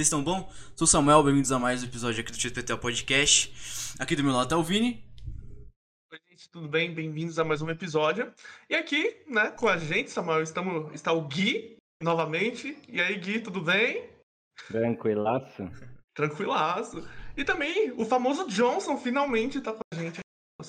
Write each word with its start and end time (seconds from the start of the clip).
Vocês 0.00 0.06
estão 0.06 0.24
bom? 0.24 0.50
Sou 0.74 0.86
o 0.86 0.88
Samuel, 0.88 1.22
bem-vindos 1.22 1.52
a 1.52 1.58
mais 1.58 1.82
um 1.82 1.86
episódio 1.86 2.22
aqui 2.22 2.32
do 2.32 2.40
XPT 2.40 2.74
Podcast. 2.78 3.94
Aqui 3.98 4.16
do 4.16 4.24
meu 4.24 4.32
lado 4.32 4.48
tá 4.48 4.56
o 4.56 4.62
Vini. 4.62 5.04
Oi, 6.10 6.18
gente, 6.30 6.48
tudo 6.48 6.66
bem? 6.66 6.94
Bem-vindos 6.94 7.38
a 7.38 7.44
mais 7.44 7.60
um 7.60 7.68
episódio. 7.68 8.32
E 8.70 8.74
aqui, 8.74 9.14
né, 9.26 9.50
com 9.50 9.68
a 9.68 9.76
gente, 9.76 10.10
Samuel, 10.10 10.42
estamos, 10.42 10.94
está 10.94 11.12
o 11.12 11.28
Gui 11.28 11.76
novamente. 12.02 12.78
E 12.88 12.98
aí, 12.98 13.14
Gui, 13.18 13.40
tudo 13.40 13.60
bem? 13.60 14.08
Tranquilaço. 14.68 15.70
Tranquilaço. 16.16 17.06
E 17.36 17.44
também 17.44 17.92
o 17.92 18.06
famoso 18.06 18.48
Johnson 18.48 18.96
finalmente 18.96 19.60
tá 19.60 19.74
com 19.74 19.82
a 19.92 19.96
gente. 19.96 20.20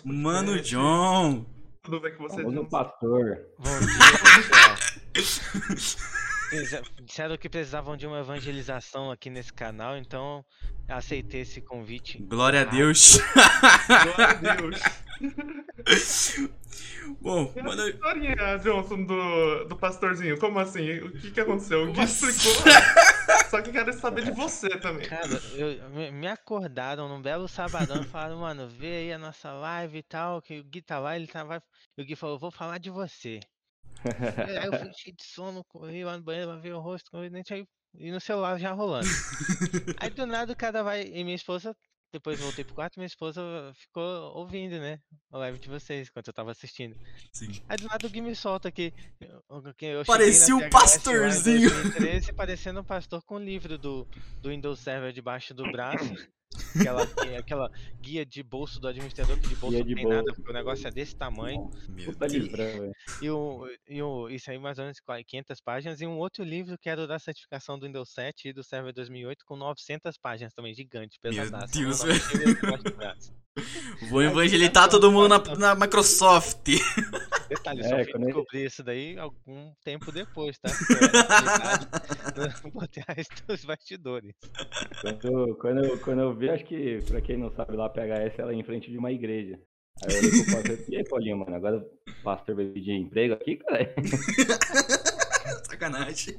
Mano 0.03 0.59
John. 0.59 1.45
Tudo 1.83 2.01
bem 2.01 2.13
com 2.17 2.23
você, 2.23 2.35
Famoso 2.35 2.57
Johnson? 2.57 2.69
pastor. 2.69 3.45
Bom 3.59 3.79
dia, 3.79 5.21
disseram 7.03 7.37
que 7.37 7.49
precisavam 7.49 7.95
de 7.97 8.05
uma 8.05 8.19
evangelização 8.19 9.09
aqui 9.11 9.29
nesse 9.29 9.53
canal, 9.53 9.97
então 9.97 10.43
aceitei 10.87 11.41
esse 11.41 11.61
convite. 11.61 12.17
Glória 12.23 12.61
a 12.61 12.65
Deus. 12.65 13.17
Glória 13.87 14.27
a 14.27 14.33
Deus. 14.33 14.79
Bom, 17.21 17.53
a 17.57 17.63
mano, 17.63 17.87
historinha, 17.87 18.57
Johnson, 18.57 19.03
do, 19.03 19.65
do 19.65 19.75
pastorzinho, 19.75 20.39
como 20.39 20.59
assim? 20.59 20.99
O 20.99 21.11
que, 21.11 21.31
que 21.31 21.39
aconteceu? 21.41 21.83
O 21.83 21.91
Gui 21.91 22.01
assim? 22.01 22.27
explicou. 22.29 22.63
Só 23.49 23.61
que 23.61 23.71
quero 23.71 23.91
saber 23.93 24.23
de 24.25 24.31
você 24.31 24.69
também. 24.79 25.07
Cara, 25.07 25.39
eu, 25.53 25.89
me- 25.89 26.11
me 26.11 26.27
acordaram 26.27 27.07
num 27.09 27.21
belo 27.21 27.47
sabadão 27.47 28.01
e 28.01 28.07
falaram, 28.07 28.39
mano, 28.39 28.67
vê 28.67 28.97
aí 28.97 29.13
a 29.13 29.17
nossa 29.17 29.51
live 29.51 29.97
e 29.99 30.03
tal, 30.03 30.41
que 30.41 30.59
o 30.59 30.63
Gui 30.63 30.81
tá 30.81 30.99
lá, 30.99 31.15
ele 31.15 31.27
tá 31.27 31.43
lá. 31.43 31.61
E 31.97 32.01
o 32.01 32.05
Gui 32.05 32.15
falou, 32.15 32.39
vou 32.39 32.51
falar 32.51 32.77
de 32.77 32.89
você. 32.89 33.39
Aí 34.47 34.65
eu 34.65 34.79
fui 34.79 34.91
cheio 34.97 35.15
de 35.15 35.23
sono, 35.23 35.63
corri 35.65 36.03
lá 36.03 36.17
no 36.17 36.23
banheiro, 36.23 36.49
lavei 36.49 36.71
o 36.71 36.79
rosto, 36.79 37.11
dentro, 37.29 37.55
aí, 37.55 37.65
e 37.95 38.11
no 38.11 38.19
celular 38.19 38.59
já 38.59 38.71
rolando. 38.71 39.07
Aí 39.97 40.09
do 40.09 40.25
nada 40.27 40.53
o 40.53 40.55
cara 40.55 40.83
vai, 40.83 41.03
e 41.03 41.23
minha 41.23 41.35
esposa, 41.35 41.75
depois 42.11 42.39
voltei 42.39 42.63
pro 42.63 42.75
quarto, 42.75 42.99
minha 42.99 43.07
esposa 43.07 43.41
ficou 43.75 44.35
ouvindo, 44.35 44.79
né, 44.79 44.99
a 45.31 45.37
live 45.37 45.59
de 45.59 45.69
vocês, 45.69 46.07
enquanto 46.09 46.27
eu 46.27 46.33
tava 46.33 46.51
assistindo. 46.51 46.95
sim. 47.31 47.61
Aí 47.69 47.77
do 47.77 47.87
nada 47.87 48.05
o 48.05 48.09
Gui 48.09 48.21
me 48.21 48.35
solta 48.35 48.67
aqui. 48.67 48.93
Parecia 50.05 50.55
um 50.55 50.69
pastorzinho. 50.69 51.69
2013, 51.69 52.33
parecendo 52.33 52.81
um 52.81 52.85
pastor 52.85 53.21
com 53.23 53.35
um 53.35 53.43
livro 53.43 53.77
do, 53.77 54.07
do 54.41 54.49
Windows 54.49 54.79
Server 54.79 55.13
debaixo 55.13 55.53
do 55.53 55.63
braço. 55.71 56.15
Aquela, 56.75 57.05
guia- 57.05 57.39
aquela 57.39 57.71
guia 58.01 58.25
de 58.25 58.43
bolso 58.43 58.79
do 58.79 58.87
administrador, 58.87 59.37
que 59.39 59.47
de 59.49 59.55
bolso 59.55 59.71
Guia 59.75 59.79
não 59.79 59.87
de 59.87 59.95
tem 59.95 60.03
nada, 60.05 60.21
bolso. 60.21 60.35
porque 60.35 60.51
o 60.51 60.53
negócio 60.53 60.87
é 60.87 60.91
desse 60.91 61.15
tamanho. 61.15 61.69
Puta 62.05 62.27
velho. 62.27 62.91
E, 63.21 63.29
o, 63.29 63.67
e 63.87 64.01
o, 64.01 64.29
isso 64.29 64.51
aí 64.51 64.57
mais 64.59 64.77
ou 64.77 64.83
menos 64.85 64.99
qua- 64.99 65.23
500 65.23 65.61
páginas. 65.61 66.01
E 66.01 66.05
um 66.07 66.17
outro 66.17 66.43
livro 66.43 66.77
que 66.77 66.89
era 66.89 67.01
o 67.03 67.07
da 67.07 67.19
certificação 67.19 67.77
do 67.79 67.85
Windows 67.85 68.09
7 68.11 68.49
e 68.49 68.53
do 68.53 68.63
Server 68.63 68.93
2008, 68.93 69.45
com 69.45 69.55
900 69.55 70.17
páginas 70.17 70.53
também, 70.53 70.73
gigante, 70.73 71.17
Meu 71.23 71.33
pesadaço. 71.33 71.73
Deus. 71.73 71.99
Vou 74.09 74.21
evangelizar 74.23 74.89
todo 74.89 75.11
mundo 75.11 75.27
na, 75.29 75.39
na 75.55 75.75
Microsoft. 75.75 76.67
Detalhe, 77.51 77.81
eu 77.81 77.83
só 77.89 77.95
É, 77.97 78.03
fui 78.05 78.11
quando 78.13 78.23
ele- 78.23 78.33
descobrir 78.33 78.65
isso 78.65 78.81
daí 78.83 79.17
algum 79.17 79.73
tempo 79.83 80.09
depois, 80.09 80.57
tá? 80.57 80.69
Trás 82.89 83.27
dos 83.47 83.65
bastidores. 83.65 84.33
Quando, 85.01 85.55
quando, 85.57 85.83
eu, 85.85 85.99
quando 85.99 86.21
eu 86.21 86.33
vi, 86.33 86.49
acho 86.49 86.63
que, 86.63 86.99
pra 87.07 87.19
quem 87.19 87.35
não 87.37 87.51
sabe, 87.51 87.75
lá 87.75 87.89
PHS, 87.89 88.39
ela 88.39 88.53
é 88.53 88.55
em 88.55 88.63
frente 88.63 88.89
de 88.89 88.97
uma 88.97 89.11
igreja. 89.11 89.59
Aí 90.03 90.13
eu 90.13 90.19
olhei 90.19 90.31
pro 90.31 90.53
pastor 90.55 90.79
e 90.87 90.91
e 90.93 90.97
aí, 90.97 91.03
Paulinho, 91.03 91.37
mano, 91.37 91.53
agora 91.55 91.77
o 91.77 92.23
pastor 92.23 92.55
vai 92.55 92.65
pedir 92.67 92.93
emprego 92.93 93.33
aqui, 93.33 93.57
cara? 93.57 93.93
Sacanagem. 95.69 96.35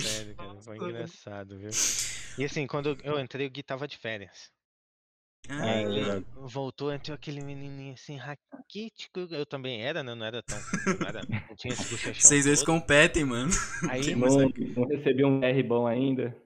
Sério, 0.00 0.34
cara, 0.34 0.60
foi 0.62 0.76
Nossa. 0.78 0.90
engraçado, 0.90 1.58
viu? 1.58 1.70
E 2.38 2.44
assim, 2.44 2.66
quando 2.66 2.96
eu 3.04 3.20
entrei, 3.20 3.46
o 3.46 3.50
Gui 3.50 3.62
tava 3.62 3.86
de 3.86 3.98
férias. 3.98 4.50
Ah, 5.48 5.62
Aí 5.62 5.84
ele 5.84 6.24
voltou, 6.34 6.92
entrou 6.92 7.14
aquele 7.14 7.40
menininho 7.40 7.94
assim, 7.94 8.16
raquítico. 8.16 9.20
Eu 9.30 9.46
também 9.46 9.82
era, 9.82 10.02
né? 10.02 10.14
Não 10.14 10.26
era 10.26 10.42
tão. 10.42 10.58
Não, 11.00 11.06
era, 11.08 11.22
não 11.48 11.56
tinha 11.56 11.72
esse 11.72 11.88
bochechão. 11.88 12.28
Vocês 12.28 12.44
dois 12.44 12.62
competem, 12.62 13.24
mano. 13.24 13.50
Aí, 13.88 14.14
Não, 14.14 14.26
não 14.76 14.88
recebi 14.88 15.24
um 15.24 15.42
R 15.42 15.62
bom 15.62 15.86
ainda. 15.86 16.36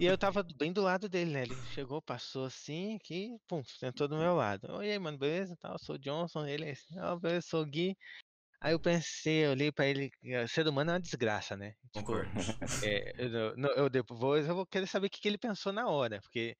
E 0.00 0.06
eu 0.06 0.16
tava 0.16 0.42
bem 0.58 0.72
do 0.72 0.80
lado 0.80 1.08
dele, 1.08 1.30
né? 1.32 1.42
Ele 1.42 1.54
chegou, 1.74 2.00
passou 2.00 2.46
assim, 2.46 2.96
aqui, 2.96 3.36
pum, 3.46 3.62
sentou 3.64 4.08
do 4.08 4.16
meu 4.16 4.34
lado. 4.34 4.72
Oi, 4.76 4.90
aí, 4.90 4.98
mano, 4.98 5.18
beleza? 5.18 5.56
Tal, 5.60 5.72
eu 5.72 5.78
sou 5.78 5.96
o 5.96 5.98
Johnson, 5.98 6.46
ele 6.46 6.66
é 6.66 6.70
assim, 6.70 6.98
ó, 6.98 7.16
beleza, 7.16 7.46
sou 7.48 7.62
o 7.62 7.66
Gui. 7.66 7.96
Aí 8.62 8.72
eu 8.72 8.80
pensei, 8.80 9.46
eu 9.46 9.50
olhei 9.52 9.72
pra 9.72 9.86
ele, 9.86 10.10
ser 10.48 10.68
humano 10.68 10.90
é 10.90 10.94
uma 10.94 11.00
desgraça, 11.00 11.56
né? 11.56 11.70
Tipo, 11.92 12.00
Concordo. 12.00 12.30
é, 12.84 13.12
eu, 13.18 13.56
eu 13.76 13.88
depois 13.88 14.46
eu 14.46 14.54
vou 14.54 14.66
querer 14.66 14.86
saber 14.86 15.06
o 15.06 15.10
que, 15.10 15.20
que 15.20 15.28
ele 15.28 15.38
pensou 15.38 15.72
na 15.72 15.88
hora, 15.88 16.20
porque. 16.20 16.56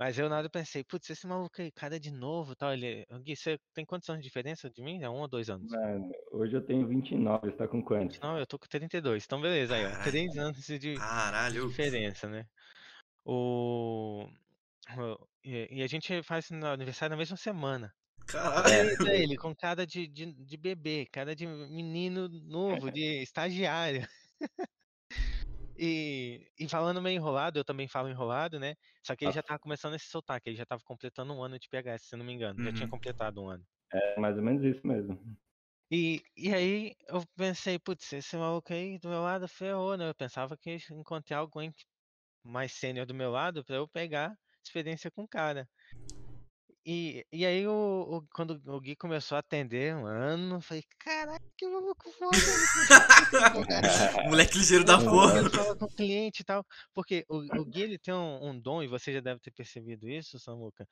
Mas 0.00 0.18
eu 0.18 0.30
na 0.30 0.38
hora 0.38 0.48
pensei, 0.48 0.82
putz, 0.82 1.10
esse 1.10 1.26
maluco 1.26 1.60
aí, 1.60 1.70
cara 1.70 2.00
de 2.00 2.10
novo 2.10 2.56
tal. 2.56 2.72
Ele, 2.72 3.04
"Ô, 3.10 3.18
Gui, 3.18 3.36
você 3.36 3.58
tem 3.74 3.84
quantos 3.84 4.08
anos 4.08 4.22
de 4.22 4.28
diferença 4.28 4.70
de 4.70 4.82
mim? 4.82 5.02
É 5.02 5.10
um 5.10 5.20
ou 5.20 5.28
dois 5.28 5.50
anos? 5.50 5.70
Mano, 5.70 6.10
hoje 6.32 6.56
eu 6.56 6.64
tenho 6.64 6.88
29, 6.88 7.50
você 7.50 7.56
tá 7.58 7.68
com 7.68 7.82
quanto? 7.82 8.18
Não, 8.22 8.38
eu 8.38 8.46
tô 8.46 8.58
com 8.58 8.66
32, 8.66 9.26
então 9.26 9.42
beleza, 9.42 9.74
aí, 9.74 9.84
ó. 9.84 10.02
Três 10.02 10.38
anos 10.38 10.56
de, 10.64 10.94
Caralho. 10.94 11.68
diferença, 11.68 12.30
né? 12.30 12.46
O... 13.26 14.26
E, 15.44 15.82
a 15.82 15.86
gente 15.86 16.22
faz 16.22 16.48
no 16.48 16.66
aniversário 16.66 17.10
na 17.10 17.18
mesma 17.18 17.36
semana. 17.36 17.92
Caralho. 18.26 18.96
Daí 19.04 19.24
ele 19.24 19.36
com 19.36 19.54
cara 19.54 19.86
de, 19.86 20.06
de, 20.06 20.32
de 20.32 20.56
bebê, 20.56 21.06
cara 21.12 21.36
de 21.36 21.46
menino 21.46 22.26
novo, 22.26 22.90
de 22.96 23.22
estagiário. 23.22 24.08
E, 25.80 26.50
e 26.58 26.68
falando 26.68 27.00
meio 27.02 27.16
enrolado, 27.16 27.58
eu 27.58 27.64
também 27.64 27.88
falo 27.88 28.08
enrolado, 28.10 28.60
né? 28.60 28.74
Só 29.06 29.16
que 29.16 29.24
ele 29.24 29.32
já 29.32 29.42
tava 29.42 29.58
começando 29.60 29.94
a 29.94 29.98
se 29.98 30.06
soltar, 30.08 30.40
que 30.40 30.50
ele 30.50 30.56
já 30.56 30.66
tava 30.66 30.82
completando 30.84 31.32
um 31.34 31.42
ano 31.42 31.58
de 31.58 31.68
PHS, 31.70 32.06
se 32.08 32.16
não 32.16 32.24
me 32.26 32.32
engano. 32.34 32.60
Já 32.62 32.72
tinha 32.72 32.88
Uhum. 32.88 32.90
completado 32.90 33.42
um 33.42 33.48
ano. 33.48 33.66
É 33.92 34.20
mais 34.20 34.36
ou 34.36 34.42
menos 34.42 34.64
isso 34.64 34.86
mesmo. 34.86 35.38
E, 35.92 36.22
e 36.36 36.54
aí 36.54 36.94
eu 37.08 37.24
pensei, 37.36 37.78
putz, 37.78 38.12
esse 38.12 38.36
maluco 38.36 38.72
aí 38.72 38.98
do 38.98 39.08
meu 39.08 39.22
lado 39.22 39.48
ferrou, 39.48 39.96
né? 39.96 40.08
Eu 40.08 40.14
pensava 40.14 40.56
que 40.56 40.70
eu 40.70 40.76
encontrei 40.98 41.36
alguém 41.36 41.72
mais 42.44 42.72
sênior 42.74 43.06
do 43.06 43.14
meu 43.14 43.30
lado 43.30 43.64
pra 43.64 43.76
eu 43.76 43.88
pegar 43.88 44.36
experiência 44.64 45.10
com 45.10 45.24
o 45.24 45.28
cara. 45.28 45.68
E, 46.92 47.24
e 47.32 47.46
aí 47.46 47.68
o, 47.68 48.16
o- 48.18 48.26
quando 48.34 48.60
o 48.66 48.80
Gui 48.80 48.96
começou 48.96 49.36
a 49.36 49.38
atender, 49.38 49.94
mano, 49.94 50.56
eu 50.56 50.60
falei, 50.60 50.82
caraca, 50.98 51.44
que 51.56 51.68
maluco 51.68 52.10
foda. 52.10 52.36
Moleque 54.28 54.58
ligeiro 54.58 54.84
da 54.84 54.98
porra. 54.98 55.48
fala 55.50 55.76
com 55.76 55.84
o 55.84 55.88
cliente 55.94 56.42
e 56.42 56.44
tal. 56.44 56.66
Porque 56.92 57.24
o, 57.28 57.36
o 57.60 57.64
Gui 57.64 57.82
ele 57.82 57.96
tem 57.96 58.12
um, 58.12 58.48
um 58.48 58.58
dom, 58.60 58.82
e 58.82 58.88
você 58.88 59.12
já 59.12 59.20
deve 59.20 59.38
ter 59.38 59.52
percebido 59.52 60.08
isso, 60.08 60.36
Samuca. 60.40 60.84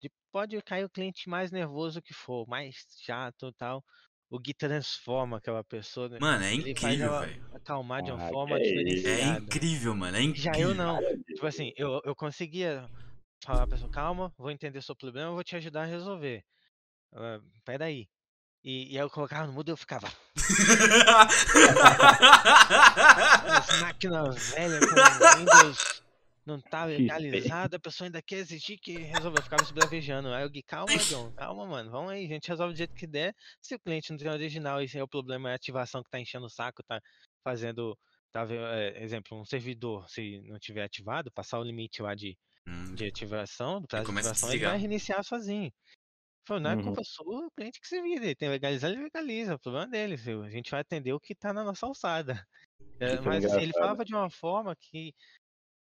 De 0.00 0.10
pode 0.32 0.58
cair 0.62 0.84
o 0.86 0.90
cliente 0.90 1.28
mais 1.28 1.50
nervoso 1.50 2.00
que 2.00 2.14
for, 2.14 2.48
mais 2.48 2.74
chato 3.04 3.48
e 3.48 3.52
tal. 3.52 3.84
O 4.30 4.38
Gui 4.38 4.54
transforma 4.54 5.36
aquela 5.36 5.62
pessoa. 5.62 6.08
né? 6.08 6.16
Mano, 6.18 6.44
é 6.44 6.54
Ele 6.54 6.70
incrível, 6.70 7.20
velho. 7.20 7.44
acalmar 7.54 8.02
de 8.02 8.10
uma 8.10 8.24
Ah, 8.26 8.30
forma 8.30 8.58
isso. 8.58 8.70
É 8.70 8.84
diferenciada. 8.84 9.38
incrível, 9.44 9.94
mano. 9.94 10.16
É 10.16 10.22
Já 10.22 10.50
incrível. 10.52 10.70
eu 10.70 10.74
não. 10.74 10.98
Tipo 11.26 11.46
assim, 11.46 11.72
eu, 11.76 12.00
eu 12.06 12.16
conseguia 12.16 12.88
falar 13.44 13.66
pra 13.66 13.76
pessoa, 13.76 13.90
calma, 13.90 14.32
vou 14.38 14.50
entender 14.50 14.82
seu 14.82 14.96
problema, 14.96 15.32
vou 15.32 15.44
te 15.44 15.56
ajudar 15.56 15.82
a 15.82 15.86
resolver. 15.86 16.44
Ah, 17.12 17.40
peraí. 17.64 18.08
E, 18.64 18.92
e 18.92 18.98
aí 18.98 19.04
eu 19.04 19.10
colocava 19.10 19.46
no 19.46 19.52
mudo 19.52 19.70
e 19.70 19.72
eu 19.72 19.76
ficava. 19.76 20.06
As 23.48 23.80
máquinas 23.80 24.50
velhas 24.50 24.84
com 24.86 24.94
Windows 25.38 26.02
não 26.44 26.60
tá 26.60 26.84
legalizado, 26.86 27.76
a 27.76 27.80
pessoa 27.80 28.06
ainda 28.06 28.22
quer 28.22 28.36
exigir 28.36 28.78
que 28.78 28.98
resolva. 28.98 29.38
Eu 29.38 29.42
ficava 29.42 29.62
esbravejando. 29.62 30.28
Aí 30.28 30.44
eu 30.44 30.50
Gui, 30.50 30.62
calma, 30.62 30.86
John, 31.08 31.32
calma, 31.32 31.66
mano, 31.66 31.90
vamos 31.90 32.12
aí, 32.12 32.24
a 32.24 32.28
gente 32.28 32.48
resolve 32.48 32.74
do 32.74 32.76
jeito 32.76 32.94
que 32.94 33.06
der. 33.06 33.34
Se 33.60 33.74
o 33.74 33.80
cliente 33.80 34.10
não 34.10 34.18
tem 34.18 34.28
original 34.28 34.80
e 34.82 34.88
se 34.88 34.98
é 34.98 35.02
o 35.02 35.08
problema 35.08 35.50
é 35.50 35.52
a 35.52 35.56
ativação 35.56 36.02
que 36.02 36.10
tá 36.10 36.20
enchendo 36.20 36.46
o 36.46 36.50
saco, 36.50 36.82
tá 36.84 37.00
fazendo, 37.42 37.98
tá, 38.30 38.46
é, 38.48 39.02
exemplo, 39.02 39.40
um 39.40 39.44
servidor, 39.44 40.08
se 40.08 40.40
não 40.46 40.58
tiver 40.58 40.84
ativado, 40.84 41.32
passar 41.32 41.58
o 41.58 41.64
limite 41.64 42.02
lá 42.02 42.14
de, 42.14 42.36
Hum, 42.66 42.94
de 42.94 43.06
ativação, 43.06 43.80
do 43.80 43.88
prazo 43.88 44.06
de 44.06 44.18
ativação, 44.18 44.52
ele 44.52 44.64
vai 44.64 44.78
reiniciar 44.78 45.24
sozinho. 45.24 45.72
Falou, 46.46 46.62
não 46.62 46.70
é 46.70 46.76
Uhum. 46.76 46.82
culpa 46.82 47.04
sua, 47.04 47.46
o 47.46 47.50
cliente 47.50 47.80
que 47.80 47.86
se 47.86 48.00
vira. 48.02 48.24
Ele 48.24 48.34
tem 48.34 48.48
que 48.48 48.52
legalizar, 48.52 48.90
ele 48.90 49.02
legaliza. 49.02 49.54
O 49.54 49.58
problema 49.58 49.86
é 49.86 49.90
dele. 49.90 50.16
filho. 50.16 50.42
A 50.42 50.50
gente 50.50 50.70
vai 50.70 50.80
atender 50.80 51.12
o 51.12 51.20
que 51.20 51.34
tá 51.34 51.52
na 51.52 51.64
nossa 51.64 51.86
alçada. 51.86 52.34
É, 53.00 53.14
é 53.14 53.20
mas 53.20 53.44
assim, 53.44 53.62
ele 53.62 53.72
falava 53.72 54.04
de 54.04 54.14
uma 54.14 54.30
forma 54.30 54.76
que 54.76 55.12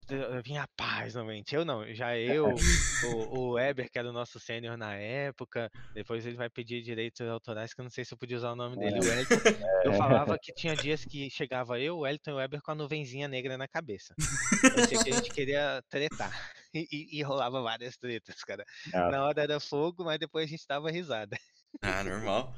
eh, 0.10 0.42
vinha 0.42 0.66
paz 0.78 1.16
na 1.16 1.24
mente. 1.24 1.54
Eu 1.54 1.66
não, 1.66 1.86
já 1.94 2.18
eu, 2.18 2.56
o, 3.04 3.08
o 3.08 3.52
Weber, 3.54 3.90
que 3.92 4.00
era 4.00 4.10
o 4.10 4.14
nosso 4.14 4.40
sênior 4.40 4.78
na 4.78 4.96
época, 4.96 5.70
depois 5.94 6.26
ele 6.26 6.38
vai 6.38 6.50
pedir 6.50 6.82
direitos 6.82 7.22
autorais, 7.28 7.74
que 7.74 7.82
eu 7.82 7.84
não 7.84 7.92
sei 7.92 8.06
se 8.06 8.14
eu 8.14 8.18
podia 8.18 8.38
usar 8.38 8.52
o 8.52 8.56
nome 8.56 8.78
dele. 8.78 9.00
O 9.00 9.04
Wellington, 9.04 9.40
eu 9.86 9.94
falava 9.94 10.38
que 10.42 10.54
tinha 10.54 10.76
dias 10.76 11.04
que 11.04 11.30
chegava 11.30 11.80
eu, 11.80 11.98
o 11.98 12.00
Wellington 12.02 12.32
e 12.32 12.34
o 12.34 12.38
Weber 12.38 12.62
com 12.62 12.72
a 12.72 12.76
nuvenzinha 12.76 13.28
negra 13.28 13.58
na 13.58 13.68
cabeça. 13.68 14.16
Parecia 14.62 15.04
que 15.04 15.10
a 15.10 15.14
gente 15.14 15.32
queria 15.32 15.82
tretar. 15.90 16.52
E, 16.92 17.20
e- 17.20 17.24
rolava 17.24 17.62
várias 17.62 17.98
tretas, 17.98 18.44
cara. 18.44 18.64
Ah, 18.94 19.12
Na 19.12 19.26
hora 19.26 19.42
era 19.44 19.60
fogo, 19.60 20.04
mas 20.06 20.20
depois 20.20 20.46
a 20.46 20.50
gente 20.50 20.66
dava 20.68 20.92
risada. 20.92 21.38
Ah, 21.82 22.04
normal. 22.04 22.50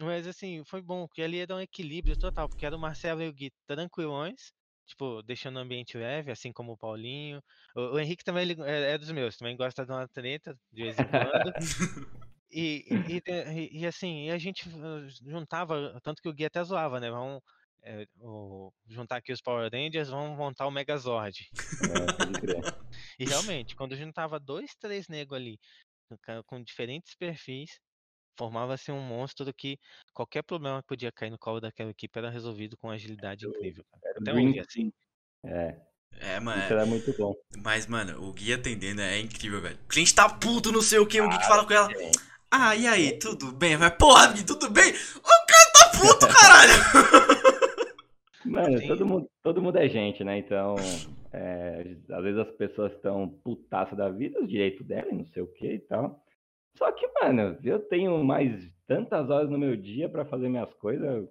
Mas 0.00 0.26
assim, 0.26 0.64
foi 0.64 0.80
bom, 0.82 1.06
porque 1.06 1.22
ali 1.22 1.38
era 1.38 1.54
um 1.54 1.60
equilíbrio 1.60 2.16
total, 2.16 2.48
porque 2.48 2.64
era 2.66 2.76
o 2.76 2.78
Marcelo 2.80 3.22
e 3.22 3.28
o 3.28 3.32
Gui 3.32 3.52
tranquilões, 3.66 4.52
tipo, 4.86 5.22
deixando 5.22 5.56
o 5.56 5.58
ambiente 5.60 5.96
leve, 5.98 6.30
assim 6.30 6.52
como 6.52 6.72
o 6.72 6.76
Paulinho. 6.78 7.42
O, 7.76 7.94
o 7.94 8.00
Henrique 8.00 8.24
também 8.24 8.42
ele 8.50 8.62
é, 8.62 8.92
é 8.94 8.98
dos 8.98 9.10
meus, 9.10 9.36
também 9.36 9.56
gosta 9.56 9.84
de 9.84 9.92
uma 9.92 10.08
treta 10.08 10.54
de 10.72 10.82
vez 10.82 10.98
em 10.98 11.06
quando. 11.08 11.52
E, 12.54 13.16
e, 13.16 13.22
e, 13.26 13.80
e, 13.82 13.86
assim, 13.86 14.28
a 14.30 14.36
gente 14.38 14.68
uh, 14.68 15.08
juntava, 15.26 15.98
tanto 16.02 16.20
que 16.22 16.28
o 16.28 16.34
Gui 16.34 16.44
até 16.44 16.62
zoava, 16.62 17.00
né? 17.00 17.10
Vamos 17.10 17.40
é, 17.84 18.06
o, 18.20 18.72
juntar 18.88 19.16
aqui 19.16 19.32
os 19.32 19.40
Power 19.40 19.70
Rangers, 19.72 20.08
vamos 20.08 20.36
montar 20.36 20.66
o 20.66 20.70
Megazord. 20.70 21.48
É. 21.82 22.82
E 23.18 23.24
realmente, 23.24 23.74
quando 23.74 23.96
juntava 23.96 24.38
dois, 24.38 24.74
três 24.78 25.08
negros 25.08 25.38
ali, 25.40 25.58
com- 26.46 26.62
diferentes 26.62 27.14
perfis, 27.14 27.78
formava-se 28.36 28.90
um 28.92 29.00
monstro 29.00 29.52
que 29.54 29.78
qualquer 30.12 30.42
problema 30.42 30.82
que 30.82 30.88
podia 30.88 31.10
cair 31.12 31.30
no 31.30 31.38
colo 31.38 31.60
daquela 31.60 31.90
equipe 31.90 32.18
era 32.18 32.30
resolvido 32.30 32.76
com 32.76 32.90
agilidade 32.90 33.46
incrível. 33.46 33.84
Era 34.04 34.18
Até 34.20 34.32
hoje, 34.34 34.60
assim. 34.60 34.92
É, 35.44 35.76
É, 36.20 36.40
mano. 36.40 36.62
isso 36.62 36.72
era 36.72 36.84
muito 36.86 37.12
bom. 37.16 37.34
Mas, 37.62 37.86
mano, 37.86 38.22
o 38.28 38.32
Gui 38.32 38.52
atendendo 38.52 39.00
é 39.00 39.18
incrível, 39.18 39.60
velho. 39.60 39.78
O 39.84 39.88
cliente 39.88 40.14
tá 40.14 40.28
puto, 40.28 40.70
não 40.72 40.82
sei 40.82 40.98
o 40.98 41.06
que, 41.06 41.20
o 41.20 41.28
Gui 41.28 41.38
que 41.38 41.46
fala 41.46 41.66
com 41.66 41.72
ela. 41.72 41.88
Ah, 42.50 42.76
e 42.76 42.86
aí, 42.86 43.18
tudo 43.18 43.52
bem? 43.52 43.76
Vai, 43.76 43.94
porra, 43.96 44.32
Gui, 44.32 44.44
tudo 44.44 44.68
bem? 44.70 44.92
O 44.92 45.46
cara 45.46 45.72
tá 45.72 45.90
puto, 45.98 46.26
caralho! 46.32 47.41
Mano, 48.44 48.78
Sim. 48.78 48.88
todo 48.88 49.06
mundo, 49.06 49.30
todo 49.42 49.62
mundo 49.62 49.78
é 49.78 49.88
gente, 49.88 50.24
né? 50.24 50.38
Então, 50.38 50.74
é, 51.32 51.96
às 52.10 52.22
vezes 52.22 52.38
as 52.38 52.50
pessoas 52.52 52.92
estão 52.92 53.28
putaça 53.28 53.94
da 53.94 54.08
vida, 54.08 54.40
o 54.40 54.46
direito 54.46 54.82
dela 54.84 55.08
e 55.10 55.16
não 55.16 55.26
sei 55.26 55.42
o 55.42 55.46
que 55.46 55.74
e 55.74 55.78
tal. 55.80 56.22
Só 56.76 56.90
que, 56.92 57.06
mano, 57.20 57.56
eu 57.62 57.78
tenho 57.80 58.22
mais 58.24 58.70
tantas 58.86 59.30
horas 59.30 59.50
no 59.50 59.58
meu 59.58 59.76
dia 59.76 60.08
pra 60.08 60.24
fazer 60.24 60.48
minhas 60.48 60.72
coisas, 60.74 61.06
eu 61.06 61.28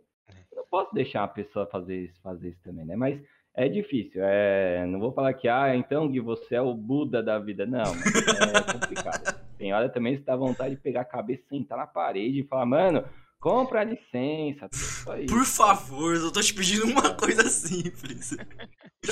não 0.56 0.66
posso 0.70 0.94
deixar 0.94 1.24
a 1.24 1.28
pessoa 1.28 1.66
fazer 1.66 2.06
isso, 2.06 2.22
fazer 2.22 2.50
isso 2.50 2.62
também, 2.64 2.86
né? 2.86 2.96
Mas 2.96 3.22
é 3.54 3.68
difícil, 3.68 4.22
é, 4.24 4.86
não 4.86 5.00
vou 5.00 5.12
falar 5.12 5.34
que, 5.34 5.48
ah, 5.48 5.76
então, 5.76 6.08
Gui, 6.08 6.22
você 6.22 6.56
é 6.56 6.62
o 6.62 6.74
Buda 6.74 7.22
da 7.22 7.38
vida. 7.38 7.66
Não, 7.66 7.82
é 7.82 8.74
complicado. 8.74 9.42
Tem 9.58 9.74
hora 9.74 9.90
também 9.90 10.18
que 10.18 10.24
dá 10.24 10.36
vontade 10.36 10.76
de 10.76 10.82
pegar 10.82 11.02
a 11.02 11.06
cabeça, 11.06 11.44
sentar 11.50 11.78
na 11.78 11.86
parede 11.86 12.40
e 12.40 12.44
falar, 12.44 12.66
mano, 12.66 13.04
compra 13.42 13.82
a 13.82 13.84
licença. 13.84 14.70
Só 14.72 15.18
isso. 15.18 15.34
Por 15.34 15.44
favor, 15.44 16.16
eu 16.16 16.32
tô 16.32 16.40
te 16.40 16.54
pedindo 16.54 16.86
uma 16.86 17.14
coisa 17.16 17.50
simples. 17.50 18.38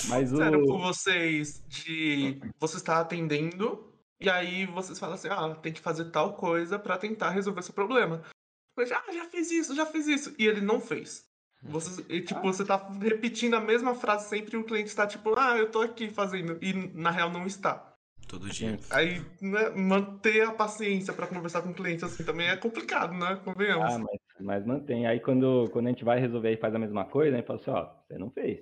Mas 0.07 0.31
o... 0.31 0.37
Sério 0.37 0.65
por 0.65 0.79
vocês 0.79 1.61
de 1.67 2.39
você 2.59 2.77
estar 2.77 3.01
atendendo 3.01 3.91
e 4.21 4.29
aí 4.29 4.65
vocês 4.67 4.99
falam 4.99 5.15
assim, 5.15 5.29
ah, 5.29 5.55
tem 5.55 5.73
que 5.73 5.81
fazer 5.81 6.11
tal 6.11 6.35
coisa 6.35 6.77
pra 6.77 6.97
tentar 6.97 7.31
resolver 7.31 7.61
esse 7.61 7.73
problema. 7.73 8.21
Mas, 8.77 8.91
ah, 8.91 9.03
já 9.11 9.25
fiz 9.25 9.51
isso, 9.51 9.75
já 9.75 9.85
fiz 9.85 10.07
isso. 10.07 10.33
E 10.37 10.45
ele 10.45 10.61
não 10.61 10.79
fez. 10.79 11.27
Você, 11.61 12.05
e, 12.07 12.21
tipo, 12.21 12.41
você 12.41 12.63
tá 12.63 12.77
repetindo 13.01 13.55
a 13.55 13.59
mesma 13.59 13.93
frase 13.93 14.29
sempre 14.29 14.55
e 14.55 14.59
o 14.59 14.63
cliente 14.63 14.87
está 14.87 15.05
tipo, 15.05 15.37
ah, 15.37 15.57
eu 15.57 15.69
tô 15.69 15.81
aqui 15.81 16.09
fazendo. 16.09 16.57
E 16.61 16.73
na 16.93 17.11
real 17.11 17.29
não 17.29 17.45
está. 17.45 17.88
Todo 18.29 18.47
dia. 18.47 18.77
Aí, 18.91 19.19
né, 19.41 19.71
manter 19.71 20.43
a 20.43 20.51
paciência 20.51 21.11
pra 21.11 21.25
conversar 21.25 21.63
com 21.63 21.69
o 21.71 21.73
cliente 21.73 22.05
assim 22.05 22.23
também 22.23 22.47
é 22.47 22.55
complicado, 22.55 23.11
né? 23.11 23.41
Convenhamos. 23.43 23.91
Ah, 23.91 23.97
mas, 23.97 24.19
mas 24.39 24.65
mantém. 24.67 25.07
Aí 25.07 25.19
quando, 25.19 25.67
quando 25.73 25.87
a 25.87 25.89
gente 25.89 26.03
vai 26.05 26.19
resolver 26.19 26.53
e 26.53 26.57
faz 26.57 26.75
a 26.75 26.79
mesma 26.79 27.05
coisa, 27.05 27.33
a 27.35 27.39
gente 27.39 27.47
fala 27.47 27.59
assim, 27.59 27.71
ó, 27.71 27.89
você 28.07 28.19
não 28.19 28.29
fez. 28.29 28.59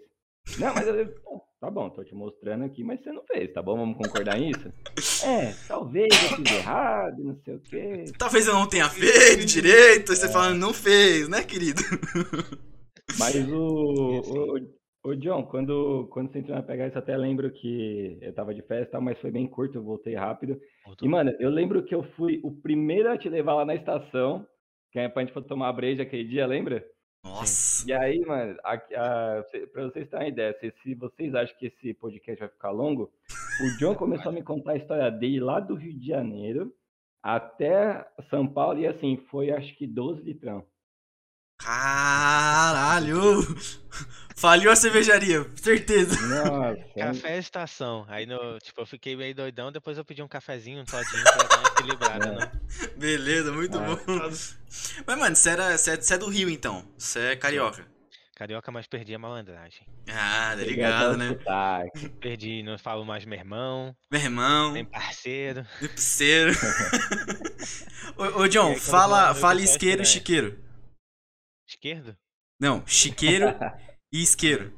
Não, 0.57 0.73
mas 0.73 0.87
eu, 0.87 1.05
"Pô, 1.21 1.41
tá 1.59 1.69
bom, 1.69 1.89
tô 1.89 2.01
te 2.01 2.15
mostrando 2.15 2.63
aqui, 2.63 2.81
mas 2.81 3.03
você 3.03 3.11
não 3.11 3.25
fez, 3.25 3.51
tá 3.51 3.61
bom? 3.61 3.75
Vamos 3.77 3.97
concordar 3.97 4.39
nisso? 4.39 4.71
É, 5.25 5.53
talvez 5.67 6.07
eu 6.13 6.37
fiz 6.37 6.51
errado, 6.55 7.21
não 7.21 7.35
sei 7.43 7.55
o 7.55 7.59
quê. 7.59 8.05
Talvez 8.17 8.47
eu 8.47 8.53
não 8.53 8.69
tenha 8.69 8.89
feito 8.89 9.45
direito, 9.45 10.13
aí 10.13 10.17
você 10.17 10.29
fala, 10.29 10.53
não 10.53 10.73
fez, 10.73 11.27
né, 11.27 11.43
querido? 11.43 11.81
Mas 13.19 13.35
o, 13.49 14.21
Sim, 14.23 14.31
o, 14.31 14.76
o 15.07 15.15
John, 15.15 15.43
quando, 15.43 16.07
quando 16.11 16.31
você 16.31 16.39
entrou 16.39 16.55
na 16.55 16.63
pegar 16.63 16.87
isso, 16.87 16.97
até 16.97 17.15
lembro 17.15 17.49
que 17.51 18.17
eu 18.21 18.33
tava 18.33 18.53
de 18.53 18.61
festa, 18.61 18.99
mas 18.99 19.17
foi 19.19 19.31
bem 19.31 19.47
curto, 19.47 19.77
eu 19.77 19.83
voltei 19.83 20.15
rápido. 20.15 20.59
E, 21.01 21.07
mano, 21.07 21.33
eu 21.39 21.49
lembro 21.49 21.83
que 21.83 21.95
eu 21.95 22.03
fui 22.15 22.39
o 22.43 22.51
primeiro 22.51 23.09
a 23.09 23.17
te 23.17 23.29
levar 23.29 23.55
lá 23.55 23.65
na 23.65 23.75
estação, 23.75 24.45
que 24.91 24.99
é 24.99 25.07
pra 25.07 25.23
gente 25.23 25.33
tomar 25.43 25.71
breja 25.73 26.03
aquele 26.03 26.25
dia, 26.25 26.45
lembra? 26.45 26.85
Nossa. 27.23 27.89
E 27.89 27.93
aí, 27.93 28.19
mano, 28.19 28.57
a, 28.63 28.73
a, 28.73 29.43
pra 29.71 29.83
vocês 29.85 30.09
terem 30.09 30.25
uma 30.25 30.29
ideia, 30.29 30.55
se, 30.59 30.73
se 30.81 30.93
vocês 30.93 31.33
acham 31.35 31.55
que 31.57 31.67
esse 31.67 31.93
podcast 31.93 32.39
vai 32.39 32.49
ficar 32.49 32.71
longo, 32.71 33.11
o 33.61 33.77
John 33.79 33.95
começou 33.95 34.29
a 34.29 34.35
me 34.35 34.43
contar 34.43 34.73
a 34.73 34.77
história 34.77 35.09
dele 35.09 35.39
lá 35.39 35.59
do 35.59 35.75
Rio 35.75 35.97
de 35.97 36.07
Janeiro 36.07 36.73
até 37.21 38.07
São 38.29 38.47
Paulo, 38.47 38.79
e 38.79 38.87
assim, 38.87 39.17
foi 39.29 39.51
acho 39.51 39.75
que 39.75 39.85
12 39.85 40.21
litrão. 40.21 40.65
Caralho! 41.57 43.41
Faliu 44.37 44.69
a 44.69 44.75
cervejaria, 44.75 45.47
certeza. 45.55 46.15
Nossa, 46.27 46.77
Café 46.95 47.39
estação. 47.39 48.05
Aí 48.07 48.27
no, 48.27 48.59
tipo, 48.59 48.79
eu 48.81 48.85
fiquei 48.85 49.15
meio 49.15 49.33
doidão, 49.33 49.71
depois 49.71 49.97
eu 49.97 50.05
pedi 50.05 50.21
um 50.21 50.27
cafezinho, 50.27 50.81
um 50.81 50.85
todinho 50.85 51.23
pra 51.23 51.43
dar 51.43 51.57
uma 51.59 51.67
equilibrada, 51.69 52.25
É. 52.27 52.31
né? 52.35 52.51
Beleza, 52.97 53.51
muito 53.51 53.75
Ah. 53.79 53.81
bom. 53.81 53.97
Mas, 55.07 55.17
mano, 55.17 55.35
você, 55.35 55.49
era, 55.49 55.75
você, 55.75 55.89
é, 55.91 55.95
você 55.99 56.13
é 56.13 56.17
do 56.19 56.29
Rio, 56.29 56.51
então. 56.51 56.85
Você 56.95 57.19
é 57.19 57.35
carioca. 57.35 57.83
Carioca, 58.35 58.71
mas 58.71 58.85
perdi 58.85 59.15
a 59.15 59.17
malandragem. 59.17 59.81
Ah, 60.07 60.53
tá 60.55 60.63
ligado, 60.63 61.17
né? 61.17 61.35
Perdi, 62.21 62.61
não 62.61 62.77
falo 62.77 63.03
mais 63.03 63.25
meu 63.25 63.39
irmão, 63.39 63.95
Meu 64.11 64.21
irmão, 64.21 64.71
nem 64.73 64.85
parceiro. 64.85 65.65
meu 65.81 65.89
parceiro. 65.89 66.51
ô, 68.15 68.41
ô, 68.43 68.47
John, 68.47 68.69
aí, 68.73 68.79
fala, 68.79 69.33
fala 69.33 69.59
isqueiro 69.63 69.97
né? 69.97 70.03
e 70.03 70.05
chiqueiro. 70.05 70.59
Esquerdo? 71.67 72.17
Não, 72.59 72.85
chiqueiro 72.87 73.47
e 74.11 74.21
isqueiro. 74.23 74.73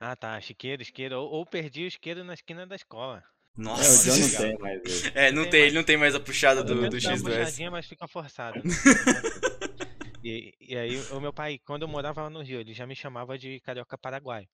Ah, 0.00 0.16
tá. 0.16 0.40
Chiqueiro, 0.40 0.82
isqueiro. 0.82 1.16
Ou, 1.20 1.30
ou 1.30 1.46
perdi 1.46 1.84
o 1.84 1.86
isqueiro 1.86 2.24
na 2.24 2.34
esquina 2.34 2.66
da 2.66 2.74
escola. 2.74 3.18
É, 3.18 3.60
o 3.60 3.62
Nossa. 3.62 4.04
John 4.10 4.16
não 4.16 4.26
legal. 4.26 4.42
tem 4.42 4.58
mais. 4.58 5.04
É, 5.14 5.32
não 5.32 5.42
Tem 5.42 5.50
tem, 5.50 5.60
mais. 5.60 5.66
ele 5.72 5.74
não 5.76 5.84
tem 5.84 5.96
mais 5.96 6.14
a 6.14 6.20
puxada 6.20 6.64
do, 6.64 6.88
do 6.88 7.00
X 7.00 7.22
do 7.22 7.30
S. 7.30 7.38
puxadinha, 7.38 7.70
mas 7.70 7.86
fica 7.86 8.08
forçado. 8.08 8.58
né? 8.58 8.62
e, 10.24 10.54
e 10.60 10.76
aí, 10.76 10.96
o 11.12 11.20
meu 11.20 11.32
pai, 11.32 11.58
quando 11.66 11.82
eu 11.82 11.88
morava 11.88 12.22
lá 12.22 12.30
no 12.30 12.42
Rio, 12.42 12.60
ele 12.60 12.72
já 12.72 12.86
me 12.86 12.96
chamava 12.96 13.36
de 13.38 13.60
carioca 13.60 13.98
paraguaio. 13.98 14.48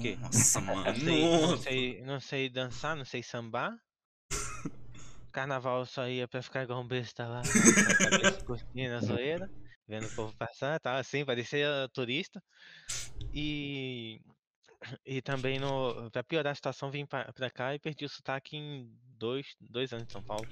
quê? 0.00 0.16
Nossa, 0.20 0.60
mano. 0.62 0.84
Não 0.84 0.94
sei, 0.96 1.22
não 1.30 1.58
sei, 1.58 2.02
não 2.02 2.20
sei 2.20 2.48
dançar, 2.50 2.96
não 2.96 3.04
sei 3.04 3.22
sambar. 3.22 3.72
Carnaval 5.32 5.86
só 5.86 6.06
ia 6.08 6.28
pra 6.28 6.42
ficar 6.42 6.64
igual 6.64 6.82
um 6.82 6.86
besta 6.86 7.26
lá, 7.26 7.40
com 7.42 8.04
a 8.04 8.10
cabeça 8.10 8.44
curtindo 8.44 8.94
a 8.94 9.00
zoeira, 9.00 9.50
vendo 9.86 10.06
o 10.06 10.14
povo 10.14 10.36
passar, 10.36 10.78
tá 10.80 10.98
assim, 10.98 11.24
parecia 11.24 11.88
turista. 11.92 12.42
E, 13.32 14.20
e 15.04 15.22
também, 15.22 15.58
no, 15.58 16.10
pra 16.10 16.22
piorar 16.24 16.52
a 16.52 16.54
situação, 16.54 16.90
vim 16.90 17.06
pra 17.06 17.50
cá 17.52 17.74
e 17.74 17.78
perdi 17.78 18.04
o 18.04 18.08
sotaque 18.08 18.56
em 18.56 18.90
dois, 19.18 19.54
dois 19.60 19.92
anos 19.92 20.06
de 20.06 20.12
São 20.12 20.22
Paulo. 20.22 20.46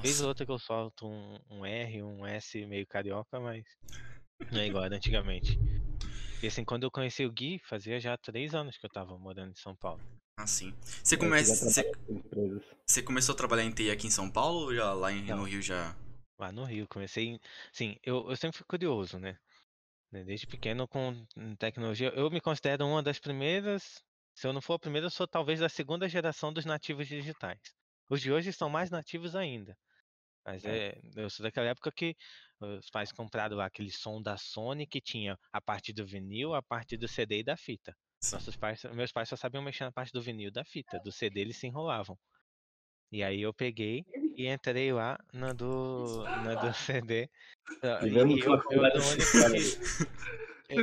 Vez 0.00 0.20
ou 0.20 0.28
outra 0.28 0.44
que 0.44 0.52
eu 0.52 0.58
solto 0.58 1.06
um, 1.06 1.38
um 1.50 1.66
R, 1.66 2.02
um 2.02 2.26
S 2.26 2.64
meio 2.66 2.86
carioca, 2.86 3.38
mas 3.38 3.64
não 4.50 4.60
é 4.60 4.66
igual 4.66 4.84
antigamente. 4.84 5.58
E 6.42 6.46
assim, 6.46 6.64
quando 6.64 6.82
eu 6.82 6.90
conheci 6.90 7.24
o 7.24 7.30
Gui, 7.30 7.60
fazia 7.64 8.00
já 8.00 8.16
três 8.16 8.54
anos 8.54 8.76
que 8.76 8.84
eu 8.84 8.90
tava 8.90 9.16
morando 9.18 9.52
em 9.52 9.60
São 9.60 9.76
Paulo. 9.76 10.00
Você, 11.04 11.16
começa, 11.16 11.54
já 11.54 11.70
você, 11.70 11.82
trabalhei 11.82 12.06
com 12.06 12.14
empresas. 12.14 12.62
você 12.84 13.02
começou 13.02 13.32
a 13.34 13.36
trabalhar 13.36 13.64
em 13.64 13.70
TI 13.70 13.90
aqui 13.90 14.06
em 14.08 14.10
São 14.10 14.28
Paulo 14.28 14.60
ou 14.60 14.74
já 14.74 14.92
lá 14.92 15.12
em- 15.12 15.26
no. 15.26 15.44
Rio 15.44 15.62
já? 15.62 15.94
Lá 16.42 16.50
no 16.50 16.64
Rio, 16.64 16.88
comecei. 16.88 17.38
Sim, 17.72 17.96
eu, 18.02 18.28
eu 18.28 18.36
sempre 18.36 18.58
fui 18.58 18.66
curioso, 18.66 19.16
né? 19.16 19.38
Né, 20.10 20.24
Desde 20.24 20.44
pequeno 20.44 20.88
com 20.88 21.24
hum, 21.36 21.54
tecnologia. 21.54 22.08
Eu 22.16 22.28
me 22.32 22.40
considero 22.40 22.84
uma 22.84 23.00
das 23.00 23.20
primeiras. 23.20 24.02
Se 24.34 24.48
eu 24.48 24.52
não 24.52 24.60
for 24.60 24.74
a 24.74 24.78
primeira, 24.80 25.06
eu 25.06 25.10
sou 25.10 25.28
talvez 25.28 25.60
da 25.60 25.68
segunda 25.68 26.08
geração 26.08 26.52
dos 26.52 26.64
nativos 26.64 27.06
digitais. 27.06 27.60
Os 28.10 28.20
de 28.20 28.32
hoje 28.32 28.52
são 28.52 28.68
mais 28.68 28.90
nativos 28.90 29.36
ainda. 29.36 29.78
Mas 30.44 30.64
é, 30.64 31.00
eu 31.14 31.30
sou 31.30 31.44
daquela 31.44 31.68
época 31.68 31.92
que 31.92 32.16
os 32.58 32.90
pais 32.90 33.12
compraram 33.12 33.56
lá 33.56 33.66
aquele 33.66 33.92
som 33.92 34.20
da 34.20 34.36
Sony 34.36 34.84
que 34.84 35.00
tinha 35.00 35.38
a 35.52 35.60
parte 35.60 35.92
do 35.92 36.04
vinil, 36.04 36.54
a 36.54 36.62
parte 36.62 36.96
do 36.96 37.06
CD 37.06 37.38
e 37.38 37.44
da 37.44 37.56
fita. 37.56 37.96
Sim. 38.20 38.34
Nossos 38.34 38.56
pais, 38.56 38.82
meus 38.94 39.12
pais 39.12 39.28
só 39.28 39.36
sabiam 39.36 39.62
mexer 39.62 39.84
na 39.84 39.92
parte 39.92 40.12
do 40.12 40.20
vinil 40.20 40.48
e 40.48 40.52
da 40.52 40.64
fita. 40.64 40.98
Do 41.04 41.12
CD 41.12 41.40
eles 41.40 41.56
se 41.56 41.68
enrolavam. 41.68 42.18
E 43.12 43.22
aí 43.22 43.42
eu 43.42 43.52
peguei 43.52 44.06
e 44.34 44.48
entrei 44.48 44.90
lá 44.90 45.18
na 45.34 45.52
do, 45.52 46.24
na 46.24 46.54
do 46.54 46.72
CD. 46.74 47.28
E 48.02 48.16
eu, 48.16 48.24
uma 48.24 48.64
eu 48.70 48.82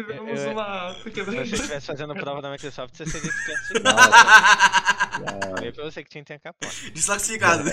Tivemos 0.03 0.43
uma 0.43 0.93
se 0.93 1.23
você 1.23 1.41
estivesse 1.41 1.87
fazendo 1.87 2.13
prova 2.13 2.43
da 2.43 2.51
Microsoft, 2.51 2.95
você 2.95 3.07
seria 3.07 3.31
desclassificado. 3.31 4.11
Nossa, 5.19 5.49
Falei 5.55 5.71
pra 5.71 5.83
você 5.83 6.03
que 6.03 6.09
tinha 6.11 6.23
que 6.23 6.33
ter 6.33 6.39
capota. 6.39 6.75
Desclassificado. 6.93 7.63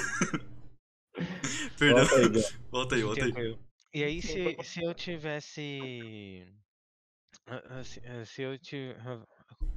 Perdão. 1.78 2.06
volta 2.06 2.16
aí. 2.16 2.28
Volta 2.70 2.94
aí, 2.94 3.02
volta 3.02 3.24
aí. 3.24 3.32
Tranquilo. 3.32 3.58
E 3.92 4.04
aí, 4.04 4.22
se, 4.22 4.56
se 4.62 4.82
eu 4.82 4.94
tivesse. 4.94 6.46
ah, 7.46 7.62
ah, 7.68 7.84
Se, 7.84 8.00
ah, 8.06 8.24
se 8.24 8.40
eu 8.42 8.58
tivesse. 8.58 8.98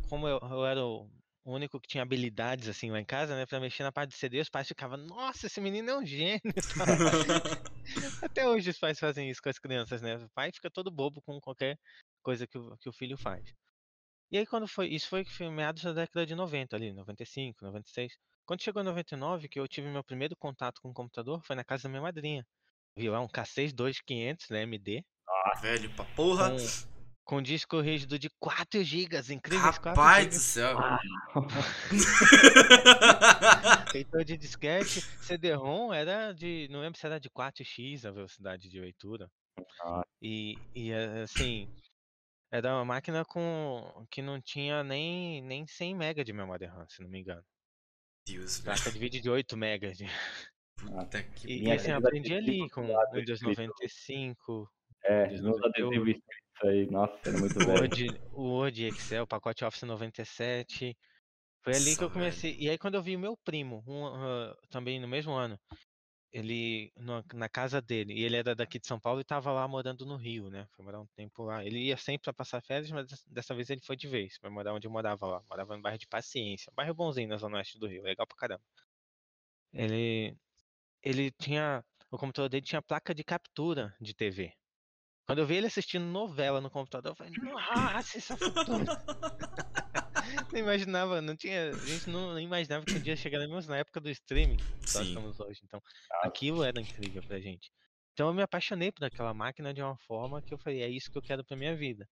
Como 0.08 0.26
eu, 0.26 0.40
eu 0.42 0.66
era 0.66 0.82
o 0.82 1.10
único 1.52 1.80
que 1.80 1.88
tinha 1.88 2.04
habilidades 2.04 2.68
assim 2.68 2.92
lá 2.92 3.00
em 3.00 3.06
casa, 3.06 3.36
né? 3.36 3.46
Pra 3.46 3.60
mexer 3.60 3.84
na 3.84 3.92
parte 3.92 4.12
de 4.12 4.18
CD, 4.18 4.40
os 4.40 4.50
pais 4.50 4.68
ficavam, 4.68 4.98
nossa, 4.98 5.48
esse 5.48 5.60
menino 5.62 5.90
é 5.90 5.98
um 5.98 6.06
gênio. 6.06 6.42
Até 8.24 8.48
hoje 8.48 8.70
os 8.70 8.78
pais 8.78 9.00
fazem 9.00 9.30
isso 9.30 9.42
com 9.42 9.50
as 9.50 9.60
crianças, 9.60 10.02
né? 10.02 10.18
O 10.18 10.30
pai 10.30 10.52
fica 10.52 10.70
todo 10.70 10.92
bobo 10.92 11.22
com 11.22 11.40
qualquer 11.40 11.78
coisa 12.22 12.48
que 12.48 12.58
o, 12.58 12.78
que 12.78 12.90
o 12.90 12.94
filho 12.94 13.18
faz. 13.18 13.54
E 14.32 14.38
aí 14.38 14.46
quando 14.46 14.68
foi, 14.68 14.88
isso 14.88 15.08
foi 15.08 15.26
que 15.26 15.32
foi 15.32 15.50
meados 15.50 15.82
da 15.82 15.94
década 15.94 16.26
de 16.26 16.36
90 16.36 16.76
ali, 16.76 16.94
95, 16.94 17.66
96. 17.66 18.14
Quando 18.46 18.64
chegou 18.64 18.82
em 18.82 18.86
99, 18.86 19.48
que 19.48 19.60
eu 19.60 19.68
tive 19.68 19.88
meu 19.90 20.04
primeiro 20.04 20.36
contato 20.36 20.82
com 20.82 20.90
o 20.90 20.94
computador, 20.94 21.42
foi 21.44 21.56
na 21.56 21.64
casa 21.64 21.84
da 21.84 21.90
minha 21.90 22.02
madrinha. 22.02 22.46
Vi 22.96 23.10
lá 23.10 23.22
um 23.22 23.28
K6 23.28 23.74
2500, 23.74 24.50
né, 24.50 24.64
MD, 24.64 25.04
Velho 25.62 25.90
pra 25.96 26.06
porra. 26.06 26.52
com, 26.52 26.58
com 27.30 27.44
disco 27.44 27.80
rígido 27.80 28.18
de 28.18 28.28
4 28.40 28.84
GB, 28.84 29.16
incríveis 29.32 29.78
4 29.78 29.90
Rapaz 30.02 30.28
do 30.30 30.34
céu. 30.34 30.76
Leitor 33.94 34.24
de 34.26 34.36
disquete, 34.36 35.02
CD-ROM 35.22 35.94
era 35.94 36.34
de, 36.34 36.68
não 36.72 36.82
lembro 36.82 37.00
se 37.00 37.06
era 37.06 37.20
de 37.20 37.30
4x 37.30 38.04
a 38.04 38.10
velocidade 38.10 38.68
de 38.68 38.80
leitura. 38.80 39.30
Nossa. 39.78 40.08
E, 40.20 40.58
e 40.74 40.92
assim, 40.92 41.72
era 42.52 42.74
uma 42.74 42.86
máquina 42.86 43.24
com 43.24 44.08
que 44.10 44.24
não 44.24 44.42
tinha 44.42 44.84
nem, 44.84 45.40
nem 45.44 45.68
100 45.68 45.94
MB 45.94 46.24
de 46.24 46.34
memória 46.34 46.72
RAM, 46.72 46.88
se 46.90 47.00
não 47.04 47.12
me 47.12 47.20
engano. 47.20 47.44
Deus, 48.26 48.60
velho. 48.60 48.76
Placa 48.76 48.92
de 48.92 48.98
vídeo 48.98 49.22
de 49.22 49.30
8 49.30 49.56
MB. 49.56 49.92
De... 49.94 50.06
Puta 50.78 51.22
que 51.22 51.48
E, 51.48 51.64
e 51.66 51.72
assim, 51.72 51.92
eu 51.92 51.98
aprendi 51.98 52.34
ali 52.34 52.68
com 52.72 52.88
Windows 53.14 53.40
escrito. 53.40 53.68
95, 53.68 54.68
É, 55.04 55.28
nos 55.42 55.58
céu. 55.58 55.66
adesivos 55.68 56.16
aí. 56.68 56.88
Nossa, 56.90 57.20
era 57.30 57.38
muito 57.38 57.64
velho. 57.64 57.92
Word, 57.92 58.20
o 58.32 58.44
Word, 58.44 58.86
Excel, 58.86 59.28
pacote 59.28 59.64
Office 59.66 59.84
97. 59.84 60.98
Foi 61.64 61.76
ali 61.76 61.98
que 61.98 62.04
eu 62.04 62.12
comecei. 62.12 62.58
E 62.60 62.70
aí 62.70 62.78
quando 62.78 62.96
eu 62.96 63.04
vi 63.04 63.16
o 63.16 63.20
meu 63.20 63.38
primo, 63.38 63.84
um, 63.88 64.08
ah, 64.08 64.56
também 64.70 65.00
no 65.00 65.08
mesmo 65.08 65.34
ano, 65.34 65.60
ele 66.32 66.92
no- 66.98 67.24
na 67.34 67.50
casa 67.50 67.82
dele, 67.82 68.14
e 68.14 68.24
ele 68.24 68.38
era 68.38 68.56
daqui 68.56 68.80
de 68.80 68.88
São 68.88 69.00
Paulo 69.00 69.22
e 69.22 69.26
tava 69.26 69.52
lá 69.54 69.68
morando 69.68 70.06
no 70.06 70.18
Rio, 70.18 70.50
né? 70.50 70.68
Foi 70.76 70.86
morar 70.86 71.02
um 71.02 71.08
tempo 71.08 71.44
lá. 71.44 71.66
Ele 71.66 71.80
ia 71.88 71.98
sempre 71.98 72.24
pra 72.26 72.34
passar 72.34 72.62
férias, 72.64 72.92
mas 72.92 73.08
des- 73.08 73.26
dessa 73.28 73.56
vez 73.56 73.70
ele 73.70 73.82
foi 73.86 73.96
de 73.98 74.08
vez, 74.08 74.40
pra 74.40 74.50
morar 74.52 74.74
onde 74.74 74.88
eu 74.88 74.92
morava 74.92 75.28
lá. 75.28 75.44
Morava 75.50 75.76
no 75.78 75.82
bairro 75.84 76.00
de 76.00 76.08
Paciência, 76.08 76.72
um 76.72 76.76
bairro 76.76 76.94
bonzinho 76.96 77.30
na 77.30 77.38
zona 77.38 77.58
oeste 77.58 77.80
do 77.80 77.88
Rio, 77.88 78.04
legal 78.04 78.28
pra 78.28 78.38
caramba. 78.38 78.64
Ele 79.74 80.38
ele 81.04 81.32
tinha 81.32 81.84
o 82.12 82.18
computador 82.20 82.50
dele 82.50 82.66
tinha 82.66 82.82
placa 82.84 83.16
de 83.16 83.24
captura 83.24 83.96
de 84.02 84.14
TV. 84.16 84.54
Quando 85.30 85.38
eu 85.38 85.46
vi 85.46 85.58
ele 85.58 85.68
assistindo 85.68 86.06
novela 86.06 86.60
no 86.60 86.72
computador, 86.72 87.12
eu 87.12 87.16
falei, 87.16 87.32
nossa, 87.40 88.18
isso 88.18 88.34
é. 88.34 88.38
Não 90.52 90.60
imaginava, 90.60 91.22
não 91.22 91.36
tinha. 91.36 91.70
A 91.70 91.86
gente 91.86 92.10
não, 92.10 92.40
imaginava 92.40 92.84
que 92.84 92.96
um 92.96 93.00
dia 93.00 93.16
chegaremos 93.16 93.68
na 93.68 93.78
época 93.78 94.00
do 94.00 94.10
streaming 94.10 94.58
que 94.58 94.94
nós 94.96 95.08
estamos 95.08 95.40
hoje. 95.40 95.62
Então, 95.64 95.80
aquilo 96.24 96.64
era 96.64 96.82
incrível 96.82 97.22
pra 97.22 97.40
gente. 97.40 97.72
Então 98.14 98.30
eu 98.30 98.34
me 98.34 98.42
apaixonei 98.42 98.92
por 98.92 99.06
aquela 99.06 99.32
máquina 99.32 99.72
de 99.72 99.84
uma 99.84 99.96
forma 99.98 100.42
que 100.42 100.52
eu 100.52 100.58
falei, 100.58 100.82
é 100.82 100.90
isso 100.90 101.12
que 101.12 101.18
eu 101.20 101.22
quero 101.22 101.46
pra 101.46 101.56
minha 101.56 101.76
vida. 101.76 102.10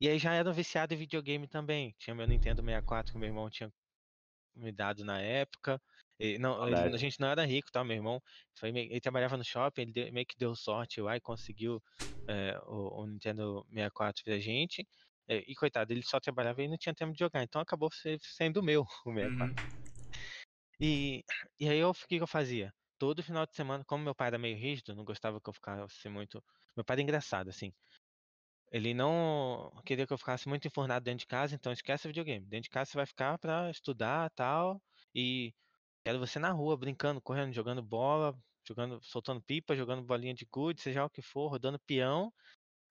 E 0.00 0.08
aí 0.08 0.18
já 0.18 0.34
era 0.34 0.52
viciado 0.52 0.92
em 0.92 0.96
videogame 0.96 1.46
também. 1.46 1.94
Tinha 2.00 2.16
meu 2.16 2.26
Nintendo 2.26 2.62
64 2.62 3.12
que 3.12 3.18
meu 3.18 3.28
irmão 3.28 3.48
tinha 3.48 3.72
me 4.56 4.72
dado 4.72 5.04
na 5.04 5.20
época. 5.20 5.80
E 6.18 6.38
não, 6.38 6.66
ele- 6.68 6.94
a 6.94 6.96
gente 6.98 7.18
não 7.20 7.28
era 7.28 7.44
rico, 7.44 7.70
tá? 7.72 7.82
Meu 7.84 7.96
irmão 7.96 8.20
foi 8.58 8.70
ele 8.70 9.00
trabalhava 9.00 9.36
no 9.36 9.44
shopping, 9.44 9.82
ele 9.82 9.92
deu- 9.92 10.12
meio 10.12 10.26
que 10.26 10.36
deu 10.38 10.54
sorte 10.54 11.00
lá 11.00 11.16
e 11.16 11.20
conseguiu 11.20 11.82
é, 12.28 12.58
o, 12.66 13.02
o 13.02 13.06
Nintendo 13.06 13.64
64 13.68 14.24
pra 14.24 14.38
gente. 14.38 14.86
É, 15.28 15.38
e 15.38 15.54
coitado, 15.54 15.92
ele 15.92 16.02
só 16.02 16.20
trabalhava 16.20 16.62
e 16.62 16.68
não 16.68 16.76
tinha 16.76 16.94
tempo 16.94 17.12
de 17.12 17.18
jogar, 17.18 17.42
então 17.42 17.60
acabou 17.60 17.90
se- 17.92 18.18
sendo 18.22 18.62
meu 18.62 18.82
o 19.06 19.12
64. 19.12 19.54
Uhum. 19.54 19.54
E, 20.80 21.24
e 21.58 21.68
aí 21.68 21.78
eu, 21.78 21.90
o 21.90 21.94
que 21.94 22.16
que 22.16 22.22
eu 22.22 22.26
fazia? 22.26 22.72
Todo 22.98 23.22
final 23.22 23.46
de 23.46 23.54
semana, 23.54 23.84
como 23.84 24.04
meu 24.04 24.14
pai 24.14 24.28
era 24.28 24.38
meio 24.38 24.56
rígido, 24.56 24.94
não 24.94 25.04
gostava 25.04 25.40
que 25.40 25.48
eu 25.48 25.52
ficasse 25.54 26.08
muito. 26.08 26.42
Meu 26.76 26.84
pai 26.84 26.94
era 26.94 27.02
engraçado, 27.02 27.48
assim. 27.50 27.72
Ele 28.72 28.92
não 28.92 29.70
queria 29.84 30.06
que 30.06 30.12
eu 30.12 30.18
ficasse 30.18 30.48
muito 30.48 30.66
enfurnado 30.66 31.04
dentro 31.04 31.20
de 31.20 31.26
casa, 31.26 31.54
então 31.54 31.72
esquece 31.72 32.06
o 32.06 32.10
videogame. 32.10 32.46
Dentro 32.46 32.64
de 32.64 32.70
casa 32.70 32.90
você 32.90 32.96
vai 32.98 33.06
ficar 33.06 33.38
pra 33.38 33.70
estudar 33.70 34.30
tal. 34.30 34.82
E 35.14 35.54
quero 36.04 36.18
você 36.18 36.38
na 36.38 36.50
rua, 36.52 36.76
brincando, 36.76 37.20
correndo, 37.20 37.52
jogando 37.52 37.82
bola, 37.82 38.38
jogando, 38.66 39.00
soltando 39.02 39.42
pipa, 39.42 39.74
jogando 39.74 40.02
bolinha 40.02 40.34
de 40.34 40.46
gude, 40.50 40.80
seja 40.80 41.04
o 41.04 41.10
que 41.10 41.22
for, 41.22 41.48
rodando 41.48 41.78
peão. 41.80 42.32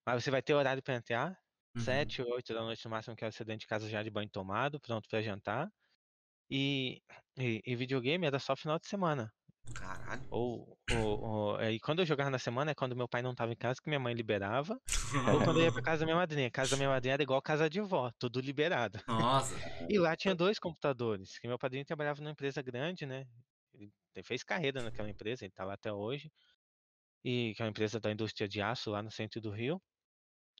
Mas 0.05 0.23
você 0.23 0.31
vai 0.31 0.41
ter 0.41 0.53
horário 0.53 0.83
pra 0.83 0.95
entrar. 0.95 1.37
Uhum. 1.75 1.81
Sete, 1.81 2.21
oito 2.21 2.53
da 2.53 2.61
noite 2.61 2.83
no 2.85 2.91
máximo, 2.91 3.15
quero 3.15 3.31
ser 3.31 3.45
dentro 3.45 3.61
de 3.61 3.67
casa 3.67 3.89
já 3.89 4.03
de 4.03 4.09
banho 4.09 4.29
tomado, 4.29 4.79
pronto 4.79 5.07
pra 5.09 5.21
jantar. 5.21 5.71
E, 6.49 7.01
e, 7.37 7.61
e 7.65 7.75
videogame 7.75 8.27
era 8.27 8.39
só 8.39 8.55
final 8.55 8.79
de 8.79 8.87
semana. 8.87 9.33
Caralho. 9.75 10.27
Ou, 10.29 10.77
ou, 10.87 11.19
ou- 11.21 11.55
aí 11.57 11.79
quando 11.79 11.99
eu 12.01 12.05
jogava 12.05 12.29
na 12.29 12.39
semana 12.39 12.71
é 12.71 12.75
quando 12.75 12.95
meu 12.95 13.07
pai 13.07 13.21
não 13.21 13.35
tava 13.35 13.51
em 13.53 13.55
casa, 13.55 13.79
que 13.81 13.89
minha 13.89 13.99
mãe 13.99 14.13
liberava. 14.13 14.79
Ou 15.25 15.41
quando 15.41 15.57
eu 15.59 15.63
ia 15.65 15.71
pra 15.71 15.81
casa 15.83 15.99
da 16.01 16.05
minha 16.05 16.15
madrinha. 16.17 16.49
Casa 16.51 16.71
da 16.71 16.77
minha 16.77 16.89
madrinha 16.89 17.13
era 17.13 17.23
igual 17.23 17.41
casa 17.41 17.69
de 17.69 17.79
vó, 17.81 18.11
tudo 18.19 18.39
liberado. 18.41 18.99
Nossa. 19.07 19.55
E 19.89 19.99
lá 19.99 20.15
tinha 20.15 20.35
dois 20.35 20.59
computadores, 20.59 21.39
que 21.39 21.47
meu 21.47 21.57
padrinho 21.59 21.85
trabalhava 21.85 22.21
numa 22.21 22.31
empresa 22.31 22.61
grande, 22.61 23.05
né? 23.05 23.25
Ele 23.73 24.23
fez 24.23 24.43
carreira 24.43 24.81
naquela 24.83 25.09
empresa, 25.09 25.45
ele 25.45 25.51
tá 25.53 25.65
lá 25.65 25.73
até 25.75 25.91
hoje. 25.93 26.31
E 27.23 27.53
que 27.55 27.61
é 27.61 27.65
uma 27.65 27.71
empresa 27.71 27.99
da 27.99 28.11
indústria 28.11 28.47
de 28.47 28.61
aço 28.61 28.91
lá 28.91 29.01
no 29.03 29.11
centro 29.11 29.41
do 29.41 29.51
Rio. 29.51 29.81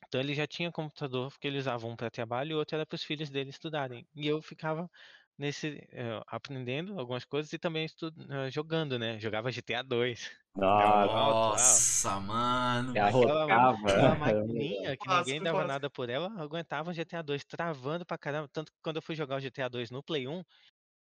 Então 0.06 0.20
ele 0.20 0.34
já 0.34 0.46
tinha 0.46 0.72
computador, 0.72 1.30
porque 1.30 1.46
ele 1.48 1.58
usava 1.58 1.86
um 1.86 1.96
para 1.96 2.10
trabalho 2.10 2.52
e 2.52 2.54
o 2.54 2.58
outro 2.58 2.76
era 2.76 2.86
para 2.86 2.96
os 2.96 3.04
filhos 3.04 3.30
dele 3.30 3.50
estudarem. 3.50 4.06
E 4.14 4.26
eu 4.26 4.42
ficava 4.42 4.88
nesse 5.38 5.86
eh, 5.92 6.20
aprendendo 6.28 6.98
algumas 6.98 7.24
coisas 7.24 7.52
e 7.52 7.58
também 7.58 7.84
estu- 7.86 8.12
eh, 8.30 8.50
jogando, 8.50 8.98
né? 8.98 9.18
Jogava 9.20 9.50
GTA 9.52 9.82
2. 9.82 10.30
Nossa, 10.56 11.54
Nossa, 11.54 12.20
mano. 12.20 13.04
Aquela, 13.04 13.46
arrotava. 13.46 13.78
aquela 13.86 14.16
maquininha 14.16 14.96
que 14.96 15.08
ninguém 15.08 15.42
dava 15.42 15.64
clássico. 15.64 15.64
nada 15.64 15.90
por 15.90 16.08
ela, 16.10 16.28
aguentava 16.40 16.90
o 16.90 16.94
GTA 16.94 17.22
2 17.22 17.44
travando 17.44 18.06
pra 18.06 18.18
caramba. 18.18 18.48
Tanto 18.52 18.72
que 18.72 18.78
quando 18.82 18.96
eu 18.96 19.02
fui 19.02 19.14
jogar 19.16 19.36
o 19.36 19.40
GTA 19.40 19.68
2 19.68 19.90
no 19.90 20.02
Play 20.02 20.28
1, 20.28 20.42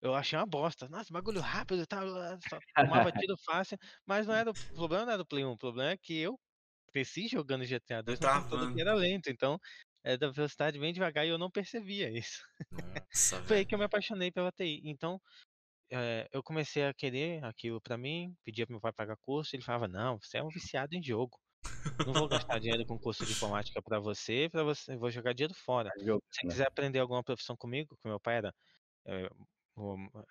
eu 0.01 0.15
achei 0.15 0.37
uma 0.39 0.45
bosta. 0.47 0.87
Nossa, 0.89 1.13
bagulho 1.13 1.41
rápido 1.41 1.83
e 1.83 1.87
tal. 1.87 2.05
Só 2.41 2.61
tomava 2.79 3.11
tiro 3.11 3.35
fácil. 3.45 3.77
Mas 4.05 4.27
não 4.27 4.33
era, 4.35 4.51
o 4.51 4.55
problema 4.75 5.05
não 5.05 5.13
era 5.13 5.19
do 5.23 5.27
Play 5.27 5.45
1. 5.45 5.51
O 5.53 5.57
problema 5.57 5.91
é 5.93 5.97
que 5.97 6.17
eu 6.19 6.39
cresci 6.93 7.27
jogando 7.27 7.65
GTA 7.65 8.01
2 8.03 8.19
no 8.21 8.29
computador 8.29 8.67
Travando. 8.67 8.75
que 8.75 8.81
era 8.81 8.93
lento. 8.95 9.29
Então, 9.31 9.59
era 10.03 10.17
da 10.17 10.29
velocidade 10.31 10.79
bem 10.79 10.93
devagar 10.93 11.25
e 11.25 11.29
eu 11.29 11.37
não 11.37 11.51
percebia 11.51 12.09
isso. 12.17 12.43
Nossa, 12.71 13.41
Foi 13.45 13.57
aí 13.59 13.65
que 13.65 13.73
eu 13.75 13.79
me 13.79 13.85
apaixonei 13.85 14.31
pela 14.31 14.51
TI. 14.51 14.81
Então, 14.85 15.21
eh, 15.91 16.27
eu 16.33 16.43
comecei 16.43 16.85
a 16.85 16.93
querer 16.93 17.43
aquilo 17.45 17.81
pra 17.81 17.97
mim, 17.97 18.35
pedia 18.45 18.65
pro 18.67 18.73
meu 18.75 18.81
pai 18.81 18.93
pagar 18.93 19.17
curso, 19.21 19.55
ele 19.55 19.63
falava: 19.63 19.87
"Não, 19.87 20.19
você 20.21 20.39
é 20.39 20.43
um 20.43 20.51
viciado 20.51 20.95
em 20.95 21.03
jogo. 21.03 21.39
Não 22.05 22.15
vou 22.15 22.29
gastar 22.29 22.59
dinheiro 22.59 22.85
com 22.87 22.99
curso 22.99 23.25
de 23.25 23.33
informática 23.33 23.81
pra 23.83 23.99
você, 23.99 24.49
para 24.51 24.63
você, 24.63 24.97
vou 24.97 25.11
jogar 25.11 25.33
dinheiro 25.33 25.53
fora. 25.55 25.93
Se 26.31 26.45
né? 26.45 26.55
quiser 26.55 26.67
aprender 26.67 26.99
alguma 26.99 27.23
profissão 27.23 27.57
comigo, 27.57 27.97
que 28.01 28.07
meu 28.09 28.19
pai 28.19 28.37
era 28.37 28.55
eh, 29.07 29.29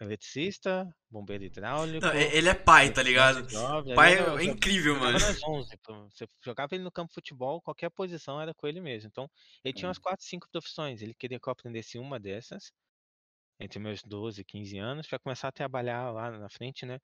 eletricista, 0.01 0.89
bombeiro 1.11 1.45
hidráulico, 1.45 2.09
Não, 2.09 2.13
ele 2.15 2.49
é 2.49 2.55
pai, 2.55 2.93
tá 2.93 3.03
ligado? 3.03 3.47
jovem, 3.51 3.95
Pai 3.95 4.13
ele 4.13 4.21
era- 4.21 4.39
é 4.39 4.45
incrível, 4.45 4.95
jogava 4.95 5.19
mano. 5.19 5.19
nas 5.21 5.43
11, 5.45 5.77
pô. 5.79 6.09
Você 6.11 6.27
jogava 6.45 6.75
ele 6.75 6.85
no 6.85 6.93
campo 6.93 7.09
de 7.09 7.15
futebol, 7.15 7.61
qualquer 7.63 7.91
posição 7.91 8.41
era 8.41 8.55
com 8.55 8.67
ele 8.67 8.81
mesmo. 8.81 9.09
Então, 9.09 9.31
ele 9.65 9.73
tinha 9.75 9.89
umas 9.89 9.99
4, 9.99 10.25
5 10.27 10.49
profissões. 10.51 11.03
Ele 11.03 11.15
queria 11.15 11.39
que 11.41 11.49
eu 11.49 11.53
aprendesse 11.53 11.99
uma 11.99 12.19
dessas, 12.21 12.73
entre 13.61 13.79
meus 13.79 14.03
12 14.05 14.43
e 14.43 14.45
15 14.45 14.79
anos, 14.79 15.07
para 15.09 15.19
começar 15.21 15.49
a 15.49 15.53
trabalhar 15.53 16.13
lá 16.13 16.31
na 16.33 16.51
frente, 16.51 16.87
né? 16.87 17.01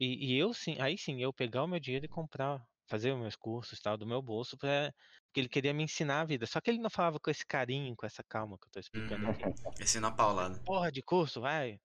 E, 0.00 0.34
e 0.34 0.38
eu 0.38 0.54
sim, 0.54 0.76
aí 0.80 0.98
sim, 0.98 1.22
eu 1.22 1.32
pegar 1.34 1.64
o 1.64 1.68
meu 1.68 1.80
dinheiro 1.80 2.06
e 2.06 2.08
comprar, 2.08 2.64
fazer 2.88 3.12
os 3.12 3.20
meus 3.20 3.36
cursos 3.36 3.80
tal, 3.80 3.96
do 3.96 4.06
meu 4.06 4.22
bolso, 4.22 4.56
pra, 4.58 4.92
porque 5.26 5.40
ele 5.40 5.48
queria 5.48 5.74
me 5.74 5.82
ensinar 5.84 6.22
a 6.22 6.24
vida. 6.24 6.46
Só 6.46 6.60
que 6.60 6.70
ele 6.70 6.78
não 6.80 6.90
falava 6.90 7.18
com 7.20 7.30
esse 7.30 7.46
carinho, 7.46 7.94
com 7.96 8.06
essa 8.06 8.22
calma 8.24 8.58
que 8.60 8.66
eu 8.66 8.70
tô 8.72 8.80
explicando 8.80 9.24
Uhum. 9.24 9.26
aqui. 9.26 9.46
Esse 9.80 10.00
na 10.00 10.10
paulada. 10.10 10.60
Porra 10.64 10.90
de 10.90 11.02
curso, 11.02 11.40
vai. 11.40 11.78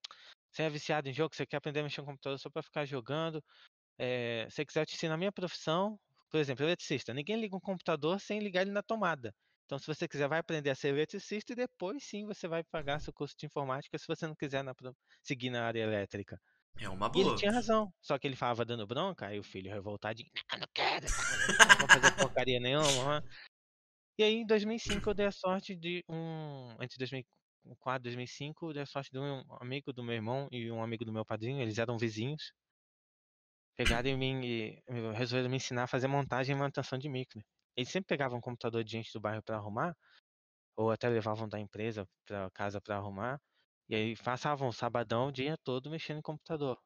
Você 0.51 0.63
é 0.63 0.69
viciado 0.69 1.09
em 1.09 1.13
jogo, 1.13 1.35
você 1.35 1.45
quer 1.45 1.57
aprender 1.57 1.81
a 1.81 1.83
mexer 1.83 2.01
no 2.01 2.07
computador 2.07 2.39
só 2.39 2.49
pra 2.49 2.63
ficar 2.63 2.85
jogando. 2.85 3.43
É, 3.99 4.47
se 4.49 4.57
você 4.57 4.65
quiser 4.65 4.81
eu 4.81 4.87
te 4.87 4.95
ensinar 4.95 5.15
a 5.15 5.17
minha 5.17 5.31
profissão, 5.33 5.99
por 6.29 6.39
exemplo, 6.39 6.65
eletricista. 6.65 7.13
Ninguém 7.13 7.39
liga 7.41 7.55
um 7.57 7.59
computador 7.61 8.19
sem 8.21 8.39
ligar 8.39 8.63
ele 8.63 8.71
na 8.71 8.83
tomada. 8.83 9.33
Então, 9.65 9.79
se 9.79 9.87
você 9.87 10.07
quiser, 10.07 10.27
vai 10.29 10.39
aprender 10.39 10.69
a 10.71 10.75
ser 10.75 10.89
eletricista 10.89 11.53
e 11.53 11.57
depois 11.57 12.03
sim 12.05 12.25
você 12.27 12.47
vai 12.47 12.63
pagar 12.63 12.99
seu 13.01 13.13
curso 13.13 13.35
de 13.39 13.45
informática 13.47 13.97
se 13.99 14.07
você 14.07 14.27
não 14.27 14.35
quiser 14.35 14.63
na 14.63 14.73
seguir 15.23 15.49
na 15.51 15.65
área 15.67 15.81
elétrica. 15.81 16.39
É 16.77 16.89
uma 16.89 17.07
E 17.13 17.19
ele 17.21 17.31
boa. 17.31 17.33
tinha 17.33 17.51
razão. 17.51 17.93
Só 18.01 18.17
que 18.19 18.27
ele 18.27 18.35
falava 18.35 18.65
dando 18.65 18.87
bronca, 18.87 19.27
aí 19.27 19.39
o 19.39 19.43
filho 19.43 19.71
revoltadinho, 19.71 20.29
não, 20.51 20.59
não 20.61 20.67
quero, 20.73 21.07
não 21.67 21.75
vou 21.77 21.89
fazer 21.89 22.11
porcaria 22.13 22.59
nenhuma. 22.59 23.17
hã?" 23.19 23.21
E 24.19 24.23
aí, 24.23 24.35
em 24.35 24.45
2005, 24.45 25.09
eu 25.09 25.13
dei 25.15 25.25
a 25.27 25.31
sorte 25.31 25.75
de 25.75 26.03
um. 26.09 26.71
Entre 26.81 26.97
2004 26.97 28.01
e 28.01 28.03
2005, 28.03 28.67
eu 28.69 28.73
dei 28.73 28.83
a 28.83 28.85
sorte 28.85 29.11
de 29.11 29.19
um 29.19 29.43
amigo 29.61 29.93
do 29.93 30.03
meu 30.03 30.15
irmão 30.15 30.47
e 30.51 30.71
um 30.71 30.83
amigo 30.83 31.05
do 31.05 31.13
meu 31.13 31.25
padrinho, 31.25 31.61
eles 31.61 31.77
eram 31.79 31.97
vizinhos. 31.97 32.53
Pegaram 33.77 34.09
e 34.09 34.15
me, 34.17 34.81
e 34.87 35.11
resolveram 35.13 35.49
me 35.49 35.57
ensinar 35.57 35.83
a 35.83 35.87
fazer 35.87 36.07
montagem 36.07 36.55
e 36.55 36.59
manutenção 36.59 36.97
de 36.99 37.09
micro. 37.09 37.41
Eles 37.75 37.89
sempre 37.89 38.07
pegavam 38.07 38.37
um 38.37 38.41
computador 38.41 38.83
de 38.83 38.91
gente 38.91 39.11
do 39.13 39.19
bairro 39.21 39.41
para 39.43 39.55
arrumar, 39.57 39.95
ou 40.77 40.91
até 40.91 41.09
levavam 41.09 41.47
da 41.49 41.59
empresa 41.59 42.07
para 42.25 42.49
casa 42.51 42.81
para 42.81 42.97
arrumar, 42.97 43.39
e 43.91 43.95
aí 43.95 44.15
passavam 44.15 44.69
o 44.69 44.73
sabadão 44.73 45.27
o 45.27 45.31
dia 45.33 45.57
todo 45.65 45.91
mexendo 45.91 46.19
em 46.19 46.21
computador. 46.21 46.79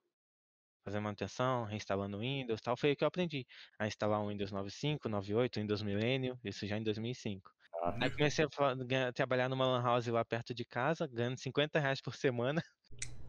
Fazendo 0.83 1.03
manutenção, 1.03 1.63
reinstalando 1.63 2.17
Windows 2.17 2.59
e 2.59 2.63
tal. 2.63 2.75
Foi 2.75 2.89
aí 2.89 2.95
que 2.95 3.03
eu 3.03 3.07
aprendi 3.07 3.45
a 3.77 3.85
instalar 3.85 4.19
o 4.21 4.29
Windows 4.29 4.51
95, 4.51 5.07
98, 5.07 5.59
Windows 5.59 5.83
Millennium, 5.83 6.35
isso 6.43 6.65
já 6.65 6.77
em 6.77 6.83
2005. 6.83 7.51
Nossa. 7.74 7.97
Aí 8.01 8.09
comecei 8.09 8.45
a 8.45 9.13
trabalhar 9.13 9.50
numa 9.50 9.67
lan 9.67 9.83
house 9.83 10.07
lá 10.07 10.25
perto 10.25 10.51
de 10.51 10.65
casa, 10.65 11.05
ganhando 11.05 11.39
50 11.39 11.79
reais 11.79 12.01
por 12.01 12.15
semana. 12.15 12.62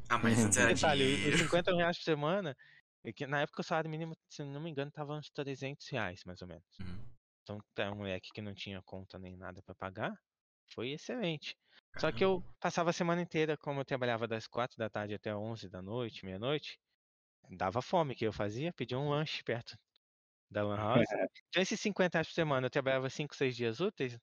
Ah, 0.09 0.19
mas 0.19 0.39
antes 0.39 0.57
era 0.57 0.73
Detalhe, 0.73 1.03
os 1.03 1.17
dinheiro. 1.17 1.39
50 1.39 1.75
reais 1.75 1.99
por 1.99 2.05
semana, 2.05 2.57
é 3.05 3.13
que 3.13 3.27
na 3.27 3.41
época 3.41 3.61
o 3.61 3.65
salário 3.65 3.91
mínimo, 3.91 4.17
se 4.31 4.45
não 4.45 4.61
me 4.61 4.71
engano, 4.71 4.89
tava 4.89 5.15
uns 5.15 5.29
300 5.31 5.89
reais, 5.89 6.23
mais 6.25 6.41
ou 6.43 6.47
menos. 6.47 6.65
Uhum. 6.81 7.05
Então, 7.43 7.59
pra 7.75 7.91
um 7.91 7.97
moleque 7.97 8.31
que 8.33 8.41
não 8.41 8.55
tinha 8.55 8.81
conta 8.83 9.19
nem 9.19 9.37
nada 9.37 9.61
pra 9.65 9.75
pagar, 9.75 10.17
foi 10.75 10.91
excelente. 10.93 11.57
Só 11.97 12.13
que 12.13 12.25
eu 12.25 12.45
passava 12.61 12.91
a 12.91 12.93
semana 12.93 13.23
inteira, 13.23 13.57
como 13.59 13.81
eu 13.81 13.85
trabalhava 13.85 14.29
das 14.29 14.47
4 14.47 14.77
da 14.79 14.91
tarde 14.91 15.15
até 15.15 15.35
11 15.35 15.69
da 15.69 15.83
noite, 15.83 16.25
meia-noite, 16.25 16.79
dava 17.51 17.83
fome. 17.83 18.15
Que 18.17 18.27
eu 18.27 18.33
fazia? 18.33 18.73
Pedia 18.75 18.99
um 18.99 19.11
lanche 19.11 19.43
perto 19.45 19.77
da 20.51 20.63
Lan 20.65 20.77
House. 20.79 21.11
Então, 21.49 21.63
esses 21.63 21.81
50 21.81 22.19
reais 22.19 22.29
por 22.29 22.35
semana, 22.35 22.67
eu 22.67 22.71
trabalhava 22.71 23.11
5, 23.11 23.35
6 23.37 23.57
dias 23.57 23.81
úteis, 23.81 24.19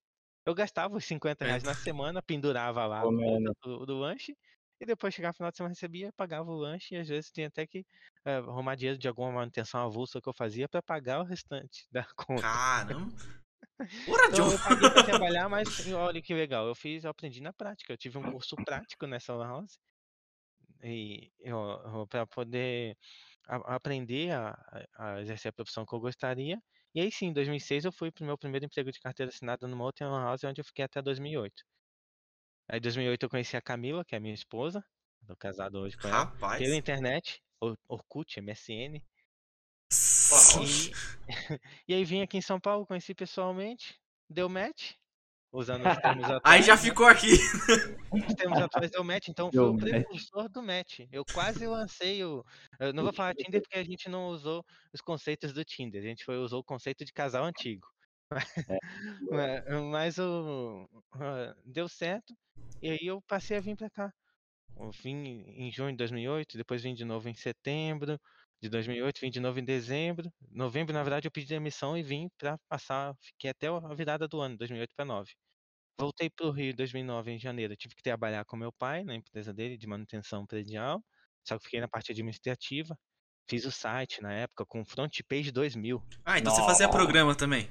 eu 0.45 0.53
gastava 0.55 0.95
os 0.97 1.05
50 1.05 1.45
reais 1.45 1.63
na 1.63 1.75
semana, 1.77 2.21
pendurava 2.23 2.85
lá 2.85 3.07
do, 3.63 3.85
do 3.85 3.97
lanche, 4.00 4.35
e 4.79 4.85
depois 4.85 5.13
chegava 5.13 5.31
no 5.33 5.38
final 5.38 5.51
de 5.51 5.57
semana, 5.57 5.73
recebia, 5.73 6.12
pagava 6.13 6.50
o 6.51 6.55
lanche, 6.55 6.95
e 6.95 6.97
às 6.97 7.07
vezes 7.07 7.31
tinha 7.31 7.47
até 7.47 7.65
que 7.67 7.85
eh, 8.25 8.35
arrumar 8.38 8.75
dinheiro 8.75 9.00
de 9.00 9.07
alguma 9.07 9.31
manutenção 9.31 9.81
avulsa 9.81 10.21
que 10.21 10.29
eu 10.29 10.33
fazia 10.33 10.67
pra 10.69 10.81
pagar 10.83 11.21
o 11.21 11.23
restante 11.25 11.88
da 11.91 12.05
conta. 12.15 12.59
Caramba. 12.75 13.13
Ora, 14.08 14.27
Então 14.27 14.51
eu 14.51 14.60
paguei 14.60 14.89
pra 14.89 15.03
trabalhar, 15.03 15.50
mas 15.50 15.68
olha 15.94 16.22
que 16.22 16.34
legal, 16.34 16.68
eu 16.68 16.75
fiz, 16.75 17.03
eu 17.03 17.10
aprendi 17.12 17.42
na 17.42 17.51
prática. 17.53 17.92
Eu 17.94 17.98
tive 17.98 18.18
um 18.18 18.32
curso 18.32 18.56
prático 18.63 19.06
nessa 19.08 19.34
lan 19.34 19.48
house 19.48 19.80
e 20.84 21.32
para 22.10 22.25
poder 22.27 22.98
a- 23.48 23.75
aprender 23.75 24.32
a, 24.32 24.88
a 24.98 25.22
exercer 25.22 25.50
a 25.50 25.53
profissão 25.53 25.86
que 25.86 25.94
eu 25.94 26.00
gostaria. 26.00 26.62
E 26.96 27.01
aí 27.01 27.12
sim, 27.12 27.27
em 27.27 27.34
2006 27.34 27.86
eu 27.86 27.92
fui 27.92 28.12
pro 28.12 28.25
meu 28.25 28.38
primeiro 28.38 28.65
emprego 28.65 28.92
de 28.92 29.00
carteira 29.00 29.30
assinada 29.32 29.68
numa 29.68 29.84
outra 29.86 30.08
lan 30.08 30.24
house 30.24 30.44
onde 30.44 30.62
eu 30.62 30.65
fiquei 30.65 30.86
até 30.86 31.01
2008. 31.01 31.63
Aí 32.70 32.77
em 32.77 32.82
2008 32.82 33.24
eu 33.24 33.30
conheci 33.30 33.58
a 33.58 33.62
Camila, 33.62 34.06
que 34.06 34.15
é 34.15 34.20
minha 34.20 34.34
esposa, 34.34 34.84
tô 35.27 35.36
casado 35.36 35.80
hoje 35.80 35.98
com 35.98 36.08
ela, 36.08 36.25
Rapaz. 36.25 36.60
pela 36.62 36.75
internet, 36.75 37.42
Or- 37.60 37.77
Orkut, 37.88 38.39
MSN. 38.39 39.01
E, 40.63 40.92
e 41.88 41.94
aí 41.94 42.03
vim 42.06 42.22
aqui 42.22 42.38
em 42.38 42.42
São 42.42 42.60
Paulo, 42.60 42.86
conheci 42.86 43.13
pessoalmente, 43.13 43.96
deu 44.30 44.48
match, 44.50 44.94
usando 45.51 45.88
os 45.88 45.98
termos 45.98 46.24
atuais. 46.25 46.42
Aí 46.46 46.63
já 46.63 46.75
ficou 46.75 47.06
aqui. 47.06 47.34
Os 48.12 48.34
termos 48.36 48.60
atuais 48.60 48.89
deu 48.89 49.03
match, 49.03 49.27
então 49.27 49.51
foi 49.51 49.62
o 49.63 49.77
precursor 49.77 50.50
do 50.50 50.63
match. 50.63 51.01
Eu 51.12 51.24
quase 51.32 51.68
lancei 51.68 52.24
o. 52.24 52.44
Eu 52.80 52.92
não 52.94 53.03
vou 53.03 53.13
falar 53.13 53.36
Tinder 53.36 53.62
porque 53.62 53.77
a 53.77 53.84
gente 53.84 54.10
não 54.10 54.27
usou 54.30 54.65
os 54.92 55.00
conceitos 55.01 55.53
do 55.53 55.63
Tinder, 55.63 56.01
a 56.01 56.06
gente 56.08 56.25
foi, 56.25 56.38
usou 56.38 56.60
o 56.60 56.63
conceito 56.63 57.06
de 57.06 57.13
casal 57.13 57.46
antigo. 57.46 57.88
Mas- 59.30 59.63
Mas 59.92 60.18
o. 60.18 60.89
ah, 61.13 61.56
Deu 61.63 61.88
certo, 61.88 62.34
e 62.82 62.89
aí 62.89 63.00
eu 63.06 63.22
passei 63.27 63.58
a 63.58 63.62
vir 63.62 63.75
pra 63.75 63.89
cá. 63.89 64.12
Eu 64.75 64.89
vim 64.89 65.44
em 65.56 65.72
junho 65.72 65.92
de 65.92 65.98
2008, 65.98 66.58
depois 66.58 66.82
vim 66.82 66.96
de 66.96 67.06
novo 67.06 67.30
em 67.30 67.36
setembro 67.36 68.20
de 68.63 68.70
2008, 68.70 69.20
vim 69.20 69.29
de 69.29 69.41
novo 69.41 69.60
em 69.60 69.65
dezembro. 69.65 70.32
Novembro, 70.50 70.93
na 70.93 71.03
verdade, 71.03 71.27
eu 71.27 71.32
pedi 71.32 71.48
demissão 71.48 71.98
e 71.98 72.01
vim 72.01 72.29
pra 72.38 72.58
passar, 72.70 73.13
fiquei 73.20 73.50
até 73.50 73.67
a 73.67 73.93
virada 73.93 74.25
do 74.25 74.39
ano, 74.39 74.58
2008 74.58 74.96
para 74.96 75.03
9. 75.03 75.34
Voltei 76.00 76.29
pro 76.29 76.50
Rio 76.50 76.72
em 76.72 76.75
2009, 76.75 77.32
em 77.32 77.39
janeiro. 77.39 77.75
Tive 77.75 77.93
que 77.93 78.01
trabalhar 78.01 78.45
com 78.45 78.56
meu 78.56 78.71
pai 78.71 79.04
na 79.04 79.15
empresa 79.15 79.54
dele 79.54 79.78
de 79.78 79.86
manutenção 79.86 80.45
predial, 80.45 81.04
só 81.45 81.58
que 81.58 81.65
fiquei 81.65 81.82
na 81.82 81.89
parte 81.89 82.13
administrativa. 82.13 82.97
Fiz 83.49 83.65
o 83.65 83.71
site 83.71 84.21
na 84.21 84.32
época 84.32 84.65
com 84.65 84.86
Front 84.86 85.19
Page 85.28 85.52
2000. 85.52 86.02
Ah, 86.23 86.39
então 86.39 86.56
você 86.56 86.62
fazia 86.62 86.88
Nossa. 86.88 86.97
programa 86.97 87.36
também. 87.36 87.67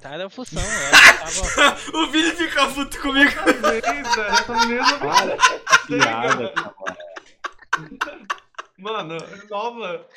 Tá, 0.00 0.14
era 0.14 0.30
função, 0.30 0.62
eu 0.62 1.54
tava... 1.56 1.98
o 1.98 2.06
Vini 2.12 2.30
fica 2.30 2.72
puto 2.72 3.00
comigo. 3.02 3.32
No 3.34 4.68
mesmo. 4.68 4.98
Para 5.00 5.32
essa 5.34 5.86
Sei, 5.88 5.98
piada, 5.98 6.52
cara. 6.54 8.37
Mano, 8.78 9.16
nova. 9.50 10.08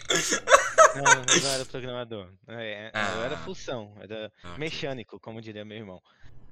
Não, 0.95 1.35
eu 1.35 1.41
não 1.41 1.49
era 1.51 1.65
programador. 1.65 2.31
É, 2.47 2.87
eu 2.93 3.23
era 3.23 3.35
Ah. 3.35 3.43
função, 3.43 3.93
era 3.99 4.31
Ok. 4.43 4.57
mecânico, 4.59 5.19
como 5.19 5.41
diria 5.41 5.65
meu 5.65 5.77
irmão. 5.77 6.01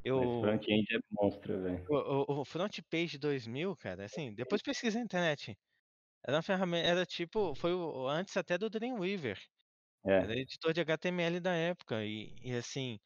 Eu, 0.04 0.42
front-end 0.42 0.86
é 0.96 1.00
monstro, 1.12 1.62
velho. 1.62 1.86
o, 1.90 2.34
o- 2.34 2.40
o 2.42 2.46
Front 2.46 2.80
Page 2.90 3.18
2000, 3.18 3.76
cara, 3.76 4.06
assim, 4.06 4.34
depois 4.34 4.62
pesquisa 4.62 4.98
na 4.98 5.06
internet. 5.06 5.58
Era 6.26 6.38
uma 6.38 6.42
ferramenta, 6.44 6.88
era 6.88 7.06
tipo, 7.06 7.54
foi 7.56 7.74
o, 7.74 8.08
antes 8.08 8.36
até 8.38 8.58
do 8.58 8.70
Dreamweaver. 8.70 9.38
É. 10.06 10.14
Era 10.20 10.36
editor 10.40 10.74
de 10.74 10.82
HTML 10.82 11.40
da 11.40 11.54
época. 11.54 12.04
E, 12.06 12.34
e 12.42 12.54
assim, 12.56 12.98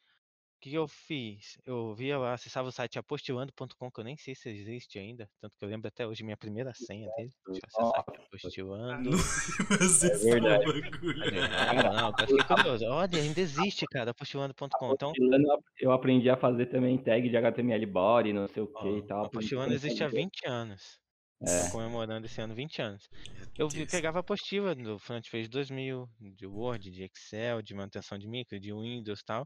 que 0.63 0.69
que 0.69 0.75
eu 0.77 0.87
fiz? 0.87 1.57
Eu 1.65 1.93
via 1.93 2.17
lá, 2.17 2.33
acessava 2.33 2.69
o 2.69 2.71
site 2.71 2.97
apostilando.com, 2.97 3.91
que 3.91 3.99
eu 3.99 4.03
nem 4.03 4.15
sei 4.15 4.33
se 4.33 4.47
existe 4.49 4.97
ainda. 4.97 5.29
Tanto 5.41 5.57
que 5.57 5.65
eu 5.65 5.67
lembro 5.67 5.89
até 5.89 6.07
hoje 6.07 6.23
minha 6.23 6.37
primeira 6.37 6.73
senha 6.73 7.09
dele. 7.17 7.31
Deixa 7.47 7.61
eu 7.65 7.81
acessar 7.85 7.99
aqui, 8.07 8.21
apostilando. 8.25 9.11
Você 9.11 10.07
É 10.13 10.17
verdade. 10.17 10.65
Não, 10.65 12.09
eu 12.17 12.27
fiquei 12.27 12.55
curioso. 12.55 12.85
Olha, 12.85 13.19
ainda 13.21 13.41
existe, 13.41 13.85
cara, 13.87 14.11
apostilando.com. 14.11 14.93
Então, 14.93 15.09
Apostilando, 15.09 15.63
eu 15.81 15.91
aprendi 15.91 16.29
a 16.29 16.37
fazer 16.37 16.67
também 16.67 16.97
tag 16.97 17.27
de 17.27 17.35
HTML 17.35 17.85
body, 17.85 18.31
não 18.31 18.47
sei 18.47 18.63
o 18.63 18.67
que 18.67 18.87
e 18.87 19.01
tal. 19.05 19.25
Apostilando 19.25 19.73
existe 19.73 20.01
há 20.01 20.07
fazer. 20.07 20.17
20 20.17 20.47
anos. 20.47 21.03
É. 21.45 21.69
Comemorando 21.71 22.25
esse 22.25 22.39
ano 22.39 22.55
20 22.55 22.81
anos. 22.81 23.09
Eu 23.57 23.67
vi- 23.67 23.85
pegava 23.85 24.19
apostila 24.19 24.73
do 24.73 24.97
Front 24.97 25.29
Page 25.29 25.49
2000, 25.49 26.07
de 26.37 26.47
Word, 26.47 26.89
de 26.89 27.03
Excel, 27.03 27.61
de 27.61 27.73
manutenção 27.73 28.17
de 28.17 28.29
micro, 28.29 28.57
de 28.57 28.71
Windows 28.71 29.19
e 29.19 29.25
tal, 29.25 29.45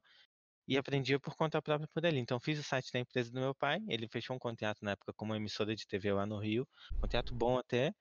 e 0.68 0.78
aprendia 0.78 1.20
por 1.20 1.36
conta 1.36 1.62
própria 1.62 1.88
por 1.94 2.06
ali. 2.06 2.20
Então 2.20 2.40
fiz 2.40 2.60
o 2.60 2.64
site 2.64 2.92
da 2.92 3.00
empresa 3.00 3.32
do 3.32 3.40
meu 3.40 3.56
pai, 3.56 3.80
ele 3.88 4.08
fechou 4.08 4.36
um 4.36 4.40
contrato 4.40 4.84
na 4.84 4.92
época 4.92 5.14
com 5.14 5.26
uma 5.26 5.38
emissora 5.38 5.76
de 5.76 5.88
TV 5.88 6.14
lá 6.14 6.26
no 6.26 6.40
Rio, 6.40 6.68
contrato 7.00 7.34
bom 7.34 7.58
até, 7.58 7.94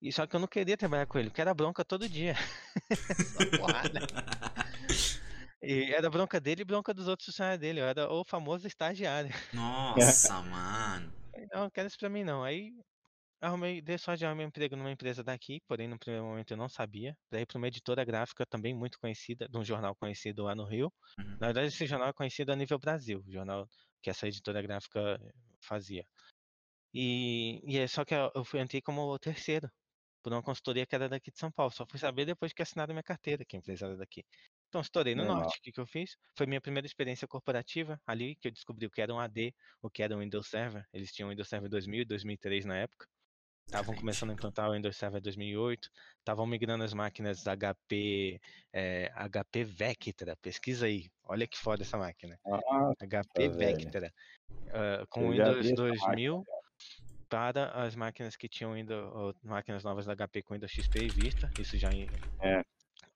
e 0.00 0.12
só 0.12 0.26
que 0.26 0.34
eu 0.34 0.40
não 0.40 0.48
queria 0.48 0.76
trabalhar 0.76 1.06
com 1.06 1.18
ele, 1.18 1.30
porque 1.30 1.40
era 1.40 1.54
bronca 1.54 1.84
todo 1.84 2.08
dia. 2.08 2.34
E 5.64 5.92
era 5.92 6.10
bronca 6.10 6.40
dele 6.40 6.62
e 6.62 6.64
bronca 6.64 6.92
dos 6.92 7.06
outros 7.06 7.26
funcionários 7.26 7.60
dele, 7.60 7.80
eu 7.80 7.84
era 7.84 8.12
o 8.12 8.24
famoso 8.24 8.66
estagiário. 8.66 9.32
Nossa, 9.52 10.42
mano. 10.42 11.12
Não, 11.52 11.62
não 11.62 11.70
quero 11.70 11.86
isso 11.86 11.96
pra 11.96 12.08
mim 12.08 12.24
não. 12.24 12.42
Aí 12.42 12.72
arrumei, 13.42 13.82
dei 13.82 13.98
sorte 13.98 14.20
de 14.20 14.26
arrumar 14.26 14.44
um 14.44 14.46
emprego 14.46 14.76
numa 14.76 14.90
empresa 14.90 15.22
daqui, 15.22 15.60
porém 15.66 15.88
no 15.88 15.98
primeiro 15.98 16.24
momento 16.26 16.50
eu 16.52 16.56
não 16.56 16.68
sabia. 16.68 17.16
Daí 17.30 17.44
para 17.44 17.58
uma 17.58 17.68
editora 17.68 18.04
gráfica 18.04 18.46
também 18.46 18.74
muito 18.74 18.98
conhecida, 18.98 19.48
de 19.48 19.58
um 19.58 19.64
jornal 19.64 19.94
conhecido 19.96 20.44
lá 20.44 20.54
no 20.54 20.64
Rio. 20.64 20.92
Uhum. 21.18 21.36
Na 21.40 21.48
verdade, 21.48 21.68
esse 21.68 21.86
jornal 21.86 22.08
é 22.08 22.12
conhecido 22.12 22.52
a 22.52 22.56
nível 22.56 22.78
Brasil, 22.78 23.22
o 23.26 23.32
jornal 23.32 23.68
que 24.00 24.10
essa 24.10 24.26
editora 24.28 24.62
gráfica 24.62 25.18
fazia. 25.60 26.06
E, 26.94 27.60
e 27.66 27.78
é 27.78 27.86
só 27.86 28.04
que 28.04 28.14
eu 28.14 28.30
eu 28.34 28.44
fui 28.44 28.60
entrei 28.60 28.82
como 28.82 29.18
terceiro, 29.18 29.68
por 30.22 30.32
uma 30.32 30.42
consultoria 30.42 30.86
que 30.86 30.94
era 30.94 31.08
daqui 31.08 31.30
de 31.30 31.38
São 31.38 31.50
Paulo. 31.50 31.72
Só 31.72 31.86
fui 31.86 31.98
saber 31.98 32.24
depois 32.26 32.52
que 32.52 32.62
assinaram 32.62 32.94
minha 32.94 33.02
carteira, 33.02 33.44
que 33.44 33.56
a 33.56 33.58
empresa 33.58 33.86
era 33.86 33.96
daqui. 33.96 34.24
Então, 34.68 34.80
estourei 34.80 35.14
no 35.14 35.24
Normal. 35.24 35.42
norte. 35.44 35.58
O 35.58 35.62
que, 35.62 35.72
que 35.72 35.80
eu 35.80 35.86
fiz? 35.86 36.16
Foi 36.36 36.46
minha 36.46 36.60
primeira 36.60 36.86
experiência 36.86 37.28
corporativa, 37.28 38.00
ali 38.06 38.36
que 38.36 38.48
eu 38.48 38.52
descobri 38.52 38.86
o 38.86 38.90
que 38.90 39.02
era 39.02 39.12
um 39.12 39.20
AD, 39.20 39.54
o 39.82 39.90
que 39.90 40.02
era 40.02 40.16
um 40.16 40.20
Windows 40.20 40.48
Server. 40.48 40.84
Eles 40.92 41.12
tinham 41.12 41.28
o 41.28 41.30
Windows 41.30 41.48
Server 41.48 41.68
2000 41.68 42.02
e 42.02 42.04
2003 42.04 42.64
na 42.64 42.78
época. 42.78 43.06
Estavam 43.66 43.94
começando 43.94 44.30
a 44.30 44.32
implantar 44.34 44.68
o 44.68 44.72
Windows 44.74 44.96
Server 44.96 45.20
2008. 45.20 45.88
Estavam 46.18 46.46
migrando 46.46 46.84
as 46.84 46.92
máquinas 46.92 47.44
HP, 47.46 48.40
eh, 48.72 49.10
HP 49.14 49.64
Vectra. 49.64 50.36
Pesquisa 50.36 50.86
aí. 50.86 51.10
Olha 51.24 51.46
que 51.46 51.56
foda 51.58 51.82
essa 51.82 51.96
máquina. 51.96 52.38
Ah, 52.46 52.92
HP 53.00 53.48
velho. 53.48 53.76
Vectra. 53.78 54.12
ah, 54.72 55.06
com 55.08 55.34
já 55.34 55.44
Windows 55.50 55.66
vi 55.66 55.72
essa 55.72 55.82
máquina, 55.82 56.04
2000 56.06 56.44
para 57.30 57.70
as 57.82 57.96
máquinas 57.96 58.36
que 58.36 58.46
tinham 58.46 58.74
ó, 59.14 59.32
máquinas 59.42 59.82
novas 59.82 60.04
da 60.04 60.14
HP 60.14 60.42
com 60.42 60.52
Windows 60.54 60.70
XP 60.70 61.04
e 61.04 61.08
Vista. 61.08 61.50
Isso 61.58 61.78
já 61.78 61.90
em- 61.90 62.06
É. 62.42 62.62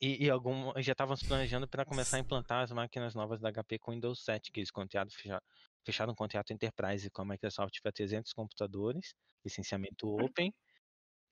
e, 0.00 0.24
e 0.24 0.30
algum, 0.30 0.72
já 0.80 0.92
estavam 0.92 1.14
se 1.16 1.26
planejando 1.28 1.68
para 1.68 1.84
começar 1.84 2.16
a 2.16 2.20
implantar 2.20 2.62
as 2.62 2.72
máquinas 2.72 3.14
novas 3.14 3.40
da 3.42 3.50
HP 3.52 3.78
com 3.78 3.90
Windows 3.92 4.24
7, 4.24 4.50
que 4.50 4.60
eles 4.60 4.70
fecha- 5.14 5.42
fecharam 5.86 6.12
um 6.12 6.16
contrato 6.16 6.52
Enterprise 6.52 7.10
com 7.10 7.22
a 7.22 7.26
Microsoft 7.26 7.80
para 7.82 7.92
300 7.92 8.32
computadores, 8.34 9.14
licenciamento 9.44 10.08
Open. 10.08 10.52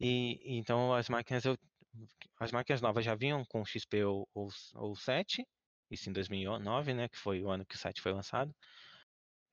E, 0.01 0.41
então 0.59 0.95
as 0.95 1.09
máquinas 1.09 1.45
eu, 1.45 1.57
as 2.41 2.53
máquinas 2.53 2.81
novas 2.83 3.05
já 3.05 3.15
vinham 3.17 3.45
com 3.47 3.65
XP 3.65 4.05
ou, 4.05 4.29
ou, 4.35 4.49
ou 4.75 4.97
7, 4.97 5.45
isso 5.91 6.11
em 6.11 6.13
2009, 6.13 6.95
né, 6.95 7.09
que 7.09 7.19
foi 7.19 7.43
o 7.43 7.51
ano 7.51 7.67
que 7.67 7.77
o 7.77 7.79
site 7.79 8.01
foi 8.03 8.13
lançado. 8.13 8.55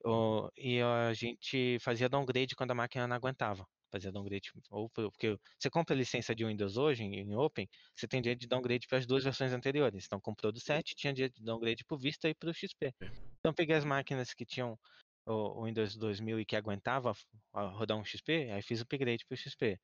O- 0.05 0.49
e 0.57 0.81
a 0.81 1.13
gente 1.13 1.77
fazia 1.79 2.09
downgrade 2.09 2.55
quando 2.55 2.71
a 2.71 2.75
máquina 2.75 3.07
não 3.07 3.15
aguentava. 3.15 3.65
Fazia 3.91 4.11
downgrade, 4.11 4.51
ou 4.69 4.89
por- 4.89 5.11
porque 5.11 5.37
você 5.59 5.69
compra 5.69 5.93
a 5.95 5.97
licença 5.97 6.33
de 6.33 6.45
Windows 6.45 6.77
hoje 6.77 7.03
em, 7.03 7.35
Open, 7.35 7.67
você 7.95 8.07
tem 8.07 8.21
direito 8.21 8.39
de 8.41 8.47
downgrade 8.47 8.87
para 8.87 8.97
as 8.99 9.05
duas 9.05 9.23
versões 9.23 9.51
anteriores. 9.53 10.05
Então 10.05 10.19
comprou 10.19 10.51
do 10.51 10.59
7, 10.59 10.95
tinha 10.95 11.13
direito 11.13 11.35
de 11.35 11.43
downgrade 11.43 11.83
para 11.85 11.95
o 11.95 11.97
Vista 11.99 12.29
e 12.29 12.35
para 12.35 12.49
o 12.49 12.53
XP. 12.53 12.93
Então 13.39 13.51
eu 13.51 13.53
peguei 13.53 13.75
as 13.75 13.83
máquinas 13.85 14.33
que 14.33 14.45
tinham 14.45 14.77
o, 15.25 15.65
Windows 15.65 15.95
2000 15.97 16.39
e 16.39 16.45
que 16.45 16.55
aguentava 16.55 17.13
rodar 17.53 17.97
um 17.97 18.05
XP, 18.05 18.51
aí 18.51 18.61
fiz 18.61 18.79
o 18.79 18.83
upgrade 18.83 19.25
para 19.25 19.35
o 19.35 19.37
XP. 19.37 19.79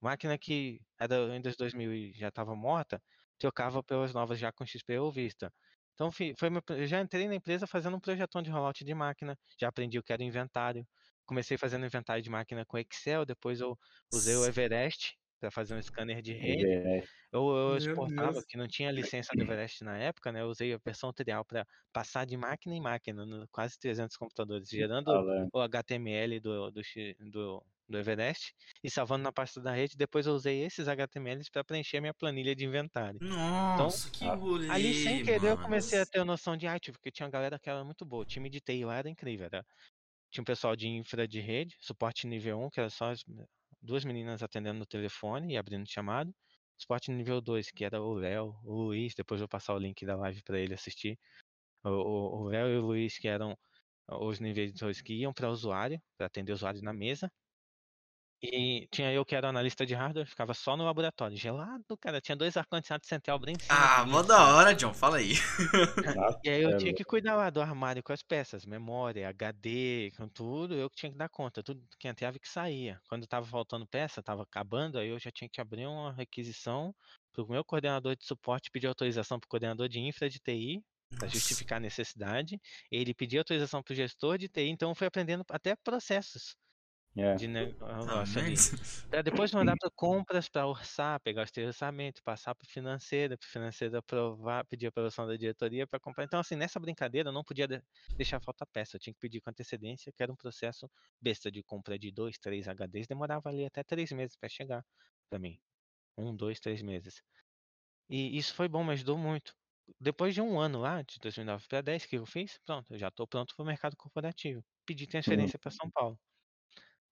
Máquina 0.00 0.36
que 0.38 0.80
era 0.98 1.28
Windows 1.28 1.56
2000 1.56 1.92
e 1.92 2.12
já 2.12 2.28
estava 2.28 2.54
morta, 2.56 3.00
trocava 3.38 3.82
pelas 3.82 4.12
novas 4.12 4.38
já 4.38 4.52
com 4.52 4.66
XP 4.66 4.98
ou 4.98 5.12
Vista. 5.12 5.52
Então 5.94 6.10
foi 6.10 6.50
meu, 6.50 6.62
eu 6.70 6.86
já 6.86 7.00
entrei 7.00 7.28
na 7.28 7.34
empresa 7.34 7.66
fazendo 7.66 7.96
um 7.96 8.00
projetão 8.00 8.42
de 8.42 8.50
rollout 8.50 8.84
de 8.84 8.94
máquina, 8.94 9.38
já 9.60 9.68
aprendi 9.68 9.98
o 9.98 10.02
que 10.02 10.12
era 10.12 10.22
inventário. 10.22 10.86
Comecei 11.26 11.56
fazendo 11.56 11.86
inventário 11.86 12.22
de 12.22 12.30
máquina 12.30 12.64
com 12.64 12.78
Excel, 12.78 13.24
depois 13.24 13.60
eu 13.60 13.78
usei 14.12 14.36
o 14.36 14.44
Everest 14.44 15.16
para 15.42 15.50
fazer 15.50 15.74
um 15.74 15.82
scanner 15.82 16.22
de 16.22 16.32
rede. 16.32 16.64
Eu, 17.32 17.48
eu 17.48 17.76
exportava, 17.76 18.32
Deus. 18.32 18.44
que 18.44 18.56
não 18.56 18.68
tinha 18.68 18.92
licença 18.92 19.34
do 19.34 19.42
Everest 19.42 19.82
na 19.82 19.98
época, 19.98 20.30
né? 20.30 20.40
Eu 20.40 20.46
usei 20.46 20.72
a 20.72 20.78
versão 20.84 21.12
trial 21.12 21.44
para 21.44 21.66
passar 21.92 22.24
de 22.24 22.36
máquina 22.36 22.76
em 22.76 22.80
máquina, 22.80 23.26
no 23.26 23.48
quase 23.48 23.76
300 23.78 24.16
computadores, 24.16 24.68
gerando 24.68 25.10
o 25.52 25.60
HTML 25.60 26.38
do, 26.38 26.70
do, 26.70 26.80
do, 27.30 27.64
do 27.88 27.98
Everest 27.98 28.54
e 28.84 28.90
salvando 28.90 29.24
na 29.24 29.32
pasta 29.32 29.60
da 29.60 29.72
rede. 29.72 29.96
Depois 29.96 30.26
eu 30.26 30.32
usei 30.32 30.62
esses 30.62 30.86
HTMLs 30.86 31.50
para 31.50 31.64
preencher 31.64 31.96
a 31.96 32.00
minha 32.00 32.14
planilha 32.14 32.54
de 32.54 32.64
inventário. 32.64 33.18
Nossa, 33.20 34.10
que 34.10 34.24
ah, 34.24 34.34
rolê, 34.34 34.70
Ali, 34.70 34.94
sem 34.94 35.24
querer, 35.24 35.48
eu 35.48 35.56
mano. 35.56 35.62
comecei 35.62 36.00
a 36.00 36.06
ter 36.06 36.24
noção 36.24 36.56
de 36.56 36.68
arte, 36.68 36.92
porque 36.92 37.10
tinha 37.10 37.26
uma 37.26 37.32
galera 37.32 37.58
que 37.58 37.68
era 37.68 37.82
muito 37.82 38.04
boa. 38.04 38.22
O 38.22 38.26
time 38.26 38.48
de 38.48 38.60
TI 38.60 38.84
lá 38.84 38.98
era 38.98 39.08
incrível. 39.08 39.46
Era... 39.46 39.66
Tinha 40.32 40.42
um 40.42 40.44
pessoal 40.44 40.74
de 40.76 40.88
infra 40.88 41.28
de 41.28 41.40
rede, 41.40 41.76
suporte 41.80 42.26
nível 42.26 42.58
1, 42.60 42.70
que 42.70 42.80
era 42.80 42.90
só 42.90 43.10
as 43.12 43.22
duas 43.82 44.04
meninas 44.04 44.42
atendendo 44.42 44.78
no 44.80 44.86
telefone 44.86 45.54
e 45.54 45.56
abrindo 45.58 45.88
chamado. 45.88 46.34
Suporte 46.78 47.10
nível 47.12 47.40
2, 47.40 47.70
que 47.70 47.84
era 47.84 48.00
o 48.02 48.14
Léo, 48.14 48.54
o 48.64 48.74
Luiz, 48.84 49.14
depois 49.14 49.40
eu 49.40 49.44
vou 49.44 49.48
passar 49.50 49.74
o 49.74 49.78
link 49.78 50.04
da 50.06 50.16
live 50.16 50.42
para 50.42 50.58
ele 50.60 50.74
assistir. 50.74 51.18
O- 51.84 51.90
O 51.90 52.42
o 52.44 52.48
Léo 52.48 52.68
e 52.70 52.78
o 52.78 52.82
Luiz, 52.82 53.18
que 53.18 53.28
eram 53.28 53.56
os 54.08 54.40
níveis 54.40 54.72
2 54.74 55.02
que 55.02 55.14
iam 55.14 55.32
para 55.34 55.50
usuário, 55.50 56.00
para 56.16 56.26
atender 56.28 56.52
o 56.52 56.56
usuário 56.56 56.82
na 56.82 56.92
mesa. 56.94 57.30
E 58.44 58.88
tinha 58.90 59.12
eu 59.12 59.24
que 59.24 59.36
era 59.36 59.48
analista 59.48 59.86
de 59.86 59.94
hardware, 59.94 60.26
ficava 60.26 60.52
só 60.52 60.76
no 60.76 60.84
laboratório, 60.84 61.36
gelado, 61.36 61.96
cara. 61.96 62.20
Tinha 62.20 62.34
dois 62.34 62.56
ar-condicionados 62.56 63.08
central 63.08 63.38
bem 63.38 63.54
em 63.54 63.58
cima 63.60 63.72
Ah, 63.72 64.04
mó 64.04 64.20
da 64.20 64.56
hora, 64.56 64.74
John, 64.74 64.92
fala 64.92 65.18
aí. 65.18 65.34
E 66.44 66.50
aí 66.50 66.62
eu 66.62 66.70
é 66.70 66.76
tinha 66.76 66.92
que 66.92 67.04
cuidar 67.04 67.36
lá 67.36 67.50
do 67.50 67.60
armário 67.60 68.02
com 68.02 68.12
as 68.12 68.20
peças, 68.20 68.66
memória, 68.66 69.28
HD, 69.28 70.10
com 70.16 70.28
tudo, 70.28 70.74
eu 70.74 70.90
que 70.90 70.96
tinha 70.96 71.12
que 71.12 71.16
dar 71.18 71.28
conta, 71.28 71.62
tudo 71.62 71.80
que 72.00 72.08
entrava 72.08 72.36
e 72.36 72.40
que 72.40 72.48
saía. 72.48 73.00
Quando 73.08 73.28
tava 73.28 73.46
faltando 73.46 73.86
peça, 73.86 74.20
tava 74.20 74.42
acabando, 74.42 74.98
aí 74.98 75.08
eu 75.08 75.20
já 75.20 75.30
tinha 75.30 75.48
que 75.48 75.60
abrir 75.60 75.86
uma 75.86 76.12
requisição 76.12 76.92
pro 77.32 77.48
meu 77.48 77.64
coordenador 77.64 78.16
de 78.16 78.26
suporte 78.26 78.72
pedir 78.72 78.88
autorização 78.88 79.38
pro 79.38 79.48
coordenador 79.48 79.88
de 79.88 80.00
infra 80.00 80.28
de 80.28 80.40
TI, 80.40 80.82
para 81.16 81.28
justificar 81.28 81.76
a 81.76 81.80
necessidade. 81.80 82.60
Ele 82.90 83.14
pedia 83.14 83.38
autorização 83.40 83.82
pro 83.84 83.94
gestor 83.94 84.36
de 84.36 84.48
TI, 84.48 84.68
então 84.68 84.90
eu 84.90 84.94
fui 84.96 85.06
aprendendo 85.06 85.44
até 85.48 85.76
processos 85.76 86.56
É. 87.16 87.34
de 87.36 87.46
Ah, 87.80 88.06
negócio 88.06 88.40
ali. 88.40 88.54
mas- 88.54 88.70
Pra 89.10 89.22
depois 89.22 89.52
mandar 89.52 89.76
para 89.78 89.90
compras, 89.94 90.48
para 90.48 90.66
orçar, 90.66 91.20
pegar 91.20 91.42
os 91.44 91.50
teus 91.50 91.68
orçamentos, 91.68 92.20
passar 92.22 92.54
para 92.54 92.66
o 92.66 92.68
financeiro, 92.70 93.36
para 93.38 93.46
o 93.46 93.48
financeiro 93.50 93.96
aprovar, 93.98 94.64
pedir 94.66 94.86
a 94.86 94.88
aprovação 94.88 95.26
da 95.26 95.36
diretoria 95.36 95.86
para 95.86 96.00
comprar. 96.00 96.24
Então, 96.24 96.40
assim, 96.40 96.56
nessa 96.56 96.80
brincadeira 96.80 97.28
eu 97.28 97.32
não 97.32 97.44
podia 97.44 97.68
de- 97.68 97.82
deixar 98.16 98.40
faltar 98.40 98.66
peça, 98.72 98.96
eu 98.96 99.00
tinha 99.00 99.12
que 99.12 99.20
pedir 99.20 99.40
com 99.42 99.50
antecedência, 99.50 100.12
que 100.12 100.22
era 100.22 100.32
um 100.32 100.36
processo 100.36 100.90
besta 101.20 101.50
de 101.50 101.62
compra 101.62 101.98
de 101.98 102.10
dois, 102.10 102.38
três 102.38 102.66
HDs, 102.68 103.06
demorava 103.06 103.48
ali 103.50 103.66
até 103.66 103.82
três 103.84 104.10
meses 104.12 104.36
para 104.36 104.48
chegar 104.48 104.82
para 105.30 105.38
mim. 105.38 105.58
Um, 106.18 106.34
dois, 106.36 106.60
três 106.60 106.82
meses. 106.82 107.22
E 108.08 108.36
isso 108.38 108.54
foi 108.54 108.68
bom, 108.68 108.84
me 108.84 108.92
ajudou 108.92 109.18
muito. 109.18 109.54
Depois 110.00 110.34
de 110.34 110.40
um 110.42 110.60
ano 110.60 110.80
lá, 110.80 111.02
de 111.02 111.18
2009 111.20 111.66
para 111.68 111.80
10, 111.82 112.06
que 112.06 112.16
eu 112.16 112.26
fiz, 112.26 112.58
pronto, 112.66 112.92
eu 112.94 112.98
já 112.98 113.08
estou 113.08 113.26
pronto 113.26 113.54
para 113.56 113.62
o 113.62 113.66
mercado 113.66 113.96
corporativo. 113.96 114.64
Pedi 114.86 115.06
transferência 115.06 115.58
para 115.58 115.70
São 115.72 115.90
Paulo. 115.90 116.18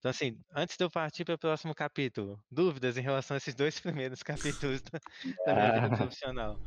Então, 0.01 0.11
assim, 0.11 0.35
antes 0.57 0.79
de 0.79 0.85
eu 0.85 0.91
partir 0.91 1.27
para 1.27 1.35
o 1.35 1.39
próximo 1.39 1.75
capítulo, 1.75 2.43
dúvidas 2.51 2.97
em 2.97 3.03
relação 3.03 3.35
a 3.35 3.39
esses 3.39 3.55
dois 3.55 3.79
primeiros 4.09 4.23
capítulos 4.23 4.81
da, 4.83 4.99
da 5.47 5.55
minha 5.55 5.73
vida 5.73 5.95
Ah. 5.95 5.97
profissional. 5.97 6.59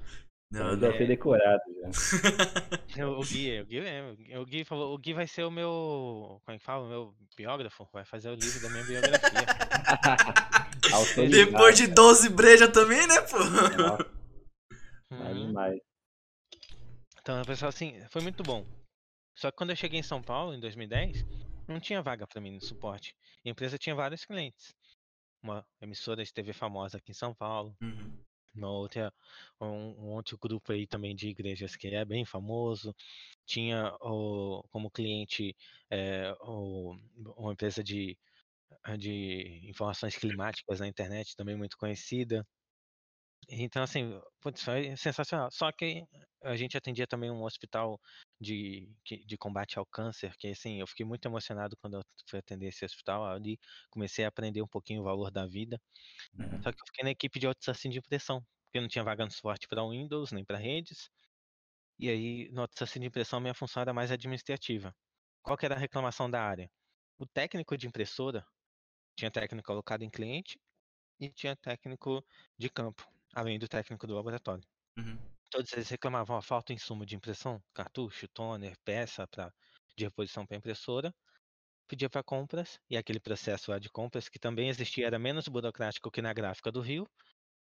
Não, 0.52 0.67
Aí 0.67 0.72
não. 0.74 0.80
deve 0.80 0.98
ser 0.98 1.08
decorado 1.08 1.62
já. 1.82 1.89
O, 2.96 3.22
o 3.22 3.24
Gui, 3.26 3.60
o 3.60 3.65
Gui. 3.65 4.38
O 4.38 4.46
Gui 4.46 4.63
falou, 4.63 4.93
o 4.93 4.98
Gui 5.00 5.13
vai 5.15 5.26
ser 5.26 5.43
o 5.43 5.50
meu, 5.50 6.39
como 6.46 6.56
é 6.56 6.60
que 6.60 6.63
fala? 6.63 6.86
O 6.86 6.89
meu 6.89 7.15
biógrafo, 7.36 7.88
vai 7.91 8.06
fazer 8.06 8.30
o 8.30 8.36
livro 8.36 8.62
da 8.62 8.69
minha 8.69 8.84
biografia. 8.84 9.48
Depois 11.32 11.76
de 11.76 11.88
12 11.88 12.30
breja 12.30 12.72
também, 12.72 13.08
né, 13.08 13.19
pô? 13.22 13.39
Nossa, 13.39 14.12
vai 15.10 15.34
Uhum. 15.34 15.48
demais. 15.48 15.80
Então, 17.19 17.41
pessoal, 17.46 17.69
assim, 17.69 18.00
foi 18.12 18.22
muito 18.22 18.43
bom. 18.43 18.63
Só 19.36 19.50
que 19.50 19.58
quando 19.58 19.72
eu 19.72 19.76
cheguei 19.76 20.00
em 20.00 20.04
São 20.04 20.22
Paulo, 20.22 20.54
em 20.54 20.60
2010, 20.60 21.26
não 21.67 21.80
tinha 21.80 22.02
vaga 22.02 22.28
para 22.28 22.41
mim 22.41 22.52
no 22.52 22.62
suporte. 22.62 23.15
A 23.45 23.49
empresa 23.49 23.78
tinha 23.78 23.95
vários 23.95 24.26
clientes. 24.26 24.76
Uma 25.43 25.67
emissora 25.82 26.23
de 26.23 26.34
TV 26.34 26.54
famosa 26.54 26.97
aqui 26.97 27.12
em 27.12 27.15
São 27.15 27.36
Paulo, 27.36 27.78
Uhum. 27.82 28.26
uma 28.56 28.71
outra, 28.71 29.13
um, 29.62 29.67
um 29.67 30.12
outro 30.13 30.38
grupo 30.38 30.71
aí 30.73 30.88
também 30.88 31.15
de 31.15 31.30
igrejas 31.30 31.76
que 31.76 31.88
é 31.89 32.06
bem 32.06 32.26
famoso. 32.26 32.95
Tinha 33.45 33.95
o, 34.02 34.63
como 34.71 34.91
cliente 34.91 35.56
eh, 35.89 36.34
o- 36.41 36.95
uma 37.38 37.54
empresa 37.54 37.84
de, 37.84 38.17
de 38.99 39.69
informações 39.69 40.17
climáticas 40.17 40.80
na 40.80 40.88
internet, 40.88 41.36
também 41.36 41.56
muito 41.58 41.78
conhecida. 41.78 42.47
Então, 43.49 43.84
assim, 43.84 44.19
putz, 44.41 44.62
foi 44.63 44.95
sensacional. 44.95 45.49
Só 45.51 45.71
que 45.71 46.06
a 46.43 46.56
gente 46.56 46.77
atendia 46.77 47.08
também 47.08 47.32
um 47.32 47.43
hospital 47.43 47.99
de, 48.39 48.89
de 49.06 49.38
combate 49.38 49.79
ao 49.79 49.86
câncer, 49.86 50.36
que 50.38 50.47
assim, 50.47 50.79
eu 50.79 50.88
fiquei 50.88 51.06
muito 51.06 51.25
emocionado 51.25 51.77
quando 51.77 51.97
eu 51.97 52.01
fui 52.27 52.39
atender 52.39 52.67
esse 52.67 52.84
hospital. 52.86 53.25
Ali 53.25 53.60
comecei 53.89 54.25
a 54.25 54.27
aprender 54.27 54.62
um 54.62 54.67
pouquinho 54.67 55.01
o 55.01 55.03
valor 55.03 55.32
da 55.32 55.45
vida. 55.45 55.79
Uhum. 56.38 56.62
Só 56.62 56.71
que 56.71 56.82
eu 56.82 56.86
fiquei 56.88 57.03
na 57.03 57.12
equipe 57.12 57.39
de 57.39 57.47
outsourcing 57.47 57.89
de 57.89 57.99
impressão, 57.99 58.45
porque 58.65 58.82
não 58.82 58.88
tinha 58.88 59.03
vaga 59.03 59.25
no 59.25 59.32
suporte 59.32 59.67
para 59.67 59.88
Windows, 59.88 60.32
nem 60.32 60.43
para 60.43 60.58
redes. 60.58 61.10
E 61.99 62.10
aí, 62.10 62.49
no 62.51 62.62
outsourcing 62.62 62.99
de 62.99 63.08
impressão, 63.08 63.39
minha 63.39 63.53
função 63.53 63.82
era 63.82 63.93
mais 63.93 64.12
administrativa. 64.12 64.93
Qual 65.41 65.58
que 65.58 65.65
era 65.65 65.75
a 65.75 65.79
reclamação 65.79 66.29
da 66.29 66.41
área? 66.41 66.69
O 67.17 67.25
técnico 67.25 67.77
de 67.77 67.88
impressora 67.88 68.45
tinha 69.15 69.29
técnico 69.32 69.71
alocado 69.71 70.03
em 70.03 70.10
cliente 70.10 70.60
e 71.19 71.29
tinha 71.29 71.56
técnico 71.56 72.25
de 72.58 72.69
campo, 72.69 73.08
além 73.34 73.60
do 73.60 73.67
técnico 73.67 74.08
do 74.08 74.15
laboratório. 74.15 74.63
Uhum. 74.98 75.17
Todos 75.50 75.72
eles 75.74 75.89
reclamavam 75.89 76.38
a 76.38 76.41
falta 76.41 76.74
de 76.74 76.76
insumo 76.82 77.06
de 77.06 77.15
impressão, 77.15 77.63
cartucho, 77.74 78.28
toner, 78.30 78.76
peça 78.84 79.28
pra, 79.28 79.54
de 79.98 80.06
reposição 80.06 80.46
para 80.46 80.58
impressora. 80.58 81.13
Pedia 81.88 82.10
para 82.10 82.24
compras, 82.24 82.80
e 82.89 82.98
aquele 82.98 83.19
processo 83.19 83.72
lá 83.72 83.80
de 83.80 83.89
compras, 83.89 84.30
que 84.30 84.39
também 84.39 84.69
existia, 84.69 85.08
era 85.08 85.19
menos 85.19 85.48
burocrático 85.48 86.12
que 86.12 86.22
na 86.22 86.34
gráfica 86.34 86.72
do 86.72 86.82
Rio, 86.82 87.08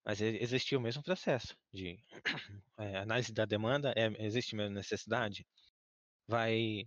mas 0.05 0.21
existia 0.21 0.77
o 0.77 0.81
mesmo 0.81 1.03
processo 1.03 1.55
de 1.73 1.97
eh, 2.79 2.97
análise 2.97 3.33
da 3.33 3.45
demanda, 3.45 3.93
é, 3.97 4.07
existe 4.25 4.55
mesmo 4.55 4.75
necessidade, 4.75 5.45
vai, 6.27 6.83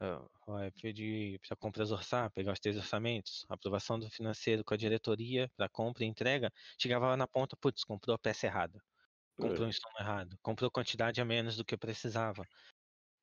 ah, 0.00 0.26
vai 0.46 0.70
pedir 0.72 1.40
para 1.40 1.56
compras 1.56 1.90
orçar, 1.90 2.30
pegar 2.32 2.52
os 2.52 2.60
três 2.60 2.76
orçamentos, 2.76 3.44
aprovação 3.48 3.98
do 3.98 4.10
financeiro 4.10 4.64
com 4.64 4.74
a 4.74 4.76
diretoria 4.76 5.50
para 5.56 5.68
compra 5.68 6.04
e 6.04 6.06
entrega, 6.06 6.52
chegava 6.80 7.08
lá 7.08 7.16
na 7.16 7.28
ponta, 7.28 7.56
putz, 7.56 7.84
comprou 7.84 8.14
a 8.14 8.18
peça 8.18 8.46
errada 8.46 8.80
comprou 9.38 9.66
um 9.66 9.70
insumo 9.70 9.94
errado, 10.00 10.38
comprou 10.42 10.70
quantidade 10.70 11.20
a 11.20 11.24
menos 11.24 11.56
do 11.56 11.64
que 11.64 11.76
precisava. 11.76 12.46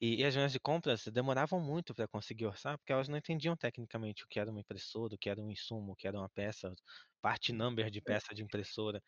E, 0.01 0.17
e 0.21 0.25
as 0.25 0.33
reuniões 0.33 0.51
de 0.51 0.59
compras 0.59 1.05
demoravam 1.07 1.61
muito 1.61 1.93
para 1.95 2.07
conseguir 2.07 2.45
orçar, 2.45 2.77
porque 2.77 2.91
elas 2.91 3.07
não 3.07 3.17
entendiam 3.17 3.55
tecnicamente 3.55 4.25
o 4.25 4.27
que 4.27 4.39
era 4.39 4.51
uma 4.51 4.59
impressora, 4.59 5.15
o 5.15 5.17
que 5.17 5.29
era 5.29 5.41
um 5.41 5.49
insumo, 5.49 5.93
o 5.93 5.95
que 5.95 6.07
era 6.07 6.17
uma 6.17 6.29
peça, 6.29 6.73
parte 7.21 7.53
number 7.53 7.89
de 7.89 8.01
peça 8.01 8.33
de 8.35 8.43
impressora. 8.43 9.01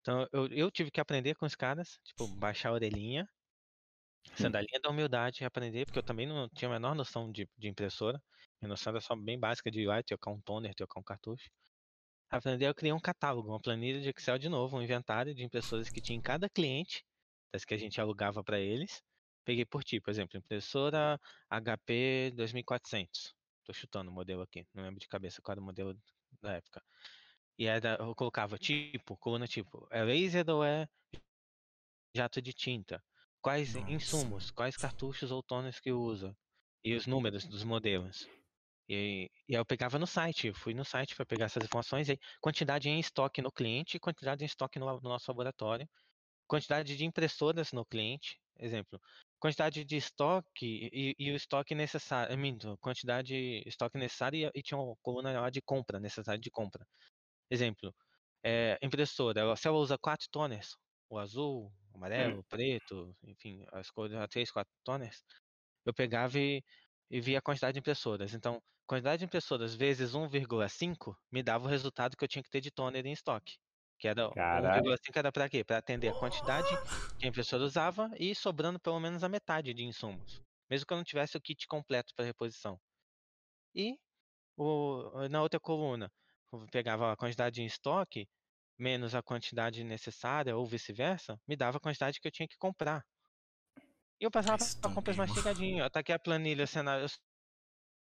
Então 0.00 0.28
eu, 0.32 0.48
eu 0.48 0.70
tive 0.70 0.90
que 0.90 1.00
aprender 1.00 1.36
com 1.36 1.46
os 1.46 1.54
caras, 1.56 1.98
tipo, 2.04 2.28
baixar 2.28 2.70
a 2.70 2.74
orelhinha, 2.74 3.28
sandalinha 4.34 4.80
da 4.82 4.90
humildade, 4.90 5.44
aprender, 5.44 5.86
porque 5.86 5.98
eu 5.98 6.02
também 6.02 6.26
não 6.26 6.48
tinha 6.48 6.68
a 6.68 6.72
menor 6.72 6.94
noção 6.94 7.30
de, 7.30 7.48
de 7.56 7.68
impressora. 7.68 8.20
Minha 8.60 8.70
noção 8.70 8.90
era 8.92 9.00
só 9.00 9.14
bem 9.14 9.38
básica 9.38 9.70
de 9.70 9.86
lá, 9.86 10.02
trocar 10.02 10.30
um 10.30 10.40
toner, 10.40 10.74
trocar 10.74 11.00
um 11.00 11.02
cartucho. 11.02 11.50
Aprender, 12.30 12.66
eu 12.68 12.74
criei 12.74 12.92
um 12.92 13.00
catálogo, 13.00 13.48
uma 13.48 13.60
planilha 13.60 14.00
de 14.00 14.10
Excel 14.10 14.38
de 14.38 14.48
novo, 14.48 14.76
um 14.76 14.82
inventário 14.82 15.34
de 15.34 15.44
impressoras 15.44 15.88
que 15.88 16.00
tinha 16.00 16.18
em 16.18 16.20
cada 16.20 16.48
cliente, 16.48 17.04
das 17.52 17.64
que 17.64 17.74
a 17.74 17.76
gente 17.78 18.00
alugava 18.00 18.42
para 18.42 18.58
eles. 18.58 19.02
Peguei 19.44 19.64
por 19.64 19.84
tipo, 19.84 20.06
por 20.06 20.10
exemplo, 20.10 20.36
impressora 20.36 21.20
HP 21.48 22.32
2400. 22.34 23.32
Tô 23.64 23.72
chutando 23.72 24.10
o 24.10 24.14
modelo 24.14 24.42
aqui, 24.42 24.66
não 24.74 24.82
lembro 24.82 24.98
de 24.98 25.08
cabeça 25.08 25.40
qual 25.40 25.52
era 25.54 25.60
o 25.60 25.64
modelo 25.64 25.96
da 26.42 26.54
época. 26.54 26.82
E 27.58 27.66
era, 27.66 27.96
eu 28.00 28.14
colocava 28.14 28.58
tipo, 28.58 29.16
coluna 29.16 29.46
tipo, 29.46 29.86
é 29.90 30.02
laser 30.04 30.48
ou 30.50 30.64
é 30.64 30.88
jato 32.14 32.42
de 32.42 32.52
tinta? 32.52 33.02
Quais 33.46 33.74
Nossa. 33.74 33.92
insumos, 33.92 34.50
quais 34.50 34.76
cartuchos 34.76 35.30
ou 35.30 35.40
toners 35.40 35.78
que 35.78 35.92
usa? 35.92 36.36
E 36.84 36.96
os 36.96 37.06
números 37.06 37.44
dos 37.44 37.62
modelos. 37.62 38.28
E, 38.88 39.30
e 39.48 39.54
aí 39.54 39.60
eu 39.60 39.64
pegava 39.64 40.00
no 40.00 40.06
site, 40.06 40.52
fui 40.52 40.74
no 40.74 40.84
site 40.84 41.14
para 41.14 41.24
pegar 41.24 41.44
essas 41.44 41.62
informações, 41.62 42.10
aí 42.10 42.18
quantidade 42.40 42.88
em 42.88 42.98
estoque 42.98 43.40
no 43.40 43.52
cliente, 43.52 44.00
quantidade 44.00 44.42
em 44.42 44.46
estoque 44.46 44.80
no, 44.80 44.86
no 45.00 45.08
nosso 45.08 45.30
laboratório, 45.30 45.88
quantidade 46.48 46.96
de 46.96 47.04
impressoras 47.04 47.70
no 47.70 47.86
cliente, 47.86 48.36
exemplo, 48.58 49.00
quantidade 49.38 49.84
de 49.84 49.96
estoque 49.96 50.90
e, 50.92 51.14
e 51.16 51.30
o 51.30 51.36
estoque 51.36 51.72
necessário, 51.72 52.36
minto, 52.36 52.76
quantidade 52.78 53.28
de 53.28 53.62
estoque 53.64 53.96
necessário 53.96 54.50
e, 54.52 54.58
e 54.58 54.60
tinha 54.60 54.76
uma 54.76 54.96
coluna 55.00 55.40
lá 55.40 55.50
de 55.50 55.62
compra, 55.62 56.00
necessidade 56.00 56.42
de 56.42 56.50
compra. 56.50 56.84
Exemplo, 57.48 57.94
é, 58.44 58.76
impressora, 58.82 59.38
ela, 59.40 59.56
se 59.56 59.68
ela 59.68 59.78
usa 59.78 59.96
quatro 59.96 60.26
toners, 60.32 60.76
o 61.08 61.16
azul, 61.16 61.72
amarelo, 61.96 62.44
preto, 62.44 63.16
enfim, 63.24 63.64
as 63.72 63.90
cores, 63.90 64.14
as 64.14 64.28
três, 64.28 64.50
quatro 64.50 64.72
toners, 64.84 65.22
eu 65.84 65.94
pegava 65.94 66.38
e, 66.38 66.62
e 67.10 67.20
via 67.20 67.38
a 67.38 67.42
quantidade 67.42 67.74
de 67.74 67.80
impressoras. 67.80 68.34
Então, 68.34 68.60
quantidade 68.86 69.20
de 69.20 69.24
impressoras 69.26 69.74
vezes 69.74 70.14
1,5 70.14 71.16
me 71.32 71.42
dava 71.42 71.66
o 71.66 71.68
resultado 71.68 72.16
que 72.16 72.24
eu 72.24 72.28
tinha 72.28 72.42
que 72.42 72.50
ter 72.50 72.60
de 72.60 72.70
toner 72.70 73.06
em 73.06 73.12
estoque. 73.12 73.54
Que 73.98 74.08
era 74.08 74.28
Caralho. 74.32 74.94
1,5 74.98 75.18
era 75.18 75.32
para 75.32 75.48
quê? 75.48 75.64
Para 75.64 75.78
atender 75.78 76.08
a 76.08 76.14
quantidade 76.14 76.78
que 77.18 77.26
a 77.26 77.28
impressora 77.30 77.64
usava 77.64 78.10
e 78.18 78.34
sobrando 78.34 78.80
pelo 78.80 79.00
menos 79.00 79.24
a 79.24 79.28
metade 79.28 79.72
de 79.74 79.84
insumos. 79.84 80.40
Mesmo 80.70 80.86
que 80.86 80.92
eu 80.92 80.96
não 80.98 81.04
tivesse 81.04 81.36
o 81.36 81.40
kit 81.40 81.66
completo 81.66 82.12
para 82.14 82.24
reposição. 82.26 82.78
E 83.74 83.96
o, 84.56 85.28
na 85.30 85.42
outra 85.42 85.60
coluna, 85.60 86.12
eu 86.52 86.66
pegava 86.72 87.12
a 87.12 87.16
quantidade 87.16 87.62
em 87.62 87.66
estoque 87.66 88.28
menos 88.78 89.14
a 89.14 89.22
quantidade 89.22 89.82
necessária 89.84 90.56
ou 90.56 90.66
vice-versa, 90.66 91.40
me 91.46 91.56
dava 91.56 91.78
a 91.78 91.80
quantidade 91.80 92.20
que 92.20 92.28
eu 92.28 92.32
tinha 92.32 92.48
que 92.48 92.56
comprar. 92.56 93.04
E 94.20 94.24
eu 94.24 94.30
passava 94.30 94.64
para 94.80 94.94
compras 94.94 95.16
mastigadinho. 95.16 95.84
Eu 95.84 95.90
taquei 95.90 96.14
a 96.14 96.18
planilha, 96.18 96.66
cenário. 96.66 97.04
Eu 97.04 97.08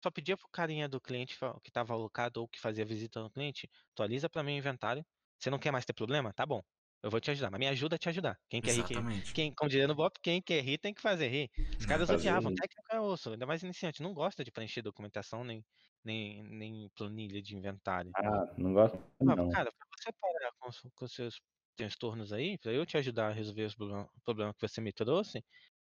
só 0.02 0.10
pedia 0.10 0.36
pro 0.36 0.48
carinha 0.48 0.88
do 0.88 1.00
cliente 1.00 1.36
que 1.62 1.70
estava 1.70 1.92
alocado 1.92 2.40
ou 2.40 2.48
que 2.48 2.60
fazia 2.60 2.84
visita 2.84 3.22
no 3.22 3.30
cliente, 3.30 3.68
atualiza 3.92 4.28
para 4.28 4.42
mim 4.42 4.54
o 4.54 4.58
inventário. 4.58 5.04
Você 5.38 5.50
não 5.50 5.58
quer 5.58 5.70
mais 5.70 5.84
ter 5.84 5.92
problema? 5.92 6.32
Tá 6.32 6.46
bom. 6.46 6.62
Eu 7.02 7.10
vou 7.10 7.20
te 7.20 7.30
ajudar, 7.30 7.50
mas 7.50 7.60
me 7.60 7.68
ajuda 7.68 7.96
a 7.96 7.98
te 7.98 8.08
ajudar. 8.08 8.36
Quem 8.48 8.60
quer 8.62 8.72
rir, 8.74 8.84
quem, 8.84 9.04
Exatamente. 9.04 9.32
quem, 9.32 9.54
como 9.54 9.68
diria 9.70 9.86
no 9.86 9.94
Bop, 9.94 10.18
quem 10.22 10.42
quer 10.42 10.62
rir 10.62 10.78
tem 10.78 10.92
que 10.94 11.00
fazer 11.00 11.28
rir. 11.28 11.50
Os 11.78 11.86
caras 11.86 12.10
odiavam, 12.10 12.52
técnico 12.52 12.88
é 12.92 13.00
osso, 13.00 13.30
ainda 13.30 13.46
mais 13.46 13.62
iniciante, 13.62 14.02
não 14.02 14.12
gosta 14.14 14.44
de 14.44 14.50
preencher 14.52 14.82
documentação 14.82 15.44
nem, 15.44 15.64
nem, 16.04 16.42
nem 16.44 16.90
planilha 16.96 17.40
de 17.42 17.56
inventário. 17.56 18.14
Ah, 18.14 18.54
não 18.58 18.74
gosto 18.74 18.98
Ah, 19.26 19.34
não. 19.34 19.48
cara, 19.50 19.70
pra 19.72 19.86
você 19.96 20.10
parar 20.20 20.52
com, 20.58 20.70
com 20.94 21.06
seus 21.08 21.40
transtornos 21.76 22.32
aí, 22.32 22.58
pra 22.58 22.72
eu 22.72 22.84
te 22.86 22.96
ajudar 22.96 23.28
a 23.30 23.32
resolver 23.32 23.64
os 23.64 23.74
problema- 23.74 24.08
problema 24.24 24.54
que 24.54 24.60
você 24.68 24.80
me 24.80 24.92
trouxe, 24.92 25.44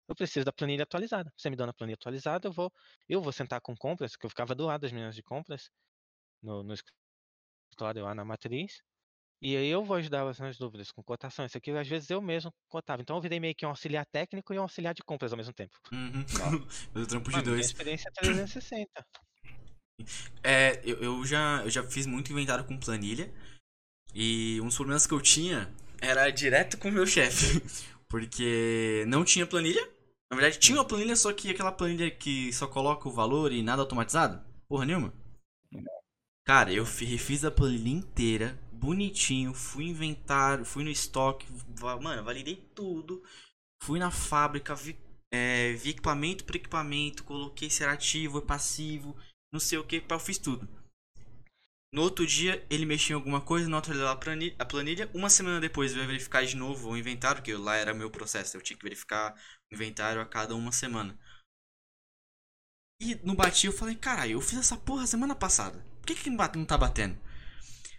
eu 0.08 0.14
preciso 0.16 0.44
da 0.46 0.52
planilha 0.52 0.84
atualizada. 0.84 1.32
Você 1.36 1.50
me 1.50 1.56
dando 1.56 1.70
a 1.70 1.74
planilha 1.74 1.96
atualizada, 1.96 2.48
eu 2.48 2.52
vou, 2.52 2.72
eu 3.08 3.22
vou 3.22 3.32
sentar 3.32 3.60
com 3.60 3.74
compras, 3.76 4.16
que 4.16 4.24
eu 4.26 4.30
ficava 4.30 4.54
do 4.54 4.66
lado 4.66 4.82
das 4.82 4.92
meninas 4.92 5.14
de 5.14 5.22
compras, 5.22 5.70
no, 6.42 6.62
no 6.64 6.74
escritório 7.70 8.04
lá 8.04 8.14
na 8.14 8.24
matriz, 8.24 8.82
e 9.42 9.56
aí 9.56 9.66
eu 9.66 9.84
vou 9.84 9.96
ajudar 9.96 10.18
elas 10.18 10.38
nas 10.38 10.56
dúvidas, 10.56 10.92
com 10.92 11.02
cotação. 11.02 11.44
Isso 11.44 11.58
aqui, 11.58 11.72
às 11.72 11.88
vezes, 11.88 12.08
eu 12.08 12.22
mesmo 12.22 12.54
cotava. 12.68 13.02
Então 13.02 13.16
eu 13.16 13.20
virei 13.20 13.40
meio 13.40 13.56
que 13.56 13.66
um 13.66 13.70
auxiliar 13.70 14.06
técnico 14.06 14.54
e 14.54 14.58
um 14.58 14.62
auxiliar 14.62 14.94
de 14.94 15.02
compras 15.02 15.32
ao 15.32 15.36
mesmo 15.36 15.52
tempo. 15.52 15.76
Uhum. 15.92 16.24
Mas 16.94 17.02
o 17.02 17.06
trampo 17.08 17.28
de 17.28 17.36
Mano, 17.36 17.46
minha 17.46 17.56
dois. 17.56 17.66
experiência 17.66 18.08
é 18.08 18.12
360. 18.22 18.88
É, 20.44 20.80
eu, 20.84 20.96
eu 21.02 21.24
já, 21.24 21.60
eu 21.64 21.70
já 21.70 21.82
fiz 21.82 22.06
muito 22.06 22.30
inventário 22.30 22.64
com 22.64 22.78
planilha. 22.78 23.32
E 24.14 24.60
um 24.60 24.66
dos 24.66 24.76
problemas 24.76 25.08
que 25.08 25.14
eu 25.14 25.20
tinha 25.20 25.72
era 26.00 26.30
direto 26.30 26.78
com 26.78 26.88
o 26.88 26.92
meu 26.92 27.06
chefe. 27.06 27.60
Porque 28.08 29.04
não 29.08 29.24
tinha 29.24 29.44
planilha. 29.44 29.82
Na 30.30 30.36
verdade, 30.36 30.60
tinha 30.60 30.78
uma 30.78 30.84
planilha, 30.84 31.16
só 31.16 31.32
que 31.32 31.50
aquela 31.50 31.72
planilha 31.72 32.10
que 32.12 32.52
só 32.52 32.68
coloca 32.68 33.08
o 33.08 33.12
valor 33.12 33.50
e 33.52 33.60
nada 33.60 33.82
automatizado. 33.82 34.40
Porra 34.68 34.84
nenhuma. 34.84 35.12
Cara, 36.44 36.72
eu 36.72 36.84
fi- 36.86 37.04
refiz 37.04 37.44
a 37.44 37.50
planilha 37.50 37.90
inteira, 37.90 38.58
bonitinho, 38.72 39.54
fui 39.54 39.84
inventário, 39.86 40.64
fui 40.64 40.82
no 40.84 40.90
estoque, 40.90 41.46
mano, 42.00 42.24
validei 42.24 42.56
tudo. 42.74 43.22
Fui 43.82 43.98
na 43.98 44.10
fábrica, 44.10 44.74
vi, 44.74 44.98
é, 45.32 45.74
vi 45.74 45.90
equipamento 45.90 46.44
por 46.44 46.56
equipamento, 46.56 47.24
coloquei 47.24 47.70
se 47.70 47.82
era 47.84 47.92
ativo, 47.92 48.42
passivo, 48.42 49.16
não 49.52 49.60
sei 49.60 49.78
o 49.78 49.84
que, 49.84 50.04
eu 50.10 50.20
fiz 50.20 50.38
tudo. 50.38 50.68
No 51.92 52.02
outro 52.02 52.26
dia, 52.26 52.66
ele 52.68 52.84
mexia 52.84 53.14
em 53.14 53.16
alguma 53.16 53.40
coisa, 53.40 53.68
no 53.68 53.76
outro 53.76 53.92
ele 53.92 54.00
dava 54.00 54.12
a 54.58 54.64
planilha. 54.66 55.10
Uma 55.14 55.30
semana 55.30 55.60
depois, 55.60 55.90
ele 55.92 56.00
vai 56.00 56.06
verificar 56.08 56.44
de 56.44 56.56
novo 56.56 56.90
o 56.90 56.96
inventário, 56.96 57.42
que 57.42 57.54
lá 57.54 57.76
era 57.76 57.94
meu 57.94 58.10
processo, 58.10 58.56
eu 58.56 58.60
tinha 58.62 58.76
que 58.76 58.82
verificar 58.84 59.34
o 59.70 59.74
inventário 59.74 60.20
a 60.20 60.26
cada 60.26 60.54
uma 60.56 60.72
semana. 60.72 61.16
E 62.98 63.14
no 63.22 63.34
bati 63.34 63.66
eu 63.66 63.72
falei, 63.72 63.94
caralho, 63.94 64.32
eu 64.32 64.40
fiz 64.40 64.58
essa 64.58 64.78
porra 64.78 65.06
semana 65.06 65.34
passada. 65.34 65.84
Por 66.02 66.06
que, 66.08 66.14
que 66.16 66.30
não 66.30 66.64
tá 66.64 66.76
batendo? 66.76 67.16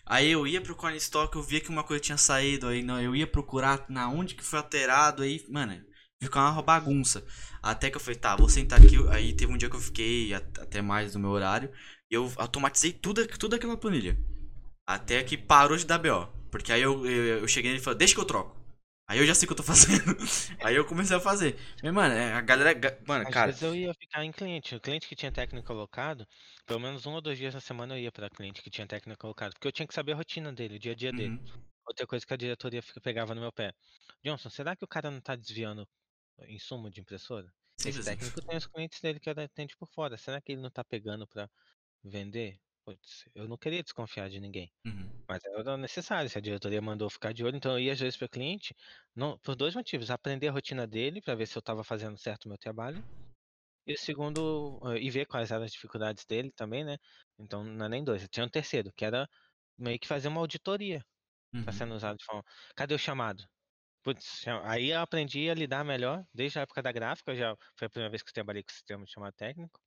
Aí 0.06 0.30
eu 0.30 0.46
ia 0.46 0.60
pro 0.62 0.76
Corn 0.76 0.96
Stock, 0.98 1.34
eu 1.36 1.42
via 1.42 1.62
que 1.62 1.70
uma 1.70 1.84
coisa 1.84 2.04
tinha 2.04 2.18
saído, 2.18 2.68
aí 2.68 2.84
não, 2.84 3.02
eu 3.02 3.16
ia 3.16 3.26
procurar 3.26 3.86
na 3.88 4.10
onde 4.10 4.36
que 4.36 4.44
foi 4.44 4.60
alterado, 4.60 5.24
aí, 5.24 5.44
mano, 5.50 5.82
ficava 6.22 6.52
uma 6.52 6.62
bagunça. 6.62 7.26
Até 7.62 7.90
que 7.90 7.96
eu 7.96 8.02
falei, 8.02 8.20
tá, 8.20 8.36
vou 8.36 8.50
sentar 8.50 8.82
aqui. 8.82 8.98
Aí 9.10 9.34
teve 9.34 9.52
um 9.54 9.58
dia 9.58 9.70
que 9.70 9.76
eu 9.76 9.80
fiquei 9.80 10.34
até 10.34 10.82
mais 10.82 11.14
do 11.14 11.20
meu 11.20 11.30
horário. 11.30 11.72
E 12.12 12.16
eu 12.16 12.32
automatizei 12.36 12.92
tudo, 12.92 13.26
tudo 13.38 13.56
aquela 13.56 13.78
planilha. 13.78 14.18
Até 14.86 15.24
que 15.24 15.38
parou 15.38 15.78
de 15.78 15.86
dar 15.86 15.98
BO. 15.98 16.28
Porque 16.52 16.72
aí 16.72 16.82
eu, 16.82 17.06
eu, 17.06 17.40
eu 17.40 17.48
cheguei 17.48 17.74
e 17.76 17.80
falei, 17.80 18.00
deixa 18.00 18.14
que 18.14 18.20
eu 18.20 18.26
troco. 18.26 18.63
Aí 19.14 19.20
eu 19.20 19.26
já 19.28 19.36
sei 19.36 19.46
o 19.46 19.48
que 19.48 19.54
eu 19.54 19.58
tô 19.58 19.64
fazendo. 19.64 20.18
aí 20.64 20.76
eu 20.76 20.86
comecei 20.86 21.16
a 21.16 21.20
fazer. 21.20 21.56
Mas, 21.84 21.94
mano, 21.94 22.14
é, 22.16 22.34
a 22.34 22.42
galera. 22.42 22.74
ga- 22.74 22.98
Mano, 23.08 23.26
Às 23.26 23.34
cara. 23.34 23.52
vezes 23.52 23.62
eu 23.62 23.76
ia 23.76 23.94
ficar 23.94 24.24
em 24.24 24.32
cliente. 24.32 24.76
O 24.76 24.82
cliente 24.82 25.08
que 25.08 25.16
tinha 25.16 25.32
técnico 25.32 25.66
colocado, 25.68 26.28
pelo 26.66 26.80
menos 26.80 27.06
um 27.06 27.14
ou 27.14 27.22
dois 27.22 27.38
dias 27.38 27.54
na 27.54 27.62
semana 27.62 27.96
eu 27.96 28.00
ia 28.02 28.12
pra 28.12 28.30
cliente 28.30 28.62
que 28.62 28.70
tinha 28.70 28.88
técnico 28.88 29.20
colocado. 29.22 29.54
Porque 29.54 29.68
eu 29.68 29.72
tinha 29.72 29.88
que 29.88 29.94
saber 29.94 30.14
a 30.14 30.16
rotina 30.16 30.52
dele, 30.54 30.76
o 30.76 30.80
dia 30.80 30.92
a 30.94 30.96
dia 30.96 31.14
dele. 31.14 31.34
uhum, 31.34 31.64
Outra 31.88 32.08
coisa 32.08 32.26
que 32.26 32.34
a 32.34 32.38
diretoria 32.38 32.82
pegava 33.02 33.36
no 33.36 33.42
meu 33.42 33.52
pé. 33.52 33.74
Johnson, 34.24 34.50
será 34.50 34.76
que 34.76 34.84
o 34.86 34.88
cara 34.88 35.12
não 35.12 35.22
tá 35.22 35.36
desviando 35.36 35.88
insumo 36.48 36.90
de 36.90 37.02
impressora? 37.02 37.54
Esse 37.84 38.02
simples 38.02 38.08
assim. 38.08 38.16
técnico 38.16 38.42
tem 38.42 38.58
os 38.58 38.68
clientes 38.68 39.00
dele 39.02 39.20
que 39.20 39.30
atende 39.30 39.76
por 39.78 39.88
fora. 39.90 40.18
Será 40.18 40.42
que 40.42 40.52
ele 40.54 40.62
não 40.62 40.72
tá 40.72 40.84
pegando 40.84 41.28
pra 41.28 41.50
vender? 42.04 42.60
Putz, 42.86 43.24
eu 43.34 43.48
não 43.48 43.58
queria 43.58 43.82
desconfiar 43.84 44.30
de 44.30 44.40
ninguém. 44.40 44.72
Uhum. 44.86 45.24
Mas 45.30 45.44
era 45.46 45.78
necessário, 45.78 46.30
se 46.30 46.38
a 46.38 46.42
diretoria 46.42 46.82
mandou 46.82 47.10
ficar 47.10 47.34
de 47.34 47.44
olho, 47.46 47.58
então 47.58 47.74
eu 47.74 47.80
ia 47.80 47.94
às 47.94 48.00
vezes 48.00 48.18
para 48.18 48.26
o 48.28 48.30
cliente, 48.30 48.76
não, 49.16 49.38
por 49.40 49.56
dois 49.56 49.76
motivos. 49.76 50.12
Aprender 50.12 50.50
a 50.50 50.52
rotina 50.54 50.88
dele, 50.88 51.22
para 51.22 51.36
ver 51.36 51.48
se 51.48 51.58
eu 51.58 51.62
estava 51.62 51.84
fazendo 51.84 52.18
certo 52.18 52.46
o 52.46 52.50
meu 52.50 52.58
trabalho. 52.58 53.04
E 53.88 53.94
o 53.94 53.98
segundo, 54.00 54.80
eh, 54.96 55.00
e 55.02 55.10
ver 55.12 55.26
quais 55.28 55.52
eram 55.52 55.64
as 55.66 55.72
dificuldades 55.74 56.26
dele 56.26 56.52
também, 56.54 56.86
né? 56.86 56.98
Então 57.40 57.64
não 57.64 57.86
é 57.88 57.90
nem 57.90 58.04
dois, 58.04 58.28
tinha 58.30 58.46
um 58.46 58.50
terceiro, 58.50 58.92
que 58.96 59.06
era 59.06 59.28
meio 59.78 60.00
que 60.00 60.08
fazer 60.08 60.30
uma 60.30 60.42
auditoria. 60.42 61.04
Tá 61.66 61.72
Uhum. 61.72 61.74
sendo 61.74 61.96
usado 61.96 62.18
de 62.18 62.26
forma. 62.26 62.44
Cadê 62.76 62.96
o 62.96 63.00
chamado? 63.00 63.46
Putz, 64.04 64.46
aí 64.66 64.90
eu 64.92 65.00
aprendi 65.02 65.50
a 65.50 65.56
lidar 65.56 65.84
melhor, 65.86 66.26
desde 66.34 66.60
a 66.60 66.64
época 66.64 66.82
da 66.84 66.92
gráfica, 66.92 67.36
já 67.36 67.56
foi 67.78 67.88
a 67.88 67.90
primeira 67.90 68.12
vez 68.12 68.24
que 68.24 68.30
eu 68.30 68.34
trabalhei 68.34 68.64
com 68.64 68.72
sistema 68.74 69.06
de 69.06 69.12
chamado 69.12 69.34
técnico. 69.36 69.80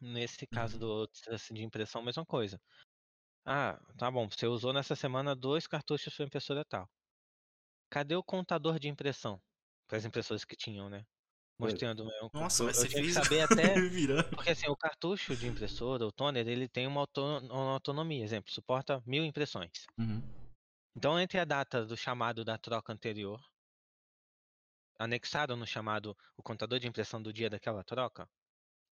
Nesse 0.00 0.46
caso 0.46 0.78
Uhum. 0.78 0.80
do 0.80 1.08
assim, 1.30 1.54
de 1.54 1.64
impressão, 1.64 2.02
mesma 2.02 2.24
coisa. 2.26 2.60
Ah, 3.46 3.78
tá 3.98 4.10
bom, 4.10 4.28
você 4.30 4.46
usou 4.46 4.72
nessa 4.72 4.96
semana 4.96 5.36
dois 5.36 5.66
cartuchos 5.66 6.14
para 6.16 6.26
impressora 6.26 6.64
tal. 6.68 6.88
Cadê 7.90 8.14
o 8.16 8.22
contador 8.22 8.78
de 8.78 8.88
impressão? 8.88 9.40
Para 9.88 9.98
as 9.98 10.04
impressoras 10.04 10.44
que 10.44 10.56
tinham, 10.56 10.88
né? 10.88 11.04
Mostrando. 11.58 12.04
né, 12.06 12.12
um- 12.22 12.30
Nossa, 12.32 12.62
eu, 12.62 12.66
mas 12.66 12.76
você 12.76 12.88
fez. 12.90 13.06
saber 13.08 13.40
até. 13.42 13.84
Porque 14.34 14.50
assim, 14.50 14.68
o 14.70 14.76
cartucho 14.76 15.36
de 15.36 15.46
impressora, 15.48 16.06
o 16.06 16.12
toner, 16.12 16.48
ele 16.48 16.68
tem 16.68 16.86
uma 16.88 17.06
autonomia. 17.74 18.24
Exemplo, 18.24 18.52
suporta 18.52 19.02
mil 19.06 19.24
impressões. 19.24 19.88
Uhum. 19.98 20.22
Então, 20.96 21.16
entre 21.20 21.38
a 21.38 21.44
data 21.44 21.86
do 21.86 21.96
chamado 21.96 22.44
da 22.44 22.58
troca 22.58 22.92
anterior, 22.92 23.40
anexado 24.98 25.56
no 25.56 25.66
chamado 25.66 26.14
o 26.36 26.42
contador 26.42 26.78
de 26.78 26.86
impressão 26.86 27.22
do 27.22 27.32
dia 27.32 27.48
daquela 27.48 27.82
troca, 27.82 28.28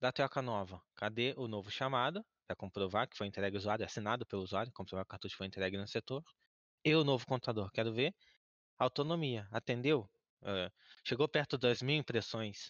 da 0.04 0.12
troca 0.12 0.42
nova, 0.42 0.84
cadê 0.96 1.34
o 1.38 1.48
novo 1.48 1.72
chamado? 1.72 2.26
Para 2.46 2.58
comprovar 2.58 3.08
que 3.08 3.16
foi 3.16 3.26
entregue 3.26 3.56
ao 3.56 3.60
usuário, 3.60 3.86
assinado 3.86 4.26
pelo 4.26 4.42
usuário, 4.42 4.70
comprovar 4.74 5.06
que 5.06 5.08
o 5.08 5.12
cartucho 5.12 5.38
foi 5.38 5.48
entregue 5.48 5.78
no 5.78 5.88
setor. 5.88 6.22
E 6.84 6.94
o 6.94 7.06
novo 7.06 7.26
contador, 7.26 7.72
quero 7.72 7.94
ver. 7.94 8.14
Autonomia, 8.78 9.48
atendeu? 9.50 10.06
Eh, 10.44 10.70
chegou 11.06 11.26
perto 11.30 11.58
das 11.58 11.82
mil 11.82 11.96
impressões 11.96 12.70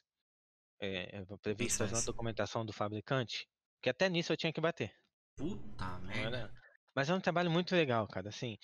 eh, 0.79 1.25
previstas 1.41 1.91
na 1.91 2.01
documentação 2.01 2.63
do 2.63 2.71
fabricante? 2.71 3.49
Que 3.81 3.89
até 3.89 4.07
nisso 4.09 4.31
eu 4.31 4.37
tinha 4.37 4.53
que 4.53 4.61
bater. 4.61 4.95
Puta 5.35 5.97
merda. 6.01 6.53
Mas 6.93 7.09
é 7.09 7.15
um 7.15 7.19
trabalho 7.19 7.49
muito 7.49 7.75
legal, 7.75 8.07
cara. 8.07 8.29
Assim, 8.29 8.59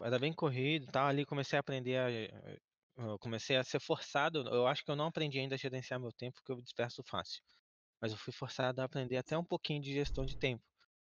era 0.00 0.16
bem 0.16 0.32
corrido, 0.32 0.84
e 0.84 0.92
tal. 0.92 1.08
Ali 1.08 1.26
comecei 1.26 1.56
a 1.56 1.60
aprender 1.60 1.98
a, 1.98 3.18
comecei 3.18 3.56
a 3.56 3.64
ser 3.64 3.80
forçado. 3.80 4.46
Eu 4.48 4.68
acho 4.68 4.84
que 4.84 4.92
eu 4.92 4.96
não 4.96 5.06
aprendi 5.06 5.40
ainda 5.40 5.56
a 5.56 5.58
gerenciar 5.58 5.98
meu 5.98 6.12
tempo, 6.12 6.36
porque 6.36 6.52
eu 6.52 6.62
disperso 6.62 7.02
fácil. 7.02 7.42
Mas 8.02 8.12
eu 8.12 8.18
fui 8.18 8.34
forçado 8.34 8.82
a 8.82 8.86
aprender 8.86 9.18
até 9.18 9.38
um 9.38 9.44
pouquinho 9.44 9.82
de 9.82 9.92
gestão 9.94 10.26
de 10.26 10.36
tempo. 10.36 10.64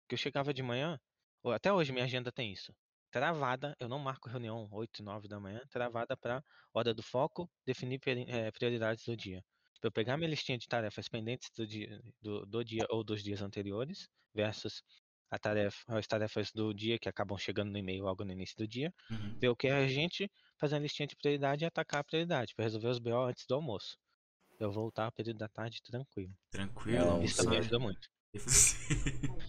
Porque 0.04 0.16
eu 0.16 0.18
chegava 0.18 0.54
de 0.54 0.64
manhã, 0.64 1.00
ou 1.44 1.52
até 1.52 1.72
hoje 1.72 1.92
minha 1.92 2.06
agenda 2.06 2.32
tem 2.32 2.52
isso. 2.52 2.74
Travada, 3.12 3.76
eu 3.80 3.88
não 3.90 4.00
marco 4.00 4.30
reunião 4.30 4.68
8, 4.72 5.04
9 5.04 5.28
da 5.28 5.40
manhã, 5.40 5.62
travada 5.70 6.16
para 6.18 6.44
hora 6.74 6.94
do 6.94 7.02
foco, 7.04 7.50
definir 7.66 8.00
eh, 8.28 8.52
prioridades 8.52 9.04
do 9.06 9.16
dia. 9.18 9.44
Pra 9.82 9.88
eu 9.88 9.92
pegar 9.92 10.18
minha 10.18 10.30
listinha 10.30 10.58
de 10.58 10.68
tarefas 10.68 11.08
pendentes 11.10 11.50
do 11.56 11.66
dia, 11.68 12.02
do, 12.22 12.46
do 12.46 12.64
dia 12.64 12.86
ou 12.90 13.04
dos 13.04 13.24
dias 13.24 13.42
anteriores, 13.42 14.08
versus 14.34 14.84
a 15.32 15.40
tarefa, 15.40 15.84
as 15.88 16.08
tarefas 16.08 16.52
do 16.52 16.74
dia 16.74 17.00
que 17.00 17.10
acabam 17.10 17.38
chegando 17.38 17.72
no 17.72 17.78
e-mail 17.78 18.04
logo 18.04 18.24
no 18.26 18.32
início 18.32 18.56
do 18.58 18.68
dia, 18.68 18.94
Uhum. 19.10 19.42
ver 19.42 19.50
o 19.50 19.56
que 19.56 19.68
é 19.68 19.80
urgente, 19.80 20.30
fazer 20.60 20.76
a 20.76 20.80
listinha 20.80 21.08
de 21.08 21.16
prioridade 21.16 21.64
e 21.64 21.68
atacar 21.68 22.02
a 22.02 22.04
prioridade, 22.04 22.54
para 22.56 22.66
resolver 22.66 22.90
os 22.90 23.00
BO 23.00 23.24
antes 23.26 23.46
do 23.48 23.56
almoço. 23.56 23.98
Eu 24.60 24.72
voltar 24.72 25.06
ao 25.06 25.12
período 25.12 25.38
da 25.38 25.48
tarde 25.48 25.82
tranquilo. 25.82 26.34
Tranquilo. 26.52 27.06
Não, 27.06 27.24
Isso 27.24 27.38
também 27.44 27.60
ajuda 27.60 27.80
muito. 27.80 28.10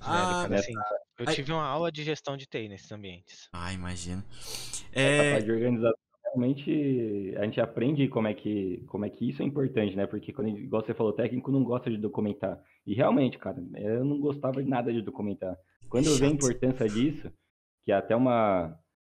ah, 0.00 0.26
Velho, 0.26 0.34
cara, 0.42 0.54
assim, 0.60 0.72
eu 1.18 1.26
ai- 1.26 1.34
tive 1.34 1.52
uma 1.52 1.64
aula 1.66 1.90
de 1.90 2.02
gestão 2.04 2.36
de 2.36 2.46
TI 2.46 2.68
nesses 2.68 2.90
ambientes. 2.92 3.48
ah, 3.52 3.72
imagina. 3.72 4.24
Essa 4.92 5.00
É, 5.00 5.30
parte 5.32 5.44
de 5.46 5.52
organização 5.52 5.90
é 5.92 6.28
realmente 6.28 7.34
a 7.36 7.44
gente 7.44 7.60
aprende 7.60 8.08
como 8.08 8.28
é 8.28 8.34
que, 8.34 8.84
como 8.88 9.04
é 9.04 9.10
que 9.10 9.28
isso 9.28 9.42
é 9.42 9.44
importante, 9.44 9.96
né? 9.96 10.06
Porque 10.06 10.32
quando, 10.32 10.48
igual 10.56 10.84
você 10.84 10.94
falou, 10.94 11.12
o 11.12 11.16
técnico 11.16 11.50
não 11.50 11.64
gosta 11.64 11.90
de 11.90 11.96
documentar. 11.96 12.62
E 12.86 12.94
realmente, 12.94 13.38
cara, 13.38 13.56
eu 13.76 14.04
não 14.04 14.20
gostava 14.20 14.62
de 14.62 14.68
nada 14.68 14.92
de 14.92 15.02
documentar. 15.02 15.56
Quando 15.88 16.06
eu 16.06 16.16
vi 16.16 16.24
a 16.26 16.28
importância 16.28 16.88
disso, 16.88 17.32
que 17.84 17.92
é 17.92 17.94
até 17.96 18.14
uma, 18.16 18.78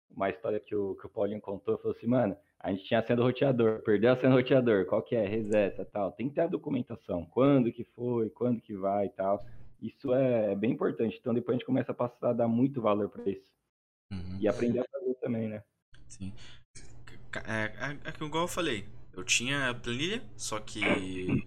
uma 0.10 0.30
história 0.30 0.60
que 0.60 0.76
o, 0.76 0.96
que 0.96 1.06
o 1.06 1.10
Paulinho 1.10 1.42
contou, 1.42 1.78
falou 1.78 1.96
assim, 1.96 2.08
mano, 2.08 2.36
a 2.66 2.72
gente 2.72 2.84
tinha 2.86 3.00
a 3.00 3.04
senha 3.04 3.16
do 3.16 3.22
roteador, 3.22 3.84
perdeu 3.84 4.12
a 4.12 4.16
senha 4.16 4.32
do 4.32 4.38
roteador, 4.38 4.88
qual 4.88 5.04
que 5.04 5.16
é? 5.16 5.24
Reseta 5.24 5.86
tal. 5.86 6.12
Tem 6.12 6.28
que 6.28 6.34
ter 6.34 6.42
a 6.42 6.48
documentação, 6.48 7.24
quando 7.26 7.72
que 7.72 7.84
foi, 7.84 8.28
quando 8.32 8.60
que 8.60 8.76
vai 8.76 9.06
e 9.06 9.10
tal. 9.10 9.46
Isso 9.80 10.12
é, 10.16 10.54
é 10.54 10.56
bem 10.56 10.72
importante. 10.72 11.16
Então 11.22 11.32
depois 11.32 11.54
a 11.56 11.58
gente 11.60 11.66
começa 11.68 11.92
a 11.92 11.96
passar 11.96 12.32
a 12.32 12.34
dar 12.34 12.48
muito 12.48 12.82
valor 12.82 13.08
para 13.08 13.30
isso. 13.30 13.54
Uhum. 14.12 14.40
E 14.40 14.48
aprender 14.48 14.80
a 14.80 14.86
fazer 14.92 15.14
também, 15.22 15.48
né? 15.48 15.64
Sim. 16.10 16.34
É, 17.46 17.66
é, 17.66 17.98
é 18.04 18.12
que 18.12 18.24
igual 18.24 18.46
eu 18.46 18.48
falei, 18.48 18.88
eu 19.14 19.24
tinha 19.24 19.70
a 19.70 19.74
planilha, 19.76 20.24
só 20.36 20.60
que 20.60 20.82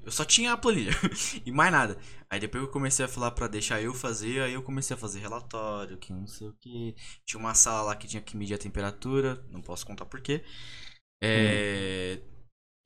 eu 0.04 0.12
só 0.12 0.24
tinha 0.24 0.52
a 0.52 0.56
planilha 0.56 0.92
e 1.44 1.50
mais 1.50 1.72
nada. 1.72 1.98
Aí 2.30 2.38
depois 2.38 2.62
eu 2.62 2.70
comecei 2.70 3.04
a 3.04 3.08
falar 3.08 3.32
pra 3.32 3.48
deixar 3.48 3.82
eu 3.82 3.92
fazer, 3.92 4.40
aí 4.42 4.52
eu 4.52 4.62
comecei 4.62 4.94
a 4.94 4.98
fazer 4.98 5.18
relatório, 5.18 5.96
que 5.96 6.12
não 6.12 6.28
sei 6.28 6.46
o 6.46 6.52
que. 6.60 6.94
Tinha 7.26 7.40
uma 7.40 7.54
sala 7.54 7.82
lá 7.82 7.96
que 7.96 8.06
tinha 8.06 8.22
que 8.22 8.36
medir 8.36 8.54
a 8.54 8.58
temperatura, 8.58 9.44
não 9.50 9.60
posso 9.60 9.84
contar 9.84 10.06
por 10.06 10.20
quê. 11.32 11.62
É, 12.18 12.20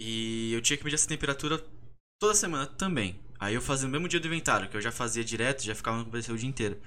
E 0.00 0.52
eu 0.54 0.62
tinha 0.62 0.76
que 0.76 0.84
medir 0.84 0.96
essa 0.96 1.08
temperatura 1.08 1.64
toda 2.20 2.34
semana 2.34 2.66
também. 2.66 3.20
Aí 3.40 3.54
eu 3.54 3.62
fazia 3.62 3.86
no 3.88 3.92
mesmo 3.92 4.08
dia 4.08 4.20
do 4.20 4.26
inventário, 4.28 4.68
que 4.70 4.76
eu 4.76 4.80
já 4.82 4.92
fazia 4.92 5.24
direto, 5.24 5.62
já 5.64 5.74
ficava 5.74 5.98
no 5.98 6.06
PC 6.06 6.32
o 6.32 6.38
dia 6.38 6.48
inteiro. 6.48 6.80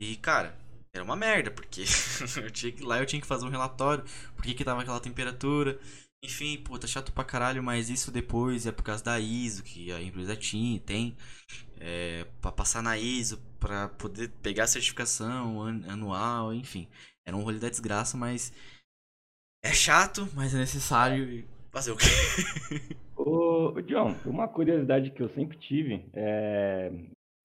E 0.00 0.16
cara, 0.16 0.56
era 0.94 1.04
uma 1.04 1.16
merda, 1.16 1.50
porque 1.50 1.84
eu 2.42 2.50
tinha 2.50 2.72
que, 2.72 2.82
lá 2.84 2.98
eu 3.00 3.06
tinha 3.06 3.20
que 3.20 3.26
fazer 3.28 3.46
um 3.46 3.50
relatório, 3.50 4.04
por 4.36 4.44
que 4.44 4.54
que 4.54 4.64
tava 4.64 4.82
aquela 4.82 5.00
temperatura. 5.00 5.78
Enfim, 6.24 6.58
pô, 6.64 6.78
tá 6.78 6.86
chato 6.86 7.12
pra 7.12 7.24
caralho, 7.24 7.62
mas 7.62 7.90
isso 7.90 8.10
depois 8.10 8.66
é 8.66 8.72
por 8.72 8.82
causa 8.82 9.04
da 9.04 9.20
ISO, 9.20 9.62
que 9.64 9.92
a 9.92 10.02
empresa 10.02 10.36
tinha, 10.36 10.80
tem. 10.80 11.16
É, 11.80 12.24
pra 12.40 12.50
passar 12.52 12.82
na 12.82 12.98
ISO, 12.98 13.38
pra 13.60 13.88
poder 13.88 14.28
pegar 14.42 14.64
a 14.64 14.66
certificação 14.66 15.62
an- 15.62 15.82
anual, 15.88 16.52
enfim. 16.54 16.88
Era 17.24 17.36
um 17.36 17.42
rolê 17.42 17.58
da 17.58 17.68
desgraça, 17.70 18.16
mas 18.16 18.52
é 19.68 19.72
chato, 19.72 20.28
mas 20.34 20.54
é 20.54 20.58
necessário 20.58 21.44
fazer 21.70 21.92
o 21.92 21.96
quê? 21.96 22.06
Ô, 23.16 23.80
John, 23.82 24.14
uma 24.24 24.48
curiosidade 24.48 25.10
que 25.10 25.22
eu 25.22 25.28
sempre 25.30 25.58
tive, 25.58 26.06
é... 26.14 26.90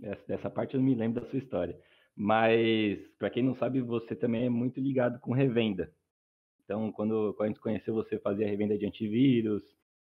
essa- 0.01 0.23
dessa 0.27 0.49
parte 0.49 0.73
eu 0.75 0.79
não 0.79 0.87
me 0.87 0.95
lembro 0.95 1.21
da 1.21 1.29
sua 1.29 1.39
história, 1.39 1.77
mas 2.15 2.99
para 3.19 3.29
quem 3.29 3.43
não 3.43 3.55
sabe, 3.57 3.81
você 3.81 4.15
também 4.15 4.45
é 4.45 4.49
muito 4.49 4.79
ligado 4.79 5.19
com 5.19 5.33
revenda. 5.33 5.91
Então, 6.63 6.91
quando, 6.91 7.33
quando 7.35 7.47
a 7.47 7.47
gente 7.47 7.59
conheceu, 7.59 7.93
você 7.93 8.17
fazia 8.19 8.47
revenda 8.47 8.77
de 8.77 8.85
antivírus, 8.85 9.61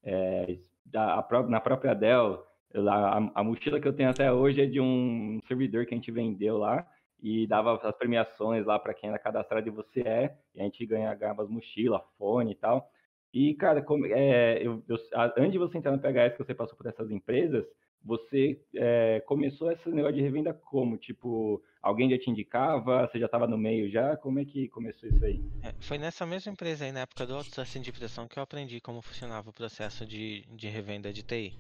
é, 0.04 0.58
da- 0.86 1.14
a 1.16 1.44
na 1.48 1.62
própria 1.62 1.94
Dell, 1.94 2.44
a, 2.76 3.32
a 3.36 3.44
mochila 3.44 3.80
que 3.80 3.88
eu 3.88 3.94
tenho 3.94 4.10
até 4.10 4.32
hoje 4.32 4.62
é 4.62 4.66
de 4.66 4.82
um 4.82 5.40
servidor 5.48 5.86
que 5.86 5.94
a 5.94 5.98
gente 5.98 6.12
vendeu 6.12 6.58
lá 6.58 6.86
e 7.24 7.48
dava 7.48 7.80
as 7.82 7.96
premiações 7.96 8.66
lá 8.66 8.78
para 8.78 8.94
quem 8.94 9.10
era 9.10 9.18
cadastrado 9.18 9.66
e 9.66 9.72
você 9.72 10.02
é, 10.02 10.36
e 10.54 10.60
a 10.60 10.64
gente 10.66 10.86
ganha, 10.86 11.14
ganhava 11.16 11.42
as 11.42 11.50
mochilas, 11.50 12.02
fone 12.18 12.52
e 12.52 12.56
tal. 12.56 12.92
E, 13.34 13.56
cara, 13.56 13.82
como, 13.82 14.06
é, 14.06 14.58
eu, 14.62 14.84
eu- 14.88 14.98
antes 15.38 15.54
de 15.54 15.58
você 15.58 15.78
entrar 15.78 15.92
no 15.94 16.00
PHS, 16.00 16.36
que 16.36 16.44
você 16.44 16.54
passou 16.54 16.78
por 16.78 16.86
essas 16.86 17.10
empresas, 17.10 17.66
você 18.04 18.62
é, 18.76 19.22
começou 19.26 19.72
esse 19.72 19.90
negócio 19.90 20.18
de 20.18 20.22
revenda 20.22 20.54
como? 20.54 20.98
Tipo, 20.98 21.64
alguém 21.82 22.10
já 22.10 22.20
te 22.20 22.30
indicava? 22.30 23.08
Você 23.08 23.18
já 23.18 23.28
estava 23.28 23.48
no 23.48 23.58
meio 23.58 23.90
já? 23.90 24.18
Como 24.18 24.40
é 24.40 24.46
que 24.46 24.68
começou 24.68 25.08
isso 25.08 25.24
aí? 25.24 25.42
É, 25.64 25.74
foi 25.80 25.98
nessa 25.98 26.26
mesma 26.26 26.52
empresa 26.52 26.84
aí, 26.84 26.92
na 26.92 27.00
época 27.00 27.26
do 27.26 27.34
outsourcing 27.36 27.82
de 27.82 27.94
pressão, 27.94 28.28
que 28.28 28.38
eu 28.38 28.44
aprendi 28.44 28.82
como 28.82 29.02
funcionava 29.02 29.50
o 29.50 29.54
processo 29.54 30.06
de, 30.06 30.42
de 30.54 30.68
revenda 30.68 31.14
de 31.14 31.24
TI. 31.24 31.54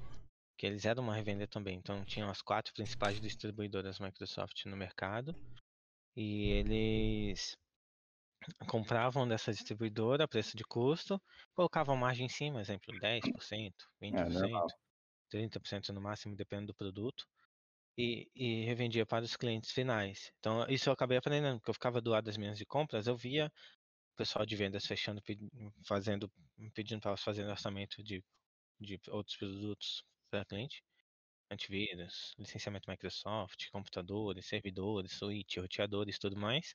Que 0.64 0.68
eles 0.68 0.86
eram 0.86 1.04
uma 1.04 1.14
revenda 1.14 1.46
também, 1.46 1.76
então 1.76 2.06
tinham 2.06 2.30
as 2.30 2.42
quatro 2.42 2.74
principais 2.74 3.20
distribuidoras 3.20 4.00
Microsoft 4.00 4.64
no 4.66 4.78
mercado. 4.78 5.36
E 6.16 6.52
eles 6.52 7.58
compravam 8.70 9.28
dessa 9.28 9.52
distribuidora 9.52 10.24
a 10.24 10.28
preço 10.28 10.56
de 10.56 10.64
custo, 10.64 11.22
colocavam 11.54 11.98
margem 11.98 12.28
em 12.28 12.30
cima, 12.30 12.62
exemplo, 12.62 12.98
10%, 12.98 13.74
20%, 14.02 14.40
normal. 14.40 14.68
30% 15.30 15.90
no 15.90 16.00
máximo, 16.00 16.34
dependendo 16.34 16.68
do 16.68 16.76
produto. 16.76 17.28
E, 17.98 18.32
e 18.34 18.64
revendia 18.64 19.06
para 19.06 19.26
os 19.26 19.36
clientes 19.36 19.70
finais. 19.70 20.32
Então, 20.40 20.66
isso 20.70 20.88
eu 20.88 20.94
acabei 20.94 21.18
aprendendo, 21.18 21.58
porque 21.58 21.72
eu 21.72 21.76
ficava 21.76 22.00
do 22.00 22.12
lado 22.12 22.24
das 22.24 22.38
minhas 22.38 22.58
de 22.58 22.66
compras, 22.66 23.06
eu 23.06 23.18
via 23.18 23.48
o 23.48 24.16
pessoal 24.16 24.46
de 24.46 24.56
vendas 24.56 24.86
fechando, 24.86 25.22
pedi- 25.22 25.52
fazendo, 25.86 26.32
pedindo 26.74 27.02
para 27.02 27.10
elas 27.10 27.22
fazerem 27.22 27.52
orçamento 27.52 28.02
de, 28.02 28.24
de 28.80 28.98
outros 29.10 29.36
produtos 29.36 30.06
para 30.34 30.46
cliente. 30.46 30.84
Antivírus, 31.52 32.34
licenciamento 32.40 32.90
Microsoft, 32.90 33.70
computadores, 33.72 34.48
servidores, 34.48 35.14
switch, 35.14 35.58
roteadores, 35.58 36.18
tudo 36.18 36.36
mais. 36.36 36.74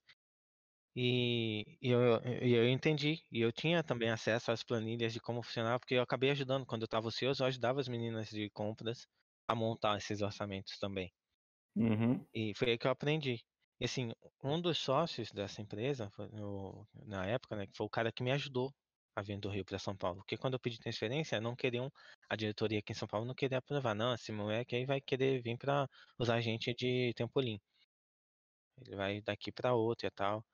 E, 0.94 1.78
e 1.82 1.90
eu, 1.90 2.22
e 2.42 2.54
eu 2.54 2.68
entendi. 2.68 3.24
E 3.32 3.40
eu 3.40 3.52
tinha 3.52 3.82
também 3.82 4.10
acesso 4.10 4.52
às 4.52 4.62
planilhas 4.62 5.12
de 5.12 5.20
como 5.20 5.42
funcionava, 5.42 5.80
porque 5.80 5.94
eu 5.94 6.02
acabei 6.02 6.30
ajudando. 6.30 6.64
Quando 6.66 6.82
eu 6.82 6.86
estava 6.86 7.08
ocioso, 7.08 7.42
eu 7.42 7.48
ajudava 7.48 7.80
as 7.80 7.88
meninas 7.88 8.28
de 8.30 8.48
compras 8.50 9.06
a 9.48 9.54
montar 9.54 9.96
esses 9.96 10.20
orçamentos 10.22 10.78
também. 10.78 11.12
Uhum. 11.74 12.24
E 12.32 12.52
foi 12.54 12.70
aí 12.70 12.78
que 12.78 12.86
eu 12.86 12.90
aprendi. 12.92 13.44
E 13.80 13.84
assim, 13.84 14.12
um 14.42 14.60
dos 14.60 14.78
sócios 14.78 15.32
dessa 15.32 15.60
empresa, 15.62 16.10
na 17.06 17.26
época, 17.26 17.56
né, 17.56 17.66
que 17.66 17.76
foi 17.76 17.86
o 17.86 17.90
cara 17.90 18.12
que 18.12 18.22
me 18.22 18.30
ajudou 18.32 18.72
a 19.18 19.22
vir 19.22 19.38
do 19.38 19.48
Rio 19.48 19.64
para 19.64 19.78
São 19.78 19.96
Paulo. 19.96 20.18
Porque 20.18 20.36
quando 20.36 20.54
eu 20.54 20.60
pedi 20.60 20.78
transferência, 20.78 21.40
não 21.40 21.56
queriam, 21.56 21.92
a 22.28 22.36
diretoria 22.36 22.78
aqui 22.78 22.92
em 22.92 22.94
São 22.94 23.08
Paulo 23.08 23.26
não 23.26 23.34
queria 23.34 23.58
aprovar. 23.58 23.94
Não, 23.94 24.14
esse 24.14 24.32
moleque 24.32 24.76
aí 24.76 24.86
vai 24.86 25.00
querer 25.00 25.40
vir 25.42 25.56
para 25.58 25.88
usar 26.18 26.36
a 26.36 26.40
gente 26.40 26.72
de 26.74 27.12
Tempolim. 27.14 27.60
Ele 28.80 28.96
vai 28.96 29.20
daqui 29.20 29.50
para 29.50 29.74
outro 29.74 30.06
e 30.06 30.10
tal. 30.10 30.44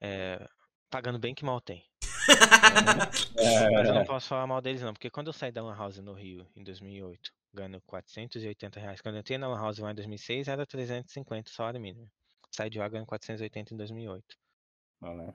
É, 0.00 0.48
pagando 0.90 1.18
bem 1.18 1.34
que 1.34 1.44
mal 1.44 1.60
tem. 1.60 1.84
Mas 3.72 3.88
eu 3.88 3.94
não 3.94 4.04
posso 4.04 4.28
falar 4.28 4.46
mal 4.46 4.60
deles 4.60 4.82
não, 4.82 4.92
porque 4.92 5.10
quando 5.10 5.28
eu 5.28 5.32
saí 5.32 5.52
da 5.52 5.62
Lan 5.62 5.76
House 5.76 5.98
no 5.98 6.12
Rio 6.12 6.46
em 6.56 6.62
2008, 6.62 7.32
ganhando 7.52 7.80
480 7.82 8.80
reais, 8.80 9.00
quando 9.00 9.16
eu 9.16 9.20
entrei 9.20 9.38
na 9.38 9.48
Lan 9.48 9.60
House 9.60 9.78
lá 9.78 9.90
em 9.90 9.94
2006 9.94 10.48
era 10.48 10.66
350 10.66 11.50
salário 11.50 11.80
mínimo. 11.80 12.10
Saí 12.50 12.70
de 12.70 12.78
lá 12.78 12.88
ganhando 12.88 13.06
480 13.06 13.74
em 13.74 13.76
2008. 13.76 14.36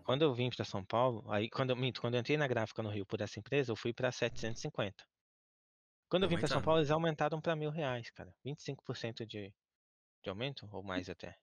Quando 0.04 0.24
eu 0.24 0.34
vim 0.34 0.50
para 0.50 0.66
São 0.66 0.84
Paulo, 0.84 1.24
aí 1.32 1.50
quando 1.50 1.70
eu 1.70 1.76
minto, 1.76 2.02
quando 2.02 2.16
eu 2.16 2.20
entrei 2.20 2.38
na 2.38 2.48
gráfica 2.48 2.84
no 2.84 2.90
Rio 2.90 3.06
por 3.06 3.22
essa 3.22 3.40
empresa, 3.40 3.72
eu 3.72 3.76
fui 3.76 3.94
para 3.94 4.12
750. 4.12 5.04
Quando 6.10 6.24
eu 6.24 6.30
vim 6.30 6.38
para 6.38 6.48
São. 6.48 6.62
Paulo, 6.62 6.80
eles 6.80 6.92
aumentaram 6.92 7.42
para 7.42 7.56
mil 7.56 7.72
reais, 7.72 8.10
cara. 8.12 8.32
25% 8.46 9.26
de, 9.26 9.54
de 10.22 10.30
aumento, 10.30 10.68
ou 10.72 10.84
mais 10.84 11.10
até. 11.10 11.36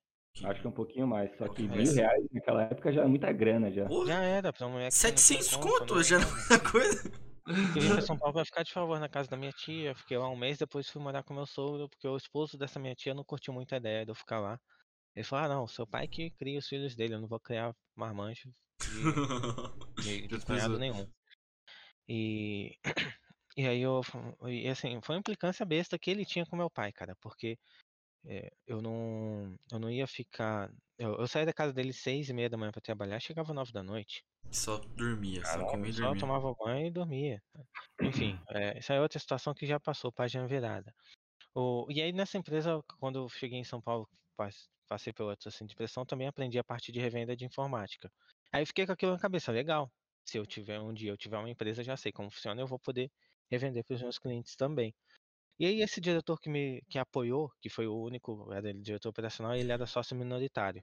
Acho 0.45 0.61
que 0.61 0.69
um 0.69 0.73
pouquinho 0.73 1.07
mais. 1.07 1.37
Só 1.37 1.49
que 1.49 1.63
mil 1.63 1.77
mais. 1.77 1.97
reais 1.97 2.25
naquela 2.31 2.63
época 2.63 2.93
já 2.93 3.03
é 3.03 3.07
muita 3.07 3.33
grana 3.33 3.71
já. 3.73 3.87
Porra, 3.87 4.07
Já 4.07 4.23
era, 4.23 4.53
pra 4.53 4.67
um 4.67 4.79
tinha 4.79 4.91
700 4.91 5.57
conta, 5.57 5.79
conto 5.79 6.03
já 6.03 6.17
era 6.17 6.27
é 6.55 6.71
coisa. 6.71 7.13
Eu 7.49 7.55
vim 7.83 7.93
pra 7.93 8.03
São 8.03 8.17
Paulo 8.17 8.35
pra 8.35 8.45
ficar 8.45 8.63
de 8.63 8.73
favor 8.73 9.01
na 9.01 9.09
casa 9.09 9.29
da 9.29 9.37
minha 9.37 9.51
tia. 9.51 9.95
Fiquei 9.95 10.17
lá 10.17 10.29
um 10.29 10.37
mês, 10.37 10.57
depois 10.57 10.89
fui 10.89 11.03
morar 11.03 11.25
com 11.25 11.35
meu 11.35 11.47
sogro, 11.47 11.89
porque 11.89 12.07
o 12.07 12.17
esposo 12.17 12.57
dessa 12.57 12.79
minha 12.79 12.95
tia 12.95 13.13
não 13.13 13.25
curtiu 13.25 13.53
muito 13.53 13.75
a 13.75 13.79
ideia 13.79 14.05
de 14.05 14.11
eu 14.11 14.15
ficar 14.15 14.39
lá. 14.39 14.61
Ele 15.14 15.25
falou, 15.25 15.44
ah 15.44 15.49
não, 15.49 15.66
seu 15.66 15.87
pai 15.87 16.07
que 16.07 16.31
cria 16.31 16.59
os 16.59 16.68
filhos 16.68 16.94
dele, 16.94 17.14
eu 17.14 17.20
não 17.20 17.29
vou 17.29 17.40
criar 17.40 17.75
marmanjo 17.96 18.53
de, 18.81 20.03
de, 20.03 20.26
de 20.39 20.47
cunhado 20.47 20.78
nenhum. 20.78 21.11
E, 22.09 22.76
e 23.57 23.66
aí 23.66 23.80
eu, 23.80 24.01
e 24.49 24.68
assim, 24.68 25.01
foi 25.03 25.16
uma 25.16 25.20
implicância 25.20 25.66
besta 25.66 25.99
que 25.99 26.11
ele 26.11 26.24
tinha 26.24 26.47
com 26.47 26.57
meu 26.57 26.70
pai, 26.70 26.93
cara, 26.93 27.16
porque 27.20 27.59
é, 28.24 28.53
eu 28.66 28.80
não, 28.80 29.57
eu 29.72 29.78
não 29.78 29.91
ia 29.91 30.07
ficar, 30.07 30.70
eu, 30.99 31.16
eu 31.18 31.26
saía 31.26 31.47
da 31.47 31.53
casa 31.53 31.72
dele 31.72 31.93
seis 31.93 32.28
e 32.28 32.32
meia 32.32 32.51
da 32.51 32.57
manhã 32.57 32.70
pra 32.70 32.80
trabalhar, 32.80 33.20
chegava 33.20 33.55
nove 33.55 33.72
da 33.72 33.82
noite. 33.82 34.22
Só 34.51 34.78
dormia, 34.78 35.45
só 35.45 35.64
comia 35.66 35.91
e 35.91 35.95
Só 35.95 36.03
dormia. 36.03 36.20
tomava 36.20 36.55
banho 36.55 36.87
e 36.87 36.91
dormia. 36.91 37.43
Enfim, 38.01 38.39
é, 38.51 38.78
essa 38.78 38.95
é 38.95 39.01
outra 39.01 39.18
situação 39.18 39.55
que 39.55 39.66
já 39.66 39.78
passou, 39.80 40.12
página 40.12 40.47
virada. 40.47 40.93
O, 41.55 41.87
e 41.91 42.01
aí 42.01 42.12
nessa 42.12 42.39
empresa, 42.39 42.80
quando 42.99 43.20
eu 43.20 43.28
cheguei 43.28 43.59
em 43.59 43.64
São 43.64 43.80
Paulo, 43.80 44.09
passei 44.91 45.12
pelo 45.12 45.30
assim 45.30 45.66
de 45.66 45.76
pressão, 45.76 46.05
também 46.05 46.26
aprendi 46.28 46.59
a 46.59 46.64
parte 46.64 46.91
de 46.93 47.01
revenda 47.01 47.36
de 47.36 47.45
informática. 47.47 48.12
Aí 48.53 48.66
fiquei 48.66 48.86
com 48.86 48.93
aquilo 48.93 49.12
na 49.12 49.18
cabeça, 49.20 49.53
legal. 49.53 49.91
Se 50.24 50.36
eu 50.38 50.45
tiver 50.47 50.80
um 50.80 50.93
dia 50.93 51.11
eu 51.12 51.16
tiver 51.16 51.38
uma 51.38 51.51
empresa, 51.51 51.84
já 51.84 51.97
sei 51.97 52.12
como 52.12 52.30
funciona, 52.30 52.61
eu 52.61 52.66
vou 52.66 52.78
poder 52.78 53.11
revender 53.51 53.84
para 53.84 53.95
os 53.95 54.03
meus 54.03 54.18
clientes 54.18 54.57
também. 54.57 54.95
E 55.61 55.66
aí 55.66 55.82
esse 55.82 56.01
diretor 56.01 56.38
que 56.41 56.51
me 56.51 56.82
que 56.91 56.99
apoiou, 56.99 57.51
que 57.61 57.70
foi 57.70 57.86
o 57.86 57.97
único, 58.03 58.53
era 58.53 58.70
ele 58.70 58.80
diretor 58.82 59.11
operacional, 59.11 59.55
ele 59.57 59.72
era 59.72 59.86
sócio 59.86 60.16
minoritário. 60.16 60.82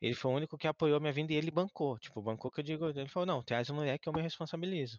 Ele 0.00 0.14
foi 0.14 0.30
o 0.30 0.34
único 0.36 0.56
que 0.58 0.66
apoiou 0.68 1.00
minha 1.00 1.12
vinda 1.12 1.32
e 1.32 1.36
ele 1.36 1.50
bancou. 1.50 1.98
Tipo, 1.98 2.22
bancou 2.22 2.50
que 2.50 2.60
eu 2.60 2.64
digo. 2.64 2.88
Ele 2.90 3.08
falou, 3.08 3.26
não, 3.26 3.42
traz 3.42 3.70
moleque 3.70 4.04
que 4.04 4.08
eu 4.08 4.12
me 4.12 4.22
responsabilizo. 4.22 4.98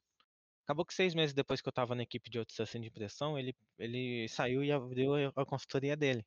Acabou 0.65 0.85
que 0.85 0.93
seis 0.95 1.13
meses 1.15 1.33
depois 1.35 1.61
que 1.61 1.69
eu 1.69 1.73
tava 1.73 1.95
na 1.95 2.03
equipe 2.03 2.29
de 2.29 2.39
outsourcing 2.39 2.81
de 2.81 2.91
pressão, 2.91 3.37
ele, 3.37 3.55
ele 3.79 4.27
saiu 4.29 4.63
e 4.63 4.71
abriu 4.71 5.15
a 5.35 5.45
consultoria 5.45 5.95
dele. 5.97 6.25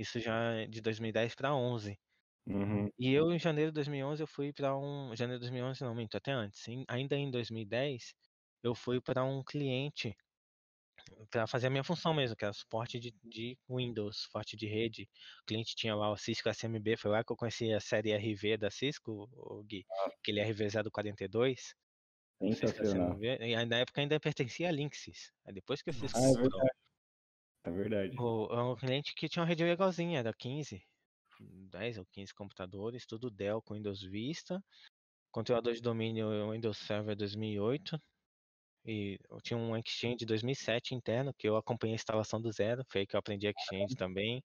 Isso 0.00 0.18
já 0.18 0.64
de 0.66 0.80
2010 0.80 1.34
para 1.34 1.54
11. 1.54 1.98
Uhum. 2.46 2.88
E 2.98 3.12
eu, 3.12 3.30
em 3.32 3.38
janeiro 3.38 3.70
de 3.70 3.74
2011, 3.74 4.22
eu 4.22 4.26
fui 4.26 4.50
para 4.50 4.74
um. 4.74 5.14
Janeiro 5.14 5.38
de 5.38 5.46
2011, 5.46 5.84
não, 5.84 5.94
minto, 5.94 6.16
até 6.16 6.32
antes. 6.32 6.66
Em- 6.68 6.86
ainda 6.88 7.16
em 7.16 7.30
2010, 7.30 8.14
eu 8.62 8.74
fui 8.74 8.98
para 8.98 9.22
um 9.22 9.44
cliente 9.44 10.16
para 11.30 11.46
fazer 11.46 11.66
a 11.66 11.70
minha 11.70 11.84
função 11.84 12.14
mesmo, 12.14 12.34
que 12.34 12.44
era 12.44 12.54
suporte 12.54 12.98
de, 12.98 13.14
de 13.22 13.58
Windows, 13.68 14.22
suporte 14.22 14.56
de 14.56 14.66
rede. 14.66 15.02
O 15.42 15.44
cliente 15.46 15.74
tinha 15.76 15.94
lá 15.94 16.10
o 16.10 16.16
Cisco 16.16 16.48
SMB, 16.48 16.96
foi 16.96 17.10
lá 17.10 17.22
que 17.22 17.30
eu 17.30 17.36
conheci 17.36 17.70
a 17.74 17.80
série 17.80 18.12
RV 18.12 18.56
da 18.56 18.70
Cisco, 18.70 19.28
o 19.32 19.62
Gui, 19.64 19.84
aquele 20.18 20.40
RV042. 20.40 21.74
o 22.40 22.48
Cisco 22.48 22.68
Sensacional. 22.68 23.12
SMB, 23.12 23.24
e 23.24 23.54
aí, 23.54 23.66
na 23.66 23.78
época 23.78 24.00
ainda 24.00 24.18
pertencia 24.18 24.68
a 24.68 24.72
Linksys. 24.72 25.30
Aí 25.44 25.52
depois 25.52 25.82
que 25.82 25.90
o 25.90 25.92
Cisco 25.92 26.18
Ah, 26.18 26.66
é. 26.66 26.79
É 27.70 27.72
verdade. 27.72 28.16
o, 28.18 28.46
é 28.50 28.62
um 28.62 28.76
cliente 28.76 29.14
que 29.14 29.28
tinha 29.28 29.42
uma 29.42 29.48
rede 29.48 29.64
legalzinha, 29.64 30.18
era 30.18 30.32
15, 30.34 30.82
10 31.40 31.98
ou 31.98 32.06
15 32.06 32.34
computadores, 32.34 33.06
tudo 33.06 33.30
Dell 33.30 33.62
com 33.62 33.74
Windows 33.74 34.02
Vista, 34.02 34.62
controlador 35.30 35.72
de 35.72 35.80
domínio 35.80 36.50
Windows 36.50 36.78
Server 36.78 37.16
2008, 37.16 37.98
e 38.84 39.18
eu 39.30 39.40
tinha 39.40 39.58
um 39.58 39.76
Exchange 39.76 40.24
2007 40.24 40.94
interno, 40.94 41.32
que 41.34 41.48
eu 41.48 41.56
acompanhei 41.56 41.94
a 41.94 41.96
instalação 41.96 42.40
do 42.40 42.50
zero, 42.50 42.82
foi 42.88 43.02
aí 43.02 43.06
que 43.06 43.14
eu 43.14 43.20
aprendi 43.20 43.46
Exchange 43.46 43.94
também. 43.94 44.42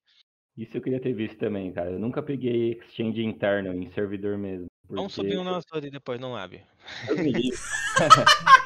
Isso 0.58 0.78
eu 0.78 0.82
queria 0.82 1.02
ter 1.02 1.14
visto 1.14 1.38
também, 1.38 1.72
cara. 1.74 1.92
Eu 1.92 2.00
nunca 2.00 2.24
peguei 2.24 2.74
Exchange 2.74 3.22
interno 3.22 3.74
em 3.74 3.92
servidor 3.92 4.38
mesmo. 4.38 4.68
Vamos 4.90 5.16
porque 5.16 5.30
subir 5.30 5.38
um 5.40 5.44
na 5.44 5.58
Azure 5.58 5.90
depois 5.90 6.20
me 6.20 6.28
livre. 7.32 7.58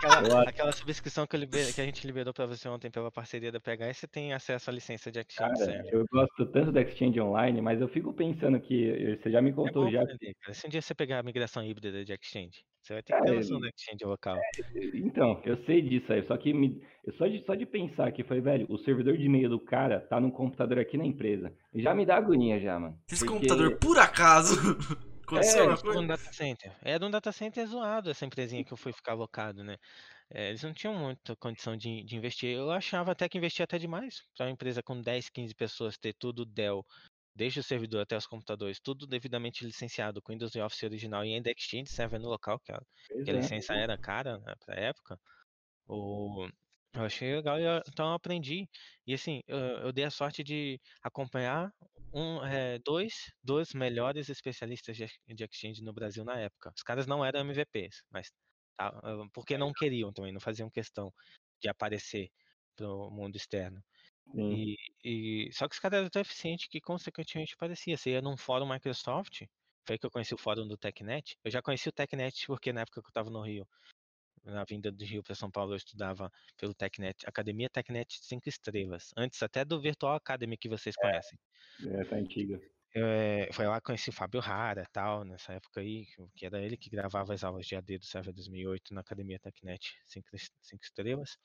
Aquela, 0.03 0.43
aquela 0.43 0.71
subscrição 0.71 1.25
que, 1.25 1.35
eu 1.35 1.39
liber- 1.39 1.73
que 1.73 1.79
a 1.81 1.85
gente 1.85 2.05
liberou 2.05 2.33
pra 2.33 2.45
você 2.45 2.67
ontem 2.67 2.89
pela 2.91 3.11
parceria 3.11 3.51
da 3.51 3.59
PH, 3.59 3.93
você 3.93 4.07
tem 4.07 4.33
acesso 4.33 4.69
à 4.69 4.73
licença 4.73 5.11
de 5.11 5.19
Exchange 5.19 5.59
Cara, 5.59 5.85
eu 5.91 6.05
gosto 6.11 6.45
tanto 6.47 6.71
da 6.71 6.81
Exchange 6.81 7.19
Online, 7.21 7.61
mas 7.61 7.79
eu 7.79 7.87
fico 7.87 8.13
pensando 8.13 8.59
que 8.59 9.17
você 9.21 9.31
já 9.31 9.41
me 9.41 9.49
É 9.49 9.53
contou 9.53 9.85
bom 9.85 9.91
já 9.91 10.01
aprender. 10.03 10.35
Se 10.51 10.67
um 10.67 10.69
dia 10.69 10.81
você 10.81 10.93
pegar 10.95 11.19
a 11.19 11.23
migração 11.23 11.63
híbrida 11.63 12.03
de 12.03 12.11
Exchange, 12.13 12.63
você 12.81 12.93
vai 12.93 13.03
ter 13.03 13.13
que 13.13 13.19
É, 13.19 13.23
ter 13.25 13.35
noção 13.35 13.59
da 13.59 13.67
Exchange 13.69 14.05
local. 14.05 14.37
Então, 14.93 15.41
eu 15.45 15.57
sei 15.65 15.81
disso 15.81 16.11
aí, 16.11 16.25
só 16.27 16.35
que 16.37 16.53
me, 16.53 16.81
só, 17.17 17.27
de, 17.27 17.43
só 17.45 17.55
de 17.55 17.65
pensar 17.65 18.11
que 18.11 18.23
foi, 18.23 18.41
velho, 18.41 18.65
o 18.69 18.77
servidor 18.79 19.17
de 19.17 19.25
e-mail 19.25 19.49
do 19.49 19.59
cara 19.59 19.99
tá 20.01 20.19
num 20.19 20.31
computador 20.31 20.79
aqui 20.79 20.97
na 20.97 21.05
empresa. 21.05 21.53
Já 21.75 21.93
me 21.93 22.05
dá 22.05 22.17
agonia 22.17 22.59
já, 22.59 22.79
mano. 22.79 22.97
Esse 23.09 23.23
Porque- 23.25 23.33
computador, 23.39 23.77
por 23.77 23.97
acaso, 23.99 24.55
aconteceu 25.29 25.59
É, 25.59 25.61
alguma 25.61 25.77
Era 25.77 25.81
coisa? 25.81 25.99
um 25.99 26.07
data 26.07 26.33
center. 26.33 26.77
Era 26.81 27.05
um 27.05 27.11
data 27.11 27.31
center 27.31 27.65
zoado 27.67 28.09
essa 28.11 28.25
empresinha 28.25 28.63
que 28.63 28.73
eu 28.73 28.77
fui 28.77 28.91
ficar 28.93 29.13
alocado, 29.13 29.63
né? 29.63 29.77
É, 30.31 30.49
eles 30.49 30.63
não 30.63 30.73
tinham 30.73 30.93
muita 30.95 31.35
condição 31.35 31.75
de, 31.77 32.03
de 32.03 32.15
investir. 32.15 32.49
Eu 32.51 32.71
achava 32.71 33.11
até 33.11 33.27
que 33.29 33.37
investia 33.37 33.63
até 33.65 33.77
demais 33.77 34.23
para 34.35 34.45
uma 34.45 34.51
empresa 34.51 34.83
com 34.83 35.01
10, 35.01 35.29
15 35.29 35.55
pessoas 35.55 35.97
ter 35.97 36.13
tudo 36.13 36.45
Dell, 36.45 36.85
desde 37.35 37.59
o 37.59 37.63
servidor 37.63 38.01
até 38.01 38.17
os 38.17 38.27
computadores, 38.27 38.79
tudo 38.79 39.07
devidamente 39.07 39.65
licenciado 39.65 40.21
com 40.21 40.33
Windows 40.33 40.53
e 40.55 40.61
Office 40.61 40.83
original 40.83 41.25
e 41.25 41.33
ainda 41.33 41.51
Exchange 41.51 41.89
Server 41.89 42.19
no 42.19 42.29
local, 42.29 42.59
que 42.59 42.71
a, 42.71 42.79
que 43.23 43.31
a 43.31 43.33
é. 43.33 43.37
licença 43.37 43.73
era 43.73 43.97
cara 43.97 44.37
né, 44.39 44.53
pra 44.65 44.75
época. 44.75 45.19
O, 45.87 46.47
eu 46.93 47.03
achei 47.03 47.35
legal, 47.35 47.59
eu- 47.59 47.81
então 47.87 48.07
eu 48.07 48.13
aprendi. 48.13 48.67
E 49.05 49.13
assim, 49.13 49.41
eu, 49.47 49.57
eu 49.57 49.93
dei 49.93 50.05
a 50.05 50.11
sorte 50.11 50.43
de 50.43 50.79
acompanhar 51.03 51.71
um, 52.11 52.43
eh, 52.45 52.79
dois 52.79 53.31
dos 53.43 53.73
melhores 53.73 54.29
especialistas 54.29 54.97
de, 54.97 55.05
de 55.27 55.43
Exchange 55.43 55.81
no 55.83 55.93
Brasil 55.93 56.23
na 56.25 56.39
época. 56.39 56.71
Os 56.75 56.81
caras 56.83 57.05
não 57.07 57.23
eram 57.23 57.41
MVPs, 57.41 58.03
mas 58.09 58.31
tá, 58.75 58.87
ah, 59.03 59.27
porque 59.33 59.57
não 59.57 59.71
queriam 59.73 60.11
também, 60.11 60.33
não 60.33 60.39
faziam 60.41 60.69
questão 60.69 61.13
de 61.61 61.69
aparecer 61.69 62.31
pro 62.75 63.09
mundo 63.11 63.35
externo. 63.35 63.83
E, 64.33 64.75
e- 65.03 65.49
só 65.53 65.67
que 65.67 65.75
os 65.75 65.79
caras 65.79 65.99
eram 65.99 66.09
tão 66.09 66.21
eficientes 66.21 66.67
que 66.67 66.81
consequentemente 66.81 67.55
parecia. 67.57 67.97
Você 67.97 68.11
ia 68.11 68.21
num 68.21 68.37
fórum 68.37 68.67
Microsoft, 68.69 69.43
foi 69.87 69.97
que 69.97 70.05
eu 70.05 70.11
conheci 70.11 70.33
o 70.33 70.37
fórum 70.37 70.67
do 70.67 70.77
TechNet. 70.77 71.37
Eu 71.43 71.51
já 71.51 71.61
conheci 71.61 71.89
o 71.89 71.91
TechNet 71.91 72.45
porque 72.47 72.71
na 72.73 72.81
época 72.81 73.01
que 73.01 73.07
eu 73.07 73.09
estava 73.11 73.29
no 73.29 73.41
Rio, 73.41 73.67
na 74.49 74.63
vinda 74.63 74.91
do 74.91 75.03
Rio 75.03 75.23
para 75.23 75.35
São 75.35 75.49
Paulo, 75.51 75.73
eu 75.73 75.77
estudava 75.77 76.31
pelo 76.57 76.73
TechNet, 76.73 77.25
Academia 77.27 77.69
TechNet 77.69 78.19
5 78.21 78.47
estrelas, 78.49 79.11
antes 79.15 79.41
até 79.43 79.63
do 79.63 79.79
Virtual 79.79 80.15
Academy 80.15 80.57
que 80.57 80.69
vocês 80.69 80.95
conhecem. 80.95 81.37
É, 81.85 82.03
tá 82.05 82.15
antiga. 82.15 82.59
É, 82.95 83.49
foi 83.53 83.67
lá 83.67 83.79
que 83.79 83.85
conheci 83.85 84.09
o 84.09 84.13
Fábio 84.13 84.41
Rara 84.41 84.83
tal, 84.91 85.23
nessa 85.23 85.53
época 85.53 85.79
aí, 85.79 86.07
que- 86.35 86.45
era 86.45 86.59
ele 86.59 86.75
que 86.75 86.89
gravava 86.89 87.33
as 87.33 87.43
aulas 87.43 87.67
de 87.67 87.75
AD 87.75 87.99
do 87.99 88.05
Server 88.05 88.33
2008 88.33 88.93
na 88.95 89.01
Academia 89.01 89.39
TechNet 89.39 89.95
5 90.07 90.27
estrelas. 90.81 91.37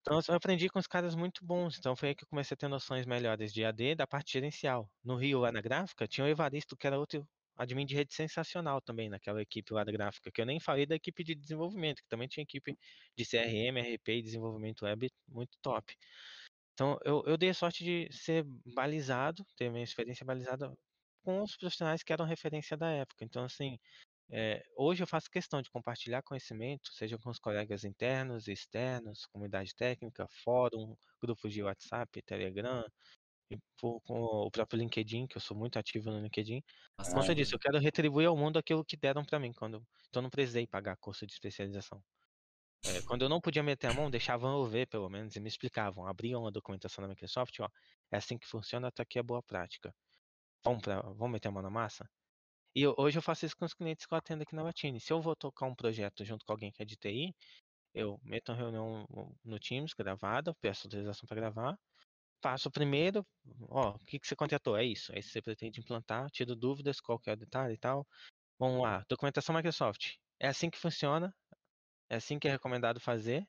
Então 0.00 0.20
eu 0.28 0.34
aprendi 0.34 0.68
com 0.68 0.78
os 0.78 0.86
caras 0.86 1.14
muito 1.14 1.44
bons, 1.44 1.78
então 1.78 1.96
foi 1.96 2.10
aí 2.10 2.14
que 2.14 2.24
eu 2.24 2.28
comecei 2.28 2.54
a 2.54 2.58
ter 2.58 2.68
noções 2.68 3.06
melhores 3.06 3.52
de 3.52 3.64
AD 3.64 3.94
da 3.94 4.06
parte 4.06 4.34
gerencial. 4.34 4.88
No 5.02 5.16
Rio, 5.16 5.40
lá 5.40 5.50
na 5.50 5.60
gráfica, 5.62 6.06
tinha 6.06 6.24
o 6.24 6.28
Evaristo, 6.28 6.76
que 6.76 6.86
era 6.86 6.98
outro 6.98 7.26
admin 7.56 7.86
de 7.86 7.94
rede 7.94 8.14
sensacional 8.14 8.80
também 8.80 9.08
naquela 9.08 9.40
equipe 9.40 9.72
lá 9.72 9.84
da 9.84 9.92
gráfica, 9.92 10.30
que 10.30 10.40
eu 10.40 10.46
nem 10.46 10.60
falei 10.60 10.86
da 10.86 10.94
equipe 10.94 11.24
de 11.24 11.34
desenvolvimento, 11.34 12.02
que 12.02 12.08
também 12.08 12.28
tinha 12.28 12.42
equipe 12.42 12.76
de 13.16 13.24
CRM, 13.24 13.80
RP 13.80 14.08
e 14.08 14.22
desenvolvimento 14.22 14.84
web 14.84 15.10
muito 15.28 15.56
top. 15.62 15.96
Então, 16.74 16.98
eu, 17.04 17.22
eu 17.26 17.38
dei 17.38 17.50
a 17.50 17.54
sorte 17.54 17.82
de 17.82 18.08
ser 18.12 18.44
balizado, 18.74 19.44
ter 19.56 19.70
minha 19.70 19.84
experiência 19.84 20.26
balizada 20.26 20.70
com 21.24 21.42
os 21.42 21.56
profissionais 21.56 22.02
que 22.02 22.12
eram 22.12 22.26
referência 22.26 22.76
da 22.76 22.90
época. 22.90 23.24
Então, 23.24 23.44
assim, 23.44 23.78
é, 24.30 24.62
hoje 24.76 25.02
eu 25.02 25.06
faço 25.06 25.30
questão 25.30 25.62
de 25.62 25.70
compartilhar 25.70 26.22
conhecimento, 26.22 26.92
seja 26.92 27.16
com 27.18 27.30
os 27.30 27.38
colegas 27.38 27.84
internos 27.84 28.48
e 28.48 28.52
externos, 28.52 29.24
comunidade 29.26 29.74
técnica, 29.74 30.26
fórum, 30.44 30.96
grupos 31.20 31.52
de 31.52 31.62
WhatsApp, 31.62 32.22
Telegram, 32.22 32.84
e 33.50 33.58
por- 33.78 34.00
com 34.02 34.14
o 34.46 34.50
próprio 34.50 34.78
LinkedIn, 34.78 35.26
que 35.26 35.36
eu 35.36 35.40
sou 35.40 35.56
muito 35.56 35.78
ativo 35.78 36.10
no 36.10 36.20
LinkedIn. 36.20 36.62
Por 36.96 37.10
conta 37.14 37.34
disso, 37.34 37.54
eu 37.54 37.58
quero 37.58 37.78
retribuir 37.78 38.26
ao 38.28 38.36
mundo 38.36 38.58
aquilo 38.58 38.84
que 38.84 38.96
deram 38.96 39.24
para 39.24 39.38
mim, 39.38 39.52
quando 39.52 39.76
então 40.08 40.20
eu 40.20 40.22
não 40.22 40.30
precisei 40.30 40.66
pagar 40.66 40.96
curso 40.98 41.26
de 41.26 41.32
especialização. 41.32 42.02
É, 42.84 43.02
quando 43.02 43.22
eu 43.22 43.28
não 43.28 43.40
podia 43.40 43.62
meter 43.62 43.88
a 43.88 43.94
mão, 43.94 44.10
deixavam 44.10 44.58
eu 44.58 44.66
ver, 44.66 44.86
pelo 44.88 45.08
menos, 45.08 45.34
e 45.36 45.40
me 45.40 45.48
explicavam. 45.48 46.06
Abriam 46.06 46.46
a 46.46 46.50
documentação 46.50 47.02
da 47.02 47.08
Microsoft, 47.08 47.58
ó, 47.60 47.68
é 48.12 48.16
assim 48.16 48.38
que 48.38 48.46
funciona, 48.46 48.90
tá 48.92 49.02
aqui 49.02 49.18
a 49.18 49.22
boa 49.22 49.42
prática. 49.42 49.94
Vamos, 50.64 50.82
pra, 50.82 51.00
vamos 51.02 51.30
meter 51.32 51.48
a 51.48 51.52
mão 51.52 51.62
na 51.62 51.70
massa? 51.70 52.08
E 52.74 52.82
eu- 52.82 52.94
hoje 52.98 53.18
eu 53.18 53.22
faço 53.22 53.46
isso 53.46 53.56
com 53.56 53.64
os 53.66 53.74
clientes 53.74 54.06
que 54.06 54.14
eu 54.14 54.18
atendo 54.18 54.42
aqui 54.44 54.54
na 54.54 54.62
Latine. 54.62 55.00
Se 55.00 55.12
eu 55.12 55.20
vou 55.20 55.36
tocar 55.36 55.66
um 55.66 55.74
projeto 55.74 56.24
junto 56.24 56.44
com 56.46 56.52
alguém 56.52 56.72
que 56.72 56.82
é 56.82 56.86
de 56.86 56.96
TI, 56.96 57.34
eu 57.94 58.18
meto 58.24 58.50
uma 58.52 58.58
reunião 58.58 59.06
no 59.44 59.58
Teams 59.60 59.92
gravada, 59.94 60.54
peço 60.60 60.86
autorização 60.86 61.26
para 61.28 61.36
gravar, 61.36 61.78
faço 62.46 62.70
primeiro, 62.70 63.26
ó, 63.68 63.90
o 63.96 63.98
que, 64.00 64.18
que 64.20 64.26
você 64.26 64.36
contratou? 64.36 64.76
É 64.76 64.84
isso. 64.84 65.12
Aí 65.14 65.22
você 65.22 65.42
pretende 65.42 65.80
implantar, 65.80 66.30
tiro 66.30 66.54
dúvidas, 66.56 67.00
qual 67.00 67.18
que 67.18 67.28
é 67.30 67.32
o 67.34 67.36
detalhe 67.36 67.74
e 67.74 67.78
tal. 67.78 68.06
Vamos 68.58 68.82
lá, 68.82 69.04
documentação 69.08 69.54
Microsoft. 69.54 70.16
É 70.40 70.48
assim 70.48 70.70
que 70.70 70.78
funciona, 70.78 71.34
é 72.10 72.16
assim 72.16 72.38
que 72.38 72.48
é 72.48 72.52
recomendado 72.52 73.00
fazer. 73.00 73.46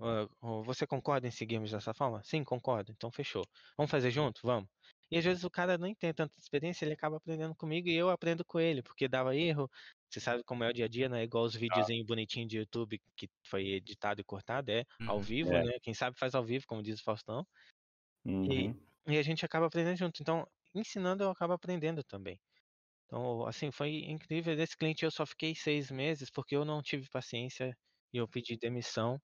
Ah, 0.00 0.28
ah, 0.42 0.62
Você 0.64 0.86
concorda 0.86 1.28
em 1.28 1.30
seguirmos 1.30 1.70
dessa 1.72 1.94
forma? 1.94 2.22
Sim, 2.24 2.44
concordo. 2.44 2.92
Então 2.92 3.10
fechou. 3.12 3.44
Vamos 3.78 3.90
fazer 3.90 4.10
junto? 4.10 4.40
Vamos. 4.44 4.68
E 5.10 5.18
às 5.18 5.24
vezes 5.24 5.44
o 5.44 5.50
cara 5.50 5.76
nem 5.76 5.94
tem 5.94 6.14
tanta 6.14 6.38
experiência, 6.38 6.84
ele 6.84 6.94
acaba 6.94 7.16
aprendendo 7.16 7.54
comigo 7.56 7.88
e 7.88 7.94
eu 7.94 8.10
aprendo 8.10 8.44
com 8.44 8.60
ele, 8.60 8.82
porque 8.82 9.08
dava 9.08 9.34
erro. 9.36 9.68
Você 10.08 10.20
sabe 10.20 10.44
como 10.44 10.62
é 10.64 10.68
o 10.68 10.72
dia 10.72 10.84
a 10.86 10.88
dia, 10.88 11.08
né? 11.08 11.22
Igual 11.24 11.44
os 11.44 11.54
videozinhos 11.54 12.06
bonitinhos 12.06 12.48
de 12.48 12.58
YouTube 12.58 13.00
que 13.16 13.28
foi 13.46 13.66
editado 13.74 14.20
e 14.20 14.24
cortado, 14.24 14.70
é 14.70 14.84
ao 15.04 15.20
Uhum. 15.20 15.22
vivo, 15.22 15.58
É. 15.58 15.60
né? 15.60 15.78
Quem 15.82 15.94
sabe 15.94 16.16
faz 16.18 16.34
ao 16.34 16.44
vivo, 16.44 16.64
como 16.66 16.82
diz 16.82 17.00
o 17.00 17.04
Faustão. 17.04 17.46
Uhum. 18.24 18.74
E 19.06 19.18
a 19.18 19.22
gente 19.22 19.44
acaba 19.44 19.66
aprendendo 19.66 19.96
junto. 19.96 20.20
Então, 20.22 20.46
ensinando, 20.74 21.24
eu 21.24 21.30
acabo 21.30 21.52
aprendendo 21.52 22.02
também. 22.04 22.40
Então, 23.06 23.46
assim, 23.46 23.72
foi 23.72 23.90
incrível. 24.06 24.56
Desse 24.56 24.76
cliente 24.76 25.04
eu 25.04 25.10
só 25.10 25.26
fiquei 25.26 25.54
seis 25.56 25.90
meses 25.90 26.30
porque 26.30 26.56
eu 26.56 26.64
não 26.64 26.82
tive 26.82 27.08
paciência 27.10 27.76
e 28.12 28.18
eu 28.18 28.28
pedi 28.28 28.56
demissão, 28.58 29.20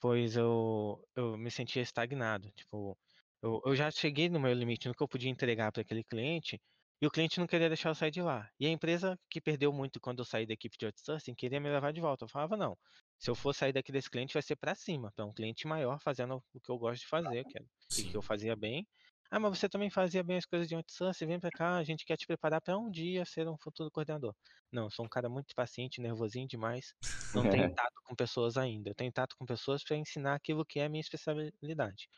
pois 0.00 0.36
eu, 0.36 1.02
eu 1.16 1.36
me 1.38 1.50
sentia 1.50 1.82
estagnado. 1.82 2.50
Tipo, 2.52 2.98
eu, 3.42 3.60
eu 3.66 3.76
já 3.76 3.90
cheguei 3.90 4.28
no 4.28 4.40
meu 4.40 4.52
limite, 4.54 4.88
no 4.88 4.94
que 4.94 5.02
eu 5.02 5.08
podia 5.08 5.30
entregar 5.30 5.72
para 5.72 5.82
aquele 5.82 6.04
cliente, 6.04 6.60
e 7.00 7.06
o 7.06 7.10
cliente 7.10 7.38
não 7.40 7.46
queria 7.46 7.68
deixar 7.68 7.90
eu 7.90 7.94
sair 7.94 8.10
de 8.10 8.22
lá. 8.22 8.48
E 8.58 8.66
a 8.66 8.70
empresa 8.70 9.18
que 9.30 9.40
perdeu 9.40 9.72
muito 9.72 10.00
quando 10.00 10.20
eu 10.20 10.24
saí 10.24 10.46
da 10.46 10.54
equipe 10.54 10.76
de 10.78 10.86
outsourcing 10.86 11.34
queria 11.34 11.60
me 11.60 11.68
levar 11.70 11.92
de 11.92 12.00
volta. 12.00 12.24
Eu 12.24 12.28
falava, 12.28 12.56
não, 12.56 12.76
se 13.18 13.30
eu 13.30 13.34
for 13.34 13.52
sair 13.54 13.72
daqui 13.72 13.92
desse 13.92 14.10
cliente 14.10 14.32
vai 14.34 14.42
ser 14.42 14.56
para 14.56 14.74
cima, 14.74 15.12
para 15.14 15.24
um 15.26 15.32
cliente 15.32 15.66
maior 15.66 15.98
fazendo 16.00 16.42
o 16.52 16.60
que 16.60 16.70
eu 16.70 16.78
gosto 16.78 17.02
de 17.02 17.08
fazer, 17.08 17.44
que, 17.46 17.58
é- 17.58 17.62
e 17.83 17.83
Sim. 18.02 18.10
que 18.10 18.16
eu 18.16 18.22
fazia 18.22 18.56
bem. 18.56 18.86
Ah, 19.30 19.40
mas 19.40 19.58
você 19.58 19.68
também 19.68 19.90
fazia 19.90 20.22
bem 20.22 20.36
as 20.36 20.46
coisas 20.46 20.68
de 20.68 20.74
outsourcing, 20.76 21.26
vem 21.26 21.40
para 21.40 21.50
cá, 21.50 21.76
a 21.76 21.84
gente 21.84 22.04
quer 22.04 22.16
te 22.16 22.26
preparar 22.26 22.60
para 22.60 22.78
um 22.78 22.90
dia 22.90 23.24
ser 23.24 23.48
um 23.48 23.56
futuro 23.58 23.90
coordenador. 23.90 24.34
Não, 24.70 24.84
eu 24.84 24.90
sou 24.90 25.04
um 25.04 25.08
cara 25.08 25.28
muito 25.28 25.54
paciente, 25.54 26.00
nervosinho 26.00 26.46
demais, 26.46 26.94
não 27.32 27.46
tenho 27.48 27.68
tato 27.74 28.00
com 28.04 28.14
pessoas 28.14 28.56
ainda. 28.56 28.90
Eu 28.90 28.94
tenho 28.94 29.12
tato 29.12 29.36
com 29.36 29.44
pessoas 29.46 29.82
para 29.82 29.96
ensinar 29.96 30.34
aquilo 30.34 30.64
que 30.64 30.78
é 30.78 30.84
a 30.84 30.88
minha 30.88 31.00
especialidade. 31.00 32.08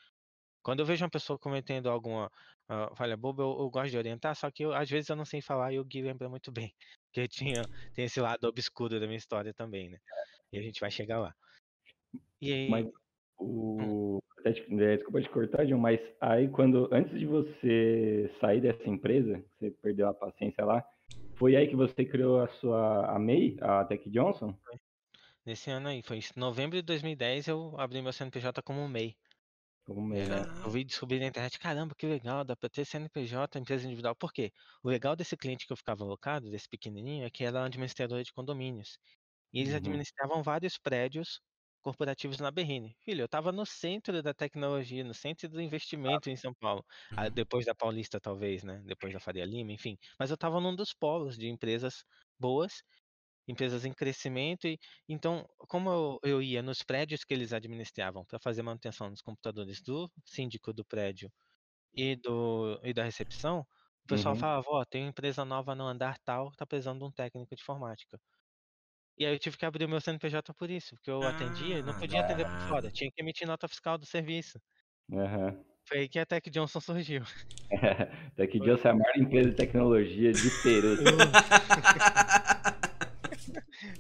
Quando 0.63 0.81
eu 0.81 0.87
vejo 0.87 1.05
uma 1.05 1.11
pessoa 1.11 1.39
cometendo 1.39 1.89
alguma 1.89 2.31
ah, 2.69 2.95
falha 2.97 3.17
boba, 3.17 3.43
eu, 3.43 3.57
eu 3.61 3.71
gosto 3.71 3.91
de 3.91 3.99
orientar, 3.99 4.35
só 4.37 4.51
que 4.51 4.65
eu- 4.65 4.73
às 4.75 4.91
vezes 4.91 5.09
eu 5.09 5.17
não 5.17 5.25
sei 5.25 5.41
falar 5.41 5.73
e 5.73 5.79
o 5.79 5.85
Gui 5.85 6.03
lembra 6.03 6.29
muito 6.29 6.51
bem. 6.53 6.75
Que 7.13 7.27
tinha, 7.29 7.69
tem 7.95 8.05
esse 8.05 8.21
lado 8.21 8.45
obscuro 8.47 9.01
da 9.01 9.07
minha 9.07 9.17
história 9.17 9.55
também, 9.55 9.89
né? 9.91 9.99
E 10.53 10.59
a 10.59 10.63
gente 10.63 10.81
vai 10.81 10.91
chegar 10.91 11.21
lá. 11.21 11.35
E 12.41 12.53
aí, 12.53 12.71
Mas 12.71 12.87
o. 13.39 14.23
é, 14.51 14.97
desculpa 14.97 15.21
te 15.23 15.31
cortar, 15.31 15.67
John, 15.67 15.79
mas 15.79 16.01
aí 16.21 16.49
quando, 16.49 16.89
antes 16.93 17.19
de 17.19 17.27
você 17.27 18.31
sair 18.41 18.61
dessa 18.61 18.89
empresa, 18.89 19.45
você 19.59 19.71
perdeu 19.71 20.09
a 20.09 20.15
paciência 20.15 20.65
lá, 20.65 20.85
foi 21.39 21.57
aí 21.57 21.69
que 21.69 21.77
você 21.77 22.05
criou 22.05 22.41
a 22.41 22.49
sua, 22.49 23.07
a 23.15 23.19
MEI, 23.19 23.57
a 23.61 23.85
Tech 23.85 24.09
Johnson? 24.11 24.57
Nesse 25.47 25.71
ano 25.71 25.89
aí, 25.89 26.03
foi 26.03 26.19
em 26.19 26.23
novembro 26.37 26.77
de 26.77 26.83
2010 26.83 27.49
eu 27.49 27.79
abri 27.81 28.03
meu 28.03 28.13
CNPJ 28.13 28.63
como 28.63 28.87
MEI. 28.89 29.17
Como 29.85 30.03
MEI, 30.07 30.27
É, 30.29 30.43
né? 30.43 30.47
eu 30.65 30.71
vi 30.71 30.85
descobrir 30.85 31.21
na 31.21 31.27
internet, 31.27 31.59
caramba, 31.59 31.95
que 31.97 32.07
legal, 32.07 32.45
dá 32.45 32.57
pra 32.57 32.69
ter 32.71 32.85
CNPJ, 32.87 33.59
empresa 33.59 33.87
individual. 33.87 34.17
Por 34.17 34.33
quê? 34.33 34.51
O 34.83 34.89
legal 34.89 35.15
desse 35.17 35.37
cliente 35.37 35.67
que 35.67 35.73
eu 35.73 35.77
ficava 35.77 36.05
alocado, 36.05 36.51
desse 36.51 36.69
pequenininho, 36.69 37.25
é 37.27 37.31
que 37.31 37.45
era 37.45 37.65
administradora 37.65 38.23
de 38.25 38.33
condomínios. 38.33 38.99
E 39.53 39.61
eles 39.61 39.75
Uhum. 39.75 39.75
administravam 39.75 40.43
vários 40.43 40.79
prédios 40.79 41.41
corporativos 41.87 42.39
na 42.41 42.51
Berrine. 42.51 42.97
Filho, 43.01 43.23
eu 43.23 43.29
tava 43.29 43.53
no 43.53 43.65
centro 43.67 44.23
da 44.23 44.35
tecnologia, 44.35 45.05
no 45.05 45.15
centro 45.15 45.49
do 45.49 45.61
investimento 45.63 46.29
em 46.31 46.37
São 46.37 46.53
Paulo. 46.55 46.85
Ah, 47.17 47.29
Uhum. 47.29 47.31
depois 47.31 47.65
da 47.67 47.75
Paulista, 47.75 48.21
talvez, 48.21 48.65
né? 48.65 48.83
Depois 48.85 49.13
da 49.13 49.21
Faria 49.21 49.45
Lima, 49.45 49.73
enfim. 49.73 49.97
Mas 50.19 50.31
eu 50.31 50.37
tava 50.39 50.61
num 50.61 50.75
dos 50.77 50.93
polos 50.95 51.37
de 51.39 51.49
empresas 51.49 52.05
boas, 52.39 52.83
empresas 53.49 53.85
em 53.85 53.93
crescimento. 53.93 54.67
E, 54.69 54.79
então, 55.09 55.47
como 55.69 55.91
eu, 55.91 56.19
eu 56.25 56.43
ia 56.43 56.63
nos 56.63 56.83
prédios 56.83 57.25
que 57.25 57.35
eles 57.35 57.53
administravam 57.53 58.25
para 58.25 58.39
fazer 58.41 58.63
manutenção 58.63 59.11
dos 59.11 59.23
computadores 59.23 59.81
do 59.83 60.11
síndico 60.25 60.73
do 60.73 60.85
prédio 60.85 61.33
e, 61.95 62.17
do, 62.17 62.81
e 62.85 62.93
da 62.95 63.05
recepção, 63.05 63.61
o 63.61 64.07
pessoal 64.09 64.35
Uhum. 64.35 64.37
falava, 64.37 64.67
ó, 64.69 64.85
tem 64.85 65.03
uma 65.05 65.11
empresa 65.11 65.45
nova 65.45 65.75
no 65.75 65.85
andar 65.87 66.19
tal, 66.25 66.51
tá 66.53 66.67
precisando 66.67 67.01
de 67.01 67.05
um 67.07 67.13
técnico 67.13 67.55
de 67.57 67.63
informática. 67.63 68.21
E 69.19 69.25
aí 69.27 69.35
eu 69.35 69.39
tive 69.39 69.57
que 69.57 69.65
abrir 69.67 69.85
o 69.85 69.89
meu 69.89 70.01
CNPJ 70.01 70.55
por 70.55 70.71
isso, 70.71 70.95
porque 70.97 71.11
eu 71.11 71.27
atendia 71.27 71.79
e 71.79 71.83
não 71.83 71.95
Ah, 71.95 71.95
podia 71.95 72.21
atender 72.21 72.47
por 72.47 72.61
fora, 72.67 72.91
tinha 72.91 73.11
que 73.11 73.23
emitir 73.23 73.47
nota 73.47 73.69
fiscal 73.69 73.97
do 73.99 74.07
serviço. 74.07 74.61
Aham. 75.13 75.65
Foi 75.89 75.99
aí 76.01 76.09
que 76.09 76.19
a 76.19 76.27
Tech 76.27 76.49
Johnson 76.51 76.81
surgiu. 76.81 77.23
Tech 78.37 78.53
Johnson 78.61 78.89
é 78.89 78.91
a 78.93 78.95
maior 78.95 79.17
empresa 79.19 79.51
de 79.51 79.57
tecnologia 79.57 80.35
de 80.35 80.51
Peru. 80.51 80.97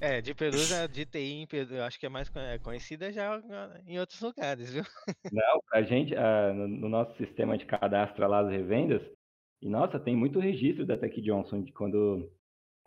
É, 0.01 0.21
de 0.21 0.35
Perusa, 0.35 0.89
de 0.89 1.05
TI 1.07 1.33
em 1.43 1.47
Peru, 1.47 1.75
eu 1.77 1.85
acho 1.85 1.99
que 1.99 2.07
é 2.07 2.09
mais 2.09 2.31
é 2.37 2.59
conhecida 2.59 3.13
já 3.13 3.41
em 3.87 3.99
outros 3.99 4.21
lugares, 4.21 4.71
viu? 4.73 4.85
Não, 5.31 5.61
a 5.73 5.83
gente, 5.83 6.15
ah, 6.15 6.53
no, 6.55 6.69
no 6.69 6.89
nosso 6.89 7.17
sistema 7.17 7.59
de 7.59 7.67
cadastro 7.67 8.27
lá, 8.29 8.41
as 8.41 8.51
revendas, 8.51 9.03
e 9.61 9.69
nossa, 9.69 9.99
tem 9.99 10.17
muito 10.17 10.39
registro 10.39 10.87
da 10.87 10.97
Tech 10.97 11.21
Johnson, 11.21 11.63
de 11.63 11.73
quando 11.73 12.31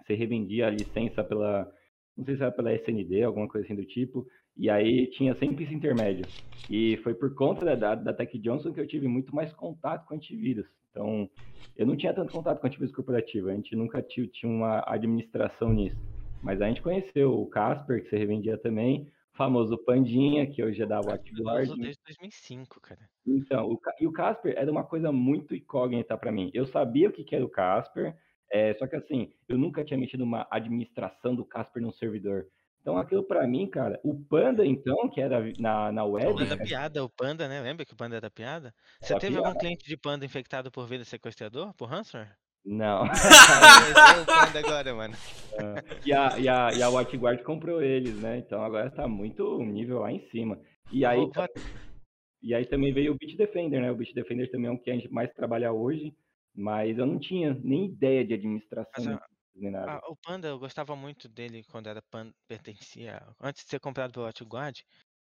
você 0.01 0.15
revendia 0.15 0.67
a 0.67 0.71
licença 0.71 1.23
pela, 1.23 1.71
não 2.19 2.25
sei 2.25 2.35
se 2.35 2.41
era 2.43 2.51
pela 2.51 2.73
SND, 2.73 3.23
alguma 3.23 3.47
coisa 3.47 3.65
assim 3.65 3.75
do 3.75 3.85
tipo, 3.85 4.27
e 4.57 4.69
aí 4.69 5.07
tinha 5.07 5.33
sempre 5.35 5.63
esse 5.63 5.73
intermédio. 5.73 6.25
E 6.69 6.97
foi 6.97 7.13
por 7.13 7.33
conta 7.33 7.77
da, 7.77 7.95
da, 7.95 8.13
Tech 8.13 8.37
Johnson 8.39 8.73
que 8.73 8.79
eu 8.81 8.87
tive 8.87 9.07
muito 9.07 9.33
mais 9.33 9.53
contato 9.53 10.05
com 10.05 10.15
antivírus. 10.15 10.67
Então, 10.91 11.29
eu 11.77 11.87
não 11.87 11.95
tinha 11.95 12.13
tanto 12.13 12.33
contato 12.33 12.59
com 12.59 12.67
antivírus 12.67 12.93
corporativo, 12.93 13.49
a 13.49 13.53
gente 13.53 13.73
nunca 13.73 14.01
tinha, 14.01 14.27
tinha 14.27 14.51
uma 14.51 14.83
administração 14.85 15.71
nisso. 15.71 15.95
Mas 16.43 16.61
a 16.61 16.67
gente 16.67 16.81
conheceu 16.81 17.39
o 17.39 17.47
Casper, 17.47 18.03
que 18.03 18.09
você 18.09 18.17
revendia 18.17 18.57
também, 18.57 19.07
o 19.33 19.37
famoso 19.37 19.77
Pandinha, 19.77 20.45
que 20.45 20.61
hoje 20.61 20.81
é 20.81 20.85
da 20.85 20.99
WatchGuard. 20.99 21.73
desde 21.79 22.01
2005, 22.03 22.81
cara. 22.81 22.99
Então, 23.25 23.65
o, 23.69 23.79
e 24.01 24.07
o 24.07 24.11
Casper 24.11 24.55
era 24.57 24.69
uma 24.69 24.83
coisa 24.83 25.09
muito 25.09 25.55
incógnita 25.55 26.17
para 26.17 26.33
mim. 26.33 26.51
Eu 26.53 26.65
sabia 26.65 27.07
o 27.07 27.13
que, 27.13 27.23
que 27.23 27.35
era 27.35 27.45
o 27.45 27.49
Casper, 27.49 28.13
é, 28.51 28.73
só 28.75 28.87
que 28.87 28.95
assim, 28.95 29.31
eu 29.47 29.57
nunca 29.57 29.83
tinha 29.83 29.97
mexido 29.99 30.25
numa 30.25 30.47
administração 30.49 31.35
do 31.35 31.45
Casper 31.45 31.81
num 31.81 31.91
servidor. 31.91 32.47
Então, 32.81 32.97
aquilo 32.97 33.23
para 33.23 33.45
mim, 33.45 33.69
cara, 33.69 33.99
o 34.03 34.15
Panda, 34.15 34.65
então, 34.65 35.09
que 35.09 35.19
era 35.19 35.41
na, 35.59 35.91
na 35.91 36.05
O 36.05 36.11
web, 36.13 36.33
Panda 36.33 36.55
né, 36.55 36.65
piada, 36.65 37.03
o 37.03 37.09
Panda, 37.09 37.47
né? 37.47 37.61
Lembra 37.61 37.85
que 37.85 37.93
o 37.93 37.95
Panda 37.95 38.15
era 38.15 38.31
piada? 38.31 38.73
Você 39.01 39.13
Era 39.13 39.19
teve 39.19 39.33
piada. 39.33 39.47
algum 39.49 39.59
cliente 39.59 39.85
de 39.85 39.97
Panda 39.97 40.25
infectado 40.25 40.71
por 40.71 40.87
vírus 40.87 41.07
sequestrador, 41.07 41.73
por 41.73 41.89
ransomware? 41.89 42.35
não. 42.65 43.03
É 43.09 44.21
o 44.21 44.25
Panda 44.25 44.59
agora, 44.59 44.95
mano. 44.95 45.13
e, 46.05 46.13
a, 46.13 46.39
e, 46.39 46.47
a, 46.47 46.69
e 46.73 46.81
a 46.81 46.89
WatchGuard 46.89 47.43
comprou 47.43 47.81
eles, 47.81 48.15
né? 48.15 48.37
Então 48.37 48.63
agora 48.63 48.89
tá 48.89 49.07
muito 49.07 49.61
nível 49.63 49.99
lá 49.99 50.11
em 50.11 50.27
cima. 50.29 50.59
E 50.91 51.05
aí, 51.05 51.19
e 52.41 52.53
aí 52.55 52.65
também 52.65 52.93
veio 52.93 53.11
o 53.11 53.17
Bitdefender, 53.17 53.81
né? 53.81 53.91
O 53.91 53.95
Bitdefender 53.95 54.49
também 54.49 54.67
é 54.67 54.71
um 54.71 54.77
que 54.77 54.89
a 54.89 54.93
gente 54.93 55.11
mais 55.11 55.31
trabalha 55.33 55.71
hoje, 55.71 56.13
mas 56.59 56.97
eu 56.97 57.05
não 57.05 57.19
tinha 57.19 57.53
nem 57.53 57.85
ideia 57.85 58.25
de 58.25 58.33
administração 58.33 59.03
Mas, 59.05 59.19
nem, 59.55 59.71
nada. 59.71 59.87
Ah, 59.91 60.01
o 60.09 60.15
Panda, 60.17 60.47
eu 60.49 60.59
gostava 60.59 60.95
muito 60.95 61.29
dele 61.29 61.63
quando 61.65 61.87
era 61.87 62.01
Panda, 62.11 62.33
pertencia. 62.47 63.35
Antes 63.41 63.63
de 63.65 63.69
ser 63.71 63.79
comprado 63.79 64.13
pelo 64.13 64.25
WatchGuard, 64.25 64.83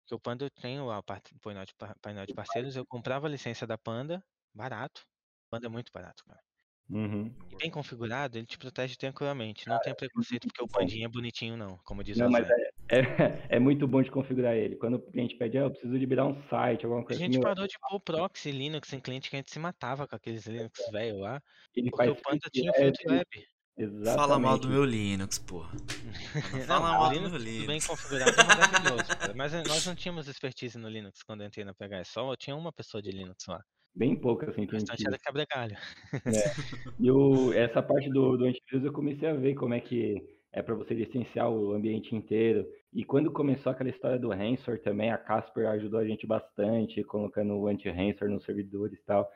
que 0.06 0.14
o 0.14 0.20
Panda 0.20 0.44
eu 0.46 0.50
tenho 0.50 0.90
a 0.90 1.02
parte 1.02 1.34
do 1.34 1.40
painel 1.40 2.26
de 2.26 2.34
parceiros, 2.34 2.76
eu 2.76 2.86
comprava 2.86 3.26
a 3.28 3.30
licença 3.30 3.66
da 3.66 3.78
Panda, 3.78 4.24
barato. 4.54 5.06
Panda 5.50 5.66
é 5.68 5.70
muito 5.70 5.92
barato, 5.92 6.24
cara. 6.26 6.42
Uhum. 6.90 7.30
E 7.52 7.56
bem 7.56 7.70
configurado, 7.70 8.38
ele 8.38 8.46
te 8.46 8.56
protege 8.56 8.96
tranquilamente. 8.96 9.68
Não 9.68 9.78
tenha 9.80 9.94
preconceito 9.94 10.46
porque 10.48 10.62
o. 10.62 10.68
Pandinha 10.68 11.06
é 11.06 11.08
bonitinho, 11.08 11.56
não, 11.56 11.78
como 11.84 12.02
diz 12.02 12.16
Não, 12.16 12.28
o 12.28 12.30
mas 12.30 12.48
é, 12.48 12.70
é, 12.88 13.46
é 13.56 13.58
muito 13.58 13.86
bom 13.86 14.02
de 14.02 14.10
configurar 14.10 14.54
ele. 14.54 14.76
Quando 14.76 14.94
o 14.94 15.00
cliente 15.00 15.36
pede, 15.36 15.58
ah, 15.58 15.62
eu 15.62 15.70
preciso 15.70 15.94
liberar 15.96 16.26
um 16.26 16.40
site, 16.48 16.84
alguma 16.84 17.02
A 17.02 17.04
coisa 17.04 17.20
gente 17.20 17.32
assim, 17.32 17.40
parou 17.40 17.66
de 17.66 17.76
pôr 17.78 18.00
proxy 18.00 18.52
Linux 18.52 18.92
em 18.92 19.00
cliente 19.00 19.28
que 19.28 19.36
a 19.36 19.38
gente 19.38 19.50
se 19.50 19.58
matava 19.58 20.06
com 20.06 20.16
aqueles 20.16 20.46
Linux 20.46 20.80
velho 20.92 21.18
lá, 21.18 21.42
ele 21.74 21.90
porque 21.90 22.08
o 22.08 22.16
Panda 22.16 22.48
tinha 22.52 22.70
web, 22.70 22.84
filtro 22.84 23.12
web. 23.12 23.26
Exatamente. 23.76 24.16
Fala 24.16 24.38
mal 24.40 24.58
do 24.58 24.68
meu 24.68 24.84
Linux, 24.84 25.38
porra. 25.38 25.70
Não, 26.52 26.66
Fala 26.66 26.98
mal 26.98 27.08
do 27.10 27.14
Linux 27.14 27.30
meu 27.32 27.40
tudo 27.40 27.66
bem 27.66 27.78
Linux. 27.78 27.86
configurado 27.86 28.40
é 28.40 28.44
maravilhoso, 28.44 29.04
cara. 29.18 29.34
Mas 29.34 29.54
eh, 29.54 29.62
nós 29.66 29.86
não 29.86 29.94
tínhamos 29.94 30.26
expertise 30.26 30.76
no 30.78 30.88
Linux 30.88 31.22
quando 31.22 31.42
eu 31.42 31.46
entrei 31.46 31.64
na 31.64 31.72
PHS, 31.74 32.08
só 32.08 32.34
tinha 32.36 32.56
uma 32.56 32.72
pessoa 32.72 33.00
de 33.00 33.10
Linux 33.12 33.46
lá. 33.46 33.62
Bem 33.98 34.14
pouco, 34.14 34.48
assim, 34.48 34.64
restante 34.64 35.04
era 35.04 35.18
quebra-galho. 35.18 35.76
E 37.00 37.10
o, 37.10 37.52
essa 37.52 37.82
parte 37.82 38.08
do, 38.08 38.36
do 38.36 38.44
antivírus 38.44 38.84
eu 38.84 38.92
comecei 38.92 39.28
a 39.28 39.34
ver 39.34 39.56
como 39.56 39.74
é 39.74 39.80
que 39.80 40.22
é 40.52 40.62
para 40.62 40.76
você 40.76 40.94
licenciar 40.94 41.50
o 41.50 41.72
ambiente 41.72 42.14
inteiro. 42.14 42.64
E 42.92 43.04
quando 43.04 43.32
começou 43.32 43.72
aquela 43.72 43.90
história 43.90 44.16
do 44.16 44.30
Ransor 44.30 44.78
também, 44.78 45.10
a 45.10 45.18
Casper 45.18 45.66
ajudou 45.70 45.98
a 45.98 46.06
gente 46.06 46.28
bastante, 46.28 47.02
colocando 47.02 47.56
o 47.56 47.66
anti-Ransor 47.66 48.28
nos 48.28 48.44
servidores 48.44 48.96
e 48.96 49.04
tal. 49.04 49.28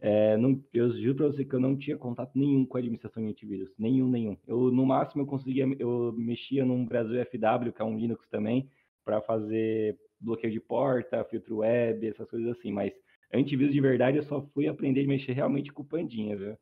É, 0.00 0.36
não, 0.36 0.62
eu 0.72 0.92
juro 0.92 1.16
para 1.16 1.26
você 1.26 1.44
que 1.44 1.54
eu 1.54 1.60
não 1.60 1.76
tinha 1.76 1.96
contato 1.96 2.30
nenhum 2.36 2.64
com 2.64 2.76
a 2.76 2.80
administração 2.80 3.20
de 3.20 3.30
antivírus. 3.30 3.72
Nenhum, 3.76 4.08
nenhum. 4.08 4.36
Eu, 4.46 4.70
no 4.70 4.86
máximo, 4.86 5.22
eu 5.22 5.26
conseguia, 5.26 5.66
eu 5.80 6.14
mexia 6.16 6.64
num 6.64 6.86
Brasil 6.86 7.20
FW, 7.26 7.72
que 7.72 7.82
é 7.82 7.84
um 7.84 7.98
Linux 7.98 8.28
também, 8.28 8.70
para 9.04 9.20
fazer 9.22 9.98
bloqueio 10.20 10.52
de 10.52 10.60
porta, 10.60 11.24
filtro 11.24 11.58
web, 11.58 12.06
essas 12.06 12.30
coisas 12.30 12.56
assim. 12.56 12.70
Mas 12.70 12.92
antivírus 13.34 13.74
de 13.74 13.80
verdade 13.80 14.18
eu 14.18 14.22
só 14.22 14.42
fui 14.52 14.68
aprender 14.68 15.04
a 15.04 15.08
mexer 15.08 15.32
realmente 15.32 15.72
com 15.72 15.82
o 15.82 15.86
Pandinha, 15.86 16.36
viu? 16.36 16.56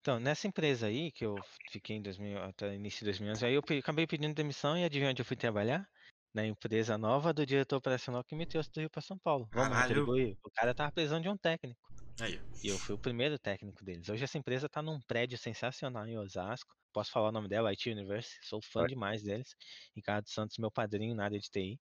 Então, 0.00 0.18
nessa 0.18 0.46
empresa 0.46 0.86
aí, 0.86 1.12
que 1.12 1.24
eu 1.26 1.36
fiquei 1.70 1.96
em 1.96 2.02
2000, 2.02 2.38
até 2.38 2.74
início 2.74 3.00
de 3.00 3.06
2011, 3.06 3.44
aí 3.44 3.54
eu 3.54 3.62
acabei 3.78 4.06
pedindo 4.06 4.34
demissão 4.34 4.76
e 4.76 4.84
adivinha 4.84 5.10
onde 5.10 5.20
eu 5.20 5.26
fui 5.26 5.36
trabalhar? 5.36 5.86
Na 6.32 6.46
empresa 6.46 6.96
nova 6.96 7.34
do 7.34 7.44
diretor 7.44 7.76
operacional 7.76 8.24
que 8.24 8.34
me 8.34 8.46
trouxe 8.46 8.70
do 8.72 8.80
Rio 8.80 8.88
para 8.88 9.02
São 9.02 9.18
Paulo. 9.18 9.46
Vamos 9.52 9.70
Caralho. 9.70 9.88
retribuir? 9.88 10.38
O 10.44 10.50
cara 10.50 10.74
tava 10.74 10.92
precisando 10.92 11.24
de 11.24 11.28
um 11.28 11.36
técnico. 11.36 11.80
Aí. 12.20 12.40
E 12.62 12.68
eu 12.68 12.78
fui 12.78 12.94
o 12.94 12.98
primeiro 12.98 13.38
técnico 13.38 13.84
deles. 13.84 14.08
Hoje 14.08 14.24
essa 14.24 14.38
empresa 14.38 14.68
tá 14.68 14.80
num 14.80 15.00
prédio 15.06 15.36
sensacional 15.36 16.06
em 16.06 16.16
Osasco. 16.16 16.74
Posso 16.92 17.10
falar 17.10 17.28
o 17.28 17.32
nome 17.32 17.48
dela, 17.48 17.70
IT 17.70 17.90
Universe. 17.90 18.38
Sou 18.42 18.60
fã 18.62 18.80
Pode. 18.80 18.94
demais 18.94 19.22
deles. 19.22 19.54
Ricardo 19.94 20.28
Santos, 20.28 20.56
meu 20.58 20.70
padrinho 20.70 21.14
na 21.14 21.24
área 21.24 21.38
de 21.38 21.50
TI. 21.50 21.80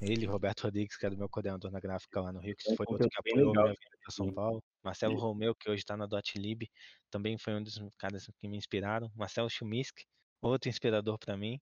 Ele, 0.00 0.26
Roberto 0.26 0.62
Rodrigues, 0.62 0.96
que 0.96 1.06
era 1.06 1.14
o 1.14 1.18
meu 1.18 1.28
coordenador 1.28 1.70
na 1.70 1.80
gráfica 1.80 2.20
lá 2.20 2.32
no 2.32 2.40
Rio, 2.40 2.56
que 2.56 2.72
É 2.72 2.76
foi 2.76 2.86
outro 2.88 3.08
que 3.08 3.18
apoiou 3.18 3.52
minha 3.52 3.66
vinda 3.66 3.98
para 4.02 4.10
São. 4.10 4.32
Paulo. 4.32 4.62
Marcelo 4.82 5.14
Sim. 5.14 5.20
Romeu, 5.20 5.54
que 5.54 5.70
hoje 5.70 5.80
está 5.80 5.96
na 5.96 6.06
Dotlib, 6.06 6.68
também 7.10 7.38
foi 7.38 7.54
um 7.54 7.62
dos 7.62 7.80
caras 7.98 8.28
que 8.40 8.48
me 8.48 8.56
inspiraram. 8.56 9.10
Marcelo 9.14 9.48
Chumisk, 9.48 10.02
outro 10.40 10.68
inspirador 10.68 11.18
para 11.18 11.36
mim. 11.36 11.60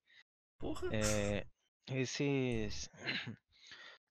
Porra. 0.58 0.88
É, 0.94 1.46
esses. 1.88 2.88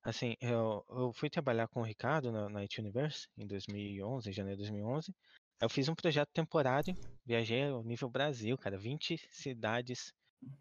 Assim, 0.02 0.34
eu, 0.40 0.84
eu 0.88 1.12
fui 1.12 1.28
trabalhar 1.28 1.68
com 1.68 1.80
o 1.80 1.84
Ricardo 1.84 2.32
na, 2.32 2.48
na 2.48 2.60
IT 2.60 2.80
Universe 2.80 3.28
em 3.36 3.46
2011, 3.46 4.30
em 4.30 4.32
janeiro 4.32 4.56
de 4.56 4.70
2011. 4.70 5.12
Aí 5.60 5.66
Eu 5.66 5.68
fiz 5.68 5.88
um 5.88 5.94
projeto 5.94 6.30
temporário, 6.32 6.94
viajei 7.24 7.64
ao 7.64 7.82
nível 7.84 8.08
Brasil, 8.08 8.56
cara, 8.56 8.78
20 8.78 9.18
cidades. 9.30 10.12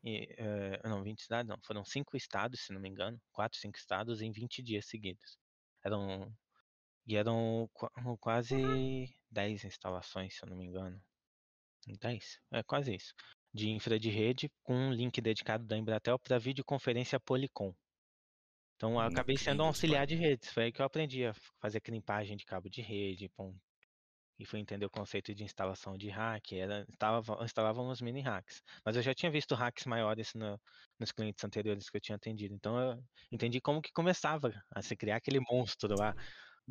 E, 0.04 0.28
eh, 0.38 0.82
não, 0.88 1.04
20 1.04 1.22
cidades 1.22 1.50
não, 1.50 1.58
foram 1.66 1.84
5 1.86 2.16
estados, 2.18 2.62
se 2.62 2.74
não 2.74 2.82
me 2.82 2.90
engano, 2.90 3.20
4, 3.32 3.60
5 3.60 3.78
estados 3.78 4.22
em 4.22 4.32
20 4.32 4.62
dias 4.62 4.86
seguidos. 4.86 5.38
Eram. 5.84 6.34
E 7.06 7.16
eram 7.16 7.70
qua- 7.74 7.92
quase 8.20 8.56
10 9.32 9.64
instalações, 9.64 10.36
se 10.36 10.44
eu 10.44 10.50
não 10.50 10.58
me 10.58 10.66
engano. 10.66 11.02
10? 12.00 12.40
É 12.52 12.62
quase 12.62 12.94
isso. 12.94 13.14
De 13.54 13.70
infra 13.70 14.00
de 14.00 14.10
rede 14.10 14.50
com 14.62 14.76
um 14.76 14.94
link 14.94 15.20
dedicado 15.22 15.66
da 15.66 15.78
Embratel 15.78 16.20
para 16.20 16.38
videoconferência 16.38 17.20
Polycom. 17.20 17.74
Então 18.76 18.94
eu 18.94 19.00
acabei 19.00 19.38
sendo 19.38 19.64
um 19.64 19.68
auxiliar 19.68 20.06
de 20.06 20.16
redes. 20.16 20.52
Foi 20.54 20.66
aí 20.66 20.72
que 20.72 20.82
eu 20.82 20.86
aprendi 20.86 21.26
a 21.26 21.34
fazer 21.60 21.82
crimpagem 21.82 22.38
de 22.38 22.46
cabo 22.46 22.70
de 22.70 22.82
rede, 22.82 23.30
e 24.40 24.46
fui 24.46 24.60
entender 24.60 24.86
o 24.86 24.90
conceito 24.90 25.36
de 25.36 25.44
instalação 25.44 25.98
de 25.98 26.10
hack, 26.10 26.54
era, 26.54 26.86
instalava, 26.90 27.44
instalavam 27.44 27.90
os 27.90 28.02
mini 28.02 28.22
hacks. 28.22 28.62
Mas 28.86 28.96
eu 28.96 29.02
já 29.02 29.14
tinha 29.14 29.30
visto 29.30 29.54
hacks 29.54 29.86
maiores 29.86 30.32
no, 30.34 30.60
nos 30.98 31.12
clientes 31.12 31.44
anteriores 31.44 31.90
que 31.90 31.98
eu 31.98 32.02
tinha 32.02 32.16
atendido. 32.16 32.56
Então 32.56 32.80
eu 32.80 33.04
entendi 33.32 33.60
como 33.60 33.82
que 33.82 33.92
começava 33.92 34.54
a 34.74 34.82
se 34.82 34.96
criar 34.96 35.18
aquele 35.18 35.42
monstro 35.42 35.94
lá. 35.98 36.16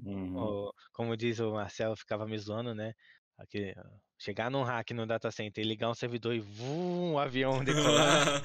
Uhum. 0.02 0.70
Como 0.92 1.16
diz 1.16 1.40
o 1.40 1.52
Marcelo, 1.52 1.96
ficava 1.96 2.26
me 2.26 2.38
zoando, 2.38 2.74
né? 2.74 2.94
Aquele, 3.36 3.74
chegar 4.18 4.50
num 4.50 4.62
hack 4.62 4.90
no 4.90 5.06
data 5.06 5.30
center 5.30 5.64
e 5.64 5.68
ligar 5.68 5.90
um 5.90 5.94
servidor 5.94 6.34
e 6.34 6.40
vum, 6.40 7.12
um 7.12 7.18
avião 7.18 7.62
decolar. 7.62 8.42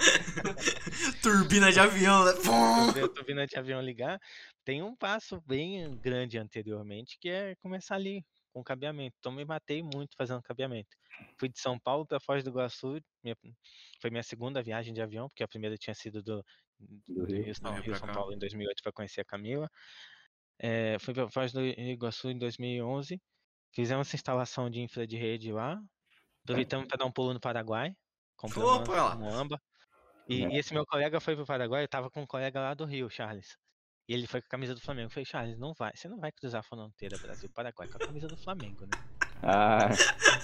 Turbina 1.22 1.72
de 1.72 1.80
avião, 1.80 2.26
né? 2.26 2.34
Turbina 3.16 3.48
de 3.48 3.58
avião 3.58 3.82
ligar, 3.82 4.20
tem 4.64 4.84
um 4.84 4.96
passo 4.96 5.42
bem 5.48 5.98
grande 5.98 6.38
anteriormente, 6.38 7.18
que 7.20 7.30
é 7.30 7.56
começar 7.56 7.96
ali 7.96 8.24
com 8.54 8.64
cabeamento. 8.64 9.16
Então 9.20 9.32
me 9.32 9.44
matei 9.44 9.82
muito 9.82 10.16
fazendo 10.16 10.42
cabeamento. 10.42 10.96
Fui 11.40 11.50
de 11.50 11.60
São 11.60 11.80
Paulo 11.80 12.06
para 12.06 12.20
Foz 12.20 12.44
do 12.44 12.52
Iguaçu, 12.52 13.00
minha- 13.24 13.36
foi 14.00 14.10
minha 14.10 14.24
segunda 14.24 14.62
viagem 14.62 14.94
de 14.94 15.02
avião, 15.02 15.28
porque 15.28 15.44
a 15.44 15.48
primeira 15.48 15.76
tinha 15.78 15.94
sido 15.96 16.22
do, 16.22 16.46
Do 17.08 17.26
Rio. 17.26 17.44
Rio, 17.46 17.56
São, 17.56 17.74
Rio 17.82 17.96
São. 17.96 18.08
Paulo 18.14 18.34
em 18.34 18.38
2008 18.38 18.82
para 18.84 18.92
conhecer 18.94 19.22
a 19.22 19.26
Camila. 19.26 19.70
É, 20.60 20.98
fui 21.00 21.14
para 21.14 21.30
Foz 21.30 21.52
do 21.52 21.62
Iguaçu 21.66 22.30
em 22.30 22.38
2011, 22.38 23.20
fizemos 23.74 24.08
essa 24.08 24.16
instalação 24.16 24.70
de 24.70 24.80
infra 24.82 25.06
de 25.08 25.18
rede 25.18 25.52
lá, 25.52 25.82
aproveitamos 26.44 26.88
para 26.88 26.98
dar 26.98 27.06
um 27.06 27.12
pulo 27.12 27.34
no 27.34 27.40
Paraguai, 27.40 27.94
compramos 28.38 28.88
Opa, 28.88 29.16
Moamba. 29.16 29.62
E, 30.28 30.46
e 30.46 30.58
esse 30.58 30.74
meu 30.74 30.86
colega 30.86 31.20
foi 31.20 31.36
pro 31.36 31.46
Paraguai, 31.46 31.84
eu 31.84 31.88
tava 31.88 32.10
com 32.10 32.22
um 32.22 32.28
colega 32.28 32.62
lá 32.62 32.74
do 32.74 32.86
Rio, 32.86 33.10
Charles. 33.10 33.58
E 34.08 34.14
ele 34.14 34.28
foi 34.28 34.42
com 34.42 34.48
a 34.48 34.50
camisa 34.52 34.76
do 34.76 34.82
Flamengo. 34.82 35.08
Eu 35.08 35.12
falei, 35.12 35.26
Charles, 35.26 35.58
não 35.58 35.74
vai, 35.74 35.92
você 35.96 36.08
não 36.10 36.20
vai 36.20 36.32
cruzar 36.32 36.60
a 36.62 36.64
fronteira 36.64 37.20
Brasil-Paraguai 37.20 37.88
com 37.90 37.98
a 37.98 38.02
camisa 38.02 38.30
do 38.30 38.38
Flamengo, 38.38 38.86
né? 38.88 38.98
Ah, 39.42 39.90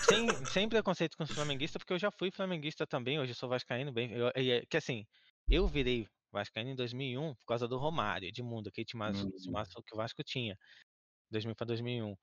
Sem, 0.01 0.45
sem 0.47 0.67
preconceito 0.69 1.15
com 1.17 1.23
os 1.23 1.31
flamenguistas, 1.31 1.79
porque 1.79 1.93
eu 1.93 1.99
já 1.99 2.11
fui 2.11 2.31
flamenguista 2.31 2.85
também, 2.87 3.19
hoje 3.19 3.31
eu 3.31 3.35
sou 3.35 3.49
vascaíno, 3.49 3.91
bem, 3.93 4.11
eu, 4.11 4.31
e 4.35 4.51
é- 4.51 4.65
que 4.65 4.77
assim, 4.77 5.05
eu 5.49 5.67
virei 5.67 6.05
vascaíno 6.31 6.71
em 6.71 6.75
2001 6.75 7.33
por 7.35 7.45
causa 7.47 7.67
do 7.67 7.77
Romário, 7.77 8.27
Edmundo, 8.27 8.69
aquele 8.69 8.85
timaço, 8.85 9.27
Hum. 9.27 9.31
timaço 9.41 9.81
que 9.85 9.93
o 9.95 9.97
Vasco 9.97 10.23
tinha, 10.23 10.55
2000 11.31 11.55
para 11.55 11.67
2001. 11.67 12.15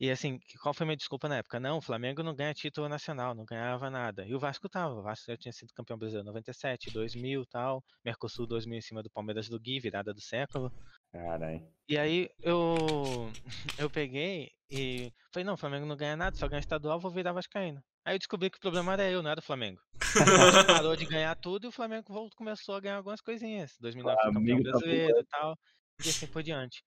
E 0.00 0.10
assim, 0.10 0.40
qual 0.60 0.74
foi 0.74 0.84
a 0.84 0.88
minha 0.88 0.96
desculpa 0.96 1.28
na 1.28 1.36
época? 1.36 1.60
Não, 1.60 1.78
o 1.78 1.82
Flamengo 1.82 2.22
não 2.22 2.34
ganha 2.34 2.52
título 2.52 2.88
nacional, 2.88 3.34
não 3.34 3.44
ganhava 3.44 3.88
nada. 3.88 4.26
E 4.26 4.34
o 4.34 4.38
Vasco 4.38 4.68
tava, 4.68 4.94
o 4.94 5.02
Vasco 5.02 5.30
já 5.30 5.36
tinha 5.36 5.52
sido 5.52 5.72
campeão 5.72 5.96
brasileiro 5.96 6.24
em 6.24 6.32
97, 6.32 6.90
2000 6.90 7.46
tal, 7.46 7.82
Mercosul 8.04 8.46
2000 8.46 8.78
em 8.78 8.82
cima 8.82 9.02
do 9.02 9.10
Palmeiras 9.10 9.48
do 9.48 9.58
Gui, 9.58 9.78
virada 9.78 10.12
do 10.12 10.20
século. 10.20 10.72
caralho. 11.12 11.62
E 11.88 11.96
aí 11.96 12.28
eu 12.42 13.30
eu 13.78 13.88
peguei 13.88 14.50
e 14.68 15.12
falei, 15.32 15.44
não, 15.44 15.54
o 15.54 15.58
Flamengo 15.58 15.86
não 15.86 15.96
ganha 15.96 16.16
nada, 16.16 16.36
só 16.36 16.48
ganha 16.48 16.60
estadual, 16.60 16.98
vou 16.98 17.12
virar 17.12 17.32
vascaíno. 17.32 17.80
Aí 18.04 18.16
eu 18.16 18.18
descobri 18.18 18.50
que 18.50 18.58
o 18.58 18.60
problema 18.60 18.94
era 18.94 19.08
eu, 19.08 19.22
não 19.22 19.30
era 19.30 19.40
o 19.40 19.44
Flamengo. 19.44 19.80
O 19.94 20.66
parou 20.66 20.96
de 20.96 21.06
ganhar 21.06 21.34
tudo 21.36 21.66
e 21.66 21.68
o 21.68 21.72
Flamengo 21.72 22.12
voltou, 22.12 22.36
começou 22.36 22.74
a 22.74 22.80
ganhar 22.80 22.96
algumas 22.96 23.20
coisinhas. 23.20 23.76
2009 23.80 24.20
foi 24.22 24.32
campeão 24.32 24.62
tá 24.62 24.70
brasileiro 24.70 25.20
e 25.20 25.24
tal, 25.24 25.58
e 26.04 26.08
assim 26.08 26.26
por 26.26 26.42
diante. 26.42 26.82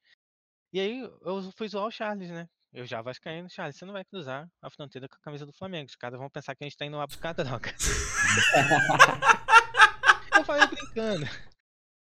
E 0.73 0.79
aí 0.79 0.99
eu 0.99 1.51
fui 1.55 1.67
zoar 1.69 1.85
o 1.85 1.91
Charles, 1.91 2.29
né? 2.29 2.47
Eu 2.73 2.85
já 2.85 3.01
vascaíno, 3.01 3.49
Charles, 3.49 3.77
você 3.77 3.85
não 3.85 3.93
vai 3.93 4.03
cruzar 4.03 4.47
a 4.61 4.69
fronteira 4.69 5.07
com 5.07 5.15
a 5.15 5.21
camisa 5.21 5.45
do 5.45 5.53
Flamengo. 5.53 5.89
Os 5.89 5.95
caras 5.95 6.19
vão 6.19 6.29
pensar 6.29 6.53
que 6.55 6.63
a 6.63 6.67
gente 6.67 6.77
tá 6.77 6.85
indo 6.85 6.97
lá 6.97 7.07
buscar 7.07 7.33
droga. 7.33 7.73
eu 10.37 10.45
falei 10.45 10.67
brincando. 10.67 11.25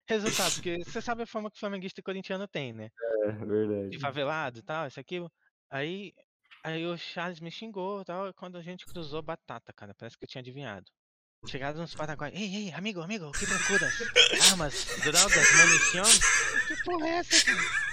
Resultado, 0.08 0.54
porque 0.54 0.82
você 0.84 1.00
sabe 1.00 1.22
a 1.22 1.26
forma 1.26 1.50
que 1.50 1.56
o 1.56 1.60
flamenguista 1.60 2.00
e 2.00 2.02
corintiano 2.02 2.48
tem, 2.48 2.72
né? 2.72 2.90
É 3.24 3.32
verdade. 3.32 3.90
de 3.90 4.00
favelado 4.00 4.58
e 4.58 4.62
tal, 4.62 4.88
isso 4.88 4.98
aqui. 4.98 5.24
Aí, 5.70 6.12
aí 6.64 6.84
o 6.84 6.98
Charles 6.98 7.40
me 7.40 7.50
xingou 7.50 8.02
e 8.02 8.04
tal. 8.04 8.34
Quando 8.34 8.58
a 8.58 8.62
gente 8.62 8.84
cruzou 8.86 9.22
batata, 9.22 9.72
cara, 9.72 9.94
parece 9.94 10.18
que 10.18 10.24
eu 10.24 10.28
tinha 10.28 10.40
adivinhado. 10.40 10.84
Chegaram 11.46 11.78
nos 11.78 11.94
Paraguai. 11.94 12.32
Ei, 12.34 12.54
ei, 12.54 12.72
amigo, 12.72 13.00
amigo, 13.00 13.30
que 13.32 13.46
procuras? 13.46 13.94
Armas, 14.50 14.84
drogas, 15.02 15.56
munição? 15.56 16.04
Que 16.66 16.84
porra 16.84 17.06
é 17.06 17.18
essa, 17.18 17.46
cara? 17.46 17.89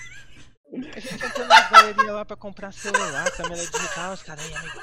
A 0.73 0.99
gente 0.99 1.25
entrou 1.25 1.47
nas 1.47 1.69
galerias 1.71 2.13
lá 2.13 2.25
pra 2.25 2.35
comprar 2.35 2.71
celular, 2.73 3.31
câmera 3.31 3.65
digital, 3.65 4.13
os 4.13 4.23
caras, 4.23 4.45
ei, 4.45 4.55
amigo. 4.55 4.81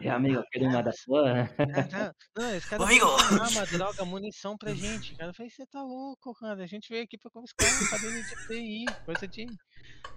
E 0.00 0.08
amigo, 0.08 0.38
aquele 0.38 0.66
uma 0.66 0.82
da 0.82 0.92
sua? 0.92 1.42
Ah, 1.58 1.82
tá. 1.90 2.14
Não, 2.36 2.54
esse 2.54 2.68
cara 2.68 2.84
Amigo! 2.84 3.06
arma, 3.06 3.66
droga, 3.66 4.04
munição 4.04 4.56
pra 4.56 4.72
gente, 4.72 5.16
cara. 5.16 5.30
Eu 5.30 5.34
falei, 5.34 5.50
você 5.50 5.66
tá 5.66 5.82
louco, 5.82 6.34
cara. 6.34 6.62
A 6.62 6.66
gente 6.66 6.88
veio 6.88 7.02
aqui 7.02 7.18
pra 7.18 7.30
buscar 7.34 7.66
um 7.66 7.90
cadeira 7.90 8.22
de 8.22 8.46
TI, 8.46 8.84
coisa 9.04 9.26
de 9.26 9.46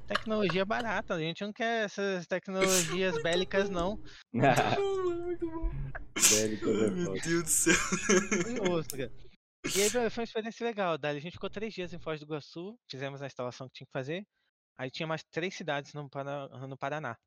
tecnologia 0.08 0.66
barata. 0.66 1.16
A 1.16 1.20
gente 1.20 1.41
não 1.41 1.52
quer 1.52 1.86
essas 1.86 2.28
tecnologias 2.28 3.24
bélicas, 3.24 3.70
não. 3.70 3.99
Muito 4.34 5.49
bom. 5.49 5.72
Velho, 6.30 6.60
coisa 6.60 6.91
Meu. 6.91 7.14
Deus 7.14 7.43
do 7.43 7.49
céu. 7.49 7.76
Curioso, 8.43 8.89
cara. 8.89 9.12
E 9.76 9.82
aí, 9.82 9.89
foi 9.89 10.02
uma 10.02 10.24
experiência 10.24 10.66
legal. 10.66 10.97
Daí 10.97 11.18
a 11.18 11.22
gente 11.22 11.34
ficou 11.34 11.49
três 11.49 11.74
dias 11.74 11.93
em 11.93 11.99
Foz 11.99 12.20
do 12.20 12.26
Iguaçu, 12.26 12.78
fizemos 12.89 13.22
a 13.22 13.28
instalação 13.28 13.68
que 13.68 13.74
tinha 13.74 13.88
que 13.88 13.91
fazer. 13.93 14.24
Aí 14.78 14.89
tinha 14.89 15.07
mais 15.07 15.24
três 15.24 15.55
cidades 15.55 15.93
no, 15.93 16.09
Pana- 16.09 16.47
no 16.67 16.78
Paraná. 16.78 17.17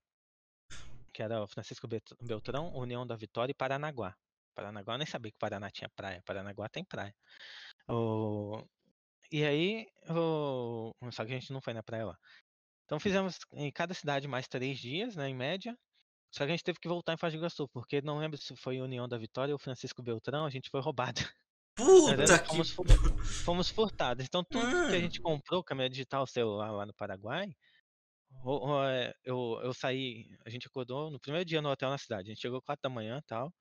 Que 1.13 1.23
era 1.23 1.47
Francisco 1.47 1.87
Beltrão, 2.21 2.75
União 2.75 3.07
da 3.07 3.17
Vitória 3.17 3.53
e 3.53 3.55
Paranaguá. 3.55 4.17
Paranaguá 4.55 4.95
eu 4.95 4.99
nem 4.99 5.07
sabia 5.07 5.31
que 5.31 5.37
o 5.37 5.39
Paraná 5.39 5.71
tinha 5.71 5.89
praia. 5.91 6.23
Paranaguá 6.25 6.69
tem 6.69 6.85
praia. 6.85 7.15
O... 7.89 8.63
E 9.31 9.45
aí, 9.45 9.87
o... 10.11 10.93
só 11.11 11.25
que 11.25 11.33
a 11.33 11.39
gente 11.39 11.53
não 11.53 11.61
foi 11.61 11.73
na 11.73 11.83
praia 11.83 12.07
lá. 12.07 12.19
Então 12.85 13.01
fizemos 13.01 13.39
em 13.53 13.73
cada 13.73 13.95
cidade 13.95 14.29
mais 14.29 14.47
três 14.47 14.79
dias, 14.79 15.17
né, 15.17 15.29
em 15.29 15.35
média. 15.35 15.77
Só 16.33 16.45
que 16.45 16.51
a 16.51 16.57
gente 16.57 16.65
teve 16.65 16.81
que 16.81 16.89
voltar 16.89 17.15
em 17.15 17.17
Foz 17.17 17.33
do 17.33 17.39
Iguaçu, 17.39 17.69
porque 17.69 18.03
não 18.03 18.19
lembro 18.19 18.37
se 18.37 18.57
foi 18.57 18.81
União 18.81 19.09
da 19.09 19.17
Vitória 19.17 19.55
ou 19.55 19.59
Francisco 19.59 20.03
Beltrão, 20.03 20.45
a 20.45 20.51
gente 20.51 20.69
foi 20.69 20.81
roubado. 20.81 21.21
Puta 21.77 22.39
que. 22.39 22.47
fomos, 22.47 22.75
fomos 23.45 23.69
furtados. 23.71 24.25
Então, 24.25 24.45
tudo 24.45 24.67
que 24.67 24.75
a 24.77 24.81
Mano. 24.91 25.01
gente 25.01 25.21
comprou, 25.21 25.63
câmera 25.65 25.91
digital, 25.91 26.27
celular 26.27 26.71
lá 26.71 26.87
no 26.87 26.95
Paraguai, 26.95 27.55
é, 28.91 29.15
eu, 29.25 29.61
eu 29.63 29.73
saí, 29.75 30.29
a 30.45 30.51
gente 30.51 30.67
acordou 30.67 31.11
no 31.11 31.19
primeiro 31.21 31.45
dia 31.45 31.61
no 31.63 31.71
hotel 31.71 31.91
na 31.91 31.99
cidade. 31.99 32.31
A 32.31 32.35
gente 32.35 32.41
chegou 32.43 32.63
4 32.63 32.83
da 32.83 32.89
manhã 32.89 33.21
tal. 33.27 33.53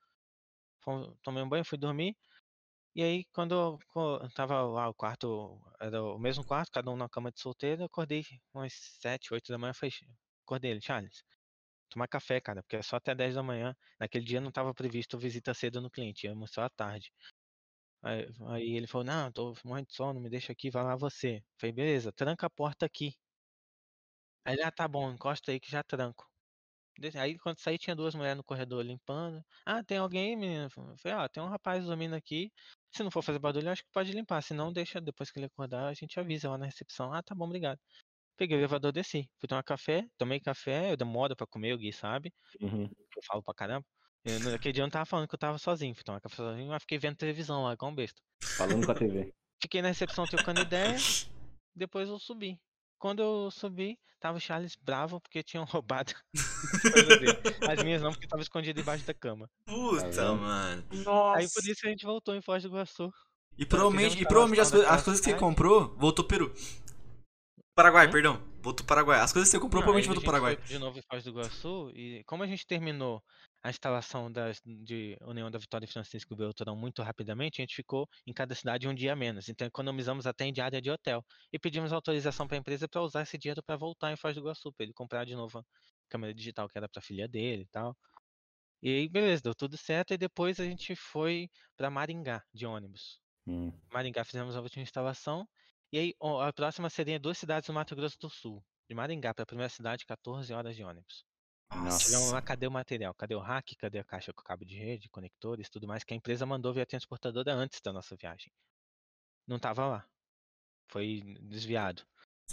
fomos- 0.84 1.16
Tomei 1.24 1.42
um 1.44 1.50
banho, 1.50 1.66
fui 1.66 1.78
dormir. 1.78 2.16
E 2.96 3.02
aí, 3.04 3.26
quando 3.34 3.54
eu 3.96 4.30
tava 4.36 4.62
lá, 4.64 4.88
o 4.90 4.94
quarto, 4.94 5.60
era 5.80 6.04
o 6.04 6.20
mesmo 6.20 6.46
quarto, 6.46 6.72
cada 6.72 6.92
um 6.92 6.96
na 6.98 7.10
cama 7.10 7.32
de 7.32 7.40
solteiro, 7.42 7.82
eu 7.82 7.86
acordei 7.88 8.24
umas 8.54 8.74
7, 9.02 9.34
8 9.34 9.52
da 9.52 9.58
manhã, 9.58 9.74
falei, 9.74 9.92
acordei 10.46 10.72
ele, 10.72 10.82
Charles, 10.82 11.24
tomar 11.90 12.08
café, 12.08 12.40
cara, 12.42 12.62
porque 12.62 12.76
é 12.76 12.82
só 12.84 12.98
até 12.98 13.16
10 13.16 13.34
da 13.36 13.42
manhã. 13.44 13.76
Naquele 14.00 14.26
dia 14.26 14.40
não 14.42 14.50
estava 14.50 14.74
previsto 14.76 15.18
visita 15.18 15.54
cedo 15.56 15.82
no 15.82 15.90
cliente, 15.90 16.28
íamos 16.28 16.52
só 16.52 16.64
à 16.64 16.70
tarde. 16.70 17.12
Aí, 18.04 18.28
aí 18.50 18.72
ele 18.76 18.88
falou, 18.88 19.06
não, 19.06 19.32
tô 19.32 19.54
morrendo 19.66 19.88
de 19.88 19.96
sono, 19.96 20.20
me 20.20 20.30
deixa 20.30 20.52
aqui, 20.52 20.70
vai 20.70 20.84
lá 20.84 20.96
você. 20.96 21.42
Falei, 21.60 21.74
beleza, 21.74 22.12
tranca 22.12 22.48
a 22.48 22.50
porta 22.50 22.86
aqui. 22.86 23.14
Aí 24.46 24.54
ele, 24.56 24.64
ah, 24.64 24.72
tá 24.72 24.88
bom, 24.88 25.12
encosta 25.12 25.52
aí 25.52 25.60
que 25.60 25.72
já 25.72 25.84
tranco. 25.84 26.26
Aí 27.20 27.38
quando 27.40 27.60
saí 27.60 27.78
tinha 27.78 27.96
duas 27.96 28.16
mulheres 28.16 28.38
no 28.38 28.44
corredor 28.44 28.84
limpando. 28.84 29.44
Ah, 29.66 29.84
tem 29.84 29.98
alguém, 29.98 30.32
aí, 30.32 30.36
menina? 30.36 30.66
Eu 30.66 30.70
Falei, 30.72 31.18
ah, 31.18 31.30
tem 31.30 31.42
um 31.44 31.48
rapaz 31.48 31.86
dormindo 31.86 32.16
aqui. 32.16 32.52
Se 32.96 33.04
não 33.04 33.12
for 33.12 33.24
fazer 33.24 33.40
barulho, 33.40 33.70
acho 33.72 33.84
que 33.84 33.90
pode 33.92 34.12
limpar. 34.14 34.42
Se 34.44 34.54
não, 34.54 34.72
deixa, 34.74 35.02
depois 35.02 35.32
que 35.32 35.40
ele 35.40 35.48
acordar, 35.48 35.88
a 35.90 35.94
gente 35.94 36.20
avisa 36.20 36.50
lá 36.50 36.58
na 36.58 36.66
recepção. 36.68 37.14
Ah, 37.14 37.24
tá 37.24 37.36
bom, 37.36 37.46
obrigado. 37.46 37.80
Peguei 38.38 38.58
o 38.58 38.60
elevador, 38.62 38.92
desci. 38.94 39.30
Fui 39.40 39.48
tomar 39.48 39.64
café, 39.64 40.06
tomei 40.18 40.40
café, 40.42 40.92
eu 40.94 40.98
demoro 40.98 41.36
pra 41.36 41.48
comer, 41.48 41.74
o 41.74 41.78
Gui 41.80 41.94
sabe. 41.94 42.34
Uhum. 42.62 42.90
Eu 43.16 43.24
falo 43.28 43.44
pra 43.44 43.54
caramba. 43.56 43.86
Eu, 44.26 44.40
naquele 44.40 44.74
dia 44.74 44.82
eu 44.82 44.86
não 44.86 44.92
tava 44.92 45.06
falando 45.06 45.28
que 45.28 45.36
eu 45.36 45.40
tava 45.40 45.58
sozinho. 45.58 45.94
Tomar 46.04 46.22
café 46.22 46.36
sozinho, 46.38 46.70
mas 46.70 46.82
fiquei 46.84 46.98
vendo 46.98 47.16
televisão 47.18 47.64
lá, 47.64 47.74
igual 47.74 47.92
um 47.92 47.96
besta. 47.96 48.22
Falando 48.58 48.86
com 48.86 48.92
a 48.92 48.96
TV. 48.96 49.34
Fiquei 49.62 49.82
na 49.82 49.88
recepção 49.88 50.26
trocando 50.26 50.60
ideia, 50.60 50.98
depois 51.74 52.10
eu 52.10 52.20
subi. 52.20 52.60
Quando 53.00 53.22
eu 53.22 53.50
subi, 53.50 53.98
tava 54.20 54.38
o 54.38 54.42
Charles 54.42 54.76
bravo 54.76 55.22
porque 55.22 55.42
tinham 55.42 55.64
roubado 55.82 56.14
as 56.36 56.82
coisas 56.92 57.84
minhas 57.84 58.02
não, 58.02 58.12
porque 58.12 58.28
tava 58.28 58.42
escondido 58.42 58.76
debaixo 58.78 59.06
da 59.06 59.14
cama. 59.14 59.50
Puta, 59.66 60.10
vendo? 60.10 60.36
mano. 60.36 60.84
Nossa. 61.06 61.40
Aí 61.40 61.48
por 61.50 61.64
isso 61.66 61.80
a 61.86 61.90
gente 61.90 62.06
voltou 62.06 62.36
em 62.36 62.42
Foz 62.42 62.62
do 62.64 62.70
Iguaçu. 62.70 63.10
E 63.58 63.66
provavelmente, 63.66 64.22
e 64.22 64.26
provavelmente 64.26 64.60
as, 64.60 64.68
instalação 64.68 64.90
coi- 64.90 64.98
as 64.98 65.04
coisas 65.04 65.22
que 65.24 65.32
você 65.32 65.38
comprou, 65.38 65.96
voltou 65.96 66.26
Peru. 66.26 66.54
Paraguai, 67.76 68.08
Hum? 68.08 68.12
perdão. 68.12 68.44
Voltou 68.62 68.86
Paraguai. 68.86 69.20
As 69.20 69.32
coisas 69.32 69.50
que 69.50 69.52
você 69.58 69.62
comprou, 69.62 69.82
Não, 69.82 69.86
provavelmente 69.88 70.10
a 70.10 70.14
voltou 70.14 70.26
Paraguai. 70.26 70.56
foi 70.58 70.66
de 70.66 70.78
novo 70.80 71.00
em 71.00 71.02
Foz 71.10 71.24
do 71.24 71.30
Iguaçu 71.30 71.92
e 71.96 72.24
como 72.26 72.44
a 72.44 72.48
gente 72.48 72.66
terminou 72.68 73.22
a 73.64 73.70
instalação 73.70 74.30
das, 74.30 74.62
de 74.66 75.18
União 75.22 75.50
da 75.50 75.58
Vitória 75.58 75.86
e 75.86 75.88
Francisco 75.88 76.36
Beltrão 76.36 76.76
muito 76.76 77.02
rapidamente, 77.02 77.62
a 77.62 77.64
gente 77.64 77.76
ficou 77.76 78.08
em 78.28 78.34
cada 78.34 78.54
cidade 78.54 78.90
um 78.90 78.94
dia 78.94 79.14
a 79.14 79.16
menos. 79.16 79.48
Então 79.48 79.66
economizamos 79.66 80.28
até 80.28 80.46
em 80.46 80.52
diária 80.52 80.82
de 80.82 80.92
hotel. 80.92 81.26
E 81.52 81.58
pedimos 81.58 81.94
autorização 81.94 82.46
para 82.46 82.58
a 82.58 82.60
empresa 82.60 82.90
para 82.90 83.02
usar 83.02 83.22
esse 83.22 83.38
dinheiro 83.38 83.64
para 83.64 83.78
voltar 83.78 84.12
em 84.12 84.18
Foz 84.18 84.36
do 84.36 84.42
Iguaçu, 84.42 84.74
para 84.74 84.84
ele 84.84 84.94
comprar 84.94 85.26
de 85.26 85.34
novo 85.34 85.60
a 85.60 85.64
câmera 86.10 86.34
digital 86.34 86.68
que 86.68 86.78
era 86.78 86.90
para 86.90 87.02
filha 87.02 87.26
dele 87.26 87.64
e 87.64 87.68
tal. 87.68 87.96
E 88.82 88.90
aí, 88.90 89.08
beleza, 89.08 89.44
deu 89.44 89.56
tudo 89.56 89.78
certo. 89.78 90.14
E 90.14 90.18
depois 90.18 90.60
a 90.60 90.66
gente 90.66 90.94
foi 90.94 91.50
para 91.78 91.90
Maringá 91.90 92.44
de 92.54 92.66
ônibus. 92.66 93.22
Hum. 93.48 93.72
Maringá 93.90 94.26
fizemos 94.26 94.58
a 94.58 94.62
última 94.62 94.84
instalação. 94.84 95.48
E 95.90 95.98
aí, 95.98 96.14
a 96.42 96.52
próxima 96.52 96.90
seria 96.90 97.18
duas 97.18 97.38
cidades 97.38 97.70
no 97.70 97.76
Mato 97.76 97.96
Grosso 97.96 98.18
do 98.20 98.30
Sul. 98.30 98.62
De 98.90 98.94
Maringá 98.94 99.34
para 99.34 99.44
a 99.44 99.46
primeira 99.46 99.70
cidade, 99.70 100.06
14 100.06 100.52
horas 100.54 100.76
de 100.76 100.84
ônibus. 100.84 101.24
Chegamos 101.74 102.32
Nossa. 102.32 102.42
cadê 102.42 102.68
o 102.68 102.72
material? 102.72 103.14
Cadê 103.14 103.36
o 103.36 103.40
rack? 103.40 103.76
Cadê 103.76 104.00
a 104.00 104.04
caixa 104.04 104.32
com 104.34 104.44
cabo 104.44 104.64
de 104.64 104.78
rede, 104.78 105.10
conectores, 105.10 105.70
tudo 105.70 105.88
mais 105.88 106.04
que 106.04 106.14
a 106.14 106.18
empresa 106.18 106.46
mandou 106.46 106.74
via 106.74 106.86
transportadora 106.86 107.54
antes 107.54 107.82
da 107.82 107.92
nossa 107.92 108.16
viagem. 108.16 108.52
Não 109.48 109.60
tava 109.60 109.86
lá. 109.88 110.08
Foi 110.90 111.22
desviado. 111.42 112.04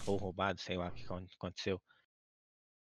Ou 0.07 0.17
roubado, 0.17 0.61
sei 0.61 0.77
lá 0.77 0.89
o 0.89 0.93
que 0.93 1.05
acon- 1.05 1.27
aconteceu. 1.37 1.81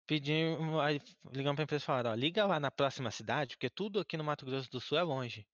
Pedimos, 0.07 0.81
aí 0.81 1.01
ligamos 1.33 1.57
pra 1.57 1.65
empresa 1.65 1.83
e 1.83 1.87
falaram, 1.87 2.11
ó, 2.13 2.15
liga 2.15 2.47
lá 2.47 2.59
na 2.59 2.71
próxima 2.71 3.11
cidade, 3.11 3.57
porque 3.57 3.69
tudo 3.69 4.01
aqui 4.01 4.17
no 4.17 4.25
Mato 4.25 4.47
Grosso 4.47 4.71
do 4.71 4.81
Sul 4.81 4.97
é 4.97 5.03
longe. 5.03 5.47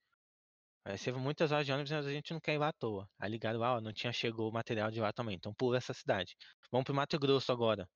Aí 0.85 0.99
teve 0.99 1.19
muitas 1.19 1.51
horas 1.51 1.65
de 1.65 1.73
ônibus, 1.73 1.91
mas 1.91 2.07
a 2.07 2.13
gente 2.13 2.33
não 2.33 2.41
quer 2.41 2.55
ir 2.55 2.59
lá 2.59 2.69
à 2.69 2.73
toa. 2.73 3.09
Aí 3.19 3.31
ligaram 3.31 3.59
lá, 3.59 3.77
ó, 3.77 3.81
não 3.81 3.93
tinha 3.93 4.13
chegou 4.13 4.51
o 4.51 4.53
material 4.53 4.91
de 4.91 5.01
lá 5.01 5.13
também, 5.13 5.35
então 5.35 5.53
pula 5.55 5.79
essa 5.79 5.95
cidade. 5.95 6.37
Vamos 6.71 6.85
pro 6.85 6.95
Mato 6.95 7.19
Grosso 7.19 7.51
agora. 7.51 7.89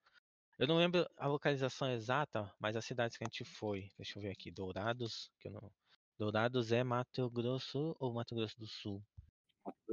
Eu 0.59 0.67
não 0.67 0.77
lembro 0.77 1.09
a 1.17 1.29
localização 1.29 1.89
exata, 1.93 2.53
mas 2.59 2.75
as 2.75 2.85
cidades 2.85 3.17
que 3.17 3.23
a 3.23 3.27
gente 3.27 3.45
foi. 3.45 3.89
Deixa 3.97 4.19
eu 4.19 4.23
ver 4.23 4.31
aqui. 4.31 4.51
Dourados, 4.51 5.31
que 5.39 5.47
eu 5.47 5.53
não. 5.53 5.71
Dourados 6.19 6.73
é 6.73 6.83
Mato 6.83 7.31
Grosso 7.31 7.95
ou 8.01 8.13
Mato 8.13 8.35
Grosso 8.35 8.59
do 8.59 8.67
Sul? 8.67 9.01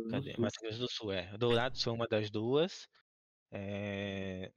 Cadê? 0.09 0.36
Mato 0.39 0.59
Grosso 0.59 0.80
do 0.80 0.91
Sul, 0.91 1.13
é. 1.13 1.38
Dourados 1.38 1.84
foi 1.84 1.93
uma 1.93 2.07
das 2.07 2.32
duas. 2.32 2.89
É... 3.51 4.51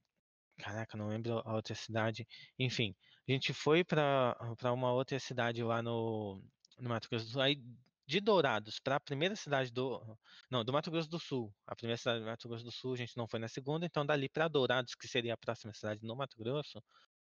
Caraca, 0.56 0.96
não 0.96 1.08
lembro 1.08 1.42
a 1.44 1.54
outra 1.54 1.74
cidade. 1.74 2.26
Enfim, 2.58 2.96
a 3.28 3.32
gente 3.32 3.52
foi 3.52 3.84
pra 3.84 4.34
uma 4.72 4.90
outra 4.92 5.18
cidade 5.20 5.62
lá 5.62 5.82
no, 5.82 6.42
no 6.78 6.88
Mato 6.88 7.08
Grosso 7.10 7.26
do 7.26 7.32
Sul. 7.32 7.42
Aí, 7.42 7.62
de 8.08 8.20
Dourados 8.20 8.80
para 8.80 8.96
a 8.96 9.00
primeira 9.00 9.36
cidade 9.36 9.70
do. 9.70 10.02
Não, 10.50 10.64
do 10.64 10.72
Mato 10.72 10.90
Grosso 10.90 11.10
do 11.10 11.20
Sul. 11.20 11.54
A 11.66 11.76
primeira 11.76 11.98
cidade 11.98 12.20
do 12.20 12.26
Mato 12.26 12.48
Grosso 12.48 12.64
do 12.64 12.72
Sul, 12.72 12.94
a 12.94 12.96
gente 12.96 13.14
não 13.18 13.28
foi 13.28 13.38
na 13.38 13.48
segunda, 13.48 13.84
então 13.84 14.04
dali 14.04 14.30
para 14.30 14.48
Dourados, 14.48 14.94
que 14.94 15.06
seria 15.06 15.34
a 15.34 15.36
próxima 15.36 15.74
cidade 15.74 16.00
no 16.02 16.16
Mato 16.16 16.34
Grosso, 16.38 16.82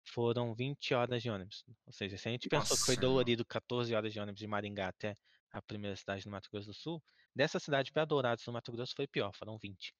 foram 0.01 0.55
20 0.55 0.93
horas 0.93 1.21
de 1.21 1.29
ônibus. 1.29 1.65
Ou 1.85 1.91
seja, 1.91 2.17
se 2.17 2.29
a 2.29 2.31
gente 2.31 2.47
pensou 2.47 2.77
que 2.77 2.83
foi 2.83 2.95
Nossa, 2.95 3.05
dolorido 3.05 3.45
14 3.45 3.93
horas 3.93 4.13
de 4.13 4.19
ônibus 4.21 4.39
de 4.39 4.47
Maringá 4.47 4.87
até 4.87 5.17
a 5.51 5.61
primeira 5.61 5.97
cidade 5.97 6.23
do 6.23 6.31
Mato 6.31 6.49
Grosso 6.49 6.67
do 6.67 6.73
Sul, 6.73 7.03
dessa 7.35 7.59
cidade 7.59 7.91
para 7.91 8.05
Dourados, 8.05 8.45
no 8.47 8.53
Mato 8.53 8.71
Grosso, 8.71 8.93
foi 8.95 9.07
pior, 9.07 9.33
foram 9.35 9.57
20 9.57 9.93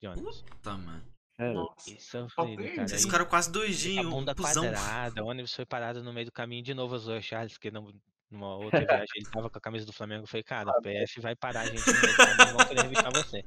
de 0.00 0.08
ônibus. 0.08 0.42
Tá, 0.62 0.78
mano. 0.78 1.04
É, 1.36 1.52
Nossa. 1.52 1.90
E 1.90 2.00
sofrido, 2.00 2.56
Potente. 2.56 2.76
cara. 2.76 2.88
Vocês 2.88 3.04
ficaram 3.04 3.26
quase 3.26 3.50
a 3.50 3.52
doidinhos, 3.52 4.06
um 4.06 4.10
bunda 4.10 4.34
quadrada, 4.34 5.22
o 5.22 5.26
ônibus 5.26 5.52
foi 5.52 5.66
parado 5.66 6.02
no 6.02 6.14
meio 6.14 6.24
do 6.24 6.32
caminho 6.32 6.62
de 6.62 6.72
novo, 6.72 6.96
o 6.96 7.20
Charles, 7.20 7.52
porque 7.52 7.70
não, 7.70 7.92
numa 8.34 8.56
outra 8.56 8.80
viagem 8.80 9.06
ele 9.16 9.26
tava 9.26 9.48
com 9.48 9.58
a 9.58 9.60
camisa 9.60 9.86
do 9.86 9.92
Flamengo. 9.92 10.24
Eu 10.24 10.26
falei, 10.26 10.42
cara, 10.42 10.68
o 10.68 10.82
PF 10.82 11.20
vai 11.20 11.34
parar 11.34 11.60
a 11.60 11.66
gente 11.66 11.82
caminho, 11.82 12.56
vão 12.56 12.66
querer 12.66 12.82
revistar 12.82 13.12
você. 13.12 13.44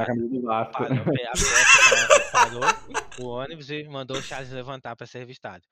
a 0.00 0.06
camisa 0.06 0.28
do 0.28 0.42
Vasco. 0.42 0.72
parou, 0.72 0.98
a 0.98 1.04
PF 1.04 2.32
parou 2.32 2.62
o 3.20 3.26
ônibus 3.26 3.70
e 3.70 3.84
mandou 3.84 4.18
o 4.18 4.22
Charles 4.22 4.50
levantar 4.50 4.96
pra 4.96 5.06
ser 5.06 5.20
revistado. 5.20 5.62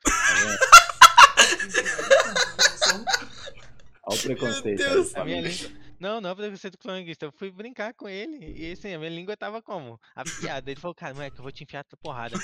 Olha 4.05 4.18
o 4.18 4.22
preconceito. 4.22 4.78
Deus. 4.78 5.14
A 5.16 5.24
minha 5.24 5.42
família. 5.42 5.51
língua. 5.51 5.86
Não, 5.99 6.20
não 6.20 6.30
é 6.30 6.34
preconceito 6.34 6.78
flamenguista. 6.80 7.26
Eu 7.26 7.32
fui 7.32 7.51
brincar 7.51 7.94
com 7.94 8.09
ele. 8.09 8.55
E 8.57 8.72
assim, 8.72 8.92
a 8.92 8.99
minha 8.99 9.11
língua 9.11 9.36
tava 9.36 9.62
como? 9.62 9.99
Afiada. 10.14 10.70
Ele 10.70 10.80
falou, 10.80 10.94
cara, 10.94 11.14
moleque, 11.14 11.38
eu 11.38 11.42
vou 11.42 11.53
te 11.53 11.64
enfiar 11.64 11.84
tua 11.84 11.99
porrada. 11.99 12.36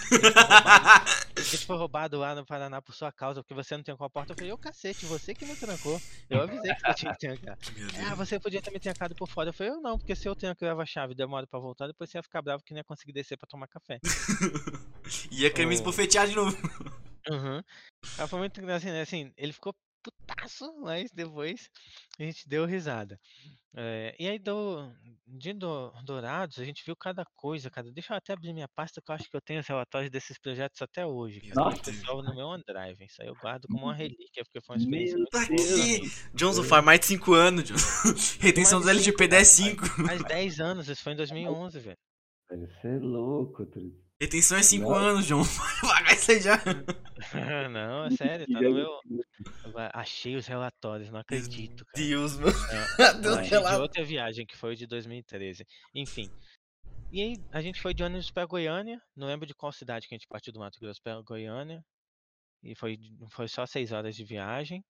A 1.37 1.41
gente 1.41 1.67
foi 1.67 1.77
roubado, 1.77 2.17
a 2.17 2.21
lá 2.21 2.35
no 2.35 2.47
Paraná 2.47 2.81
por 2.81 2.95
sua 2.95 3.13
causa, 3.13 3.43
porque 3.43 3.55
você 3.55 3.77
não 3.77 3.83
trancou 3.83 4.07
a 4.07 4.11
porta. 4.11 4.33
Eu 4.33 4.37
falei, 4.37 4.53
ô 4.53 4.59
cacete, 4.59 5.05
você 5.07 5.35
que 5.35 5.45
me 5.45 5.55
trancou. 5.57 6.01
Eu 6.31 6.43
avisei 6.43 6.75
que 6.75 6.89
eu 6.89 6.95
tinha 6.95 7.13
que 7.13 7.19
trancar. 7.19 7.59
Ah, 8.11 8.15
você 8.15 8.39
podia 8.39 8.61
ter 8.61 8.71
me 8.71 8.81
trancado 8.81 9.15
por 9.15 9.29
fora. 9.29 9.51
Eu 9.51 9.53
falei, 9.53 9.73
eu 9.73 9.81
não, 9.81 9.99
porque 9.99 10.15
se 10.15 10.29
eu 10.29 10.35
tranco 10.35 10.65
levo 10.65 10.81
a 10.81 10.87
chave 10.87 11.13
e 11.13 11.17
demoro 11.17 11.47
pra 11.47 11.59
voltar, 11.59 11.87
depois 11.87 12.11
você 12.11 12.19
ia 12.19 12.23
ficar 12.23 12.43
bravo 12.43 12.63
que 12.63 12.73
não 12.73 12.79
ia 12.79 12.85
conseguir 12.85 13.13
descer 13.13 13.37
pra 13.37 13.47
tomar 13.49 13.69
café. 13.69 14.01
Ia 15.31 15.51
querer 15.51 15.67
me 15.67 15.75
esbofetear 15.75 16.27
de 16.27 16.35
novo. 16.35 16.57
Uhum. 17.29 17.63
Aí 18.19 18.29
foi 18.29 18.39
muito 18.39 18.61
engraçado, 18.61 18.93
né? 18.93 19.03
Assim, 19.03 19.33
ele 19.37 19.53
ficou 19.53 19.75
putaço, 20.03 20.73
mas 20.81 21.11
depois 21.13 21.69
a 22.19 22.23
gente 22.25 22.49
deu 22.49 22.65
risada. 22.65 23.19
É, 23.75 24.15
e 24.19 24.29
aí, 24.29 24.39
do, 24.39 24.93
de 25.27 25.53
do, 25.55 25.91
Dourados, 26.05 26.59
a 26.59 26.65
gente 26.65 26.85
viu 26.85 26.95
cada 26.95 27.25
coisa, 27.35 27.71
cara. 27.71 27.91
Deixa 27.91 28.13
eu 28.13 28.19
até 28.19 28.35
abrir 28.35 28.53
minha 28.53 28.69
pasta, 28.69 29.01
que 29.01 29.11
eu 29.11 29.15
acho 29.15 29.31
que 29.31 29.37
eu 29.37 29.41
tenho 29.41 29.61
os 29.61 29.67
relatórios 29.67 30.11
desses 30.11 30.39
projetos 30.39 30.83
até 30.83 31.07
hoje. 31.07 31.41
Isso 31.43 31.55
salvo 32.05 32.23
no 32.23 32.35
meu 32.35 32.47
OneDrive. 32.49 33.05
Isso 33.05 33.23
aí 33.23 33.29
eu 33.29 33.35
guardo 33.37 33.67
como 33.69 33.85
uma 33.85 33.95
relíquia, 33.97 34.45
porque 34.45 34.61
foi 34.61 34.77
uma 34.77 34.83
experiência 34.83 35.17
Meu 35.17 35.21
muito 35.21 35.31
Deus. 35.31 36.69
faz 36.69 36.85
mais 36.85 37.01
de 37.01 37.07
5 37.07 37.33
anos. 37.33 37.71
Retenção 38.41 38.79
dos 38.79 38.87
Mais 38.87 38.99
LGPD 38.99 39.37
é 39.37 39.45
5. 39.45 39.87
Faz 40.07 40.23
10 40.25 40.61
anos, 40.61 40.89
isso 40.89 41.03
foi 41.03 41.15
em 41.15 41.17
2011, 41.17 41.79
velho. 41.81 41.99
Você 42.51 42.89
é 42.89 42.99
louco, 42.99 43.65
Tris. 43.65 43.95
Retenção 44.23 44.57
é 44.57 44.63
5 44.63 44.89
Não. 44.89 44.95
anos, 44.95 45.25
João. 45.27 45.43
Pagar 45.81 46.15
isso 46.15 46.31
aí 46.31 46.41
já. 46.41 46.55
Não, 47.73 48.05
é 48.05 48.11
sério, 48.13 48.47
tá 48.47 48.61
no 48.61 48.73
meu. 48.73 49.01
eu 49.11 49.75
Achei 49.93 50.37
os 50.37 50.47
relatórios, 50.47 51.11
não 51.11 51.19
acredito, 51.19 51.85
cara. 51.85 52.07
Deus, 52.07 52.37
mano. 52.37 52.53
É, 53.01 53.15
Deus, 53.19 53.49
de 53.49 53.57
outra 53.57 54.05
viagem 54.05 54.47
que 54.47 54.57
foi 54.57 54.77
de 54.77 54.87
2013. 54.87 55.67
Enfim. 55.93 56.31
E 57.11 57.21
aí, 57.21 57.37
a 57.51 57.61
gente 57.61 57.83
foi 57.83 57.93
de 57.93 58.05
ônibus 58.05 58.31
pra 58.31 58.47
Goiânia. 58.47 59.03
Não 59.17 59.27
lembro 59.27 59.45
de 59.45 59.55
qual 59.55 59.73
cidade 59.73 60.07
que 60.07 60.15
a 60.15 60.19
gente 60.19 60.29
partiu 60.29 60.53
do 60.53 60.61
Mato 60.61 60.79
Grosso 60.79 61.03
pra 61.03 61.21
Goiânia. 61.23 61.85
E 62.63 62.77
foi, 62.77 62.97
foi 63.33 63.49
só 63.49 63.67
seis 63.67 63.91
horas 63.91 64.15
de 64.15 64.25
viagem. 64.25 64.85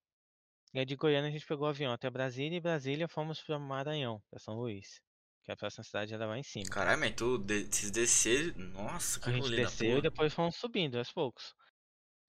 E 0.74 0.78
aí 0.78 0.85
de 0.85 0.95
Goiânia 0.95 1.30
a 1.30 1.33
gente 1.33 1.47
pegou 1.47 1.66
o 1.66 1.70
avião 1.70 1.91
até 1.91 2.11
Brasília. 2.11 2.59
E 2.59 2.61
Brasília 2.61 3.09
fomos 3.09 3.43
pra 3.43 3.59
Maranhão, 3.59 4.20
pra 4.30 4.39
São 4.39 4.57
Luís. 4.57 5.01
Que 5.45 5.51
a 5.53 5.57
próxima 5.57 5.82
cidade 5.82 6.14
era 6.14 6.24
lá 6.26 6.38
em 6.38 6.43
cima. 6.43 6.66
Caralho, 6.70 7.01
mas 7.01 7.14
tu 7.16 7.36
de, 7.38 7.64
descer. 7.90 8.57
Nossa, 8.57 9.18
que 9.18 9.28
A 9.28 9.32
gente 9.32 9.51
desceu 9.51 9.99
e 9.99 10.03
depois 10.03 10.32
fomos 10.32 10.55
subindo 10.57 10.97
aos 10.99 11.12
poucos. 11.12 11.53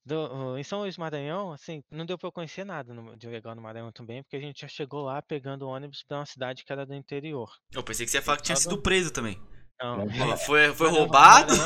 Do- 0.06 0.58
em 0.58 0.64
São 0.64 0.80
Luís 0.80 0.98
Maranhão, 0.98 1.54
assim, 1.54 1.82
não 1.90 2.06
deu 2.06 2.18
pra 2.18 2.28
eu 2.28 2.32
conhecer 2.32 2.66
nada 2.66 2.94
no- 2.94 3.16
de 3.16 3.28
legal 3.28 3.56
no 3.56 3.62
Maranhão 3.62 3.92
também, 3.92 4.22
porque 4.24 4.36
a 4.36 4.40
gente 4.42 4.62
já 4.62 4.68
chegou 4.68 5.02
lá 5.04 5.22
pegando 5.22 5.62
o 5.64 5.70
ônibus 5.70 6.04
pra 6.04 6.18
uma 6.18 6.26
cidade 6.26 6.66
que 6.66 6.74
era 6.74 6.86
do 6.86 6.94
interior. 6.94 7.50
Eu 7.72 7.84
pensei 7.84 8.06
que 8.06 8.12
você 8.12 8.18
ia 8.18 8.22
falar 8.22 8.38
que 8.38 8.44
tinha 8.44 8.56
sido 8.56 8.82
preso 8.82 9.12
também. 9.14 9.40
Não, 9.82 10.06
Foi, 10.46 10.74
foi 10.74 10.90
roubado? 10.90 11.54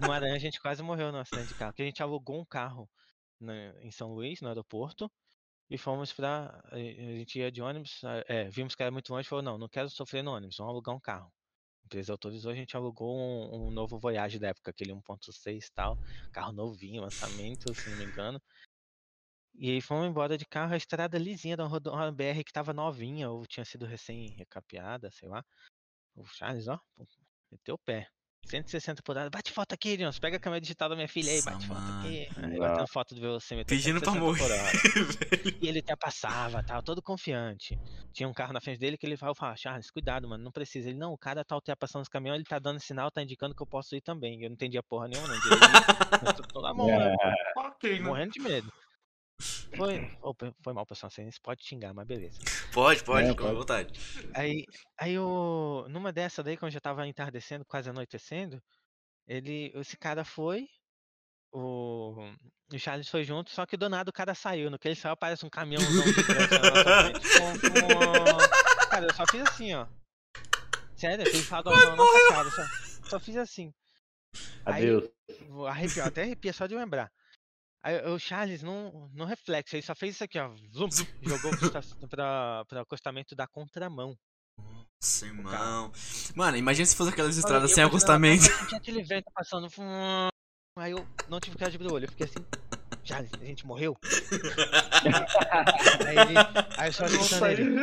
No 0.00 0.08
Maranhão 0.08 0.36
a 0.36 0.38
gente 0.40 0.60
quase 0.60 0.82
morreu 0.82 1.12
no 1.12 1.18
acidente 1.18 1.48
de 1.48 1.54
carro, 1.54 1.70
porque 1.72 1.82
a 1.82 1.86
gente 1.86 2.02
alugou 2.02 2.40
um 2.40 2.44
carro 2.44 2.88
na- 3.40 3.72
em 3.80 3.90
São 3.90 4.12
Luís, 4.12 4.40
no 4.40 4.48
aeroporto, 4.48 5.10
e 5.72 5.78
fomos 5.78 6.12
pra. 6.12 6.62
A 6.70 6.76
gente 6.78 7.38
ia 7.38 7.50
de 7.50 7.62
ônibus, 7.62 8.02
é, 8.28 8.44
vimos 8.50 8.74
que 8.74 8.82
era 8.82 8.92
muito 8.92 9.10
longe, 9.10 9.26
falou: 9.26 9.42
não, 9.42 9.56
não 9.56 9.68
quero 9.68 9.88
sofrer 9.88 10.22
no 10.22 10.32
ônibus, 10.32 10.56
vamos 10.58 10.70
alugar 10.70 10.94
um 10.94 11.00
carro. 11.00 11.32
A 11.82 11.86
empresa 11.86 12.12
autorizou, 12.12 12.52
a 12.52 12.54
gente 12.54 12.76
alugou 12.76 13.18
um, 13.18 13.68
um 13.68 13.70
novo 13.70 13.98
Voyage 13.98 14.38
da 14.38 14.48
época, 14.48 14.70
aquele 14.70 14.92
1.6 14.92 15.66
e 15.66 15.72
tal, 15.72 15.98
carro 16.30 16.52
novinho, 16.52 17.00
lançamento, 17.02 17.74
se 17.74 17.88
não 17.88 17.96
me 17.96 18.04
engano. 18.04 18.40
E 19.54 19.70
aí 19.70 19.80
fomos 19.80 20.06
embora 20.06 20.36
de 20.36 20.44
carro, 20.44 20.74
a 20.74 20.76
estrada 20.76 21.18
lisinha 21.18 21.56
da 21.56 21.66
uma 21.66 22.12
BR 22.12 22.44
que 22.44 22.52
tava 22.52 22.74
novinha, 22.74 23.30
ou 23.30 23.46
tinha 23.46 23.64
sido 23.64 23.86
recém-recapeada, 23.86 25.10
sei 25.10 25.28
lá. 25.28 25.42
O 26.14 26.24
Charles, 26.26 26.68
ó, 26.68 26.78
meteu 27.50 27.76
o 27.76 27.78
pé. 27.78 28.08
160 28.46 29.02
por 29.02 29.16
hora. 29.16 29.30
Bate 29.30 29.50
foto 29.52 29.72
aqui, 29.72 29.96
Jones. 29.96 30.18
Pega 30.18 30.36
a 30.36 30.40
câmera 30.40 30.60
digital 30.60 30.88
da 30.88 30.94
minha 30.96 31.08
filha 31.08 31.30
aí, 31.30 31.36
Nossa, 31.36 31.50
bate 31.52 31.66
foto 31.66 31.80
mano. 31.80 32.00
aqui. 32.00 32.28
Aí 32.36 32.58
batendo 32.58 32.86
foto 32.88 33.14
do 33.14 33.20
velocímetro. 33.20 33.74
Pedindo 33.74 34.00
pra 34.00 34.12
160 34.12 34.20
por 34.20 34.48
morrer. 34.48 35.58
E 35.62 35.68
ele 35.68 35.78
até 35.78 35.94
passava, 35.96 36.62
tal, 36.62 36.82
todo 36.82 37.00
confiante. 37.00 37.78
Tinha 38.12 38.28
um 38.28 38.32
carro 38.32 38.52
na 38.52 38.60
frente 38.60 38.78
dele 38.78 38.98
que 38.98 39.06
ele 39.06 39.16
falava, 39.16 39.34
fala, 39.36 39.56
Charles, 39.56 39.90
cuidado, 39.90 40.28
mano, 40.28 40.42
não 40.44 40.50
precisa. 40.52 40.88
Ele, 40.90 40.98
não, 40.98 41.12
o 41.12 41.18
cara 41.18 41.44
tá 41.44 41.54
ultrapassando 41.54 42.02
os 42.02 42.08
caminhões, 42.08 42.38
ele 42.38 42.44
tá 42.44 42.58
dando 42.58 42.80
sinal, 42.80 43.10
tá 43.10 43.22
indicando 43.22 43.54
que 43.54 43.62
eu 43.62 43.66
posso 43.66 43.94
ir 43.96 44.00
também. 44.02 44.42
Eu 44.42 44.48
não 44.50 44.54
entendia 44.54 44.82
porra 44.82 45.08
nenhuma, 45.08 45.28
não. 45.28 45.36
Mas 46.22 46.34
tô- 46.34 46.42
tô 46.42 46.60
na 46.60 46.74
mão? 46.74 46.86
Ok, 47.56 47.98
né? 47.98 48.06
Morrendo 48.06 48.32
de 48.32 48.40
medo. 48.40 48.72
Foi, 49.76 50.10
opa, 50.20 50.54
foi 50.62 50.72
mal, 50.72 50.84
pessoal. 50.86 51.10
Você 51.10 51.28
pode 51.42 51.64
xingar, 51.64 51.92
mas 51.94 52.06
beleza. 52.06 52.38
Pode, 52.72 53.02
pode, 53.04 53.26
É, 53.26 53.30
fica 53.30 53.42
à 53.42 53.46
pode. 53.46 53.58
vontade. 53.58 54.00
Aí, 54.34 54.66
aí 54.98 55.18
o, 55.18 55.86
numa 55.88 56.12
dessa 56.12 56.42
daí, 56.42 56.56
quando 56.56 56.72
já 56.72 56.80
tava 56.80 57.06
entardecendo, 57.06 57.64
quase 57.64 57.88
anoitecendo, 57.88 58.62
ele, 59.26 59.72
esse 59.76 59.96
cara 59.96 60.24
foi, 60.24 60.68
o, 61.52 62.14
o 62.72 62.78
Charles 62.78 63.08
foi 63.08 63.24
junto, 63.24 63.50
só 63.50 63.64
que 63.66 63.76
do 63.76 63.88
nada 63.88 64.10
o 64.10 64.12
cara 64.12 64.34
saiu. 64.34 64.70
No 64.70 64.78
que 64.78 64.88
ele 64.88 64.94
saiu, 64.94 65.16
parece 65.16 65.44
um 65.46 65.50
fum. 65.50 65.80
Cara, 68.90 69.06
eu 69.06 69.14
só 69.14 69.24
fiz 69.30 69.42
assim, 69.42 69.74
ó. 69.74 69.86
Sério, 70.96 71.24
eu 71.26 71.30
fiz 71.30 71.48
radorzão 71.48 71.90
na 71.90 71.96
nossa 71.96 72.28
cara. 72.28 72.50
Só, 72.50 73.08
só 73.10 73.20
fiz 73.20 73.36
assim. 73.36 73.72
Aí- 74.64 74.82
Adeus. 74.84 75.10
Vou 75.48 75.66
arrepiar, 75.66 76.06
até 76.08 76.22
arrepia 76.22 76.52
só 76.52 76.66
de 76.66 76.74
lembrar. 76.74 77.10
Aí 77.84 78.00
o 78.06 78.18
Charles, 78.18 78.62
não, 78.62 79.10
não 79.12 79.26
reflexo, 79.26 79.74
ele 79.74 79.82
só 79.82 79.94
fez 79.94 80.14
isso 80.14 80.24
aqui, 80.24 80.38
ó. 80.38 80.54
Zum, 80.72 80.88
jogou 81.20 81.50
pro, 81.56 81.70
pra, 82.08 82.64
pra 82.66 82.80
acostamento 82.82 83.34
da 83.34 83.46
contramão. 83.46 84.16
Nossa, 85.02 85.26
irmão. 85.26 85.90
Mano, 86.36 86.56
imagina 86.56 86.86
se 86.86 86.94
fosse 86.94 87.10
aquelas 87.10 87.36
estradas 87.36 87.70
eu 87.70 87.74
sem 87.74 87.82
acostamento. 87.82 88.44
Tinha 88.68 88.78
aquele 88.78 89.02
vento 89.02 89.26
passando. 89.34 89.66
Aí 90.78 90.92
eu 90.92 91.04
não 91.28 91.40
tive 91.40 91.56
de 91.56 91.64
abrir 91.64 91.88
o 91.88 91.94
olho. 91.94 92.04
Eu 92.04 92.10
fiquei 92.10 92.26
assim. 92.26 92.38
Charles, 93.02 93.32
a 93.40 93.44
gente 93.44 93.66
morreu? 93.66 93.96
aí 96.06 96.18
ele. 96.18 96.38
Aí 96.78 96.88
eu 96.88 96.92
só 96.92 97.08
sai. 97.08 97.54
ele. 97.54 97.74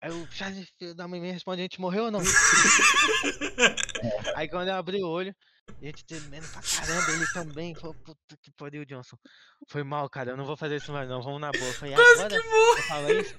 Aí 0.00 0.12
o 0.12 0.26
Charles, 0.30 0.68
filho 0.78 0.94
da 0.94 1.08
mãe, 1.08 1.20
me 1.20 1.30
responde, 1.30 1.60
a 1.60 1.64
gente 1.64 1.80
morreu 1.80 2.04
ou 2.04 2.10
não? 2.10 2.20
Aí 4.36 4.48
quando 4.48 4.68
eu 4.68 4.74
abri 4.74 5.02
o 5.02 5.08
olho, 5.08 5.34
gente 5.82 6.04
tremendo 6.04 6.46
pra 6.52 6.60
caramba, 6.62 7.12
ele 7.12 7.26
também. 7.32 7.74
Falou, 7.74 7.94
puta 8.04 8.36
que 8.42 8.50
pariu, 8.52 8.84
Johnson. 8.84 9.16
Foi 9.68 9.82
mal, 9.82 10.08
cara, 10.08 10.30
eu 10.30 10.36
não 10.36 10.44
vou 10.44 10.56
fazer 10.56 10.76
isso 10.76 10.92
mais 10.92 11.08
não, 11.08 11.22
vamos 11.22 11.40
na 11.40 11.50
boa. 11.50 11.72
Falei, 11.74 11.94
Quase 11.94 12.12
agora 12.22 12.40
que 12.42 12.48
morre. 12.48 12.82
fala 12.82 13.12
isso? 13.12 13.34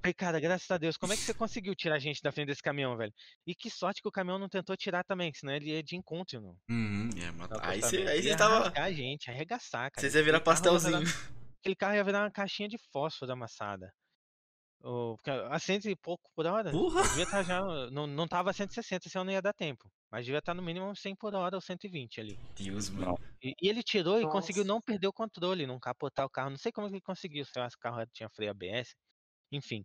Falei, 0.00 0.14
cara, 0.14 0.40
graças 0.40 0.70
a 0.70 0.78
Deus, 0.78 0.96
como 0.96 1.12
é 1.12 1.16
que 1.16 1.22
você 1.22 1.34
conseguiu 1.34 1.74
tirar 1.74 1.96
a 1.96 1.98
gente 1.98 2.20
da 2.22 2.32
frente 2.32 2.48
desse 2.48 2.62
caminhão, 2.62 2.96
velho? 2.96 3.12
E 3.46 3.54
que 3.54 3.70
sorte 3.70 4.00
que 4.02 4.08
o 4.08 4.12
caminhão 4.12 4.38
não 4.38 4.48
tentou 4.48 4.76
tirar 4.76 5.04
também, 5.04 5.32
senão 5.34 5.52
ele 5.54 5.70
ia 5.70 5.82
de 5.82 5.96
encontro, 5.96 6.40
não. 6.40 6.56
Uhum, 6.70 7.10
é, 7.16 7.30
mas 7.32 7.50
aí 7.62 7.80
você 7.80 7.96
aí 8.08 8.36
tava. 8.36 8.72
a 8.76 8.92
gente, 8.92 9.30
arregaçar, 9.30 9.90
cara. 9.92 10.08
Você 10.10 10.16
ia 10.18 10.24
virar 10.24 10.40
pastelzinho. 10.40 10.98
virar- 11.00 11.12
Aquele 11.62 11.76
carro 11.76 11.94
ia 11.94 12.02
virar 12.04 12.22
uma 12.24 12.30
caixinha 12.30 12.68
de 12.68 12.76
fósforo 12.92 13.30
amassada. 13.32 13.92
A 15.50 15.58
100 15.58 15.90
e 15.90 15.96
pouco 15.96 16.28
por 16.34 16.44
hora. 16.46 16.70
Porra! 16.70 17.02
Devia 17.02 17.24
estar 17.24 17.42
já. 17.44 17.60
Não, 17.90 18.06
não 18.06 18.26
tava 18.26 18.50
a 18.50 18.52
160, 18.52 19.08
senão 19.08 19.24
não 19.24 19.32
ia 19.32 19.40
dar 19.40 19.52
tempo. 19.52 19.88
Mas 20.10 20.24
devia 20.24 20.40
estar 20.40 20.54
no 20.54 20.62
mínimo 20.62 20.94
100 20.94 21.14
por 21.16 21.34
hora 21.34 21.56
ou 21.56 21.60
120 21.60 22.20
ali. 22.20 22.38
Deus, 22.56 22.90
mano. 22.90 23.16
E, 23.42 23.54
e 23.62 23.68
ele 23.68 23.82
tirou 23.82 24.20
e 24.20 24.28
conseguiu 24.28 24.64
Nossa. 24.64 24.74
não 24.74 24.80
perder 24.80 25.06
o 25.06 25.12
controle, 25.12 25.66
não 25.66 25.78
capotar 25.78 26.26
o 26.26 26.30
carro. 26.30 26.50
Não 26.50 26.58
sei 26.58 26.72
como 26.72 26.88
ele 26.88 27.00
conseguiu, 27.00 27.44
se 27.44 27.52
o 27.52 27.78
carro 27.78 28.04
tinha 28.12 28.28
freio 28.30 28.50
ABS. 28.50 28.94
Enfim. 29.52 29.84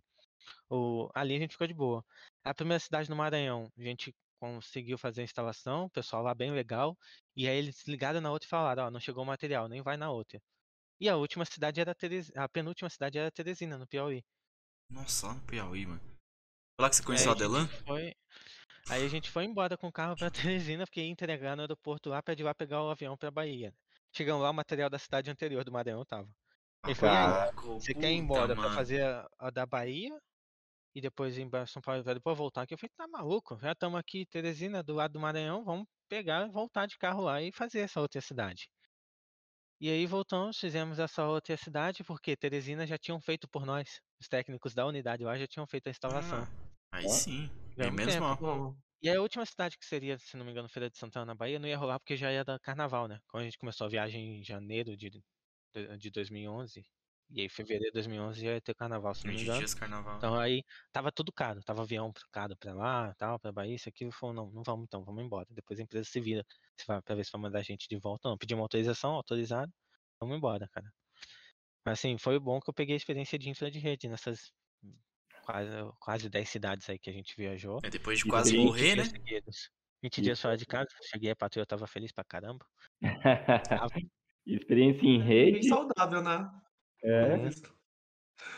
O, 0.68 1.08
ali 1.14 1.36
a 1.36 1.38
gente 1.38 1.52
ficou 1.52 1.66
de 1.66 1.74
boa. 1.74 2.04
A 2.44 2.52
primeira 2.52 2.80
cidade 2.80 3.08
no 3.08 3.16
Maranhão, 3.16 3.70
a 3.78 3.82
gente 3.82 4.14
conseguiu 4.40 4.98
fazer 4.98 5.20
a 5.22 5.24
instalação, 5.24 5.84
o 5.84 5.90
pessoal 5.90 6.22
lá 6.22 6.34
bem 6.34 6.50
legal. 6.50 6.96
E 7.36 7.48
aí 7.48 7.56
eles 7.56 7.86
ligaram 7.86 8.20
na 8.20 8.30
outra 8.30 8.46
e 8.46 8.50
falaram, 8.50 8.84
ó, 8.84 8.90
não 8.90 9.00
chegou 9.00 9.22
o 9.22 9.26
material, 9.26 9.68
nem 9.68 9.82
vai 9.82 9.96
na 9.96 10.10
outra. 10.10 10.40
E 11.00 11.08
a 11.08 11.16
última 11.16 11.44
cidade 11.44 11.80
era 11.80 11.94
Teres... 11.94 12.30
a 12.36 12.48
penúltima 12.48 12.90
cidade 12.90 13.18
era 13.18 13.30
Teresina, 13.30 13.78
no 13.78 13.86
Piauí. 13.86 14.24
Nossa, 14.90 15.26
lá 15.28 15.34
no 15.34 15.40
Piauí, 15.46 15.86
mano. 15.86 16.00
Foi 16.00 16.82
lá 16.84 16.90
que 16.90 16.96
você 16.96 17.04
Aí 17.04 17.04
conheceu 17.04 17.30
a 17.30 17.32
a 17.32 17.34
Adelan? 17.34 17.68
foi. 17.86 18.14
Aí 18.88 19.04
a 19.04 19.08
gente 19.08 19.30
foi 19.30 19.44
embora 19.44 19.76
com 19.78 19.88
o 19.88 19.92
carro 19.92 20.16
pra 20.16 20.30
Teresina, 20.32 20.86
porque 20.86 21.00
ia 21.02 21.08
entregar 21.08 21.56
no 21.56 21.62
aeroporto 21.62 22.10
lá 22.10 22.22
pra 22.22 22.34
de 22.34 22.42
lá 22.44 22.54
pegar 22.54 22.82
o 22.84 22.90
avião 22.90 23.16
pra 23.18 23.30
Bahia. 23.30 23.74
Chegamos 24.12 24.42
lá, 24.42 24.50
o 24.50 24.54
material 24.54 24.90
da 24.90 24.98
cidade 24.98 25.30
anterior 25.30 25.64
do 25.64 25.72
Maranhão 25.72 26.04
tava. 26.06 26.28
Ele 26.86 26.94
falou, 26.96 27.16
aí, 27.16 27.34
Caraca, 27.34 27.62
você 27.78 27.94
quer 27.94 28.10
ir 28.12 28.16
embora 28.16 28.56
pra 28.56 28.68
mano. 28.68 28.70
fazer 28.70 29.04
a, 29.04 29.28
a 29.38 29.50
da 29.50 29.66
Bahia 29.66 30.18
e 30.94 31.00
depois 31.00 31.38
ir 31.38 31.48
pra 31.50 31.66
São 31.66 31.82
Paulo 31.82 32.02
e 32.02 32.14
depois 32.14 32.38
voltar 32.38 32.62
aqui? 32.62 32.74
Eu 32.74 32.78
falei, 32.78 32.92
tá 32.96 33.08
maluco? 33.08 33.58
Já 33.60 33.72
estamos 33.72 33.98
aqui, 34.00 34.26
Teresina, 34.26 34.82
do 34.82 34.94
lado 34.94 35.12
do 35.14 35.20
Maranhão, 35.20 35.64
vamos 35.64 35.86
pegar 36.08 36.46
e 36.48 36.52
voltar 36.52 36.86
de 36.86 36.98
carro 36.98 37.22
lá 37.22 37.42
e 37.42 37.52
fazer 37.52 37.80
essa 37.80 38.00
outra 38.00 38.20
cidade. 38.20 38.68
E 39.80 39.88
aí 39.88 40.06
voltamos, 40.06 40.58
fizemos 40.58 40.98
essa 40.98 41.24
outra 41.24 41.56
cidade, 41.56 42.02
porque 42.02 42.36
Teresina 42.36 42.86
já 42.86 42.98
tinham 42.98 43.20
feito 43.20 43.48
por 43.48 43.64
nós. 43.64 44.00
Os 44.20 44.26
técnicos 44.26 44.74
da 44.74 44.84
unidade 44.84 45.22
lá 45.24 45.38
já 45.38 45.46
tinham 45.46 45.66
feito 45.66 45.86
a 45.86 45.90
instalação. 45.90 46.42
Ah, 46.92 46.98
aí 46.98 47.04
Ó. 47.06 47.10
sim. 47.10 47.48
Mal. 48.20 48.36
Bom, 48.36 48.74
E 49.00 49.08
a 49.08 49.20
última 49.20 49.46
cidade 49.46 49.78
que 49.78 49.86
seria, 49.86 50.18
se 50.18 50.36
não 50.36 50.44
me 50.44 50.50
engano, 50.50 50.68
Feira 50.68 50.90
de 50.90 50.98
Santana 50.98 51.26
na 51.26 51.34
Bahia, 51.34 51.60
não 51.60 51.68
ia 51.68 51.78
rolar 51.78 52.00
porque 52.00 52.16
já 52.16 52.32
ia 52.32 52.44
dar 52.44 52.58
carnaval, 52.58 53.06
né? 53.06 53.20
Quando 53.28 53.42
a 53.42 53.44
gente 53.44 53.58
começou 53.58 53.86
a 53.86 53.90
viagem 53.90 54.40
em 54.40 54.44
janeiro 54.44 54.96
de, 54.96 55.10
de, 55.10 55.96
de 55.96 56.10
2011, 56.10 56.84
e 57.30 57.42
aí 57.42 57.48
fevereiro 57.48 57.86
de 57.86 57.92
2011 57.92 58.40
já 58.40 58.52
ia 58.54 58.60
ter 58.60 58.74
carnaval, 58.74 59.14
se 59.14 59.24
não 59.24 59.32
me 59.32 59.36
20 59.38 59.44
engano. 59.44 59.58
dias 59.60 59.74
carnaval. 59.74 60.16
Então 60.16 60.38
aí 60.38 60.62
tava 60.92 61.12
tudo 61.12 61.32
caro, 61.32 61.60
tava 61.62 61.82
avião 61.82 62.12
caro 62.32 62.56
pra 62.56 62.74
lá, 62.74 63.14
tal, 63.16 63.38
pra 63.38 63.52
Bahia, 63.52 63.74
isso 63.74 63.88
aqui, 63.88 64.10
falou, 64.12 64.34
não, 64.34 64.50
não 64.50 64.62
vamos 64.62 64.84
então, 64.84 65.04
vamos 65.04 65.22
embora. 65.24 65.46
Depois 65.50 65.78
a 65.78 65.82
empresa 65.82 66.08
se 66.08 66.20
vira 66.20 66.44
se 66.76 66.86
vai, 66.86 67.02
pra 67.02 67.14
ver 67.14 67.24
se 67.24 67.32
vai 67.32 67.40
mandar 67.42 67.58
a 67.58 67.62
gente 67.62 67.86
de 67.88 67.98
volta. 67.98 68.28
Não, 68.28 68.38
pedimos 68.38 68.62
autorização, 68.62 69.12
autorizado, 69.12 69.72
vamos 70.20 70.36
embora, 70.36 70.68
cara. 70.72 70.90
Mas 71.84 71.98
assim, 71.98 72.18
foi 72.18 72.38
bom 72.38 72.60
que 72.60 72.70
eu 72.70 72.74
peguei 72.74 72.94
a 72.94 72.96
experiência 72.96 73.38
de 73.38 73.48
infra 73.50 73.70
de 73.70 73.78
rede 73.78 74.08
nessas 74.08 74.52
quase, 75.44 75.70
quase 75.98 76.28
10 76.28 76.48
cidades 76.48 76.88
aí 76.90 76.98
que 76.98 77.08
a 77.08 77.12
gente 77.12 77.34
viajou. 77.36 77.78
É 77.82 77.90
depois 77.90 78.18
de 78.18 78.26
quase 78.26 78.56
morrer, 78.56 78.96
né? 78.96 79.04
seguidos. 79.04 79.70
20 80.02 80.12
Isso. 80.12 80.22
dias 80.22 80.40
fora 80.40 80.56
de 80.56 80.66
casa, 80.66 80.88
cheguei 81.10 81.30
a 81.30 81.36
patrulha, 81.36 81.66
tava 81.66 81.86
feliz 81.86 82.12
pra 82.12 82.24
caramba. 82.24 82.64
Experiência 84.46 85.04
em 85.06 85.18
bem 85.18 85.22
rede. 85.22 85.68
saudável, 85.68 86.22
né? 86.22 86.48
É, 87.02 87.36
Uhum. 87.36 87.50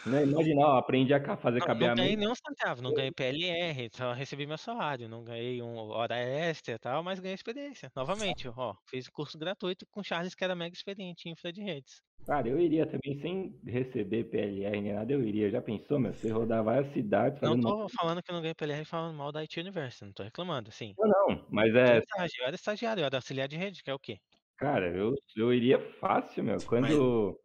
né? 0.05 0.23
Imagina, 0.25 0.61
ó, 0.67 0.79
aprendi 0.79 1.13
a 1.15 1.37
fazer 1.39 1.63
Não, 1.63 1.67
não 1.79 1.93
ganhei 1.93 2.17
cabeamento. 2.17 2.17
nenhum 2.17 2.35
centavo, 2.35 2.81
não 2.83 2.93
ganhei 2.93 3.13
PLR, 3.13 3.91
só 3.95 4.13
recebi 4.13 4.47
meu 4.47 4.57
salário, 4.59 5.09
não 5.09 5.23
ganhei 5.25 5.61
um 5.63 5.77
hora 5.91 6.17
extra 6.17 6.75
e 6.75 6.79
tal, 6.79 7.03
mas 7.03 7.21
ganhei 7.21 7.35
experiência. 7.35 7.91
Novamente, 7.95 8.49
ó, 8.49 8.75
fiz 8.89 9.09
curso 9.09 9.39
gratuito 9.39 9.87
com 9.91 10.03
Charles, 10.03 10.35
que 10.35 10.43
era 10.45 10.57
mega 10.57 10.75
experiente 10.75 11.29
em 11.29 11.33
infra 11.33 11.53
de 11.53 11.63
redes. 11.63 12.03
Cara, 12.27 12.49
eu 12.49 12.59
iria 12.59 12.87
também 12.87 13.21
sem 13.21 13.61
receber 13.67 14.25
PLR 14.31 14.81
nem 14.81 14.93
nada, 14.95 15.13
eu 15.13 15.23
iria. 15.23 15.51
Já 15.51 15.61
pensou, 15.61 15.99
meu? 15.99 16.15
Você 16.15 16.31
rodar 16.31 16.63
várias 16.65 16.93
cidades 16.95 17.41
Não 17.43 17.55
tô 17.57 17.87
falando 17.89 18.23
que 18.23 18.33
não 18.33 18.41
ganhei 18.41 18.55
PLR 18.55 18.85
falando 18.87 19.15
mal 19.17 19.31
da 19.33 19.41
IT 19.41 19.61
Universe, 19.61 20.03
não 20.05 20.13
tô 20.13 20.23
reclamando, 20.23 20.69
assim. 20.71 20.97
Não, 20.99 21.09
não, 21.09 21.47
mas 21.51 21.75
é, 21.75 22.01
Eu 22.39 22.47
era 22.47 22.57
estagiário, 22.57 23.01
eu 23.03 23.07
era 23.07 23.17
auxiliar 23.19 23.49
de 23.49 23.57
rede, 23.57 23.83
que 23.83 23.91
é 23.91 23.95
o 23.95 23.99
quê? 23.99 24.19
cara, 24.57 24.95
eu, 24.97 25.15
eu 25.37 25.53
iria 25.53 25.79
fácil, 26.01 26.45
meu. 26.45 26.63
Quando. 26.63 27.39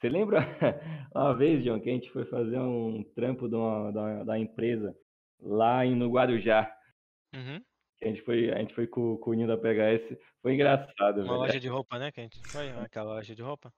Você 0.00 0.08
lembra 0.08 0.38
uma 1.14 1.34
vez, 1.34 1.62
John, 1.64 1.80
que 1.80 1.90
a 1.90 1.92
gente 1.92 2.10
foi 2.10 2.24
fazer 2.26 2.58
um 2.58 3.02
trampo 3.14 3.46
uma- 3.46 3.90
da, 3.90 4.24
da 4.24 4.38
empresa 4.38 4.94
lá 5.40 5.84
em, 5.84 5.94
no 5.96 6.10
Guarujá? 6.10 6.72
Uhum. 7.34 7.60
A 8.00 8.06
gente 8.06 8.22
foi, 8.22 8.50
a 8.52 8.58
gente 8.58 8.74
foi 8.74 8.86
com, 8.86 9.16
com 9.16 9.30
o 9.30 9.34
Ninho 9.34 9.48
da 9.48 9.56
PHS. 9.58 10.16
Foi 10.40 10.54
engraçado, 10.54 11.16
Uma 11.22 11.24
velho. 11.24 11.36
loja 11.38 11.58
de 11.60 11.68
roupa, 11.68 11.98
né, 11.98 12.12
que 12.12 12.20
a 12.20 12.22
gente 12.22 12.38
foi, 12.46 12.70
aquela 12.70 13.14
loja 13.14 13.34
de 13.34 13.42
roupa. 13.42 13.72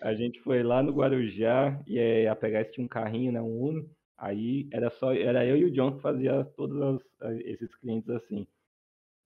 A 0.00 0.12
gente 0.14 0.40
foi 0.40 0.64
lá 0.64 0.82
no 0.82 0.92
Guarujá 0.92 1.80
e 1.86 1.96
aí 1.98 2.26
a 2.26 2.34
PHS 2.34 2.72
tinha 2.72 2.84
um 2.84 2.88
carrinho, 2.88 3.30
né, 3.30 3.40
um 3.40 3.60
Uno. 3.62 3.88
Aí 4.18 4.68
era 4.72 4.90
só, 4.90 5.12
era 5.14 5.46
eu 5.46 5.56
e 5.56 5.64
o 5.64 5.70
John 5.70 5.94
que 5.96 6.02
fazia 6.02 6.44
todos 6.56 7.00
as- 7.20 7.38
esses 7.44 7.72
clientes 7.76 8.10
assim. 8.10 8.46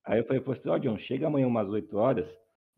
Aí 0.04 0.20
eu 0.20 0.24
falei, 0.26 0.40
pô, 0.42 0.54
ó, 0.66 0.78
John, 0.78 0.98
chega 0.98 1.26
amanhã 1.26 1.46
umas 1.46 1.68
8 1.68 1.96
horas, 1.96 2.28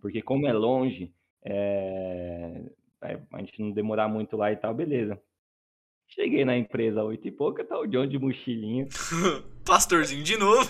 porque 0.00 0.22
como 0.22 0.46
é 0.46 0.52
longe, 0.52 1.12
é, 1.44 2.62
é, 2.64 2.70
a 3.00 3.38
gente 3.40 3.60
não 3.60 3.70
demorar 3.72 4.08
muito 4.08 4.36
lá 4.36 4.50
e 4.52 4.56
tal, 4.56 4.74
beleza. 4.74 5.20
Cheguei 6.10 6.42
na 6.44 6.56
empresa 6.56 7.00
às 7.02 7.06
8 7.06 7.28
e 7.28 7.30
pouca, 7.30 7.62
tá 7.64 7.78
o 7.78 7.86
John 7.86 8.06
de 8.06 8.18
mochilinha. 8.18 8.86
Pastorzinho 9.66 10.22
de 10.24 10.38
novo. 10.38 10.66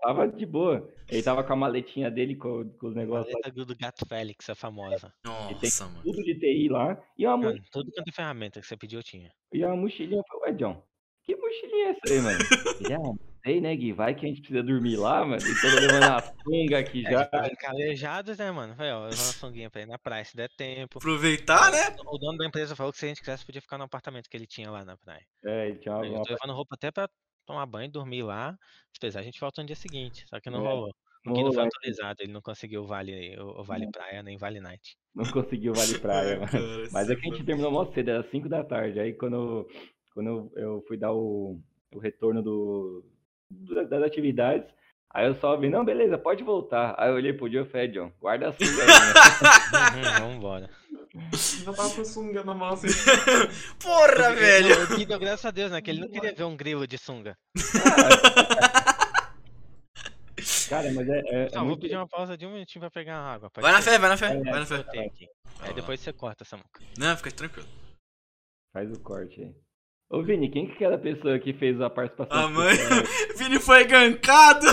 Tava 0.00 0.26
de 0.28 0.46
boa. 0.46 0.90
Ele 1.10 1.22
tava 1.22 1.44
com 1.44 1.52
a 1.52 1.56
maletinha 1.56 2.10
dele, 2.10 2.34
com, 2.34 2.70
com 2.70 2.86
os 2.86 2.94
negócios 2.96 3.34
lá, 3.34 3.40
Maleta 3.44 3.64
do 3.66 3.76
Gato 3.76 4.06
Félix, 4.06 4.48
a 4.48 4.54
famosa. 4.54 5.12
Nossa, 5.22 5.84
mano. 5.84 6.02
tudo 6.02 6.22
de 6.24 6.34
TI 6.38 6.68
lá. 6.70 6.98
E 7.18 7.26
uma, 7.26 7.36
mo- 7.36 7.44
Mano, 7.44 7.60
tudo 7.70 7.92
quanto 7.92 8.08
é 8.08 8.12
ferramenta 8.12 8.60
que 8.60 8.66
você 8.66 8.78
pediu, 8.78 9.00
eu 9.00 9.04
tinha. 9.04 9.30
E 9.52 9.62
a 9.62 9.76
mochilinha, 9.76 10.20
eu 10.20 10.24
falei, 10.26 10.52
ué, 10.54 10.58
John, 10.58 10.82
que 11.22 11.36
mochilinha 11.36 11.86
é 11.88 11.90
essa 11.90 12.14
aí, 12.14 12.20
mano? 12.22 12.38
Não 13.44 13.52
sei, 13.52 13.60
né, 13.60 13.74
Gui? 13.74 13.92
Vai 13.92 14.14
que 14.14 14.26
a 14.26 14.28
gente 14.28 14.40
precisa 14.40 14.62
dormir 14.62 14.96
lá, 14.96 15.24
mano. 15.24 15.40
E 15.42 15.60
todo 15.60 15.74
levando 15.80 16.04
a 16.04 16.20
sunga 16.42 16.78
aqui 16.78 17.06
É, 17.06 17.10
já. 17.10 17.24
tipo, 17.24 17.56
calejados, 17.58 18.36
né, 18.38 18.50
mano? 18.50 18.74
Falei, 18.76 18.92
ó, 18.92 19.04
levar 19.04 19.22
uma 19.22 19.32
sunguinha 19.32 19.70
pra 19.70 19.80
ir 19.80 19.86
na 19.86 19.98
praia 19.98 20.24
se 20.24 20.36
der 20.36 20.50
tempo. 20.56 20.98
Aproveitar, 20.98 21.70
né? 21.72 21.96
O 22.06 22.18
dono 22.18 22.36
da 22.38 22.46
empresa 22.46 22.76
falou 22.76 22.92
que 22.92 22.98
se 22.98 23.06
a 23.06 23.08
gente 23.08 23.20
quisesse 23.20 23.44
podia 23.46 23.62
ficar 23.62 23.78
no 23.78 23.84
apartamento 23.84 24.28
que 24.28 24.36
ele 24.36 24.46
tinha 24.46 24.70
lá 24.70 24.84
na 24.84 24.96
praia. 24.96 25.24
É, 25.44 25.68
ele 25.68 25.78
tinha 25.78 25.94
uma, 25.96 26.06
Eu 26.06 26.22
tô 26.22 26.32
levando 26.32 26.54
roupa 26.54 26.74
até 26.74 26.90
pra 26.90 27.08
tomar 27.46 27.64
banho, 27.66 27.90
dormir 27.90 28.22
lá. 28.22 28.52
Se 28.92 29.00
precisar, 29.00 29.20
a 29.20 29.24
gente 29.24 29.40
volta 29.40 29.62
no 29.62 29.66
dia 29.66 29.76
seguinte. 29.76 30.24
Só 30.28 30.38
que 30.38 30.50
não 30.50 30.60
É, 30.66 30.68
rolou. 30.68 30.90
O 30.90 31.28
não 31.28 31.32
Gui 31.34 31.40
não 31.42 31.48
foi 31.52 31.56
rolou, 31.62 31.64
autorizado, 31.74 32.16
ele 32.22 32.32
não 32.32 32.40
conseguiu 32.42 32.82
o 32.82 32.86
Vale, 32.86 33.36
o, 33.38 33.60
o 33.60 33.64
vale 33.64 33.90
Praia 33.90 34.22
nem 34.22 34.36
Vale 34.38 34.58
Night. 34.60 34.96
não 35.14 35.24
conseguiu 35.30 35.72
Vale 35.74 35.98
Praia, 36.00 36.32
Ai, 36.32 36.38
mano. 36.38 36.50
cara, 36.50 36.88
Mas 36.92 37.10
é 37.10 37.16
que 37.16 37.26
a 37.28 37.32
gente 37.32 37.44
terminou 37.44 37.70
mó 37.70 37.84
cedo, 37.92 38.08
era 38.10 38.30
5 38.30 38.48
da 38.48 38.62
tarde. 38.64 38.98
Aí 39.00 39.12
quando, 39.14 39.34
eu- 39.36 39.68
quando 40.14 40.50
eu, 40.56 40.82
fui 40.88 40.96
dar 40.96 41.12
o, 41.12 41.60
o 41.94 41.98
retorno 41.98 42.42
do- 42.42 43.04
das 43.50 44.02
atividades, 44.02 44.72
aí 45.10 45.26
eu 45.26 45.34
só 45.34 45.56
vi, 45.56 45.68
não, 45.68 45.84
beleza, 45.84 46.16
pode 46.16 46.42
voltar. 46.44 46.94
Aí 46.98 47.10
eu 47.10 47.14
olhei 47.14 47.32
pro 47.32 47.48
John 47.48 47.62
e 47.62 47.66
falei, 47.66 47.88
John, 47.88 48.12
guarda 48.20 48.48
a 48.48 48.52
sunga 48.52 48.82
aí, 48.82 48.88
né? 48.88 50.20
Uhum, 50.20 50.34
Vambora. 50.34 50.70
Já 51.32 51.72
tava 51.72 51.90
com 51.90 52.04
sunga 52.04 52.44
na 52.44 52.54
mão 52.54 52.68
assim. 52.68 52.86
Porra, 53.82 54.32
velho. 54.34 54.86
Gui 54.96 55.04
deu 55.04 55.18
graças 55.18 55.44
a 55.44 55.50
Deus, 55.50 55.72
né? 55.72 55.82
Que 55.82 55.90
ele 55.90 56.00
não 56.00 56.08
queria 56.08 56.32
ver 56.32 56.44
um 56.44 56.56
grilo 56.56 56.86
de 56.86 56.96
sunga. 56.98 57.36
Cara, 60.68 60.90
mas 60.92 61.08
é, 61.08 61.18
é, 61.18 61.46
é 61.46 61.50
Não, 61.50 61.60
vou 61.60 61.64
muito... 61.70 61.80
pedir 61.80 61.96
uma 61.96 62.06
pausa 62.06 62.36
de 62.36 62.46
um 62.46 62.52
minutinho 62.52 62.80
pra 62.80 62.90
pegar 62.90 63.20
uma 63.20 63.34
água. 63.34 63.50
Vai 63.56 63.72
na 63.72 63.82
fé, 63.82 63.98
vai 63.98 64.08
na 64.08 64.16
fé, 64.16 64.26
É, 64.26 64.40
vai 64.40 64.60
na 64.60 64.66
fé. 64.66 64.84
Aí 65.60 65.74
depois 65.74 66.00
você 66.00 66.12
corta, 66.12 66.44
Samuca. 66.44 66.80
Não, 66.96 67.16
fica 67.16 67.32
tranquilo. 67.32 67.68
Faz 68.72 68.90
o 68.90 69.00
corte 69.00 69.42
aí. 69.42 69.54
Ô, 70.10 70.22
Vini, 70.24 70.50
quem 70.50 70.66
que 70.66 70.72
é 70.72 70.74
aquela 70.74 70.98
pessoa 70.98 71.38
que 71.38 71.52
fez 71.52 71.80
a 71.80 71.88
participação? 71.88 72.36
A 72.46 72.48
mãe. 72.48 72.76
Vini 73.38 73.60
foi 73.60 73.84
gankado. 73.84 74.66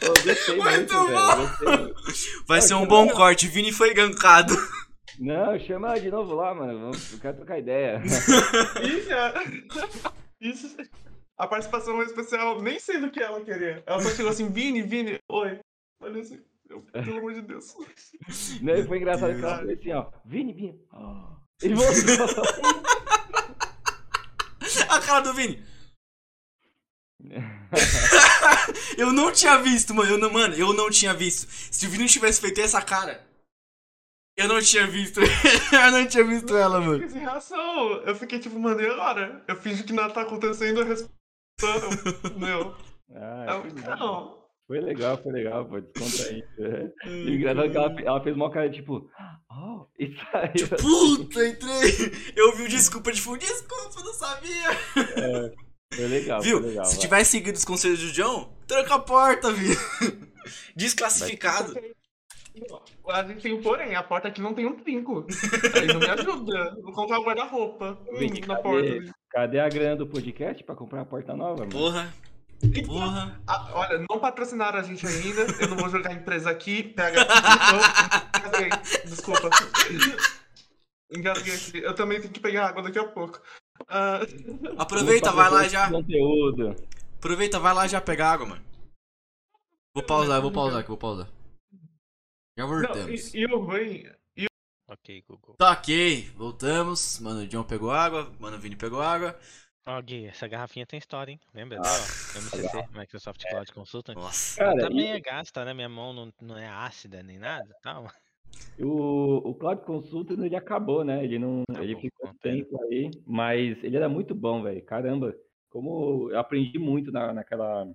Pô, 0.00 0.06
gostei 0.24 0.56
Muito 0.56 0.70
muito, 0.70 0.94
bom. 0.94 1.06
velho. 1.06 1.94
Gostei. 1.94 2.32
Vai 2.46 2.60
Não, 2.60 2.66
ser 2.66 2.74
um 2.74 2.86
bom 2.86 3.08
corte. 3.08 3.48
Vini 3.48 3.72
foi 3.72 3.92
gankado. 3.92 4.54
Não, 5.18 5.58
chama 5.58 5.88
ela 5.88 6.00
de 6.00 6.10
novo 6.10 6.34
lá, 6.34 6.54
mano. 6.54 6.78
Vamos, 6.80 7.12
eu 7.12 7.18
quero 7.18 7.36
trocar 7.38 7.58
ideia. 7.58 8.00
Isso, 8.82 9.12
é... 9.12 9.34
Isso. 10.40 10.76
A 11.36 11.46
participação 11.46 12.00
especial, 12.02 12.62
nem 12.62 12.78
sei 12.78 12.98
do 13.00 13.10
que 13.10 13.20
ela 13.20 13.40
queria. 13.40 13.82
Ela 13.86 14.00
só 14.00 14.10
chegou 14.10 14.30
assim, 14.30 14.48
Vini, 14.50 14.80
Vini, 14.82 15.18
oi. 15.28 15.58
Olha 16.02 16.20
assim, 16.20 16.40
eu, 16.68 16.82
pelo 16.92 17.18
amor 17.18 17.34
de 17.34 17.42
Deus. 17.42 17.74
Né, 18.62 18.82
Foi 18.84 18.98
engraçado 18.98 19.34
que 19.34 19.44
ela 19.44 19.56
falou 19.58 19.72
assim, 19.72 19.92
ó. 19.92 20.06
Vini, 20.24 20.52
Vini. 20.52 20.80
ó. 20.92 21.39
Ele 21.62 21.74
voltou. 21.74 22.44
A 24.88 25.00
cara 25.00 25.20
do 25.20 25.34
Vini. 25.34 25.64
eu 28.96 29.12
não 29.12 29.30
tinha 29.32 29.58
visto, 29.58 29.94
mano. 29.94 30.10
Eu 30.10 30.18
não, 30.18 30.30
mano, 30.32 30.54
eu 30.54 30.72
não 30.72 30.90
tinha 30.90 31.12
visto. 31.14 31.46
Se 31.50 31.86
o 31.86 31.90
Vini 31.90 32.06
tivesse 32.06 32.40
feito 32.40 32.60
essa 32.60 32.80
cara, 32.82 33.24
eu 34.36 34.48
não 34.48 34.60
tinha 34.60 34.86
visto. 34.86 35.20
eu 35.72 35.90
não 35.90 36.06
tinha 36.06 36.24
visto 36.24 36.56
ela, 36.56 36.78
Eu 36.78 36.82
mano. 36.82 36.92
fiquei 36.94 37.08
sem 37.10 37.20
reação. 37.20 37.92
Eu 38.04 38.14
fiquei 38.16 38.38
tipo, 38.38 38.58
mano, 38.58 38.80
e 38.80 38.86
agora? 38.86 39.44
Eu 39.46 39.56
fingi 39.56 39.84
que 39.84 39.92
nada 39.92 40.12
tá 40.14 40.22
acontecendo, 40.22 40.80
eu 40.80 40.86
respondo. 40.86 42.38
Meu. 42.38 42.74
Ah, 43.14 43.46
Eu, 43.54 43.62
que 43.62 43.72
nada. 43.80 43.96
não. 43.96 44.39
Foi 44.70 44.78
legal, 44.78 45.18
foi 45.20 45.32
legal, 45.32 45.64
pô, 45.64 45.80
desconta 45.80 46.28
aí. 46.28 46.44
E 47.04 47.30
o 47.30 47.34
engraçado 47.34 47.66
é 47.66 47.70
que 47.70 47.76
ela, 47.76 48.00
ela 48.02 48.22
fez 48.22 48.36
uma 48.36 48.52
cara 48.52 48.70
tipo, 48.70 49.10
oh, 49.50 49.86
e 49.98 50.14
saiu. 50.30 50.68
Puta, 50.80 51.44
entrei. 51.44 52.12
Eu 52.36 52.54
vi 52.54 52.62
o 52.62 52.68
desculpa 52.68 53.10
de 53.10 53.20
fundo. 53.20 53.38
Desculpa, 53.38 54.00
não 54.00 54.12
sabia. 54.12 54.70
Foi 55.92 56.06
legal, 56.06 56.40
Viu? 56.40 56.60
foi 56.60 56.68
legal. 56.68 56.84
Se 56.84 56.92
vai. 56.92 57.00
tivesse 57.00 57.30
seguido 57.32 57.58
os 57.58 57.64
conselhos 57.64 57.98
do 57.98 58.12
John, 58.12 58.48
tranca 58.68 58.94
a 58.94 59.00
porta, 59.00 59.52
viu? 59.52 59.74
Desclassificado. 60.76 61.74
A 63.08 63.24
gente 63.24 63.42
tem 63.42 63.52
um 63.52 63.60
porém, 63.60 63.96
a 63.96 64.04
porta 64.04 64.28
aqui 64.28 64.40
não 64.40 64.54
tem 64.54 64.66
um 64.66 64.76
trinco. 64.76 65.26
Aí 65.74 65.88
não 65.88 65.98
me 65.98 66.10
ajuda. 66.10 66.76
Vou 66.80 66.92
comprar 66.92 67.18
um 67.18 67.24
guarda-roupa 67.24 67.98
hum, 68.08 68.46
na 68.46 68.54
cadê? 68.54 68.62
porta. 68.62 69.14
Cadê 69.30 69.58
a 69.58 69.68
grana 69.68 69.96
do 69.96 70.06
podcast 70.06 70.62
pra 70.62 70.76
comprar 70.76 71.00
a 71.00 71.04
porta 71.04 71.34
nova, 71.34 71.66
mano? 71.66 72.12
Porra. 72.60 72.86
Porra. 72.86 73.40
Ah, 73.46 73.70
olha, 73.72 74.06
não 74.08 74.18
patrocinaram 74.20 74.78
a 74.78 74.82
gente 74.82 75.06
ainda. 75.06 75.42
Eu 75.60 75.68
não 75.68 75.76
vou 75.76 75.88
jogar 75.88 76.10
a 76.10 76.14
empresa 76.14 76.50
aqui. 76.50 76.82
Pega 76.82 77.22
aqui. 77.22 78.38
Engasguei. 78.38 78.70
Desculpa. 79.06 79.50
Engasguei 81.12 81.54
aqui. 81.54 81.78
Eu 81.78 81.94
também 81.94 82.20
tenho 82.20 82.32
que 82.32 82.40
pegar 82.40 82.68
água 82.68 82.82
daqui 82.82 82.98
a 82.98 83.08
pouco. 83.08 83.40
Ah, 83.88 84.20
Aproveita, 84.78 85.30
Vamos 85.32 85.50
vai 85.50 85.62
lá 85.62 85.68
já. 85.68 85.90
Conteúdo. 85.90 86.76
Aproveita, 87.16 87.58
vai 87.58 87.74
lá 87.74 87.86
já 87.86 88.00
pegar 88.00 88.32
água, 88.32 88.46
mano. 88.46 88.64
Vou 89.94 90.04
pausar, 90.04 90.36
eu 90.38 90.42
vou 90.42 90.52
pausar 90.52 90.80
aqui, 90.80 90.88
vou 90.88 90.98
pausar. 90.98 91.28
Já 92.56 92.66
voltamos. 92.66 93.34
e, 93.34 93.38
e 93.40 93.46
o 93.46 93.58
ruim. 93.58 94.04
Ok, 94.88 95.24
Google. 95.28 95.54
Tá 95.56 95.70
ok, 95.72 96.30
voltamos. 96.36 97.20
Mano, 97.20 97.40
o 97.42 97.46
John 97.46 97.62
pegou 97.64 97.90
água, 97.90 98.30
mano, 98.40 98.56
o 98.56 98.60
Vini 98.60 98.76
pegou 98.76 99.00
água. 99.00 99.38
Ó, 99.86 100.00
Gui, 100.02 100.26
essa 100.26 100.46
garrafinha 100.46 100.86
tem 100.86 100.98
história, 100.98 101.32
hein? 101.32 101.40
Lembra 101.54 101.78
Ah, 101.78 101.82
dela? 101.82 102.06
MCC, 102.34 102.86
Microsoft 102.98 103.44
Cloud 103.48 103.72
Consultant. 103.72 104.16
Nossa. 104.16 104.58
Cara, 104.58 104.72
Ela 104.72 104.88
também 104.88 105.06
e- 105.06 105.16
é 105.16 105.20
gasta, 105.20 105.64
né? 105.64 105.74
Minha 105.74 105.88
mão 105.88 106.12
não, 106.12 106.32
não 106.40 106.56
é 106.56 106.66
ácida 106.68 107.22
nem 107.22 107.38
nada 107.38 107.74
tal. 107.82 108.06
O, 108.78 109.50
o 109.50 109.54
Cloud 109.54 109.82
Consultant 109.84 110.38
ele 110.38 110.56
acabou, 110.56 111.04
né? 111.04 111.24
Ele 111.24 111.38
não, 111.38 111.64
ele 111.68 111.92
Acabou, 111.92 112.00
ficou 112.02 112.28
com 112.28 112.38
pena. 112.38 112.56
tempo 112.56 112.82
aí, 112.84 113.10
mas 113.26 113.82
ele 113.84 113.96
era 113.96 114.08
muito 114.08 114.34
bom, 114.34 114.62
velho. 114.62 114.82
Caramba, 114.84 115.34
como 115.68 116.30
eu 116.30 116.38
aprendi 116.38 116.78
muito 116.78 117.10
na, 117.10 117.32
naquela. 117.32 117.86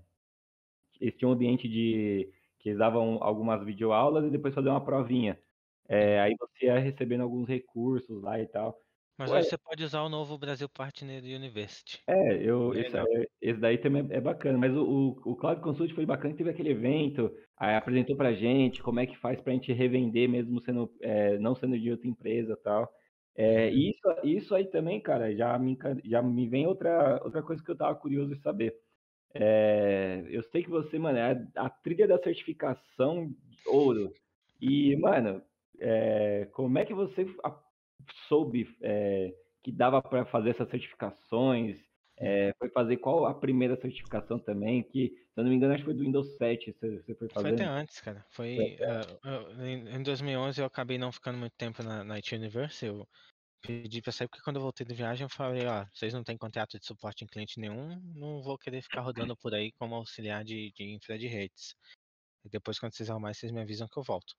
Eles 1.00 1.16
tinham 1.16 1.32
um 1.32 1.34
ambiente 1.34 1.68
de 1.68 2.32
que 2.60 2.70
eles 2.70 2.80
davam 2.80 3.22
algumas 3.22 3.64
videoaulas 3.64 4.26
e 4.26 4.30
depois 4.30 4.54
faziam 4.56 4.74
uma 4.74 4.84
provinha. 4.84 5.40
É, 5.88 6.20
aí 6.20 6.36
você 6.40 6.66
ia 6.66 6.80
recebendo 6.80 7.22
alguns 7.22 7.48
recursos 7.48 8.22
lá 8.22 8.40
e 8.40 8.48
tal. 8.48 8.80
Mas 9.18 9.32
Ué. 9.32 9.42
você 9.44 9.58
pode 9.58 9.84
usar 9.84 10.02
o 10.04 10.10
novo 10.10 10.38
Brasil 10.38 10.68
Partner 10.70 11.24
University. 11.24 12.04
É, 12.08 12.38
eu, 12.44 12.70
Bem 12.70 12.82
esse, 12.86 12.96
é- 12.98 13.28
esse 13.42 13.60
daí 13.60 13.78
também 13.80 14.08
é 14.12 14.22
bacana, 14.22 14.58
mas 14.60 14.72
o, 14.76 14.84
o, 15.26 15.32
o 15.32 15.36
Cloud 15.36 15.60
Consult 15.62 15.92
foi 15.94 16.06
bacana, 16.06 16.36
teve 16.36 16.52
aquele 16.52 16.70
evento, 16.70 17.36
aí 17.58 17.76
apresentou 17.76 18.16
pra 18.16 18.32
gente 18.34 18.82
como 18.84 19.00
é 19.00 19.08
que 19.08 19.18
faz 19.18 19.42
pra 19.42 19.54
gente 19.54 19.74
revender 19.74 20.30
mesmo 20.30 20.62
sendo, 20.62 20.94
é, 21.02 21.40
não 21.40 21.56
sendo 21.56 21.80
de 21.80 21.90
outra 21.92 22.08
empresa 22.08 22.54
e 22.54 22.58
tal. 22.64 22.94
É, 23.34 23.72
e 23.72 23.90
isso, 23.90 24.02
isso 24.24 24.56
aí 24.56 24.66
também, 24.70 25.02
cara, 25.02 25.36
já 25.36 25.58
me, 25.58 25.78
já 26.06 26.22
me 26.22 26.48
vem 26.48 26.68
outra, 26.68 27.22
outra 27.24 27.42
coisa 27.42 27.64
que 27.64 27.72
eu 27.72 27.76
tava 27.78 27.96
curioso 27.96 28.36
de 28.36 28.42
saber. 28.42 28.76
É, 29.34 30.24
eu 30.30 30.44
sei 30.44 30.64
que 30.64 30.70
você, 30.70 30.98
mano, 31.00 31.18
é 31.18 31.32
a, 31.56 31.66
a 31.66 31.70
trilha 31.70 32.08
da 32.08 32.18
certificação 32.22 33.36
ouro. 33.68 34.14
E, 34.62 34.96
mano, 34.98 35.42
é, 35.80 36.46
como 36.54 36.78
é 36.80 36.86
que 36.86 36.94
você 36.94 37.26
a- 37.44 37.65
soube 38.28 38.68
é, 38.82 39.34
que 39.64 39.72
dava 39.72 40.02
para 40.02 40.26
fazer 40.26 40.52
essas 40.52 40.70
certificações? 40.70 41.80
É, 42.18 42.54
foi 42.58 42.70
fazer 42.70 42.98
qual 42.98 43.26
a 43.26 43.34
primeira 43.34 43.76
certificação 43.76 44.40
também? 44.40 44.84
Que, 44.84 45.10
se 45.10 45.40
eu 45.40 45.44
não 45.44 45.50
me 45.52 45.58
engano, 45.58 45.74
acho 45.74 45.84
que 45.84 45.86
foi 45.92 45.94
do 45.96 46.04
Windows 46.04 46.38
7 46.38 46.72
você, 46.72 47.02
você 47.02 47.16
foi 47.16 47.28
Foi 47.30 47.34
fazendo. 47.34 47.52
até 47.52 47.66
antes, 47.66 48.00
cara. 48.02 48.26
Foi. 48.32 48.78
eu- 49.24 49.66
em, 49.66 49.90
em 49.96 50.04
2011 50.04 50.62
eu 50.62 50.66
acabei 50.66 50.98
não 50.98 51.12
ficando 51.12 51.38
muito 51.38 51.54
tempo 51.58 51.84
na, 51.84 52.04
na 52.04 52.16
IT 52.16 52.36
Universe. 52.36 52.86
Eu 52.86 53.08
pedi 53.62 54.02
pra 54.02 54.12
sair, 54.12 54.28
porque 54.30 54.44
quando 54.44 54.58
eu 54.58 54.64
voltei 54.64 54.86
de 54.86 54.94
viagem 54.96 55.26
eu 55.26 55.30
falei: 55.30 55.66
ó, 55.68 55.86
vocês 55.94 56.14
não 56.14 56.24
têm 56.24 56.38
contrato 56.38 56.80
de 56.80 56.86
suporte 56.86 57.24
em 57.24 57.28
cliente 57.28 57.60
nenhum, 57.60 58.00
não 58.16 58.42
vou 58.44 58.58
querer 58.58 58.82
ficar 58.84 59.02
rodando 59.02 59.38
por 59.38 59.54
aí 59.56 59.72
como 59.74 59.96
auxiliar 59.96 60.44
de, 60.46 60.72
de 60.74 60.86
infra 60.96 61.18
de 61.20 61.28
redes. 61.28 61.76
E 62.46 62.50
depois, 62.50 62.80
quando 62.80 62.94
vocês 62.96 63.10
arrumarem, 63.10 63.36
vocês 63.36 63.52
me 63.52 63.62
avisam 63.62 63.88
que 63.88 64.00
eu 64.00 64.04
volto. 64.04 64.36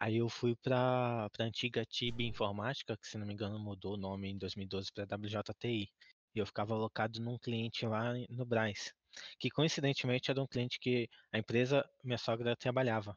Aí 0.00 0.16
eu 0.18 0.28
fui 0.28 0.54
pra, 0.56 1.28
pra 1.30 1.44
antiga 1.46 1.84
TIB 1.84 2.26
Informática, 2.26 2.96
que 2.96 3.06
se 3.08 3.18
não 3.18 3.26
me 3.26 3.32
engano 3.34 3.58
mudou 3.58 3.94
o 3.94 3.96
nome 3.96 4.28
em 4.30 4.38
2012 4.38 4.92
pra 4.92 5.04
WJTI. 5.04 5.88
E 6.34 6.38
eu 6.38 6.46
ficava 6.46 6.74
alocado 6.74 7.20
num 7.20 7.38
cliente 7.38 7.84
lá 7.86 8.12
no 8.28 8.44
Braz, 8.44 8.92
que 9.40 9.50
coincidentemente 9.50 10.30
era 10.30 10.40
um 10.42 10.46
cliente 10.46 10.78
que 10.78 11.08
a 11.32 11.38
empresa, 11.38 11.84
minha 12.04 12.18
sogra, 12.18 12.54
trabalhava. 12.56 13.16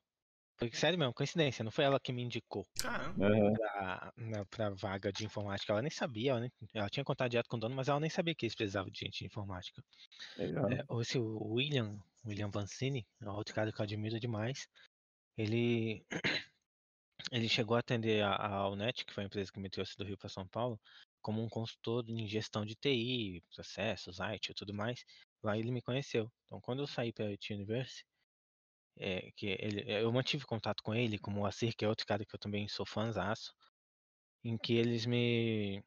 Foi 0.58 0.72
sério 0.72 0.98
mesmo, 0.98 1.14
coincidência, 1.14 1.64
não 1.64 1.72
foi 1.72 1.84
ela 1.86 2.00
que 2.00 2.14
me 2.14 2.22
indicou 2.24 2.66
Caramba. 2.80 3.26
Aham, 3.26 3.54
pra, 3.54 4.14
né, 4.18 4.46
pra 4.50 4.70
vaga 4.72 5.12
de 5.12 5.26
informática. 5.26 5.74
Ela 5.74 5.82
nem 5.82 5.92
sabia, 5.92 6.32
ela, 6.32 6.40
nem- 6.40 6.52
ela 6.74 6.90
tinha 6.90 7.04
contato 7.04 7.32
direto 7.32 7.48
com 7.50 7.58
o 7.58 7.60
dono, 7.60 7.76
mas 7.76 7.88
ela 7.88 8.00
nem 8.00 8.10
sabia 8.10 8.34
que 8.36 8.46
eles 8.46 8.56
precisavam 8.56 8.92
de 8.92 9.00
gente 9.00 9.20
de 9.20 9.26
informática. 9.26 9.84
legal. 10.38 10.70
É, 10.72 10.84
esse 11.02 11.18
o 11.18 11.54
William, 11.54 12.00
William 12.26 12.50
Vancini, 12.50 13.06
é 13.22 13.30
outro 13.30 13.54
cara 13.54 13.72
que 13.72 13.80
eu 13.80 13.84
admiro 13.84 14.20
demais. 14.20 14.68
Ele 15.38 16.06
ele 17.32 17.50
chegou 17.50 17.76
a 17.78 17.80
atender 17.80 18.24
a, 18.24 18.32
a 18.36 18.56
Alnet, 18.56 19.06
que 19.06 19.14
foi 19.14 19.24
a 19.24 19.28
empresa 19.28 19.52
que 19.52 19.60
me 19.60 19.70
trouxe 19.70 19.98
do 19.98 20.04
Rio 20.04 20.18
para 20.18 20.30
São 20.30 20.48
Paulo, 20.48 20.80
como 21.22 21.42
um 21.42 21.50
consultor 21.50 22.04
em 22.10 22.28
gestão 22.28 22.66
de 22.66 22.76
TI, 22.76 23.42
processos, 23.54 24.20
IT 24.20 24.52
e 24.52 24.56
tudo 24.56 24.74
mais. 24.74 25.04
Lá 25.44 25.58
ele 25.58 25.72
me 25.72 25.82
conheceu. 25.82 26.32
Então, 26.46 26.60
quando 26.62 26.82
eu 26.84 26.88
saí 26.88 27.14
para 27.14 27.26
a 27.26 27.30
IT 27.30 27.54
Universe, 27.54 28.04
é, 28.98 29.32
que 29.36 29.48
ele, 29.48 29.84
eu 29.92 30.12
mantive 30.12 30.46
contato 30.46 30.84
com 30.84 30.94
ele, 30.94 31.18
como 31.20 31.42
o 31.42 31.46
Acir, 31.46 31.76
que 31.76 31.86
é 31.86 31.88
outro 31.88 32.06
cara 32.06 32.26
que 32.26 32.36
eu 32.36 32.40
também 32.40 32.68
sou 32.68 32.86
fãzaço, 32.86 33.54
em 34.44 34.58
que 34.58 34.74
eles 34.74 35.06
me 35.06 35.84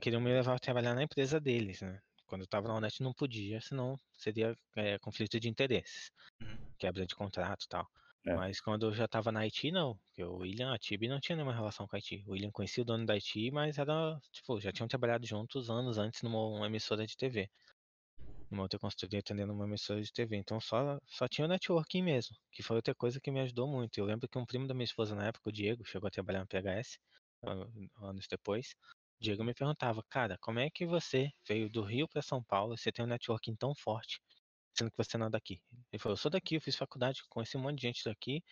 queriam 0.00 0.20
me 0.20 0.30
levar 0.32 0.56
a 0.56 0.58
trabalhar 0.58 0.94
na 0.94 1.02
empresa 1.02 1.40
deles, 1.40 1.80
né? 1.80 2.00
Quando 2.26 2.42
eu 2.42 2.44
estava 2.44 2.68
na 2.68 2.74
Alnet 2.74 3.02
não 3.02 3.12
podia, 3.12 3.60
senão 3.60 3.96
seria 4.16 4.54
é, 4.76 4.98
conflito 4.98 5.40
de 5.40 5.48
interesses, 5.48 6.10
Uhum. 6.40 6.56
quebra 6.78 7.06
de 7.06 7.14
contrato 7.14 7.64
e 7.64 7.68
tal. 7.68 7.86
É. 8.26 8.34
Mas 8.34 8.60
quando 8.60 8.86
eu 8.86 8.92
já 8.92 9.06
estava 9.06 9.32
na 9.32 9.40
IT, 9.46 9.70
não. 9.70 9.96
Porque 9.96 10.22
o 10.24 10.36
William, 10.38 10.72
a 10.74 10.78
Tibi 10.78 11.08
não 11.08 11.20
tinha 11.20 11.36
nenhuma 11.36 11.54
relação 11.54 11.86
com 11.86 11.96
a 11.96 11.98
IT. 11.98 12.22
O 12.26 12.32
William 12.32 12.50
conhecia 12.50 12.82
o 12.82 12.84
dono 12.84 13.06
da 13.06 13.14
IT, 13.14 13.50
mas 13.50 13.78
era, 13.78 14.18
tipo, 14.32 14.60
já 14.60 14.72
tinham 14.72 14.88
trabalhado 14.88 15.26
juntos 15.26 15.70
anos 15.70 15.98
antes 15.98 16.22
numa 16.22 16.38
uma 16.46 16.66
emissora 16.66 17.06
de 17.06 17.16
TV. 17.16 17.48
Numa 18.50 18.64
outra 18.64 18.78
consultoria 18.78 19.20
atendendo 19.20 19.52
uma 19.52 19.64
emissora 19.66 20.02
de 20.02 20.12
TV. 20.12 20.36
Então 20.36 20.60
só, 20.60 20.98
só 21.06 21.26
tinha 21.28 21.46
o 21.46 21.48
networking 21.48 22.02
mesmo, 22.02 22.36
que 22.52 22.62
foi 22.62 22.76
outra 22.76 22.94
coisa 22.94 23.20
que 23.20 23.30
me 23.30 23.40
ajudou 23.40 23.66
muito. 23.68 23.98
Eu 23.98 24.04
lembro 24.04 24.28
que 24.28 24.38
um 24.38 24.46
primo 24.46 24.66
da 24.66 24.74
minha 24.74 24.84
esposa 24.84 25.14
na 25.14 25.26
época, 25.28 25.48
o 25.48 25.52
Diego, 25.52 25.84
chegou 25.84 26.08
a 26.08 26.10
trabalhar 26.10 26.40
no 26.40 26.46
PHS, 26.46 26.98
an- 27.44 27.68
anos 28.02 28.26
depois. 28.28 28.74
O 29.20 29.24
Diego 29.24 29.44
me 29.44 29.54
perguntava, 29.54 30.02
cara, 30.08 30.36
como 30.40 30.58
é 30.58 30.68
que 30.70 30.84
você 30.86 31.30
veio 31.46 31.70
do 31.70 31.82
Rio 31.82 32.08
para 32.08 32.22
São 32.22 32.42
Paulo 32.42 32.74
e 32.74 32.78
você 32.78 32.90
tem 32.92 33.04
um 33.04 33.08
networking 33.08 33.54
tão 33.56 33.74
forte, 33.74 34.20
sendo 34.74 34.90
que 34.90 34.96
você 34.96 35.18
não 35.18 35.26
é 35.26 35.30
daqui? 35.30 35.60
Ele 35.92 36.00
falou, 36.00 36.14
eu 36.14 36.16
sou 36.16 36.30
daqui, 36.30 36.56
eu 36.56 36.60
fiz 36.60 36.76
faculdade, 36.76 37.22
conheci 37.28 37.56
um 37.56 37.60
monte 37.60 37.76
de 37.76 37.82
gente 37.82 38.04
daqui. 38.04 38.42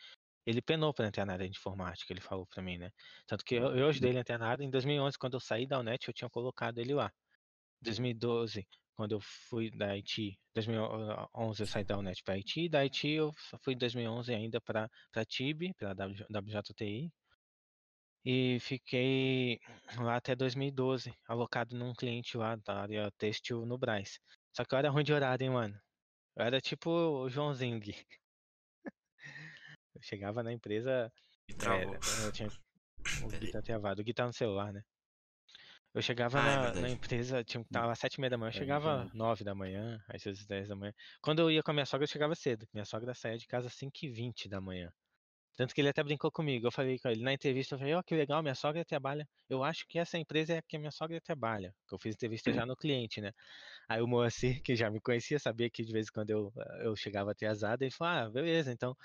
Ele 0.47 0.62
penou 0.62 0.95
para 0.95 1.09
entrar 1.09 1.27
na 1.27 1.35
área 1.35 1.49
de 1.49 1.57
informática, 1.57 2.12
ele 2.12 2.21
falou 2.21 2.47
para 2.47 2.62
mim, 2.62 2.79
né? 2.79 2.91
Tanto 3.27 3.45
que 3.45 3.55
eu, 3.55 3.77
eu 3.77 3.89
ajudei 3.89 4.11
ele 4.11 4.19
a 4.19 4.21
entrar 4.23 4.39
na 4.39 4.49
área. 4.49 4.64
Em 4.64 4.71
2011, 4.71 5.19
quando 5.19 5.35
eu 5.35 5.41
saí 5.41 5.66
da 5.66 5.79
UNET, 5.79 6.09
eu 6.09 6.14
tinha 6.14 6.31
colocado 6.31 6.79
ele 6.79 6.95
lá. 6.95 7.12
2012, 7.83 8.66
quando 8.97 9.12
eu 9.12 9.21
fui 9.21 9.71
da 9.71 9.93
IT, 9.93 10.39
2011 10.55 11.62
eu 11.62 11.66
saí 11.66 11.85
da 11.85 11.99
UNET 11.99 12.23
para 12.25 12.35
IT, 12.35 12.69
da 12.69 12.81
IT 12.81 13.09
eu 13.09 13.33
fui 13.62 13.75
em 13.75 13.79
2011 13.79 14.35
ainda 14.35 14.61
para 14.61 14.91
para 15.12 15.25
TIB, 15.25 15.75
para 15.75 15.93
WJTI. 15.93 17.12
E 18.25 18.59
fiquei 18.61 19.61
lá 19.97 20.16
até 20.16 20.35
2012, 20.35 21.14
alocado 21.27 21.77
num 21.77 21.95
cliente 21.95 22.37
lá 22.37 22.57
da 22.57 22.81
área 22.81 23.11
têxtil 23.12 23.64
no 23.64 23.79
Braz. 23.79 24.19
Só 24.53 24.64
que 24.64 24.75
eu 24.75 24.79
era 24.79 24.91
ruim 24.91 25.05
de 25.05 25.12
horário, 25.12 25.45
hein, 25.45 25.51
mano. 25.51 25.81
Eu 26.39 26.45
era 26.45 26.61
tipo 26.61 26.89
o 26.89 27.28
Joãozinho. 27.28 27.80
Gui. 27.80 27.97
Eu 29.95 30.03
chegava 30.03 30.43
na 30.43 30.53
empresa, 30.53 31.12
é, 31.49 31.84
eu 32.26 32.32
tinha 32.32 32.49
o 33.24 33.53
tá 33.53 33.61
travado, 33.61 34.01
o 34.01 34.05
Gui 34.05 34.14
tá 34.14 34.24
no 34.24 34.32
celular, 34.32 34.72
né? 34.72 34.82
Eu 35.93 36.01
chegava 36.01 36.41
na, 36.41 36.74
na 36.74 36.91
empresa, 36.91 37.43
tinha 37.43 37.61
que 37.64 37.68
estar 37.68 37.84
lá 37.84 37.95
sete 37.97 38.14
e 38.14 38.20
meia 38.20 38.30
da 38.30 38.39
manhã, 38.39 38.51
eu 38.51 38.55
É, 38.55 38.59
chegava 38.59 39.11
nove 39.12 39.43
da 39.43 39.53
manhã, 39.53 40.01
às 40.09 40.22
vezes 40.22 40.47
dez 40.47 40.68
da 40.68 40.76
manhã. 40.76 40.93
Quando 41.20 41.41
eu 41.41 41.51
ia 41.51 41.62
com 41.62 41.72
a 41.72 41.74
minha 41.74 41.86
sogra, 41.86 42.05
eu 42.05 42.09
chegava 42.09 42.36
cedo. 42.36 42.68
Minha 42.72 42.84
sogra 42.84 43.12
saía 43.14 43.36
de 43.36 43.47
casa 43.49 43.66
às 43.66 43.74
5 43.74 43.99
e 44.05 44.09
20 44.09 44.49
da 44.49 44.61
manhã. 44.61 44.93
Tanto 45.59 45.74
que 45.74 45.80
ele 45.80 45.88
até 45.88 46.04
brincou 46.04 46.30
comigo. 46.30 46.68
Eu 46.68 46.70
falei 46.70 47.00
com 47.00 47.09
ele 47.09 47.20
na 47.20 47.32
entrevista, 47.32 47.74
eu 47.74 47.80
falei, 47.80 47.92
ó, 47.94 48.00
que 48.00 48.14
legal, 48.14 48.40
minha 48.42 48.54
sogra 48.54 48.84
trabalha. 48.84 49.28
Eu 49.50 49.64
acho 49.64 49.84
que 49.88 49.98
essa 49.98 50.16
empresa 50.16 50.54
é 50.54 50.59
a 50.59 50.62
que 50.62 50.76
a 50.76 50.78
minha 50.78 50.92
sogra 50.92 51.20
trabalha. 51.20 51.74
Que 51.88 51.94
eu 51.96 51.98
fiz 51.98 52.14
entrevista 52.14 52.52
já 52.52 52.64
no 52.64 52.76
cliente, 52.76 53.20
né? 53.20 53.32
Aí 53.88 54.00
o 54.00 54.06
Moacir, 54.06 54.62
que 54.64 54.76
já 54.76 54.88
me 54.88 55.00
conhecia, 55.00 55.36
sabia 55.40 55.68
que 55.68 55.84
de 55.84 55.92
vez 55.92 56.06
em 56.06 56.12
quando 56.12 56.30
eu, 56.30 56.52
eu 56.82 56.94
chegava 56.94 57.32
atrasado, 57.32 57.82
ele 57.82 57.90
falou, 57.90 58.26
ah, 58.28 58.30
beleza, 58.30 58.72
então 58.72 58.96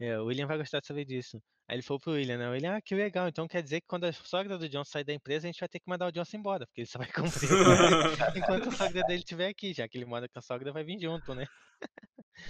é, 0.00 0.18
o 0.20 0.26
William 0.26 0.46
vai 0.46 0.58
gostar 0.58 0.80
de 0.80 0.86
saber 0.86 1.04
disso. 1.04 1.42
Aí 1.68 1.76
ele 1.76 1.82
falou 1.82 2.00
pro 2.00 2.12
William, 2.12 2.38
né? 2.38 2.48
O 2.48 2.52
William, 2.52 2.76
ah, 2.76 2.80
que 2.80 2.94
legal. 2.94 3.26
Então 3.26 3.48
quer 3.48 3.62
dizer 3.62 3.80
que 3.80 3.86
quando 3.88 4.04
a 4.04 4.12
sogra 4.12 4.56
do 4.56 4.68
John 4.68 4.84
sair 4.84 5.04
da 5.04 5.12
empresa, 5.12 5.46
a 5.46 5.50
gente 5.50 5.58
vai 5.58 5.68
ter 5.68 5.80
que 5.80 5.88
mandar 5.88 6.06
o 6.06 6.12
Johnson 6.12 6.36
embora, 6.36 6.66
porque 6.66 6.82
ele 6.82 6.88
só 6.88 6.98
vai 6.98 7.08
cumprir 7.12 7.50
enquanto 8.36 8.68
a 8.68 8.72
sogra 8.72 9.02
dele 9.02 9.18
estiver 9.18 9.48
aqui, 9.48 9.72
já 9.72 9.88
que 9.88 9.98
ele 9.98 10.04
mora 10.04 10.28
com 10.28 10.38
a 10.38 10.42
sogra, 10.42 10.72
vai 10.72 10.84
vir 10.84 11.00
junto, 11.00 11.34
né? 11.34 11.46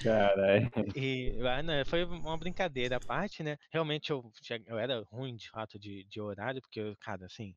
Caralho. 0.03 0.71
E 0.95 1.35
ah, 1.47 1.63
não, 1.63 1.85
foi 1.87 2.05
uma 2.05 2.37
brincadeira 2.37 2.97
à 2.97 3.01
parte, 3.01 3.43
né? 3.43 3.57
Realmente 3.71 4.11
eu, 4.11 4.31
eu 4.67 4.79
era 4.79 5.03
ruim 5.11 5.37
de 5.37 5.49
fato 5.49 5.79
de, 5.79 6.05
de 6.05 6.21
horário, 6.21 6.61
porque, 6.61 6.81
eu, 6.81 6.97
cara, 7.01 7.25
assim, 7.27 7.55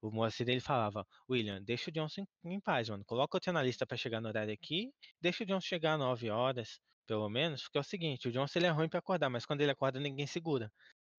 o 0.00 0.10
Moacir 0.10 0.48
ele 0.48 0.60
falava, 0.60 1.06
William, 1.28 1.62
deixa 1.62 1.90
o 1.90 1.92
Johnson 1.92 2.24
em 2.44 2.60
paz, 2.60 2.88
mano. 2.88 3.04
Coloca 3.04 3.36
outro 3.36 3.50
analista 3.50 3.86
para 3.86 3.96
chegar 3.96 4.20
no 4.20 4.28
horário 4.28 4.52
aqui, 4.52 4.90
deixa 5.20 5.44
o 5.44 5.46
Johnson 5.46 5.66
chegar 5.66 5.94
às 5.94 5.98
9 6.00 6.30
horas, 6.30 6.80
pelo 7.06 7.28
menos, 7.28 7.62
porque 7.62 7.78
é 7.78 7.80
o 7.80 7.84
seguinte, 7.84 8.28
o 8.28 8.32
Johnson 8.32 8.58
ele 8.58 8.66
é 8.66 8.70
ruim 8.70 8.88
para 8.88 8.98
acordar, 8.98 9.28
mas 9.28 9.44
quando 9.44 9.60
ele 9.60 9.70
acorda 9.70 10.00
ninguém 10.00 10.26
segura. 10.26 10.72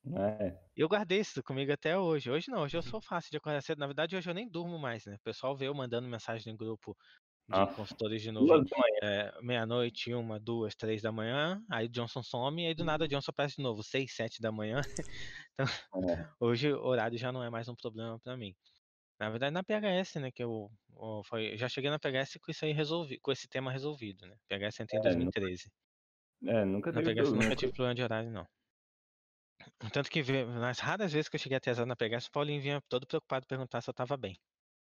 É. 0.06 0.64
Eu 0.76 0.88
guardei 0.90 1.20
isso 1.20 1.44
comigo 1.44 1.72
até 1.72 1.98
hoje. 1.98 2.32
Hoje 2.32 2.50
não, 2.50 2.64
hoje 2.64 2.76
eu 2.78 2.82
sou 2.82 3.00
fácil 3.02 3.30
de 3.32 3.38
acordar 3.38 3.62
cedo. 3.62 3.78
Na 3.80 3.86
verdade, 3.88 4.16
hoje 4.16 4.30
eu 4.30 4.34
nem 4.34 4.50
durmo 4.50 4.80
mais, 4.80 5.06
né? 5.06 5.16
O 5.16 5.20
pessoal 5.22 5.56
vê 5.56 5.68
eu 5.68 5.74
mandando 5.76 6.08
mensagem 6.08 6.52
no 6.52 6.58
grupo 6.58 6.98
de 7.50 7.68
Nossa. 7.68 7.74
consultores 7.76 8.22
de 8.24 8.32
novo. 8.32 8.64
É, 9.04 9.32
meia-noite, 9.42 10.14
uma, 10.14 10.40
duas, 10.40 10.76
três 10.76 11.02
da 11.02 11.12
manhã. 11.12 11.62
Aí 11.72 11.88
o 11.88 11.90
Johnson 11.90 12.24
some, 12.24 12.64
e 12.64 12.68
aí 12.68 12.76
do 12.76 12.84
nada 12.86 13.06
o 13.06 13.08
Johnson 13.08 13.32
aparece 13.32 13.58
de 13.58 13.64
novo, 13.64 13.84
seis, 13.84 14.16
sete 14.16 14.42
da 14.42 14.52
manhã. 14.52 14.82
É. 15.94 16.34
Hoje 16.40 16.74
o 16.74 16.84
horário 16.86 17.18
já 17.18 17.32
não 17.32 17.44
é 17.44 17.50
mais 17.50 17.68
um 17.70 17.76
problema 17.76 18.20
pra 18.20 18.38
mim. 18.38 18.56
Na 19.20 19.30
verdade, 19.32 19.54
na 19.54 19.64
PHS, 19.64 20.20
né, 20.20 20.32
que 20.32 20.44
eu, 20.44 20.70
eu 20.90 21.24
foi, 21.26 21.58
já 21.58 21.70
cheguei 21.70 21.90
na 21.92 22.00
PHS 22.00 22.40
com 22.40 22.52
isso 22.52 22.66
aí 22.66 22.74
resolvido, 22.74 23.20
com 23.22 23.32
esse 23.32 23.48
tema 23.50 23.72
resolvido, 23.72 24.28
né? 24.28 24.38
PHS 24.50 24.84
entrei 24.84 25.00
em 25.00 25.02
É, 25.02 25.16
nunca 25.16 25.42
2013. 25.42 25.72
É, 26.46 26.66
nunca 26.66 26.94
Na 26.94 27.02
teve 27.02 27.14
PHS 27.16 27.34
problema. 27.34 27.36
nunca 27.36 27.56
tive 27.58 27.74
problema 27.74 27.96
de 27.96 28.04
horário, 28.04 28.32
não. 28.32 28.48
Tanto 29.92 30.10
que 30.10 30.24
nas 30.46 30.80
raras 30.80 31.12
vezes 31.12 31.30
que 31.30 31.36
eu 31.36 31.40
cheguei 31.40 31.58
atrasado 31.58 31.88
na 31.88 31.96
PHS, 31.96 32.28
o 32.28 32.32
Paulinho 32.32 32.62
vinha 32.62 32.82
todo 32.90 33.08
preocupado 33.08 33.46
perguntar 33.48 33.82
se 33.82 33.90
eu 33.90 33.94
tava 33.94 34.18
bem. 34.18 34.38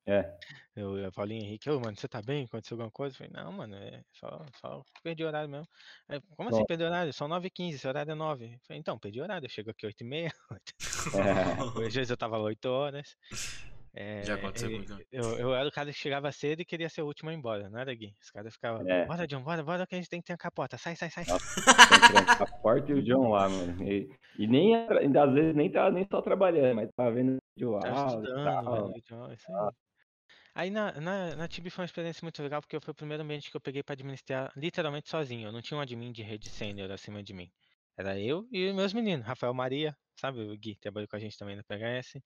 É, 0.09 0.37
Eu, 0.73 0.97
eu 0.97 1.11
Paulinho 1.11 1.43
Henrique, 1.43 1.69
ô, 1.69 1.81
mano, 1.81 1.97
você 1.97 2.07
tá 2.07 2.21
bem? 2.21 2.45
Aconteceu 2.45 2.75
alguma 2.75 2.89
coisa? 2.89 3.13
Eu 3.13 3.17
falei, 3.17 3.33
não, 3.33 3.51
mano, 3.51 3.75
é 3.75 4.01
só, 4.13 4.45
só 4.55 4.81
perdi 5.03 5.21
o 5.23 5.27
horário 5.27 5.49
mesmo. 5.49 5.67
Aí, 6.07 6.21
Como 6.37 6.47
assim 6.47 6.65
perdi 6.65 6.83
o 6.83 6.87
horário? 6.87 7.11
São 7.11 7.27
9h15, 7.27 7.73
esse 7.73 7.87
horário 7.87 8.11
é 8.11 8.15
9. 8.15 8.45
Eu 8.45 8.59
falei, 8.65 8.79
então, 8.79 8.97
perdi 8.97 9.19
o 9.19 9.23
horário, 9.23 9.45
eu 9.45 9.49
chego 9.49 9.71
aqui 9.71 9.85
8h30. 9.85 10.31
é. 11.83 11.87
Às 11.87 11.93
vezes 11.93 12.09
eu 12.09 12.15
tava 12.15 12.37
8 12.37 12.65
horas. 12.69 13.17
É, 13.99 14.21
Já 14.23 14.35
aconteceu 14.35 14.69
e- 14.69 14.73
comigo. 14.73 14.95
eu, 15.11 15.23
eu 15.39 15.55
era 15.55 15.67
o 15.67 15.71
cara 15.71 15.91
que 15.91 15.97
chegava 15.97 16.31
cedo 16.31 16.61
e 16.61 16.65
queria 16.65 16.87
ser 16.87 17.01
o 17.01 17.07
último 17.07 17.31
a 17.31 17.33
ir 17.33 17.37
embora, 17.37 17.67
não 17.67 17.79
era, 17.79 17.91
Gui? 17.95 18.13
Os 18.21 18.29
caras 18.29 18.53
ficavam, 18.53 18.87
É. 18.87 19.07
bora, 19.07 19.25
John, 19.25 19.41
bora, 19.41 19.63
bora 19.63 19.87
que 19.87 19.95
a 19.95 19.97
gente 19.97 20.07
tem 20.07 20.21
que 20.21 20.27
ter 20.27 20.33
a 20.33 20.37
capota, 20.37 20.77
sai, 20.77 20.95
sai, 20.95 21.09
sai. 21.09 21.25
Nossa. 21.27 22.43
A 22.43 22.45
porta 22.61 22.91
e 22.91 22.93
o 22.95 23.01
John 23.03 23.29
lá, 23.29 23.49
mano. 23.49 23.83
E, 23.83 24.07
e 24.37 24.45
nem, 24.47 24.75
às 24.75 25.33
vezes 25.33 25.55
nem 25.55 25.71
tava 25.71 25.89
nem 25.89 26.05
só 26.11 26.21
trabalhando, 26.21 26.75
mas 26.75 26.91
tava 26.95 27.11
vendo 27.11 27.37
vídeo 27.57 27.71
lá 27.71 28.07
estudando, 28.07 28.43
tal. 28.43 28.87
velho, 28.89 29.03
John, 29.09 29.33
isso 29.33 29.51
aí. 29.51 29.71
Aí 30.53 30.69
na, 30.69 30.91
na, 31.01 31.35
na 31.35 31.47
Tib 31.47 31.67
foi 31.71 31.81
uma 31.83 31.85
experiência 31.87 32.23
muito 32.23 32.41
legal, 32.43 32.61
porque 32.61 32.79
foi 32.79 32.91
o 32.91 32.95
primeiro 32.95 33.23
ambiente 33.23 33.49
que 33.49 33.57
eu 33.57 33.61
peguei 33.61 33.81
pra 33.81 33.93
administrar 33.93 34.51
literalmente 34.55 35.09
sozinho. 35.09 35.47
Eu 35.47 35.51
não 35.51 35.61
tinha 35.61 35.75
um 35.77 35.81
admin 35.81 36.11
de 36.11 36.21
rede 36.21 36.49
sênior 36.49 36.91
acima 36.91 37.23
de 37.23 37.33
mim. 37.33 37.49
Era 37.97 38.19
eu 38.19 38.47
e 38.51 38.71
meus 38.73 38.93
meninos, 38.93 39.25
Rafael 39.25 39.53
Maria, 39.55 39.95
sabe, 40.19 40.39
o 40.41 40.55
Gui 40.55 40.75
trabalhou 40.75 41.07
com 41.07 41.15
a 41.15 41.19
gente 41.19 41.35
também 41.35 41.55
na 41.55 41.63
PHS. 41.63 42.19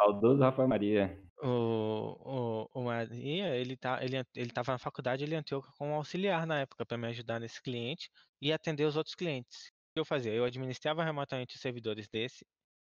Saudoso 0.00 0.40
Rafael 0.40 0.68
Maria. 0.68 1.22
O, 1.40 2.66
o, 2.72 2.80
o 2.80 2.84
Maria, 2.84 3.54
ele, 3.56 3.76
tá, 3.76 4.02
ele, 4.02 4.16
ele 4.34 4.50
tava 4.50 4.72
na 4.72 4.78
faculdade, 4.78 5.22
ele 5.22 5.34
entrou 5.34 5.62
como 5.76 5.94
auxiliar 5.94 6.46
na 6.46 6.60
época 6.60 6.84
para 6.84 6.98
me 6.98 7.06
ajudar 7.08 7.38
nesse 7.38 7.62
cliente 7.62 8.10
e 8.40 8.52
atender 8.52 8.84
os 8.84 8.96
outros 8.96 9.14
clientes. 9.14 9.68
O 9.90 9.94
que 9.94 10.00
eu 10.00 10.04
fazia? 10.04 10.32
Eu 10.32 10.44
administrava 10.44 11.04
remotamente 11.04 11.54
os 11.54 11.60
servidores 11.60 12.08
desse, 12.08 12.44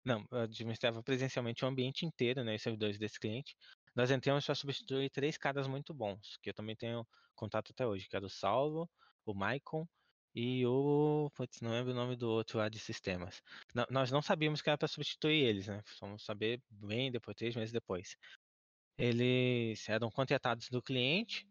não, 0.04 0.24
eu 0.30 0.40
administrava 0.40 1.02
presencialmente 1.02 1.64
o 1.64 1.68
ambiente 1.68 2.06
inteiro, 2.06 2.42
né, 2.42 2.54
os 2.54 2.62
servidores 2.62 2.98
desse 2.98 3.20
cliente. 3.20 3.54
Nós 3.94 4.11
entramos 4.11 4.44
para 4.46 4.54
substituir 4.54 5.11
três 5.11 5.36
caras 5.36 5.66
muito 5.66 5.92
bons, 5.92 6.38
que 6.42 6.50
eu 6.50 6.54
também 6.54 6.76
tenho 6.76 7.06
contato 7.34 7.72
até 7.72 7.86
hoje, 7.86 8.09
que 8.09 8.16
era 8.16 8.24
o 8.24 8.30
Salvo, 8.30 8.90
o 9.26 9.34
Maicon 9.34 9.86
e 10.39 10.64
o. 10.66 11.30
Putz, 11.34 11.61
não 11.61 11.72
lembro 11.72 11.93
o 11.93 11.95
nome 11.97 12.16
do 12.16 12.28
outro 12.30 12.59
lá 12.59 12.68
de 12.68 12.78
sistemas. 12.78 13.43
Não- 13.74 13.86
nós 13.91 14.11
não 14.12 14.22
sabíamos 14.22 14.62
que 14.62 14.68
era 14.70 14.78
para 14.78 14.86
substituir 14.89 15.45
eles, 15.45 15.66
né? 15.66 15.82
Fomos 15.99 16.24
saber 16.24 16.62
bem 16.70 17.11
depois, 17.11 17.36
três 17.36 17.57
meses 17.57 17.72
depois. 17.72 18.16
Eles 18.99 19.89
eram 19.89 20.11
contratados 20.11 20.68
do 20.70 20.82
cliente, 20.82 21.47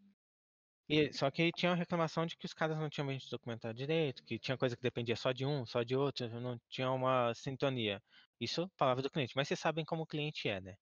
e, 0.88 1.12
só 1.12 1.30
que 1.30 1.52
tinha 1.52 1.70
uma 1.72 1.76
reclamação 1.76 2.26
de 2.26 2.36
que 2.36 2.46
os 2.46 2.54
caras 2.54 2.78
não 2.78 2.88
tinham 2.90 3.06
bem 3.06 3.18
documentado 3.30 3.74
direito, 3.76 4.24
que 4.24 4.38
tinha 4.38 4.56
coisa 4.58 4.76
que 4.76 4.82
dependia 4.82 5.16
só 5.16 5.32
de 5.32 5.44
um, 5.46 5.66
só 5.66 5.82
de 5.82 5.96
outro, 5.96 6.28
não 6.40 6.58
tinha 6.68 6.90
uma 6.90 7.34
sintonia. 7.34 8.02
Isso, 8.40 8.68
palavra 8.76 9.02
do 9.02 9.10
cliente. 9.10 9.34
Mas 9.36 9.48
vocês 9.48 9.60
sabem 9.60 9.84
como 9.84 10.02
o 10.02 10.06
cliente 10.06 10.48
é, 10.48 10.60
né? 10.60 10.76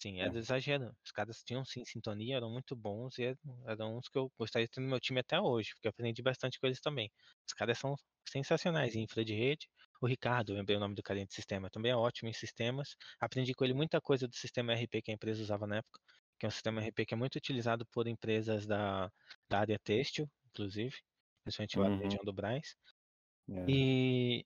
Sim, 0.00 0.20
é 0.20 0.28
É. 0.28 0.30
do 0.30 0.38
exagero. 0.38 0.96
Os 1.04 1.10
caras 1.10 1.42
tinham 1.42 1.64
sim 1.64 1.84
sintonia, 1.84 2.36
eram 2.36 2.50
muito 2.50 2.76
bons 2.76 3.18
e 3.18 3.24
eram- 3.24 3.68
eram 3.68 3.96
uns 3.98 4.08
que 4.08 4.16
eu 4.16 4.32
gostaria 4.38 4.66
de 4.66 4.70
ter 4.70 4.80
no 4.80 4.86
meu 4.88 5.00
time 5.00 5.18
até 5.20 5.40
hoje, 5.40 5.70
porque 5.74 5.88
eu 5.88 5.90
aprendi 5.90 6.22
bastante 6.22 6.58
com 6.60 6.66
eles 6.66 6.80
também. 6.80 7.10
Os 7.46 7.52
caras 7.52 7.78
são 7.78 7.96
sensacionais 8.28 8.94
em 8.94 9.02
infra 9.02 9.24
de 9.24 9.34
rede. 9.34 9.66
O 10.00 10.06
Ricardo, 10.06 10.52
lembrei 10.54 10.76
o 10.76 10.80
nome 10.80 10.94
do 10.94 11.02
cara 11.02 11.24
de 11.26 11.34
sistema, 11.34 11.68
também 11.68 11.90
é 11.90 11.96
ótimo 11.96 12.28
em 12.28 12.32
sistemas. 12.32 12.94
Aprendi 13.20 13.52
com 13.54 13.64
ele 13.64 13.74
muita 13.74 14.00
coisa 14.00 14.28
do 14.28 14.36
sistema 14.36 14.72
RP 14.74 15.02
que 15.02 15.10
a 15.10 15.14
empresa 15.14 15.42
usava 15.42 15.66
na 15.66 15.78
época, 15.78 15.98
que 16.38 16.46
é 16.46 16.48
um 16.48 16.50
sistema 16.52 16.80
RP 16.80 17.04
que 17.06 17.14
é 17.14 17.16
muito 17.16 17.34
utilizado 17.36 17.84
por 17.86 18.06
empresas 18.06 18.66
da, 18.66 19.10
da 19.48 19.58
área 19.60 19.78
têxtil, 19.82 20.30
inclusive, 20.46 20.94
principalmente 21.42 21.76
lá 21.78 21.90
na 21.90 21.96
Uhum. 21.96 22.02
região 22.04 22.24
do 22.24 22.32
Brás. 22.32 22.76
É. 23.50 23.68
E, 23.68 24.44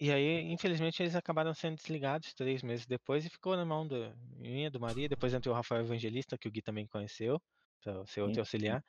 e 0.00 0.10
aí, 0.10 0.42
infelizmente, 0.52 1.02
eles 1.02 1.14
acabaram 1.14 1.54
sendo 1.54 1.76
desligados 1.76 2.34
três 2.34 2.62
meses 2.62 2.86
depois 2.86 3.24
e 3.24 3.30
ficou 3.30 3.56
na 3.56 3.64
mão 3.64 3.86
do, 3.86 4.12
minha, 4.36 4.70
do 4.70 4.80
Maria. 4.80 5.08
Depois 5.08 5.32
entrou 5.32 5.54
o 5.54 5.56
Rafael 5.56 5.82
Evangelista, 5.82 6.36
que 6.36 6.48
o 6.48 6.50
Gui 6.50 6.60
também 6.62 6.86
conheceu, 6.86 7.40
para 7.82 8.04
ser 8.06 8.22
outro 8.22 8.40
auxiliar. 8.40 8.84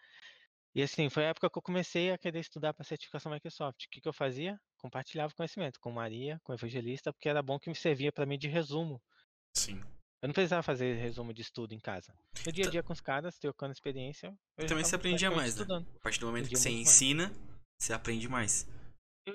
E 0.76 0.82
assim, 0.82 1.08
foi 1.10 1.26
a 1.26 1.30
época 1.30 1.50
que 1.52 1.58
eu 1.58 1.62
comecei 1.62 2.12
a 2.12 2.18
querer 2.18 2.40
estudar 2.40 2.74
para 2.74 2.84
certificação 2.84 3.32
Microsoft. 3.32 3.86
O 3.86 3.90
que, 3.92 4.02
que 4.02 4.08
eu 4.08 4.14
fazia? 4.14 4.60
Compartilhava 4.78 5.34
conhecimento 5.36 5.80
com 5.80 5.92
Maria, 5.92 6.40
com 6.44 6.52
o 6.52 6.56
Evangelista, 6.56 7.14
porque 7.14 7.30
era 7.30 7.44
bom 7.44 7.60
que 7.60 7.70
me 7.70 7.76
servia 7.76 8.12
para 8.12 8.26
mim 8.26 8.40
de 8.40 8.48
resumo. 8.48 9.00
Sim. 9.56 9.80
Eu 10.22 10.28
não 10.28 10.34
precisava 10.34 10.64
fazer 10.64 10.96
resumo 10.96 11.32
de 11.34 11.42
estudo 11.42 11.74
em 11.74 11.80
casa. 11.80 12.12
No 12.46 12.52
dia 12.52 12.64
a 12.64 12.68
Ta- 12.68 12.72
dia 12.72 12.84
com 12.84 12.94
os 12.94 13.02
caras, 13.02 13.38
trocando 13.38 13.72
experiência. 13.74 14.34
eu 14.58 14.66
Também 14.66 14.84
você 14.84 14.96
aprendia 14.96 15.30
mais, 15.30 15.56
né? 15.56 15.66
A 15.96 16.00
partir 16.00 16.20
do 16.20 16.26
momento 16.26 16.50
que 16.50 16.56
você 16.58 16.70
muito 16.70 16.86
mais. 16.86 17.02
ensina, 17.02 17.32
você 17.78 17.94
aprende 17.94 18.28
mais. 18.28 18.68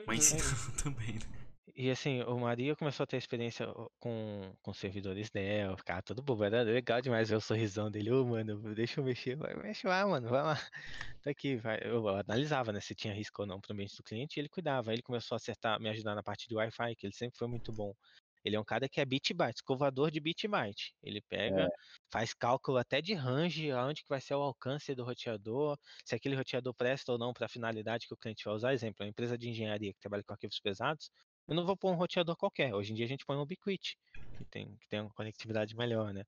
Mas 0.07 0.33
Uhum. 0.33 0.39
ensina 0.39 0.83
também, 0.83 1.15
né? 1.15 1.38
E 1.81 1.93
assim, 1.93 2.23
o 2.23 2.37
Maria 2.41 2.75
começou 2.75 3.05
a 3.05 3.07
ter 3.07 3.19
experiência 3.19 3.65
com, 4.01 4.53
com 4.61 4.75
servidores 4.75 5.31
dela, 5.31 5.77
ficava 5.77 6.03
todo 6.03 6.21
bobo, 6.21 6.43
era 6.43 6.63
legal 6.63 7.01
demais 7.01 7.29
ver 7.29 7.37
o 7.37 7.41
sorrisão 7.41 7.89
dele, 7.89 8.11
ô 8.11 8.25
mano, 8.25 8.75
deixa 8.75 8.99
eu 8.99 9.05
mexer, 9.05 9.37
vai, 9.37 9.55
mexe 9.55 9.87
lá, 9.87 10.05
mano, 10.05 10.29
vai 10.29 10.43
lá. 10.43 10.55
Tá 11.23 11.31
aqui, 11.31 11.55
vai. 11.57 11.79
Eu 11.85 12.09
analisava, 12.09 12.73
né, 12.73 12.81
se 12.81 12.97
tinha 12.97 13.15
risco 13.15 13.43
ou 13.43 13.47
não 13.47 13.61
pro 13.61 13.73
ambiente 13.73 13.97
do 13.97 14.03
cliente, 14.03 14.39
e 14.39 14.41
ele 14.41 14.49
cuidava. 14.49 14.91
Aí 14.91 14.97
ele 14.97 15.03
começou 15.03 15.37
a 15.37 15.39
acertar, 15.39 15.81
me 15.81 15.89
ajudar 15.89 16.17
na 16.17 16.23
parte 16.23 16.49
de 16.49 16.57
Wi-Fi, 16.57 16.97
que 16.97 17.07
ele 17.07 17.15
sempre 17.15 17.39
foi 17.39 17.47
muito 17.47 17.73
bom. 17.73 17.95
Ele 18.45 18.57
é 18.57 18.61
um 18.61 18.65
cara 18.65 18.89
que 18.89 19.01
é 19.01 19.05
bit 19.05 19.33
byte, 19.33 19.59
escovador 19.59 20.11
de 20.11 20.19
bit 20.21 20.49
byte. 20.49 20.95
Ele 21.03 21.21
pega, 21.23 21.69
faz 22.11 22.35
cálculo 22.35 22.79
até 22.79 23.01
de 23.01 23.15
range, 23.15 23.71
aonde 23.71 24.03
que 24.03 24.09
vai 24.09 24.21
ser 24.21 24.35
o 24.35 24.43
alcance 24.43 24.95
do 24.97 25.05
roteador, 25.05 25.79
se 26.05 26.15
aquele 26.17 26.35
roteador 26.35 26.75
presta 26.75 27.13
ou 27.13 27.19
não 27.19 27.33
para 27.33 27.47
a 27.47 27.49
finalidade 27.49 28.07
que 28.09 28.15
o 28.15 28.17
cliente 28.17 28.45
vai 28.45 28.55
usar. 28.55 28.73
Exemplo, 28.73 29.05
uma 29.05 29.11
empresa 29.11 29.39
de 29.39 29.49
engenharia 29.49 29.93
que 29.93 30.01
trabalha 30.01 30.25
com 30.25 30.33
arquivos 30.33 30.59
pesados, 30.61 31.11
eu 31.49 31.55
não 31.55 31.65
vou 31.65 31.77
pôr 31.77 31.91
um 31.93 31.97
roteador 31.97 32.37
qualquer. 32.37 32.75
Hoje 32.75 32.93
em 32.93 32.95
dia 32.95 33.07
a 33.07 33.09
gente 33.09 33.25
põe 33.25 33.37
um 33.37 33.41
Ubiquiti, 33.41 33.97
que 34.37 34.45
tem, 34.45 34.77
que 34.77 34.89
tem 34.89 35.01
uma 35.01 35.11
conectividade 35.11 35.75
melhor, 35.75 36.13
né? 36.13 36.25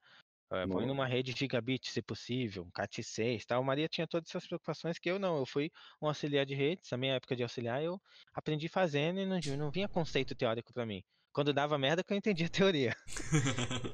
Eh, 0.52 0.66
Põe 0.66 0.86
numa 0.86 1.06
rede 1.06 1.32
gigabit, 1.32 1.90
se 1.90 2.02
possível, 2.02 2.64
um 2.64 2.70
CAT6 2.70 3.44
tal. 3.46 3.60
O 3.62 3.64
Maria 3.64 3.88
tinha 3.88 4.06
todas 4.06 4.28
essas 4.28 4.46
preocupações 4.46 4.98
que 4.98 5.10
eu 5.10 5.18
não. 5.18 5.38
Eu 5.38 5.46
fui 5.46 5.70
um 6.02 6.08
auxiliar 6.08 6.44
de 6.44 6.54
redes, 6.54 6.90
na 6.90 6.96
minha 6.98 7.14
época 7.14 7.36
de 7.36 7.42
auxiliar, 7.42 7.82
eu 7.82 8.00
aprendi 8.34 8.68
fazendo 8.68 9.20
e 9.20 9.26
não, 9.26 9.38
não 9.56 9.70
vinha 9.70 9.88
conceito 9.88 10.34
teórico 10.34 10.72
para 10.72 10.84
mim. 10.84 11.02
Quando 11.32 11.52
dava 11.52 11.78
merda 11.78 12.02
que 12.02 12.12
eu 12.12 12.16
entendia 12.16 12.46
a 12.46 12.50
teoria. 12.50 12.92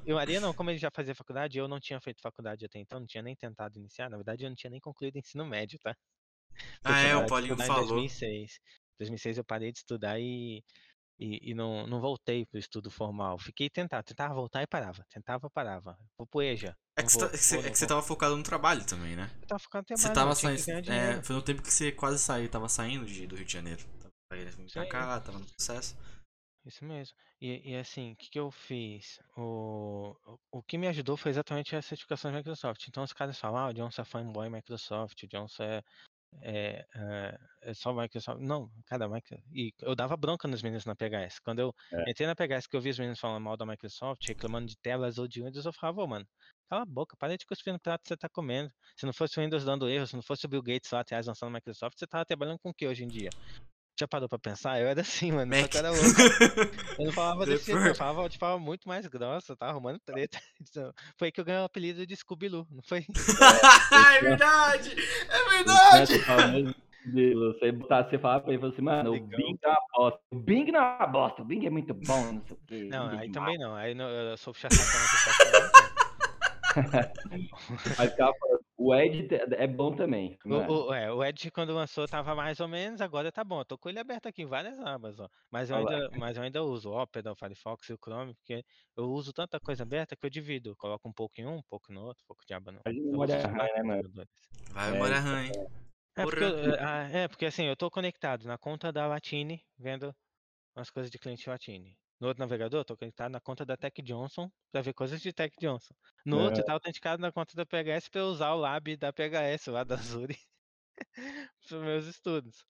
E 0.07 0.13
o 0.13 0.17
Maria 0.17 0.41
não, 0.41 0.55
como 0.55 0.71
ele 0.71 0.79
já 0.79 0.91
fazia 0.91 1.15
faculdade, 1.15 1.59
eu 1.59 1.69
não 1.69 1.79
tinha 1.79 2.01
feito 2.01 2.23
faculdade 2.23 2.65
até 2.65 2.79
então, 2.79 2.99
não 2.99 3.07
tinha 3.07 3.23
nem 3.23 3.37
tentado 3.37 3.79
iniciar. 3.79 4.09
Na 4.09 4.17
verdade, 4.17 4.45
eu 4.45 4.49
não 4.49 4.57
tinha 4.57 4.71
nem 4.71 4.81
concluído 4.81 5.19
ensino 5.19 5.45
médio, 5.45 5.79
tá? 5.81 5.95
Eu 6.85 6.93
Ah, 6.93 7.01
é, 7.01 7.17
o 7.17 7.27
Paulinho 7.27 7.57
falou. 7.59 7.83
Em 7.83 7.87
2006. 7.89 8.53
Em 8.53 8.99
2006 9.01 9.37
eu 9.37 9.45
parei 9.45 9.71
de 9.73 9.79
estudar 9.79 10.19
e, 10.19 10.65
e, 11.19 11.51
e 11.51 11.55
não, 11.55 11.87
não 11.87 12.01
voltei 12.01 12.45
pro 12.47 12.59
estudo 12.59 12.91
formal. 12.91 13.39
Fiquei 13.39 13.69
tentando, 13.71 14.03
tentava 14.03 14.35
voltar 14.35 14.63
e 14.63 14.67
parava. 14.67 15.05
Tentava, 15.11 15.49
parava. 15.51 15.99
Vou 16.19 16.27
pro 16.27 16.43
EJA. 16.43 16.77
É 16.99 17.03
que, 17.03 17.13
você, 17.13 17.19
tá- 17.19 17.29
você- 17.37 17.59
é 17.59 17.63
não 17.63 17.71
que 17.71 17.79
você 17.79 17.85
vou. 17.87 17.89
tava 17.97 18.03
focado 18.03 18.37
no 18.37 18.43
trabalho 18.43 18.85
também, 18.87 19.15
né? 19.17 19.31
Eu 19.43 19.47
tava 19.47 19.59
ficando 19.59 19.85
Você 19.89 19.95
trabalho, 20.13 20.15
tava 20.15 20.35
tinha 20.35 20.53
que 20.55 20.59
saindo. 20.63 20.93
É, 20.93 21.23
foi 21.23 21.37
no 21.37 21.43
tempo 21.43 21.63
que 21.63 21.73
você 21.73 21.93
quase 21.93 22.19
saiu, 22.19 22.49
tava 22.49 22.69
saindo 22.69 23.05
de, 23.07 23.27
do 23.27 23.37
Rio 23.37 23.45
de 23.45 23.53
Janeiro. 23.53 23.83
Tava 24.29 24.43
Isso 24.43 24.73
pra 24.73 24.87
cá, 24.89 25.21
tava 25.21 25.39
no 25.39 25.47
processo. 25.47 25.97
isso 26.65 26.85
mesmo. 26.85 27.15
E, 27.41 27.71
e 27.73 27.77
assim, 27.77 28.13
o 28.13 28.17
que, 28.17 28.29
que 28.31 28.39
eu 28.39 28.51
fiz? 28.51 29.21
O, 29.37 30.17
o, 30.27 30.39
o 30.59 30.63
que 30.63 30.77
me 30.79 30.89
ajudou 30.89 31.17
foi 31.17 31.31
exatamente 31.31 31.77
as 31.77 31.85
certificações 31.87 32.33
da 32.33 32.39
Microsoft. 32.39 32.89
Então 32.89 33.05
os 33.05 33.13
caras 33.13 33.39
falam, 33.39 33.59
ah, 33.67 33.69
o 33.69 33.73
Johnson 33.75 34.03
é 34.03 34.05
fanboy 34.05 34.49
Microsoft, 34.51 35.23
o 35.23 35.29
Johnson 35.29 35.63
é, 35.63 35.83
é, 36.43 36.87
é, 37.63 37.75
só 37.75 37.93
Microsoft. 37.93 38.41
Não, 38.41 38.71
cada 38.87 39.09
Microsoft. 39.09 39.45
E 39.53 39.73
eu 39.83 39.95
dava 39.95 40.17
bronca 40.17 40.47
nos 40.49 40.63
meninos 40.63 40.85
na 40.85 40.95
PHS. 40.97 41.41
Quando 41.43 41.61
eu 41.61 41.75
É. 41.93 42.11
entrei 42.11 42.27
na 42.27 42.35
PHS 42.35 42.69
que 42.69 42.77
eu 42.77 42.81
vi 42.81 42.91
os 42.91 42.99
meninos 42.99 43.19
falando 43.21 43.43
mal 43.43 43.57
da 43.57 43.67
Microsoft, 43.67 44.27
reclamando 44.27 44.67
de 44.69 44.77
telas 44.79 45.19
ou 45.19 45.27
de 45.29 45.43
Windows, 45.43 45.65
eu 45.67 45.73
falava, 45.73 46.03
ô, 46.03 46.07
mano, 46.07 46.27
cala 46.69 46.83
a 46.83 46.87
boca, 46.87 47.17
para 47.17 47.37
de 47.37 47.47
cuspir 47.47 47.73
no 47.73 47.81
prato 47.81 48.03
que 48.03 48.09
você 48.09 48.17
tá 48.17 48.29
comendo. 48.29 48.73
Se 48.97 49.07
não 49.07 49.13
fosse 49.13 49.39
o 49.39 49.43
Windows 49.43 49.65
dando 49.65 49.89
erro, 49.89 50.07
se 50.07 50.15
não 50.15 50.23
fosse 50.23 50.47
o 50.47 50.49
Bill 50.49 50.63
Gates 50.63 50.91
lá 50.91 51.01
atrás 51.01 51.27
lançando 51.27 51.51
a 51.51 51.53
Microsoft, 51.55 51.99
você 51.99 52.07
tava 52.07 52.25
trabalhando 52.25 52.59
com 52.59 52.71
o 52.71 52.75
que 52.75 52.87
hoje 52.87 53.05
em 53.05 53.09
dia? 53.09 53.35
Já 53.99 54.07
parou 54.07 54.29
pra 54.29 54.39
pensar? 54.39 54.79
Eu 54.81 54.89
era 54.89 55.01
assim, 55.01 55.33
mano. 55.33 55.55
Só 55.55 55.63
Mac. 55.63 55.75
era 55.75 55.91
louco. 55.91 56.05
Eu 56.99 57.05
não 57.07 57.13
falava 57.13 57.47
desse 57.47 57.67
jeito, 57.67 57.81
não, 57.81 57.87
eu 57.89 57.95
falava 57.95 58.29
de 58.29 58.39
forma 58.39 58.59
muito 58.59 58.87
mais 58.89 59.07
grossa, 59.07 59.57
tá 59.57 59.67
arrumando 59.69 59.99
treta. 60.01 60.39
Então, 60.61 60.93
Foi 61.19 61.29
aí 61.29 61.33
que 61.33 61.41
eu 61.41 61.45
ganhei 61.45 61.61
o 61.61 61.65
apelido 61.65 62.07
de 62.07 62.15
Scooby-Loo, 62.17 62.67
não 62.71 62.83
foi? 62.83 63.07
é 64.19 64.21
verdade! 64.23 64.95
É 65.29 65.39
Não 65.43 65.51
verdade! 65.51 66.07
tinha 66.07 66.19
essa 66.19 66.27
famosa 66.27 66.75
de 67.07 67.35
Você 67.35 67.73
botar, 67.73 68.03
você 68.05 68.19
falar 68.19 68.41
pra 68.41 68.51
ele 68.53 68.59
falou 68.61 68.73
assim, 68.73 68.83
mano, 68.83 69.15
o. 69.15 69.21
Bing 69.21 69.59
é 69.63 69.69
uma 69.69 69.81
bosta. 69.95 70.21
O 70.33 70.37
Bing 70.41 70.73
não 70.73 70.81
é 70.81 70.97
uma 70.97 71.07
bosta, 71.07 71.43
o 71.43 71.45
Bing 71.45 71.67
é 71.67 71.71
muito 71.71 71.95
bom, 71.95 72.33
não 72.33 72.43
sei 72.47 72.57
o 72.57 72.61
quê. 72.67 72.89
Não, 72.91 73.11
é 73.11 73.19
aí 73.21 73.29
demais. 73.29 73.33
também 73.33 73.59
não. 73.59 73.75
Aí 73.77 73.95
não- 73.95 74.09
eu 74.09 74.37
sou 74.37 74.53
puxa 74.53 74.69
saco 74.71 74.93
da 74.93 74.99
Microsoft. 75.01 75.53
não, 75.53 76.66
Mas 77.99 78.11
falando, 78.17 78.65
o 78.77 78.95
Ed 78.95 79.29
é 79.35 79.67
bom 79.67 79.95
também. 79.95 80.39
O, 80.45 80.51
mano. 80.51 80.87
o, 80.89 80.95
é, 80.95 81.13
o 81.13 81.25
Edge, 81.25 81.51
quando 81.51 81.75
lançou, 81.75 82.07
tava 82.07 82.35
mais 82.35 82.61
ou 82.61 82.69
menos, 82.69 83.01
agora 83.01 83.33
tá 83.33 83.43
bom. 83.43 83.61
Eu 83.61 83.65
tô 83.65 83.79
com 83.79 83.89
ele 83.89 83.99
aberto 83.99 84.27
aqui 84.27 84.43
em 84.43 84.47
várias 84.47 84.79
abas, 84.79 85.19
ó. 85.19 85.29
Mas 85.51 85.71
eu, 85.71 85.77
ainda, 85.77 86.11
mas 86.13 86.37
eu 86.37 86.43
ainda 86.43 86.63
uso 86.63 86.91
o 86.91 87.01
Opera, 87.03 87.33
o 87.33 87.37
Firefox 87.37 87.89
e 87.89 87.93
o 87.93 87.99
Chrome, 87.99 88.35
porque 88.35 88.63
eu 88.97 89.05
uso 89.11 89.33
tanta 89.33 89.59
coisa 89.59 89.83
aberta 89.83 90.15
que 90.17 90.25
eu 90.27 90.31
divido. 90.31 90.71
Eu 90.71 90.77
coloco 90.77 91.09
um 91.09 91.13
pouco 91.13 91.41
em 91.41 91.47
um, 91.47 91.57
um 91.57 91.63
pouco 91.63 91.93
no 91.93 92.03
outro, 92.05 92.23
um 92.25 92.27
pouco 92.27 92.45
de 92.47 92.55
aba 92.55 92.71
no 92.73 92.81
memória 92.85 93.37
RAM, 93.39 93.55
quatro 93.55 93.77
né, 93.77 93.83
mano? 93.83 94.11
Vai, 94.69 94.89
É, 94.89 94.93
memória 94.93 95.19
isso 95.19 95.29
RAM, 95.29 95.43
hein? 95.45 95.67
É 96.17 96.25
porque, 96.25 96.45
Porra. 96.45 96.65
eu- 96.67 96.77
ah, 96.81 97.09
é, 97.11 97.29
porque 97.29 97.47
assim, 97.47 97.65
eu 97.65 97.77
tô 97.77 97.91
conectado 97.91 98.47
na 98.47 98.57
conta 98.57 98.93
da 98.93 99.07
Latine, 99.07 99.63
vendo 99.79 100.15
umas 100.77 100.91
coisas 100.91 101.11
de 101.11 101.19
cliente 101.19 101.49
Latine. 101.49 101.97
No 102.21 102.29
outro 102.29 102.41
navegador, 102.43 102.81
eu 102.81 102.85
tô 102.85 102.97
conectado 102.97 103.31
na 103.33 103.41
conta 103.41 103.65
da 103.67 103.77
Tech 103.77 104.01
Johnson 104.03 104.51
pra 104.73 104.81
ver 104.83 104.95
coisas 104.95 105.21
de 105.21 105.33
Tech 105.33 105.55
Johnson. 105.61 105.95
No 106.25 106.39
outro, 106.41 106.61
É. 106.61 106.63
eu 106.63 106.65
tá 106.65 106.73
autenticado 106.75 107.21
na 107.21 107.33
conta 107.33 107.55
da 107.57 107.67
PHS 107.67 108.11
eu 108.15 108.27
usar 108.27 108.53
o 108.53 108.57
lab 108.61 108.97
da 108.97 109.13
PHS 109.13 109.71
lá 109.71 109.85
da 109.85 109.97
Azure 110.01 110.37
pros 111.69 111.83
meus 111.83 112.07
estudos. 112.07 112.65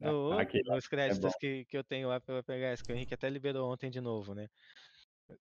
Ah, 0.00 0.10
No 0.10 0.16
outro, 0.18 0.42
aquele 0.42 0.68
lá 0.68 0.76
nos 0.76 0.88
créditos 0.88 1.34
que, 1.36 1.64
que 1.66 1.76
eu 1.78 1.84
tenho 1.84 2.08
lá 2.08 2.20
pela 2.20 2.42
PHS, 2.44 2.84
que 2.84 2.92
o 2.92 2.96
Henrique 2.96 3.14
até 3.14 3.30
liberou 3.30 3.72
ontem 3.72 3.90
de 3.90 4.00
novo, 4.00 4.34
né? 4.34 4.48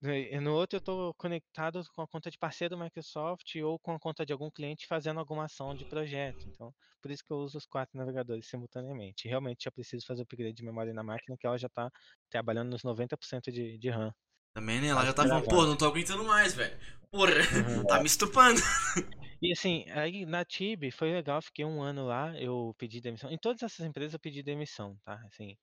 E 0.03 0.39
No 0.39 0.53
outro 0.53 0.77
eu 0.77 0.81
tô 0.81 1.13
conectado 1.15 1.81
com 1.95 2.01
a 2.01 2.07
conta 2.07 2.29
de 2.31 2.37
parceiro 2.37 2.75
do 2.75 2.83
Microsoft 2.83 3.55
ou 3.55 3.79
com 3.79 3.93
a 3.93 3.99
conta 3.99 4.25
de 4.25 4.33
algum 4.33 4.49
cliente 4.49 4.87
fazendo 4.87 5.19
alguma 5.19 5.45
ação 5.45 5.75
de 5.75 5.85
projeto. 5.85 6.47
Então, 6.47 6.73
por 7.01 7.11
isso 7.11 7.23
que 7.25 7.31
eu 7.31 7.37
uso 7.37 7.57
os 7.57 7.65
quatro 7.65 7.97
navegadores 7.97 8.47
simultaneamente. 8.47 9.27
Realmente 9.27 9.63
já 9.65 9.71
preciso 9.71 10.05
fazer 10.05 10.21
o 10.21 10.23
upgrade 10.23 10.53
de 10.53 10.63
memória 10.63 10.93
na 10.93 11.03
máquina, 11.03 11.37
que 11.39 11.45
ela 11.47 11.57
já 11.57 11.69
tá 11.69 11.89
trabalhando 12.29 12.69
nos 12.69 12.83
90% 12.83 13.51
de, 13.51 13.77
de 13.77 13.89
RAM. 13.89 14.13
Também, 14.53 14.81
né? 14.81 14.87
Ela 14.87 15.05
já 15.05 15.13
tá 15.13 15.23
falando, 15.23 15.43
gravado. 15.43 15.49
pô, 15.49 15.65
não 15.65 15.77
tô 15.77 15.85
aguentando 15.85 16.23
mais, 16.25 16.53
velho. 16.53 16.77
Porra, 17.09 17.31
Uhum. 17.51 17.85
tá 17.87 17.99
me 17.99 18.05
estrupando. 18.05 18.59
E 19.41 19.51
assim, 19.51 19.85
aí 19.89 20.23
na 20.25 20.45
TIB 20.45 20.91
foi 20.91 21.11
legal, 21.11 21.41
fiquei 21.41 21.65
um 21.65 21.81
ano 21.81 22.05
lá, 22.05 22.39
eu 22.39 22.75
pedi 22.77 23.01
demissão. 23.01 23.29
Em 23.31 23.37
todas 23.39 23.63
essas 23.63 23.83
empresas 23.85 24.13
eu 24.13 24.19
pedi 24.19 24.43
demissão, 24.43 24.95
tá? 25.03 25.15
Assim, 25.25 25.57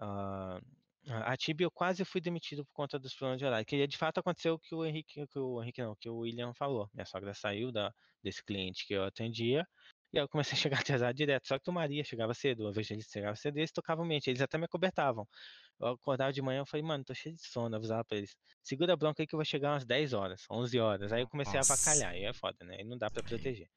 ah, 0.00 0.60
a 1.08 1.36
TIB 1.36 1.64
eu 1.64 1.70
quase 1.70 2.04
fui 2.04 2.20
demitido 2.20 2.64
por 2.66 2.72
conta 2.72 2.98
dos 2.98 3.14
problemas 3.14 3.38
de 3.38 3.44
horário. 3.46 3.66
Que 3.66 3.86
de 3.86 3.96
fato 3.96 4.18
aconteceu 4.18 4.54
o 4.54 4.58
que 4.58 4.74
o 4.74 4.84
Henrique, 4.84 5.26
que 5.26 5.38
o 5.38 5.62
Henrique 5.62 5.82
não, 5.82 5.96
que 5.96 6.08
o 6.08 6.18
William 6.18 6.52
falou. 6.54 6.88
Minha 6.92 7.06
sogra 7.06 7.32
saiu 7.34 7.72
da, 7.72 7.92
desse 8.22 8.44
cliente 8.44 8.86
que 8.86 8.94
eu 8.94 9.04
atendia. 9.04 9.66
E 10.12 10.18
aí 10.18 10.24
eu 10.24 10.28
comecei 10.28 10.54
a 10.54 10.60
chegar 10.60 10.80
atrasado 10.80 11.14
direto. 11.14 11.46
Só 11.46 11.58
que 11.58 11.70
o 11.70 11.72
Maria 11.72 12.04
chegava 12.04 12.34
cedo, 12.34 12.64
o 12.64 12.70
Evangelista 12.70 13.12
chegava 13.12 13.36
cedo 13.36 13.56
e 13.56 13.60
eles 13.60 13.72
tocavam 13.72 14.04
mente. 14.04 14.28
Eles 14.28 14.40
até 14.40 14.58
me 14.58 14.64
acobertavam. 14.64 15.26
Eu 15.80 15.88
acordava 15.88 16.32
de 16.32 16.42
manhã 16.42 16.62
e 16.66 16.68
falei, 16.68 16.84
mano, 16.84 17.04
tô 17.04 17.14
cheio 17.14 17.34
de 17.34 17.46
sono, 17.46 17.74
eu 17.74 17.78
avisava 17.78 18.04
pra 18.04 18.18
eles. 18.18 18.36
Segura 18.62 18.92
a 18.92 18.96
bronca 18.96 19.22
aí 19.22 19.26
que 19.26 19.34
eu 19.34 19.38
vou 19.38 19.44
chegar 19.44 19.72
umas 19.72 19.84
10 19.84 20.12
horas, 20.12 20.44
11 20.50 20.78
horas. 20.78 21.12
Aí 21.12 21.22
eu 21.22 21.28
comecei 21.28 21.54
Nossa. 21.54 21.72
a 21.72 21.76
avacalhar, 21.76 22.12
aí 22.12 22.24
é 22.24 22.32
foda, 22.32 22.64
né? 22.64 22.76
Aí 22.78 22.84
não 22.84 22.98
dá 22.98 23.10
pra 23.10 23.22
proteger. 23.22 23.68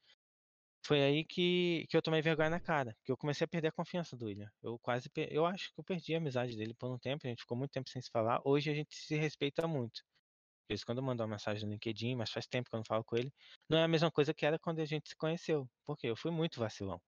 Foi 0.84 1.02
aí 1.02 1.24
que, 1.26 1.86
que 1.90 1.96
eu 1.98 2.02
tomei 2.02 2.22
vergonha 2.22 2.50
na 2.50 2.60
cara, 2.60 2.96
que 3.04 3.12
eu 3.12 3.18
comecei 3.18 3.46
a 3.46 3.48
perder 3.48 3.68
a 3.70 3.72
confiança 3.72 4.18
do 4.18 4.26
William. 4.26 4.50
Eu 4.62 4.80
quase, 4.80 5.10
eu 5.30 5.46
acho 5.46 5.72
que 5.74 5.80
eu 5.80 5.84
perdi 5.84 6.16
a 6.16 6.18
amizade 6.18 6.56
dele 6.58 6.74
por 6.74 6.92
um 6.92 6.98
tempo, 7.00 7.26
a 7.26 7.30
gente 7.30 7.42
ficou 7.42 7.58
muito 7.58 7.72
tempo 7.72 7.90
sem 7.90 8.02
se 8.02 8.10
falar. 8.12 8.42
Hoje 8.46 8.72
a 8.72 8.74
gente 8.74 8.96
se 8.96 9.16
respeita 9.16 9.68
muito. 9.68 9.98
De 9.98 10.74
vez 10.74 10.82
em 10.82 10.86
quando 10.86 11.00
eu 11.00 11.04
mando 11.04 11.24
uma 11.24 11.30
mensagem 11.30 11.66
no 11.66 11.74
LinkedIn, 11.74 12.16
mas 12.16 12.32
faz 12.32 12.48
tempo 12.48 12.70
que 12.70 12.76
eu 12.76 12.80
não 12.80 12.86
falo 12.86 13.04
com 13.04 13.18
ele. 13.18 13.32
Não 13.70 13.78
é 13.80 13.84
a 13.84 13.88
mesma 13.88 14.12
coisa 14.12 14.34
que 14.34 14.46
era 14.46 14.58
quando 14.60 14.80
a 14.82 14.86
gente 14.86 15.10
se 15.10 15.16
conheceu, 15.16 15.70
porque 15.86 16.08
eu 16.08 16.16
fui 16.16 16.32
muito 16.32 16.60
vacilão. 16.60 17.02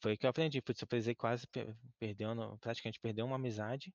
Foi 0.00 0.12
aí 0.12 0.16
que 0.18 0.26
eu 0.26 0.30
aprendi, 0.30 0.62
putz, 0.62 0.80
eu 0.80 0.86
precisei 0.88 1.14
quase 1.14 1.46
per- 1.48 1.74
perder, 1.98 2.26
praticamente 2.60 2.98
perder 3.00 3.22
uma 3.22 3.36
amizade 3.36 3.92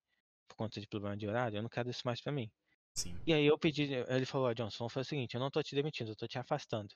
por 0.48 0.56
conta 0.56 0.80
de 0.82 0.88
problema 0.88 1.16
de 1.18 1.28
horário, 1.28 1.58
eu 1.58 1.62
não 1.64 1.70
quero 1.70 1.90
isso 1.90 2.02
mais 2.06 2.22
pra 2.22 2.32
mim. 2.32 2.52
Sim. 2.94 3.16
E 3.26 3.34
aí 3.34 3.46
eu 3.46 3.58
pedi, 3.60 3.84
ele 3.94 4.26
falou, 4.26 4.48
ó, 4.50 4.54
Johnson, 4.54 4.90
foi 4.90 5.02
o 5.04 5.06
seguinte, 5.06 5.36
eu 5.36 5.40
não 5.40 5.50
tô 5.52 5.62
te 5.64 5.76
demitindo, 5.76 6.12
eu 6.12 6.16
tô 6.16 6.28
te 6.28 6.38
afastando. 6.40 6.94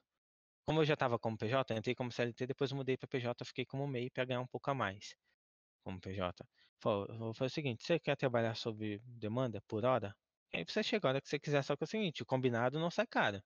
Como 0.68 0.82
eu 0.82 0.86
já 0.86 0.96
tava 0.96 1.20
como 1.20 1.38
PJ, 1.38 1.74
eu 1.74 1.78
entrei 1.78 1.96
como 1.96 2.12
CLT, 2.12 2.48
depois 2.48 2.72
mudei 2.72 2.98
pra 2.98 3.08
PJ, 3.08 3.46
fiquei 3.46 3.66
como 3.66 3.88
MEI 3.88 4.10
pra 4.10 4.26
ganhar 4.26 4.42
um 4.42 4.48
pouco 4.48 4.70
a 4.72 4.74
mais 4.74 5.16
como 5.84 6.00
PJ. 6.02 6.46
Falou, 6.82 7.34
foi 7.34 7.48
o 7.48 7.50
seguinte, 7.50 7.84
você 7.86 8.00
quer 8.00 8.16
trabalhar 8.18 8.56
sob 8.56 9.00
demanda 9.06 9.62
por 9.68 9.86
hora? 9.86 10.16
Aí 10.54 10.66
você 10.68 10.84
chega 10.84 11.08
a 11.08 11.12
hora 11.12 11.22
que 11.22 11.30
você 11.30 11.40
quiser, 11.40 11.64
só 11.64 11.76
que 11.78 11.84
é 11.84 11.86
o 11.86 11.88
seguinte, 11.88 12.24
o 12.24 12.26
combinado 12.26 12.80
não 12.80 12.92
sai 12.92 13.08
caro. 13.08 13.42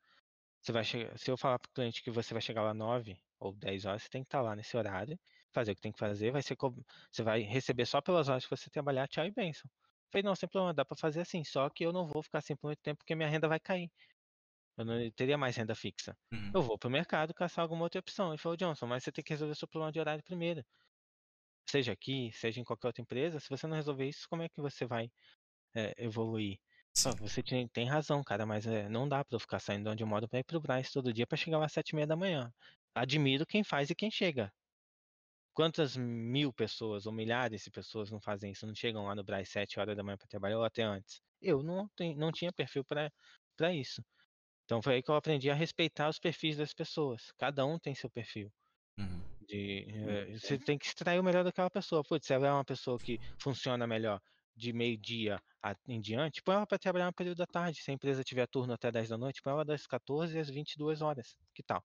Você 0.62 0.72
vai 0.74 0.84
chegar, 0.84 1.18
se 1.18 1.32
eu 1.32 1.38
falar 1.38 1.60
pro 1.60 1.72
cliente 1.74 2.04
que 2.04 2.12
você 2.12 2.34
vai 2.34 2.42
chegar 2.42 2.64
lá 2.64 2.74
9 2.74 3.18
ou 3.40 3.54
10 3.56 3.86
horas, 3.86 4.04
você 4.04 4.10
tem 4.10 4.24
que 4.24 4.28
estar 4.28 4.42
lá 4.42 4.56
nesse 4.56 4.76
horário, 4.78 5.20
fazer 5.54 5.72
o 5.74 5.76
que 5.76 5.82
tem 5.82 5.92
que 5.94 6.00
fazer, 6.00 6.32
vai 6.32 6.42
ser 6.44 6.58
você 7.12 7.24
vai 7.24 7.42
receber 7.42 7.86
só 7.86 8.02
pelas 8.02 8.30
horas 8.30 8.46
que 8.46 8.52
você 8.56 8.70
trabalhar, 8.70 9.08
tchau 9.08 9.26
e 9.26 9.32
bênção. 9.32 9.70
Falei, 10.12 10.24
não, 10.24 10.36
sem 10.36 10.50
problema, 10.50 10.74
dá 10.74 10.86
pra 10.86 10.98
fazer 10.98 11.22
assim, 11.22 11.44
só 11.46 11.70
que 11.70 11.86
eu 11.86 11.94
não 11.94 12.08
vou 12.08 12.24
ficar 12.24 12.40
assim 12.40 12.56
por 12.56 12.68
muito 12.68 12.82
tempo 12.82 12.98
porque 13.00 13.16
minha 13.16 13.30
renda 13.30 13.48
vai 13.48 13.60
cair. 13.60 13.92
Eu 14.80 14.86
não 14.86 15.12
teria 15.12 15.38
mais 15.38 15.58
renda 15.58 15.76
fixa. 15.76 16.18
Uhum. 16.32 16.52
Eu 16.56 16.62
vou 16.62 16.80
pro 16.80 16.90
mercado 16.90 17.34
caçar 17.34 17.64
alguma 17.64 17.84
outra 17.84 18.00
opção. 18.00 18.30
Ele 18.30 18.38
falou, 18.38 18.56
Johnson, 18.56 18.88
mas 18.88 19.04
você 19.04 19.12
tem 19.12 19.22
que 19.22 19.34
resolver 19.34 19.54
seu 19.54 19.68
problema 19.68 19.92
de 19.92 20.00
horário 20.00 20.24
primeiro. 20.24 20.64
Seja 21.70 21.92
aqui, 21.92 22.32
seja 22.32 22.62
em 22.62 22.64
qualquer 22.64 22.88
outra 22.88 23.02
empresa, 23.02 23.42
se 23.42 23.50
você 23.50 23.68
não 23.68 23.76
resolver 23.76 24.08
isso, 24.08 24.26
como 24.30 24.42
é 24.42 24.48
que 24.48 24.62
você 24.62 24.86
vai 24.86 25.12
é, 25.76 25.94
evoluir? 25.98 26.58
Sim. 26.94 27.12
Você 27.20 27.44
tem, 27.44 27.68
tem 27.68 27.88
razão, 27.90 28.24
cara, 28.24 28.46
mas 28.46 28.66
é, 28.66 28.88
não 28.88 29.08
dá 29.08 29.24
pra 29.26 29.36
eu 29.36 29.40
ficar 29.40 29.60
saindo 29.60 29.84
de 29.84 29.90
onde 29.90 30.04
eu 30.04 30.08
moro 30.08 30.30
pra 30.30 30.40
ir 30.40 30.46
pro 30.46 30.62
Braz 30.62 30.92
todo 30.92 31.14
dia 31.14 31.28
pra 31.28 31.38
chegar 31.38 31.58
lá 31.58 31.66
às 31.66 31.74
sete 31.74 31.90
e 31.90 31.96
meia 31.96 32.08
da 32.08 32.16
manhã. 32.16 32.50
Admiro 32.96 33.46
quem 33.46 33.66
faz 33.66 33.90
e 33.90 33.96
quem 33.96 34.10
chega. 34.10 34.50
Quantas 35.54 35.98
mil 35.98 36.54
pessoas 36.54 37.06
ou 37.06 37.12
milhares 37.12 37.64
de 37.64 37.70
pessoas 37.70 38.10
não 38.10 38.22
fazem 38.22 38.54
isso, 38.54 38.66
não 38.66 38.74
chegam 38.74 39.06
lá 39.06 39.14
no 39.14 39.26
Braz 39.26 39.50
sete 39.50 39.78
horas 39.78 39.98
da 39.98 40.04
manhã 40.04 40.18
pra 40.18 40.28
trabalhar 40.28 40.58
ou 40.58 40.64
até 40.64 40.84
antes? 40.84 41.22
Eu 41.42 41.62
não, 41.62 41.90
tenho, 41.98 42.18
não 42.18 42.32
tinha 42.32 42.54
perfil 42.54 42.86
pra 42.86 43.12
isso. 43.74 44.02
Então 44.70 44.84
foi 44.84 44.94
aí 44.94 45.02
que 45.02 45.10
eu 45.10 45.16
aprendi 45.16 45.50
a 45.50 45.56
respeitar 45.56 46.08
os 46.08 46.20
perfis 46.20 46.56
das 46.56 46.76
pessoas. 46.76 47.32
Cada 47.40 47.66
um 47.66 47.80
tem 47.80 47.96
seu 47.96 48.08
perfil. 48.08 48.54
Uhum. 49.00 49.20
De, 49.48 49.88
eh, 49.90 50.38
você 50.38 50.60
tem 50.60 50.78
que 50.78 50.86
extrair 50.86 51.18
o 51.18 51.24
melhor 51.24 51.44
daquela 51.44 51.72
pessoa. 51.72 52.04
Putz, 52.04 52.28
se 52.28 52.36
ela 52.36 52.46
é 52.46 52.52
uma 52.52 52.64
pessoa 52.64 53.00
que 53.00 53.20
funciona 53.42 53.88
melhor 53.88 54.22
de 54.56 54.72
meio-dia 54.72 55.42
em 55.88 56.00
diante, 56.00 56.44
põe 56.44 56.54
ela 56.54 56.68
para 56.68 56.78
trabalhar 56.78 57.08
no 57.08 57.14
período 57.14 57.40
da 57.40 57.48
tarde. 57.48 57.82
Se 57.82 57.90
a 57.90 57.96
empresa 57.96 58.24
tiver 58.24 58.46
turno 58.46 58.72
até 58.72 58.92
10 58.92 59.10
da 59.10 59.18
noite, 59.18 59.42
põe 59.42 59.54
ela 59.54 59.66
das 59.66 59.88
14 59.88 60.38
às 60.38 60.52
22 60.52 61.02
horas. 61.02 61.36
Que 61.56 61.64
tal? 61.64 61.84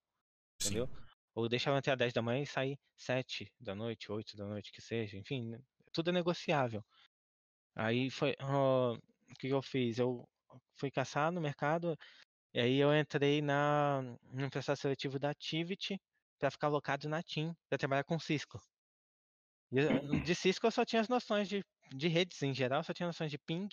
Sim. 0.61 0.69
Entendeu? 0.69 0.91
Ou 1.35 1.49
deixa 1.49 1.71
ela 1.71 1.79
até 1.79 1.91
às 1.91 1.97
10 1.97 2.13
da 2.13 2.21
manhã 2.21 2.43
e 2.43 2.47
sair 2.47 2.79
7 2.99 3.51
da 3.59 3.75
noite, 3.75 4.13
8 4.13 4.37
da 4.37 4.45
noite, 4.45 4.71
que 4.71 4.83
seja. 4.83 5.17
Enfim, 5.17 5.49
né, 5.49 5.59
tudo 5.91 6.11
é 6.11 6.13
negociável. 6.13 6.85
Aí 7.75 8.11
foi. 8.11 8.37
ó, 8.43 8.93
o 8.93 9.35
que 9.39 9.49
eu 9.49 9.63
fiz? 9.63 9.99
Eu 9.99 10.29
fui 10.77 10.91
caçar 10.91 11.33
no 11.33 11.41
mercado, 11.41 11.97
e 12.55 12.61
aí 12.61 12.79
eu 12.79 12.97
entrei 12.97 13.43
na, 13.43 14.01
no 14.33 14.49
processo 14.49 14.83
seletivo 14.83 15.19
da 15.19 15.31
Activity 15.31 16.01
para 16.39 16.51
ficar 16.53 16.69
alocado 16.69 17.09
na 17.09 17.23
TIM, 17.23 17.53
para 17.69 17.77
trabalhar 17.79 18.05
com 18.05 18.19
Cisco. 18.19 18.61
E 19.73 19.79
eu- 19.79 20.21
de 20.23 20.35
Cisco 20.35 20.67
eu 20.67 20.71
só 20.71 20.85
tinha 20.85 21.03
as 21.03 21.09
noções 21.09 21.49
de, 21.49 21.65
de 21.91 22.09
redes 22.09 22.41
em 22.43 22.55
geral, 22.55 22.81
eu 22.81 22.85
só 22.85 22.93
tinha 22.95 23.07
noções 23.09 23.31
de 23.31 23.39
ping, 23.39 23.69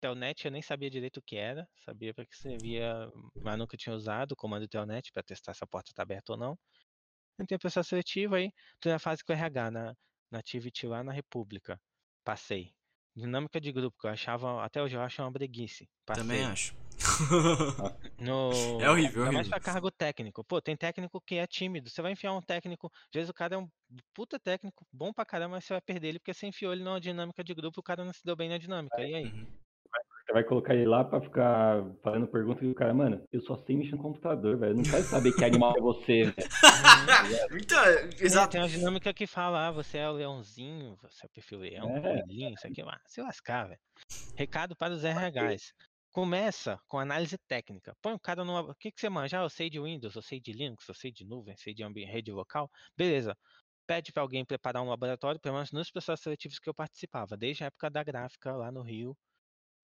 telnet, 0.00 0.44
eu 0.44 0.50
nem 0.50 0.60
sabia 0.60 0.90
direito 0.90 1.18
o 1.18 1.22
que 1.22 1.36
era, 1.36 1.68
sabia 1.76 2.12
para 2.12 2.26
que 2.26 2.36
servia, 2.36 3.10
mas 3.42 3.56
nunca 3.56 3.76
tinha 3.76 3.94
usado 3.94 4.32
o 4.32 4.36
comando 4.36 4.66
telnet 4.68 5.10
para 5.12 5.22
testar 5.22 5.54
se 5.54 5.62
a 5.62 5.66
porta 5.66 5.90
está 5.92 6.02
aberta 6.02 6.32
ou 6.32 6.38
não. 6.38 6.58
Entrei 7.38 7.56
no 7.56 7.60
processo 7.60 7.90
seletivo 7.90 8.34
aí, 8.34 8.50
tô 8.80 8.88
na 8.88 8.98
fase 8.98 9.22
com 9.22 9.32
o 9.32 9.36
RH 9.36 9.70
na, 9.70 9.94
na 10.30 10.38
Activity 10.38 10.86
lá 10.86 11.04
na 11.04 11.12
República. 11.12 11.80
Passei. 12.24 12.74
Dinâmica 13.14 13.60
de 13.60 13.70
grupo, 13.72 13.96
que 14.00 14.06
eu 14.06 14.10
achava, 14.10 14.64
até 14.64 14.82
hoje 14.82 14.96
eu 14.96 15.00
acho 15.00 15.22
uma 15.22 15.30
breguice. 15.30 15.88
Passei. 16.04 16.24
Também 16.24 16.44
acho. 16.44 16.85
No... 18.18 18.50
É 18.80 18.90
horrível, 18.90 19.24
mais 19.24 19.34
horrível. 19.34 19.50
pra 19.50 19.60
cargo 19.60 19.90
técnico. 19.90 20.44
Pô, 20.44 20.60
tem 20.60 20.76
técnico 20.76 21.20
que 21.20 21.36
é 21.36 21.46
tímido. 21.46 21.90
Você 21.90 22.00
vai 22.02 22.12
enfiar 22.12 22.32
um 22.32 22.40
técnico. 22.40 22.90
Às 22.94 23.10
vezes 23.14 23.30
o 23.30 23.34
cara 23.34 23.54
é 23.54 23.58
um 23.58 23.68
puta 24.14 24.38
técnico, 24.38 24.84
bom 24.92 25.12
pra 25.12 25.24
caramba, 25.24 25.56
mas 25.56 25.64
você 25.64 25.74
vai 25.74 25.80
perder 25.80 26.08
ele 26.08 26.18
porque 26.18 26.34
você 26.34 26.46
enfiou 26.46 26.72
ele 26.72 26.82
numa 26.82 27.00
dinâmica 27.00 27.44
de 27.44 27.54
grupo 27.54 27.78
e 27.78 27.80
o 27.80 27.84
cara 27.84 28.04
não 28.04 28.12
se 28.12 28.24
deu 28.24 28.34
bem 28.36 28.48
na 28.48 28.58
dinâmica. 28.58 29.00
E 29.00 29.14
aí? 29.14 29.24
Uhum. 29.26 29.46
Você 30.26 30.32
vai 30.32 30.42
colocar 30.42 30.74
ele 30.74 30.86
lá 30.86 31.04
pra 31.04 31.20
ficar 31.20 31.84
fazendo 32.02 32.26
pergunta 32.26 32.64
e 32.64 32.68
o 32.68 32.74
cara, 32.74 32.92
mano, 32.92 33.22
eu 33.32 33.40
só 33.42 33.56
sei 33.58 33.76
mexer 33.76 33.92
no 33.94 34.02
computador, 34.02 34.56
velho. 34.58 34.74
Não 34.74 34.82
quero 34.82 35.04
saber 35.04 35.32
que 35.32 35.44
animal 35.44 35.72
é 35.76 35.80
você, 35.80 36.24
velho. 36.24 36.34
então, 37.62 37.84
É, 37.84 38.08
exato. 38.20 38.50
tem 38.52 38.60
uma 38.60 38.68
dinâmica 38.68 39.14
que 39.14 39.24
fala, 39.26 39.68
ah, 39.68 39.70
você 39.70 39.98
é 39.98 40.08
o 40.08 40.14
leãozinho, 40.14 40.96
você 41.00 41.24
é 41.24 41.26
o 41.26 41.30
perfil 41.30 41.58
leão, 41.60 41.96
É. 41.96 42.00
coelhinho, 42.00 42.52
isso 42.54 42.66
aqui, 42.66 42.82
ah, 42.82 43.00
se 43.06 43.20
lascar, 43.22 43.68
velho. 43.68 43.80
Recado 44.34 44.74
para 44.74 44.92
os 44.94 45.04
RHs. 45.04 45.72
Começa 46.16 46.78
com 46.88 46.98
análise 46.98 47.36
técnica. 47.46 47.94
Põe 48.00 48.14
o 48.14 48.18
cara 48.20 48.42
numa. 48.42 48.62
O 48.62 48.74
que, 48.74 48.90
que 48.90 48.98
você 48.98 49.10
manja? 49.10 49.38
Ah, 49.38 49.44
eu 49.44 49.50
sei 49.50 49.68
de 49.68 49.78
Windows, 49.78 50.14
eu 50.16 50.22
sei 50.22 50.40
de 50.40 50.50
Linux, 50.52 50.88
eu 50.88 50.94
sei 50.94 51.12
de 51.12 51.26
nuvem, 51.26 51.54
sei 51.58 51.74
de 51.74 51.82
ambi- 51.84 52.04
rede 52.06 52.32
local. 52.32 52.70
Beleza. 52.96 53.36
Pede 53.86 54.12
para 54.12 54.22
alguém 54.22 54.44
preparar 54.44 54.82
um 54.82 54.88
laboratório, 54.88 55.38
pelo 55.40 55.54
menos 55.56 55.72
nos 55.72 55.90
processos 55.90 56.22
seletivos 56.22 56.58
que 56.58 56.68
eu 56.70 56.74
participava, 56.74 57.36
desde 57.36 57.64
a 57.64 57.66
época 57.68 57.90
da 57.90 58.02
gráfica 58.02 58.56
lá 58.56 58.72
no 58.72 58.82
Rio. 58.82 59.16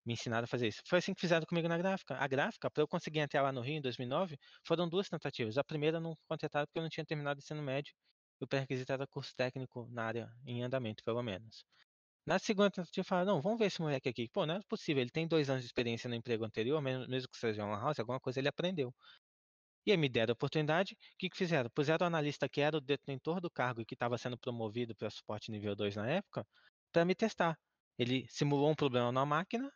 Me 0.05 0.15
ensinaram 0.15 0.45
a 0.45 0.49
fazer 0.49 0.69
isso. 0.69 0.83
Foi 0.89 0.99
assim 1.01 1.15
que 1.15 1.21
fizeram 1.21 1.47
comigo 1.47 1.69
na 1.69 1.79
gráfica. 1.79 2.17
A 2.17 2.29
gráfica, 2.29 2.71
para 2.71 2.83
eu 2.83 2.89
conseguir 2.89 3.21
entrar 3.21 3.43
lá 3.43 3.53
no 3.53 3.61
Rio 3.63 3.77
em 3.79 3.83
2009, 3.83 4.39
foram 4.67 4.89
duas 4.89 5.09
tentativas. 5.09 5.59
A 5.59 5.65
primeira 5.65 6.01
não 6.01 6.15
contrataram 6.29 6.67
porque 6.67 6.79
eu 6.81 6.83
não 6.85 6.91
tinha 6.91 7.07
terminado 7.07 7.39
o 7.39 7.43
ensino 7.43 7.63
médio. 7.63 7.95
E 8.41 8.45
o 8.45 8.49
pré-requisito 8.49 8.93
era 8.93 9.07
curso 9.09 9.35
técnico 9.37 9.89
na 9.91 10.05
área 10.07 10.31
em 10.47 10.63
andamento, 10.65 11.03
pelo 11.05 11.23
menos. 11.23 11.65
Na 12.27 12.39
segunda 12.39 12.71
tentativa, 12.71 13.05
falaram, 13.05 13.35
não, 13.35 13.43
vamos 13.43 13.59
ver 13.59 13.67
esse 13.67 13.81
moleque 13.81 14.09
aqui. 14.09 14.29
Pô, 14.29 14.47
não 14.47 14.57
é 14.57 14.61
possível, 14.69 15.01
ele 15.03 15.11
tem 15.11 15.27
dois 15.27 15.51
anos 15.51 15.63
de 15.63 15.67
experiência 15.67 16.09
no 16.09 16.15
emprego 16.15 16.45
anterior, 16.45 16.81
mesmo, 16.81 17.09
mesmo 17.09 17.29
que 17.29 17.37
seja 17.37 17.65
uma 17.65 17.79
house, 17.79 17.99
alguma 17.99 18.21
coisa 18.21 18.39
ele 18.41 18.49
aprendeu. 18.49 18.95
E 19.87 19.91
aí 19.91 19.97
me 19.97 20.09
deram 20.09 20.33
a 20.33 20.35
oportunidade, 20.35 20.95
o 20.95 20.99
que, 21.19 21.29
que 21.31 21.37
fizeram? 21.37 21.69
Puseram 21.71 22.05
o 22.05 22.07
analista 22.07 22.49
que 22.49 22.61
era 22.61 22.77
o 22.77 22.81
detentor 22.81 23.41
do 23.41 23.51
cargo 23.51 23.81
e 23.81 23.85
que 23.85 23.95
estava 23.95 24.17
sendo 24.19 24.39
promovido 24.39 24.95
para 24.95 25.11
suporte 25.11 25.51
nível 25.51 25.75
2 25.75 25.97
na 25.97 26.09
época, 26.09 26.47
para 26.93 27.05
me 27.05 27.15
testar. 27.15 27.59
Ele 27.99 28.27
simulou 28.29 28.71
um 28.71 28.75
problema 28.75 29.11
na 29.13 29.27
máquina 29.27 29.71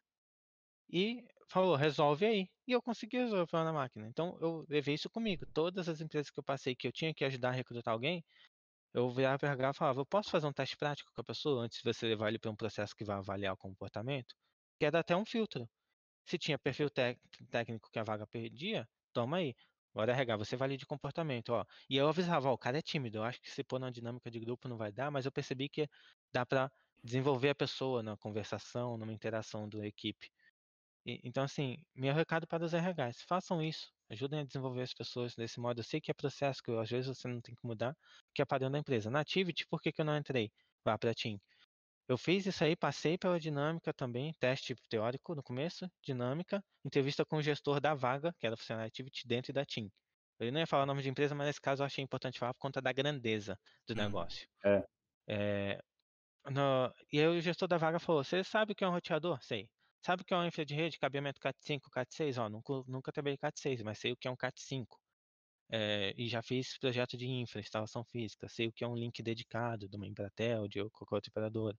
e 0.91 1.25
falou, 1.49 1.77
resolve 1.77 2.27
aí. 2.27 2.49
E 2.67 2.73
eu 2.73 2.83
consegui 2.83 3.19
resolver 3.19 3.43
o 3.43 3.47
problema 3.47 3.73
na 3.73 3.79
máquina. 3.81 4.09
Então 4.09 4.39
eu 4.41 4.65
levei 4.69 4.95
isso 4.95 5.11
comigo. 5.11 5.47
Todas 5.53 5.89
as 5.89 6.01
empresas 6.01 6.31
que 6.31 6.39
eu 6.41 6.45
passei 6.45 6.75
que 6.77 6.87
eu 6.87 6.93
tinha 6.93 7.15
que 7.15 7.25
ajudar 7.25 7.51
a 7.51 7.53
recrutar 7.53 7.93
alguém, 7.95 8.25
eu 8.95 9.11
virava 9.11 9.39
para 9.39 9.49
RH 9.51 9.71
e 9.71 9.75
falava, 9.75 10.01
eu 10.01 10.07
posso 10.07 10.31
fazer 10.31 10.47
um 10.47 10.53
teste 10.53 10.77
prático 10.77 11.11
com 11.15 11.21
a 11.21 11.25
pessoa 11.25 11.63
antes 11.65 11.79
de 11.83 11.85
você 11.93 12.07
levar 12.07 12.29
ele 12.29 12.39
para 12.39 12.51
um 12.51 12.57
processo 12.57 12.95
que 12.97 13.05
vai 13.05 13.17
avaliar 13.17 13.55
o 13.55 13.57
comportamento? 13.57 14.35
Que 14.79 14.87
era 14.87 15.01
até 15.01 15.17
um 15.17 15.25
filtro. 15.25 15.69
Se 16.27 16.39
tinha 16.39 16.59
perfil 16.59 16.91
técnico 17.51 17.91
que 17.91 17.99
a 17.99 18.05
vaga 18.05 18.27
perdia, 18.27 18.89
toma 19.13 19.39
aí. 19.39 19.55
Agora 19.95 20.13
RH, 20.13 20.37
você 20.37 20.57
valide 20.57 20.87
comportamento, 20.87 21.51
ó. 21.51 21.65
E 21.89 21.97
eu 21.97 22.09
avisava, 22.09 22.51
ó, 22.51 22.53
o 22.55 22.59
cara 22.59 22.79
é 22.79 22.83
tímido, 22.83 23.19
eu 23.19 23.25
acho 23.25 23.41
que 23.41 23.51
se 23.51 23.65
pôr 23.65 23.79
na 23.79 23.91
dinâmica 23.91 24.31
de 24.31 24.39
grupo 24.41 24.69
não 24.69 24.77
vai 24.77 24.93
dar, 24.93 25.11
mas 25.11 25.25
eu 25.27 25.33
percebi 25.33 25.69
que 25.69 25.89
dá 26.33 26.45
para 26.47 26.71
desenvolver 27.03 27.51
a 27.51 27.55
pessoa 27.55 28.03
na 28.03 28.17
conversação, 28.17 28.99
numa 28.99 29.13
interação 29.13 29.69
da 29.69 29.87
equipe. 29.87 30.31
E- 31.07 31.21
então, 31.25 31.45
assim, 31.45 31.77
meu 31.95 32.15
recado 32.15 32.47
para 32.49 32.65
os 32.65 32.75
RHs, 32.75 33.23
façam 33.29 33.63
isso. 33.63 33.93
Ajudem 34.11 34.41
a 34.41 34.45
desenvolver 34.45 34.83
as 34.83 34.95
pessoas 34.95 35.35
desse 35.37 35.61
modo. 35.61 35.81
Eu 35.81 35.85
sei 35.85 36.01
que 36.01 36.11
é 36.11 36.15
processo 36.15 36.63
que 36.63 36.71
às 36.73 36.91
vezes 36.91 37.09
você 37.09 37.29
não 37.29 37.41
tem 37.41 37.55
que 37.55 37.67
mudar, 37.67 37.97
que 38.35 38.43
é 38.43 38.47
padrão 38.47 38.71
da 38.71 38.79
empresa. 38.79 39.11
Na 39.11 39.21
Activity, 39.21 39.67
por 39.69 39.81
que, 39.81 39.93
que 39.93 40.01
eu 40.03 40.07
não 40.07 40.17
entrei? 40.19 40.53
Vá 40.85 40.99
para 40.99 41.15
Team. 41.15 41.41
Eu 42.09 42.19
fiz 42.19 42.47
isso 42.47 42.65
aí, 42.65 42.77
passei 42.77 43.19
pela 43.19 43.41
dinâmica 43.41 43.93
também, 43.95 44.33
teste 44.41 44.75
teórico 44.91 45.35
no 45.35 45.43
começo, 45.43 45.91
dinâmica, 46.05 46.65
entrevista 46.85 47.25
com 47.27 47.39
o 47.39 47.43
gestor 47.43 47.81
da 47.81 47.95
vaga, 47.95 48.35
que 48.39 48.47
era 48.47 48.57
funcionário 48.57 48.89
Activity, 48.89 49.27
dentro 49.27 49.53
da 49.53 49.65
Team. 49.67 49.91
Eu 50.39 50.53
não 50.53 50.61
ia 50.61 50.67
falar 50.69 50.85
o 50.85 50.87
nome 50.87 51.03
de 51.03 51.09
empresa, 51.11 51.35
mas 51.35 51.47
nesse 51.49 51.61
caso 51.63 51.83
eu 51.83 51.87
achei 51.87 52.05
importante 52.05 52.39
falar 52.39 52.55
por 52.55 52.61
conta 52.61 52.83
da 52.83 52.93
grandeza 52.93 53.59
do 53.89 53.95
Uhum. 53.95 54.01
negócio. 54.01 54.49
É. 54.65 54.87
É, 55.29 55.81
no- 56.51 56.93
e 57.13 57.21
aí 57.21 57.27
o 57.29 57.41
gestor 57.43 57.69
da 57.69 57.79
vaga 57.79 57.99
falou, 58.01 58.25
você 58.25 58.45
sabe 58.45 58.73
o 58.73 58.77
que 58.77 58.85
é 58.85 58.89
um 58.89 58.93
roteador? 58.93 59.43
Sei. 59.43 59.69
Sabe 60.07 60.23
o 60.23 60.25
que 60.25 60.33
é 60.33 60.37
uma 60.37 60.47
infra 60.47 60.65
de 60.65 60.73
rede, 60.73 61.01
cabeamento 61.01 61.41
CAT5, 61.41 61.91
CAT6? 61.91 62.39
Ó, 62.39 62.49
nunca, 62.49 62.73
nunca 62.87 63.11
trabalhei 63.11 63.37
CAT6, 63.37 63.83
mas 63.83 63.99
sei 63.99 64.13
o 64.13 64.17
que 64.17 64.29
é 64.29 64.31
um 64.31 64.37
CAT5. 64.37 64.87
É, 65.69 66.15
e 66.17 66.29
já 66.29 66.41
fiz 66.41 66.79
projeto 66.79 67.17
de 67.17 67.27
infra, 67.27 67.59
instalação 67.59 68.05
física, 68.05 68.49
sei 68.49 68.69
o 68.69 68.73
que 68.73 68.85
é 68.85 68.87
um 68.87 68.95
link 68.95 69.21
dedicado 69.21 69.89
de 69.89 69.97
uma 69.97 70.07
Embratel, 70.07 70.69
de 70.69 70.79
qualquer 70.91 71.17
outra 71.17 71.31
operadora. 71.31 71.77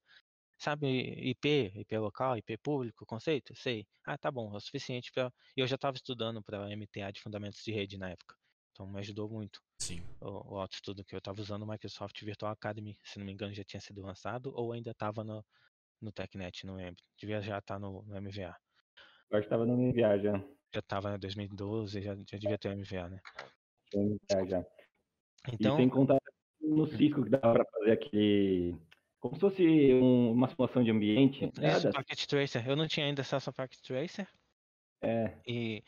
Sabe 0.57 0.87
IP, 1.29 1.71
IP 1.73 1.97
local, 1.99 2.37
IP 2.37 2.57
público, 2.57 3.05
conceito? 3.05 3.55
Sei. 3.55 3.87
Ah, 4.05 4.17
tá 4.17 4.29
bom, 4.29 4.53
é 4.53 4.57
o 4.57 4.59
suficiente 4.59 5.09
para. 5.13 5.31
Eu 5.55 5.65
já 5.65 5.75
estava 5.75 5.95
estudando 5.95 6.43
para 6.43 6.69
MTA 6.69 7.11
de 7.11 7.21
fundamentos 7.21 7.63
de 7.63 7.71
rede 7.71 7.97
na 7.97 8.09
época, 8.09 8.35
então 8.73 8.85
me 8.87 8.99
ajudou 8.99 9.29
muito 9.29 9.61
Sim. 9.79 10.01
o, 10.19 10.55
o 10.55 10.59
autoestudo 10.59 11.05
que 11.05 11.15
eu 11.15 11.19
estava 11.19 11.39
usando 11.41 11.63
o 11.63 11.67
Microsoft 11.67 12.21
Virtual 12.25 12.51
Academy, 12.51 12.99
se 13.05 13.19
não 13.19 13.25
me 13.25 13.31
engano 13.31 13.53
já 13.53 13.63
tinha 13.63 13.79
sido 13.79 14.01
lançado 14.01 14.51
ou 14.53 14.73
ainda 14.73 14.91
estava 14.91 15.23
no, 15.23 15.45
no 16.01 16.11
TechNet, 16.11 16.65
não 16.65 16.75
lembro. 16.75 17.03
Devia 17.19 17.41
já 17.41 17.57
estar 17.57 17.79
no, 17.79 18.03
no 18.03 18.15
MVA. 18.21 18.55
Eu 19.29 19.37
acho 19.37 19.43
que 19.47 19.49
tava 19.49 19.65
no 19.65 19.75
MVA 19.77 20.17
já. 20.19 20.33
Já 20.73 20.79
estava 20.79 21.15
em 21.15 21.19
2012, 21.19 22.01
já, 22.01 22.15
já 22.15 22.37
devia 22.37 22.57
ter 22.57 22.75
MVA, 22.75 23.09
né? 23.09 23.19
MVA 23.93 24.45
já. 24.47 24.65
Então, 25.51 25.75
E 25.75 25.77
sem 25.77 25.89
contar 25.89 26.17
no 26.61 26.85
Cisco 26.87 27.23
que 27.23 27.29
dá 27.29 27.39
pra 27.39 27.65
fazer 27.65 27.91
aquele. 27.91 28.75
Como 29.19 29.35
se 29.35 29.41
fosse 29.41 29.93
um- 29.93 30.31
uma 30.31 30.47
simulação 30.49 30.83
de 30.83 30.91
ambiente. 30.91 31.45
isso. 31.45 31.91
Packet 31.91 32.25
Tracer. 32.25 32.67
Eu 32.67 32.75
não 32.75 32.87
tinha 32.87 33.05
ainda 33.05 33.21
acesso 33.21 33.49
ao 33.49 33.53
Packet 33.53 33.79
Tracer. 33.79 34.27
É. 35.01 35.37
E, 35.47 35.83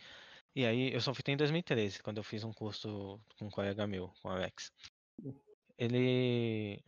e 0.55 0.65
aí 0.65 0.93
eu 0.93 1.01
só 1.01 1.13
fui 1.13 1.23
ter 1.23 1.33
em 1.33 1.37
2013, 1.37 2.01
quando 2.01 2.17
eu 2.17 2.23
fiz 2.23 2.43
um 2.43 2.53
curso 2.53 3.19
com 3.37 3.45
um 3.45 3.49
colega 3.49 3.85
meu, 3.85 4.11
com 4.21 4.29
o 4.29 4.31
Alex. 4.31 4.71
Ele. 5.77 6.81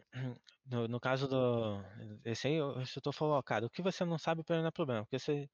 No, 0.72 0.88
no 0.88 1.00
caso 1.00 1.28
do. 1.28 1.84
Esse 2.26 2.48
aí, 2.48 2.62
o 2.62 2.82
instrutor 2.82 3.12
falou, 3.14 3.42
cara, 3.44 3.66
o 3.66 3.70
que 3.70 3.82
você 3.82 4.06
não 4.06 4.18
sabe 4.18 4.44
para 4.44 4.62
não 4.62 4.68
é 4.68 4.72
problema, 4.72 5.04
porque 5.04 5.20
você 5.20 5.50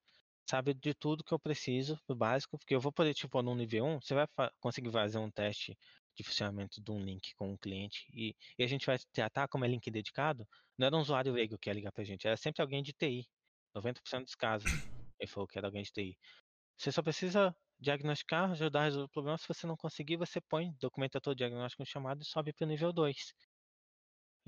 sabe 0.49 0.73
de 0.73 0.93
tudo 0.93 1.23
que 1.23 1.33
eu 1.33 1.39
preciso, 1.39 1.99
do 2.07 2.15
básico, 2.15 2.57
porque 2.57 2.75
eu 2.75 2.79
vou 2.79 2.91
poder, 2.93 3.13
tipo, 3.15 3.41
no 3.41 3.55
nível 3.55 3.85
1, 3.85 3.99
você 4.01 4.13
vai 4.15 4.27
conseguir 4.59 4.91
fazer 4.91 5.17
um 5.19 5.31
teste 5.31 5.77
de 6.15 6.23
funcionamento 6.23 6.81
de 6.81 6.91
um 6.91 6.99
link 7.03 7.33
com 7.35 7.51
um 7.53 7.57
cliente 7.57 8.05
e, 8.13 8.35
e 8.57 8.63
a 8.63 8.67
gente 8.67 8.85
vai 8.85 8.97
tratar 9.13 9.47
como 9.47 9.65
é 9.65 9.67
link 9.67 9.89
dedicado, 9.91 10.47
não 10.77 10.87
era 10.87 10.95
um 10.95 10.99
usuário 11.01 11.33
leigo 11.33 11.57
que 11.59 11.69
ia 11.69 11.73
ligar 11.73 11.91
pra 11.91 12.03
gente, 12.03 12.27
era 12.27 12.37
sempre 12.37 12.61
alguém 12.61 12.81
de 12.83 12.93
TI, 12.93 13.27
90% 13.75 14.25
dos 14.25 14.35
casos. 14.35 14.79
Ele 15.19 15.29
falou 15.29 15.47
que 15.47 15.57
era 15.57 15.67
alguém 15.67 15.83
de 15.83 15.91
TI. 15.91 16.17
Você 16.77 16.91
só 16.91 17.01
precisa 17.03 17.55
diagnosticar, 17.79 18.51
ajudar 18.51 18.81
a 18.81 18.83
resolver 18.85 19.05
o 19.07 19.09
problema. 19.09 19.37
Se 19.37 19.47
você 19.47 19.67
não 19.67 19.75
conseguir, 19.77 20.17
você 20.17 20.39
põe, 20.41 20.71
documenta 20.79 21.19
todo 21.21 21.33
o 21.33 21.35
diagnóstico 21.35 21.85
chamado 21.85 22.21
e 22.21 22.25
sobe 22.25 22.53
para 22.53 22.65
o 22.65 22.69
nível 22.69 22.93
2. 22.93 23.33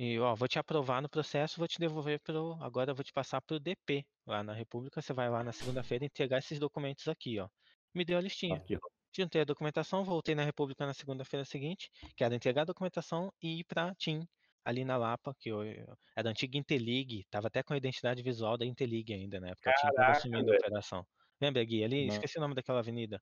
E 0.02 0.18
ó, 0.18 0.34
vou 0.34 0.48
te 0.48 0.58
aprovar 0.58 1.02
no 1.02 1.10
processo, 1.10 1.58
vou 1.58 1.68
te 1.68 1.78
devolver 1.78 2.22
pro. 2.22 2.58
Agora 2.62 2.94
vou 2.94 3.04
te 3.04 3.12
passar 3.12 3.42
pro 3.42 3.60
DP 3.60 4.06
lá 4.26 4.42
na 4.42 4.54
República. 4.54 5.02
Você 5.02 5.12
vai 5.12 5.30
lá 5.30 5.44
na 5.44 5.52
segunda-feira 5.52 6.06
entregar 6.06 6.38
esses 6.38 6.58
documentos 6.58 7.06
aqui, 7.10 7.38
ó. 7.38 7.50
Me 7.94 8.06
deu 8.06 8.18
a 8.18 8.22
listinha. 8.22 8.56
Aqui, 8.56 8.78
ó. 8.78 8.80
Juntei 9.14 9.42
a 9.42 9.44
documentação, 9.44 10.06
voltei 10.06 10.36
na 10.36 10.44
República 10.46 10.86
na 10.86 10.94
segunda-feira 10.94 11.44
seguinte, 11.44 11.92
que 12.16 12.24
era 12.24 12.34
entregar 12.34 12.62
a 12.62 12.66
documentação 12.66 13.30
e 13.44 13.60
ir 13.60 13.66
pra 13.66 13.94
TIM, 13.96 14.26
ali 14.64 14.86
na 14.86 14.96
Lapa, 14.96 15.36
que 15.38 15.50
eu, 15.50 15.64
era 15.64 16.30
a 16.30 16.32
antiga 16.32 16.58
Interlig, 16.58 17.26
tava 17.30 17.48
até 17.48 17.62
com 17.62 17.74
a 17.74 17.78
identidade 17.78 18.24
visual 18.24 18.58
da 18.58 18.66
Interlig 18.66 19.14
ainda, 19.14 19.38
né? 19.42 19.54
Porque 19.56 19.70
a 19.70 19.74
TIM 19.74 19.82
tava 19.82 19.96
Caraca, 19.96 20.18
assumindo 20.18 20.54
a 20.54 20.56
operação. 20.56 21.06
Lembra, 21.42 21.62
Gui? 21.66 21.84
Ali, 21.84 22.08
Não. 22.08 22.14
esqueci 22.14 22.38
o 22.38 22.42
nome 22.42 22.56
daquela 22.56 22.80
avenida. 22.80 23.22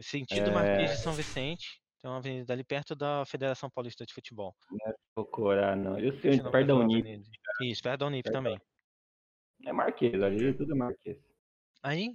Sentido 0.00 0.48
É. 0.48 0.54
Marquês 0.54 0.92
de 0.92 0.96
São 1.02 1.12
Vicente. 1.12 1.82
Tem 2.00 2.10
uma 2.10 2.16
avenida 2.16 2.52
ali 2.52 2.64
perto 2.64 2.94
da 2.94 3.24
Federação 3.26 3.68
Paulista 3.68 4.06
de 4.06 4.14
Futebol. 4.14 4.56
Procurar, 5.14 5.76
não. 5.76 5.98
Eu 5.98 6.18
sei 6.20 6.32
onde, 6.32 6.50
perto 6.50 6.66
da 6.66 6.74
Unip. 6.74 7.22
Isso, 7.60 7.82
perto 7.82 8.00
da 8.00 8.06
Unip 8.06 8.22
Perto 8.22 8.34
também. 8.34 8.60
É 9.66 9.72
Marquês, 9.72 10.22
ali 10.22 10.54
tudo 10.54 10.72
é 10.72 10.74
Marquês. 10.74 11.18
Aí, 11.82 12.12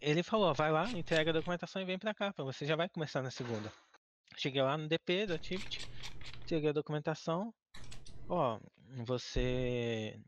ele 0.00 0.22
falou, 0.22 0.54
vai 0.54 0.70
lá, 0.70 0.90
entrega 0.92 1.30
a 1.30 1.34
documentação 1.34 1.82
e 1.82 1.84
vem 1.84 1.98
pra 1.98 2.14
cá, 2.14 2.32
pra 2.32 2.44
você 2.44 2.64
já 2.64 2.74
vai 2.74 2.88
começar 2.88 3.22
na 3.22 3.30
segunda. 3.30 3.70
Cheguei 4.36 4.62
lá 4.62 4.78
no 4.78 4.88
DP 4.88 5.26
da 5.26 5.38
Tipt, 5.38 5.86
entreguei 6.42 6.70
a 6.70 6.72
documentação, 6.72 7.52
ó, 8.28 8.58
você, 9.04 10.18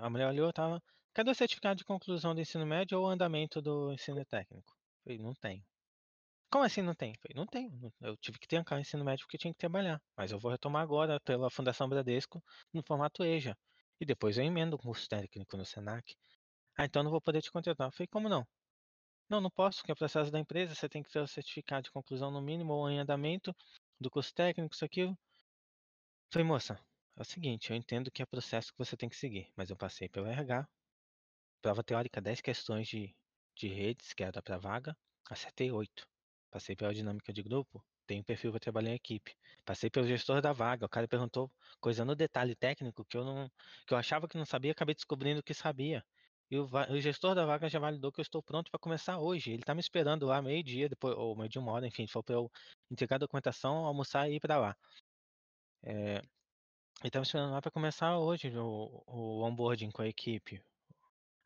a 0.00 0.08
mulher 0.08 0.28
olhou, 0.28 0.52
tava, 0.52 0.80
cadê 1.12 1.30
o 1.30 1.34
certificado 1.34 1.78
de 1.78 1.84
conclusão 1.84 2.34
do 2.34 2.40
ensino 2.40 2.64
médio 2.64 3.00
ou 3.00 3.08
andamento 3.08 3.60
do 3.60 3.92
ensino 3.92 4.24
técnico? 4.24 4.72
Falei, 5.02 5.18
não 5.18 5.34
tem. 5.34 5.64
Como 6.50 6.64
assim 6.64 6.82
não 6.82 6.94
tem? 6.94 7.14
Falei, 7.20 7.34
não 7.36 7.46
tem. 7.46 7.70
Eu 8.00 8.16
tive 8.16 8.38
que 8.38 8.46
trancar 8.46 8.78
o 8.78 8.80
ensino 8.80 9.04
médio 9.04 9.24
porque 9.26 9.38
tinha 9.38 9.52
que 9.52 9.58
trabalhar. 9.58 10.00
Mas 10.16 10.30
eu 10.30 10.38
vou 10.38 10.50
retomar 10.50 10.82
agora 10.82 11.20
pela 11.20 11.50
Fundação 11.50 11.88
Bradesco 11.88 12.42
no 12.72 12.82
formato 12.82 13.24
EJA. 13.24 13.56
E 14.00 14.06
depois 14.06 14.38
eu 14.38 14.44
emendo 14.44 14.76
o 14.76 14.78
curso 14.78 15.06
técnico 15.08 15.56
no 15.56 15.64
Senac. 15.64 16.14
Ah, 16.76 16.84
então 16.84 17.02
não 17.02 17.10
vou 17.10 17.20
poder 17.20 17.42
te 17.42 17.50
contratar. 17.50 17.88
Eu 17.88 17.92
falei, 17.92 18.08
como 18.08 18.28
não? 18.28 18.46
Não, 19.28 19.40
não 19.40 19.50
posso, 19.50 19.78
porque 19.78 19.92
é 19.92 19.94
processo 19.94 20.30
da 20.30 20.38
empresa, 20.38 20.74
você 20.74 20.88
tem 20.88 21.02
que 21.02 21.10
ter 21.10 21.20
o 21.20 21.26
certificado 21.26 21.82
de 21.82 21.90
conclusão 21.90 22.30
no 22.30 22.40
mínimo 22.40 22.72
ou 22.72 22.90
em 22.90 22.98
andamento 22.98 23.54
do 24.00 24.10
curso 24.10 24.32
técnico, 24.34 24.74
isso 24.74 24.84
aqui. 24.84 25.12
Falei, 26.32 26.46
moça, 26.46 26.80
é 27.16 27.22
o 27.22 27.24
seguinte, 27.24 27.70
eu 27.70 27.76
entendo 27.76 28.10
que 28.10 28.22
é 28.22 28.26
processo 28.26 28.72
que 28.72 28.78
você 28.78 28.96
tem 28.96 29.08
que 29.08 29.16
seguir, 29.16 29.52
mas 29.56 29.68
eu 29.70 29.76
passei 29.76 30.08
pelo 30.08 30.26
RH, 30.26 30.66
prova 31.62 31.84
teórica, 31.84 32.20
10 32.20 32.40
questões 32.40 32.88
de, 32.88 33.14
de 33.56 33.68
redes, 33.68 34.14
que 34.14 34.22
era 34.24 34.42
pra 34.42 34.58
vaga, 34.58 34.96
acertei 35.30 35.70
oito. 35.72 36.06
Passei 36.50 36.74
pela 36.74 36.94
dinâmica 36.94 37.32
de 37.32 37.42
grupo, 37.42 37.84
tenho 38.06 38.24
perfil 38.24 38.50
para 38.50 38.60
trabalhar 38.60 38.90
em 38.90 38.94
equipe. 38.94 39.36
Passei 39.64 39.90
pelo 39.90 40.06
gestor 40.06 40.40
da 40.40 40.52
vaga, 40.52 40.86
o 40.86 40.88
cara 40.88 41.06
perguntou 41.06 41.50
coisa 41.80 42.04
no 42.04 42.16
detalhe 42.16 42.54
técnico 42.54 43.04
que 43.04 43.16
eu 43.16 43.24
não, 43.24 43.50
que 43.86 43.92
eu 43.94 43.98
achava 43.98 44.26
que 44.26 44.38
não 44.38 44.46
sabia, 44.46 44.72
acabei 44.72 44.94
descobrindo 44.94 45.42
que 45.42 45.52
sabia. 45.54 46.04
E 46.50 46.58
o, 46.58 46.64
o 46.64 47.00
gestor 47.00 47.34
da 47.34 47.44
vaga 47.44 47.68
já 47.68 47.78
validou 47.78 48.10
que 48.10 48.20
eu 48.20 48.22
estou 48.22 48.42
pronto 48.42 48.70
para 48.70 48.80
começar 48.80 49.18
hoje. 49.18 49.52
Ele 49.52 49.62
tá 49.62 49.74
me 49.74 49.80
esperando 49.80 50.26
lá 50.26 50.40
meio-dia, 50.40 50.88
depois, 50.88 51.14
ou 51.16 51.36
meio 51.36 51.48
de 51.48 51.58
uma 51.58 51.72
hora, 51.72 51.86
enfim, 51.86 52.06
falou 52.06 52.24
para 52.24 52.34
eu 52.36 52.50
entregar 52.90 53.16
a 53.16 53.18
documentação, 53.18 53.84
almoçar 53.84 54.30
e 54.30 54.36
ir 54.36 54.40
para 54.40 54.56
lá. 54.58 54.76
É, 55.82 56.22
ele 57.02 57.10
tá 57.10 57.20
me 57.20 57.24
esperando 57.26 57.52
lá 57.52 57.60
para 57.62 57.70
começar 57.70 58.18
hoje 58.18 58.50
o, 58.56 59.04
o 59.06 59.42
onboarding 59.44 59.90
com 59.90 60.02
a 60.02 60.08
equipe. 60.08 60.62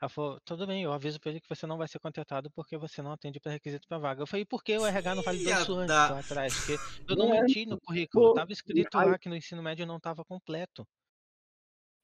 Ela 0.02 0.08
falou, 0.10 0.38
tudo 0.44 0.66
bem, 0.66 0.82
eu 0.82 0.92
aviso 0.92 1.18
pra 1.20 1.30
ele 1.30 1.40
que 1.40 1.48
você 1.48 1.66
não 1.66 1.78
vai 1.78 1.86
ser 1.88 1.98
contratado 2.00 2.50
porque 2.50 2.76
você 2.76 3.00
não 3.00 3.12
atende 3.12 3.40
para 3.40 3.52
requisito 3.52 3.86
pra 3.88 3.98
vaga. 3.98 4.20
Eu 4.22 4.26
falei, 4.26 4.44
por 4.44 4.62
que 4.62 4.76
o 4.78 4.84
RH 4.84 5.14
não 5.14 5.22
validou 5.22 5.52
isso 5.54 5.72
antes 5.74 6.06
lá 6.08 6.18
atrás? 6.20 6.56
Porque 6.56 6.78
eu 7.08 7.16
não 7.16 7.28
é, 7.32 7.40
menti 7.40 7.64
no 7.64 7.78
currículo, 7.80 8.28
pô, 8.28 8.32
tava 8.32 8.52
escrito 8.52 8.98
lá 8.98 9.16
que 9.18 9.28
no 9.30 9.36
ensino 9.36 9.62
médio 9.62 9.86
não 9.86 10.00
tava 10.00 10.24
completo. 10.24 10.86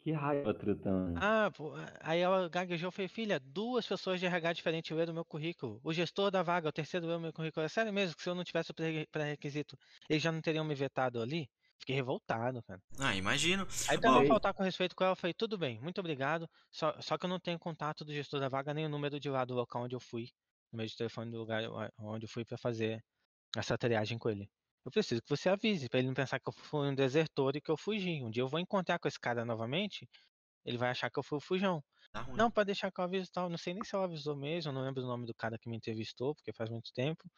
Que 0.00 0.10
raiva, 0.12 0.52
Trutão. 0.54 1.06
Ah, 1.20 1.50
pô, 1.54 1.72
aí 2.00 2.20
ela 2.20 2.48
gaguejou 2.48 2.88
e 2.90 2.92
falei, 2.92 3.08
filha, 3.08 3.40
duas 3.40 3.86
pessoas 3.86 4.20
de 4.20 4.26
RH 4.26 4.52
diferentes 4.54 4.96
leram 4.96 5.12
meu 5.12 5.24
currículo. 5.24 5.80
O 5.82 5.92
gestor 5.92 6.30
da 6.30 6.42
vaga, 6.42 6.68
o 6.68 6.72
terceiro 6.72 7.06
leu 7.06 7.18
meu 7.20 7.32
currículo. 7.32 7.66
É 7.66 7.68
sério 7.68 7.92
mesmo 7.92 8.14
que 8.16 8.22
se 8.22 8.30
eu 8.30 8.34
não 8.34 8.44
tivesse 8.44 8.70
o 8.70 8.74
pré- 8.74 9.06
pré-requisito, 9.10 9.76
eles 10.08 10.22
já 10.22 10.30
não 10.32 10.40
teriam 10.40 10.64
me 10.64 10.74
vetado 10.74 11.20
ali? 11.20 11.48
Fiquei 11.78 11.94
revoltado, 11.94 12.62
cara. 12.62 12.82
Ah, 12.98 13.14
imagino. 13.14 13.66
Aí 13.88 13.98
pra 13.98 14.10
não 14.10 14.26
faltar 14.26 14.52
com 14.52 14.62
respeito 14.62 14.94
com 14.94 15.05
ela, 15.05 15.12
eu 15.12 15.16
falei, 15.16 15.32
tudo 15.32 15.56
bem, 15.56 15.80
muito 15.80 15.98
obrigado. 16.00 16.48
Só, 16.70 17.00
só 17.00 17.16
que 17.16 17.24
eu 17.24 17.30
não 17.30 17.38
tenho 17.40 17.59
contato 17.59 18.05
do 18.05 18.12
gestor 18.12 18.40
da 18.40 18.48
vaga, 18.48 18.74
nem 18.74 18.86
o 18.86 18.88
número 18.88 19.18
de 19.18 19.30
lá 19.30 19.44
do 19.44 19.55
local 19.55 19.84
onde 19.84 19.94
eu 19.94 20.00
fui. 20.00 20.28
Número 20.72 20.88
de 20.88 20.96
telefone 20.96 21.30
do 21.30 21.38
lugar 21.38 21.62
onde 21.98 22.26
eu 22.26 22.28
fui 22.28 22.44
pra 22.44 22.59
fazer 22.59 23.02
essa 23.56 23.78
triagem 23.78 24.18
com 24.18 24.28
ele. 24.28 24.50
Eu 24.84 24.90
preciso 24.90 25.22
que 25.22 25.28
você 25.28 25.48
avise, 25.48 25.88
pra 25.88 25.98
ele 25.98 26.09
não 26.09 26.14
pensar 26.14 26.38
que 26.38 26.48
eu 26.48 26.52
fui 26.52 26.88
um 26.88 26.94
desertor 26.94 27.56
e 27.56 27.60
que 27.60 27.70
eu 27.70 27.76
fugi. 27.76 28.22
Um 28.22 28.30
dia 28.30 28.42
eu 28.42 28.48
vou 28.48 28.60
encontrar 28.60 28.98
com 28.98 29.09
esse 29.09 29.18
cara 29.18 29.44
novamente, 29.44 30.09
ele 30.64 30.78
vai 30.78 30.90
achar 30.90 31.10
que 31.10 31.18
eu 31.18 31.22
fui 31.22 31.38
o 31.38 31.40
fujão. 31.40 31.82
tá 32.12 32.22
ruim. 32.22 32.36
Não, 32.36 32.50
pode 32.50 32.66
deixar 32.66 32.90
que 32.90 33.00
eu 33.00 33.05
aviso 33.05 33.30
tal. 33.32 33.48
Não 33.48 33.59
sei 33.59 33.74
nem 33.74 33.84
se 33.84 33.94
ela 33.94 34.05
avisou 34.05 34.36
mesmo, 34.36 34.70
eu 34.70 34.74
não 34.74 34.82
lembro 34.82 35.02
o 35.02 35.06
nome 35.06 35.26
do 35.26 35.34
cara 35.34 35.59
que 35.59 35.68
me 35.68 35.76
entrevistou, 35.76 36.34
porque 36.34 36.52
faz 36.52 36.68
muito 36.70 36.92
tempo. 36.92 37.30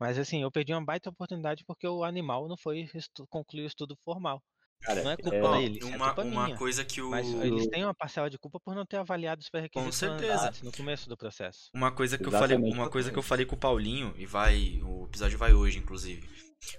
Mas 0.00 0.18
assim, 0.18 0.42
eu 0.42 0.50
perdi 0.50 0.72
uma 0.72 0.84
baita 0.84 1.08
oportunidade 1.10 1.64
porque 1.66 1.86
o 1.86 2.04
animal 2.04 2.46
não 2.48 2.56
foi 2.56 2.88
estu- 2.94 3.26
concluir 3.28 3.62
o 3.62 3.66
estudo 3.66 3.96
formal. 4.04 4.42
Cara, 4.82 5.02
não 5.02 5.10
é 5.10 5.16
culpa 5.16 5.36
Ó, 5.42 5.58
deles, 5.58 5.82
é 5.82 5.96
uma, 5.96 6.06
culpa 6.12 6.22
uma 6.22 6.44
minha. 6.44 6.56
coisa 6.58 6.84
que 6.84 7.00
o. 7.00 7.08
Mas 7.10 7.26
eles 7.26 7.66
têm 7.68 7.82
uma 7.82 7.94
parcela 7.94 8.28
de 8.28 8.38
culpa 8.38 8.60
por 8.60 8.74
não 8.74 8.84
ter 8.84 8.98
avaliado 8.98 9.40
os 9.40 9.48
pré-requisitos 9.48 9.96
certeza. 9.96 10.48
antes, 10.48 10.60
no 10.60 10.70
começo 10.70 11.08
do 11.08 11.16
processo. 11.16 11.70
Uma 11.74 11.90
coisa 11.90 12.18
que 12.18 12.26
eu 12.26 12.30
falei, 12.30 12.56
Exatamente. 12.56 12.74
uma 12.74 12.90
coisa 12.90 13.10
que 13.10 13.18
eu 13.18 13.22
falei 13.22 13.46
com 13.46 13.56
o 13.56 13.58
Paulinho 13.58 14.14
e 14.18 14.26
vai, 14.26 14.78
o 14.84 15.04
episódio 15.04 15.38
vai 15.38 15.54
hoje 15.54 15.78
inclusive. 15.78 16.28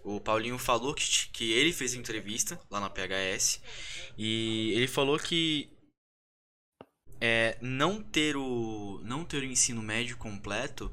O 0.04 0.20
Paulinho 0.22 0.60
falou 0.60 0.94
que, 0.94 1.04
que 1.32 1.52
ele 1.54 1.74
fez 1.74 1.96
entrevista 1.96 2.60
lá 2.70 2.80
na 2.80 2.90
PHS 2.90 3.62
e 4.18 4.74
ele 4.76 4.88
falou 4.88 5.18
que 5.18 5.68
é, 7.20 7.58
não 7.62 8.02
ter 8.02 8.36
o 8.38 9.02
não 9.04 9.26
ter 9.26 9.42
o 9.42 9.46
ensino 9.46 9.82
médio 9.82 10.18
completo 10.18 10.92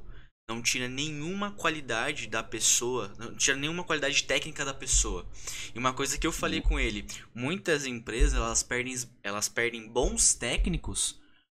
não 0.48 0.60
tira 0.62 0.88
nenhuma 0.88 1.52
qualidade 1.52 2.26
da 2.26 2.42
pessoa, 2.42 3.12
não 3.18 3.34
tira 3.34 3.56
nenhuma 3.56 3.84
qualidade 3.84 4.24
técnica 4.24 4.64
da 4.64 4.74
pessoa. 4.74 5.26
E 5.74 5.78
uma 5.78 5.92
coisa 5.94 6.18
que 6.18 6.26
eu 6.26 6.32
falei 6.32 6.60
com 6.60 6.78
ele, 6.78 7.06
muitas 7.34 7.86
empresas 7.86 8.34
elas 8.34 8.62
perdem 8.62 8.94
elas 9.22 9.48
perdem 9.48 9.88
bons 9.88 10.34
técnicos 10.34 11.18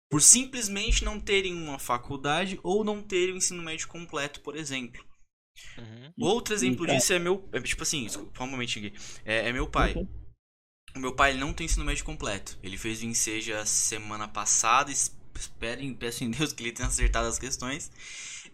por 0.09 0.21
simplesmente 0.21 1.03
não 1.03 1.19
terem 1.19 1.53
uma 1.53 1.79
faculdade 1.79 2.59
ou 2.63 2.83
não 2.83 3.01
terem 3.01 3.33
o 3.33 3.37
ensino 3.37 3.63
médio 3.63 3.87
completo, 3.87 4.39
por 4.41 4.55
exemplo. 4.55 5.03
Uhum. 5.77 6.11
Outro 6.19 6.53
exemplo 6.53 6.85
disso 6.85 7.11
é 7.13 7.19
meu. 7.19 7.49
É, 7.51 7.59
tipo 7.61 7.81
assim, 7.83 8.05
desculpa, 8.05 8.43
um 8.43 8.47
momentinho 8.47 8.87
aqui. 8.87 8.97
É, 9.25 9.49
é 9.49 9.53
meu 9.53 9.67
pai. 9.67 9.93
Uhum. 9.93 10.07
O 10.95 10.99
meu 10.99 11.13
pai 11.15 11.31
ele 11.31 11.39
não 11.39 11.53
tem 11.53 11.65
ensino 11.65 11.83
médio 11.83 12.05
completo. 12.05 12.57
Ele 12.61 12.77
fez 12.77 13.01
o 13.01 13.05
Enseja 13.05 13.65
semana 13.65 14.27
passada. 14.27 14.91
es- 14.91 15.13
Esperem, 15.37 15.93
peço 15.93 16.23
em 16.23 16.31
Deus 16.31 16.53
que 16.53 16.63
ele 16.63 16.71
tenha 16.71 16.87
acertado 16.87 17.27
as 17.27 17.37
questões. 17.37 17.91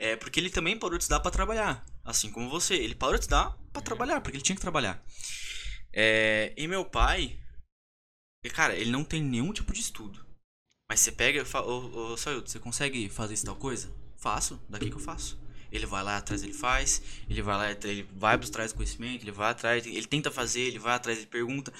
É, 0.02 0.16
porque 0.16 0.40
ele 0.40 0.50
também 0.50 0.76
parou 0.76 0.98
de 0.98 1.04
estudar 1.04 1.20
pra 1.20 1.30
trabalhar. 1.30 1.86
Assim 2.04 2.32
como 2.32 2.50
você. 2.50 2.74
Ele 2.74 2.96
parou 2.96 3.14
de 3.14 3.22
estudar 3.22 3.56
pra 3.72 3.84
trabalhar, 3.84 4.20
porque 4.20 4.36
ele 4.36 4.44
tinha 4.44 4.56
que 4.56 4.62
trabalhar. 4.62 5.00
É, 5.94 6.56
e 6.58 6.68
meu 6.68 6.84
pai. 6.84 7.40
Cara, 8.52 8.76
ele 8.76 8.90
não 8.90 9.04
tem 9.04 9.22
nenhum 9.22 9.54
tipo 9.54 9.72
de 9.72 9.80
estudo. 9.80 10.26
Mas 10.90 11.02
você 11.02 11.12
pega 11.12 11.40
e 11.40 11.58
ô, 11.60 12.14
ô 12.14 12.18
Sailton, 12.18 12.48
você 12.48 12.60
consegue 12.60 13.10
fazer 13.10 13.38
tal 13.46 13.56
coisa? 13.56 13.94
Faço, 14.18 14.60
daqui 14.68 14.90
que 14.90 14.96
eu 14.96 15.00
faço. 15.00 15.40
Ele 15.72 15.86
vai 15.86 16.04
lá 16.04 16.18
atrás, 16.18 16.42
ele 16.42 16.52
faz, 16.52 17.04
ele 17.30 17.44
vai 17.44 17.56
lá, 17.56 17.72
ele 17.72 18.04
vai 18.16 18.36
buscar 18.38 18.66
esse 18.66 18.74
conhecimento, 18.74 19.24
ele 19.24 19.32
vai 19.32 19.52
atrás, 19.52 19.86
ele 19.86 20.08
tenta 20.08 20.32
fazer, 20.32 20.62
ele 20.62 20.80
vai 20.80 20.96
atrás, 20.96 21.20
ele 21.20 21.28
pergunta. 21.28 21.72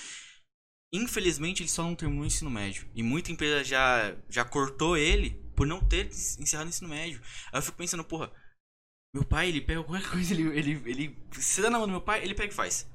Infelizmente, 0.94 1.64
ele 1.64 1.70
só 1.70 1.82
não 1.82 1.96
terminou 1.96 2.24
o 2.24 2.28
ensino 2.28 2.52
médio. 2.52 2.88
E 2.94 3.02
muita 3.02 3.32
empresa 3.32 3.64
já, 3.64 4.16
já 4.30 4.46
cortou 4.46 4.96
ele 4.96 5.42
por 5.62 5.68
não 5.68 5.80
ter 5.80 6.08
encerrado 6.08 6.66
o 6.66 6.70
ensino 6.70 6.90
médio. 6.90 7.22
Aí 7.52 7.60
eu 7.60 7.62
fico 7.62 7.78
pensando, 7.78 8.04
porra, 8.04 8.32
meu 9.14 9.24
pai, 9.24 9.48
ele 9.48 9.62
pega 9.62 9.84
qualquer 9.84 10.10
coisa, 10.10 10.34
ele. 10.34 10.58
ele, 10.58 10.72
ele 10.90 11.18
se 11.34 11.62
dá 11.62 11.70
na 11.70 11.78
mão 11.78 11.86
do 11.86 11.92
meu 11.92 12.02
pai, 12.02 12.24
ele 12.24 12.34
pega 12.34 12.52
e 12.52 12.56
faz. 12.56 12.90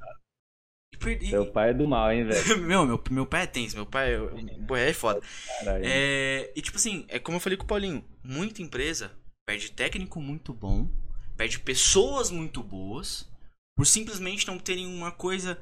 E, 1.20 1.30
Seu 1.30 1.52
pai 1.52 1.70
é 1.70 1.74
do 1.74 1.86
mal, 1.86 2.10
hein, 2.10 2.24
velho? 2.24 2.59
meu, 2.66 2.84
meu, 2.84 3.05
meu 3.09 3.24
pai 3.24 3.44
é 3.44 3.47
tenso, 3.47 3.76
meu 3.76 3.86
pai 3.86 4.14
é, 4.14 4.18
pô, 4.66 4.74
é 4.74 4.93
foda. 4.93 5.20
Caralho. 5.60 5.84
É, 5.86 6.52
e 6.56 6.60
tipo 6.60 6.76
assim, 6.76 7.05
é 7.06 7.20
como 7.20 7.36
eu 7.36 7.40
falei 7.40 7.56
com 7.56 7.62
o 7.62 7.68
Paulinho, 7.68 8.05
muita 8.24 8.62
empresa 8.62 9.16
perde 9.47 9.70
técnico 9.70 10.20
muito 10.20 10.52
bom, 10.52 10.90
perde 11.36 11.60
pessoas 11.60 12.32
muito 12.32 12.64
boas, 12.64 13.30
por 13.76 13.86
simplesmente 13.86 14.44
não 14.44 14.59
terem 14.59 14.88
uma 14.88 15.12
coisa 15.12 15.56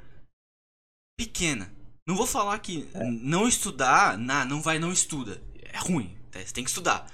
pequena. 1.18 1.70
Não 2.08 2.16
vou 2.16 2.26
falar 2.26 2.58
que 2.60 2.88
não 3.20 3.46
estudar, 3.46 4.16
na, 4.16 4.46
não 4.46 4.62
vai, 4.62 4.78
não 4.78 4.90
estuda. 4.90 5.42
É 5.70 5.76
ruim, 5.76 6.16
tá? 6.23 6.23
Você 6.42 6.52
tem 6.54 6.64
que 6.64 6.70
estudar. 6.70 7.06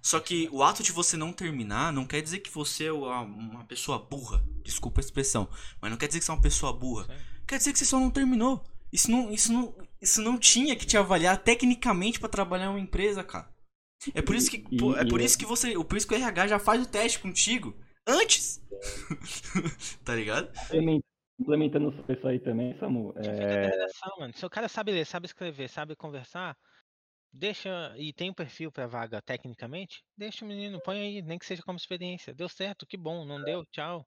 Só 0.00 0.20
que 0.20 0.48
o 0.52 0.62
ato 0.62 0.82
de 0.82 0.92
você 0.92 1.16
não 1.16 1.32
terminar 1.32 1.92
não 1.92 2.06
quer 2.06 2.20
dizer 2.20 2.40
que 2.40 2.50
você 2.50 2.84
é 2.86 2.92
uma 2.92 3.64
pessoa 3.64 3.98
burra. 3.98 4.44
Desculpa 4.62 5.00
a 5.00 5.04
expressão. 5.04 5.48
Mas 5.80 5.90
não 5.90 5.96
quer 5.98 6.06
dizer 6.08 6.18
que 6.20 6.24
você 6.26 6.30
é 6.30 6.34
uma 6.34 6.42
pessoa 6.42 6.72
burra. 6.72 7.06
Quer 7.46 7.58
dizer 7.58 7.72
que 7.72 7.78
você 7.78 7.84
só 7.86 7.98
não 7.98 8.10
terminou. 8.10 8.62
Isso 8.92 9.10
não, 9.10 9.30
isso 9.32 9.52
não, 9.52 9.74
isso 10.00 10.22
não 10.22 10.38
tinha 10.38 10.76
que 10.76 10.86
te 10.86 10.96
avaliar 10.96 11.38
tecnicamente 11.42 12.20
pra 12.20 12.28
trabalhar 12.28 12.66
em 12.66 12.68
uma 12.68 12.80
empresa, 12.80 13.24
cara. 13.24 13.48
É 14.14 14.20
por 14.20 14.36
isso 14.36 14.50
que, 14.50 14.58
E- 14.70 14.76
pô, 14.76 14.94
é 14.94 15.04
por 15.06 15.20
e- 15.20 15.24
isso 15.24 15.38
que 15.38 15.46
você, 15.46 15.72
por 15.82 15.96
isso 15.96 16.06
que 16.06 16.14
o 16.14 16.16
RH 16.18 16.48
já 16.48 16.58
faz 16.58 16.82
o 16.82 16.86
teste 16.86 17.18
contigo 17.18 17.74
antes. 18.06 18.60
tá 20.04 20.14
ligado? 20.14 20.52
Sobre 20.58 22.12
isso 22.16 22.28
aí 22.28 22.38
também, 22.40 22.78
Samu. 22.78 23.12
É, 23.16 23.70
mano. 24.18 24.32
Se 24.36 24.44
o 24.46 24.50
cara 24.50 24.68
sabe 24.68 24.92
ler, 24.92 25.04
sabe 25.06 25.26
escrever, 25.26 25.68
sabe 25.68 25.96
conversar, 25.96 26.56
deixa. 27.34 27.94
E 27.98 28.12
tem 28.12 28.30
um 28.30 28.34
perfil 28.34 28.72
pra 28.72 28.86
vaga 28.86 29.20
tecnicamente, 29.22 30.02
deixa 30.16 30.44
o 30.44 30.48
menino, 30.48 30.80
põe 30.82 31.00
aí, 31.00 31.22
nem 31.22 31.38
que 31.38 31.46
seja 31.46 31.62
como 31.62 31.78
experiência. 31.78 32.34
Deu 32.34 32.48
certo, 32.48 32.86
que 32.86 32.96
bom. 32.96 33.24
Não 33.24 33.42
deu, 33.42 33.64
tchau. 33.66 34.06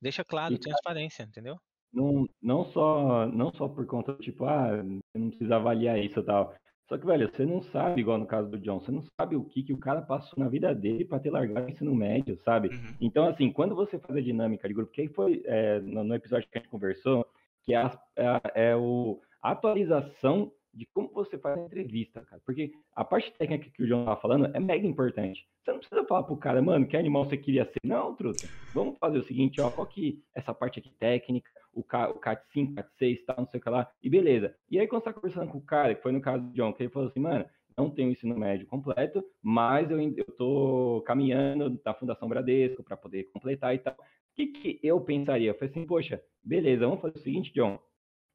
Deixa 0.00 0.24
claro, 0.24 0.54
E, 0.54 0.58
transparência, 0.58 1.22
entendeu? 1.24 1.56
não, 1.92 2.28
não, 2.42 2.64
só, 2.66 3.26
não 3.26 3.52
só 3.52 3.68
por 3.68 3.86
conta, 3.86 4.14
tipo, 4.16 4.44
ah, 4.44 4.82
você 4.82 5.18
não 5.18 5.28
precisa 5.30 5.56
avaliar 5.56 5.98
isso 5.98 6.20
e 6.20 6.24
tal. 6.24 6.54
Só 6.88 6.96
que, 6.98 7.06
velho, 7.06 7.28
você 7.28 7.44
não 7.44 7.62
sabe, 7.62 8.00
igual 8.00 8.18
no 8.18 8.26
caso 8.26 8.48
do 8.50 8.58
John, 8.60 8.78
você 8.80 8.92
não 8.92 9.02
sabe 9.18 9.34
o 9.34 9.44
que, 9.44 9.62
que 9.62 9.72
o 9.72 9.78
cara 9.78 10.02
passou 10.02 10.38
na 10.38 10.48
vida 10.48 10.72
dele 10.74 11.04
pra 11.04 11.18
ter 11.18 11.30
largado 11.30 11.66
o 11.66 11.70
ensino 11.70 11.94
médio, 11.94 12.38
sabe? 12.44 12.68
Uhum. 12.68 12.94
Então, 13.00 13.26
assim, 13.26 13.50
quando 13.52 13.74
você 13.74 13.98
faz 13.98 14.16
a 14.16 14.20
dinâmica 14.22 14.68
de 14.68 14.74
grupo, 14.74 14.92
que 14.92 15.00
aí 15.00 15.08
foi 15.08 15.42
é, 15.46 15.80
no, 15.80 16.04
no 16.04 16.14
episódio 16.14 16.48
que 16.48 16.58
a 16.58 16.60
gente 16.60 16.70
conversou, 16.70 17.26
que 17.64 17.74
é, 17.74 17.78
a, 17.78 17.98
é, 18.16 18.70
é 18.70 18.76
o, 18.76 19.20
a 19.42 19.50
atualização 19.52 20.52
de 20.76 20.86
como 20.92 21.08
você 21.12 21.38
faz 21.38 21.58
a 21.58 21.62
entrevista, 21.62 22.20
cara. 22.20 22.40
Porque 22.44 22.70
a 22.94 23.04
parte 23.04 23.32
técnica 23.32 23.70
que 23.70 23.82
o 23.82 23.86
João 23.86 24.04
tava 24.04 24.20
falando 24.20 24.54
é 24.54 24.60
mega 24.60 24.86
importante. 24.86 25.46
Você 25.64 25.72
não 25.72 25.78
precisa 25.78 26.04
falar 26.04 26.22
pro 26.24 26.36
cara, 26.36 26.60
mano, 26.60 26.86
que 26.86 26.96
animal 26.96 27.24
você 27.24 27.36
queria 27.36 27.64
ser. 27.64 27.80
Não, 27.82 28.14
truta. 28.14 28.46
Vamos 28.74 28.98
fazer 28.98 29.18
o 29.18 29.24
seguinte, 29.24 29.60
ó, 29.60 29.70
qual 29.70 29.86
que 29.86 30.22
essa 30.34 30.52
parte 30.52 30.78
aqui 30.78 30.90
técnica, 30.98 31.50
o, 31.72 31.82
K, 31.82 32.10
o 32.10 32.18
CAT 32.18 32.42
5, 32.52 32.74
CAT 32.74 32.88
6, 32.98 33.24
tal, 33.24 33.36
não 33.38 33.48
sei 33.48 33.58
o 33.58 33.62
que 33.62 33.70
lá, 33.70 33.90
e 34.02 34.10
beleza. 34.10 34.54
E 34.70 34.78
aí, 34.78 34.86
quando 34.86 35.02
você 35.02 35.10
tá 35.10 35.14
conversando 35.14 35.50
com 35.50 35.58
o 35.58 35.62
cara, 35.64 35.94
que 35.94 36.02
foi 36.02 36.12
no 36.12 36.20
caso 36.20 36.44
do 36.44 36.52
John, 36.52 36.72
que 36.72 36.82
ele 36.82 36.90
falou 36.90 37.08
assim, 37.08 37.20
mano, 37.20 37.46
não 37.76 37.90
tenho 37.90 38.10
ensino 38.10 38.38
médio 38.38 38.66
completo, 38.66 39.24
mas 39.42 39.90
eu, 39.90 40.00
eu 40.00 40.24
tô 40.36 41.02
caminhando 41.06 41.80
na 41.84 41.94
Fundação 41.94 42.28
Bradesco 42.28 42.82
para 42.82 42.96
poder 42.96 43.24
completar 43.24 43.74
e 43.74 43.78
tal. 43.78 43.94
O 43.94 43.96
que, 44.34 44.46
que 44.46 44.80
eu 44.82 45.00
pensaria? 45.00 45.50
Eu 45.50 45.54
falei 45.54 45.70
assim, 45.70 45.86
poxa, 45.86 46.22
beleza, 46.42 46.86
vamos 46.86 47.00
fazer 47.00 47.18
o 47.18 47.22
seguinte, 47.22 47.52
John. 47.54 47.78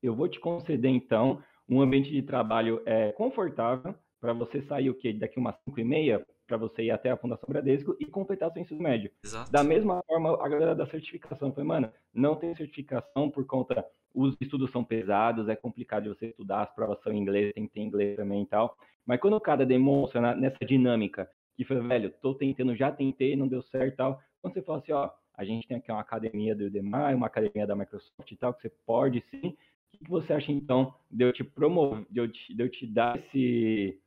Eu 0.02 0.16
vou 0.16 0.28
te 0.28 0.40
conceder, 0.40 0.90
então, 0.90 1.44
um 1.68 1.82
ambiente 1.82 2.12
de 2.12 2.22
trabalho 2.22 2.82
é, 2.86 3.12
confortável 3.14 3.96
para 4.20 4.34
você 4.34 4.62
sair 4.64 4.90
o 4.90 4.94
quê? 4.94 5.14
Daqui 5.14 5.40
umas 5.40 5.56
5 5.64 5.80
e 5.80 5.84
meia, 5.84 6.26
para 6.46 6.58
você 6.58 6.84
ir 6.84 6.92
até 6.92 7.10
a 7.10 7.18
Fundação 7.18 7.48
Bradesco 7.48 7.96
e 8.00 8.06
completar 8.06 8.52
seu 8.52 8.62
ensino 8.62 8.82
médio. 8.82 9.10
Exato. 9.24 9.52
Da 9.52 9.64
mesma 9.64 10.04
forma, 10.06 10.34
a 10.34 10.50
galera 10.50 10.76
da 10.76 10.86
certificação. 10.86 11.52
Falei, 11.52 11.68
mano, 11.68 11.92
não 12.14 12.36
tem 12.36 12.54
certificação 12.56 13.30
por 13.30 13.46
conta. 13.46 13.86
Os 14.14 14.36
estudos 14.42 14.70
são 14.72 14.84
pesados, 14.84 15.48
é 15.48 15.56
complicado 15.56 16.04
de 16.04 16.10
você 16.10 16.28
estudar, 16.28 16.64
as 16.64 16.76
provas 16.76 17.02
são 17.02 17.14
em 17.14 17.18
inglês, 17.18 17.54
tem 17.54 17.66
que 17.66 17.74
ter 17.74 17.80
inglês 17.80 18.18
também 18.18 18.44
e 18.44 18.46
tal. 18.46 18.76
Mas 19.06 19.20
quando 19.20 19.36
o 19.36 19.42
cara 19.42 19.66
demonstra 19.66 20.36
nessa 20.36 20.64
dinâmica 20.66 21.30
que 21.56 21.64
foi, 21.64 21.80
velho, 21.80 22.12
tô 22.22 22.34
tentando, 22.34 22.76
já 22.76 22.92
tentei, 22.92 23.36
não 23.36 23.48
deu 23.48 23.62
certo 23.62 23.94
e 23.94 23.96
tal. 23.96 24.22
Quando 24.42 24.54
você 24.54 24.62
fala 24.62 24.80
assim, 24.80 24.92
ó, 24.92 25.10
a 25.36 25.46
gente 25.46 25.68
tem 25.68 25.78
aqui 25.78 25.92
uma 25.92 26.02
academia 26.02 26.56
do 26.56 26.66
Udemy, 26.66 27.14
uma 27.16 27.28
academia 27.28 27.66
da 27.66 27.76
Microsoft 27.76 28.32
e 28.32 28.36
tal, 28.36 28.54
que 28.54 28.62
você 28.62 28.70
pode 28.86 29.24
sim. 29.30 29.56
O 29.94 30.04
que 30.04 30.10
você 30.10 30.34
acha, 30.34 30.52
então, 30.52 30.94
de 31.10 31.26
eu 31.26 31.34
te 31.34 31.44
promover, 31.44 32.06
de 32.10 32.20
eu 32.20 32.32
te, 32.32 32.54
de 32.54 32.64
eu 32.64 32.70
te 32.70 32.88
dar 32.88 33.18
esse, 33.18 34.00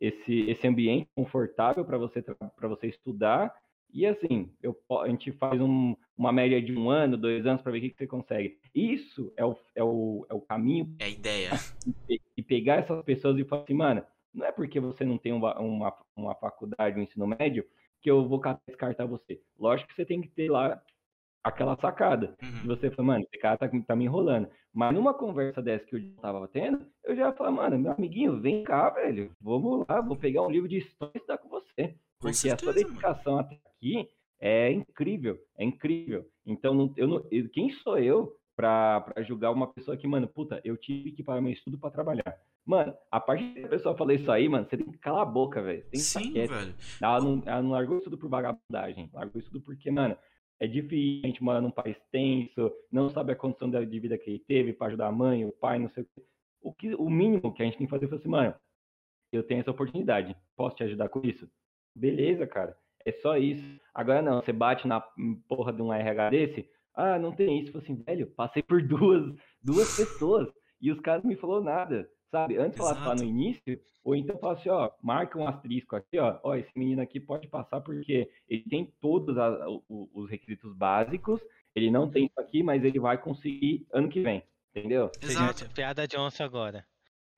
esse, 0.00 0.50
esse 0.50 0.66
ambiente 0.66 1.08
confortável 1.14 1.84
para 1.84 1.98
você, 1.98 2.22
para 2.22 2.68
você 2.68 2.88
estudar 2.88 3.54
e 3.92 4.06
assim, 4.06 4.50
eu, 4.62 4.76
a 5.02 5.08
gente 5.08 5.32
faz 5.32 5.60
um, 5.60 5.96
uma 6.16 6.32
média 6.32 6.60
de 6.62 6.76
um 6.76 6.88
ano, 6.90 7.16
dois 7.16 7.44
anos 7.46 7.62
para 7.62 7.72
ver 7.72 7.78
o 7.78 7.80
que, 7.80 7.90
que, 7.90 7.96
você 7.96 8.06
consegue. 8.06 8.58
Isso 8.74 9.32
é 9.36 9.44
o, 9.44 9.56
é 9.74 9.82
o, 9.82 10.26
é 10.28 10.34
o 10.34 10.40
caminho. 10.40 10.94
É 10.98 11.04
a 11.04 11.08
ideia. 11.08 11.50
E 12.36 12.42
pegar 12.42 12.76
essas 12.76 13.02
pessoas 13.04 13.38
e 13.38 13.44
falar 13.44 13.62
assim, 13.62 13.74
mano, 13.74 14.04
não 14.32 14.46
é 14.46 14.52
porque 14.52 14.78
você 14.78 15.04
não 15.04 15.18
tem 15.18 15.32
uma, 15.32 15.58
uma, 15.58 15.96
uma 16.16 16.34
faculdade, 16.34 16.98
um 16.98 17.02
ensino 17.02 17.26
médio, 17.26 17.66
que 18.00 18.10
eu 18.10 18.26
vou 18.26 18.40
descartar 18.66 19.06
você. 19.06 19.40
Lógico 19.58 19.88
que 19.88 19.94
você 19.94 20.04
tem 20.04 20.20
que 20.20 20.28
ter 20.28 20.50
lá 20.50 20.80
aquela 21.42 21.76
sacada. 21.76 22.34
Uhum. 22.42 22.60
E 22.64 22.66
você 22.66 22.90
fala, 22.90 23.06
mano, 23.06 23.24
esse 23.24 23.40
cara 23.40 23.56
tá, 23.56 23.68
tá, 23.86 23.96
me 23.96 24.04
enrolando. 24.04 24.48
Mas 24.72 24.94
numa 24.94 25.14
conversa 25.14 25.60
dessa 25.60 25.84
que 25.84 25.96
eu 25.96 26.16
tava 26.20 26.46
tendo, 26.48 26.86
eu 27.04 27.16
já 27.16 27.32
falo, 27.32 27.56
mano, 27.56 27.78
meu 27.78 27.92
amiguinho, 27.92 28.40
vem 28.40 28.62
cá, 28.62 28.90
velho. 28.90 29.32
Vamos 29.40 29.84
lá, 29.88 30.00
vou 30.00 30.16
pegar 30.16 30.42
um 30.42 30.50
livro 30.50 30.68
de 30.68 30.78
história 30.78 31.12
e 31.14 31.18
estudar 31.18 31.38
com 31.38 31.48
você. 31.48 31.96
Porque 32.18 32.34
certeza, 32.34 32.70
a 32.70 32.72
sua 32.74 32.84
dedicação 32.84 33.34
mano. 33.34 33.46
até 33.46 33.60
aqui 33.76 34.08
é 34.40 34.72
incrível, 34.72 35.38
é 35.58 35.64
incrível. 35.64 36.24
Então, 36.46 36.74
não, 36.74 36.92
eu 36.96 37.08
não, 37.08 37.22
quem 37.52 37.70
sou 37.70 37.98
eu 37.98 38.36
para 38.56 39.14
julgar 39.26 39.52
uma 39.52 39.72
pessoa 39.72 39.96
que, 39.96 40.06
mano, 40.06 40.28
puta, 40.28 40.60
eu 40.62 40.76
tive 40.76 41.12
que 41.12 41.22
parar 41.22 41.40
meu 41.40 41.52
estudo 41.52 41.78
para 41.78 41.90
trabalhar. 41.90 42.36
Mano, 42.64 42.94
a 43.10 43.18
parte 43.18 43.54
que 43.54 43.64
a 43.64 43.68
pessoa 43.68 43.96
falou 43.96 44.14
isso 44.14 44.30
aí, 44.30 44.48
mano, 44.48 44.66
você 44.68 44.76
tem 44.76 44.90
que 44.90 44.98
calar 44.98 45.22
a 45.22 45.26
boca, 45.26 45.62
velho. 45.62 45.82
Sim, 45.94 46.32
velho. 46.32 46.74
Ela 47.00 47.20
não, 47.20 47.42
ela 47.46 47.62
não 47.62 47.70
largou 47.70 47.96
isso 47.96 48.04
tudo 48.04 48.18
por 48.18 48.28
vagabundagem. 48.28 49.08
Largou 49.14 49.40
isso 49.40 49.50
tudo 49.50 49.64
porque, 49.64 49.90
mano, 49.90 50.16
é 50.60 50.66
difícil, 50.66 51.22
a 51.24 51.26
gente 51.26 51.42
mora 51.42 51.60
num 51.60 51.70
país 51.70 51.96
tenso, 52.12 52.70
não 52.92 53.08
sabe 53.08 53.32
a 53.32 53.36
condição 53.36 53.70
de 53.70 54.00
vida 54.00 54.18
que 54.18 54.28
ele 54.28 54.38
teve 54.38 54.74
para 54.74 54.88
ajudar 54.88 55.06
a 55.06 55.12
mãe, 55.12 55.44
o 55.44 55.52
pai, 55.52 55.78
não 55.78 55.88
sei 55.88 56.02
o 56.02 56.06
que. 56.06 56.22
O, 56.62 56.74
que, 56.74 56.94
o 56.94 57.08
mínimo 57.08 57.54
que 57.54 57.62
a 57.62 57.64
gente 57.64 57.78
tem 57.78 57.86
que 57.86 57.90
fazer 57.90 58.12
é 58.12 58.14
assim, 58.14 58.28
mano, 58.28 58.54
eu 59.32 59.42
tenho 59.42 59.60
essa 59.60 59.70
oportunidade, 59.70 60.36
posso 60.54 60.76
te 60.76 60.84
ajudar 60.84 61.08
com 61.08 61.20
isso? 61.24 61.50
Beleza, 61.96 62.46
cara. 62.46 62.76
É 63.06 63.12
só 63.12 63.38
isso. 63.38 63.80
Agora 63.94 64.20
não, 64.20 64.42
você 64.42 64.52
bate 64.52 64.86
na 64.86 65.00
porra 65.48 65.72
de 65.72 65.80
um 65.80 65.90
RH 65.90 66.28
desse, 66.28 66.68
ah, 66.94 67.18
não 67.18 67.32
tem 67.32 67.60
isso. 67.60 67.76
assim, 67.78 67.96
velho, 68.02 68.26
passei 68.32 68.62
por 68.62 68.82
duas, 68.82 69.34
duas 69.62 69.96
pessoas 69.96 70.52
e 70.78 70.90
os 70.92 71.00
caras 71.00 71.22
não 71.22 71.30
me 71.30 71.36
falou 71.36 71.62
nada, 71.62 72.06
sabe? 72.30 72.56
Antes 72.56 72.78
falasse 72.78 73.00
lá 73.00 73.14
no 73.14 73.24
início, 73.24 73.80
ou 74.04 74.14
então 74.14 74.38
fala 74.38 74.54
assim, 74.54 74.68
ó, 74.68 74.90
marca 75.02 75.38
um 75.38 75.46
asterisco 75.46 75.96
aqui, 75.96 76.18
ó, 76.18 76.38
ó, 76.42 76.54
esse 76.54 76.70
menino 76.76 77.02
aqui 77.02 77.20
pode 77.20 77.48
passar 77.48 77.80
porque 77.80 78.30
ele 78.48 78.64
tem 78.64 78.92
todos 79.00 79.36
a, 79.36 79.66
os 79.88 80.30
requisitos 80.30 80.74
básicos, 80.74 81.40
ele 81.74 81.90
não 81.90 82.10
tem 82.10 82.26
isso 82.26 82.40
aqui, 82.40 82.62
mas 82.62 82.84
ele 82.84 82.98
vai 82.98 83.18
conseguir 83.18 83.86
ano 83.92 84.08
que 84.08 84.20
vem, 84.20 84.42
entendeu? 84.74 85.10
Exato. 85.22 85.68
Piada 85.70 86.06
Johnson 86.06 86.44
agora 86.44 86.84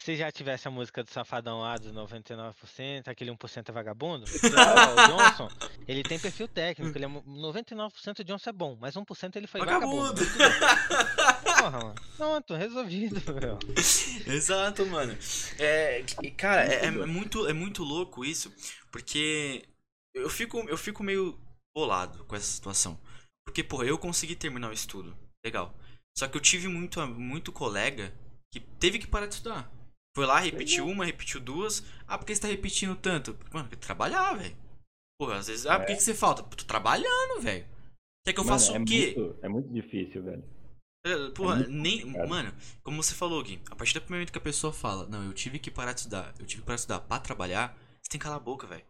se 0.02 0.16
já 0.16 0.32
tivesse 0.32 0.66
a 0.66 0.70
música 0.70 1.04
do 1.04 1.10
Safadão 1.10 1.60
lá 1.60 1.76
dos 1.76 1.92
99%, 1.92 3.06
aquele 3.06 3.30
1% 3.30 3.68
é 3.68 3.72
vagabundo, 3.72 4.24
o 4.26 5.08
Johnson, 5.08 5.48
ele 5.86 6.02
tem 6.02 6.18
perfil 6.18 6.48
técnico, 6.48 6.98
ele 6.98 7.04
é 7.04 7.08
99% 7.08 8.18
o 8.18 8.24
Johnson 8.24 8.50
é 8.50 8.52
bom, 8.52 8.76
mas 8.80 8.96
1% 8.96 9.36
ele 9.36 9.46
foi 9.46 9.60
vagabundo. 9.60 10.12
vagabundo. 10.12 11.32
Porra, 11.62 11.78
mano. 11.78 11.94
Pronto, 12.16 12.54
resolvido, 12.54 13.22
meu. 13.40 13.58
Exato, 14.26 14.84
mano. 14.86 15.16
É, 15.60 16.02
cara, 16.36 16.66
é, 16.66 16.86
é, 16.86 16.90
muito, 16.90 17.46
é 17.46 17.52
muito 17.52 17.84
louco 17.84 18.24
isso, 18.24 18.52
porque 18.90 19.64
eu 20.12 20.28
fico, 20.28 20.58
eu 20.68 20.76
fico 20.76 21.04
meio 21.04 21.38
bolado 21.72 22.24
com 22.24 22.34
essa 22.34 22.46
situação. 22.46 23.00
Porque, 23.46 23.62
porra, 23.62 23.84
eu 23.84 23.96
consegui 23.96 24.34
terminar 24.34 24.70
o 24.70 24.72
estudo. 24.72 25.16
Legal. 25.44 25.72
Só 26.18 26.26
que 26.26 26.36
eu 26.36 26.40
tive 26.40 26.66
muito, 26.66 27.00
muito 27.06 27.52
colega 27.52 28.12
que 28.52 28.58
teve 28.60 28.98
que 28.98 29.06
parar 29.06 29.26
de 29.26 29.34
estudar. 29.34 29.70
Foi 30.16 30.26
lá, 30.26 30.40
repetiu 30.40 30.86
uma, 30.86 31.04
repetiu 31.04 31.40
duas. 31.40 31.82
Ah, 32.06 32.18
por 32.18 32.26
que 32.26 32.34
você 32.34 32.42
tá 32.42 32.48
repetindo 32.48 32.96
tanto? 32.96 33.38
Mano, 33.52 33.68
porque 33.68 33.76
trabalhar, 33.76 34.34
velho. 34.34 34.56
Porra, 35.18 35.36
às 35.36 35.46
vezes. 35.46 35.64
Ah, 35.64 35.78
por 35.78 35.86
que, 35.86 35.92
é. 35.92 35.96
que 35.96 36.02
você 36.02 36.12
falta? 36.12 36.42
Tô 36.42 36.64
trabalhando, 36.64 37.40
velho. 37.40 37.64
Quer 38.24 38.32
que 38.32 38.40
eu 38.40 38.44
faça 38.44 38.76
é 38.76 38.80
o 38.80 38.84
quê? 38.84 39.14
Muito, 39.16 39.38
é 39.42 39.48
muito 39.48 39.72
difícil, 39.72 40.22
velho. 40.22 40.44
É, 41.04 41.30
porra, 41.30 41.62
é 41.62 41.68
nem. 41.68 42.04
Mano, 42.06 42.54
como 42.82 43.02
você 43.02 43.14
falou, 43.14 43.42
Gui, 43.42 43.60
a 43.70 43.76
partir 43.76 43.98
do 43.98 44.08
momento 44.08 44.32
que 44.32 44.38
a 44.38 44.42
pessoa 44.42 44.72
fala, 44.72 45.06
não, 45.06 45.24
eu 45.24 45.32
tive 45.32 45.58
que 45.58 45.70
parar 45.70 45.92
de 45.92 46.00
estudar, 46.00 46.32
eu 46.38 46.46
tive 46.46 46.62
que 46.62 46.66
parar 46.66 46.76
de 46.76 46.80
estudar 46.82 47.00
pra 47.00 47.18
trabalhar, 47.18 47.76
você 48.00 48.10
tem 48.10 48.18
que 48.18 48.24
calar 48.24 48.38
a 48.38 48.42
boca, 48.42 48.66
velho. 48.66 48.84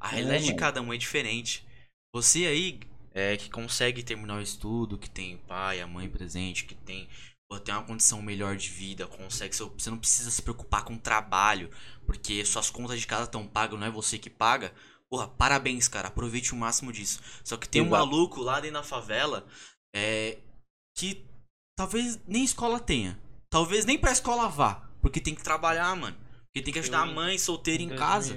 A 0.00 0.08
realidade 0.08 0.46
de 0.46 0.54
cada 0.54 0.80
um 0.80 0.92
é 0.92 0.96
diferente. 0.96 1.66
Você 2.14 2.46
aí, 2.46 2.80
é, 3.12 3.36
que 3.36 3.50
consegue 3.50 4.02
terminar 4.02 4.38
o 4.38 4.42
estudo, 4.42 4.96
que 4.96 5.10
tem 5.10 5.34
o 5.34 5.38
pai, 5.38 5.80
a 5.80 5.86
mãe 5.86 6.08
presente, 6.08 6.64
que 6.64 6.74
tem 6.74 7.08
Pô, 7.50 7.58
tem 7.58 7.74
uma 7.74 7.82
condição 7.82 8.20
melhor 8.20 8.56
de 8.56 8.68
vida, 8.68 9.06
consegue. 9.06 9.56
Você 9.56 9.88
não 9.88 9.98
precisa 9.98 10.30
se 10.30 10.42
preocupar 10.42 10.84
com 10.84 10.98
trabalho, 10.98 11.70
porque 12.04 12.44
suas 12.44 12.68
contas 12.68 13.00
de 13.00 13.06
casa 13.06 13.24
estão 13.24 13.46
pagas, 13.46 13.80
não 13.80 13.86
é 13.86 13.90
você 13.90 14.18
que 14.18 14.28
paga. 14.28 14.72
Porra, 15.08 15.26
parabéns, 15.26 15.88
cara. 15.88 16.08
Aproveite 16.08 16.52
o 16.52 16.56
máximo 16.56 16.92
disso. 16.92 17.20
Só 17.42 17.56
que 17.56 17.66
tem 17.66 17.80
um 17.80 17.88
maluco 17.88 18.42
lá 18.42 18.60
dentro 18.60 18.74
da 18.74 18.82
favela 18.82 19.46
é, 19.96 20.36
que 20.94 21.24
talvez 21.78 22.18
nem 22.26 22.42
escola 22.42 22.80
tenha. 22.80 23.16
Talvez 23.48 23.84
nem 23.84 23.96
pra 23.96 24.10
escola 24.10 24.48
vá. 24.48 24.82
Porque 25.00 25.20
tem 25.20 25.32
que 25.32 25.44
trabalhar, 25.44 25.94
mano. 25.94 26.16
Porque 26.46 26.60
tem 26.60 26.72
que 26.72 26.80
ajudar 26.80 27.06
Eu, 27.06 27.12
a 27.12 27.14
mãe 27.14 27.38
solteira 27.38 27.80
em 27.80 27.90
casa 27.90 28.36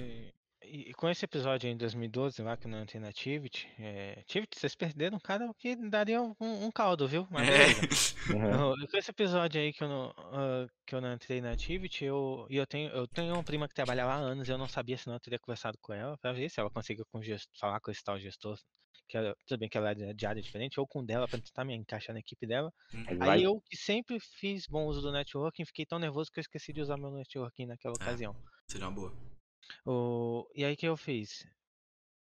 e 0.72 0.94
com 0.94 1.10
esse 1.10 1.26
episódio 1.26 1.70
em 1.70 1.76
2012 1.76 2.42
lá 2.42 2.56
que 2.56 2.68
não 2.68 2.86
tem 2.86 3.02
na 3.02 3.12
Tivit, 3.12 3.68
é, 3.78 4.24
Tivit, 4.26 4.58
vocês 4.58 4.74
perderam 4.74 5.18
um 5.18 5.20
cara 5.20 5.52
que 5.58 5.76
daria 5.76 6.22
um, 6.22 6.36
um 6.40 6.72
caldo, 6.72 7.08
viu? 7.08 7.28
Mas 7.30 7.48
é. 7.50 8.34
Uhum. 8.34 8.76
Com 8.90 8.98
esse 8.98 9.12
episódio 9.12 9.60
aí 9.60 9.74
que 9.74 9.84
eu 9.84 9.90
não, 9.90 10.10
uh, 10.10 10.70
que 10.86 10.96
eu 10.96 11.02
não 11.02 11.14
entrei 11.14 11.42
na 11.42 11.58
Tivit, 11.58 12.06
eu, 12.06 12.48
eu, 12.50 12.66
tenho, 12.66 12.90
eu 12.92 13.08
tenho 13.08 13.34
uma 13.34 13.44
prima 13.44 13.68
que 13.68 13.74
trabalha 13.74 14.06
lá 14.06 14.16
há 14.16 14.20
anos 14.20 14.48
e 14.48 14.52
eu 14.52 14.58
não 14.58 14.68
sabia 14.68 14.98
se 14.98 15.08
não 15.08 15.16
eu 15.16 15.20
teria 15.20 15.40
conversado 15.40 15.78
com 15.82 15.94
ela 15.94 16.18
pra 16.20 16.32
ver 16.32 16.50
se 16.50 16.60
ela 16.60 16.70
conseguia 16.70 17.04
com 17.12 17.20
falar 17.60 17.80
com 17.82 17.92
esse 17.92 18.04
tal 18.04 18.18
gestor. 18.18 18.58
Que 19.10 19.18
ela, 19.18 19.36
tudo 19.46 19.60
bem 19.60 19.68
que 19.68 19.78
ela 19.78 19.92
é 19.92 20.14
de 20.14 20.26
área 20.26 20.42
diferente, 20.42 20.80
ou 20.80 20.88
com 20.88 21.04
dela 21.04 21.28
pra 21.28 21.38
tentar 21.38 21.66
me 21.66 21.76
encaixar 21.76 22.14
na 22.14 22.22
equipe 22.22 22.48
dela. 22.48 22.72
Uhum. 22.94 23.06
Aí 23.20 23.44
eu, 23.44 23.62
que 23.70 23.76
sempre 23.76 24.18
fiz 24.20 24.68
bom 24.68 24.86
uso 24.86 25.02
do 25.02 25.12
networking, 25.12 25.66
fiquei 25.66 25.86
tão 25.86 26.00
nervoso 26.00 26.32
que 26.32 26.40
eu 26.40 26.42
esqueci 26.42 26.72
de 26.72 26.80
usar 26.80 26.96
meu 26.96 27.12
networking 27.12 27.66
naquela 27.66 27.96
é, 28.00 28.04
ocasião. 28.04 28.34
Seria 28.68 28.88
uma 28.88 28.96
boa. 28.96 29.31
O... 29.86 30.48
E 30.56 30.64
aí 30.64 30.76
que 30.76 30.86
eu 30.86 30.96
fiz? 30.96 31.48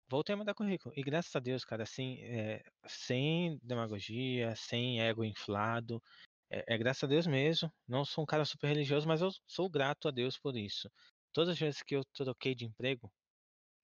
Voltei 0.09 0.33
a 0.33 0.37
mandar 0.37 0.53
currículo. 0.53 0.93
E 0.97 1.03
graças 1.03 1.33
a 1.35 1.39
Deus, 1.39 1.63
cara, 1.63 1.83
assim, 1.83 2.19
é, 2.21 2.61
sem 2.85 3.59
demagogia, 3.63 4.55
sem 4.55 5.01
ego 5.01 5.23
inflado. 5.23 6.01
É, 6.49 6.73
é, 6.73 6.77
graças 6.77 7.03
a 7.03 7.07
Deus 7.07 7.25
mesmo. 7.25 7.71
Não 7.87 8.03
sou 8.03 8.23
um 8.23 8.27
cara 8.27 8.43
super 8.43 8.67
religioso, 8.67 9.07
mas 9.07 9.21
eu 9.21 9.29
sou 9.47 9.69
grato 9.69 10.07
a 10.07 10.11
Deus 10.11 10.37
por 10.37 10.55
isso. 10.57 10.91
Todas 11.31 11.53
as 11.53 11.59
vezes 11.59 11.81
que 11.81 11.95
eu 11.95 12.03
troquei 12.13 12.53
de 12.53 12.65
emprego, 12.65 13.11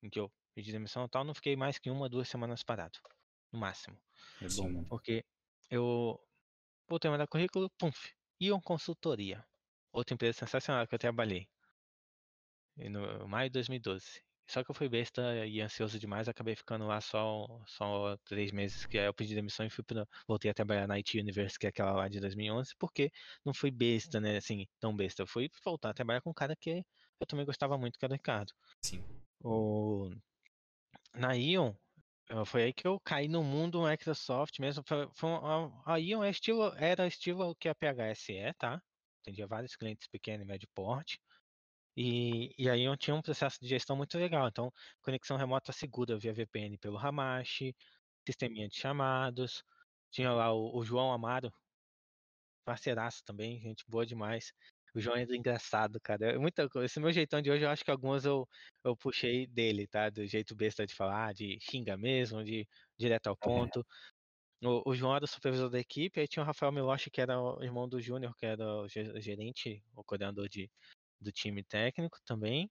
em 0.03 0.09
que 0.09 0.19
eu 0.19 0.29
pedi 0.53 0.71
demissão 0.71 1.05
e 1.05 1.09
tal, 1.09 1.23
não 1.23 1.33
fiquei 1.33 1.55
mais 1.55 1.79
que 1.79 1.89
uma, 1.89 2.09
duas 2.09 2.27
semanas 2.27 2.63
parado. 2.63 2.99
No 3.53 3.59
máximo. 3.59 3.97
É 4.41 4.47
bom, 4.49 4.69
mano. 4.69 4.87
Porque 4.89 5.23
eu 5.69 6.19
voltei 6.89 7.07
a 7.07 7.11
mandar 7.13 7.27
currículo, 7.27 7.69
pum, 7.77 7.89
Ion 8.41 8.59
Consultoria. 8.59 9.45
Outra 9.93 10.13
empresa 10.13 10.39
sensacional 10.39 10.85
que 10.85 10.93
eu 10.93 10.99
trabalhei 10.99 11.47
no 12.77 13.27
maio 13.27 13.49
de 13.49 13.53
2012. 13.53 14.21
Só 14.49 14.63
que 14.63 14.71
eu 14.71 14.75
fui 14.75 14.87
besta 14.87 15.45
e 15.45 15.59
ansioso 15.59 15.99
demais, 15.99 16.29
acabei 16.29 16.55
ficando 16.55 16.87
lá 16.87 17.01
só, 17.01 17.45
só 17.65 18.15
três 18.23 18.51
meses, 18.53 18.85
que 18.85 18.97
aí 18.97 19.05
eu 19.05 19.13
pedi 19.13 19.35
demissão 19.35 19.65
e 19.65 19.69
fui 19.69 19.83
pra, 19.83 20.07
voltei 20.25 20.49
a 20.49 20.53
trabalhar 20.53 20.87
na 20.87 20.95
IT 20.95 21.19
Universe, 21.19 21.59
que 21.59 21.65
é 21.65 21.69
aquela 21.69 21.91
lá 21.91 22.07
de 22.07 22.21
2011, 22.21 22.73
porque 22.79 23.11
não 23.43 23.53
fui 23.53 23.69
besta, 23.69 24.21
né, 24.21 24.37
assim, 24.37 24.65
tão 24.79 24.95
besta. 24.95 25.21
Eu 25.21 25.27
fui 25.27 25.49
voltar 25.65 25.89
a 25.89 25.93
trabalhar 25.93 26.21
com 26.21 26.29
um 26.29 26.33
cara 26.33 26.55
que 26.55 26.81
eu 27.19 27.27
também 27.27 27.45
gostava 27.45 27.77
muito, 27.77 27.99
que 27.99 28.05
era 28.05 28.13
o 28.13 28.15
Ricardo. 28.15 28.53
Sim. 28.81 29.03
O... 29.43 30.09
Na 31.13 31.33
Ion, 31.33 31.73
foi 32.45 32.63
aí 32.63 32.73
que 32.73 32.87
eu 32.87 32.99
caí 33.01 33.27
no 33.27 33.43
mundo 33.43 33.85
Microsoft 33.85 34.59
mesmo. 34.59 34.81
Foi, 34.87 35.09
foi 35.13 35.29
a 35.85 35.97
Ion 35.97 36.23
é 36.23 36.29
estilo, 36.29 36.73
era 36.77 37.05
estilo 37.05 37.53
que 37.55 37.67
a 37.67 37.75
PHS 37.75 38.33
é, 38.33 38.53
tá? 38.53 38.81
Atendia 39.21 39.45
vários 39.45 39.75
clientes 39.75 40.07
pequenos 40.07 40.45
e 40.45 40.47
médio 40.47 40.69
porte. 40.73 41.19
E, 41.97 42.53
e 42.59 42.69
aí 42.69 42.83
eu 42.83 42.95
tinha 42.95 43.15
um 43.15 43.23
processo 43.23 43.57
de 43.59 43.67
gestão 43.67 43.95
muito 43.95 44.15
legal. 44.19 44.47
Então, 44.47 44.71
conexão 45.01 45.35
remota 45.35 45.71
segura 45.71 46.15
via 46.15 46.31
VPN 46.31 46.77
pelo 46.77 46.95
Hamashi, 46.95 47.75
sisteminha 48.23 48.67
de 48.69 48.77
chamados. 48.77 49.63
Tinha 50.11 50.31
lá 50.31 50.53
o, 50.53 50.77
o 50.77 50.85
João 50.85 51.11
Amaro, 51.11 51.51
parceiraço 52.63 53.23
também, 53.25 53.59
gente 53.59 53.83
boa 53.87 54.05
demais. 54.05 54.53
O 54.93 54.99
João 55.01 55.17
é 55.17 55.23
engraçado, 55.23 55.99
cara. 55.99 56.33
É 56.33 56.37
muita 56.37 56.69
coisa. 56.69 56.85
Esse 56.85 56.99
meu 56.99 57.11
jeitão 57.11 57.41
de 57.41 57.49
hoje, 57.49 57.63
eu 57.63 57.69
acho 57.69 57.83
que 57.83 57.91
algumas 57.91 58.25
eu, 58.25 58.47
eu 58.83 58.95
puxei 58.95 59.47
dele, 59.47 59.87
tá? 59.87 60.09
Do 60.09 60.25
jeito 60.25 60.55
besta 60.55 60.85
de 60.85 60.93
falar, 60.93 61.33
de 61.33 61.57
xinga 61.59 61.97
mesmo, 61.97 62.43
de 62.43 62.67
direto 62.97 63.27
ao 63.27 63.35
ponto. 63.35 63.83
O, 64.63 64.91
o, 64.91 64.95
João 64.95 65.15
era 65.15 65.25
o 65.25 65.27
supervisor 65.27 65.69
da 65.69 65.79
equipe, 65.79 66.19
aí 66.19 66.27
tinha 66.27 66.43
o 66.43 66.45
Rafael 66.45 66.71
Miloche, 66.71 67.09
que 67.11 67.21
era 67.21 67.39
o 67.39 67.63
irmão 67.63 67.87
do 67.87 68.01
Júnior, 68.01 68.35
que 68.35 68.45
era 68.45 68.65
o 68.65 68.87
gerente, 68.87 69.83
o 69.95 70.03
coordenador 70.03 70.49
de, 70.49 70.69
do 71.19 71.31
time 71.31 71.63
técnico 71.63 72.19
também. 72.25 72.69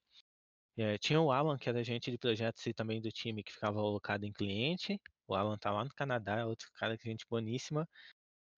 É, 0.77 0.99
tinha 0.99 1.21
o 1.21 1.33
Alan, 1.33 1.57
que 1.57 1.69
era 1.69 1.81
agente 1.81 2.11
de 2.11 2.19
projetos 2.19 2.65
e 2.67 2.75
também 2.75 3.01
do 3.01 3.11
time 3.11 3.43
que 3.43 3.53
ficava 3.53 3.79
alocado 3.81 4.27
em 4.27 4.33
cliente. 4.33 5.01
O 5.27 5.35
Alan 5.35 5.57
tá 5.57 5.71
lá 5.71 5.85
no 5.85 5.95
Canadá, 5.95 6.41
é 6.41 6.45
outro 6.45 6.69
cara 6.75 6.99
que 6.99 7.09
é 7.09 7.11
gente 7.11 7.27
boníssima. 7.29 7.89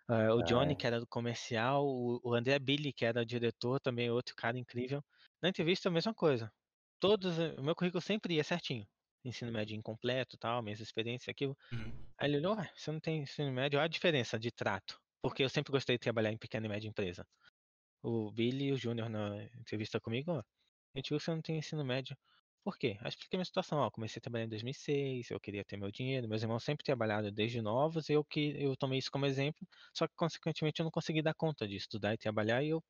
Uh, 0.08 0.32
o 0.34 0.42
Johnny, 0.42 0.72
Ah. 0.72 0.76
que 0.76 0.86
era 0.86 1.00
do 1.00 1.06
comercial, 1.06 1.86
o, 1.86 2.20
o 2.24 2.34
André 2.34 2.58
Billy, 2.58 2.92
que 2.92 3.04
era 3.04 3.24
diretor, 3.26 3.78
também 3.78 4.10
outro 4.10 4.34
cara 4.34 4.58
incrível. 4.58 5.02
Na 5.40 5.50
entrevista, 5.50 5.88
a 5.88 5.92
mesma 5.92 6.14
coisa. 6.14 6.50
Todos, 6.98 7.38
eh, 7.38 7.54
o 7.58 7.62
meu 7.62 7.76
currículo 7.76 8.00
sempre 8.00 8.34
ia 8.34 8.42
certinho. 8.42 8.86
Ensino 9.24 9.52
médio 9.52 9.76
incompleto, 9.76 10.38
tal, 10.38 10.62
minhas 10.62 10.80
experiências, 10.80 11.28
aquilo. 11.28 11.56
Uhum. 11.72 12.06
Aí 12.18 12.28
ele 12.28 12.38
olhou, 12.38 12.56
você 12.74 12.90
não 12.90 13.00
tem 13.00 13.22
ensino 13.22 13.52
médio, 13.52 13.78
olha 13.78 13.84
a 13.84 13.88
diferença 13.88 14.38
de 14.38 14.50
trato. 14.50 14.98
Porque 15.22 15.42
eu 15.42 15.48
sempre 15.48 15.72
gostei 15.72 15.96
de 15.96 16.00
trabalhar 16.00 16.32
em 16.32 16.38
pequena 16.38 16.66
e 16.66 16.68
média 16.68 16.88
empresa. 16.88 17.26
O 18.02 18.30
Billy 18.32 18.66
e 18.66 18.72
o 18.72 18.76
Júnior 18.76 19.08
na 19.08 19.44
entrevista 19.56 20.00
comigo, 20.00 20.32
ó, 20.32 20.38
a 20.40 20.98
gente 20.98 21.10
viu 21.10 21.18
que 21.18 21.24
você 21.24 21.30
não 21.32 21.42
tem 21.42 21.58
ensino 21.58 21.84
médio. 21.84 22.16
Por 22.64 22.76
quê? 22.78 22.98
Eu 23.00 23.08
expliquei 23.08 23.38
minha 23.38 23.44
situação, 23.44 23.78
ó, 23.78 23.90
comecei 23.90 24.20
a 24.20 24.22
trabalhar 24.22 24.44
em 24.44 24.48
2006, 24.48 25.30
eu 25.30 25.40
queria 25.40 25.64
ter 25.64 25.76
meu 25.76 25.90
dinheiro, 25.90 26.28
meus 26.28 26.42
irmãos 26.42 26.64
sempre 26.64 26.84
trabalharam 26.84 27.30
desde 27.32 27.62
novos, 27.62 28.10
eu 28.10 28.24
que 28.24 28.54
eu 28.62 28.76
tomei 28.76 28.98
isso 28.98 29.10
como 29.10 29.26
exemplo, 29.26 29.66
só 29.94 30.06
que 30.06 30.14
consequentemente 30.16 30.80
eu 30.80 30.84
não 30.84 30.90
consegui 30.90 31.22
dar 31.22 31.34
conta 31.34 31.66
de 31.68 31.76
estudar 31.76 32.14
e 32.14 32.18
trabalhar 32.18 32.62
e 32.62 32.70
eu 32.70 32.82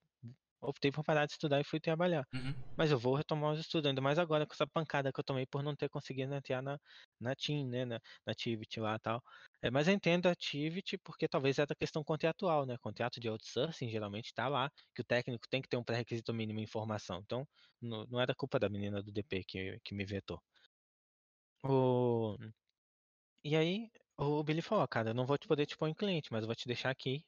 optei 0.60 0.90
por 0.90 1.04
parar 1.04 1.26
de 1.26 1.32
estudar 1.32 1.60
e 1.60 1.64
fui 1.64 1.80
trabalhar. 1.80 2.24
Uhum. 2.34 2.54
Mas 2.76 2.90
eu 2.90 2.98
vou 2.98 3.14
retomar 3.14 3.52
os 3.52 3.60
estudos, 3.60 3.88
ainda 3.88 4.00
mais 4.00 4.18
agora 4.18 4.46
com 4.46 4.52
essa 4.52 4.66
pancada 4.66 5.12
que 5.12 5.20
eu 5.20 5.24
tomei 5.24 5.46
por 5.46 5.62
não 5.62 5.74
ter 5.74 5.88
conseguido 5.88 6.34
entrar 6.34 6.62
na, 6.62 6.78
na 7.20 7.34
Team, 7.34 7.68
né, 7.68 7.84
na, 7.84 8.00
na 8.26 8.34
lá 8.82 8.96
e 8.96 8.98
tal. 9.00 9.22
É, 9.62 9.70
mas 9.70 9.88
eu 9.88 9.94
entendo 9.94 10.26
a 10.28 10.34
Tivit 10.34 10.98
porque 10.98 11.28
talvez 11.28 11.58
é 11.58 11.66
da 11.66 11.74
questão 11.74 12.02
contratual, 12.04 12.66
né? 12.66 12.76
Contrato 12.80 13.20
de 13.20 13.28
outsourcing 13.28 13.88
geralmente 13.88 14.32
tá 14.34 14.48
lá, 14.48 14.70
que 14.94 15.02
o 15.02 15.04
técnico 15.04 15.46
tem 15.48 15.62
que 15.62 15.68
ter 15.68 15.76
um 15.76 15.84
pré-requisito 15.84 16.32
mínimo 16.34 16.60
em 16.60 16.64
informação. 16.64 17.20
Então, 17.24 17.46
não, 17.80 18.04
não 18.06 18.20
era 18.20 18.34
culpa 18.34 18.58
da 18.58 18.68
menina 18.68 19.02
do 19.02 19.12
DP 19.12 19.44
que, 19.44 19.80
que 19.84 19.94
me 19.94 20.04
vetou. 20.04 20.40
O... 21.62 22.36
E 23.44 23.56
aí, 23.56 23.90
o 24.16 24.42
Billy 24.44 24.62
falou, 24.62 24.86
cara, 24.88 25.10
eu 25.10 25.14
não 25.14 25.26
vou 25.26 25.38
te 25.38 25.48
poder 25.48 25.66
te 25.66 25.76
pôr 25.76 25.88
em 25.88 25.94
cliente, 25.94 26.32
mas 26.32 26.42
eu 26.42 26.46
vou 26.46 26.54
te 26.56 26.66
deixar 26.66 26.90
aqui. 26.90 27.24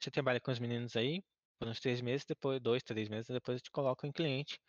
Você 0.00 0.10
trabalha 0.10 0.40
com 0.40 0.50
os 0.50 0.58
meninos 0.58 0.96
aí 0.96 1.22
por 1.64 1.70
uns 1.70 1.80
três 1.80 2.00
meses, 2.02 2.26
depois, 2.26 2.60
dois, 2.60 2.82
três 2.82 3.08
meses, 3.08 3.26
depois 3.28 3.56
eu 3.56 3.62
te 3.62 3.70
coloco 3.70 4.06
em 4.06 4.12
cliente. 4.12 4.60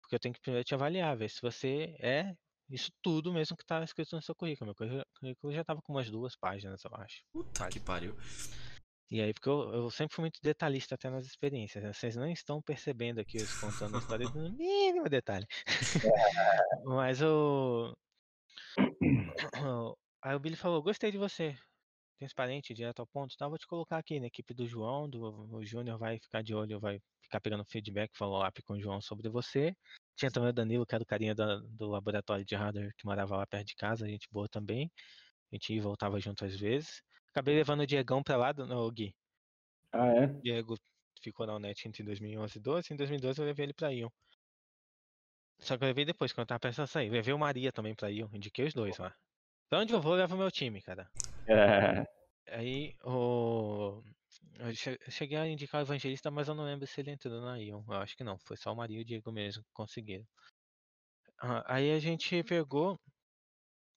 Porque 0.00 0.14
eu 0.14 0.18
tenho 0.18 0.34
que 0.34 0.40
primeiro 0.40 0.64
te 0.64 0.74
avaliar, 0.74 1.16
ver 1.16 1.28
se 1.28 1.40
você 1.42 1.94
é 2.00 2.34
isso 2.70 2.90
tudo 3.02 3.32
mesmo 3.32 3.56
que 3.56 3.64
tá 3.64 3.82
escrito 3.84 4.16
no 4.16 4.22
seu 4.22 4.34
currículo. 4.34 4.74
Meu 4.80 5.04
currículo 5.20 5.52
já 5.52 5.62
tava 5.62 5.82
com 5.82 5.92
umas 5.92 6.10
duas 6.10 6.34
páginas, 6.34 6.82
eu 6.82 6.90
acho. 6.94 7.22
Puta 7.32 7.68
que 7.68 7.78
pariu. 7.78 8.16
E 9.10 9.20
aí, 9.20 9.34
porque 9.34 9.48
eu, 9.48 9.74
eu 9.74 9.90
sempre 9.90 10.14
fui 10.14 10.22
muito 10.22 10.40
detalhista 10.42 10.94
até 10.94 11.10
nas 11.10 11.26
experiências. 11.26 11.84
né? 11.84 11.92
Vocês 11.92 12.16
não 12.16 12.26
estão 12.26 12.62
percebendo 12.62 13.20
aqui 13.20 13.38
eu 13.38 13.46
contando 13.60 13.96
a 13.96 13.98
história 13.98 14.28
no 14.30 14.50
mínimo 14.50 15.08
detalhe. 15.10 15.46
Mas 16.86 17.20
o. 17.20 17.94
Aí 20.22 20.34
o 20.34 20.40
Billy 20.40 20.56
falou: 20.56 20.82
Gostei 20.82 21.12
de 21.12 21.18
você. 21.18 21.54
Transparente, 22.18 22.72
direto 22.74 23.00
ao 23.00 23.06
ponto. 23.06 23.34
Então, 23.34 23.46
eu 23.46 23.50
vou 23.50 23.58
te 23.58 23.66
colocar 23.66 23.98
aqui 23.98 24.20
na 24.20 24.26
equipe 24.26 24.54
do 24.54 24.66
João. 24.66 25.08
Do, 25.08 25.52
o 25.54 25.64
Júnior 25.64 25.98
vai 25.98 26.18
ficar 26.18 26.42
de 26.42 26.54
olho, 26.54 26.78
vai 26.80 27.00
ficar 27.22 27.40
pegando 27.40 27.64
feedback, 27.64 28.16
follow-up 28.16 28.62
com 28.62 28.74
o 28.74 28.80
João 28.80 29.00
sobre 29.00 29.28
você. 29.28 29.74
Tinha 30.16 30.30
também 30.30 30.50
o 30.50 30.52
Danilo, 30.52 30.86
que 30.86 30.94
era 30.94 31.02
o 31.02 31.06
carinha 31.06 31.34
da- 31.34 31.56
do 31.58 31.88
laboratório 31.88 32.44
de 32.44 32.54
hardware 32.54 32.94
que 32.96 33.04
morava 33.04 33.36
lá 33.36 33.46
perto 33.46 33.66
de 33.66 33.74
casa, 33.74 34.08
gente 34.08 34.28
boa 34.30 34.48
também. 34.48 34.90
A 35.52 35.56
gente 35.56 35.72
ia 35.72 35.78
e 35.78 35.80
voltava 35.80 36.20
junto 36.20 36.44
às 36.44 36.54
vezes. 36.58 37.02
Acabei 37.30 37.54
levando 37.56 37.80
o 37.80 37.86
Diegão 37.86 38.22
pra 38.22 38.36
lá, 38.36 38.52
no 38.52 38.90
Gui. 38.92 39.14
Ah, 39.92 40.06
é? 40.08 40.26
Diego 40.26 40.76
ficou 41.20 41.46
na 41.46 41.56
UNET 41.56 41.88
entre 41.88 42.02
2011 42.04 42.58
e 42.58 42.60
2012. 42.60 42.92
Em 42.94 42.96
2012 42.96 43.40
eu 43.40 43.46
levei 43.46 43.66
ele 43.66 43.74
pra 43.74 43.92
Ion. 43.92 44.08
Só 45.58 45.76
que 45.76 45.84
eu 45.84 45.88
levei 45.88 46.04
depois, 46.04 46.32
quando 46.32 46.42
eu 46.42 46.46
tava 46.48 46.60
pensando 46.60 46.84
em 46.86 46.90
sair. 46.90 47.10
Levei 47.10 47.32
o 47.32 47.38
Maria 47.38 47.72
também 47.72 47.94
pra 47.94 48.10
Ion. 48.10 48.28
Indiquei 48.32 48.66
os 48.66 48.74
dois 48.74 48.98
lá. 48.98 49.14
Pra 49.68 49.80
onde 49.80 49.92
eu 49.92 50.00
vou, 50.00 50.12
eu 50.12 50.18
levo 50.18 50.34
o 50.34 50.38
meu 50.38 50.50
time, 50.50 50.82
cara. 50.82 51.10
É. 51.46 52.04
Aí 52.48 52.94
o. 53.04 54.02
Eu 54.58 54.74
che- 54.74 54.98
cheguei 55.10 55.38
a 55.38 55.46
indicar 55.48 55.80
o 55.80 55.84
Evangelista, 55.84 56.30
mas 56.30 56.48
eu 56.48 56.54
não 56.54 56.64
lembro 56.64 56.86
se 56.86 57.00
ele 57.00 57.10
entrou 57.12 57.40
na 57.40 57.56
Ion. 57.58 57.82
Eu 57.88 57.94
acho 57.96 58.16
que 58.16 58.24
não. 58.24 58.38
Foi 58.38 58.56
só 58.56 58.72
o 58.72 58.76
Maria 58.76 58.98
e 58.98 59.02
o 59.02 59.04
Diego 59.04 59.32
mesmo 59.32 59.62
que 59.64 59.70
conseguiram. 59.72 60.26
Ah, 61.40 61.62
Aí 61.76 61.92
a 61.92 61.98
gente 62.00 62.42
pegou 62.42 62.98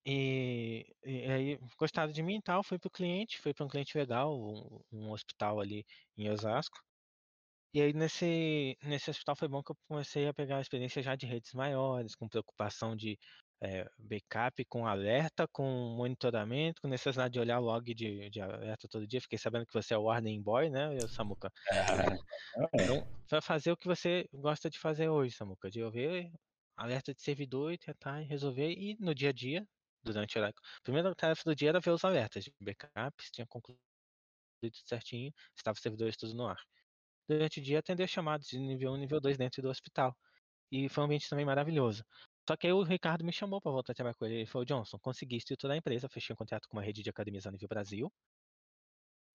e, 0.06 0.86
e 1.04 1.32
aí 1.32 1.60
gostaram 1.78 2.12
de 2.12 2.24
mim 2.24 2.38
e 2.38 2.42
tal. 2.42 2.64
Fui 2.64 2.80
pro 2.80 2.90
cliente, 2.90 3.40
fui 3.40 3.54
para 3.54 3.66
um 3.66 3.70
cliente 3.70 3.98
legal, 3.98 4.34
um, 4.38 4.82
um 4.92 5.12
hospital 5.12 5.60
ali 5.60 5.86
em 6.18 6.30
Osasco. 6.30 6.78
E 7.74 7.82
aí 7.82 7.94
nesse, 7.94 8.78
nesse 8.84 9.10
hospital 9.12 9.36
foi 9.36 9.48
bom 9.48 9.62
que 9.64 9.72
eu 9.72 9.78
comecei 9.88 10.28
a 10.28 10.34
pegar 10.34 10.58
a 10.58 10.62
experiência 10.62 11.02
já 11.04 11.16
de 11.16 11.26
redes 11.26 11.54
maiores, 11.54 12.16
com 12.16 12.28
preocupação 12.30 12.96
de 12.96 13.18
eh, 13.62 13.86
backup, 13.98 14.64
com 14.66 14.86
alerta, 14.88 15.48
com 15.48 15.64
monitoramento, 15.98 16.82
com 16.82 16.88
necessidade 16.88 17.34
de 17.34 17.40
olhar 17.40 17.60
log 17.60 17.94
de, 17.94 18.30
de 18.30 18.42
alerta 18.42 18.88
todo 18.90 19.08
dia. 19.08 19.22
Fiquei 19.22 19.38
sabendo 19.40 19.66
que 19.66 19.74
você 19.74 19.94
é 19.94 19.98
o 19.98 20.04
Warning 20.04 20.42
Boy, 20.44 20.70
né, 20.70 20.90
Samuca? 21.08 21.52
Então, 22.74 23.04
vai 23.30 23.42
fazer 23.42 23.72
o 23.72 23.78
que 23.78 23.88
você 23.88 24.28
gosta 24.34 24.70
de 24.70 24.80
fazer 24.80 25.10
hoje, 25.10 25.36
Samuca, 25.36 25.70
de 25.70 25.84
ouvir 25.84 26.32
alerta 26.76 27.14
de 27.14 27.22
servidor 27.22 27.72
e 27.74 27.78
tentar 27.78 28.20
resolver. 28.22 28.72
E 28.72 28.96
no 29.00 29.14
dia 29.16 29.30
a 29.30 29.34
dia, 29.34 29.68
durante 30.04 30.38
a 30.40 30.52
primeira 30.84 31.14
tarefa 31.16 31.44
do 31.46 31.56
dia 31.56 31.70
era 31.70 31.80
ver 31.80 31.92
os 31.92 32.04
alertas 32.06 32.44
de 32.46 32.54
backup, 32.62 33.24
se 33.24 33.32
tinha 33.32 33.48
concluído 33.48 33.80
tudo 34.62 34.76
certinho, 34.88 35.34
estava 35.58 35.76
os 35.76 35.82
servidores 35.82 36.18
todos 36.18 36.36
no 36.36 36.48
ar. 36.48 36.58
Durante 37.30 37.60
o 37.60 37.64
dia, 37.64 37.80
atender 37.80 38.08
chamados 38.08 38.48
de 38.48 38.60
nível 38.60 38.94
1 38.94 38.98
e 38.98 39.00
nível 39.02 39.22
2 39.22 39.38
dentro 39.38 39.62
do 39.62 39.70
hospital. 39.70 40.16
E 40.72 40.90
foi 40.90 41.04
um 41.04 41.06
ambiente 41.08 41.30
também 41.30 41.46
maravilhoso. 41.46 42.04
Só 42.48 42.56
que 42.58 42.68
aí 42.68 42.74
o 42.74 42.84
Ricardo 42.84 43.24
me 43.26 43.34
chamou 43.34 43.62
para 43.62 43.72
voltar 43.72 43.92
a 43.92 43.96
trabalhar 43.96 44.16
com 44.16 44.26
ele. 44.26 44.36
Ele 44.36 44.46
falou, 44.46 44.66
Johnson, 44.66 44.98
consegui 45.00 45.36
estruturar 45.38 45.76
a 45.76 45.78
empresa, 45.78 46.08
fechei 46.10 46.34
um 46.34 46.38
contrato 46.38 46.68
com 46.70 46.78
uma 46.78 46.84
rede 46.84 47.04
de 47.04 47.10
academias 47.10 47.46
a 47.46 47.52
nível 47.52 47.68
Brasil. 47.68 48.12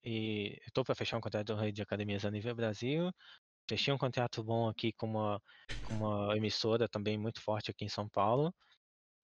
E 0.05 0.59
estou 0.67 0.85
para 0.85 0.95
fechar 0.95 1.17
um 1.19 1.21
contrato 1.21 1.49
com 1.49 1.55
uma 1.55 1.63
rede 1.63 1.77
de 1.77 1.83
academias 1.83 2.25
a 2.25 2.31
nível 2.31 2.55
Brasil. 2.55 3.11
Fechei 3.69 3.93
um 3.95 3.99
contrato 3.99 4.45
bom 4.45 4.69
aqui 4.69 4.93
com 4.93 5.07
uma, 5.07 5.43
com 5.85 5.95
uma 5.95 6.37
emissora 6.37 6.89
também 6.89 7.19
muito 7.19 7.41
forte 7.43 7.71
aqui 7.71 7.85
em 7.85 7.89
São 7.89 8.09
Paulo. 8.09 8.55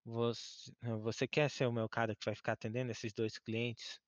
Você, 0.04 0.72
você 1.02 1.28
quer 1.28 1.50
ser 1.50 1.66
o 1.66 1.72
meu 1.72 1.88
cara 1.88 2.14
que 2.16 2.24
vai 2.24 2.34
ficar 2.34 2.52
atendendo 2.54 2.90
esses 2.92 3.12
dois 3.14 3.38
clientes? 3.38 4.00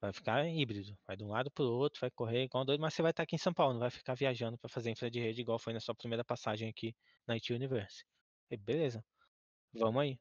Vai 0.00 0.12
ficar 0.12 0.46
híbrido, 0.48 0.98
vai 1.06 1.16
de 1.16 1.24
um 1.24 1.28
lado 1.28 1.50
pro 1.50 1.64
outro, 1.64 2.00
vai 2.00 2.10
correr 2.10 2.44
igual 2.44 2.62
um 2.64 2.66
doido, 2.66 2.80
mas 2.80 2.94
você 2.94 3.02
vai 3.02 3.12
estar 3.12 3.24
aqui 3.24 3.36
em 3.36 3.38
São 3.38 3.54
Paulo, 3.54 3.74
não 3.74 3.80
vai 3.80 3.90
ficar 3.90 4.14
viajando 4.14 4.58
para 4.58 4.70
fazer 4.70 4.90
infra 4.90 5.10
de 5.10 5.20
rede 5.20 5.40
igual 5.42 5.58
foi 5.58 5.72
na 5.72 5.80
sua 5.80 5.94
primeira 5.94 6.24
passagem 6.24 6.68
aqui 6.70 6.94
na 7.26 7.34
IT 7.36 7.52
Universe. 7.54 8.04
E 8.50 8.56
beleza, 8.56 9.04
vamos 9.72 10.00
aí. 10.02 10.18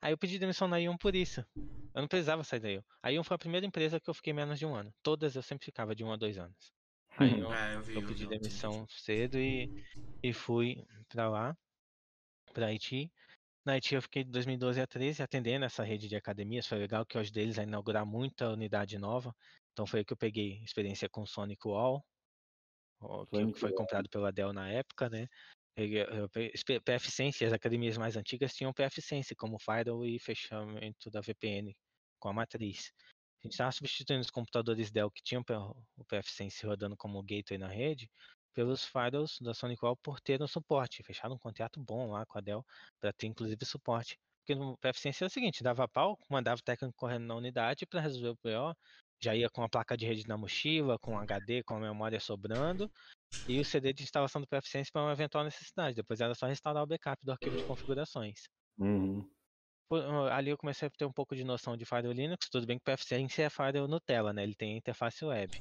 Aí 0.00 0.12
eu 0.12 0.18
pedi 0.18 0.38
demissão 0.38 0.68
na 0.68 0.78
Ion 0.78 0.96
por 0.96 1.14
isso. 1.14 1.40
Eu 1.94 2.02
não 2.02 2.08
precisava 2.08 2.42
sair 2.42 2.60
da 2.60 2.68
Ion. 2.68 2.82
A 3.02 3.10
Ion 3.10 3.22
foi 3.22 3.36
a 3.36 3.38
primeira 3.38 3.64
empresa 3.64 4.00
que 4.00 4.10
eu 4.10 4.14
fiquei 4.14 4.32
menos 4.32 4.58
de 4.58 4.66
um 4.66 4.74
ano. 4.74 4.92
Todas 5.02 5.36
eu 5.36 5.42
sempre 5.42 5.64
ficava 5.64 5.94
de 5.94 6.02
um 6.04 6.12
a 6.12 6.16
dois 6.16 6.36
anos. 6.36 6.72
Aí 7.16 7.38
eu, 7.38 7.52
É, 7.52 7.76
eu 7.76 7.82
vi. 7.82 7.94
eu 7.94 8.02
pedi 8.02 8.26
ontem. 8.26 8.38
demissão 8.38 8.86
cedo 8.88 9.38
e, 9.38 9.70
e 10.22 10.32
fui 10.32 10.84
pra 11.08 11.30
lá, 11.30 11.56
pra 12.52 12.66
Haiti. 12.66 13.10
Na 13.64 13.74
Haiti 13.74 13.94
eu 13.94 14.02
fiquei 14.02 14.24
de 14.24 14.30
2012 14.30 14.80
a 14.80 14.86
13 14.86 15.22
atendendo 15.22 15.64
essa 15.64 15.84
rede 15.84 16.08
de 16.08 16.16
academias. 16.16 16.66
Foi 16.66 16.78
legal 16.78 17.06
que 17.06 17.16
eu 17.16 17.20
ajudei 17.20 17.44
eles 17.44 17.58
a 17.58 17.62
inaugurar 17.62 18.04
muita 18.04 18.50
unidade 18.50 18.98
nova. 18.98 19.34
Então 19.72 19.86
foi 19.86 20.00
aí 20.00 20.04
que 20.04 20.12
eu 20.12 20.16
peguei 20.16 20.62
experiência 20.64 21.08
com 21.08 21.24
Sonic 21.24 21.66
Wall, 21.66 22.04
que 23.30 23.60
foi 23.60 23.72
comprado 23.72 24.08
pela 24.10 24.32
Dell 24.32 24.52
na 24.52 24.68
época, 24.68 25.08
né? 25.08 25.28
P- 25.76 26.80
PF 26.80 27.10
Sense, 27.10 27.44
as 27.44 27.52
academias 27.52 27.98
mais 27.98 28.16
antigas 28.16 28.54
tinham 28.54 28.72
PF 28.72 29.02
Sense 29.02 29.34
como 29.34 29.58
firewall 29.58 30.04
e 30.06 30.18
fechamento 30.18 31.10
da 31.10 31.20
VPN 31.20 31.76
com 32.18 32.28
a 32.28 32.32
matriz. 32.32 32.92
A 33.40 33.46
gente 33.46 33.52
estava 33.52 33.72
substituindo 33.72 34.20
os 34.22 34.30
computadores 34.30 34.90
Dell 34.90 35.10
que 35.10 35.22
tinham 35.22 35.42
o 35.96 36.04
PF 36.04 36.30
Sense 36.30 36.64
rodando 36.66 36.96
como 36.96 37.22
gateway 37.22 37.58
na 37.58 37.68
rede 37.68 38.10
pelos 38.52 38.84
firewalls 38.84 39.38
da 39.40 39.52
Sonic 39.52 39.84
Wall 39.84 39.96
por 39.96 40.20
ter 40.20 40.40
um 40.42 40.46
suporte. 40.46 41.02
Fecharam 41.02 41.34
um 41.34 41.38
contrato 41.38 41.82
bom 41.82 42.10
lá 42.12 42.24
com 42.24 42.38
a 42.38 42.40
Dell 42.40 42.64
para 43.00 43.12
ter 43.12 43.26
inclusive 43.26 43.64
suporte. 43.66 44.18
Porque 44.40 44.54
no 44.54 44.78
PF 44.78 45.00
Sense 45.00 45.24
é 45.24 45.26
o 45.26 45.30
seguinte, 45.30 45.62
dava 45.62 45.88
pau, 45.88 46.18
mandava 46.30 46.60
o 46.60 46.62
técnico 46.62 46.94
correndo 46.96 47.26
na 47.26 47.34
unidade 47.34 47.86
para 47.86 48.00
resolver 48.00 48.28
o 48.28 48.36
PO, 48.36 48.74
já 49.24 49.34
ia 49.34 49.48
com 49.50 49.62
a 49.62 49.68
placa 49.68 49.96
de 49.96 50.06
rede 50.06 50.26
na 50.28 50.36
mochila, 50.36 50.98
com 50.98 51.18
HD, 51.18 51.62
com 51.64 51.76
a 51.76 51.80
memória 51.80 52.20
sobrando, 52.20 52.90
e 53.48 53.58
o 53.60 53.64
CD 53.64 53.92
de 53.92 54.02
instalação 54.02 54.40
do 54.40 54.46
PF 54.46 54.68
Sense 54.68 54.90
para 54.92 55.02
uma 55.02 55.12
eventual 55.12 55.44
necessidade. 55.44 55.96
Depois 55.96 56.20
era 56.20 56.34
só 56.34 56.46
restaurar 56.46 56.82
o 56.82 56.86
backup 56.86 57.18
do 57.24 57.32
arquivo 57.32 57.56
de 57.56 57.64
configurações. 57.64 58.42
Uhum. 58.78 59.28
Por- 59.88 60.02
ah, 60.02 60.36
Ali 60.36 60.50
eu 60.50 60.56
comecei 60.58 60.88
a 60.88 60.90
ter 60.90 61.04
um 61.04 61.12
pouco 61.12 61.34
de 61.36 61.44
noção 61.44 61.76
de 61.76 61.84
Firewall 61.84 62.14
Linux, 62.14 62.48
tudo 62.50 62.66
bem 62.66 62.78
que 62.78 62.82
o 62.82 62.84
PF 62.84 63.04
Sense 63.04 63.42
é 63.42 63.50
Firewall 63.50 63.88
Nutella, 63.88 64.32
né? 64.32 64.42
Ele 64.42 64.54
tem 64.54 64.76
interface 64.76 65.24
web. 65.24 65.52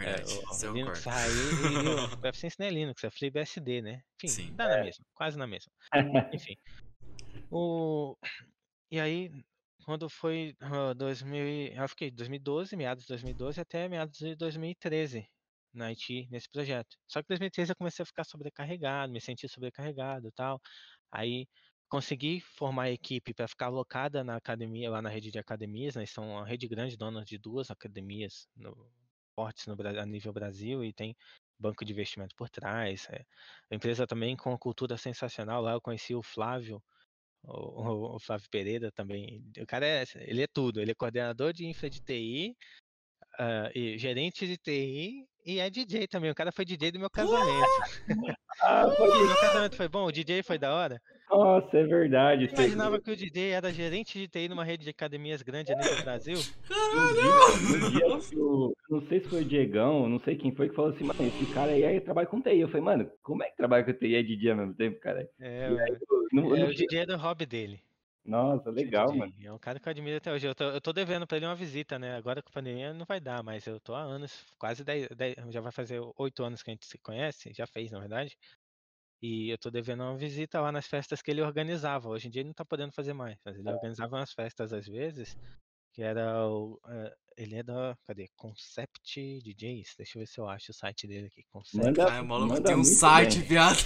É, 0.00 0.04
Verdade. 0.16 0.32
o- 0.32 0.72
Linux 0.72 1.04
raiz, 1.04 1.34
e 1.34 1.34
o 2.14 2.20
PF 2.20 2.38
Sense 2.38 2.56
não 2.58 2.66
é 2.66 2.70
Linux, 2.70 3.04
é 3.04 3.10
FreeBSD, 3.10 3.82
né? 3.82 4.02
Enfim, 4.22 4.28
Sim. 4.28 4.54
dá 4.54 4.68
na 4.68 4.84
mesma, 4.84 5.04
quase 5.14 5.36
na 5.38 5.46
mesma. 5.46 5.72
Enfim. 6.34 6.56
O... 7.50 8.16
E 8.90 8.98
aí, 9.00 9.30
quando 9.88 10.06
foi 10.10 10.54
ah, 10.60 10.92
2000, 10.92 11.46
e- 11.48 11.74
eu 11.74 11.88
fiquei 11.88 12.10
2012, 12.10 12.76
meados 12.76 13.04
de 13.04 13.08
2012 13.08 13.58
até 13.58 13.88
meados 13.88 14.18
de 14.18 14.36
2013 14.36 15.26
na 15.72 15.86
Haiti 15.86 16.28
nesse 16.30 16.46
projeto. 16.50 16.98
Só 17.06 17.20
que 17.22 17.26
em 17.26 17.28
2013 17.30 17.72
eu 17.72 17.76
comecei 17.76 18.02
a 18.02 18.06
ficar 18.06 18.24
sobrecarregado, 18.24 19.10
me 19.10 19.18
senti 19.18 19.48
sobrecarregado 19.48 20.30
tal. 20.32 20.60
Aí 21.10 21.48
consegui 21.88 22.38
formar 22.40 22.82
a 22.84 22.90
equipe 22.90 23.32
para 23.32 23.48
ficar 23.48 23.66
alocada 23.68 24.22
na 24.22 24.36
academia, 24.36 24.90
lá 24.90 25.00
na 25.00 25.08
rede 25.08 25.30
de 25.30 25.38
academias, 25.38 25.96
né? 25.96 26.04
São 26.04 26.32
uma 26.32 26.46
rede 26.46 26.68
grande, 26.68 26.94
dona 26.94 27.24
de 27.24 27.38
duas 27.38 27.70
academias 27.70 28.46
no, 28.54 28.92
fortes 29.34 29.66
no, 29.66 29.74
a 29.98 30.04
nível 30.04 30.34
Brasil 30.34 30.84
e 30.84 30.92
tem 30.92 31.16
banco 31.58 31.82
de 31.82 31.92
investimento 31.94 32.34
por 32.36 32.50
trás. 32.50 33.08
é. 33.08 33.24
A 33.70 33.74
empresa 33.74 34.06
também 34.06 34.36
com 34.36 34.50
uma 34.50 34.58
cultura 34.58 34.98
sensacional. 34.98 35.62
Lá 35.62 35.72
eu 35.72 35.80
conheci 35.80 36.14
o 36.14 36.22
Flávio, 36.22 36.82
o, 37.44 37.82
o- 38.14 38.16
o 38.16 38.20
Flávio 38.20 38.48
Pereira 38.50 38.90
também. 38.92 39.44
O 39.60 39.66
cara 39.66 39.86
é, 39.86 40.04
ele 40.16 40.42
é 40.42 40.46
tudo. 40.46 40.80
Ele 40.80 40.92
é 40.92 40.94
coordenador 40.94 41.52
de 41.52 41.66
infra 41.66 41.90
de 41.90 42.00
TI, 42.02 42.56
ah, 43.38 43.70
e 43.74 43.98
gerente 43.98 44.46
de 44.46 44.56
TI 44.58 45.26
e 45.48 45.60
é 45.60 45.70
DJ 45.70 46.06
também. 46.06 46.30
O 46.30 46.34
cara 46.34 46.52
foi 46.52 46.64
DJ 46.64 46.92
do 46.92 46.98
meu 46.98 47.08
casamento. 47.08 47.66
Ah, 48.60 48.86
pode... 48.96 49.18
meu 49.18 49.36
casamento 49.40 49.76
foi 49.76 49.88
bom, 49.88 50.04
o 50.04 50.12
DJ 50.12 50.42
foi 50.42 50.58
da 50.58 50.74
hora. 50.74 51.00
Nossa, 51.30 51.76
é 51.76 51.84
verdade. 51.84 52.44
Eu 52.46 52.52
imaginava 52.52 53.00
que 53.00 53.10
o 53.10 53.16
DJ 53.16 53.50
era 53.50 53.72
gerente 53.72 54.18
de 54.18 54.28
TI 54.28 54.48
numa 54.48 54.64
rede 54.64 54.84
de 54.84 54.90
academias 54.90 55.42
grande 55.42 55.72
a 55.72 55.76
nível 55.76 56.02
Brasil. 56.02 56.36
Um 56.36 57.14
dia, 57.14 57.86
um 57.86 57.90
dia 57.90 58.08
não 58.90 59.00
sei 59.08 59.20
se 59.20 59.28
foi 59.28 59.42
o 59.42 59.44
Diegão, 59.44 60.08
não 60.08 60.20
sei 60.20 60.36
quem 60.36 60.54
foi, 60.54 60.68
que 60.68 60.74
falou 60.74 60.90
assim, 60.90 61.04
mano, 61.04 61.26
esse 61.26 61.46
cara 61.52 61.72
aí, 61.72 61.84
aí 61.84 62.00
trabalha 62.00 62.26
com 62.26 62.40
TI. 62.40 62.60
Eu 62.60 62.68
falei, 62.68 62.82
mano, 62.82 63.10
como 63.22 63.42
é 63.42 63.50
que 63.50 63.56
trabalha 63.56 63.84
com 63.84 63.92
TI 63.92 64.06
e 64.08 64.14
é 64.16 64.22
DJ 64.22 64.50
ao 64.50 64.56
mesmo 64.58 64.74
tempo, 64.74 65.00
cara? 65.00 65.28
É, 65.40 65.66
aí, 65.66 65.96
eu 66.10 66.28
não- 66.32 66.56
é, 66.56 66.64
o 66.64 66.74
DJ 66.74 67.00
era 67.00 67.14
o 67.14 67.18
hobby 67.18 67.46
dele. 67.46 67.80
Nossa, 68.24 68.70
legal, 68.70 69.06
DJ. 69.08 69.18
mano. 69.18 69.34
É 69.42 69.52
um 69.52 69.58
cara 69.58 69.80
que 69.80 69.88
eu 69.88 69.90
admiro 69.90 70.16
até 70.16 70.32
hoje. 70.32 70.46
Eu 70.46 70.54
tô, 70.54 70.64
eu 70.64 70.80
tô 70.80 70.92
devendo 70.92 71.26
pra 71.26 71.36
ele 71.36 71.46
uma 71.46 71.54
visita, 71.54 71.98
né? 71.98 72.16
Agora 72.16 72.42
com 72.42 72.50
a 72.50 72.52
pandemia 72.52 72.92
não 72.92 73.06
vai 73.06 73.20
dar, 73.20 73.42
mas 73.42 73.66
eu 73.66 73.80
tô 73.80 73.94
há 73.94 74.02
anos, 74.02 74.44
quase 74.58 74.84
10, 74.84 75.08
10 75.16 75.34
já 75.50 75.60
vai 75.60 75.72
fazer 75.72 76.00
oito 76.16 76.44
anos 76.44 76.62
que 76.62 76.70
a 76.70 76.74
gente 76.74 76.86
se 76.86 76.98
conhece, 76.98 77.52
já 77.54 77.66
fez, 77.66 77.90
na 77.90 78.00
verdade. 78.00 78.36
E 79.20 79.50
eu 79.50 79.58
tô 79.58 79.70
devendo 79.70 80.02
uma 80.04 80.16
visita 80.16 80.60
lá 80.60 80.70
nas 80.70 80.86
festas 80.86 81.20
que 81.20 81.30
ele 81.30 81.42
organizava. 81.42 82.08
Hoje 82.08 82.28
em 82.28 82.30
dia 82.30 82.42
ele 82.42 82.48
não 82.48 82.54
tá 82.54 82.64
podendo 82.64 82.92
fazer 82.92 83.12
mais, 83.12 83.36
mas 83.44 83.56
ele 83.58 83.70
organizava 83.70 84.16
umas 84.16 84.32
festas 84.32 84.72
às 84.72 84.86
vezes, 84.86 85.36
que 85.92 86.02
era 86.02 86.46
o. 86.46 86.78
eh, 86.86 87.14
ele 87.36 87.56
é 87.56 87.62
da. 87.62 87.96
Cadê? 88.06 88.28
Concept 88.36 89.40
DJs. 89.42 89.94
Deixa 89.96 90.18
eu 90.18 90.20
ver 90.20 90.26
se 90.26 90.38
eu 90.38 90.48
acho 90.48 90.70
o 90.70 90.74
site 90.74 91.06
dele 91.08 91.26
aqui. 91.26 91.42
Concept. 91.50 91.84
Manda, 91.84 92.06
Cara, 92.06 92.22
o 92.22 92.26
maluco 92.26 92.54
manda 92.54 92.68
tem 92.68 92.76
um 92.76 92.84
site, 92.84 93.38
bem. 93.40 93.48
viado. 93.48 93.78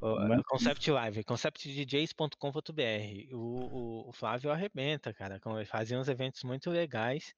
O- 0.00 0.16
Manda- 0.16 0.42
Concept 0.46 0.90
Live, 0.90 1.24
conceptdjs.com.br. 1.24 3.34
O, 3.34 3.38
o, 3.38 4.08
o 4.08 4.12
Flávio 4.12 4.50
arrebenta, 4.50 5.12
cara. 5.12 5.40
Ele 5.44 5.64
fazia 5.64 5.98
uns 5.98 6.08
eventos 6.08 6.42
muito 6.44 6.70
legais. 6.70 7.34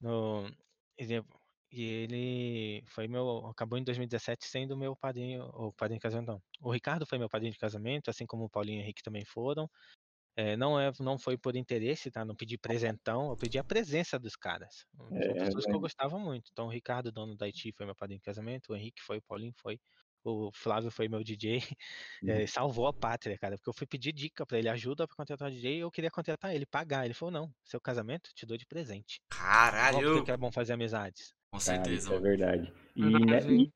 No, 0.00 0.46
ele, 0.96 1.24
e 1.70 1.82
ele 1.84 2.84
foi 2.88 3.08
meu. 3.08 3.46
Acabou 3.46 3.78
em 3.78 3.84
2017 3.84 4.46
sendo 4.46 4.76
meu 4.76 4.94
padrinho. 4.96 5.44
O 5.54 5.72
padrinho 5.72 5.98
de 5.98 6.02
casamento, 6.02 6.28
não. 6.28 6.42
O 6.60 6.72
Ricardo 6.72 7.06
foi 7.06 7.18
meu 7.18 7.28
padrinho 7.28 7.52
de 7.52 7.58
casamento, 7.58 8.10
assim 8.10 8.26
como 8.26 8.44
o 8.44 8.50
Paulinho 8.50 8.78
e 8.78 8.80
o 8.80 8.84
Henrique 8.84 9.02
também 9.02 9.24
foram. 9.24 9.68
É, 10.38 10.54
não, 10.54 10.78
é, 10.78 10.92
não 11.00 11.18
foi 11.18 11.38
por 11.38 11.56
interesse, 11.56 12.10
tá? 12.10 12.22
Não 12.22 12.36
pedi 12.36 12.58
presentão, 12.58 13.30
eu 13.30 13.36
pedi 13.38 13.58
a 13.58 13.64
presença 13.64 14.18
dos 14.18 14.36
caras. 14.36 14.84
São 14.94 15.08
É, 15.16 15.32
pessoas 15.32 15.64
que 15.64 15.70
eu 15.70 15.72
lembro. 15.72 15.80
gostava 15.80 16.18
muito. 16.18 16.50
Então, 16.52 16.66
o 16.66 16.70
Ricardo, 16.70 17.10
dono 17.10 17.34
da 17.34 17.46
IT, 17.46 17.72
foi 17.72 17.86
meu 17.86 17.96
padrinho 17.96 18.18
de 18.20 18.24
casamento. 18.24 18.70
O 18.72 18.76
Henrique 18.76 19.02
foi, 19.02 19.16
o 19.16 19.22
Paulinho 19.22 19.54
foi. 19.56 19.80
O 20.28 20.50
Flávio 20.52 20.90
foi 20.90 21.08
meu 21.08 21.22
DJ. 21.22 21.62
É, 22.26 22.46
salvou 22.48 22.88
a 22.88 22.92
pátria, 22.92 23.38
cara, 23.38 23.56
porque 23.56 23.68
eu 23.70 23.74
fui 23.74 23.86
pedir 23.86 24.12
dica 24.12 24.44
pra 24.44 24.58
ele, 24.58 24.68
ajuda 24.68 25.06
pra 25.06 25.16
contratar 25.16 25.48
um 25.48 25.50
DJ, 25.52 25.76
e 25.76 25.80
eu 25.80 25.90
queria 25.90 26.10
contratar 26.10 26.52
ele, 26.52 26.66
pagar. 26.66 27.04
Ele 27.04 27.14
falou, 27.14 27.32
não, 27.32 27.54
seu 27.62 27.80
casamento 27.80 28.30
te 28.34 28.44
dou 28.44 28.56
de 28.56 28.66
presente. 28.66 29.20
Caralho. 29.28 30.14
porque 30.14 30.30
é 30.32 30.36
bom 30.36 30.50
fazer 30.50 30.72
amizades. 30.72 31.32
Com 31.50 31.58
Cara, 31.58 31.76
certeza, 31.78 31.98
isso 31.98 32.08
é 32.08 32.10
mano. 32.10 32.22
verdade. 32.22 32.72
E 32.96 33.02
né, 33.26 33.40
ni- 33.44 33.72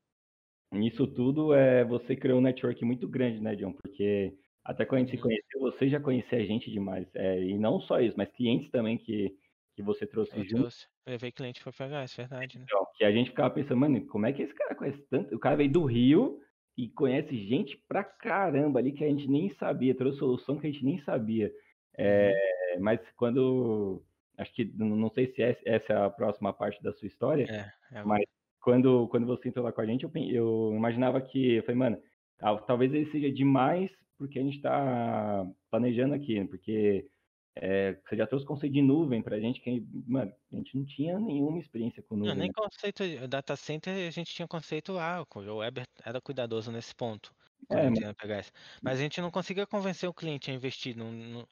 nisso 0.73 1.07
tudo, 1.07 1.53
é, 1.53 1.85
você 1.85 2.15
criou 2.15 2.39
um 2.39 2.41
network 2.41 2.83
muito 2.83 3.07
grande, 3.07 3.39
né, 3.39 3.55
John? 3.55 3.71
Porque 3.71 4.37
até 4.63 4.85
quando 4.85 5.01
a 5.01 5.05
gente 5.05 5.11
se 5.11 5.17
Uhum. 5.17 5.23
conheceu, 5.23 5.59
você 5.61 5.89
já 5.89 5.99
conhecia 6.01 6.37
a 6.39 6.45
gente 6.45 6.69
demais. 6.69 7.07
É, 7.13 7.41
e 7.41 7.57
não 7.57 7.79
só 7.79 8.01
isso, 8.01 8.15
mas 8.17 8.29
clientes 8.33 8.69
também 8.71 8.97
que, 8.97 9.33
que 9.81 9.85
você 9.87 10.07
trouxe 10.07 10.37
Eu 10.37 10.43
junto. 10.43 10.55
trouxe, 10.55 10.87
levei 11.07 11.31
cliente 11.31 11.61
pra 11.61 11.71
PHS, 11.71 12.15
verdade, 12.15 12.59
né? 12.59 12.65
Então, 12.65 12.85
que 12.95 13.03
a 13.03 13.11
gente 13.11 13.29
ficava 13.29 13.53
pensando, 13.53 13.77
mano, 13.79 14.05
como 14.07 14.25
é 14.25 14.33
que 14.33 14.41
esse 14.41 14.53
cara 14.53 14.75
conhece 14.75 15.01
tanto? 15.09 15.35
O 15.35 15.39
cara 15.39 15.55
veio 15.55 15.71
do 15.71 15.85
Rio 15.85 16.39
e 16.77 16.89
conhece 16.89 17.35
gente 17.47 17.77
pra 17.87 18.03
caramba 18.03 18.79
ali 18.79 18.93
que 18.93 19.03
a 19.03 19.07
gente 19.09 19.27
nem 19.27 19.53
sabia, 19.55 19.95
trouxe 19.95 20.19
solução 20.19 20.57
que 20.59 20.67
a 20.67 20.71
gente 20.71 20.83
nem 20.85 20.99
sabia. 21.03 21.51
É, 21.97 22.31
mas 22.79 22.99
quando. 23.15 24.03
Acho 24.37 24.53
que 24.53 24.65
não 24.75 25.09
sei 25.11 25.27
se 25.33 25.41
essa 25.41 25.61
essa 25.65 25.93
é 25.93 25.97
a 26.05 26.09
próxima 26.09 26.53
parte 26.53 26.81
da 26.81 26.93
sua 26.93 27.07
história, 27.07 27.51
É, 27.51 27.71
é 27.91 28.03
mas 28.03 28.23
quando, 28.61 29.07
quando 29.09 29.27
você 29.27 29.49
entrou 29.49 29.65
lá 29.65 29.71
com 29.71 29.81
a 29.81 29.85
gente, 29.85 30.03
eu, 30.03 30.11
eu 30.29 30.73
imaginava 30.75 31.21
que. 31.21 31.55
Eu 31.55 31.63
falei, 31.63 31.75
mano, 31.77 31.97
tal- 32.37 32.65
talvez 32.65 32.93
ele 32.93 33.11
seja 33.11 33.31
demais 33.31 33.91
porque 34.17 34.39
a 34.39 34.43
gente 34.43 34.61
tá 34.61 35.45
planejando 35.69 36.13
aqui, 36.15 36.39
né? 36.39 36.47
Porque 36.47 37.07
é, 37.55 37.93
você 38.05 38.15
já 38.17 38.27
trouxe 38.27 38.45
conceito 38.45 38.73
de 38.73 38.81
nuvem 38.81 39.21
pra 39.23 39.39
gente, 39.39 39.61
que, 39.61 39.81
mano, 40.07 40.33
a 40.51 40.55
gente 40.55 40.77
não 40.77 40.85
tinha 40.85 41.19
nenhuma 41.19 41.59
experiência 41.59 42.03
com 42.03 42.15
Não, 42.23 42.35
nuvem. 42.35 42.35
nem 42.35 42.49
né? 42.49 42.53
conceito 42.53 43.03
de 43.07 43.27
data 43.27 43.55
center, 43.55 44.07
a 44.07 44.11
gente 44.11 44.33
tinha 44.33 44.47
conceito 44.47 44.93
lá, 44.93 45.23
o 45.35 45.57
Weber 45.57 45.85
era 46.03 46.21
cuidadoso 46.21 46.71
nesse 46.71 46.93
ponto, 46.95 47.33
É, 47.69 47.87
a 47.87 47.89
mas-. 47.89 48.51
Mas 48.83 48.99
a 48.99 49.01
gente 49.01 49.21
não 49.21 49.31
conseguia 49.31 49.65
convencer 49.67 50.07
o 50.09 50.13
cliente 50.13 50.51
a 50.51 50.53
investir. 50.53 50.95
No, 50.95 51.11
no- 51.11 51.49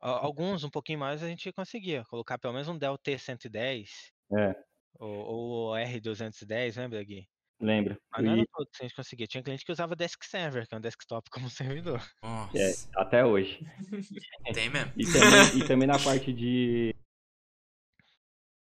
a- 0.00 0.10
Alguns, 0.24 0.64
um 0.64 0.70
pouquinho 0.70 0.98
mais, 0.98 1.22
a 1.22 1.28
gente 1.28 1.52
conseguia 1.52 2.04
colocar 2.06 2.38
pelo 2.38 2.54
menos 2.54 2.68
um 2.68 2.78
Dell 2.78 2.98
T110 2.98 3.90
É, 4.30 4.66
ou, 4.98 5.10
ou 5.10 5.70
o 5.72 5.76
R210, 5.76 6.76
lembra, 6.76 7.02
Gui? 7.04 7.28
Lembra? 7.60 7.98
Mas 8.10 8.24
não 8.24 8.32
E- 8.32 8.38
era 8.40 8.46
todo 8.52 8.66
que 8.70 8.82
a 8.82 8.84
gente 8.86 8.94
conseguia. 8.96 9.26
Tinha 9.26 9.42
cliente 9.42 9.64
que 9.64 9.72
usava 9.72 9.96
Desk 9.96 10.24
Server, 10.24 10.66
que 10.68 10.74
é 10.74 10.78
um 10.78 10.80
desktop 10.80 11.28
como 11.30 11.48
servidor. 11.50 12.02
Nossa. 12.22 12.56
É, 12.58 12.72
até 12.96 13.24
hoje. 13.24 13.58
Tem 14.54 14.70
mesmo. 14.70 14.92
E 14.96 15.04
também, 15.12 15.58
e 15.58 15.66
também 15.66 15.88
na 15.88 15.98
parte 15.98 16.32
de. 16.32 16.94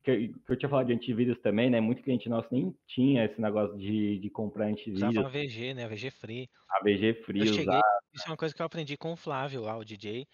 Que 0.02 0.10
eu, 0.10 0.16
que 0.44 0.52
eu 0.52 0.58
tinha 0.58 0.68
falado 0.68 0.86
de 0.86 0.94
antivírus 0.94 1.38
também, 1.42 1.68
né? 1.68 1.78
Muito 1.80 2.02
cliente 2.02 2.28
nosso 2.28 2.48
nem 2.50 2.74
tinha 2.86 3.24
esse 3.26 3.38
negócio 3.40 3.76
de, 3.76 4.18
de 4.18 4.30
comprar 4.30 4.66
antivírus, 4.66 5.02
Usava 5.02 5.20
uma 5.20 5.28
VG, 5.28 5.74
né? 5.74 5.86
VG 5.86 6.10
Free. 6.10 6.48
ABG 6.70 7.14
Free, 7.24 7.40
Eu 7.40 7.46
cheguei, 7.46 7.76
usar. 7.76 7.82
isso 8.14 8.24
é 8.26 8.30
uma 8.30 8.36
coisa 8.36 8.54
que 8.54 8.62
eu 8.62 8.66
aprendi 8.66 8.96
com 8.96 9.12
o 9.12 9.16
Flávio 9.16 9.60
lá, 9.60 9.76
o 9.76 9.84
DJ, 9.84 10.26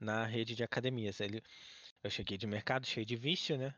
na 0.00 0.24
rede 0.26 0.56
de 0.56 0.64
academias. 0.64 1.20
Ele, 1.20 1.40
eu 2.02 2.10
cheguei 2.10 2.36
de 2.36 2.46
mercado 2.48 2.84
cheio 2.84 3.06
de 3.06 3.14
vício, 3.14 3.56
né? 3.56 3.72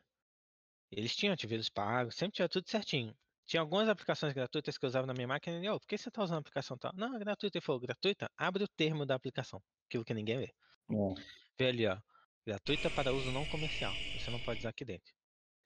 Eles 0.91 1.15
tinham 1.15 1.33
antivírus 1.35 1.69
pago, 1.69 2.11
sempre 2.11 2.37
tinha 2.37 2.49
tudo 2.49 2.69
certinho. 2.71 3.15
Tinha 3.47 3.61
algumas 3.61 3.89
aplicações 3.89 4.33
gratuitas 4.33 4.79
que 4.79 4.85
eu 4.85 4.89
usava 4.89 5.07
na 5.07 5.13
minha 5.13 5.29
máquina 5.29 5.63
e, 5.63 5.69
ô, 5.69 5.79
por 5.79 5.87
que 5.87 5.99
você 5.99 6.11
tá 6.11 6.23
usando 6.23 6.37
a 6.37 6.41
aplicação 6.41 6.79
tal? 6.79 6.93
Não, 6.95 7.15
é 7.15 7.19
gratuita. 7.19 7.59
Ele 7.59 7.65
falou, 7.65 7.81
gratuita? 7.81 8.31
Abre 8.37 8.65
o 8.65 8.69
termo 8.69 9.05
da 9.05 9.15
aplicação. 9.15 9.63
Aquilo 9.87 10.05
que 10.05 10.15
ninguém 10.15 10.39
vê. 10.39 10.55
É, 10.91 11.15
Vê 11.59 11.67
ali, 11.67 11.87
ó. 11.87 11.99
Gratuita 12.47 12.91
para 12.91 13.13
uso 13.13 13.31
não 13.31 13.45
comercial. 13.47 13.95
Você 14.13 14.31
não 14.31 14.41
pode 14.41 14.61
usar 14.61 14.71
aqui 14.71 14.85
dentro. 14.85 15.13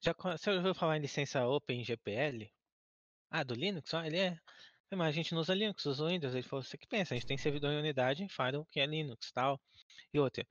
Já 0.03 0.15
você 0.15 0.51
ouviu 0.51 0.75
falar 0.75 0.97
em 0.97 1.01
licença 1.01 1.47
OpenGPL? 1.47 2.51
Ah, 3.31 3.45
do 3.45 3.55
Linux? 3.55 3.93
Ah, 3.95 4.07
ele 4.07 4.19
é. 4.19 4.39
Mas 4.91 5.09
a 5.09 5.13
gente 5.13 5.33
não 5.35 5.41
usa 5.41 5.55
Linux, 5.55 5.85
usa 5.87 6.07
Windows. 6.07 6.35
Ele 6.35 6.43
falou, 6.43 6.63
você 6.63 6.79
que 6.79 6.87
pensa, 6.87 7.15
a 7.15 7.17
gente 7.17 7.27
tem 7.27 7.37
servidor 7.39 7.73
em 7.73 7.79
unidade 7.79 8.23
em 8.23 8.29
Firewall 8.29 8.67
que 8.67 8.81
é 8.81 8.87
Linux 8.87 9.31
tal. 9.33 9.61
E 10.13 10.19
outra, 10.19 10.47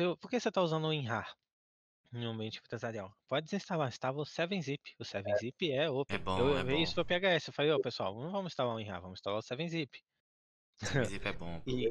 eu- 0.00 0.16
por 0.16 0.30
que 0.30 0.40
você 0.40 0.48
está 0.48 0.62
usando 0.62 0.84
o 0.86 0.88
WinRAR 0.88 1.36
no 2.12 2.30
ambiente 2.30 2.58
empresarial? 2.58 3.12
Pode 3.28 3.44
desinstalar, 3.46 3.88
instala 3.88 4.18
o 4.18 4.24
7-Zip. 4.26 4.94
O 4.98 5.04
7-Zip 5.04 5.70
é 5.70 5.90
open. 5.90 6.16
É 6.16 6.18
bom, 6.18 6.38
eu 6.38 6.58
é 6.58 6.64
bom. 6.64 6.82
isso 6.82 6.94
para 6.94 7.04
PHS. 7.04 7.48
Eu 7.48 7.54
falei, 7.54 7.72
ô 7.72 7.80
pessoal, 7.80 8.14
não 8.14 8.30
vamos 8.30 8.52
instalar 8.52 8.74
o 8.74 8.76
WinRAR, 8.76 9.00
vamos 9.00 9.18
instalar 9.18 9.38
o 9.38 9.42
7-Zip. 9.42 9.98
Esse 10.80 11.04
zip 11.12 11.26
é 11.26 11.32
bom. 11.32 11.60
E, 11.66 11.90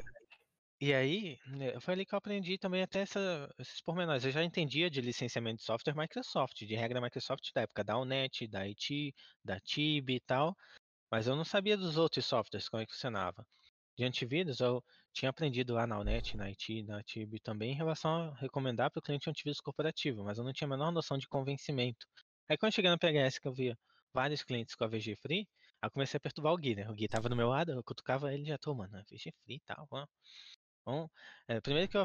e 0.80 0.94
aí, 0.94 1.38
né, 1.48 1.78
foi 1.80 1.94
ali 1.94 2.06
que 2.06 2.14
eu 2.14 2.18
aprendi 2.18 2.56
também 2.58 2.82
até 2.82 3.00
essa- 3.00 3.48
esses 3.58 3.80
pormenores. 3.82 4.24
Eu 4.24 4.30
já 4.30 4.42
entendia 4.44 4.88
de 4.90 5.00
licenciamento 5.00 5.58
de 5.58 5.64
software 5.64 5.94
Microsoft, 5.96 6.56
de 6.58 6.74
regra 6.76 7.00
Microsoft 7.00 7.50
da 7.54 7.62
época 7.62 7.84
da 7.84 7.98
Unet, 7.98 8.46
da 8.48 8.60
IT, 8.66 9.12
da 9.44 9.60
TIB 9.60 10.14
e 10.16 10.20
tal, 10.20 10.54
mas 11.10 11.26
eu 11.28 11.36
não 11.36 11.44
sabia 11.44 11.76
dos 11.76 11.96
outros 11.98 12.26
softwares, 12.26 12.68
como 12.68 12.82
é 12.82 12.86
que 12.86 12.92
funcionava. 12.92 13.46
De 13.98 14.04
antivírus, 14.04 14.60
eu 14.60 14.80
tinha 15.12 15.28
aprendido 15.28 15.74
lá 15.74 15.84
na 15.84 15.98
Unet, 15.98 16.36
na 16.36 16.44
IT, 16.44 16.84
na 16.84 17.02
TIB 17.02 17.40
também, 17.40 17.72
em 17.72 17.74
relação 17.74 18.30
a 18.30 18.34
recomendar 18.36 18.92
para 18.92 19.00
o 19.00 19.02
cliente 19.02 19.28
um 19.28 19.32
antivírus 19.32 19.60
corporativo, 19.60 20.22
mas 20.22 20.38
eu 20.38 20.44
não 20.44 20.52
tinha 20.52 20.68
a 20.68 20.70
menor 20.70 20.92
noção 20.92 21.18
de 21.18 21.26
convencimento. 21.26 22.06
Aí 22.48 22.56
quando 22.56 22.70
eu 22.70 22.76
cheguei 22.76 22.92
no 22.92 22.96
PHS, 22.96 23.40
que 23.40 23.48
eu 23.48 23.52
via 23.52 23.76
vários 24.14 24.44
clientes 24.44 24.76
com 24.76 24.84
a 24.84 24.86
VG 24.86 25.16
Free, 25.16 25.48
eu 25.82 25.90
comecei 25.90 26.16
a 26.16 26.20
perturbar 26.20 26.52
o 26.52 26.56
Gui, 26.56 26.76
né? 26.76 26.88
O 26.88 26.94
Gui 26.94 27.08
tava 27.08 27.28
do 27.28 27.34
meu 27.34 27.48
lado, 27.48 27.72
eu 27.72 27.82
cutucava 27.82 28.32
ele 28.32 28.44
e 28.44 28.46
já 28.46 28.56
tô, 28.56 28.72
mano, 28.72 28.96
a 28.96 29.02
VG 29.02 29.32
Free 29.42 29.56
e 29.56 29.60
tal, 29.66 29.88
ó. 29.90 30.06
Bom, 30.86 31.10
é, 31.48 31.60
primeiro 31.60 31.88
que 31.88 31.96
eu, 31.96 32.04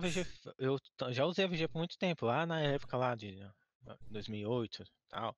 eu 0.58 1.14
já 1.14 1.26
usei 1.26 1.46
a 1.46 1.48
VG 1.48 1.68
por 1.68 1.78
muito 1.78 1.96
tempo, 2.00 2.26
lá 2.26 2.44
na 2.48 2.60
época 2.60 2.98
lá 2.98 3.14
de 3.14 3.40
ah, 3.88 3.98
2008 4.10 4.82
e 4.82 4.86
tal, 5.10 5.38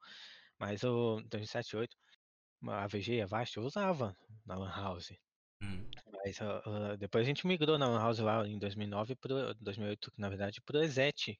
mas 0.57 0.85
o 0.85 1.21
2007, 1.25 1.71
2008, 1.73 1.97
a 2.69 2.87
VG, 2.87 3.21
a 3.23 3.25
Vast, 3.25 3.57
eu 3.57 3.63
usava 3.63 4.15
na 4.45 4.55
Lan 4.55 4.71
House. 4.71 5.24
Hum. 5.65 5.85
Mas 6.23 6.41
ah, 6.41 6.61
ah, 6.65 6.95
depois 6.95 7.23
a 7.23 7.27
gente 7.27 7.45
migrou 7.47 7.77
na 7.77 7.87
Lan 7.87 7.99
House 7.99 8.19
lá 8.19 8.47
em 8.47 8.57
2009 8.57 9.15
pro 9.15 9.53
2008, 9.55 10.11
na 10.17 10.29
verdade, 10.29 10.61
pro 10.61 10.81
Exet, 10.81 11.39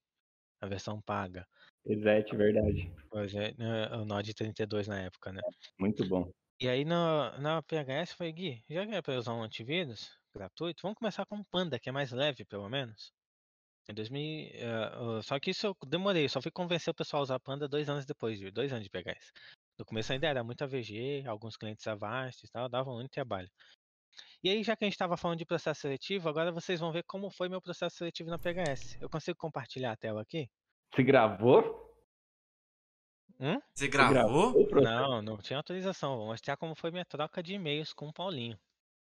a 0.62 0.68
versão 0.68 1.02
paga. 1.02 1.48
Exete, 1.86 2.36
verdade. 2.36 2.92
Pois 3.10 3.34
é, 3.36 3.54
né, 3.58 3.88
o 3.96 4.06
Node 4.06 4.34
32 4.34 4.88
na 4.88 5.02
época, 5.02 5.32
né? 5.32 5.42
Muito 5.80 6.08
bom. 6.08 6.32
E 6.60 6.68
aí 6.70 6.86
na, 6.86 7.38
na 7.38 7.62
PHS 7.62 8.14
falei, 8.14 8.34
Gui, 8.34 8.64
já 8.70 8.86
que 8.86 8.96
é 8.96 9.02
pra 9.02 9.18
usar 9.18 9.34
um 9.34 9.44
antivírus, 9.44 10.10
gratuito, 10.34 10.82
vamos 10.82 10.98
começar 10.98 11.26
com 11.26 11.38
o 11.38 11.46
Panda, 11.46 11.80
que 11.80 11.90
é 11.90 11.92
mais 11.92 12.12
leve, 12.12 12.46
pelo 12.46 12.70
menos. 12.70 13.12
Em 13.88 13.94
2000, 13.94 14.50
eh, 14.54 15.22
só 15.22 15.40
que 15.40 15.52
isso 15.52 15.68
eu 15.68 15.78
demorei, 15.86 16.28
só 16.28 16.42
fui 16.42 16.52
convencer 16.52 16.92
o 16.92 16.96
pessoal 16.96 17.22
a 17.22 17.24
usar 17.24 17.40
Panda 17.40 17.68
dois 17.68 17.88
anos 17.88 18.06
depois, 18.06 18.40
de 18.40 18.50
dois 18.50 18.72
anos 18.72 18.88
de 18.88 18.90
isso. 18.98 19.32
No 19.78 19.86
começo 19.86 20.12
ainda 20.14 20.28
era 20.28 20.44
muito 20.44 20.64
AVG, 20.64 21.24
alguns 21.28 21.58
clientes 21.58 21.86
Avast 21.86 22.46
e 22.46 22.50
tal, 22.50 22.70
davam 22.70 22.96
muito 22.96 23.12
trabalho. 23.12 23.50
E 24.46 24.50
aí, 24.52 24.62
já 24.62 24.76
que 24.76 24.84
a 24.84 24.86
gente 24.86 24.94
estava 24.94 25.18
falando 25.18 25.40
de 25.40 25.46
processo 25.46 25.82
seletivo, 25.82 26.30
agora 26.30 26.52
vocês 26.52 26.80
vão 26.80 26.92
ver 26.92 27.02
como 27.08 27.32
foi 27.32 27.50
meu 27.50 27.60
processo 27.60 27.98
seletivo 27.98 28.30
na 28.30 28.38
PHS. 28.38 28.96
Eu 29.02 29.10
consigo 29.10 29.36
compartilhar 29.36 29.92
a 29.92 29.96
tela 29.96 30.22
aqui? 30.22 30.48
Se 30.94 31.02
gravou? 31.02 31.64
Hum? 33.40 33.60
Você 33.74 33.88
gravou? 33.88 34.52
o 34.52 34.68
processo? 34.68 34.94
Não, 34.94 35.20
não 35.24 35.38
tinha 35.40 35.58
autorização. 35.58 36.16
Vou 36.16 36.28
mostrar 36.28 36.58
como 36.58 36.76
foi 36.76 36.92
minha 36.92 37.04
troca 37.04 37.42
de 37.42 37.56
e-mails 37.56 37.92
com 37.92 38.08
o 38.08 38.14
Paulinho. 38.14 38.56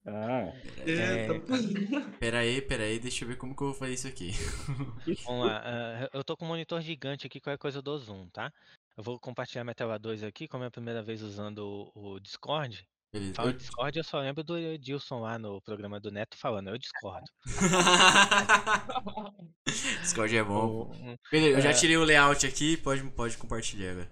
Ah, 0.05 0.53
É. 0.85 1.27
Eita. 1.35 2.09
Pera 2.21 2.39
aí, 2.39 2.61
pera 2.61 2.83
aí, 2.85 2.97
deixa 2.97 3.25
eu 3.25 3.27
ver 3.27 3.35
como 3.35 3.53
que 3.53 3.61
eu 3.63 3.71
vou 3.71 3.75
fazer 3.75 3.95
isso 3.95 4.07
aqui. 4.07 4.31
Vamos 5.27 5.45
lá. 5.45 5.61
ah, 5.61 6.09
eu 6.13 6.23
tô 6.23 6.37
com 6.37 6.45
um 6.45 6.47
monitor 6.47 6.79
gigante 6.79 7.27
aqui, 7.27 7.41
qualquer 7.41 7.59
coisa 7.59 7.79
eu 7.79 7.83
dou 7.83 7.97
zoom, 7.97 8.29
tá? 8.29 8.49
Eu 8.95 9.03
vou 9.03 9.19
compartilhar 9.19 9.65
minha 9.65 9.75
tela 9.75 9.99
2 9.99 10.23
aqui, 10.23 10.47
como 10.47 10.63
é 10.63 10.67
a 10.67 10.71
primeira 10.71 11.03
vez 11.03 11.21
usando 11.21 11.91
o, 11.93 12.13
o 12.13 12.19
Discord. 12.21 12.87
Beleza. 13.13 13.35
Fala 13.35 13.53
Discord, 13.53 13.97
eu 13.97 14.03
só 14.03 14.19
lembro 14.19 14.43
do 14.43 14.57
Edilson 14.57 15.21
lá 15.21 15.39
no 15.39 15.61
programa 15.61 15.99
do 15.99 16.11
Neto 16.11 16.37
falando, 16.37 16.69
eu 16.69 16.77
discordo. 16.77 17.25
Discord 20.01 20.35
é 20.35 20.43
bom. 20.43 20.67
Vou- 20.67 20.91
Beleza, 21.31 21.57
eu 21.57 21.61
já 21.61 21.69
É. 21.69 21.73
tirei 21.73 21.97
o 21.97 22.03
layout 22.03 22.45
aqui, 22.45 22.77
pode, 22.77 23.03
pode 23.11 23.37
compartilhar 23.37 23.91
agora. 23.91 24.11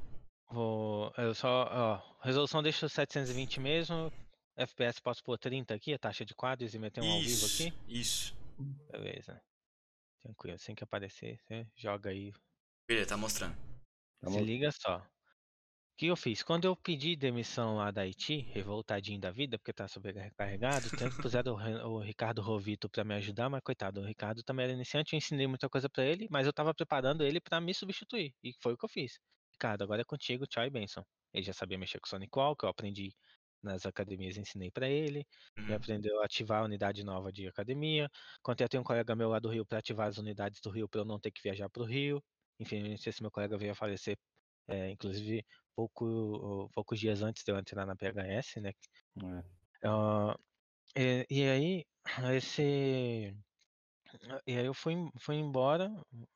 Vou, 0.50 1.12
eu 1.18 1.34
só, 1.36 1.68
ó, 1.72 2.02
resolução 2.24 2.64
deixa 2.64 2.88
720 2.88 3.60
mesmo, 3.60 4.12
FPS 4.56 5.02
posso 5.02 5.24
pôr 5.24 5.38
30 5.38 5.74
aqui, 5.74 5.94
a 5.94 6.00
taxa 6.00 6.24
de 6.26 6.34
quadros 6.34 6.74
e 6.74 6.80
meter 6.80 7.04
um 7.04 7.12
ao 7.12 7.20
vivo 7.20 7.30
Isso, 7.30 7.68
aqui. 7.68 7.74
isso. 7.88 8.36
Beleza. 8.92 9.42
Tranquilo, 10.22 10.56
assim 10.56 10.74
que 10.74 10.84
aparecer, 10.84 11.38
você 11.42 11.68
joga 11.76 12.10
aí. 12.12 12.32
Beleza, 12.88 13.10
tá 13.10 13.18
mostrando. 13.18 13.56
Tá 14.22 14.30
Se 14.30 14.38
bom. 14.38 14.44
liga 14.44 14.72
só. 14.72 15.06
O 15.96 15.98
que 15.98 16.08
eu 16.08 16.16
fiz? 16.18 16.44
Quando 16.44 16.66
eu 16.66 16.76
pedi 16.76 17.16
demissão 17.16 17.78
lá 17.78 17.90
da 17.90 18.02
Haiti, 18.02 18.38
revoltadinho 18.54 19.20
da 19.20 19.32
vida, 19.32 19.58
porque 19.58 19.72
tá 19.74 19.88
sobrecarregado, 19.88 20.92
tanto 20.92 21.18
puseram 21.18 21.54
o, 21.56 21.96
o 21.96 22.00
Ricardo 22.02 22.42
Rovito 22.42 22.90
pra 22.90 23.04
me 23.06 23.14
ajudar, 23.16 23.50
mas 23.50 23.62
coitado, 23.64 24.02
o 24.02 24.06
Ricardo 24.06 24.44
também 24.44 24.66
era 24.66 24.74
iniciante, 24.74 25.14
eu 25.14 25.18
ensinei 25.18 25.48
muita 25.48 25.70
coisa 25.70 25.90
pra 25.90 26.04
ele, 26.06 26.28
mas 26.30 26.46
eu 26.48 26.52
tava 26.54 26.74
preparando 26.74 27.24
ele 27.24 27.40
pra 27.40 27.62
me 27.62 27.74
substituir, 27.74 28.36
e 28.44 28.52
foi 28.62 28.74
o 28.74 28.78
que 28.78 28.84
eu 28.86 28.90
fiz. 28.90 29.20
Ricardo, 29.54 29.84
agora 29.84 30.02
é 30.02 30.06
contigo, 30.06 30.46
tchau 30.46 30.66
e 30.66 30.70
benção. 30.70 31.06
Ele 31.34 31.44
já 31.46 31.54
sabia 31.54 31.78
mexer 31.78 32.00
com 32.00 32.08
o 32.08 32.10
Sonic 32.10 32.38
Wall, 32.38 32.56
que 32.58 32.66
eu 32.66 32.70
aprendi 32.70 33.14
nas 33.64 33.86
academias, 33.86 34.36
ensinei 34.38 34.70
pra 34.72 34.90
ele. 34.90 35.26
Ele 35.66 35.76
Uhum. 35.76 35.76
aprendeu 35.76 36.22
a 36.22 36.26
ativar 36.26 36.62
a 36.62 36.66
unidade 36.66 37.04
nova 37.06 37.32
de 37.32 37.48
academia. 37.48 38.10
Contratei 38.44 38.78
um 38.80 38.84
colega 38.84 39.16
meu 39.16 39.30
lá 39.30 39.40
do 39.40 39.50
Rio 39.50 39.66
para 39.66 39.80
ativar 39.80 40.08
as 40.10 40.18
unidades 40.18 40.60
do 40.62 40.70
Rio 40.70 40.88
para 40.90 41.02
eu 41.02 41.06
não 41.06 41.20
ter 41.20 41.32
que 41.32 41.42
viajar 41.42 41.70
para 41.70 41.82
o 41.84 41.86
Rio. 41.86 42.22
Infelizmente, 42.60 43.08
esse 43.10 43.22
meu 43.22 43.32
colega 43.32 43.58
veio 43.58 43.72
a 43.72 43.76
falecer, 43.76 44.18
é, 44.68 44.90
inclusive, 44.92 45.44
pouco, 45.76 46.70
poucos 46.74 47.00
dias 47.00 47.22
antes 47.22 47.44
de 47.44 47.52
eu 47.52 47.58
entrar 47.58 47.86
na 47.86 47.96
PHS, 47.96 48.60
né? 48.62 48.72
É. 49.24 49.44
Ah, 49.84 50.36
e, 50.96 51.26
e 51.30 51.44
aí, 51.50 51.86
esse. 52.36 53.36
E 54.48 54.58
aí 54.58 54.66
eu 54.66 54.74
fui, 54.74 54.96
fui 55.20 55.36
embora 55.36 55.92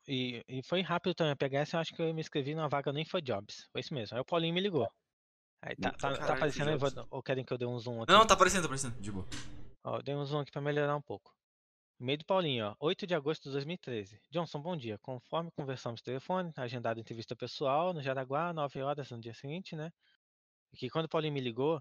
e, 0.06 0.42
e 0.46 0.62
foi 0.64 0.82
rápido 0.82 1.14
também. 1.14 1.32
A 1.32 1.36
PHS 1.36 1.72
eu 1.74 1.80
acho 1.80 1.94
que 1.94 2.02
eu 2.02 2.12
me 2.12 2.20
inscrevi 2.20 2.54
numa 2.54 2.68
vaga 2.68 2.92
no 2.92 2.98
InfoJobs. 2.98 3.68
Foi 3.72 3.80
isso 3.80 3.94
mesmo. 3.94 4.16
Aí 4.16 4.20
o 4.20 4.24
Paulinho 4.24 4.52
me 4.54 4.60
ligou. 4.60 4.86
Aí 5.62 5.76
tá, 5.76 5.90
tá, 5.92 5.96
tá 5.98 6.16
Caralho, 6.16 6.34
aparecendo 6.34 6.68
aí, 6.68 6.74
InfoJobs. 6.76 6.94
vou- 6.94 7.18
ou 7.18 7.22
querem 7.22 7.44
que 7.44 7.52
eu 7.52 7.58
dê 7.58 7.64
um 7.66 7.78
zoom 7.78 8.02
aqui? 8.02 8.12
Não, 8.12 8.26
tá 8.26 8.34
aparecendo, 8.34 8.62
tá 8.62 8.66
aparecendo. 8.66 9.00
De 9.00 9.10
boa. 9.10 9.26
Ó, 9.84 9.96
eu 9.96 10.02
dei 10.02 10.14
um 10.14 10.24
zoom 10.24 10.40
aqui 10.40 10.50
pra 10.52 10.60
melhorar 10.60 10.94
um 10.96 11.00
pouco. 11.02 11.32
E-mail 12.00 12.16
do 12.16 12.24
Paulinho, 12.24 12.64
ó, 12.66 12.76
8 12.80 13.06
de 13.06 13.14
agosto 13.14 13.42
de 13.44 13.50
2013. 13.50 14.18
Johnson, 14.30 14.58
bom 14.58 14.74
dia. 14.74 14.96
Conforme 15.02 15.50
conversamos 15.50 16.00
telefone, 16.00 16.50
agendada 16.56 16.98
entrevista 16.98 17.36
pessoal 17.36 17.92
no 17.92 18.00
Jaraguá, 18.00 18.54
9 18.54 18.80
horas 18.80 19.10
no 19.10 19.20
dia 19.20 19.34
seguinte, 19.34 19.76
né? 19.76 19.92
E 20.72 20.78
que 20.78 20.88
quando 20.88 21.04
o 21.04 21.08
Paulinho 21.10 21.34
me 21.34 21.40
ligou, 21.40 21.78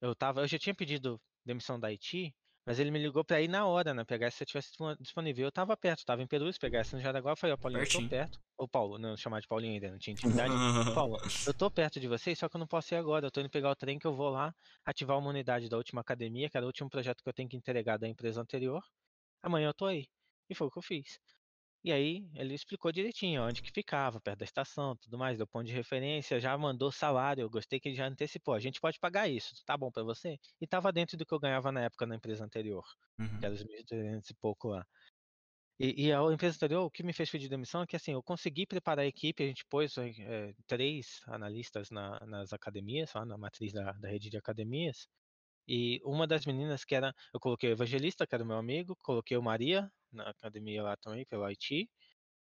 eu 0.00 0.16
tava, 0.16 0.40
eu 0.40 0.48
já 0.48 0.58
tinha 0.58 0.74
pedido 0.74 1.20
demissão 1.44 1.78
da 1.78 1.86
IT, 1.92 2.34
mas 2.66 2.80
ele 2.80 2.90
me 2.90 2.98
ligou 2.98 3.24
pra 3.24 3.40
ir 3.40 3.46
na 3.46 3.64
hora, 3.64 3.94
né? 3.94 4.04
Pegar 4.04 4.32
se 4.32 4.42
eu 4.42 4.46
tivesse 4.48 4.70
dispo- 4.70 4.96
disponível. 5.00 5.44
Eu 5.44 5.52
tava 5.52 5.76
perto, 5.76 6.04
tava 6.04 6.22
em 6.22 6.26
Perus, 6.26 6.58
pegasse 6.58 6.96
no 6.96 7.00
Jaraguá, 7.00 7.30
eu 7.30 7.36
falei, 7.36 7.54
ó, 7.54 7.56
Paulinho, 7.56 7.82
eu 7.82 7.84
Pertinho. 7.84 8.02
tô 8.02 8.16
perto. 8.16 8.40
Ô, 8.58 8.66
Paulo, 8.66 8.98
não 8.98 9.16
chamar 9.16 9.40
de 9.40 9.46
Paulinho 9.46 9.74
ainda, 9.74 9.92
não 9.92 9.98
tinha 9.98 10.12
intimidade. 10.12 10.52
Paulo, 11.06 11.16
eu 11.46 11.54
tô 11.54 11.70
perto 11.70 12.00
de 12.00 12.08
vocês, 12.08 12.36
só 12.36 12.48
que 12.48 12.56
eu 12.56 12.58
não 12.58 12.66
posso 12.66 12.92
ir 12.94 12.96
agora. 12.96 13.26
Eu 13.26 13.30
tô 13.30 13.40
indo 13.40 13.48
pegar 13.48 13.70
o 13.70 13.76
trem 13.76 13.96
que 13.96 14.06
eu 14.08 14.14
vou 14.14 14.30
lá 14.30 14.52
ativar 14.84 15.16
uma 15.16 15.30
unidade 15.30 15.68
da 15.68 15.76
última 15.76 16.00
academia, 16.00 16.50
que 16.50 16.56
era 16.56 16.66
o 16.66 16.68
último 16.68 16.90
projeto 16.90 17.22
que 17.22 17.28
eu 17.28 17.32
tenho 17.32 17.48
que 17.48 17.56
entregar 17.56 17.96
da 17.96 18.08
empresa 18.08 18.40
anterior. 18.40 18.82
Amanhã 19.42 19.68
eu 19.68 19.74
tô 19.74 19.86
aí. 19.86 20.06
E 20.50 20.54
foi 20.54 20.66
o 20.68 20.70
que 20.70 20.78
eu 20.78 20.82
fiz. 20.82 21.18
E 21.84 21.92
aí 21.92 22.30
ele 22.36 22.54
explicou 22.54 22.92
direitinho 22.92 23.42
onde 23.44 23.62
que 23.62 23.70
ficava, 23.74 24.20
perto 24.20 24.40
da 24.40 24.44
estação, 24.44 24.96
tudo 24.96 25.18
mais, 25.18 25.38
deu 25.38 25.46
ponto 25.48 25.66
de 25.66 25.72
referência, 25.72 26.40
já 26.40 26.56
mandou 26.58 26.92
salário, 26.92 27.42
eu 27.42 27.50
gostei 27.50 27.80
que 27.80 27.88
ele 27.90 27.96
já 27.96 28.06
antecipou. 28.06 28.54
A 28.54 28.60
gente 28.60 28.80
pode 28.80 28.98
pagar 29.00 29.28
isso, 29.28 29.54
tá 29.66 29.76
bom 29.76 29.90
pra 29.90 30.02
você? 30.04 30.38
E 30.60 30.66
tava 30.66 30.92
dentro 30.92 31.16
do 31.18 31.26
que 31.26 31.34
eu 31.34 31.40
ganhava 31.40 31.72
na 31.72 31.82
época 31.84 32.06
na 32.06 32.16
empresa 32.16 32.44
anterior, 32.44 32.84
Uhum. 33.18 33.40
que 33.40 33.46
era 33.46 33.54
os 33.54 33.64
1.300 33.64 34.30
e 34.30 34.34
pouco 34.36 34.68
lá. 34.68 34.86
E, 35.80 36.06
e 36.08 36.12
a 36.12 36.20
empresa 36.32 36.56
anterior, 36.56 36.84
o 36.84 36.90
que 36.90 37.02
me 37.02 37.12
fez 37.12 37.30
pedir 37.30 37.48
demissão 37.48 37.82
é 37.82 37.86
que 37.86 37.96
assim, 37.96 38.12
eu 38.12 38.22
consegui 38.22 38.66
preparar 38.66 39.04
a 39.04 39.08
equipe, 39.08 39.42
a 39.42 39.46
gente 39.46 39.64
pôs 39.68 39.96
eh, 39.98 40.54
três 40.66 41.20
analistas 41.26 41.90
na- 41.90 42.20
nas 42.26 42.52
academias, 42.52 43.12
lá 43.14 43.24
na 43.24 43.36
matriz 43.38 43.72
da, 43.72 43.92
da 43.92 44.08
rede 44.08 44.30
de 44.30 44.36
academias, 44.36 45.08
e 45.68 46.00
uma 46.04 46.26
das 46.26 46.46
meninas 46.46 46.84
que 46.84 46.94
era, 46.94 47.14
eu 47.34 47.40
coloquei 47.40 47.70
o 47.70 47.72
evangelista, 47.72 48.26
que 48.26 48.34
era 48.34 48.44
o 48.44 48.46
meu 48.46 48.56
amigo, 48.58 48.96
coloquei 49.02 49.36
o 49.36 49.42
Maria 49.42 49.90
na 50.12 50.30
academia 50.30 50.82
lá 50.82 50.96
também, 50.96 51.24
pelo 51.26 51.44
Haiti, 51.44 51.88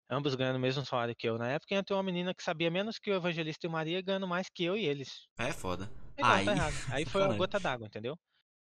ambos 0.10 0.36
ganhando 0.36 0.57
o 0.57 0.60
mesmo 0.60 0.86
salário 0.86 1.15
que 1.15 1.27
eu 1.27 1.38
na 1.38 1.49
época, 1.49 1.73
e 1.76 1.77
entrou 1.77 1.98
uma 1.98 2.03
menina 2.03 2.34
que 2.34 2.44
sabia 2.44 2.72
menos 2.72 2.99
que 2.99 3.11
o 3.11 3.15
evangelista 3.15 3.65
e 3.68 3.69
o 3.69 3.72
Maria, 3.72 4.02
ganhando 4.02 4.27
mais 4.27 4.49
que 4.49 4.64
eu 4.64 4.77
e 4.77 4.86
eles. 4.86 5.27
É 5.40 5.52
foda. 5.53 5.90
Então, 6.18 6.32
Aí- 6.32 6.45
tá 6.45 6.52
errado. 6.53 6.73
Aí 6.95 7.06
foi 7.06 7.22
a 7.22 7.23
sacanagem. 7.23 7.38
gota 7.40 7.60
d'água, 7.60 7.88
entendeu? 7.88 8.18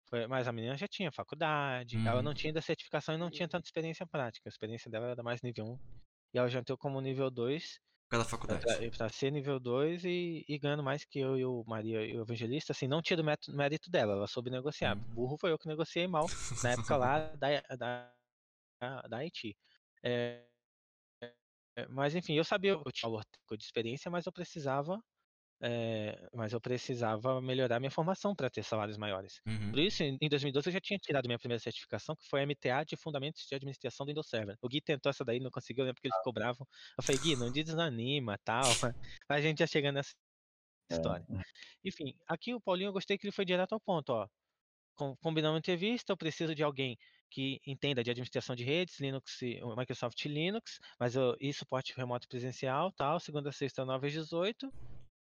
Foi- 0.10 0.27
mas 0.27 0.47
a 0.47 0.51
menina 0.53 0.77
já 0.77 0.88
tinha 0.88 1.11
faculdade, 1.11 1.97
ela 2.05 2.18
Uhum. 2.18 2.23
não 2.23 2.34
tinha 2.34 2.53
da 2.53 2.61
certificação 2.61 3.15
e 3.15 3.18
não 3.18 3.31
tinha 3.31 3.47
tanta 3.49 3.65
experiência 3.68 4.05
prática. 4.07 4.49
A 4.49 4.51
experiência 4.51 4.89
dela 4.91 5.07
era 5.10 5.23
mais 5.23 5.41
nível 5.41 5.65
1. 5.65 5.80
E 6.34 6.38
ela 6.39 6.49
já 6.49 6.60
entrou 6.60 6.77
como 6.77 7.01
nível 7.01 7.31
2, 7.31 7.80
Pra, 8.45 8.60
faculdade. 8.60 8.68
pra 8.98 9.10
ser 9.10 9.31
nível 9.31 9.60
2 9.60 10.03
e, 10.06 10.45
e 10.48 10.60
ganhando 10.60 10.84
mais 10.84 11.06
que 11.06 11.19
eu 11.19 11.38
e 11.38 11.45
o 11.45 11.64
Maria 11.65 12.06
e 12.06 12.18
o 12.18 12.22
Evangelista. 12.22 12.72
Assim, 12.73 12.88
não 12.88 13.02
tira 13.02 13.22
o 13.22 13.26
mérito, 13.26 13.90
dela, 13.91 14.14
ela 14.14 14.27
soube 14.27 14.49
negociar. 14.52 14.95
Burro 14.95 15.38
foi 15.40 15.52
eu 15.52 15.57
que 15.60 15.68
negociei 15.68 16.07
mal 16.07 16.31
na 16.61 16.72
época 16.72 16.98
lá 16.98 17.19
da, 17.35 17.61
da, 17.77 18.14
da 19.07 19.18
Haiti. 19.18 19.57
É, 20.03 20.48
é, 21.76 21.88
mas 21.88 22.15
enfim, 22.15 22.34
eu 22.35 22.44
sabia, 22.44 22.72
eu 22.73 22.91
tinha 22.91 23.10
valor 23.10 23.23
de 23.57 23.64
experiência, 23.64 24.10
mas 24.11 24.26
eu 24.26 24.31
precisava. 24.31 24.99
É, 25.65 26.27
mas 26.34 26.52
eu 26.52 26.60
precisava 26.60 27.40
melhorar 27.41 27.80
minha 27.80 27.90
formação 27.90 28.35
para 28.35 28.49
ter 28.49 28.64
salários 28.64 28.98
maiores. 28.98 29.40
Uhum. 29.48 29.69
Por 29.72 29.80
isso, 29.80 30.03
em 30.03 30.18
em 30.22 30.27
2012 30.27 30.68
eu 30.68 30.73
já 30.73 30.81
tinha 30.81 30.99
tirado 30.99 31.26
minha 31.26 31.40
primeira 31.40 31.60
certificação, 31.60 32.15
que 32.18 32.27
foi 32.27 32.41
a 32.41 32.45
MTA 32.45 32.84
de 32.84 32.98
Fundamentos 32.98 33.45
de 33.48 33.56
Administração 33.56 34.06
do 34.06 34.10
Windows 34.10 34.27
Server. 34.27 34.57
O 34.61 34.68
Gui 34.68 34.81
tentou 34.81 35.10
essa 35.10 35.23
daí, 35.23 35.40
não 35.40 35.49
conseguiu, 35.49 35.85
lembro 35.85 36.02
que 36.02 36.07
ele 36.10 36.15
ficou 36.18 36.34
bravo. 36.34 36.68
Eu 36.98 37.03
falei, 37.03 37.22
Gui, 37.22 37.35
não 37.38 37.49
desanima, 37.52 38.38
tal. 38.44 38.64
A 39.30 39.40
gente 39.41 39.60
já 39.60 39.68
chega 39.68 39.91
nessa 39.91 40.14
É. 40.91 40.95
história. 40.95 41.26
Enfim, 41.84 42.14
aqui 42.27 42.53
o 42.53 42.60
Paulinho 42.60 42.90
eu 42.90 42.94
gostei 42.94 43.18
que 43.18 43.26
ele 43.26 43.31
foi 43.31 43.45
direto 43.45 43.72
ao 43.73 43.80
ponto, 43.80 44.10
ó. 44.11 44.27
Com- 44.95 45.15
Combinando 45.15 45.57
entrevista, 45.57 46.11
eu 46.11 46.18
preciso 46.18 46.53
de 46.53 46.61
alguém 46.61 46.98
que 47.31 47.60
entenda 47.65 48.03
de 48.03 48.11
administração 48.11 48.56
de 48.56 48.64
redes, 48.64 48.99
Linux, 48.99 49.41
e- 49.41 49.60
Microsoft 49.77 50.23
Linux, 50.26 50.80
mas 50.99 51.15
eu, 51.15 51.35
e 51.40 51.52
suporte 51.53 51.94
remoto 51.95 52.27
presencial, 52.27 52.91
tal, 52.91 53.19
segunda, 53.19 53.52
sexta, 53.52 53.84
9 53.85 54.07
às 54.07 54.14
18. 54.14 54.72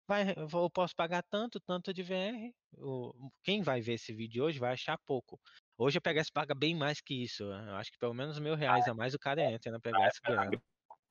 Vai, 0.07 0.33
eu 0.35 0.69
posso 0.69 0.95
pagar 0.95 1.23
tanto, 1.23 1.59
tanto 1.61 1.93
de 1.93 2.03
VR. 2.03 2.53
Quem 3.43 3.61
vai 3.61 3.81
ver 3.81 3.93
esse 3.93 4.13
vídeo 4.13 4.43
hoje 4.43 4.59
vai 4.59 4.73
achar 4.73 4.97
pouco. 5.05 5.39
Hoje 5.77 5.97
a 5.97 6.01
PHS 6.01 6.29
paga 6.31 6.53
bem 6.53 6.75
mais 6.75 6.99
que 7.01 7.23
isso. 7.23 7.43
Eu 7.43 7.75
acho 7.75 7.91
que 7.91 7.97
pelo 7.97 8.13
menos 8.13 8.37
mil 8.39 8.55
reais 8.55 8.87
a 8.87 8.93
mais 8.93 9.13
o 9.13 9.19
cara 9.19 9.41
entra 9.51 9.71
na 9.71 9.79
PHS 9.79 10.19
ganhando. 10.25 10.61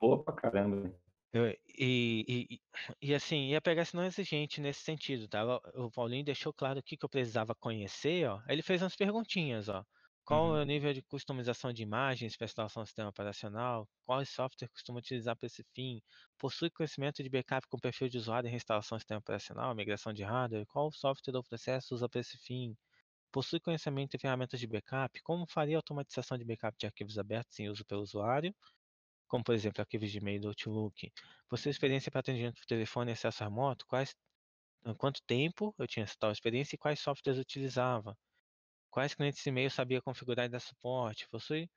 Boa 0.00 0.22
pra 0.22 0.34
caramba. 0.34 0.94
E, 1.34 2.24
e, 2.28 2.60
e, 3.00 3.14
assim, 3.14 3.48
e 3.50 3.56
a 3.56 3.60
PHS 3.62 3.94
não 3.94 4.02
é 4.02 4.06
exigente 4.06 4.60
nesse 4.60 4.80
sentido, 4.82 5.26
tá? 5.28 5.42
O 5.74 5.86
o 5.86 5.90
Paulinho 5.90 6.24
deixou 6.24 6.52
claro 6.52 6.80
o 6.80 6.82
que, 6.82 6.96
que 6.96 7.04
eu 7.04 7.08
precisava 7.08 7.54
conhecer, 7.54 8.28
ó. 8.28 8.42
Ele 8.46 8.62
fez 8.62 8.82
umas 8.82 8.94
perguntinhas, 8.96 9.68
ó. 9.68 9.82
Qual 10.24 10.54
Uhum. 10.54 10.56
é 10.56 10.62
o 10.62 10.64
nível 10.64 10.92
de 10.92 11.02
customização 11.02 11.72
de 11.72 11.82
imagens 11.82 12.36
para 12.36 12.44
instalação 12.46 12.82
do 12.82 12.86
sistema 12.86 13.08
operacional? 13.10 13.88
Qual 14.04 14.24
software 14.24 14.68
costuma 14.68 14.98
utilizar 15.00 15.36
para 15.36 15.46
esse 15.46 15.64
fim? 15.74 16.02
Possui 16.38 16.70
conhecimento 16.70 17.22
de 17.22 17.28
backup 17.28 17.66
com 17.68 17.78
perfil 17.78 18.08
de 18.08 18.18
usuário 18.18 18.46
em 18.48 18.50
reinstalação 18.50 18.96
do 18.96 19.00
sistema 19.00 19.20
operacional, 19.20 19.74
migração 19.74 20.12
de 20.12 20.22
hardware? 20.24 20.66
Qual 20.66 20.90
software 20.92 21.36
ou 21.36 21.42
processo 21.44 21.94
usa 21.94 22.08
para 22.08 22.20
esse 22.20 22.38
fim? 22.38 22.76
Possui 23.32 23.60
conhecimento 23.60 24.12
de 24.12 24.18
ferramentas 24.18 24.60
de 24.60 24.66
backup? 24.68 25.20
Como 25.22 25.46
faria 25.48 25.76
a 25.76 25.80
automatização 25.80 26.38
de 26.38 26.44
backup 26.44 26.76
de 26.78 26.86
arquivos 26.86 27.18
abertos 27.18 27.58
em 27.60 27.68
uso 27.70 27.84
pelo 27.86 28.02
usuário? 28.02 28.54
Como, 29.28 29.44
por 29.44 29.54
exemplo, 29.54 29.80
arquivos 29.82 30.10
de 30.12 30.18
e-mail 30.18 30.40
do 30.40 30.48
Outlook. 30.48 31.12
Possui 31.48 31.70
experiência 31.72 32.10
para 32.12 32.20
atendimento 32.20 32.56
por 32.60 32.66
telefone 32.66 33.10
e 33.12 33.14
acesso 33.14 33.44
remoto? 33.44 33.86
Quais, 33.86 34.14
quanto 34.98 35.22
tempo 35.26 35.74
eu 35.78 35.86
tinha 35.88 36.04
essa 36.04 36.16
tal 36.18 36.32
experiência 36.32 36.76
e 36.76 36.78
quais 36.78 37.00
softwares 37.00 37.40
utilizava? 37.40 38.16
Quais 38.92 39.14
clientes 39.14 39.44
e-mail 39.46 39.70
sabia 39.70 40.02
configurar 40.02 40.46
e 40.46 40.50
dar 40.50 40.60
suporte? 40.60 41.28
Possui 41.30 41.68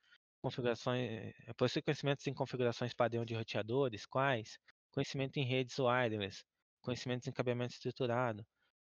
configurações, 0.42 1.34
eh, 1.48 1.54
possui 1.58 1.82
conhecimentos 1.82 2.26
em 2.28 2.34
configurações 2.34 2.94
padrão 2.94 3.24
de 3.26 3.34
roteadores? 3.34 4.06
Quais? 4.06 4.58
Conhecimento 4.92 5.38
em 5.38 5.44
redes 5.46 5.78
wireless, 5.80 6.44
conhecimentos 6.82 7.26
em 7.28 7.32
cabeamento 7.32 7.74
estruturado. 7.74 8.46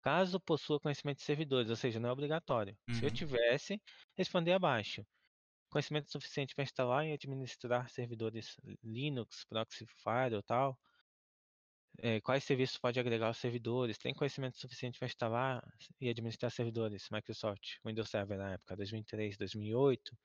Caso 0.03 0.39
possua 0.41 0.79
conhecimento 0.81 1.19
de 1.19 1.23
servidores, 1.25 1.69
ou 1.71 1.77
seja, 1.77 1.99
não 1.99 2.09
é 2.09 2.13
obrigatório. 2.13 2.77
Se 2.91 3.05
eu 3.05 3.11
Uhum. 3.11 3.11
tivesse, 3.11 3.81
responder 4.17 4.53
abaixo. 4.53 5.03
Conhecimento 5.71 6.11
suficiente 6.11 6.53
para 6.55 6.63
instalar 6.65 7.05
e 7.07 7.13
administrar 7.13 7.89
servidores 7.89 8.55
Linux, 8.83 9.45
proxy 9.49 9.85
firewall 10.03 10.43
tal. 10.43 10.79
Eh, 11.99 12.21
quais 12.21 12.43
serviços 12.43 12.77
pode 12.77 12.99
agregar 12.99 13.27
aos 13.27 13.37
servidores? 13.37 13.97
Tem 13.97 14.13
conhecimento 14.13 14.57
suficiente 14.57 14.97
para 14.97 15.07
instalar 15.07 15.63
e 15.99 16.09
administrar 16.09 16.51
servidores 16.51 17.07
Microsoft, 17.11 17.77
Windows 17.85 18.09
Server 18.09 18.37
na 18.37 18.53
época, 18.53 18.75
2003, 18.75 19.37
2008? 19.37 20.17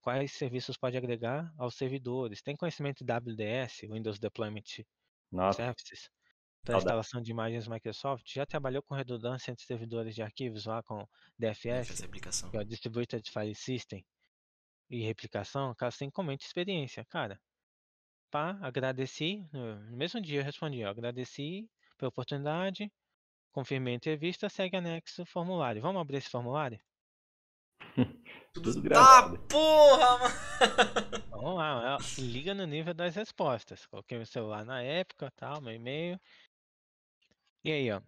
Quais 0.00 0.32
serviços 0.32 0.76
pode 0.76 0.96
agregar 0.96 1.52
aos 1.58 1.74
servidores? 1.74 2.40
Tem 2.40 2.56
conhecimento 2.56 3.04
de 3.04 3.12
WDS, 3.12 3.86
Windows 3.90 4.18
Deployment 4.18 4.84
Nossa, 5.30 5.62
Services? 5.62 6.08
Para 6.62 6.78
instalação 6.78 7.20
de 7.20 7.30
imagens 7.30 7.66
Microsoft? 7.66 8.24
Já 8.32 8.46
trabalhou 8.46 8.82
com 8.82 8.94
redundância 8.94 9.50
entre 9.50 9.64
servidores 9.64 10.14
de 10.14 10.22
arquivos 10.22 10.66
lá 10.66 10.82
com 10.82 11.06
DFS? 11.38 12.04
Aplicação. 12.04 12.50
que 12.50 12.56
é 12.56 12.60
o 12.60 12.64
Distributed 12.64 13.28
File 13.30 13.54
System, 13.54 14.04
e 14.90 15.02
replicação, 15.02 15.74
caso 15.74 15.98
tenha 15.98 16.10
comente 16.10 16.46
experiência, 16.46 17.04
cara. 17.04 17.40
Pá, 18.30 18.58
agradeci, 18.60 19.48
no 19.52 19.96
mesmo 19.96 20.20
dia 20.20 20.40
eu 20.40 20.44
respondi, 20.44 20.84
ó, 20.84 20.90
agradeci 20.90 21.68
pela 21.96 22.10
oportunidade, 22.10 22.92
confirmei 23.52 23.94
a 23.94 23.96
entrevista, 23.96 24.48
segue 24.48 24.76
anexo 24.76 25.24
formulário. 25.24 25.80
Vamos 25.80 26.00
abrir 26.00 26.18
esse 26.18 26.28
formulário? 26.28 26.78
tudo 28.52 28.88
Tá 28.90 29.30
porra, 29.48 30.18
mano! 30.18 30.34
Vamos 31.30 31.56
lá, 31.56 31.98
liga 32.18 32.52
no 32.52 32.66
nível 32.66 32.92
das 32.92 33.14
respostas. 33.14 33.86
Coloquei 33.86 34.18
meu 34.18 34.26
celular 34.26 34.64
na 34.64 34.82
época, 34.82 35.30
tal, 35.36 35.60
meu 35.60 35.72
e-mail. 35.72 36.20
E 37.64 37.72
aí, 37.72 37.90
ó. 37.92 38.02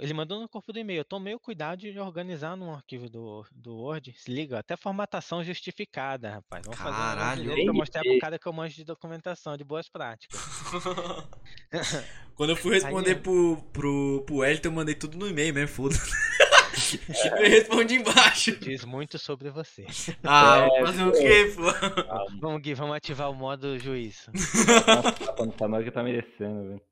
Ele 0.00 0.14
mandou 0.14 0.40
no 0.40 0.48
corpo 0.48 0.72
do 0.72 0.78
e-mail. 0.78 1.00
Eu 1.00 1.04
tomei 1.04 1.34
o 1.34 1.40
cuidado 1.40 1.80
de 1.80 1.98
organizar 1.98 2.56
num 2.56 2.72
arquivo 2.72 3.08
do, 3.10 3.44
do 3.52 3.74
Word. 3.76 4.14
Se 4.16 4.30
liga, 4.32 4.58
até 4.58 4.76
formatação 4.76 5.42
justificada, 5.44 6.30
rapaz. 6.34 6.62
Vamos 6.64 6.78
fazer 6.80 6.90
um 6.96 6.98
Caralho. 6.98 7.64
pra 7.64 7.72
mostrar 7.72 8.02
que 8.02 8.10
pro 8.10 8.18
cara 8.20 8.38
que 8.38 8.46
eu 8.46 8.52
manjo 8.52 8.76
de 8.76 8.84
documentação, 8.84 9.56
de 9.56 9.64
boas 9.64 9.88
práticas. 9.88 10.38
Quando 12.34 12.50
eu 12.50 12.56
fui 12.56 12.74
responder 12.74 13.10
Aí- 13.10 13.20
pro, 13.20 13.56
pro, 13.72 14.22
pro 14.26 14.44
Elton, 14.44 14.68
eu 14.68 14.72
mandei 14.72 14.94
tudo 14.94 15.18
no 15.18 15.28
e-mail 15.28 15.52
mesmo, 15.52 15.74
foda-se. 15.74 16.08
eu 17.40 17.48
respondi 17.50 17.94
embaixo. 17.96 18.56
Diz 18.60 18.84
muito 18.84 19.18
sobre 19.18 19.50
você. 19.50 19.84
Ah, 20.22 20.68
É, 20.72 20.80
fazer 20.86 21.02
o 21.04 21.12
quê, 21.12 21.52
pô? 21.56 21.62
Vamos, 22.40 22.62
Gui, 22.62 22.74
vamos 22.74 22.94
ativar 22.96 23.28
o 23.30 23.34
modo 23.34 23.76
juiz. 23.78 24.26
nossa, 24.32 25.32
quando 25.32 25.52
tá 25.52 25.66
mais 25.66 25.84
que 25.84 25.90
tá 25.90 26.02
merecendo, 26.02 26.68
velho. 26.68 26.82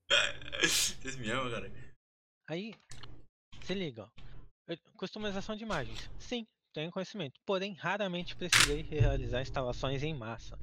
Vocês 0.60 1.16
me 1.16 1.30
amam, 1.30 1.50
cara. 1.50 1.70
Aí, 2.48 2.74
se 3.62 3.74
liga, 3.74 4.08
Customização 4.96 5.54
de 5.54 5.62
imagens. 5.62 6.10
Sim, 6.18 6.46
tenho 6.72 6.90
conhecimento. 6.90 7.40
Porém, 7.44 7.74
raramente 7.74 8.34
precisei 8.36 8.82
realizar 8.82 9.42
instalações 9.42 10.02
em 10.02 10.14
massa. 10.14 10.58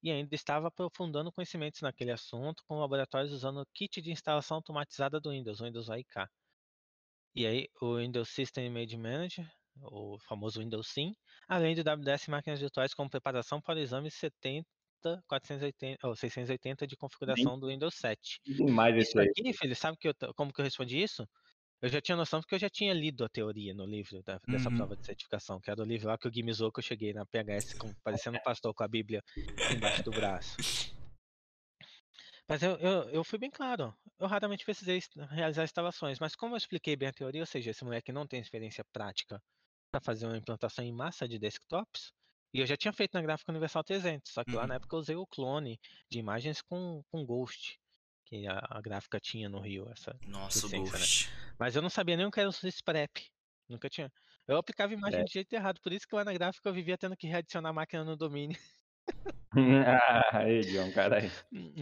E 0.00 0.12
ainda 0.12 0.32
estava 0.34 0.68
aprofundando 0.68 1.32
conhecimentos 1.32 1.80
naquele 1.80 2.12
assunto 2.12 2.62
com 2.66 2.78
laboratórios 2.78 3.32
usando 3.32 3.60
o 3.60 3.66
kit 3.74 4.00
de 4.00 4.12
instalação 4.12 4.58
automatizada 4.58 5.20
do 5.20 5.30
Windows, 5.30 5.60
o 5.60 5.64
Windows 5.64 5.90
AIK. 5.90 6.28
E 7.34 7.46
aí, 7.46 7.68
o 7.80 7.96
Windows 7.96 8.28
System 8.28 8.66
Image 8.66 8.96
Manager, 8.96 9.50
o 9.82 10.18
famoso 10.20 10.60
Windows 10.60 10.88
SIM, 10.88 11.12
além 11.48 11.74
do 11.74 11.82
WDS 11.82 12.28
máquinas 12.28 12.60
virtuais 12.60 12.94
como 12.94 13.10
preparação 13.10 13.60
para 13.60 13.78
o 13.78 13.82
exame 13.82 14.10
70, 14.10 14.68
480, 15.28 16.06
ou 16.08 16.16
680 16.16 16.86
de 16.86 16.96
configuração 16.96 17.58
do 17.58 17.68
Windows 17.68 17.94
7. 17.96 18.40
Tem 18.56 18.70
mais 18.72 18.96
Isso 18.96 19.18
aí. 19.18 19.32
aqui, 19.32 19.52
filho, 19.54 19.76
sabe 19.76 19.96
que 19.98 20.08
eu 20.08 20.14
como 20.36 20.52
que 20.52 20.60
eu 20.60 20.64
respondi 20.64 21.02
isso? 21.02 21.26
Eu 21.82 21.88
já 21.90 22.00
tinha 22.00 22.16
noção 22.16 22.40
porque 22.40 22.54
eu 22.56 22.60
já 22.60 22.70
tinha 22.70 22.94
lido 22.94 23.24
a 23.24 23.28
teoria 23.28 23.74
no 23.74 23.86
livro 23.86 24.22
da- 24.24 24.40
dessa 24.50 24.70
Uhum. 24.70 24.72
prova 24.72 24.96
de 24.96 25.04
certificação, 25.06 25.60
que 25.60 25.70
era 25.70 25.82
o 25.82 25.86
livro 25.86 26.08
lá 26.08 26.18
que 26.18 26.28
o 26.28 26.30
Gui 26.30 26.42
que 26.44 26.80
eu 26.80 26.82
cheguei 26.84 27.12
na 27.14 27.26
PHS 27.26 27.76
com, 27.78 27.94
parecendo 28.04 28.36
um 28.38 28.40
pastor 28.40 28.74
com 28.74 28.84
a 28.84 28.88
Bíblia 28.88 29.22
embaixo 29.70 30.02
do 30.04 30.14
braço. 30.14 30.60
Mas 32.48 32.62
eu, 32.62 32.76
eu, 32.78 33.10
eu 33.10 33.24
fui 33.24 33.38
bem 33.38 33.50
claro, 33.50 33.94
eu 34.18 34.26
raramente 34.26 34.64
precisei 34.64 35.00
realizar 35.30 35.64
instalações, 35.64 36.18
mas 36.18 36.34
como 36.34 36.54
eu 36.54 36.58
expliquei 36.58 36.96
bem 36.96 37.08
a 37.08 37.12
teoria, 37.12 37.42
ou 37.42 37.46
seja, 37.46 37.70
esse 37.70 37.84
moleque 37.84 38.12
não 38.12 38.26
tem 38.26 38.40
experiência 38.40 38.84
prática 38.92 39.42
para 39.90 40.00
fazer 40.00 40.26
uma 40.26 40.36
implantação 40.36 40.84
em 40.84 40.92
massa 40.92 41.28
de 41.28 41.38
desktops, 41.38 42.12
e 42.52 42.60
eu 42.60 42.66
já 42.66 42.76
tinha 42.76 42.92
feito 42.92 43.14
na 43.14 43.22
gráfica 43.22 43.52
Universal 43.52 43.84
300, 43.84 44.32
só 44.32 44.44
que 44.44 44.54
lá 44.56 44.62
Uhum. 44.62 44.68
na 44.68 44.74
época 44.76 44.96
eu 44.96 45.00
usei 45.00 45.16
o 45.16 45.26
clone 45.26 45.78
de 46.10 46.18
imagens 46.18 46.62
com, 46.62 47.02
com 47.10 47.24
Ghost, 47.26 47.78
que 48.24 48.46
a, 48.46 48.58
a 48.70 48.80
gráfica 48.80 49.18
tinha 49.20 49.48
no 49.48 49.60
Rio, 49.60 49.88
essa 49.90 50.18
Nossa, 50.26 50.66
né? 50.68 50.78
Ghost. 50.78 51.30
mas 51.58 51.76
eu 51.76 51.82
não 51.82 51.90
sabia 51.90 52.16
nem 52.16 52.26
o 52.26 52.30
que 52.30 52.40
era 52.40 52.48
o 52.48 52.52
SysPrep. 52.52 53.30
Nunca 53.68 53.88
tinha. 53.90 54.10
Eu 54.46 54.56
aplicava 54.56 54.94
imagem 54.94 55.20
É. 55.20 55.24
de 55.24 55.32
jeito 55.32 55.52
errado, 55.52 55.80
por 55.82 55.92
isso 55.92 56.06
que 56.08 56.14
lá 56.16 56.24
na 56.24 56.32
gráfica 56.32 56.68
eu 56.68 56.72
vivia 56.74 56.96
tendo 56.98 57.16
que 57.16 57.26
readicionar 57.26 57.70
a 57.70 57.72
máquina 57.74 58.02
no 58.04 58.16
domínio. 58.16 58.58
ah, 59.52 60.38
aí, 60.38 60.60
John, 60.60 60.92
caralho. 60.92 61.30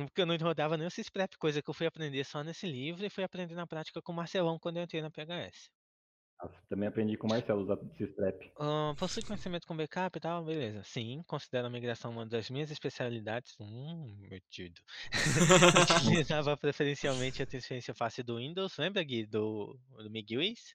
Porque 0.07 0.21
eu 0.23 0.27
não 0.27 0.37
rodava 0.37 0.77
nem 0.77 0.87
o 0.87 0.91
SysPrep, 0.91 1.37
coisa 1.39 1.63
que 1.63 1.69
eu 1.71 1.75
fui 1.75 1.87
aprender 1.87 2.25
só 2.25 2.43
nesse 2.43 2.67
livro 2.67 3.05
e 3.05 3.11
fui 3.11 3.25
aprender 3.25 3.55
na 3.55 3.67
prática 3.67 4.01
com 4.03 4.13
o 4.13 4.15
Marcelão 4.15 4.59
quando 4.59 4.77
eu 4.79 4.83
entrei 4.85 5.03
na 5.03 5.11
PHS. 5.11 5.71
Nossa, 6.43 6.55
também 6.69 6.87
aprendi 6.89 7.17
com 7.17 7.27
o 7.27 7.31
Marcelo 7.31 7.63
usar 7.63 7.79
esse 7.95 8.05
strap. 8.05 8.53
Ahn, 8.61 8.95
possui 8.97 9.23
conhecimento 9.23 9.67
com 9.67 9.77
backup 9.77 10.19
e 10.19 10.21
tal, 10.21 10.45
beleza. 10.45 10.83
Sim, 10.85 11.23
considero 11.27 11.67
a 11.67 11.71
migração 11.71 12.11
uma 12.11 12.27
das 12.27 12.51
minhas 12.51 12.71
especialidades. 12.71 13.57
Hum, 13.59 14.15
metido. 14.31 14.81
Utilizava 16.05 16.57
preferencialmente 16.57 17.43
a 17.43 17.47
transferência 17.47 17.95
fácil 17.95 18.23
do 18.23 18.37
Windows. 18.37 18.77
Lembra, 18.77 19.03
Gui, 19.03 19.25
do, 19.27 19.79
do 19.97 20.11
MiguiWiz? 20.11 20.75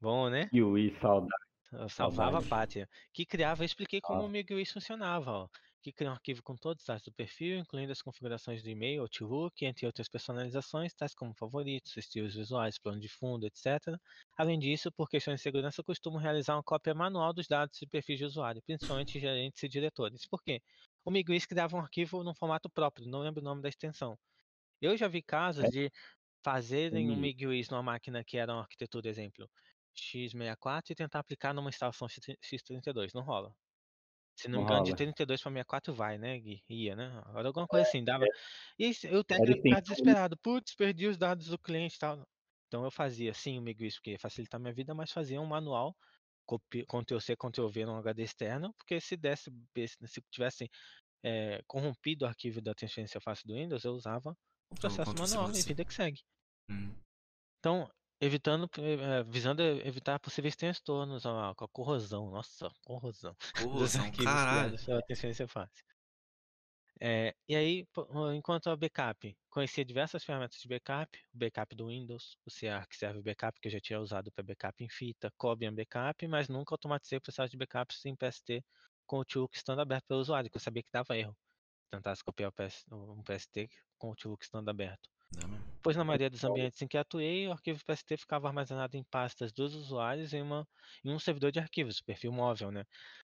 Bom, 0.00 0.28
né? 0.30 0.48
I, 0.52 0.96
saudade. 1.00 1.32
Eu 1.72 1.88
salvava 1.88 2.38
a 2.38 2.42
pátria. 2.42 2.88
Que 3.12 3.26
criava, 3.26 3.62
eu 3.62 3.66
expliquei 3.66 4.00
como 4.00 4.22
Ah. 4.22 4.26
o 4.26 4.28
MiguiWiz 4.28 4.70
funcionava, 4.70 5.30
ó. 5.30 5.48
Que 5.86 5.92
cria 5.92 6.10
um 6.10 6.14
arquivo 6.14 6.42
com 6.42 6.56
todos 6.56 6.82
os 6.82 6.86
dados 6.88 7.04
do 7.04 7.12
perfil, 7.12 7.58
incluindo 7.58 7.92
as 7.92 8.02
configurações 8.02 8.60
do 8.60 8.68
e-mail, 8.68 9.02
Outlook, 9.02 9.64
entre 9.64 9.86
outras 9.86 10.08
personalizações, 10.08 10.92
tais 10.92 11.14
como 11.14 11.32
favoritos, 11.32 11.96
estilos 11.96 12.34
visuais, 12.34 12.76
plano 12.76 12.98
de 12.98 13.08
fundo, 13.08 13.46
etc. 13.46 13.96
Além 14.36 14.58
disso, 14.58 14.90
por 14.90 15.08
questões 15.08 15.36
de 15.36 15.42
segurança, 15.42 15.80
eu 15.80 15.84
costumo 15.84 16.18
realizar 16.18 16.56
uma 16.56 16.62
cópia 16.64 16.92
manual 16.92 17.32
dos 17.32 17.46
dados 17.46 17.78
de 17.78 17.86
perfil 17.86 18.16
de 18.16 18.24
usuário, 18.24 18.60
principalmente 18.62 19.20
gerentes 19.20 19.62
e 19.62 19.68
diretores. 19.68 20.26
Por 20.26 20.42
quê? 20.42 20.60
O 21.04 21.10
MiguiWiz 21.12 21.46
criava 21.46 21.76
um 21.76 21.80
arquivo 21.80 22.24
num 22.24 22.34
formato 22.34 22.68
próprio, 22.68 23.06
não 23.06 23.20
lembro 23.20 23.40
o 23.40 23.44
nome 23.44 23.62
da 23.62 23.68
extensão. 23.68 24.18
Eu 24.80 24.96
já 24.96 25.06
vi 25.06 25.22
casos 25.22 25.66
É. 25.66 25.68
de 25.68 25.92
fazerem 26.42 27.08
um. 27.12 27.16
MiguiWiz 27.16 27.68
numa 27.70 27.84
máquina 27.84 28.24
que 28.24 28.36
era 28.36 28.52
uma 28.52 28.62
arquitetura, 28.62 29.08
exemplo, 29.08 29.48
x64 29.94 30.90
e 30.90 30.94
tentar 30.96 31.20
aplicar 31.20 31.54
numa 31.54 31.68
instalação 31.68 32.08
X- 32.08 32.36
x32. 32.42 33.12
Não 33.14 33.22
rola. 33.22 33.54
Se 34.36 34.48
não 34.48 34.58
me 34.58 34.64
engano, 34.64 34.84
de 34.84 34.90
rola. 34.90 34.96
32 34.96 35.40
para 35.40 35.50
64 35.50 35.94
vai, 35.94 36.18
né? 36.18 36.38
Gui? 36.38 36.62
Ia, 36.68 36.94
né? 36.94 37.22
Agora 37.24 37.48
alguma 37.48 37.66
coisa 37.66 37.88
assim, 37.88 38.04
dava. 38.04 38.24
E 38.78 38.84
aí, 38.84 38.92
o 39.04 39.06
Era 39.06 39.24
técnico 39.24 39.62
ficava 39.62 39.82
desesperado. 39.82 40.36
Putz, 40.36 40.74
perdi 40.74 41.06
os 41.06 41.16
dados 41.16 41.46
do 41.46 41.58
cliente 41.58 41.96
e 41.96 41.98
tal. 41.98 42.22
Então 42.68 42.84
eu 42.84 42.90
fazia 42.90 43.32
sim 43.32 43.58
o 43.58 43.62
MiguiWiz, 43.62 43.94
porque 43.94 44.10
ia 44.10 44.18
facilitar 44.18 44.60
minha 44.60 44.74
vida, 44.74 44.94
mas 44.94 45.10
fazia 45.10 45.40
um 45.40 45.46
manual, 45.46 45.96
Ctrl-C, 46.46 47.36
Ctrl-V 47.36 47.86
num 47.86 47.96
HD 47.96 48.24
externo, 48.24 48.74
porque 48.74 49.00
se 49.00 49.16
desse, 49.16 49.50
se 50.04 50.20
tivesse 50.30 50.68
eh, 51.24 51.62
corrompido 51.66 52.24
o 52.24 52.28
arquivo 52.28 52.60
da 52.60 52.74
transferência 52.74 53.20
fácil 53.20 53.46
do 53.46 53.54
Windows, 53.54 53.84
eu 53.84 53.92
usava 53.92 54.36
o 54.70 54.74
processo 54.78 55.12
Ctrl+C, 55.12 55.34
manual 55.36 55.56
e 55.56 55.62
vida 55.62 55.84
que 55.84 55.94
segue. 55.94 56.20
Hum. 56.70 56.92
Então, 57.60 57.88
evitando, 58.20 58.68
eh, 58.78 59.22
visando 59.24 59.62
evitar 59.62 60.18
possíveis 60.18 60.56
transtornos 60.56 61.24
ó, 61.26 61.54
com 61.54 61.64
a 61.64 61.68
corrosão, 61.68 62.30
nossa, 62.30 62.70
corrosão 62.84 63.36
Corrosão, 63.56 64.10
caralho. 64.12 64.76
transferência 65.06 65.46
fácil. 65.46 65.84
É, 66.98 67.34
e 67.46 67.54
aí, 67.54 67.86
enquanto 68.34 68.70
ao 68.70 68.76
backup, 68.76 69.36
conhecia 69.50 69.84
diversas 69.84 70.24
ferramentas 70.24 70.58
de 70.58 70.66
backup, 70.66 71.18
o 71.34 71.38
backup 71.38 71.74
do 71.74 71.88
Windows, 71.88 72.38
o 72.46 72.50
CR 72.50 72.88
que 72.88 72.96
serve 72.96 73.20
backup, 73.20 73.60
que 73.60 73.68
eu 73.68 73.72
já 73.72 73.80
tinha 73.80 74.00
usado 74.00 74.32
para 74.32 74.42
backup 74.42 74.82
em 74.82 74.88
fita, 74.88 75.30
Cobian 75.36 75.74
Backup, 75.74 76.26
mas 76.26 76.48
nunca 76.48 76.74
automatizei 76.74 77.18
o 77.18 77.20
processo 77.20 77.50
de 77.50 77.58
backups 77.58 78.04
em 78.06 78.16
PST 78.16 78.64
com 79.06 79.16
o 79.16 79.18
Outlook 79.20 79.54
estando 79.54 79.80
aberto 79.80 80.06
pelo 80.06 80.20
usuário, 80.20 80.50
que 80.50 80.56
eu 80.56 80.60
sabia 80.60 80.82
que 80.82 80.90
dava 80.90 81.16
erro. 81.16 81.36
Tentasse 81.90 82.24
copiar 82.24 82.50
PS 82.50 82.84
um 82.90 83.22
PST 83.22 83.68
com 83.98 84.08
o 84.08 84.10
Outlook 84.10 84.42
estando 84.42 84.68
aberto. 84.70 85.10
Mesmo. 85.34 85.75
Pois 85.86 85.96
na 85.96 86.02
maioria 86.02 86.28
dos 86.28 86.42
ambientes 86.42 86.82
em 86.82 86.88
que 86.88 86.98
atuei, 86.98 87.46
o 87.46 87.52
arquivo 87.52 87.78
PST 87.84 88.16
ficava 88.16 88.48
armazenado 88.48 88.96
em 88.96 89.04
pastas 89.04 89.52
dos 89.52 89.72
usuários 89.72 90.34
em, 90.34 90.42
uma, 90.42 90.66
em 91.04 91.12
um 91.12 91.18
servidor 91.20 91.52
de 91.52 91.60
arquivos, 91.60 92.00
perfil 92.00 92.32
móvel, 92.32 92.72
né? 92.72 92.84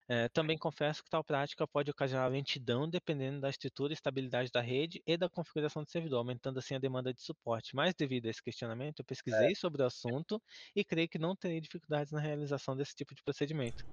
É, 0.09 0.29
também 0.31 0.59
confesso 0.59 1.01
que 1.05 1.09
tal 1.09 1.23
prática 1.23 1.65
pode 1.69 1.93
ocasionar 1.93 2.29
lentidão 2.29 2.91
dependendo 2.91 3.41
da 3.41 3.49
estrutura 3.49 3.93
e 3.93 3.95
estabilidade 3.95 4.51
da 4.51 4.61
rede 4.61 5.01
e 5.07 5.17
da 5.17 5.29
configuração 5.29 5.85
do 5.85 5.89
servidor, 5.89 6.19
aumentando 6.19 6.59
assim 6.59 6.75
a 6.75 6.81
demanda 6.81 7.15
de 7.15 7.23
suporte. 7.23 7.77
Mas 7.77 7.95
devido 7.95 8.27
a 8.27 8.31
esse 8.31 8.43
questionamento, 8.43 8.99
eu 8.99 9.05
pesquisei 9.05 9.55
sobre 9.55 9.85
o 9.85 9.87
assunto 9.87 10.43
e 10.75 10.85
creio 10.85 11.09
que 11.09 11.21
não 11.21 11.37
terei 11.37 11.61
dificuldades 11.61 12.11
na 12.11 12.19
realização 12.19 12.77
desse 12.77 12.97
tipo 12.97 13.15
de 13.15 13.23
procedimento. 13.23 13.87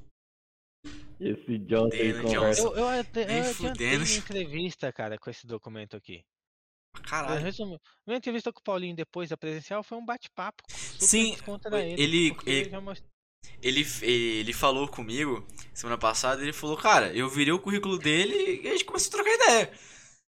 Esse 1.20 1.60
John 1.60 1.90
tem 1.90 2.20
conversa. 2.20 2.62
Eu, 2.64 2.72
eu, 2.72 2.78
eu 2.78 2.88
adiantei 2.88 3.44
fudendo. 3.54 4.04
minha 4.04 4.18
entrevista, 4.18 4.92
cara, 4.92 5.16
com 5.20 5.30
esse 5.30 5.46
documento 5.46 5.96
aqui. 5.96 6.26
Caralho. 7.10 7.42
resumi- 7.44 7.80
Minha 8.06 8.18
entrevista 8.18 8.52
com 8.52 8.60
o 8.60 8.64
Paulinho 8.64 8.96
depois 8.96 9.30
da 9.30 9.38
presencial 9.38 9.84
foi 9.84 9.98
um 9.98 10.06
bate-papo. 10.06 10.64
Sim, 11.00 11.36
ele- 11.98 12.36
ele- 12.42 12.70
Ele, 13.62 13.86
ele 14.04 14.54
falou 14.54 14.88
comigo 14.88 15.46
semana 15.74 15.98
passada, 15.98 16.42
ele 16.42 16.52
falou, 16.54 16.76
cara, 16.78 17.14
eu 17.14 17.30
virei 17.30 17.54
o 17.54 17.60
currículo 17.60 17.98
dele 17.98 18.62
e 18.64 18.68
a 18.68 18.72
gente 18.72 18.86
começou 18.86 19.10
a 19.10 19.12
trocar 19.24 19.34
ideia. 19.34 19.72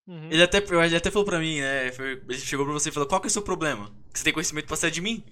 Uhum. 0.06 0.30
Ele 0.30 0.42
até, 0.42 0.58
ele 0.58 0.96
até 0.96 1.10
falou 1.10 1.24
pra 1.26 1.38
mim, 1.38 1.60
né? 1.60 1.88
ele 1.88 2.38
chegou 2.38 2.64
pra 2.64 2.72
você 2.74 2.88
e 2.88 2.92
falou, 2.92 3.08
qual 3.08 3.20
que 3.20 3.26
é 3.26 3.28
o 3.28 3.30
seu 3.30 3.42
problema? 3.42 3.90
Que 4.12 4.18
você 4.18 4.24
tem 4.24 4.32
conhecimento 4.32 4.66
pra 4.66 4.76
sair 4.76 4.90
de 4.90 5.00
mim? 5.00 5.24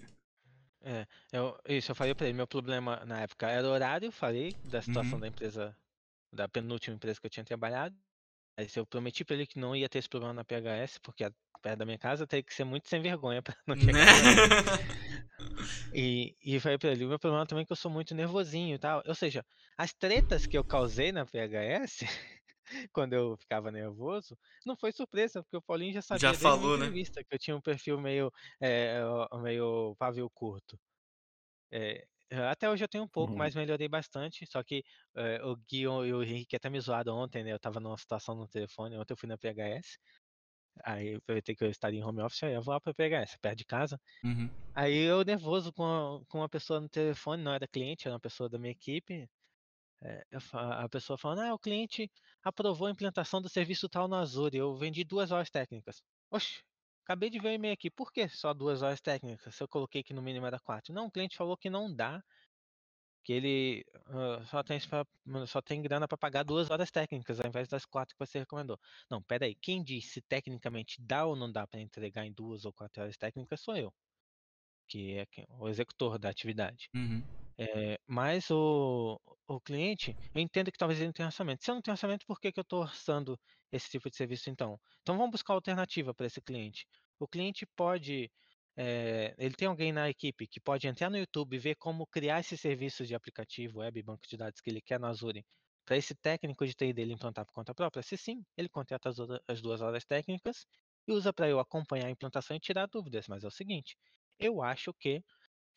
Eu, 1.32 1.58
isso, 1.68 1.90
eu 1.90 1.94
falei 1.96 2.14
pra 2.14 2.26
ele. 2.26 2.36
Meu 2.36 2.46
problema 2.46 3.02
na 3.04 3.20
época 3.20 3.48
era 3.48 3.66
o 3.66 3.70
horário, 3.70 4.12
falei 4.12 4.54
da 4.64 4.80
situação 4.80 5.14
Uhum. 5.14 5.20
da 5.20 5.28
empresa, 5.28 5.76
da 6.32 6.48
penúltima 6.48 6.94
empresa 6.96 7.20
que 7.20 7.26
eu 7.26 7.30
tinha 7.30 7.44
trabalhado. 7.44 7.94
Aí 8.56 8.66
eu 8.76 8.86
prometi 8.86 9.24
pra 9.24 9.34
ele 9.36 9.46
que 9.46 9.58
não 9.58 9.76
ia 9.76 9.88
ter 9.88 9.98
esse 9.98 10.08
problema 10.08 10.32
na 10.34 10.44
PHS, 10.44 11.00
porque 11.00 11.24
a- 11.24 11.32
perto 11.62 11.78
da 11.78 11.84
minha 11.86 11.98
casa 11.98 12.26
teria 12.26 12.42
que 12.44 12.54
ser 12.54 12.64
muito 12.64 12.88
sem 12.88 13.00
vergonha 13.02 13.42
pra 13.44 13.56
não 13.66 13.76
ter 13.76 13.92
Né? 13.94 14.04
E, 15.92 16.36
e 16.44 16.60
falei 16.60 16.78
pra 16.78 16.90
ele, 16.90 17.04
o 17.04 17.08
meu 17.08 17.18
problema 17.18 17.46
também 17.46 17.62
é 17.62 17.66
que 17.66 17.72
eu 17.72 17.76
sou 17.76 17.90
muito 17.90 18.14
nervosinho 18.14 18.74
e 18.74 18.78
tal. 18.78 19.02
Ou 19.06 19.14
seja, 19.14 19.44
as 19.76 19.92
tretas 19.94 20.46
que 20.46 20.56
eu 20.58 20.64
causei 20.64 21.12
na 21.12 21.24
PHS, 21.24 22.04
quando 22.92 23.12
eu 23.14 23.36
ficava 23.38 23.70
nervoso, 23.70 24.36
não 24.64 24.76
foi 24.76 24.92
surpresa, 24.92 25.42
porque 25.42 25.56
o 25.56 25.62
Paulinho 25.62 25.94
já 25.94 26.02
sabia 26.02 26.28
Já 26.28 26.34
falou, 26.34 26.76
né? 26.78 26.86
entrevista 26.86 27.22
que 27.24 27.34
eu 27.34 27.38
tinha 27.38 27.56
um 27.56 27.60
perfil 27.62 28.00
meio, 28.00 28.32
é, 28.60 29.00
meio 29.42 29.94
pavio 29.98 30.28
curto. 30.30 30.78
É, 31.72 32.06
até 32.50 32.68
hoje 32.70 32.84
eu 32.84 32.88
tenho 32.88 33.04
um 33.04 33.08
pouco, 33.08 33.34
Uhum. 33.34 33.38
mas 33.38 33.54
melhorei 33.54 33.88
bastante. 33.88 34.46
Só 34.46 34.62
que 34.62 34.82
é, 35.16 35.42
o 35.44 35.56
Gui 35.56 35.82
e 35.82 35.88
o 35.88 36.22
Henrique 36.22 36.56
até 36.56 36.68
me 36.70 36.80
zoaram 36.80 37.16
ontem, 37.16 37.44
né? 37.44 37.52
Eu 37.52 37.60
tava 37.60 37.80
numa 37.80 37.96
situação 37.98 38.34
no 38.36 38.48
telefone, 38.48 38.96
ontem 38.98 39.12
eu 39.14 39.16
fui 39.18 39.28
na 39.28 39.38
PHS. 39.38 39.98
Aí 40.84 41.08
eu 41.14 41.18
aproveitei 41.18 41.56
que 41.56 41.64
eu 41.64 41.70
estaria 41.70 42.00
em 42.00 42.04
home 42.04 42.22
office, 42.22 42.42
aí 42.44 42.54
eu 42.54 42.62
vou 42.62 42.74
lá 42.74 42.80
pra 42.80 42.94
PHS, 42.94 43.38
perto 43.40 43.58
de 43.58 43.64
casa. 43.66 43.98
Uhum. 44.24 44.56
Aí 44.74 44.94
eu 44.96 45.24
nervoso 45.24 45.72
com, 45.72 45.84
a- 45.84 46.20
com 46.28 46.38
uma 46.40 46.48
pessoa 46.50 46.80
no 46.80 46.88
telefone, 46.88 47.42
não 47.42 47.52
era 47.54 47.68
cliente, 47.68 48.06
era 48.08 48.14
uma 48.14 48.20
pessoa 48.20 48.48
da 48.50 48.58
minha 48.58 48.72
equipe. 48.72 49.28
é, 50.04 50.22
a 50.54 50.88
pessoa 50.88 51.18
falando, 51.18 51.40
ah, 51.42 51.54
o 51.54 51.58
cliente 51.58 52.10
aprovou 52.44 52.86
a 52.88 52.90
implantação 52.90 53.40
do 53.42 53.48
serviço 53.48 53.88
tal 53.88 54.08
no 54.08 54.16
Azure, 54.16 54.56
eu 54.58 54.76
vendi 54.76 55.04
duas 55.04 55.30
horas 55.32 55.50
técnicas. 55.50 56.02
Oxe, 56.30 56.62
acabei 57.06 57.30
de 57.30 57.38
ver 57.38 57.48
o 57.50 57.52
e-mail 57.52 57.74
aqui, 57.74 57.90
por 57.90 58.12
que 58.12 58.28
só 58.28 58.52
duas 58.54 58.82
horas 58.82 59.00
técnicas? 59.00 59.54
Se 59.54 59.62
eu 59.62 59.68
coloquei 59.68 60.02
que 60.02 60.12
no 60.14 60.22
mínimo 60.22 60.46
era 60.46 60.60
quatro. 60.60 60.92
Não, 60.94 61.06
o 61.06 61.10
cliente 61.10 61.36
falou 61.36 61.56
que 61.56 61.70
não 61.70 61.94
dá, 61.94 62.22
que 63.22 63.32
ele 63.32 63.84
ah, 64.06 64.44
só, 64.46 64.62
tem, 64.62 64.78
pra- 64.88 65.06
só 65.46 65.60
tem 65.60 65.82
grana 65.82 66.06
para 66.08 66.16
pagar 66.18 66.44
duas 66.44 66.70
horas 66.70 66.90
técnicas, 66.90 67.40
ao 67.40 67.48
invés 67.48 67.68
das 67.68 67.84
quatro 67.84 68.14
que 68.16 68.24
você 68.26 68.38
recomendou. 68.38 68.78
Não, 69.10 69.22
peraí, 69.22 69.54
quem 69.54 69.82
diz 69.82 70.12
se 70.12 70.22
tecnicamente 70.22 71.00
dá 71.02 71.26
ou 71.26 71.34
não 71.36 71.50
dá 71.50 71.66
para 71.66 71.80
entregar 71.80 72.24
em 72.26 72.32
duas 72.32 72.64
ou 72.64 72.72
quatro 72.72 73.02
horas 73.02 73.16
técnicas 73.16 73.60
sou 73.60 73.76
eu 73.76 73.92
que 74.86 75.18
é 75.18 75.26
o 75.50 75.68
executor 75.68 76.18
da 76.18 76.28
atividade. 76.30 76.88
Uhum. 76.94 77.28
É, 77.58 77.98
mas 78.06 78.50
o, 78.50 79.18
o 79.48 79.60
cliente, 79.60 80.14
eu 80.34 80.42
entendo 80.42 80.70
que 80.70 80.76
talvez 80.78 80.98
ele 81.00 81.06
não 81.08 81.12
tenha 81.14 81.26
orçamento. 81.28 81.64
Se 81.64 81.70
eu 81.70 81.74
não 81.74 81.82
tenho 81.82 81.94
orçamento, 81.94 82.26
por 82.26 82.38
que, 82.40 82.52
que 82.52 82.60
eu 82.60 82.62
estou 82.62 82.80
orçando 82.82 83.38
esse 83.72 83.88
tipo 83.90 84.10
de 84.10 84.16
serviço 84.16 84.50
então? 84.50 84.78
Então 85.02 85.16
vamos 85.16 85.32
buscar 85.32 85.54
alternativa 85.54 86.14
para 86.14 86.26
esse 86.26 86.40
cliente. 86.42 86.86
O 87.18 87.26
cliente 87.28 87.66
pode, 87.76 88.30
é, 88.76 89.34
ele 89.38 89.54
tem 89.54 89.68
alguém 89.68 89.92
na 89.92 90.08
equipe 90.10 90.46
que 90.46 90.60
pode 90.60 90.86
entrar 90.86 91.08
no 91.10 91.16
YouTube 91.18 91.56
e 91.56 91.58
ver 91.58 91.76
como 91.76 92.06
criar 92.06 92.40
esses 92.40 92.60
serviços 92.60 93.08
de 93.08 93.14
aplicativo, 93.14 93.78
web, 93.80 94.02
banco 94.02 94.26
de 94.28 94.36
dados 94.36 94.60
que 94.60 94.68
ele 94.70 94.82
quer 94.82 95.00
no 95.00 95.06
Azure. 95.06 95.44
Para 95.84 95.96
esse 95.96 96.14
técnico 96.14 96.66
de 96.66 96.74
TI 96.74 96.92
dele 96.92 97.12
implantar 97.14 97.46
por 97.46 97.52
conta 97.52 97.74
própria? 97.74 98.02
Se 98.02 98.16
sim, 98.18 98.44
ele 98.56 98.68
contrata 98.68 99.08
as, 99.08 99.18
horas- 99.18 99.40
as 99.48 99.62
duas 99.62 99.80
horas 99.80 100.04
técnicas 100.04 100.66
e 101.06 101.12
usa 101.12 101.32
para 101.32 101.48
eu 101.48 101.58
acompanhar 101.60 102.06
a 102.08 102.10
implantação 102.10 102.56
e 102.56 102.60
tirar 102.60 102.86
dúvidas. 102.86 103.26
Mas 103.28 103.44
é 103.44 103.46
o 103.46 103.50
seguinte, 103.50 103.96
eu 104.38 104.62
acho 104.62 104.92
que 104.94 105.22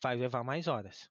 vai 0.02 0.16
levar 0.16 0.42
mais 0.44 0.66
horas. 0.68 1.10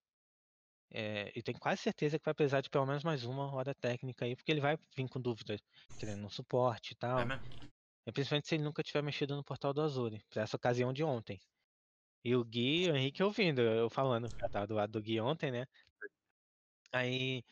É, 0.91 1.31
e 1.35 1.43
tenho 1.43 1.59
quase 1.59 1.81
certeza 1.81 2.17
que 2.17 2.25
vai 2.25 2.33
precisar 2.33 2.61
de 2.61 2.69
pelo 2.69 2.85
menos 2.85 3.03
mais 3.03 3.23
uma 3.23 3.53
hora 3.53 3.75
técnica 3.75 4.25
aí, 4.25 4.35
porque 4.35 4.51
ele 4.51 4.61
vai 4.61 4.77
vir 4.95 5.07
com 5.07 5.21
dúvidas, 5.21 5.61
querendo 5.99 6.25
um 6.25 6.29
suporte 6.29 6.93
e 6.93 6.95
tal. 6.95 7.19
É? 7.19 7.39
E 8.07 8.11
principalmente 8.11 8.47
se 8.47 8.55
ele 8.55 8.63
nunca 8.63 8.81
tiver 8.81 9.03
mexido 9.03 9.35
no 9.35 9.43
portal 9.43 9.71
do 9.71 9.81
Azure, 9.81 10.23
pra 10.29 10.41
essa 10.41 10.55
ocasião 10.55 10.91
de 10.91 11.03
ontem. 11.03 11.39
E 12.23 12.35
o 12.35 12.43
Gui 12.43 12.85
e 12.85 12.91
o 12.91 12.95
Henrique 12.95 13.21
ouvindo, 13.21 13.61
eu 13.61 13.89
falando, 13.89 14.27
eu 14.41 14.49
tava 14.49 14.65
do 14.65 14.73
lado 14.73 14.91
do 14.91 15.01
Gui 15.01 15.21
ontem, 15.21 15.51
né? 15.51 15.67
Aí, 16.91 17.43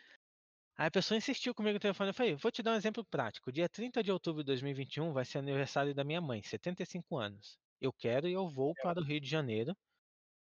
aí 0.76 0.88
a 0.88 0.92
pessoa 0.92 1.18
insistiu 1.18 1.54
comigo 1.54 1.76
no 1.76 1.80
telefone, 1.80 2.10
eu 2.10 2.14
falei, 2.14 2.36
vou 2.36 2.52
te 2.52 2.64
dar 2.64 2.72
um 2.72 2.76
exemplo 2.76 3.06
prático. 3.06 3.52
Dia 3.52 3.70
30 3.70 4.04
de 4.04 4.12
outubro 4.12 4.42
de 4.42 4.48
2021 4.48 5.14
vai 5.14 5.24
ser 5.24 5.38
aniversário 5.38 5.94
da 5.94 6.04
minha 6.04 6.20
mãe, 6.20 6.42
75 6.42 7.18
anos. 7.18 7.60
Eu 7.80 7.94
quero 7.94 8.28
e 8.28 8.34
eu 8.34 8.50
vou 8.50 8.74
para 8.82 9.00
o 9.00 9.04
Rio 9.04 9.22
de 9.22 9.30
Janeiro 9.30 9.78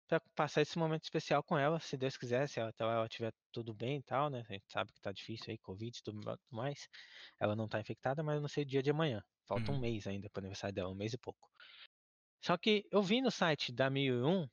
para 0.08 0.20
passar 0.36 0.62
esse 0.62 0.78
momento 0.78 1.04
especial 1.04 1.44
com 1.44 1.58
ela, 1.58 1.80
se 1.80 1.98
Deus 1.98 2.18
quiser, 2.18 2.48
se 2.48 2.60
ela, 2.60 2.70
até 2.70 2.84
ela 2.84 3.08
tiver 3.10 3.34
tudo 3.52 3.74
bem 3.74 3.98
e 4.00 4.04
tal, 4.04 4.30
né? 4.30 4.44
A 4.50 4.54
gente 4.54 4.66
sabe 4.72 4.94
que 4.94 5.02
tá 5.02 5.12
difícil 5.12 5.52
aí, 5.52 5.58
Covid 5.58 5.98
e 5.98 6.04
tudo 6.04 6.22
ma- 6.26 6.38
mais. 6.50 6.88
Ela 7.40 7.56
não 7.56 7.68
tá 7.68 7.80
infectada, 7.80 8.24
mas 8.24 8.36
eu 8.36 8.42
não 8.42 8.50
sei 8.50 8.64
o 8.64 8.68
dia 8.68 8.84
de 8.84 8.92
amanhã. 8.92 9.24
Falta 9.48 9.72
um 9.72 9.78
Uhum. 9.78 9.80
mês 9.80 10.08
ainda 10.08 10.30
pro 10.30 10.42
aniversário 10.42 10.76
dela, 10.76 10.90
um 10.92 10.96
mês 10.96 11.14
e 11.14 11.18
pouco. 11.18 11.50
Só 12.44 12.58
que 12.58 12.88
eu 12.92 13.02
vi 13.04 13.22
no 13.22 13.32
site 13.32 13.74
da 13.74 13.90
1001, 13.90 14.48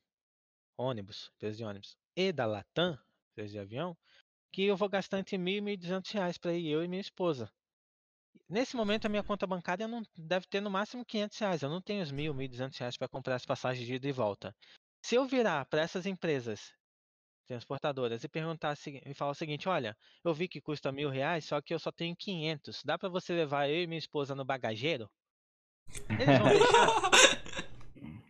ônibus, 0.77 1.31
empresa 1.35 1.57
de 1.57 1.63
ônibus, 1.65 1.97
e 2.15 2.31
da 2.33 2.45
Latam, 2.45 2.99
empresa 3.31 3.53
de 3.53 3.59
avião, 3.59 3.97
que 4.53 4.63
eu 4.65 4.77
vou 4.77 4.89
gastar 4.89 5.19
entre 5.19 5.37
mil 5.37 5.57
e 5.57 5.61
mil 5.61 5.77
duzentos 5.77 6.11
reais 6.11 6.37
para 6.37 6.53
ir 6.53 6.69
eu 6.69 6.83
e 6.83 6.87
minha 6.89 7.01
esposa. 7.01 7.51
Nesse 8.49 8.75
momento, 8.77 9.05
a 9.05 9.09
minha 9.09 9.23
conta 9.23 9.45
bancária 9.45 9.85
não 9.87 10.01
deve 10.17 10.47
ter 10.47 10.61
no 10.61 10.69
máximo 10.71 11.05
500 11.05 11.37
reais. 11.39 11.61
Eu 11.61 11.69
não 11.69 11.81
tenho 11.81 12.01
os 12.03 12.11
mil, 12.11 12.33
mil 12.33 12.45
e 12.45 12.49
duzentos 12.49 12.77
reais 12.79 12.97
para 12.97 13.09
comprar 13.09 13.35
as 13.35 13.45
passagens 13.45 13.85
de 13.85 13.95
ida 13.95 14.07
e 14.07 14.11
volta. 14.13 14.55
Se 15.03 15.15
eu 15.15 15.25
virar 15.25 15.65
para 15.65 15.81
essas 15.81 16.05
empresas 16.05 16.73
transportadoras 17.45 18.23
e 18.23 18.29
perguntar 18.29 18.77
e 19.05 19.13
falar 19.13 19.31
o 19.31 19.35
seguinte, 19.35 19.67
olha, 19.67 19.97
eu 20.23 20.33
vi 20.33 20.47
que 20.47 20.61
custa 20.61 20.93
mil 20.93 21.09
reais, 21.09 21.43
só 21.43 21.61
que 21.61 21.73
eu 21.73 21.79
só 21.79 21.91
tenho 21.91 22.15
500. 22.15 22.81
Dá 22.85 22.97
para 22.97 23.09
você 23.09 23.33
levar 23.33 23.67
eu 23.67 23.83
e 23.83 23.87
minha 23.87 23.99
esposa 23.99 24.33
no 24.33 24.45
bagageiro? 24.45 25.11
Eles 26.09 26.39
vão 26.39 26.47
deixar? 26.47 26.87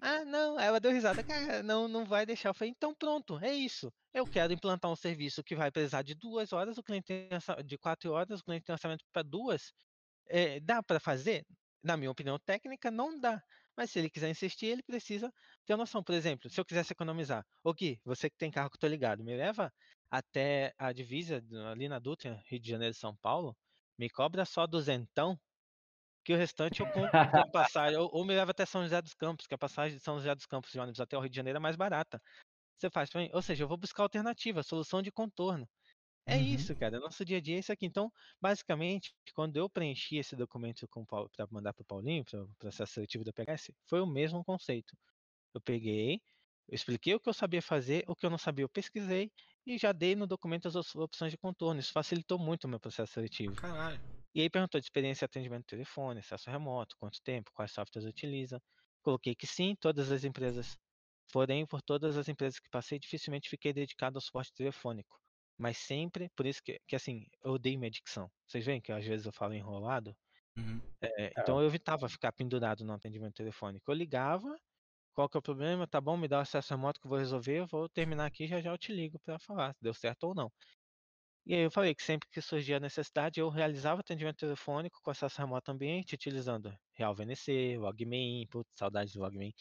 Ah, 0.05 0.25
não. 0.25 0.57
Aí 0.57 0.65
ela 0.67 0.81
deu 0.81 0.91
risada. 0.91 1.23
Cara, 1.23 1.63
não, 1.63 1.87
não 1.87 2.03
vai 2.03 2.25
deixar. 2.25 2.49
Eu 2.49 2.53
falei, 2.53 2.73
então 2.75 2.93
pronto, 2.93 3.39
é 3.39 3.53
isso. 3.53 3.89
Eu 4.13 4.25
quero 4.25 4.51
implantar 4.51 4.91
um 4.91 4.97
serviço 4.97 5.41
que 5.41 5.55
vai 5.55 5.71
precisar 5.71 6.01
de 6.01 6.13
duas 6.13 6.51
horas, 6.51 6.77
o 6.77 6.83
cliente 6.83 7.05
tem 7.05 7.29
de 7.65 7.77
quatro 7.77 8.11
horas, 8.11 8.41
o 8.41 8.43
cliente 8.43 8.65
tem 8.65 8.73
orçamento 8.73 9.05
para 9.13 9.23
duas. 9.23 9.71
É, 10.27 10.59
dá 10.59 10.83
para 10.83 10.99
fazer? 10.99 11.45
Na 11.81 11.95
minha 11.95 12.11
opinião 12.11 12.37
técnica, 12.37 12.91
não 12.91 13.17
dá. 13.17 13.41
Mas 13.75 13.91
se 13.91 13.99
ele 13.99 14.09
quiser 14.09 14.29
insistir, 14.29 14.67
ele 14.67 14.83
precisa 14.83 15.31
ter 15.65 15.75
noção. 15.75 16.03
Por 16.03 16.13
exemplo, 16.13 16.49
se 16.49 16.59
eu 16.59 16.65
quisesse 16.65 16.93
economizar, 16.93 17.45
ô 17.63 17.73
Gui, 17.73 17.99
você 18.05 18.29
que 18.29 18.37
tem 18.37 18.51
carro 18.51 18.69
que 18.69 18.75
eu 18.77 18.79
tô 18.79 18.87
ligado, 18.87 19.23
me 19.23 19.35
leva 19.35 19.71
até 20.11 20.73
a 20.77 20.91
divisa 20.93 21.43
ali 21.71 21.87
na 21.89 21.99
Dutra, 21.99 22.41
Rio 22.47 22.59
de 22.59 22.69
Janeiro 22.69 22.93
e 22.93 22.97
São 22.97 23.15
Paulo, 23.17 23.57
me 23.97 24.09
cobra 24.09 24.45
só 24.45 24.67
duzentão, 24.67 25.39
que 26.23 26.33
o 26.33 26.37
restante 26.37 26.81
eu 26.81 26.87
compro 26.91 27.09
a 27.11 27.47
passagem, 27.51 27.97
ou, 27.97 28.09
ou 28.13 28.25
me 28.25 28.33
leva 28.35 28.51
até 28.51 28.65
São 28.65 28.83
José 28.83 29.01
dos 29.01 29.13
Campos, 29.13 29.47
que 29.47 29.55
a 29.55 29.57
passagem 29.57 29.97
de 29.97 30.03
São 30.03 30.17
José 30.17 30.33
dos 30.35 30.45
Campos 30.45 30.71
de 30.71 30.79
ônibus 30.79 30.99
até 30.99 31.17
o 31.17 31.21
Rio 31.21 31.29
de 31.29 31.35
Janeiro 31.35 31.57
é 31.57 31.59
mais 31.59 31.75
barata. 31.75 32.21
Você 32.77 32.89
faz 32.89 33.09
pra 33.09 33.21
mim? 33.21 33.29
Ou 33.33 33.41
seja, 33.41 33.63
eu 33.63 33.67
vou 33.67 33.77
buscar 33.77 34.03
alternativa, 34.03 34.63
solução 34.63 35.01
de 35.01 35.11
contorno. 35.11 35.67
É 36.25 36.37
Uhum. 36.37 36.39
isso, 36.39 36.75
cara. 36.75 36.99
Nosso 36.99 37.25
dia 37.25 37.37
a 37.37 37.41
dia 37.41 37.57
é 37.57 37.59
isso 37.59 37.71
aqui. 37.71 37.85
Então, 37.85 38.11
basicamente, 38.41 39.13
quando 39.35 39.57
eu 39.57 39.69
preenchi 39.69 40.17
esse 40.17 40.35
documento 40.35 40.87
para 41.35 41.47
mandar 41.51 41.73
para 41.73 41.81
o 41.83 41.85
Paulinho, 41.85 42.23
para 42.23 42.43
o 42.43 42.55
processo 42.57 42.93
seletivo 42.93 43.23
da 43.25 43.33
PHS, 43.33 43.73
foi 43.89 43.99
o 44.01 44.07
mesmo 44.07 44.43
conceito. 44.43 44.97
Eu 45.53 45.61
peguei, 45.61 46.15
eu 46.69 46.75
expliquei 46.75 47.15
o 47.15 47.19
que 47.21 47.29
eu 47.29 47.33
sabia 47.33 47.61
fazer, 47.61 48.05
o 48.07 48.15
que 48.15 48.25
eu 48.25 48.29
não 48.31 48.37
sabia 48.39 48.63
eu 48.65 48.69
pesquisei 48.69 49.31
e 49.65 49.77
já 49.77 49.91
dei 49.93 50.15
no 50.15 50.27
documento 50.27 50.67
as 50.67 50.75
op- 50.75 50.97
opções 50.99 51.31
de 51.31 51.37
contorno. 51.39 51.79
Isso 51.81 51.91
facilitou 51.93 52.39
muito 52.39 52.65
o 52.65 52.69
meu 52.69 52.79
processo 52.79 53.13
seletivo. 53.13 53.55
Caralho. 53.55 54.03
E 54.35 54.41
aí 54.41 54.49
perguntou 54.49 54.79
de 54.79 54.85
experiência 54.87 55.25
atendimento 55.25 55.63
por 55.65 55.69
telefone, 55.71 56.19
acesso 56.19 56.49
remoto, 56.51 56.95
quanto 56.99 57.21
tempo, 57.23 57.51
quais 57.53 57.71
softwares 57.71 58.07
utiliza. 58.09 58.61
Coloquei 59.01 59.35
que 59.35 59.47
sim, 59.47 59.75
todas 59.79 60.11
as 60.11 60.23
empresas. 60.23 60.77
Porém, 61.33 61.65
por 61.67 61.81
todas 61.81 62.17
as 62.17 62.27
empresas 62.29 62.59
que 62.59 62.69
passei, 62.69 62.99
dificilmente 62.99 63.49
fiquei 63.49 63.73
dedicado 63.73 64.17
ao 64.17 64.21
suporte 64.21 64.53
telefônico. 64.53 65.19
Mas 65.63 65.77
sempre, 65.77 66.29
por 66.35 66.45
isso 66.45 66.61
que, 66.61 66.77
que 66.85 66.93
assim, 66.93 67.25
eu 67.41 67.53
odeio 67.53 67.79
minha 67.79 67.89
dicção. 67.89 68.29
Vocês 68.45 68.65
veem 68.65 68.81
que 68.81 68.91
às 68.91 69.05
vezes 69.05 69.25
eu 69.25 69.31
falo 69.31 69.53
enrolado? 69.53 70.13
Uhum. 70.57 70.81
É, 71.01 71.31
então 71.37 71.61
eu 71.61 71.65
evitava 71.65 72.09
ficar 72.09 72.33
pendurado 72.33 72.83
no 72.83 72.91
atendimento 72.91 73.35
telefônico. 73.35 73.89
Eu 73.89 73.95
ligava, 73.95 74.53
qual 75.13 75.29
que 75.29 75.37
é 75.37 75.39
o 75.39 75.41
problema? 75.41 75.87
Tá 75.87 76.01
bom, 76.01 76.17
me 76.17 76.27
dá 76.27 76.39
o 76.39 76.41
acesso 76.41 76.73
remoto 76.73 76.99
que 76.99 77.07
eu 77.07 77.09
vou 77.09 77.17
resolver, 77.17 77.59
eu 77.59 77.67
vou 77.67 77.87
terminar 77.87 78.25
aqui 78.25 78.43
e 78.43 78.47
já 78.47 78.59
já 78.59 78.71
eu 78.71 78.77
te 78.77 78.91
ligo 78.91 79.17
para 79.19 79.39
falar 79.39 79.73
se 79.73 79.81
deu 79.81 79.93
certo 79.93 80.25
ou 80.25 80.35
não. 80.35 80.51
E 81.45 81.55
aí 81.55 81.61
eu 81.61 81.71
falei 81.71 81.95
que 81.95 82.03
sempre 82.03 82.27
que 82.29 82.41
surgia 82.41 82.75
a 82.75 82.79
necessidade, 82.81 83.39
eu 83.39 83.47
realizava 83.47 84.01
atendimento 84.01 84.39
telefônico 84.39 84.99
com 85.01 85.11
acesso 85.11 85.39
remoto 85.39 85.71
ambiente, 85.71 86.13
utilizando 86.15 86.77
Real 86.93 87.15
VNC, 87.15 87.77
Logmin, 87.77 88.45
putz, 88.49 88.69
saudade 88.75 89.13
do 89.13 89.19
Logmin, 89.21 89.53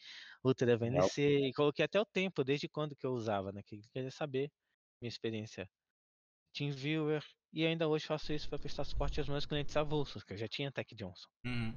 Ultra 0.45 0.77
VNC, 0.77 1.49
e 1.49 1.53
coloquei 1.53 1.85
até 1.85 2.01
o 2.01 2.05
tempo, 2.05 2.43
desde 2.43 2.69
quando 2.69 2.97
que 2.97 3.07
eu 3.07 3.13
usava, 3.13 3.53
né? 3.53 3.63
Que 3.65 3.81
queria 3.93 4.11
saber 4.11 4.51
minha 5.01 5.09
experiência. 5.09 5.69
TeamViewer, 6.53 7.23
e 7.53 7.67
ainda 7.67 7.89
hoje 7.89 8.07
faço 8.07 8.33
isso 8.33 8.49
para 8.49 8.59
prestar 8.59 8.85
suporte 8.85 9.21
aos 9.21 9.29
meus 9.29 9.47
clientes 9.47 9.77
avulsos, 9.77 10.25
que 10.25 10.35
eu 10.35 10.39
já 10.39 10.49
tinha 10.49 10.73
Tech 10.73 10.95
Johnson. 10.95 11.29
Uhum. 11.45 11.77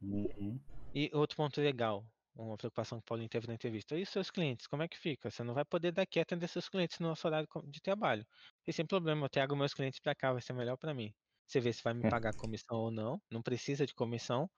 Uhum. 0.00 0.60
E 0.94 1.10
outro 1.14 1.36
ponto 1.36 1.60
legal, 1.60 2.04
uma 2.34 2.56
preocupação 2.56 2.98
que 2.98 3.02
o 3.02 3.06
Paulinho 3.06 3.28
teve 3.28 3.46
na 3.46 3.54
entrevista. 3.54 3.96
E 3.96 4.02
os 4.02 4.08
seus 4.08 4.30
clientes, 4.30 4.66
como 4.66 4.82
é 4.82 4.88
que 4.88 4.98
fica? 4.98 5.30
Você 5.30 5.42
não 5.42 5.54
vai 5.54 5.64
poder 5.64 5.92
daqui 5.92 6.20
atender 6.20 6.48
seus 6.48 6.68
clientes 6.68 6.98
no 6.98 7.08
nosso 7.08 7.26
horário 7.26 7.48
de 7.68 7.80
trabalho. 7.80 8.26
E 8.66 8.72
sem 8.72 8.86
problema, 8.86 9.24
eu 9.26 9.30
trago 9.30 9.56
meus 9.56 9.74
clientes 9.74 10.00
para 10.00 10.14
cá, 10.14 10.32
vai 10.32 10.42
ser 10.42 10.52
melhor 10.52 10.76
para 10.76 10.94
mim. 10.94 11.12
Você 11.46 11.60
vê 11.60 11.72
se 11.72 11.82
vai 11.82 11.94
me 11.94 12.04
pagar 12.04 12.34
comissão 12.34 12.78
ou 12.78 12.90
não. 12.90 13.20
Não 13.30 13.42
precisa 13.42 13.86
de 13.86 13.94
comissão. 13.94 14.48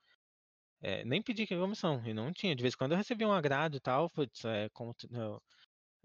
É, 0.80 1.04
nem 1.04 1.22
pedi 1.22 1.46
que 1.46 1.56
comissão, 1.56 2.04
e 2.06 2.14
não 2.14 2.32
tinha. 2.32 2.54
De 2.54 2.62
vez 2.62 2.74
em 2.74 2.76
quando 2.78 2.92
eu 2.92 2.98
recebia 2.98 3.28
um 3.28 3.32
agrado 3.32 3.76
e 3.76 3.80
tal, 3.80 4.08
putz, 4.10 4.44
é, 4.44 4.68
como 4.72 4.94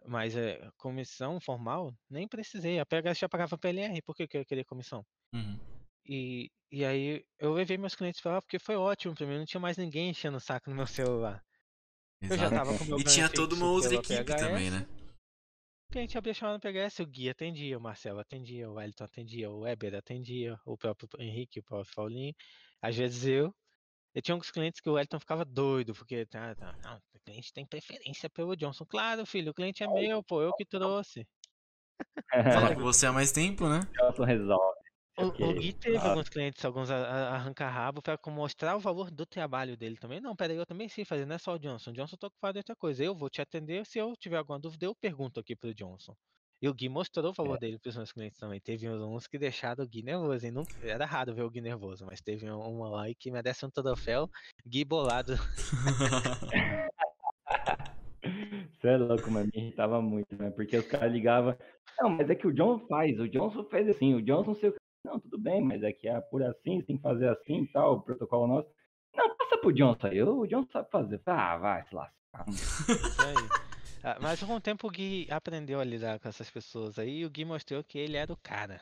mas 0.05 0.35
é, 0.35 0.69
comissão 0.77 1.39
formal, 1.39 1.93
nem 2.09 2.27
precisei. 2.27 2.79
A 2.79 2.85
PH 2.85 3.13
já 3.13 3.29
pagava 3.29 3.57
PLR, 3.57 4.01
por 4.01 4.15
que, 4.15 4.27
que 4.27 4.37
eu 4.37 4.41
ia 4.41 4.45
querer 4.45 4.65
comissão? 4.65 5.05
Uhum. 5.33 5.59
E, 6.05 6.51
e 6.71 6.83
aí 6.83 7.23
eu 7.39 7.53
levei 7.53 7.77
meus 7.77 7.95
clientes 7.95 8.21
pra 8.21 8.33
lá 8.33 8.41
porque 8.41 8.59
foi 8.59 8.75
ótimo 8.75 9.15
pra 9.15 9.25
mim, 9.25 9.37
não 9.37 9.45
tinha 9.45 9.61
mais 9.61 9.77
ninguém 9.77 10.09
enchendo 10.09 10.37
o 10.37 10.41
saco 10.41 10.69
no 10.69 10.75
meu 10.75 10.87
celular. 10.87 11.41
Eu 12.21 12.37
já 12.37 12.45
Exato. 12.45 12.55
tava 12.55 12.77
com 12.77 12.85
meu 12.85 12.99
E 12.99 13.03
tinha 13.03 13.29
toda 13.29 13.55
uma 13.55 13.69
outra 13.69 13.93
equipe 13.95 14.23
PHS. 14.23 14.41
também, 14.41 14.71
né? 14.71 14.87
A 15.95 15.99
gente 15.99 16.17
abria 16.17 16.33
chamada 16.33 16.57
no 16.57 16.61
PHS, 16.61 17.03
o 17.03 17.05
Gui 17.05 17.29
atendia, 17.29 17.77
o 17.77 17.81
Marcelo 17.81 18.19
atendia, 18.19 18.67
o 18.69 18.73
Wellington 18.73 19.03
atendia, 19.03 19.51
o 19.51 19.59
Weber 19.59 19.93
atendia, 19.93 20.59
o 20.65 20.75
próprio 20.75 21.07
Henrique, 21.19 21.59
o 21.59 21.63
próprio 21.63 21.93
Paulinho. 21.93 22.33
Às 22.81 22.95
vezes 22.95 23.25
eu. 23.25 23.53
Eu 24.15 24.21
tinha 24.21 24.35
uns 24.35 24.51
clientes 24.51 24.79
que 24.79 24.89
o 24.89 24.93
Wellington 24.93 25.19
ficava 25.19 25.43
doido, 25.43 25.93
porque 25.93 26.25
tá, 26.27 26.55
tá, 26.55 26.75
não, 26.83 26.97
o 27.15 27.19
cliente 27.25 27.51
tem 27.51 27.65
preferência 27.65 28.29
pelo 28.29 28.55
Johnson. 28.55 28.85
Claro, 28.85 29.25
filho, 29.25 29.51
o 29.51 29.53
cliente 29.55 29.83
é 29.83 29.87
meu, 29.87 30.23
pô, 30.23 30.41
eu 30.41 30.53
que 30.53 30.65
trouxe. 30.65 31.27
Fala 32.51 32.71
com 32.71 32.81
você 32.81 33.05
há 33.05 33.11
mais 33.11 33.31
tempo, 33.31 33.67
né? 33.67 33.81
Johnson 33.99 34.23
resolve. 34.25 34.77
O, 35.17 35.27
Ok. 35.27 35.39
o 35.49 35.53
Gui 35.53 35.73
teve 35.73 36.05
Ah. 36.05 36.07
alguns 36.07 36.27
clientes, 36.29 36.65
alguns 36.65 36.89
arranca-rabo 36.91 38.01
pra 38.01 38.17
mostrar 38.27 38.75
o 38.75 38.79
valor 38.79 39.11
do 39.11 39.25
trabalho 39.27 39.77
dele 39.77 39.97
também. 39.97 40.19
Não, 40.19 40.35
peraí, 40.35 40.57
eu 40.57 40.65
também 40.65 40.89
sei 40.89 41.05
fazer, 41.05 41.25
não 41.25 41.35
é 41.35 41.39
só 41.39 41.53
o 41.53 41.59
Johnson. 41.59 41.91
O 41.91 41.93
Johnson 41.93 42.17
tá 42.17 42.27
ocupado 42.27 42.57
em 42.57 42.61
outra 42.61 42.75
coisa. 42.75 43.03
Eu 43.03 43.15
vou 43.15 43.29
te 43.29 43.41
atender, 43.41 43.85
se 43.85 43.99
eu 43.99 44.13
tiver 44.17 44.37
alguma 44.37 44.59
dúvida, 44.59 44.85
eu 44.85 44.95
pergunto 44.95 45.39
aqui 45.39 45.55
pro 45.55 45.73
Johnson. 45.73 46.15
E 46.63 46.67
o 46.69 46.73
Gui 46.73 46.87
mostrou 46.87 47.29
o 47.29 47.33
valor 47.33 47.59
dele 47.59 47.77
pros 47.77 47.97
meus 47.97 48.13
clientes 48.13 48.39
também. 48.39 48.57
Teve 48.57 48.89
uns 48.89 49.27
que 49.27 49.37
deixaram 49.37 49.83
o 49.83 49.87
Gui 49.87 50.01
nervoso, 50.01 50.45
hein? 50.45 50.51
Nunca, 50.53 50.73
era 50.81 51.05
raro 51.05 51.35
ver 51.35 51.41
o 51.41 51.49
Gui 51.49 51.59
nervoso, 51.59 52.05
mas 52.05 52.21
teve 52.21 52.49
um- 52.49 52.57
uma 52.61 52.87
lá 52.87 53.03
que 53.19 53.29
merece 53.29 53.65
um 53.65 53.69
troféu. 53.69 54.29
Gui 54.65 54.85
bolado. 54.85 55.33
Você 58.79 58.87
é 58.87 58.95
louco, 58.95 59.29
mano. 59.29 59.51
Me 59.53 59.61
irritava 59.61 60.01
muito, 60.01 60.33
né? 60.37 60.51
Porque 60.51 60.77
os 60.77 60.87
caras 60.87 61.11
ligavam. 61.11 61.53
Não, 61.99 62.09
mas 62.11 62.29
é 62.29 62.35
que 62.35 62.47
o 62.47 62.53
Johnson 62.53 62.87
faz. 62.87 63.19
O 63.19 63.27
Johnson 63.27 63.65
fez 63.65 63.89
assim. 63.89 64.13
O 64.13 64.21
Johnson 64.21 64.55
sei 64.55 64.69
o 64.69 64.71
que. 64.71 64.79
Não, 65.05 65.19
tudo 65.19 65.37
bem, 65.37 65.61
mas 65.61 65.83
é 65.83 65.91
que 65.91 66.07
é 66.07 66.21
por 66.21 66.41
assim, 66.43 66.81
tem 66.81 66.95
que 66.95 67.01
fazer 67.03 67.27
assim 67.27 67.63
e 67.63 67.67
tal, 67.73 67.95
o 67.95 68.01
protocolo 68.01 68.47
nosso. 68.47 68.69
Não, 69.13 69.35
passa 69.35 69.57
pro 69.57 69.73
Johnson 69.73 70.07
aí. 70.07 70.23
O 70.23 70.47
Johnson 70.47 70.71
sabe 70.71 70.89
fazer. 70.89 71.21
Ah, 71.25 71.57
vai, 71.57 71.85
se 71.85 71.93
lascar. 71.93 72.45
Isso 72.47 73.21
aí. 73.21 73.72
Ah, 74.03 74.17
Mas 74.19 74.43
com 74.43 74.55
o 74.55 74.59
tempo 74.59 74.85
o 74.85 74.91
Gui 74.91 75.27
aprendeu 75.31 75.79
a 75.79 75.83
lidar 75.83 76.19
com 76.19 76.27
essas 76.27 76.49
pessoas 76.49 76.99
aí 76.99 77.19
e 77.19 77.25
o 77.25 77.29
Gui 77.29 77.45
mostrou 77.45 77.81
que 77.83 77.97
ele 77.97 78.17
era 78.17 78.33
o 78.33 78.37
cara. 78.37 78.81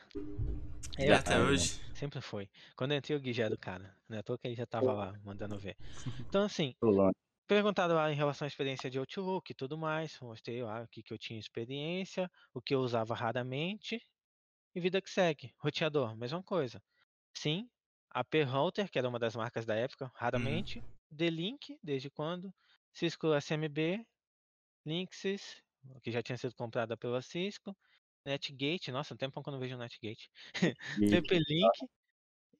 E 0.98 1.04
É, 1.04 1.12
até 1.12 1.30
cara, 1.30 1.44
hoje. 1.44 1.80
Sempre 1.94 2.20
foi. 2.20 2.50
Quando 2.74 2.90
eu 2.90 2.98
entrei, 2.98 3.16
o 3.16 3.20
Gui 3.20 3.32
já 3.32 3.44
era 3.44 3.54
o 3.54 3.58
cara. 3.58 3.96
Não 4.08 4.16
é 4.16 4.20
à 4.20 4.22
toa 4.22 4.36
que 4.36 4.48
ele 4.48 4.56
já 4.56 4.66
tava 4.66 4.92
lá, 4.92 5.14
mandando 5.24 5.56
ver. 5.58 5.76
Então, 6.28 6.42
assim, 6.42 6.74
perguntado 7.46 7.94
lá 7.94 8.10
em 8.10 8.16
relação 8.16 8.46
à 8.46 8.48
experiência 8.48 8.90
de 8.90 8.98
Outlook 8.98 9.52
e 9.52 9.54
tudo 9.54 9.78
mais. 9.78 10.18
Mostrei 10.20 10.62
lá 10.62 10.82
o 10.82 10.88
que, 10.88 11.02
que 11.02 11.12
eu 11.12 11.18
tinha 11.18 11.38
experiência, 11.38 12.28
o 12.52 12.60
que 12.60 12.74
eu 12.74 12.80
usava 12.80 13.14
raramente. 13.14 14.04
E 14.74 14.80
vida 14.80 15.00
que 15.00 15.10
segue. 15.10 15.54
Roteador, 15.58 16.16
mesma 16.16 16.42
coisa. 16.42 16.82
Sim, 17.32 17.70
AP 18.10 18.42
Router, 18.44 18.90
que 18.90 18.98
era 18.98 19.08
uma 19.08 19.18
das 19.20 19.36
marcas 19.36 19.64
da 19.64 19.74
época, 19.76 20.10
raramente. 20.14 20.82
D-Link, 21.10 21.78
desde 21.82 22.10
quando? 22.10 22.52
Cisco 22.92 23.34
SMB, 23.34 24.04
Linksys, 24.84 25.62
que 26.02 26.10
já 26.12 26.22
tinha 26.22 26.36
sido 26.38 26.54
comprada 26.54 26.96
pela 26.96 27.22
Cisco. 27.22 27.76
Netgate, 28.24 28.92
nossa, 28.92 29.14
um 29.14 29.16
tempão 29.16 29.42
que 29.42 29.48
eu 29.48 29.52
não 29.52 29.60
vejo 29.60 29.76
Netgate. 29.76 30.30
TP-Link 31.08 31.88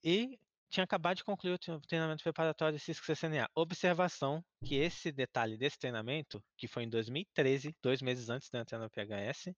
e 0.04 0.38
tinha 0.70 0.84
acabado 0.84 1.18
de 1.18 1.24
concluir 1.24 1.52
o 1.52 1.58
tre- 1.58 1.80
treinamento 1.86 2.22
preparatório 2.22 2.78
de 2.78 2.84
Cisco 2.84 3.04
CCNA. 3.06 3.48
Observação 3.54 4.42
que 4.64 4.74
esse 4.76 5.12
detalhe 5.12 5.56
desse 5.56 5.78
treinamento, 5.78 6.42
que 6.56 6.66
foi 6.66 6.84
em 6.84 6.88
2013, 6.88 7.76
dois 7.82 8.00
meses 8.02 8.28
antes 8.30 8.48
de 8.50 8.56
eu 8.56 8.62
entrar 8.62 8.78
no 8.78 8.90
PHS, 8.90 9.54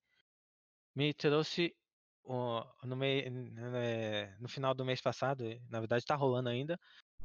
me 0.95 1.15
trouxe 1.15 1.75
o- 2.25 2.65
no, 2.85 2.97
mei- 2.97 3.29
né, 3.31 4.37
no 4.39 4.49
final 4.49 4.75
do 4.75 4.85
mês 4.85 5.01
passado, 5.01 5.45
na 5.71 5.81
verdade 5.81 6.03
está 6.03 6.15
rolando 6.15 6.49
ainda, 6.49 6.79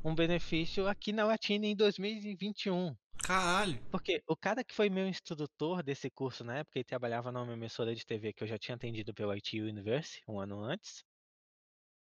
um 0.04 0.14
benefício 0.16 0.88
aqui 0.88 1.12
na 1.12 1.26
Latina 1.26 1.66
em 1.66 1.76
2021. 1.76 2.96
Caralho. 3.30 3.78
Porque 3.92 4.24
o 4.28 4.36
cara 4.36 4.64
que 4.64 4.74
foi 4.74 4.90
meu 4.90 5.08
instrutor 5.08 5.84
desse 5.84 6.10
curso 6.10 6.44
na 6.44 6.58
época, 6.58 6.80
ele 6.80 6.84
trabalhava 6.84 7.32
numa 7.32 7.54
emissora 7.54 7.94
de 7.94 8.04
TV 8.04 8.34
que 8.34 8.44
eu 8.44 8.48
já 8.48 8.58
tinha 8.58 8.74
atendido 8.76 9.14
pelo 9.14 9.32
IT 9.32 9.62
Universe 9.62 10.20
um 10.28 10.40
ano 10.40 10.60
antes. 10.64 11.04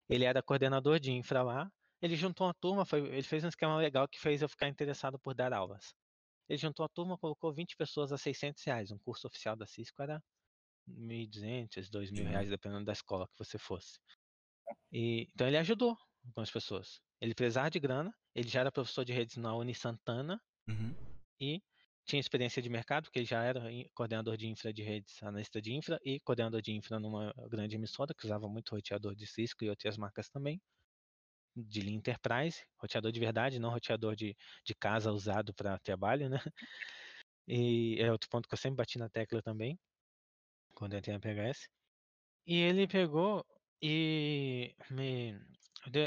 Ele 0.08 0.24
era 0.24 0.42
coordenador 0.42 0.98
de 0.98 1.12
infra 1.12 1.42
lá. 1.44 1.70
Ele 2.00 2.16
juntou 2.16 2.48
uma 2.48 2.54
turma, 2.54 2.84
foi- 2.84 3.06
ele 3.06 3.22
fez 3.22 3.44
um 3.44 3.48
esquema 3.48 3.76
legal 3.76 4.08
que 4.08 4.18
fez 4.18 4.42
eu 4.42 4.48
ficar 4.48 4.66
interessado 4.66 5.16
por 5.20 5.32
dar 5.32 5.52
aulas. 5.52 5.94
Ele 6.48 6.58
juntou 6.58 6.86
a 6.86 6.88
turma, 6.88 7.18
colocou 7.18 7.52
20 7.52 7.76
pessoas 7.76 8.12
a 8.12 8.18
600 8.18 8.64
reais. 8.64 8.90
Um 8.92 8.98
curso 8.98 9.26
oficial 9.28 9.56
da 9.56 9.66
Cisco 9.66 10.02
era 10.02 10.22
1.200, 10.86 11.90
2.000 11.90 12.26
reais, 12.26 12.50
dependendo 12.50 12.84
da 12.86 12.92
escola 12.92 13.28
que 13.28 13.38
você 13.38 13.58
fosse. 13.58 13.98
E, 14.92 15.28
então 15.34 15.46
ele 15.48 15.58
ajudou 15.58 15.96
algumas 16.26 16.50
pessoas. 16.50 17.00
Ele 17.20 17.34
precisava 17.34 17.70
de 17.70 17.80
grana, 17.80 18.12
ele 18.34 18.48
já 18.48 18.60
era 18.60 18.72
professor 18.72 19.04
de 19.04 19.12
redes 19.12 19.36
na 19.36 19.54
Uni 19.56 19.74
Santana, 19.74 20.40
Uhum. 20.68 20.94
E 21.42 21.60
tinha 22.04 22.20
experiência 22.20 22.62
de 22.62 22.68
mercado, 22.70 23.04
porque 23.04 23.24
já 23.24 23.42
era 23.42 23.62
coordenador 23.94 24.36
de 24.36 24.46
infra 24.46 24.72
de 24.72 24.82
redes, 24.82 25.20
analista 25.22 25.60
de 25.60 25.74
infra 25.74 25.98
e 26.04 26.20
coordenador 26.20 26.62
de 26.62 26.72
infra 26.72 27.00
numa 27.00 27.32
grande 27.50 27.74
emissora 27.74 28.14
que 28.14 28.24
usava 28.24 28.48
muito 28.48 28.70
roteador 28.70 29.14
de 29.16 29.26
Cisco 29.26 29.64
e 29.64 29.68
outras 29.68 29.96
marcas 29.96 30.28
também, 30.28 30.60
de 31.54 31.80
linha 31.80 31.98
Enterprise, 31.98 32.64
roteador 32.78 33.10
de 33.12 33.20
verdade, 33.20 33.58
não 33.58 33.70
roteador 33.70 34.14
de, 34.14 34.36
de 34.64 34.74
casa 34.74 35.10
usado 35.12 35.52
para 35.54 35.78
trabalho, 35.80 36.28
né? 36.28 36.38
E 37.46 37.96
é 38.00 38.10
outro 38.12 38.28
ponto 38.30 38.48
que 38.48 38.54
eu 38.54 38.58
sempre 38.58 38.76
bati 38.76 38.98
na 38.98 39.08
tecla 39.08 39.42
também, 39.42 39.76
quando 40.76 40.92
eu 40.92 41.00
entrei 41.00 41.12
na 41.12 41.20
PHS. 41.20 41.68
E 42.46 42.56
ele 42.56 42.86
pegou 42.86 43.44
e 43.82 44.76
me. 44.90 45.40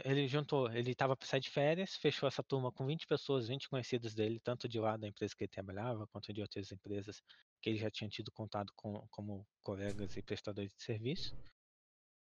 Ele 0.05 0.27
juntou, 0.27 0.71
ele 0.71 0.91
estava 0.91 1.17
para 1.17 1.27
sair 1.27 1.41
de 1.41 1.49
férias, 1.49 1.95
fechou 1.97 2.27
essa 2.27 2.41
turma 2.41 2.71
com 2.71 2.85
20 2.85 3.05
pessoas, 3.05 3.47
20 3.47 3.67
conhecidos 3.67 4.13
dele, 4.13 4.39
tanto 4.39 4.69
de 4.69 4.79
lá 4.79 4.95
da 4.95 5.07
empresa 5.07 5.35
que 5.35 5.43
ele 5.43 5.51
trabalhava, 5.51 6.07
quanto 6.07 6.31
de 6.31 6.41
outras 6.41 6.71
empresas 6.71 7.21
que 7.61 7.69
ele 7.69 7.77
já 7.77 7.91
tinha 7.91 8.09
tido 8.09 8.31
contato 8.31 8.71
com, 8.75 9.05
como 9.09 9.45
colegas 9.61 10.15
e 10.15 10.21
prestadores 10.21 10.73
de 10.73 10.81
serviço. 10.81 11.35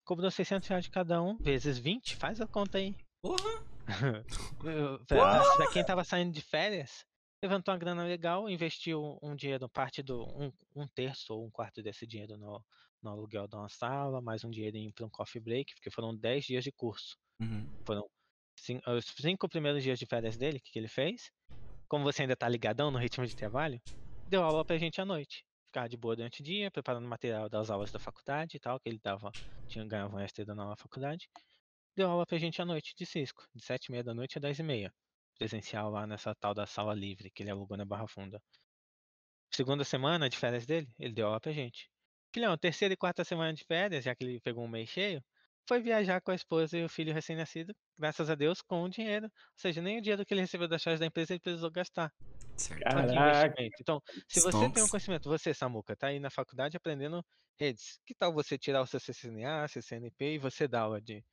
Cobrou 0.04 0.32
600 0.32 0.68
reais 0.68 0.86
de 0.86 0.92
cada 0.92 1.22
um, 1.22 1.38
vezes 1.38 1.78
20, 1.78 2.16
faz 2.16 2.42
a 2.42 2.48
conta 2.48 2.80
aí. 2.80 2.96
Porra. 3.22 3.64
Eu- 4.64 5.00
pra, 5.06 5.72
quem 5.72 5.86
tava 5.86 6.04
saindo 6.04 6.34
de 6.34 6.42
férias, 6.42 7.06
levantou 7.42 7.74
uma 7.74 7.80
grana 7.80 8.04
legal, 8.04 8.50
investiu 8.50 9.20
um 9.22 9.36
dinheiro, 9.36 9.70
parte 9.70 10.02
do. 10.02 10.24
um, 10.24 10.52
um 10.76 10.88
terço 10.88 11.34
ou 11.34 11.46
um 11.46 11.52
quarto 11.52 11.84
desse 11.84 12.08
dinheiro 12.08 12.38
no, 12.38 12.64
no 13.02 13.12
aluguel 13.12 13.48
de 13.48 13.56
uma 13.56 13.70
sala, 13.70 14.22
mais 14.22 14.44
um 14.44 14.50
dinheirinho 14.50 14.92
para 14.92 15.06
um 15.06 15.10
coffee 15.10 15.42
break, 15.42 15.76
porque 15.76 15.92
foram 15.92 16.16
10 16.16 16.46
dias 16.46 16.64
de 16.64 16.72
curso. 16.72 17.18
Uhum. 17.40 17.78
Foram 17.86 18.04
cin- 18.60 18.82
os 18.88 19.06
cinco 19.06 19.50
primeiros 19.50 19.84
dias 19.84 20.00
de 20.00 20.06
férias 20.06 20.38
dele, 20.38 20.58
o 20.58 20.62
que, 20.62 20.72
que 20.72 20.80
ele 20.80 20.88
fez? 20.88 21.32
Como 21.90 22.04
você 22.06 22.24
ainda 22.24 22.38
tá 22.38 22.50
ligadão 22.50 22.92
no 22.92 23.00
ritmo 23.00 23.26
de 23.28 23.36
trabalho, 23.36 23.82
deu 24.28 24.44
aula 24.44 24.66
pra 24.66 24.78
gente 24.78 25.02
à 25.02 25.06
noite. 25.06 25.46
Ficava 25.68 25.90
de 25.90 25.98
boa 25.98 26.16
durante 26.16 26.42
o 26.42 26.46
dia, 26.46 26.72
preparando 26.72 27.08
material 27.08 27.50
das 27.50 27.70
aulas 27.72 27.92
da 27.92 28.00
faculdade 28.00 28.58
e 28.58 28.62
tal, 28.62 28.80
que 28.80 28.90
ele 28.90 29.00
dava, 29.04 29.36
tinha, 29.68 29.86
ganhava 29.88 30.16
um 30.16 30.20
extra 30.20 30.46
dando 30.46 30.62
aula 30.62 30.72
na 30.74 30.78
faculdade. 30.78 31.30
Deu 31.96 32.10
aula 32.10 32.26
pra 32.26 32.38
gente 32.38 32.62
à 32.62 32.66
noite 32.66 32.94
de 32.98 33.06
Cisco, 33.06 33.46
de 33.56 33.64
sete 33.64 33.88
e 33.88 33.92
meia 33.92 34.04
da 34.04 34.14
noite 34.14 34.38
a 34.38 34.42
dez 34.42 34.60
e 34.60 34.64
meia. 34.64 34.94
Presencial 35.38 35.90
lá 35.92 36.08
nessa 36.08 36.36
tal 36.36 36.54
da 36.54 36.66
sala 36.68 36.94
livre 36.96 37.32
que 37.32 37.44
ele 37.44 37.52
alugou 37.52 37.78
na 37.78 37.86
Barra 37.86 38.08
Funda. 38.08 38.42
Segunda 39.54 39.84
semana 39.86 40.30
de 40.30 40.36
férias 40.38 40.66
dele, 40.66 40.94
ele 41.00 41.14
deu 41.14 41.28
aula 41.28 41.40
pra 41.40 41.52
gente. 41.54 41.90
Filhão, 42.34 42.58
terceira 42.58 42.94
e 42.94 42.98
quarta 42.98 43.24
semana 43.24 43.54
de 43.54 43.64
férias, 43.64 44.04
já 44.04 44.16
que 44.16 44.24
ele 44.24 44.42
pegou 44.42 44.64
um 44.64 44.68
mês 44.68 44.90
cheio, 44.90 45.24
foi 45.68 45.82
viajar 45.82 46.22
com 46.22 46.32
a 46.32 46.36
esposa 46.36 46.78
e 46.78 46.84
o 46.84 46.90
filho 46.90 47.14
recém-nascido, 47.14 47.74
graças 47.98 48.30
a 48.30 48.36
Deus, 48.36 48.62
com 48.62 48.84
o 48.84 48.90
dinheiro. 48.90 49.26
Ou 49.26 49.58
seja, 49.58 49.82
nem 49.82 49.98
o 49.98 50.02
dinheiro 50.02 50.26
que 50.26 50.34
ele 50.34 50.42
recebeu 50.42 50.68
das 50.68 50.82
chaves 50.82 51.00
da 51.00 51.06
empresa 51.06 51.34
ele 51.34 51.40
precisou 51.40 51.72
gastar. 51.72 52.12
Caraca. 52.82 53.64
Então, 53.80 54.02
se 54.28 54.40
você 54.40 54.58
tem 54.58 54.68
um 54.68 54.72
Stonks. 54.72 54.92
conhecimento, 54.92 55.30
você, 55.30 55.54
Samuca, 55.54 55.96
tá 55.96 56.08
aí 56.08 56.20
na 56.20 56.30
faculdade 56.30 56.78
aprendendo 56.78 57.26
redes, 57.60 58.00
que 58.06 58.14
tal 58.16 58.34
você 58.34 58.58
tirar 58.58 58.82
o 58.82 58.88
seu 58.88 59.00
CCNA, 59.00 59.68
CCNP 59.68 60.36
e 60.36 60.38
você 60.38 60.68
dar 60.68 60.82
aula 60.82 61.02
de, 61.02 61.24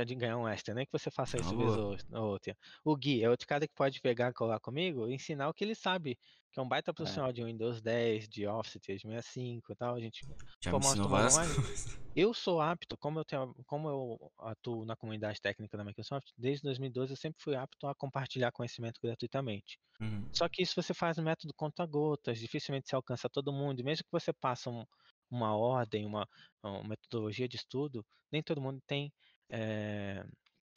pra 0.00 0.04
de 0.04 0.14
ganhar 0.14 0.38
um 0.38 0.48
extra, 0.48 0.74
nem 0.74 0.84
que 0.86 0.92
você 0.92 1.10
faça 1.10 1.38
isso 1.38 1.56
boa. 1.56 1.56
vez 1.56 1.76
ou 1.76 1.96
ou 2.12 2.24
outra. 2.32 2.56
O 2.84 2.96
Gui 2.96 3.22
é 3.24 3.30
outro 3.30 3.46
cara 3.46 3.66
que 3.68 3.74
pode 3.74 4.00
pegar, 4.00 4.32
colar 4.34 4.60
comigo 4.60 5.08
e 5.08 5.14
ensinar 5.14 5.48
o 5.48 5.54
que 5.54 5.64
ele 5.64 5.74
sabe, 5.74 6.18
que 6.52 6.60
é 6.60 6.62
um 6.62 6.68
baita 6.68 6.92
profissional 6.94 7.32
de 7.32 7.44
Windows 7.44 7.80
10, 7.82 8.28
de 8.28 8.46
Office 8.46 8.80
365 8.80 9.72
e 9.72 9.76
tal, 9.76 9.94
a 9.96 10.00
gente 10.00 10.24
Já 10.60 10.74
coisas. 10.74 11.90
eu 12.14 12.34
sou 12.34 12.60
apto, 12.60 12.96
como 12.98 13.20
eu, 13.20 13.24
tenho, 13.24 13.54
como 13.66 13.88
eu 13.88 14.32
atuo 14.40 14.84
na 14.84 14.96
comunidade 14.96 15.40
técnica 15.40 15.76
da 15.76 15.84
Microsoft, 15.84 16.30
desde 16.36 16.62
2012 16.64 17.12
eu 17.12 17.16
sempre 17.16 17.42
fui 17.42 17.54
apto 17.56 17.86
a 17.86 17.94
compartilhar 17.94 18.50
conhecimento 18.52 19.00
gratuitamente. 19.02 19.78
Uhum. 20.00 20.34
Só 20.34 20.48
que 20.48 20.62
isso 20.62 20.74
você 20.80 20.94
faz 20.94 21.16
no 21.18 21.24
método 21.24 21.54
conta-gotas, 21.54 22.38
dificilmente 22.38 22.88
se 22.88 22.94
alcança 22.94 23.28
todo 23.30 23.52
mundo, 23.52 23.80
e 23.80 23.84
mesmo 23.84 24.04
que 24.04 24.10
você 24.12 24.32
passe 24.32 24.68
um- 24.68 24.84
uma 25.30 25.56
ordem, 25.56 26.06
uma, 26.06 26.28
uma 26.62 26.84
metodologia 26.84 27.48
de 27.48 27.56
estudo, 27.56 28.06
nem 28.32 28.42
todo 28.42 28.60
mundo 28.62 28.80
tem, 28.86 29.12
eh, 29.50 30.24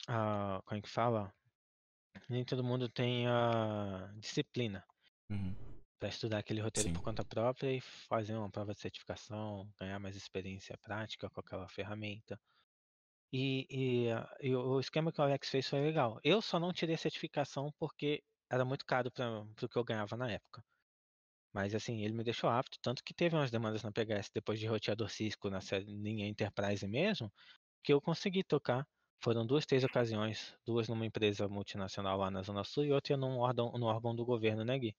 a, 0.08 0.60
como 0.64 0.78
é 0.78 0.82
que 0.82 0.88
fala? 0.90 1.34
Nem 2.28 2.44
todo 2.44 2.64
mundo 2.64 2.88
tem 2.88 3.26
a 3.28 4.12
disciplina 4.18 4.84
Uhum. 5.30 5.54
para 5.98 6.08
estudar 6.08 6.38
aquele 6.38 6.60
roteiro 6.60 6.88
Sim. 6.88 6.94
por 6.94 7.02
conta 7.02 7.24
própria 7.24 7.72
e 7.72 7.80
fazer 7.80 8.34
uma 8.34 8.50
prova 8.50 8.74
de 8.74 8.80
certificação, 8.80 9.72
ganhar 9.78 9.98
mais 9.98 10.16
experiência 10.16 10.76
prática 10.78 11.30
com 11.30 11.40
aquela 11.40 11.68
ferramenta. 11.68 12.38
E, 13.32 13.66
e, 14.06 14.10
ah, 14.12 14.28
e 14.40 14.54
o 14.54 14.78
esquema 14.80 15.12
que 15.12 15.20
o 15.20 15.24
Alex 15.24 15.48
fez 15.50 15.68
foi 15.68 15.80
legal. 15.80 16.20
Eu 16.22 16.40
só 16.42 16.60
não 16.60 16.72
tirei 16.72 16.94
a 16.94 16.98
certificação 16.98 17.72
porque 17.78 18.22
era 18.50 18.64
muito 18.64 18.86
caro 18.86 19.10
para 19.10 19.42
o 19.42 19.68
que 19.68 19.76
eu 19.76 19.84
ganhava 19.84 20.16
na 20.16 20.30
época. 20.30 20.64
Mas 21.52 21.74
assim, 21.74 22.02
ele 22.04 22.14
me 22.14 22.24
deixou 22.24 22.50
apto, 22.50 22.78
tanto 22.82 23.02
que 23.04 23.14
teve 23.14 23.36
umas 23.36 23.50
demandas 23.50 23.82
na 23.82 23.92
PHS 23.92 24.30
depois 24.34 24.58
de 24.60 24.66
roteador 24.66 25.08
Cisco 25.10 25.50
na 25.50 25.60
linha 25.86 26.26
Enterprise 26.28 26.86
mesmo, 26.88 27.32
que 27.84 27.92
eu 27.94 28.02
consegui 28.02 28.44
tocar. 28.44 28.88
Foram 29.22 29.46
duas, 29.46 29.66
três 29.66 29.84
ocasiões, 29.84 30.56
duas 30.66 30.88
numa 30.88 31.06
empresa 31.06 31.48
multinacional 31.48 32.18
lá 32.18 32.30
na 32.30 32.42
Zona 32.42 32.64
Sul 32.64 32.86
e 32.86 32.92
outra 32.92 33.16
num 33.16 33.38
órgão, 33.38 33.72
no 33.72 33.86
órgão 33.86 34.16
do 34.16 34.24
governo, 34.26 34.64
né, 34.64 34.78
Gui? 34.78 34.96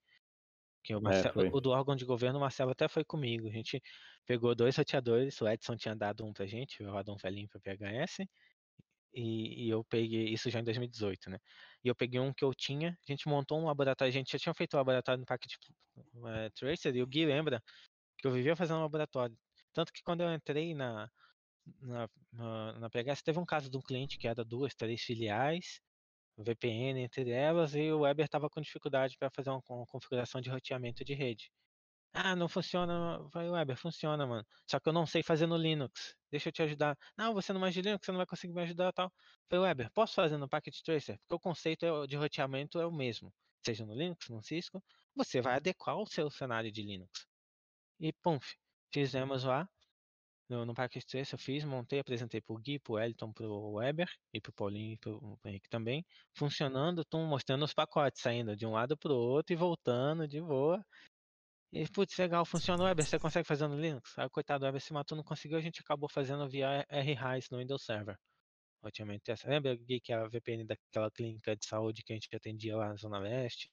Que 0.84 0.96
o, 0.96 1.02
Marce- 1.02 1.34
foi. 1.34 1.50
o 1.52 1.62
do 1.62 1.72
órgão 1.72 1.96
de 1.96 2.06
governo, 2.06 2.38
o 2.40 2.42
Marcelo 2.42 2.72
até 2.72 2.88
foi 2.88 3.04
comigo. 3.06 3.48
A 3.48 3.52
gente 3.52 3.82
pegou 4.26 4.56
dois 4.56 4.78
roteadores, 4.78 5.40
o 5.42 5.48
Edson 5.50 5.76
tinha 5.78 5.96
dado 5.96 6.26
um 6.26 6.34
pra 6.34 6.46
gente, 6.48 6.84
o 6.84 6.92
Rodão 6.92 7.18
Felinho 7.18 7.50
pra 7.50 7.60
PHS, 7.60 8.28
e, 9.14 9.68
e 9.68 9.70
eu 9.70 9.84
peguei, 9.86 10.30
isso 10.34 10.50
já 10.50 10.60
em 10.62 10.64
2018, 10.64 11.30
né? 11.30 11.40
E 11.84 11.88
eu 11.90 11.96
peguei 11.96 12.20
um 12.20 12.34
que 12.34 12.44
eu 12.46 12.54
tinha, 12.56 12.92
a 13.08 13.12
gente 13.12 13.28
montou 13.30 13.60
um 13.62 13.66
laboratório, 13.66 14.10
a 14.12 14.14
gente 14.14 14.32
já 14.32 14.40
tinha 14.40 14.54
feito 14.56 14.76
o 14.76 14.78
laboratório 14.78 15.20
no 15.22 15.26
Packet 15.26 15.54
eh, 16.28 16.50
Tracer, 16.52 16.96
e 16.96 17.02
o 17.04 17.08
Gui 17.08 17.26
lembra 17.26 17.64
que 18.18 18.28
eu 18.28 18.32
vivia 18.32 18.56
fazendo 18.56 18.80
um 18.80 18.84
laboratório. 18.84 19.38
Tanto 19.74 19.94
que 19.94 20.04
quando 20.04 20.22
eu 20.24 20.34
entrei 20.34 20.74
na, 20.76 21.10
na, 21.82 22.10
na, 22.80 22.90
PHS, 22.90 23.24
teve 23.24 23.40
um 23.40 23.46
caso 23.46 23.70
de 23.70 23.78
um 23.78 23.82
cliente 23.82 24.18
que 24.18 24.28
era 24.28 24.44
duas, 24.44 24.76
três 24.76 25.02
filiais, 25.02 25.82
VPN 26.38 27.02
entre 27.02 27.30
elas, 27.32 27.76
e 27.76 27.92
o 27.92 28.02
Weber 28.02 28.26
estava 28.26 28.50
com 28.50 28.62
dificuldade 28.62 29.18
para 29.18 29.30
fazer 29.30 29.50
uma, 29.50 29.62
con- 29.62 29.86
configuração 29.88 30.42
de 30.42 30.50
roteamento 30.50 31.04
de 31.04 31.14
rede. 31.14 31.52
Ah, 32.14 32.36
não 32.36 32.48
funciona. 32.48 33.20
Vai, 33.34 33.50
Weber, 33.50 33.76
funciona, 33.78 34.26
mano. 34.26 34.46
Só 34.70 34.80
que 34.80 34.88
eu 34.88 34.94
não 34.94 35.06
sei 35.06 35.22
fazer 35.22 35.48
no 35.48 35.58
Linux. 35.58 36.16
Deixa 36.32 36.48
eu 36.50 36.54
te 36.54 36.62
ajudar. 36.64 36.98
Não, 37.18 37.34
você 37.34 37.52
não 37.52 37.60
manja 37.60 37.82
de 37.82 37.88
Linux, 37.88 38.06
você 38.06 38.12
não 38.12 38.18
vai 38.18 38.26
conseguir 38.26 38.54
me 38.54 38.62
ajudar 38.62 38.94
tal. 38.94 39.12
Falei, 39.50 39.66
Weber, 39.66 39.92
posso 39.92 40.14
fazer 40.16 40.38
no 40.38 40.48
Packet 40.48 40.82
Tracer? 40.82 41.18
Porque 41.20 41.36
o 41.36 41.40
conceito 41.40 41.86
é 41.86 42.08
de 42.08 42.16
roteamento 42.16 42.80
é 42.80 42.86
o 42.86 42.92
mesmo. 42.92 43.34
Seja 43.66 43.86
no 43.86 43.94
Linux, 43.94 44.30
no 44.30 44.42
Cisco, 44.42 44.82
você 45.14 45.42
vai 45.42 45.56
adequar 45.56 45.98
o 45.98 46.06
seu 46.06 46.30
cenário 46.30 46.72
de 46.72 46.84
Linux. 46.84 47.28
E 48.00 48.14
pum, 48.14 48.40
fizemos 48.94 49.44
lá. 49.44 49.70
No, 50.48 50.64
no 50.66 50.76
Packet 50.76 51.04
Tracer 51.04 51.34
eu 51.34 51.40
fiz, 51.40 51.64
montei, 51.64 52.00
apresentei 52.00 52.40
pro 52.40 52.58
Gui, 52.58 52.78
pro 52.80 52.94
Wellington, 52.94 53.34
pro 53.34 53.74
Weber 53.74 54.08
e 54.32 54.40
pro 54.40 54.54
Paulinho 54.54 54.94
e 54.94 54.98
pro 54.98 55.40
Henrique 55.44 55.70
também. 55.70 56.06
Funcionando, 56.34 57.04
tô 57.04 57.20
mostrando 57.26 57.66
os 57.66 57.74
pacotes 57.74 58.22
saindo 58.22 58.56
de 58.56 58.66
um 58.66 58.72
lado 58.72 58.96
pro 58.96 59.14
outro 59.14 59.54
e 59.54 59.56
voltando 59.56 60.28
de 60.28 60.40
boa. 60.40 60.86
E, 61.72 61.88
putz, 61.90 62.18
legal, 62.18 62.46
funciona 62.46 62.84
o 62.84 62.86
Weber, 62.86 63.06
você 63.06 63.20
consegue 63.20 63.48
fazer 63.48 63.68
no 63.68 63.80
Linux? 63.80 64.18
Aí 64.18 64.26
o 64.26 64.30
coitado 64.30 64.60
do 64.62 64.66
Weber 64.66 64.82
se 64.82 64.94
matou, 64.94 65.16
não 65.16 65.24
conseguiu, 65.24 65.58
a 65.58 65.62
gente 65.62 65.82
acabou 65.82 66.08
fazendo 66.10 66.48
via 66.48 66.86
R-Rise 66.90 67.48
no 67.52 67.58
Windows 67.58 67.84
Server. 67.84 68.18
Essa. 69.28 69.50
Lembra, 69.50 69.76
Gui, 69.76 70.00
que 70.00 70.14
a 70.14 70.28
VPN 70.28 70.64
daquela 70.64 71.10
clínica 71.10 71.56
de 71.56 71.66
saúde 71.66 72.04
que 72.04 72.14
a 72.14 72.16
gente 72.16 72.30
atendia 72.36 72.78
lá 72.78 72.90
na 72.90 72.96
Zona 72.96 73.18
Leste? 73.18 73.72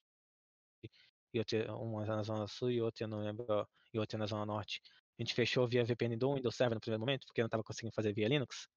E 1.33 1.39
outra, 1.39 1.75
uma 1.75 2.05
na 2.05 2.23
Zona 2.23 2.47
Sul 2.47 2.71
e 2.71 2.81
outra, 2.81 3.07
não 3.07 3.19
lembro, 3.19 3.45
e 3.93 3.99
outra 3.99 4.17
na 4.17 4.25
Zona 4.25 4.45
Norte. 4.45 4.81
A 5.19 5.21
gente 5.23 5.33
fechou 5.33 5.67
via 5.67 5.83
VPN 5.85 6.15
do 6.17 6.33
Windows 6.35 6.55
Server 6.55 6.75
no 6.75 6.81
primeiro 6.81 6.99
momento, 7.01 7.25
porque 7.27 7.41
não 7.41 7.49
tava 7.49 7.63
conseguindo 7.63 7.93
fazer 7.93 8.13
via 8.13 8.27
Linux. 8.27 8.67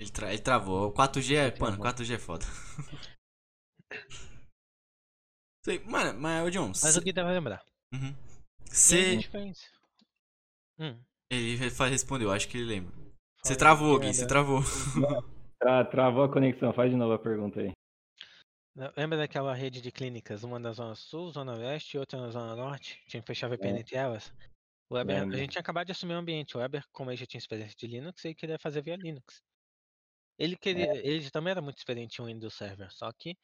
Ele, 0.00 0.10
tra- 0.10 0.32
ele 0.32 0.42
travou. 0.42 0.88
O 0.88 0.92
4G 0.92 1.34
é. 1.36 1.58
Mano, 1.58 1.76
travou. 1.76 1.84
4G 1.84 2.14
é 2.14 2.18
foda. 2.18 2.44
Sei, 5.64 5.78
Mano, 5.84 6.18
mas, 6.20 6.46
ô 6.46 6.50
John, 6.50 6.68
Mas 6.68 6.78
cê- 6.80 6.98
o 6.98 7.02
Gui 7.02 7.12
deve 7.12 7.30
lembrar. 7.32 7.64
Uhum. 7.92 8.14
Cê-. 8.66 9.18
Hum, 10.78 11.00
Ele 11.30 11.70
fa- 11.70 11.86
respondeu, 11.86 12.30
acho 12.30 12.48
que 12.48 12.58
ele 12.58 12.66
lembra. 12.66 12.94
Você 13.42 13.56
travou, 13.56 13.98
Gui, 13.98 14.12
você 14.12 14.26
travou. 14.26 14.60
Tra- 15.58 15.84
travou 15.86 16.24
a 16.24 16.32
conexão, 16.32 16.72
faz 16.72 16.90
de 16.90 16.96
novo 16.96 17.14
a 17.14 17.18
pergunta 17.18 17.60
aí. 17.60 17.72
Lembra 18.96 19.16
daquela 19.16 19.54
rede 19.54 19.80
de 19.80 19.92
clínicas, 19.92 20.42
uma 20.42 20.58
na 20.58 20.72
Zona 20.72 20.96
Sul, 20.96 21.30
Zona 21.30 21.54
Leste 21.54 21.96
e 21.96 22.00
outra 22.00 22.20
na 22.20 22.28
Zona 22.30 22.56
Norte? 22.56 23.00
Tinha 23.06 23.20
que 23.22 23.26
fechar 23.26 23.48
VPN 23.48 23.78
É. 23.78 23.80
entre 23.80 23.96
elas? 23.96 24.32
O 24.94 24.96
Weber, 24.96 25.16
a 25.16 25.20
Lembro. 25.20 25.36
gente 25.36 25.50
tinha 25.50 25.60
acabado 25.60 25.86
de 25.86 25.92
assumir 25.92 26.14
o 26.14 26.18
ambiente. 26.18 26.56
O 26.56 26.60
Weber, 26.60 26.84
como 26.92 27.10
ele 27.10 27.16
já 27.16 27.26
tinha 27.26 27.38
experiência 27.38 27.74
de 27.76 27.86
Linux, 27.86 28.24
ele 28.24 28.34
queria 28.34 28.58
fazer 28.58 28.80
via 28.82 28.96
Linux. 28.96 29.42
Ele, 30.38 30.56
queria, 30.56 30.94
ele 31.06 31.30
também 31.30 31.50
era 31.52 31.60
muito 31.60 31.78
experiente 31.78 32.20
em 32.20 32.24
Windows 32.24 32.54
Server, 32.54 32.90
só 32.92 33.10
que 33.12 33.36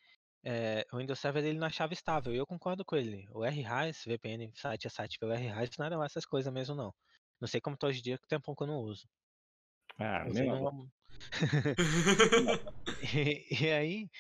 eh, 0.45 0.85
o 0.93 0.97
Windows 0.99 1.19
Server 1.21 1.45
ele 1.45 1.59
não 1.59 1.67
achava 1.67 1.93
estável. 1.93 2.33
E 2.33 2.37
eu 2.37 2.47
concordo 2.47 2.85
com 2.85 2.97
ele. 2.97 3.27
O 3.31 3.45
RHIS, 3.45 4.05
VPN 4.07 4.51
site 4.55 4.87
a 4.87 4.91
site 4.91 5.19
pelo 5.19 5.33
RHIS, 5.33 5.77
não 5.79 5.87
eram 5.87 6.03
essas 6.05 6.25
coisas 6.25 6.53
mesmo, 6.53 6.75
não. 6.75 6.95
Não 7.41 7.49
sei 7.49 7.61
como 7.61 7.77
tá 7.77 7.87
hoje 7.87 8.01
em 8.01 8.03
dia, 8.03 8.19
que 8.19 8.27
tem 8.29 8.39
um 8.39 8.41
pouco 8.43 8.65
que 8.65 8.71
eu 8.71 8.75
não 8.75 8.81
uso. 8.83 9.09
Ah, 9.99 10.25
não 10.29 10.63
vamos- 10.63 10.89
E, 13.15 13.47
e 13.65 13.71
aí, 13.71 14.11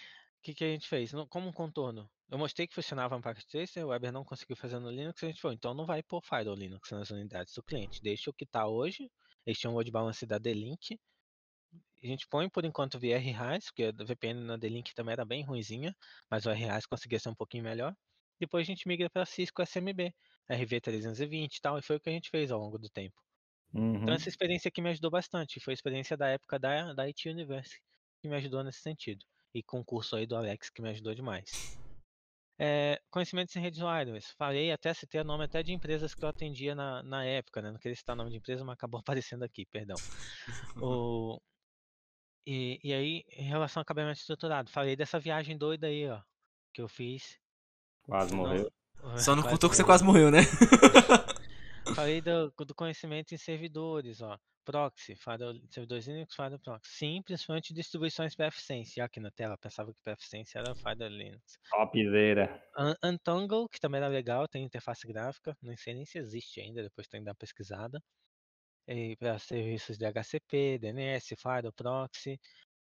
que, 0.42 0.54
que 0.54 0.64
a 0.64 0.68
gente 0.68 0.88
fez? 0.88 1.12
No- 1.12 1.28
Como 1.28 1.48
um 1.48 1.52
contorno, 1.52 2.10
eu 2.30 2.38
mostrei 2.38 2.66
que 2.66 2.74
funcionava 2.74 3.16
no 3.16 3.22
Packet 3.22 3.44
Tracer, 3.46 3.84
o 3.84 3.88
Weber 3.88 4.12
não 4.12 4.24
conseguiu 4.24 4.56
fazer 4.56 4.78
no 4.78 4.90
Linux, 4.90 5.22
a 5.22 5.26
gente 5.26 5.40
falou, 5.40 5.54
então 5.54 5.74
não 5.74 5.86
vai 5.86 6.02
pôr 6.02 6.22
Firewall 6.24 6.56
Linux 6.56 6.90
nas 6.92 7.10
unidades 7.10 7.54
do 7.54 7.62
cliente, 7.62 8.00
deixa 8.02 8.30
o 8.30 8.34
que 8.34 8.44
está 8.44 8.66
hoje, 8.68 9.10
eles 9.46 9.58
tinham 9.58 9.72
um 9.72 9.76
load 9.76 9.90
balance 9.90 10.24
da 10.26 10.38
D-Link, 10.38 10.98
a 12.02 12.06
gente 12.06 12.26
põe 12.28 12.48
por 12.48 12.64
enquanto 12.64 12.98
via 12.98 13.18
RHIS, 13.18 13.66
porque 13.66 13.84
a 13.84 13.92
VPN 13.92 14.40
na 14.44 14.56
D-Link 14.56 14.94
também 14.94 15.12
era 15.12 15.24
bem 15.24 15.44
ruinzinha, 15.44 15.94
mas 16.30 16.46
o 16.46 16.50
RHIS 16.50 16.86
conseguia 16.86 17.18
ser 17.18 17.28
um 17.28 17.34
pouquinho 17.34 17.64
melhor, 17.64 17.94
depois 18.38 18.62
a 18.66 18.70
gente 18.70 18.88
migra 18.88 19.10
para 19.10 19.26
Cisco 19.26 19.62
SMB, 19.62 20.14
RV320 20.48 21.56
e 21.56 21.60
tal, 21.60 21.78
e 21.78 21.82
foi 21.82 21.96
o 21.96 22.00
que 22.00 22.08
a 22.08 22.12
gente 22.12 22.30
fez 22.30 22.50
ao 22.50 22.58
longo 22.60 22.78
do 22.78 22.88
tempo. 22.88 23.16
Uhum. 23.74 24.04
Então 24.04 24.14
essa 24.14 24.28
experiência 24.28 24.68
aqui 24.68 24.82
me 24.82 24.90
ajudou 24.90 25.10
bastante. 25.10 25.60
Foi 25.60 25.72
a 25.72 25.76
experiência 25.76 26.16
da 26.16 26.28
época 26.28 26.58
da, 26.58 26.92
da 26.94 27.04
IT 27.04 27.28
University 27.30 27.82
que 28.22 28.28
me 28.28 28.36
ajudou 28.36 28.64
nesse 28.64 28.80
sentido. 28.80 29.24
E 29.54 29.62
com 29.62 29.80
o 29.80 29.84
curso 29.84 30.16
aí 30.16 30.26
do 30.26 30.36
Alex 30.36 30.70
que 30.70 30.82
me 30.82 30.90
ajudou 30.90 31.14
demais. 31.14 31.78
É, 32.62 33.00
conhecimentos 33.10 33.56
em 33.56 33.60
redes 33.60 33.80
wireless. 33.80 34.34
Falei 34.36 34.70
até 34.70 34.92
citei 34.92 35.20
o 35.20 35.24
nome 35.24 35.44
até 35.44 35.62
de 35.62 35.72
empresas 35.72 36.14
que 36.14 36.22
eu 36.22 36.28
atendia 36.28 36.74
na, 36.74 37.02
na 37.02 37.24
época, 37.24 37.62
né? 37.62 37.70
Não 37.70 37.78
queria 37.78 37.96
citar 37.96 38.14
o 38.14 38.18
nome 38.18 38.30
de 38.30 38.36
empresa, 38.36 38.62
mas 38.64 38.74
acabou 38.74 39.00
aparecendo 39.00 39.42
aqui, 39.42 39.64
perdão. 39.64 39.96
O, 40.76 41.40
e, 42.46 42.80
e 42.82 42.92
aí, 42.92 43.24
em 43.28 43.44
relação 43.44 43.80
ao 43.80 43.84
cabeamento 43.84 44.18
estruturado, 44.18 44.70
falei 44.70 44.96
dessa 44.96 45.18
viagem 45.18 45.56
doida 45.56 45.86
aí, 45.86 46.08
ó, 46.08 46.20
que 46.74 46.82
eu 46.82 46.88
fiz. 46.88 47.38
Quase 48.02 48.34
morreu. 48.34 48.70
Só 49.16 49.34
não 49.34 49.42
Quase 49.42 49.54
contou 49.54 49.70
que 49.70 49.76
você 49.76 49.84
quase 49.84 50.04
morreu, 50.04 50.30
né? 50.30 50.40
Falei 51.94 52.20
do, 52.20 52.50
do 52.50 52.74
conhecimento 52.74 53.34
em 53.34 53.38
servidores, 53.38 54.20
ó. 54.20 54.38
Proxy, 54.70 55.14
firewall- 55.16 55.60
servidores 55.68 56.06
Linux, 56.06 56.34
firewall 56.34 56.58
proxy. 56.60 56.92
Sim, 56.94 57.22
principalmente 57.22 57.74
distribuições 57.74 58.34
PFSense. 58.36 59.00
Aqui 59.00 59.18
na 59.18 59.30
tela, 59.30 59.58
pensava 59.58 59.92
que 59.92 60.00
PFSense 60.02 60.56
era 60.56 60.74
firewall 60.74 61.08
Linux. 61.10 61.58
Topzera. 61.70 62.62
Un- 62.78 62.94
Untangle, 63.10 63.68
que 63.68 63.80
também 63.80 63.98
era 63.98 64.08
legal, 64.08 64.46
tem 64.46 64.64
interface 64.64 65.06
gráfica. 65.06 65.56
Não 65.60 65.76
sei 65.76 65.94
nem 65.94 66.04
se 66.04 66.18
existe 66.18 66.60
ainda, 66.60 66.82
depois 66.82 67.08
tem 67.08 67.20
que 67.20 67.24
dar 67.24 67.32
uma 67.32 67.36
pesquisada. 67.36 68.00
Para 69.18 69.38
serviços 69.38 69.96
de 69.98 70.04
HCP, 70.04 70.78
DNS, 70.78 71.36
firewall 71.36 71.72
proxy. 71.72 72.40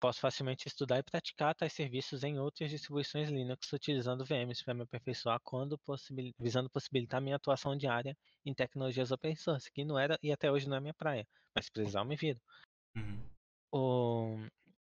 Posso 0.04 0.20
facilmente 0.20 0.68
estudar 0.68 1.00
e 1.00 1.04
praticar 1.04 1.56
tais 1.56 1.72
serviços 1.72 2.26
em 2.26 2.38
outras 2.38 2.70
distribuições 2.70 3.30
Linux 3.30 3.72
utilizando 3.72 4.26
VMs 4.26 4.62
para 4.62 4.74
me 4.74 4.82
aperfeiçoar 4.82 5.40
quando 5.42 5.78
possibil- 5.78 6.34
visando 6.38 6.70
possibilitar 6.70 7.22
minha 7.22 7.38
atuação 7.38 7.74
diária 7.74 8.14
em 8.46 8.54
tecnologias 8.54 9.14
open 9.14 9.34
source, 9.38 9.72
que 9.72 9.86
não 9.86 9.98
era 9.98 10.20
e 10.22 10.30
até 10.30 10.52
hoje 10.52 10.68
não 10.68 10.76
é 10.76 10.82
minha 10.82 10.94
praia, 10.94 11.26
mas 11.56 11.68
se 11.68 11.72
precisar 11.72 12.02
eu 12.02 12.06
me 12.06 12.18
viro. 12.18 12.38
Uhum. 12.98 13.30
o 13.72 14.38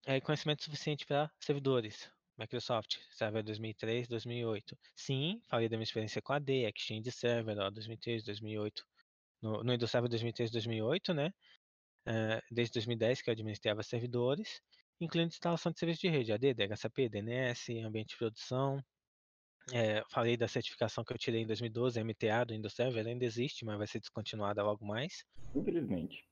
é, 0.06 0.22
conhecimento 0.22 0.64
suficiente 0.64 1.06
para 1.06 1.30
servidores. 1.38 2.10
Microsoft, 2.38 2.96
Server 3.12 3.44
2003, 3.44 4.08
2008. 4.08 4.78
Sim, 4.96 5.42
falei 5.50 5.68
da 5.68 5.76
minha 5.76 5.84
experiência 5.84 6.22
com 6.22 6.32
AD, 6.32 6.64
Exchange 6.74 7.12
Server, 7.12 7.60
ó, 7.60 7.70
2003, 7.70 8.24
2008. 8.24 8.86
No, 9.42 9.66
no 9.66 9.74
Windows 9.74 9.92
Server 9.92 10.10
2003, 10.10 10.50
2008, 10.50 11.14
né? 11.14 11.34
É, 12.06 12.42
desde 12.50 12.76
2010 12.76 13.22
que 13.22 13.30
eu 13.30 13.34
administrava 13.34 13.84
servidores, 13.84 14.62
incluindo 15.00 15.30
instalação 15.30 15.72
de 15.72 15.80
serviço 15.80 16.02
de 16.02 16.10
rede, 16.10 16.34
AD, 16.34 16.54
DHCP, 16.54 17.10
DNS, 17.10 17.80
ambiente 17.84 18.10
de 18.10 18.18
produção. 18.18 18.84
É, 19.72 20.04
falei 20.10 20.36
da 20.36 20.48
certificação 20.48 21.04
que 21.04 21.14
eu 21.14 21.18
tirei 21.18 21.42
em 21.42 21.48
2012, 21.48 22.04
MTA 22.04 22.46
do 22.46 22.54
Windows 22.54 22.74
Server, 22.74 23.06
ainda 23.06 23.24
existe, 23.24 23.64
mas 23.64 23.78
vai 23.78 23.88
ser 23.88 24.00
descontinuada 24.00 24.64
logo 24.64 24.86
mais. 24.86 25.24
Infelizmente. 25.56 26.24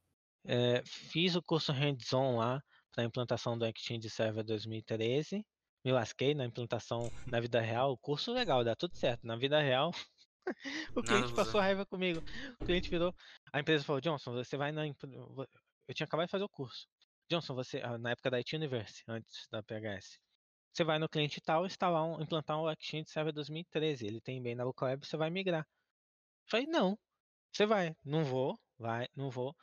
É, 0.45 0.81
fiz 0.85 1.35
o 1.35 1.41
curso 1.41 1.71
hands-on 1.71 2.37
lá 2.37 2.61
para 2.91 3.03
a 3.03 3.05
implantação 3.05 3.57
do 3.57 3.65
Exchange 3.65 4.09
Server 4.09 4.43
2013. 4.43 5.45
Me 5.85 5.91
lasquei 5.91 6.33
na 6.33 6.45
implantação 6.45 7.11
na 7.27 7.39
vida 7.39 7.61
real. 7.61 7.91
O 7.91 7.97
curso 7.97 8.33
legal, 8.33 8.63
dá 8.63 8.75
tudo 8.75 8.95
certo. 8.97 9.25
Na 9.25 9.35
vida 9.35 9.61
real, 9.61 9.91
o 10.95 11.03
cliente 11.03 11.27
funciona. 11.27 11.35
passou 11.35 11.61
raiva 11.61 11.85
comigo. 11.85 12.21
O 12.59 12.65
cliente 12.65 12.89
virou. 12.89 13.13
A 13.53 13.59
empresa 13.59 13.83
falou: 13.83 14.01
Johnson, 14.01 14.33
você 14.33 14.57
vai 14.57 14.71
na. 14.71 14.87
Eu 14.87 15.93
tinha 15.93 16.05
acabado 16.05 16.27
de 16.27 16.31
fazer 16.31 16.43
o 16.43 16.49
curso. 16.49 16.87
Johnson, 17.29 17.55
você. 17.55 17.81
ah, 17.81 17.97
Na 17.97 18.11
época 18.11 18.29
da 18.31 18.37
IT 18.37 18.55
Universe, 18.55 19.03
antes 19.07 19.47
da 19.51 19.61
PHS. 19.63 20.19
Você 20.73 20.83
vai 20.83 20.99
no 20.99 21.09
cliente 21.09 21.41
tal, 21.41 21.65
instalar 21.65 22.03
um, 22.05 22.21
implantar 22.21 22.59
um 22.61 22.69
Exchange 22.71 23.09
Server 23.09 23.33
2013. 23.33 24.05
Ele 24.07 24.21
tem 24.21 24.41
bem 24.41 24.55
na 24.55 24.65
web, 24.65 25.05
você 25.05 25.17
vai 25.17 25.29
migrar. 25.29 25.67
Falei, 26.49 26.67
não. 26.67 26.97
Você 27.53 27.65
vai. 27.65 27.95
Não 28.05 28.23
vou. 28.25 28.59
Vai, 28.77 29.07
não 29.15 29.29
vou. 29.31 29.55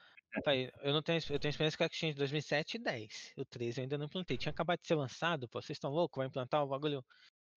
Falei, 0.44 0.70
eu 0.82 0.92
não 0.92 1.02
tenho, 1.02 1.20
eu 1.30 1.38
tenho 1.40 1.50
experiência 1.50 1.78
com 1.78 1.84
Exchange 1.84 2.14
2007 2.14 2.76
e 2.76 2.80
10. 2.80 3.32
O 3.38 3.44
13 3.44 3.80
eu 3.80 3.82
ainda 3.84 3.98
não 3.98 4.06
implantei. 4.06 4.38
Tinha 4.38 4.52
acabado 4.52 4.80
de 4.80 4.88
ser 4.88 4.96
lançado, 4.96 5.48
pô. 5.48 5.62
Vocês 5.62 5.76
estão 5.76 5.90
loucos? 5.90 6.18
Vai 6.20 6.26
implantar 6.28 6.64
o 6.64 6.68
bagulho. 6.68 7.04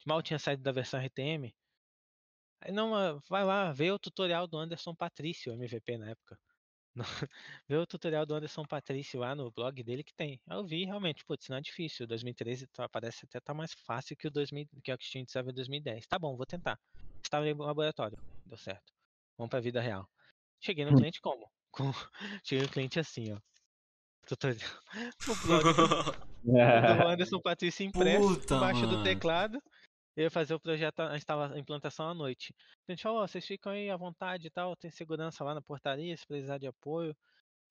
Mal 0.05 0.21
tinha 0.23 0.39
saído 0.39 0.63
da 0.63 0.71
versão 0.71 0.99
RTM. 1.01 1.55
Aí 2.61 2.71
não, 2.71 2.95
ah, 2.95 3.19
vai 3.29 3.43
lá, 3.45 3.71
vê 3.71 3.91
o 3.91 3.99
tutorial 3.99 4.47
do 4.47 4.57
Anderson 4.57 4.95
Patrício, 4.95 5.53
MVP 5.53 5.97
na 5.97 6.11
época. 6.11 6.39
Vê 7.68 7.76
o 7.76 7.86
tutorial 7.86 8.26
do 8.26 8.34
Anderson 8.36 8.64
Patrício 8.64 9.19
lá 9.19 9.36
no 9.36 9.52
blog 9.52 9.82
dele 9.84 10.03
que 10.03 10.14
tem. 10.14 10.40
Eu 10.49 10.65
vi 10.65 10.86
realmente, 10.86 11.24
putz, 11.26 11.48
não 11.49 11.57
é 11.57 11.61
difícil. 11.61 12.06
O 12.06 12.07
2013 12.07 12.68
tá- 12.68 12.90
parece 12.90 13.26
até 13.26 13.40
tá 13.40 13.53
mais 13.53 13.74
fácil 13.74 14.15
que 14.15 14.28
o 14.28 14.32
2000, 14.32 14.68
que 14.84 14.91
o 14.91 14.95
Exchange 14.99 15.30
Server 15.32 15.53
2010. 15.53 16.07
Tá 16.07 16.18
bom, 16.19 16.36
vou 16.36 16.45
tentar. 16.45 16.80
Estava 17.24 17.45
no 17.45 17.64
laboratório, 17.64 18.18
deu 18.45 18.57
certo. 18.57 18.94
Vamos 19.38 19.49
pra 19.49 19.60
vida 19.60 19.82
real. 19.82 20.10
Cheguei 20.60 20.86
no 20.86 20.95
cliente 20.98 21.22
como? 21.22 21.49
Com... 21.72 21.91
Cheguei 22.44 22.64
no 22.65 22.69
cliente 22.72 22.99
assim, 22.99 23.34
ó. 23.34 23.40
Tutorial. 24.26 24.69
O 25.28 25.36
blog 25.45 25.64
do 25.74 27.03
do 27.03 27.07
Anderson 27.07 27.41
Patrício 27.41 27.86
impresso 27.86 28.40
Puta, 28.40 28.56
embaixo 28.56 28.82
do 28.82 28.94
mano. 28.94 29.03
teclado. 29.03 29.61
Eu 30.18 30.26
ia 30.26 30.31
fazer 30.31 30.56
o 30.56 30.61
projeto, 30.61 31.02
a 31.02 31.15
instala- 31.18 31.53
a 31.56 31.60
implantação 31.60 32.10
à 32.10 32.15
noite. 32.15 32.56
A 32.88 32.91
gente 32.94 33.03
falou, 33.03 33.22
ó, 33.23 33.27
vocês 33.27 33.45
ficam 33.45 33.72
aí 33.73 33.89
à 33.91 33.98
vontade 33.98 34.48
e 34.48 34.52
tal, 34.52 34.76
tem 34.76 34.91
segurança 34.91 35.44
lá 35.45 35.53
na 35.56 35.61
portaria, 35.61 36.18
se 36.18 36.26
precisar 36.27 36.60
de 36.60 36.68
apoio, 36.68 37.15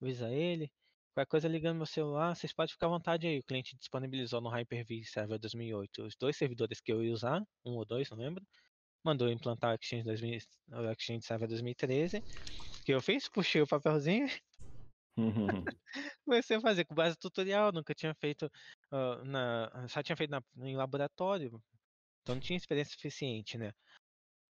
avisa 0.02 0.30
ele. 0.30 0.72
Qualquer 1.14 1.28
coisa 1.30 1.48
ligando 1.48 1.76
meu 1.78 1.86
celular, 1.86 2.34
vocês 2.36 2.52
podem 2.54 2.72
ficar 2.72 2.86
à 2.86 2.90
vontade 2.90 3.26
aí. 3.26 3.38
O 3.40 3.44
cliente 3.44 3.76
disponibilizou 3.76 4.40
no 4.40 4.50
Hyper-V 4.50 5.04
Server 5.04 5.38
2008 5.40 6.04
os 6.04 6.16
dois 6.16 6.36
servidores 6.36 6.80
que 6.80 6.92
eu 6.92 7.04
ia 7.04 7.12
usar, 7.12 7.42
um 7.64 7.72
ou 7.74 7.84
dois, 7.86 8.10
não 8.10 8.18
lembro. 8.18 8.46
Mandou 9.04 9.28
implantar 9.30 9.72
o 9.72 9.78
Exchange, 9.80 10.04
2000, 10.04 10.38
o 10.72 10.90
Exchange 10.92 11.26
Server 11.26 11.48
2013. 11.48 12.18
O 12.18 12.22
que 12.84 12.92
eu 12.94 13.02
fiz? 13.02 13.28
Puxei 13.30 13.62
o 13.62 13.66
papelzinho 13.68 14.28
comecei 16.24 16.56
a 16.56 16.60
fazer 16.60 16.84
com 16.84 16.94
base 16.94 17.12
no 17.12 17.18
tutorial, 17.20 17.72
nunca 17.72 17.94
tinha 17.94 18.14
feito 18.14 18.50
ah, 18.90 19.22
na, 19.24 19.88
só 19.88 20.02
tinha 20.02 20.16
feito 20.16 20.30
na- 20.30 20.42
em 20.58 20.76
laboratório, 20.76 21.62
então 22.26 22.34
não 22.34 22.42
tinha 22.42 22.56
experiência 22.56 22.92
suficiente, 22.92 23.56
né? 23.56 23.72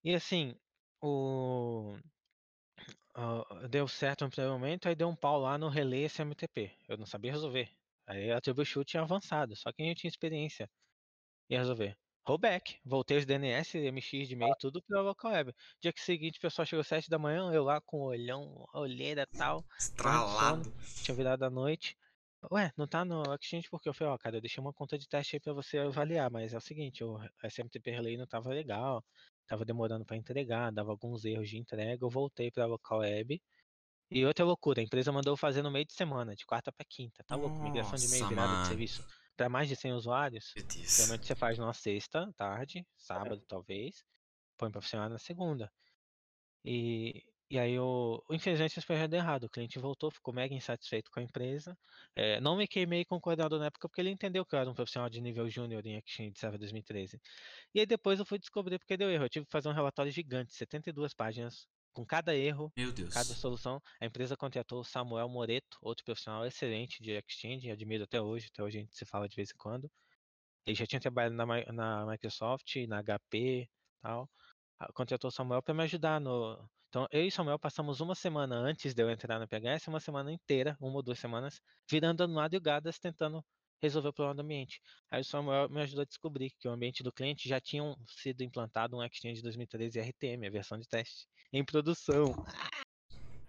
E 0.03 0.15
assim, 0.15 0.55
o 1.03 1.94
ah, 3.15 3.66
deu 3.69 3.86
certo 3.86 4.24
no 4.24 4.31
primeiro 4.31 4.55
momento, 4.55 4.89
aí 4.89 4.94
deu 4.94 5.09
um 5.09 5.15
pau 5.15 5.39
lá 5.39 5.59
no 5.59 5.69
relay 5.69 6.05
SMTP. 6.09 6.73
Eu 6.89 6.97
não 6.97 7.05
sabia 7.05 7.32
resolver. 7.32 7.70
Aí 8.07 8.31
a 8.31 8.40
troubleshoot 8.40 8.90
tinha 8.90 9.03
avançado, 9.03 9.55
só 9.55 9.70
quem 9.73 9.93
tinha 9.94 10.09
experiência 10.09 10.70
ia 11.51 11.59
resolver. 11.59 11.94
Rollback, 12.27 12.78
voltei 12.82 13.19
os 13.19 13.27
DNS, 13.27 13.78
MX 13.78 14.28
de 14.28 14.32
e-mail, 14.32 14.55
tudo 14.59 14.82
pela 14.82 15.03
local 15.03 15.32
web. 15.32 15.55
Dia 15.82 15.93
que 15.93 16.01
seguinte, 16.01 16.39
o 16.39 16.40
pessoal 16.40 16.65
chegou 16.65 16.81
às 16.81 16.86
7 16.86 17.11
da 17.11 17.19
manhã, 17.19 17.53
eu 17.53 17.62
lá 17.62 17.78
com 17.82 17.98
o 17.98 18.07
olhão, 18.07 18.66
olheira 18.73 19.23
e 19.31 19.39
tal 19.39 19.65
Estralado. 19.78 20.73
tinha 21.05 21.15
virado 21.15 21.44
à 21.44 21.51
noite. 21.51 21.94
Ué, 22.52 22.70
não 22.76 22.86
tá 22.86 23.04
no 23.04 23.22
Exchange 23.34 23.68
porque 23.70 23.88
eu 23.88 23.94
falei, 23.94 24.12
ó, 24.14 24.18
cara, 24.18 24.36
eu 24.36 24.40
deixei 24.40 24.60
uma 24.60 24.72
conta 24.72 24.96
de 24.98 25.08
teste 25.08 25.36
aí 25.36 25.40
pra 25.40 25.52
você 25.52 25.78
avaliar, 25.78 26.30
mas 26.30 26.52
é 26.52 26.56
o 26.56 26.60
seguinte, 26.60 27.02
o 27.02 27.18
SMTP 27.42 27.90
Relay 27.90 28.16
não 28.16 28.26
tava 28.26 28.50
legal, 28.50 29.04
tava 29.46 29.64
demorando 29.64 30.04
pra 30.04 30.16
entregar, 30.16 30.70
dava 30.70 30.90
alguns 30.92 31.24
erros 31.24 31.48
de 31.48 31.58
entrega, 31.58 32.04
eu 32.04 32.10
voltei 32.10 32.50
pra 32.50 32.66
local 32.66 33.00
web. 33.00 33.42
E 34.10 34.26
outra 34.26 34.44
loucura, 34.44 34.80
a 34.80 34.84
empresa 34.84 35.12
mandou 35.12 35.36
fazer 35.36 35.62
no 35.62 35.70
meio 35.70 35.86
de 35.86 35.94
semana, 35.94 36.34
de 36.36 36.46
quarta 36.46 36.72
pra 36.72 36.86
quinta, 36.88 37.24
tá 37.24 37.36
louco? 37.36 37.62
Migração 37.62 37.98
de 37.98 38.06
e-mail 38.06 38.26
virada 38.26 38.58
de 38.58 38.66
serviço 38.66 39.02
pra 39.36 39.48
mais 39.48 39.68
de 39.68 39.76
100 39.76 39.92
usuários. 39.94 40.56
Geralmente 40.96 41.26
você 41.26 41.34
faz 41.36 41.58
numa 41.58 41.74
sexta, 41.74 42.32
tarde, 42.36 42.86
sábado 42.96 43.42
talvez, 43.48 44.04
põe 44.58 44.70
pra 44.70 44.82
funcionar 44.82 45.08
na 45.10 45.18
segunda. 45.18 45.72
E, 46.64 47.22
e 47.48 47.59
aí, 47.59 47.78
o, 47.78 48.23
infelizmente, 48.31 48.81
projeto 48.85 49.10
deu 49.10 49.20
errado. 49.20 49.44
O 49.44 49.51
cliente 49.51 49.78
voltou, 49.78 50.10
ficou 50.10 50.35
mega 50.35 50.55
insatisfeito 50.55 51.10
com 51.10 51.20
a 51.20 51.23
empresa. 51.23 51.78
Eh, 52.16 52.40
não 52.40 52.56
me 52.56 52.66
queimei 52.66 53.05
com 53.05 53.16
o 53.16 53.20
coordenador 53.20 53.59
na 53.60 53.66
época 53.66 53.89
porque 53.89 54.01
ele 54.01 54.10
entendeu 54.10 54.44
que 54.44 54.55
eu 54.55 54.59
era 54.59 54.70
um 54.70 54.74
profissional 54.74 55.09
de 55.09 55.20
nível 55.20 55.48
júnior 55.48 55.86
em 55.86 55.97
Exchange 55.98 56.35
Server 56.39 56.59
2013. 56.59 57.20
E 57.74 57.81
aí 57.81 57.86
depois 57.86 58.18
eu 58.18 58.27
fui 58.27 58.39
descobrir 58.39 58.78
porque 58.78 58.97
deu 58.97 59.10
erro. 59.10 59.24
Eu 59.24 59.28
tive 59.31 59.47
que 59.47 59.52
fazer 59.52 59.68
um 59.68 59.73
relatório 59.73 60.10
gigante, 60.10 60.55
72 60.55 61.14
páginas, 61.14 61.68
com 61.93 62.05
cada 62.05 62.35
erro, 62.35 62.73
cada 63.12 63.35
solução. 63.35 63.81
A 64.01 64.06
empresa 64.06 64.36
contratou 64.36 64.81
o 64.81 64.85
Samuel 64.85 65.28
Moreto, 65.28 65.78
outro 65.82 66.05
profissional 66.05 66.44
excelente 66.47 67.02
de 67.02 67.12
Exchange, 67.12 67.70
admiro 67.70 68.05
até 68.05 68.20
hoje, 68.20 68.48
até 68.52 68.62
hoje 68.62 68.78
a 68.78 68.81
gente 68.82 68.97
se 68.97 69.05
fala 69.06 69.28
de 69.28 69.36
vez 69.36 69.51
em 69.51 69.56
quando. 69.56 69.90
Ele 70.66 70.77
já 70.77 70.86
tinha 70.86 71.01
trabalhado 71.01 71.35
na, 71.35 71.47
na 71.73 72.06
Microsoft, 72.06 72.77
na 72.89 73.02
HP 73.02 73.68
tal. 74.02 74.31
Ah, 74.78 74.93
Contratou 74.93 75.28
o 75.28 75.32
Samuel 75.32 75.62
para 75.62 75.74
me 75.74 75.82
ajudar 75.85 76.20
no. 76.20 76.68
Então, 76.97 77.06
eu 77.10 77.24
e 77.24 77.28
o 77.28 77.31
Samuel 77.31 77.59
passamos 77.59 78.01
uma 78.01 78.14
semana 78.14 78.56
antes 78.56 78.94
de 78.94 79.02
eu 79.02 79.10
entrar 79.10 79.39
na 79.39 79.47
PHS, 79.47 79.89
uma 79.89 80.01
semana 80.01 80.32
inteira, 80.32 80.78
uma 80.81 80.97
ou 80.97 81.02
duas 81.02 81.18
semanas, 81.18 81.60
virando 81.86 82.27
madrugadas 82.27 82.98
tentando 82.98 83.44
resolver 83.82 84.09
o 84.09 84.12
problema 84.14 84.36
do 84.36 84.40
ambiente. 84.40 84.81
Aí 85.10 85.20
o 85.20 85.24
Samuel 85.24 85.68
me 85.68 85.82
ajudou 85.82 86.01
a 86.01 86.06
descobrir 86.06 86.52
que 86.59 86.66
o 86.66 86.70
ambiente 86.70 87.02
do 87.02 87.12
cliente 87.12 87.47
já 87.47 87.60
tinha 87.60 87.82
sido 88.06 88.40
implantado 88.40 88.97
um 88.97 89.05
Exchange 89.05 89.43
2013 89.43 90.01
RTM, 90.01 90.47
a 90.47 90.51
versão 90.51 90.78
de 90.78 90.89
teste, 90.89 91.27
em 91.52 91.62
produção. 91.62 92.35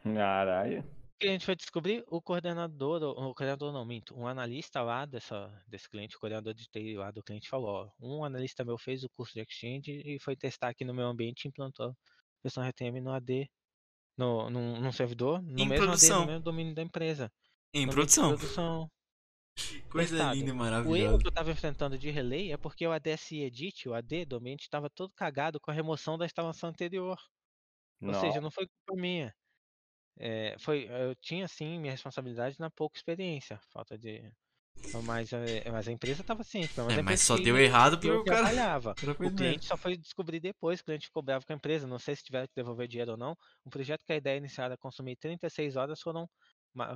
Caralho. 0.03 0.81
O 0.81 1.17
que 1.17 1.29
a 1.29 1.31
gente 1.31 1.45
foi 1.45 1.55
descobrir? 1.55 2.03
O 2.05 2.21
coordenador, 2.21 3.01
o 3.01 3.33
coordenador 3.33 3.71
não, 3.71 3.85
minto, 3.85 4.13
um 4.13 4.27
analista 4.27 4.81
lá 4.81 5.05
dessa, 5.05 5.49
desse 5.65 5.89
cliente, 5.89 6.17
o 6.17 6.19
coordenador 6.19 6.53
de 6.53 6.67
TI 6.67 6.97
lá 6.97 7.11
do 7.11 7.23
cliente 7.23 7.47
falou, 7.47 7.69
ó, 7.69 7.89
um 7.97 8.25
analista 8.25 8.65
meu 8.65 8.77
fez 8.77 9.05
o 9.05 9.09
curso 9.09 9.33
de 9.35 9.39
Exchange 9.39 10.03
e 10.05 10.19
foi 10.19 10.35
testar 10.35 10.67
aqui 10.67 10.83
no 10.83 10.93
meu 10.93 11.07
ambiente 11.07 11.45
e 11.45 11.47
implantou 11.47 11.95
versão 12.47 12.63
RTM 12.67 13.01
no 13.01 13.11
AD, 13.11 13.49
no, 14.17 14.49
num, 14.49 14.81
num 14.81 14.91
servidor, 14.91 15.41
no 15.41 15.59
Em 15.59 15.67
mesmo 15.67 15.91
AD, 15.91 16.05
produção. 16.05 16.21
no 16.21 16.27
mesmo 16.27 16.43
domínio 16.43 16.75
da 16.75 16.81
empresa. 16.83 17.31
Em 17.73 17.85
no 17.85 17.91
produção. 17.93 18.29
produção. 18.35 18.91
Coisa 19.89 20.17
Testado. 20.17 20.35
linda 20.35 20.51
e 20.51 20.53
O 20.83 20.95
erro 20.95 21.17
maravilhosa. 21.17 21.17
que 21.19 21.27
eu 21.27 21.29
estava 21.29 21.51
enfrentando 21.51 21.97
de 21.97 22.09
relay 22.11 22.51
é 22.51 22.57
porque 22.57 22.85
o 22.87 22.91
ADSI 22.91 23.41
Edit, 23.43 23.89
o 23.89 23.93
AD 23.93 24.25
do 24.25 24.37
ambiente, 24.37 24.61
estava 24.63 24.89
todo 24.89 25.13
cagado 25.15 25.59
com 25.59 25.71
a 25.71 25.73
remoção 25.73 26.17
da 26.17 26.25
instalação 26.25 26.69
anterior. 26.69 27.17
Ou 28.05 28.11
Nossa. 28.11 28.21
seja, 28.21 28.41
não 28.41 28.51
foi 28.51 28.67
culpa 28.67 29.01
minha. 29.01 29.33
É, 30.19 30.55
foi, 30.59 30.87
eu 30.89 31.15
tinha 31.17 31.47
sim 31.47 31.79
minha 31.79 31.91
responsabilidade 31.91 32.57
na 32.59 32.69
pouca 32.71 32.97
experiência, 32.97 33.59
falta 33.71 33.97
de. 33.97 34.31
Mas, 35.03 35.33
é, 35.33 35.69
mas 35.69 35.87
a 35.87 35.91
empresa 35.91 36.21
estava 36.21 36.43
ciente, 36.43 36.73
menos 36.77 36.97
É, 36.97 37.01
mas 37.01 37.21
só 37.21 37.35
que 37.35 37.43
deu 37.43 37.57
errado 37.57 37.99
porque 37.99 38.09
o 38.09 38.23
cara. 38.23 38.37
trabalhava. 38.37 38.95
O 39.19 39.35
cliente 39.35 39.65
só 39.65 39.75
foi 39.75 39.97
descobrir 39.97 40.39
depois, 40.39 40.79
o 40.79 40.83
cliente 40.83 41.07
ficou 41.07 41.21
bravo 41.21 41.45
com 41.45 41.53
a 41.53 41.55
empresa, 41.55 41.85
não 41.85 41.99
sei 41.99 42.15
se 42.15 42.23
tiveram 42.23 42.47
que 42.47 42.53
devolver 42.55 42.87
dinheiro 42.87 43.11
ou 43.11 43.17
não. 43.17 43.35
Um 43.65 43.69
projeto 43.69 44.05
que 44.05 44.13
a 44.13 44.15
ideia 44.15 44.37
inicial 44.37 44.67
era 44.67 44.77
consumir 44.77 45.17
36 45.17 45.75
horas, 45.75 45.99
foram 46.01 46.27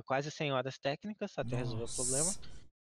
quase 0.04 0.30
100 0.30 0.52
horas 0.52 0.78
técnicas 0.78 1.32
até 1.36 1.56
resolver 1.56 1.84
o 1.84 1.94
problema. 1.94 2.24
Nossa. 2.24 2.40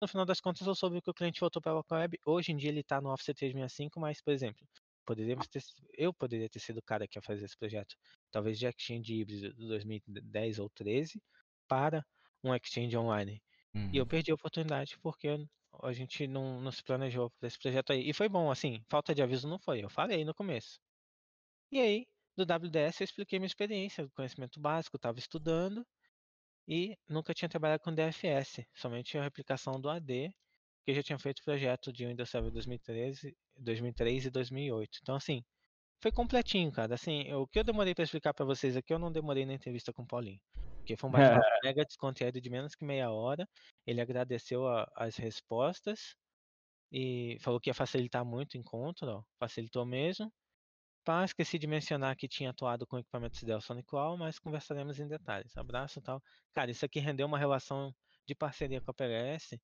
No 0.01 0.09
final 0.09 0.27
das 0.27 0.40
contas, 0.40 0.66
eu 0.66 0.74
soube 0.74 1.01
que 1.01 1.10
o 1.10 1.14
cliente 1.14 1.40
voltou 1.40 1.62
para 1.62 1.73
a 1.73 1.94
web. 1.94 2.19
Hoje 2.27 2.52
em 2.52 2.56
dia 2.56 2.70
ele 2.70 2.81
está 2.81 3.01
no 3.01 3.12
Office 3.12 3.27
365, 3.27 4.01
mas, 4.01 4.20
por 4.20 4.32
exemplo, 4.32 4.66
poderíamos 5.06 5.47
ter, 5.47 5.62
eu 5.97 6.12
poderia 6.12 6.48
ter 6.48 6.59
sido 6.59 6.78
o 6.78 6.82
cara 6.82 7.06
que 7.06 7.19
ia 7.19 7.23
fazer 7.23 7.44
esse 7.44 7.56
projeto. 7.56 7.94
Talvez 8.31 8.59
de 8.59 8.66
Exchange 8.66 9.14
híbrido 9.14 9.55
de 9.55 9.69
2010 9.69 10.59
ou 10.59 10.69
13 10.70 11.23
para 11.69 12.05
um 12.43 12.55
Exchange 12.55 12.97
online. 12.97 13.40
E 13.93 13.97
eu 13.99 14.05
Uhum. 14.05 14.09
perdi 14.09 14.31
a 14.31 14.35
oportunidade 14.35 14.99
porque 15.01 15.28
a 15.82 15.93
gente 15.93 16.27
não, 16.27 16.61
não 16.61 16.70
se 16.73 16.82
planejou 16.82 17.31
para 17.39 17.49
esse 17.49 17.59
projeto 17.59 17.93
aí. 17.93 18.09
E 18.09 18.12
foi 18.15 18.28
bom, 18.28 18.51
assim, 18.51 18.82
falta 18.90 19.15
de 19.15 19.23
aviso 19.23 19.49
não 19.49 19.59
foi. 19.59 19.82
Eu 19.85 19.90
falei 19.90 20.24
no 20.24 20.35
começo. 20.35 20.78
E 21.73 21.81
aí, 21.81 22.07
do 22.36 22.44
WDS, 22.44 23.01
eu 23.01 23.05
expliquei 23.05 23.39
minha 23.39 23.47
experiência, 23.49 24.09
conhecimento 24.15 24.61
básico, 24.61 24.97
estava 24.97 25.19
estudando. 25.19 25.85
e 26.69 26.97
nunca 27.09 27.35
tinha 27.35 27.49
trabalhado 27.49 27.82
com 27.82 27.94
DFS, 27.94 28.65
somente 28.74 29.19
a 29.19 29.23
replicação 29.24 29.81
do 29.81 29.89
AD, 29.90 30.31
que 30.85 30.90
eu 30.93 30.94
já 30.94 31.03
tinha 31.03 31.19
feito 31.19 31.43
projeto 31.44 31.93
de 31.93 32.07
Windows 32.07 32.31
Server 32.31 32.53
2013, 32.53 33.36
2003 33.57 34.27
e 34.27 34.31
2008. 34.31 34.99
Então, 35.03 35.16
assim, 35.16 35.43
foi 36.03 36.12
completinho, 36.12 36.73
cara. 36.73 36.94
Assim, 36.94 37.32
o 37.35 37.47
que 37.49 37.59
eu 37.61 37.65
demorei 37.65 37.94
para 37.94 38.05
explicar 38.05 38.35
para 38.35 38.47
vocês 38.47 38.77
aqui, 38.77 38.93
eu 38.94 38.99
não 39.01 39.12
demorei 39.12 39.47
na 39.47 39.55
entrevista 39.55 39.93
com 39.93 40.03
o 40.05 40.07
Paulinho. 40.07 40.40
Porque 40.82 40.96
foi 40.96 41.09
um 41.09 41.12
bate-papo 41.12 41.46
mega 41.62 41.84
descontraído 41.84 42.40
de 42.40 42.50
menos 42.50 42.74
que 42.74 42.84
meia 42.84 43.10
hora. 43.10 43.48
Ele 43.86 44.00
agradeceu 44.00 44.66
a, 44.66 44.90
as 44.96 45.16
respostas 45.16 46.16
e 46.90 47.38
falou 47.40 47.60
que 47.60 47.70
ia 47.70 47.74
facilitar 47.74 48.24
muito 48.24 48.54
o 48.54 48.59
encontro, 48.59 49.09
ó, 49.09 49.22
facilitou 49.38 49.86
mesmo. 49.86 50.30
Pá, 51.04 51.24
esqueci 51.24 51.59
de 51.59 51.66
mencionar 51.66 52.16
que 52.16 52.28
tinha 52.28 52.50
atuado 52.50 52.86
com 52.86 52.98
equipamentos 52.98 53.42
Dell 53.42 53.60
Qual, 53.86 54.16
mas 54.16 54.38
conversaremos 54.38 54.98
em 54.98 55.06
detalhes. 55.06 55.56
Abraço 55.56 56.00
e 56.00 56.02
tal. 56.02 56.20
Cara, 56.52 56.70
isso 56.70 56.84
aqui 56.84 56.98
rendeu 56.98 57.26
uma 57.26 57.38
relação 57.38 57.94
de 58.26 58.34
parceria 58.34 58.80
com 58.80 58.90
a 58.90 58.94
PHS 58.94 59.59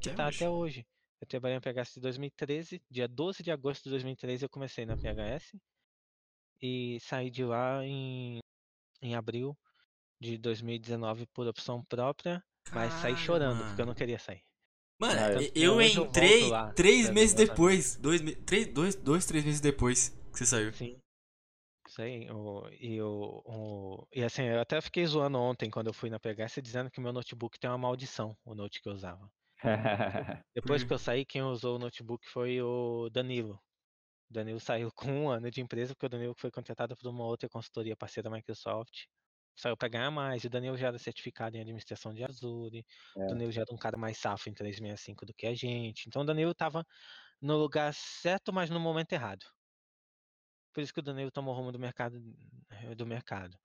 que 0.00 0.08
Até 0.08 0.16
tá 0.16 0.28
até 0.28 0.48
hoje. 0.48 0.86
Eu 1.20 1.26
trabalhei 1.26 1.56
na 1.56 1.60
PHS 1.60 1.94
de 1.94 2.00
2013, 2.00 2.82
dia 2.88 3.06
12 3.06 3.42
de 3.42 3.50
agosto 3.50 3.84
de 3.84 3.90
2013 3.90 4.44
eu 4.44 4.48
comecei 4.48 4.86
na 4.86 4.96
PHS 4.96 5.54
e 6.62 6.98
saí 7.00 7.30
de 7.30 7.44
lá 7.44 7.84
em, 7.84 8.38
em 9.02 9.14
abril 9.14 9.56
de 10.20 10.36
2019 10.38 11.26
por 11.28 11.46
opção 11.48 11.82
própria, 11.84 12.44
mas 12.72 12.92
saí 12.92 13.00
Caralho, 13.02 13.16
chorando 13.16 13.64
porque 13.64 13.82
eu 13.82 13.86
não 13.86 13.94
queria 13.94 14.18
sair. 14.18 14.42
Mano, 15.00 15.18
Ah, 15.18 15.32
eu, 15.32 15.40
eu- 15.40 15.50
eu 15.54 15.80
eu 15.80 15.82
entrei 15.82 16.48
lá, 16.50 16.72
três 16.74 17.08
meses 17.10 17.34
depois. 17.34 17.96
Dois, 17.96 18.20
três, 18.44 18.66
dois, 18.66 18.94
dois, 18.94 19.24
três 19.26 19.44
meses 19.44 19.60
depois 19.60 20.10
que 20.30 20.38
você 20.38 20.46
saiu. 20.46 20.72
Sim. 20.74 21.00
Isso 21.88 22.02
aí. 22.02 22.30
O, 22.30 22.68
e, 22.78 23.00
o, 23.00 23.42
o- 23.46 24.06
e 24.14 24.22
assim, 24.22 24.42
eu 24.42 24.60
até 24.60 24.78
fiquei 24.80 25.04
zoando 25.06 25.38
ontem 25.38 25.70
quando 25.70 25.86
eu 25.86 25.94
fui 25.94 26.10
na 26.10 26.20
PHS 26.20 26.60
dizendo 26.60 26.90
que 26.90 27.00
meu 27.00 27.12
notebook 27.14 27.58
tem 27.58 27.70
uma 27.70 27.78
maldição, 27.78 28.36
o 28.44 28.54
note 28.54 28.80
que 28.82 28.88
eu 28.88 28.92
usava. 28.92 29.28
Depois 30.54 30.84
que 30.84 30.92
eu 30.92 30.98
saí, 30.98 31.24
quem 31.24 31.42
usou 31.42 31.76
o 31.76 31.78
notebook 31.78 32.28
foi 32.28 32.60
o 32.60 33.08
Danilo. 33.10 33.54
O 34.30 34.32
Danilo 34.34 34.60
saiu 34.60 34.90
com 34.94 35.10
um 35.10 35.30
ano 35.30 35.50
de 35.50 35.62
empresa, 35.62 35.94
porque 35.94 36.06
o 36.06 36.10
Danilo 36.10 36.34
foi 36.36 36.50
contratado 36.50 36.94
por 36.94 37.08
uma 37.08 37.24
outra 37.24 37.48
consultoria 37.48 37.96
parceira 37.96 38.28
da 38.28 38.36
Microsoft. 38.36 39.06
Saiu 39.60 39.76
para 39.76 39.88
ganhar 39.88 40.10
mais. 40.10 40.42
E 40.42 40.46
o 40.46 40.50
Danilo 40.50 40.76
já 40.76 40.88
era 40.88 40.98
certificado 40.98 41.56
em 41.56 41.60
administração 41.60 42.14
de 42.14 42.24
Azure. 42.24 42.84
É. 43.16 43.24
O 43.24 43.26
Danilo 43.26 43.52
já 43.52 43.60
era 43.60 43.74
um 43.74 43.78
cara 43.78 43.96
mais 43.98 44.16
safo 44.16 44.48
em 44.48 44.54
365 44.54 45.26
do 45.26 45.34
que 45.34 45.46
a 45.46 45.54
gente. 45.54 46.08
Então 46.08 46.22
o 46.22 46.24
Danilo 46.24 46.52
estava 46.52 46.86
no 47.40 47.56
lugar 47.58 47.92
certo, 47.92 48.52
mas 48.52 48.70
no 48.70 48.80
momento 48.80 49.12
errado. 49.12 49.44
Por 50.72 50.80
isso 50.80 50.94
que 50.94 51.00
o 51.00 51.02
Danilo 51.02 51.30
tomou 51.30 51.54
rumo 51.54 51.70
do 51.70 51.78
mercado. 51.78 52.18
Do 52.96 53.06
mercado. 53.06 53.58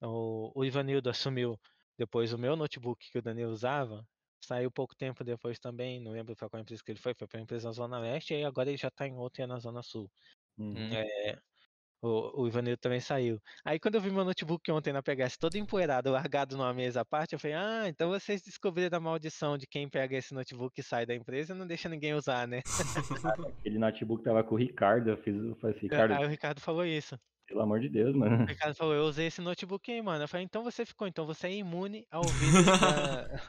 O, 0.00 0.52
o 0.54 0.64
Ivanildo 0.64 1.10
assumiu 1.10 1.58
depois 1.98 2.32
o 2.32 2.38
meu 2.38 2.54
notebook 2.54 3.10
que 3.10 3.18
o 3.18 3.22
Danilo 3.22 3.50
usava. 3.50 4.06
Saiu 4.44 4.70
pouco 4.70 4.94
tempo 4.94 5.24
depois 5.24 5.58
também, 5.58 6.00
não 6.00 6.12
lembro 6.12 6.36
para 6.36 6.48
qual 6.48 6.60
empresa 6.60 6.82
que 6.84 6.92
ele 6.92 6.98
foi, 6.98 7.14
foi 7.14 7.26
para 7.26 7.38
uma 7.38 7.44
empresa 7.44 7.68
na 7.68 7.72
Zona 7.72 7.98
Leste, 7.98 8.34
e 8.34 8.44
agora 8.44 8.68
ele 8.68 8.76
já 8.76 8.88
está 8.88 9.06
em 9.08 9.16
outra 9.16 9.46
na 9.46 9.58
Zona 9.58 9.82
Sul. 9.82 10.10
Uhum. 10.58 10.94
É, 10.94 11.38
o, 12.06 12.42
o 12.42 12.46
Ivanildo 12.48 12.78
também 12.78 13.00
saiu. 13.00 13.40
Aí 13.64 13.78
quando 13.80 13.94
eu 13.94 14.00
vi 14.00 14.10
meu 14.10 14.24
notebook 14.24 14.70
ontem 14.70 14.92
na 14.92 15.02
PHS 15.02 15.36
todo 15.38 15.56
empoeirado, 15.56 16.10
largado 16.12 16.56
numa 16.56 16.72
mesa 16.74 17.00
à 17.00 17.04
parte, 17.04 17.32
eu 17.32 17.38
falei, 17.38 17.56
ah, 17.56 17.84
então 17.88 18.10
vocês 18.10 18.42
descobriram 18.42 18.98
a 18.98 19.00
maldição 19.00 19.56
de 19.56 19.66
quem 19.66 19.88
pega 19.88 20.16
esse 20.16 20.34
notebook 20.34 20.78
e 20.78 20.82
sai 20.82 21.06
da 21.06 21.14
empresa 21.14 21.54
e 21.54 21.56
não 21.58 21.66
deixa 21.66 21.88
ninguém 21.88 22.14
usar, 22.14 22.46
né? 22.46 22.60
Aquele 23.60 23.78
notebook 23.78 24.22
tava 24.22 24.44
com 24.44 24.54
o 24.54 24.58
Ricardo, 24.58 25.10
eu 25.10 25.16
fiz, 25.18 25.34
eu 25.34 25.56
falei 25.56 25.76
assim, 25.76 25.86
Ricardo, 25.86 26.12
Aí 26.14 26.24
o 26.24 26.28
Ricardo 26.28 26.60
falou 26.60 26.84
isso. 26.84 27.18
pelo 27.46 27.62
amor 27.62 27.80
de 27.80 27.88
Deus, 27.88 28.14
mano. 28.14 28.42
O 28.44 28.46
Ricardo 28.46 28.74
falou, 28.74 28.94
eu 28.94 29.04
usei 29.04 29.26
esse 29.28 29.40
notebook 29.40 29.90
aí, 29.90 30.02
mano. 30.02 30.24
Eu 30.24 30.28
falei, 30.28 30.44
então 30.44 30.62
você 30.62 30.84
ficou, 30.84 31.06
então 31.08 31.24
você 31.26 31.46
é 31.48 31.54
imune 31.54 32.06
ao 32.10 32.22
vírus 32.28 32.64
da... 32.66 33.40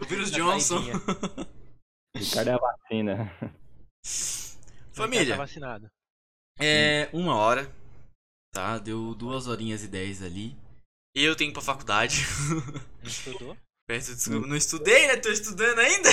O 0.00 0.04
vírus 0.06 0.30
da 0.30 0.36
Johnson. 0.38 0.78
saidinha. 0.82 0.94
Ricardo 2.16 2.48
é 2.48 2.52
a 2.54 2.58
vacina. 2.58 3.12
O 3.12 3.46
Ricardo 3.46 3.58
Família, 4.92 5.36
Tá 5.36 5.36
vacinado. 5.42 5.90
é 6.60 7.08
uma 7.12 7.36
hora. 7.36 7.70
Tá? 8.58 8.76
Deu 8.76 9.14
duas 9.14 9.46
horinhas 9.46 9.84
e 9.84 9.86
dez 9.86 10.20
ali. 10.20 10.56
Eu 11.14 11.36
tenho 11.36 11.52
que 11.52 11.52
ir 11.52 11.62
pra 11.62 11.62
faculdade. 11.62 12.16
Não 13.00 13.08
estudou? 13.08 13.56
Peço 13.86 14.16
desculpa, 14.16 14.48
não 14.48 14.56
estudei, 14.56 15.06
né? 15.06 15.16
Tô 15.16 15.28
estudando 15.30 15.78
ainda. 15.78 16.08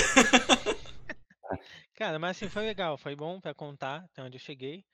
Cara, 1.96 2.20
mas 2.20 2.36
assim, 2.36 2.48
foi 2.48 2.64
legal, 2.64 2.96
foi 2.96 3.16
bom 3.16 3.40
pra 3.40 3.52
contar 3.52 4.04
até 4.04 4.22
onde 4.22 4.36
eu 4.36 4.40
cheguei. 4.40 4.84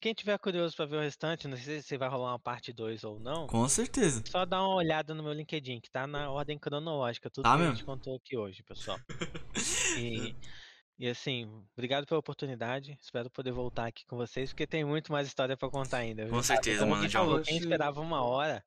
Quem 0.00 0.14
tiver 0.14 0.38
curioso 0.38 0.74
pra 0.74 0.86
ver 0.86 0.96
o 0.96 1.00
restante, 1.00 1.46
não 1.46 1.56
sei 1.58 1.82
se 1.82 1.98
vai 1.98 2.08
rolar 2.08 2.32
uma 2.32 2.38
parte 2.38 2.72
2 2.72 3.04
ou 3.04 3.20
não, 3.20 3.46
Com 3.46 3.68
certeza. 3.68 4.22
só 4.26 4.46
dá 4.46 4.60
uma 4.62 4.74
olhada 4.76 5.12
no 5.14 5.22
meu 5.22 5.34
LinkedIn, 5.34 5.80
que 5.80 5.90
tá 5.90 6.06
na 6.06 6.30
ordem 6.30 6.58
cronológica, 6.58 7.28
tudo 7.30 7.44
Tá 7.44 7.50
que 7.50 7.54
a 7.56 7.58
mesmo? 7.58 7.74
gente 7.76 7.84
contou 7.84 8.16
aqui 8.16 8.38
hoje, 8.38 8.62
pessoal. 8.62 8.98
E, 9.98 10.34
e 10.98 11.08
assim, 11.08 11.46
obrigado 11.76 12.06
pela 12.06 12.20
oportunidade, 12.20 12.96
espero 13.00 13.30
poder 13.30 13.52
voltar 13.52 13.86
aqui 13.86 14.04
com 14.06 14.16
vocês, 14.16 14.50
porque 14.50 14.66
tem 14.66 14.84
muito 14.84 15.12
mais 15.12 15.26
história 15.26 15.56
pra 15.56 15.68
contar 15.68 15.98
ainda. 15.98 16.24
viu? 16.24 16.32
Com 16.32 16.42
certeza, 16.42 16.80
Como 16.80 16.96
mano, 16.96 17.10
falou, 17.10 17.40
quem 17.42 17.58
esperava 17.58 18.00
uma 18.00 18.22
hora, 18.24 18.64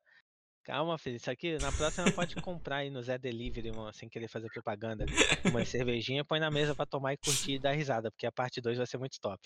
calma, 0.64 0.96
filho, 0.96 1.16
isso 1.16 1.30
aqui 1.30 1.58
na 1.58 1.72
próxima 1.72 2.10
pode 2.12 2.36
comprar 2.36 2.76
aí 2.76 2.90
no 2.90 3.02
Zé 3.02 3.18
Delivery, 3.18 3.72
mano, 3.72 3.92
sem 3.92 4.08
querer 4.08 4.28
fazer 4.28 4.48
propaganda, 4.48 5.04
uma 5.50 5.64
cervejinha, 5.64 6.24
põe 6.24 6.38
na 6.38 6.50
mesa 6.50 6.74
pra 6.74 6.86
tomar 6.86 7.14
e 7.14 7.16
curtir 7.16 7.54
e 7.54 7.58
dar 7.58 7.72
risada, 7.72 8.10
porque 8.10 8.26
a 8.26 8.32
parte 8.32 8.60
2 8.60 8.78
vai 8.78 8.86
ser 8.86 8.98
muito 8.98 9.20
top. 9.20 9.40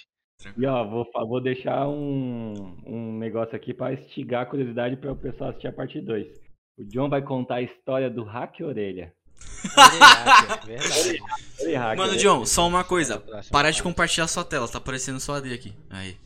E 0.59 0.67
ó, 0.67 0.85
vou, 0.85 1.07
vou 1.27 1.41
deixar 1.41 1.89
um, 1.89 2.77
um 2.85 3.19
negócio 3.19 3.57
aqui 3.57 3.73
pra 3.73 3.95
instigar 3.95 4.43
a 4.43 4.47
curiosidade 4.47 4.97
para 4.97 5.13
o 5.13 5.17
pessoal 5.17 5.51
assistir 5.51 5.69
a 5.69 5.73
parte 5.73 6.01
2. 6.01 6.27
O 6.77 6.85
John 6.85 7.09
vai 7.09 7.23
contar 7.23 7.57
a 7.57 7.63
história 7.63 8.11
do 8.11 8.25
hack 8.25 8.61
orelha. 8.61 9.15
Verdade, 11.57 11.97
Mano. 11.97 12.17
John, 12.17 12.45
só 12.45 12.67
uma 12.67 12.85
coisa. 12.85 13.23
Para 13.51 13.71
de 13.71 13.83
compartilhar 13.83 14.29
sua 14.29 14.45
tela, 14.45 14.69
tá 14.69 14.79
aparecendo 14.79 15.19
só 15.21 15.37
AD 15.37 15.53
aqui. 15.53 15.75
Aí. 15.91 16.19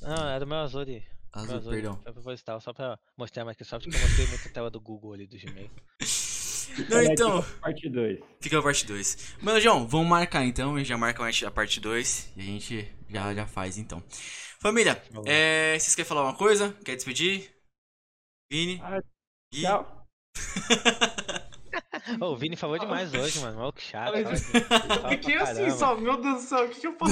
Não, 0.00 0.28
era 0.28 0.44
o 0.44 0.48
meu 0.48 0.58
Azure. 0.58 1.04
Azul, 1.32 1.48
meu 1.48 1.56
Azure, 1.58 1.74
perdão. 1.74 2.00
Foi 2.02 2.12
proposital, 2.12 2.60
só 2.60 2.72
pra 2.72 2.98
mostrar 3.16 3.42
a 3.42 3.46
Microsoft 3.46 3.88
que 3.88 3.94
eu 3.94 4.00
mostrei 4.00 4.26
muita 4.26 4.48
tela 4.48 4.70
do 4.70 4.80
Google 4.80 5.12
ali 5.12 5.26
do 5.26 5.36
Gmail. 5.38 5.70
Não, 6.90 7.02
então. 7.02 7.42
Parte 7.60 7.88
2. 7.88 8.18
Fica 8.40 8.58
a 8.58 8.62
parte 8.62 8.86
2. 8.86 9.36
Mano, 9.40 9.60
João, 9.60 9.86
vamos 9.86 10.08
marcar 10.08 10.44
então. 10.44 10.74
A 10.74 10.78
gente 10.78 10.88
já 10.88 10.98
marca 10.98 11.26
a 11.26 11.50
parte 11.50 11.80
2 11.80 12.32
e 12.36 12.40
a 12.40 12.44
gente 12.44 12.92
já, 13.08 13.34
já 13.34 13.46
faz 13.46 13.78
então. 13.78 14.02
Família, 14.60 15.00
é, 15.26 15.78
vocês 15.78 15.94
querem 15.94 16.08
falar 16.08 16.24
uma 16.24 16.34
coisa? 16.34 16.72
Quer 16.84 16.96
despedir? 16.96 17.50
Vini? 18.50 18.80
Ah? 18.82 19.00
Tchau. 19.52 20.06
Ô, 22.20 22.26
o 22.32 22.36
Vini 22.36 22.56
falou 22.56 22.78
demais 22.78 23.12
hoje, 23.14 23.38
mano. 23.40 23.72
Chato. 23.78 24.14
Ai, 24.14 24.22
fala 24.24 24.36
de- 24.36 25.04
Eu 25.04 25.08
fiquei 25.10 25.36
assim 25.36 25.70
só, 25.70 25.96
meu 25.96 26.20
Deus 26.20 26.42
do 26.42 26.48
céu, 26.48 26.64
o 26.64 26.68
que, 26.68 26.80
que 26.80 26.86
eu? 26.86 26.96
Ô, 27.00 27.04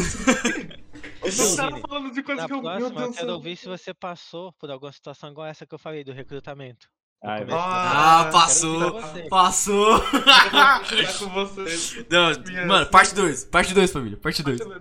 Os 1.28 1.56
caras 1.56 1.74
Vini, 1.74 1.80
falando 1.88 2.12
de 2.12 2.22
coisa 2.22 2.42
Na 2.42 2.46
que 2.48 2.52
eu. 2.54 2.56
Meu 2.62 2.64
próxima, 2.64 2.88
Deus 2.90 3.00
eu 3.08 3.12
quero 3.14 3.26
céu. 3.26 3.34
ouvir 3.34 3.56
se 3.56 3.66
você 3.66 3.92
passou 3.94 4.52
por 4.54 4.70
alguma 4.70 4.92
situação 4.92 5.30
igual 5.30 5.46
essa 5.46 5.66
que 5.66 5.74
eu 5.74 5.78
falei 5.78 6.04
do 6.04 6.12
recrutamento. 6.12 6.88
Ai, 7.26 7.42
Ah, 7.50 8.20
Ah, 8.20 8.24
passou! 8.30 8.92
você. 9.00 9.22
Passou! 9.30 9.98
Ficar 10.02 10.82
com 11.18 11.28
vocês. 11.30 12.04
Não, 12.10 12.66
mano, 12.66 12.86
parte 12.90 13.14
2. 13.14 13.44
Parte 13.46 13.72
2, 13.72 13.90
família. 13.90 14.18
Parte 14.18 14.42
2. 14.42 14.58
Valeu. 14.58 14.80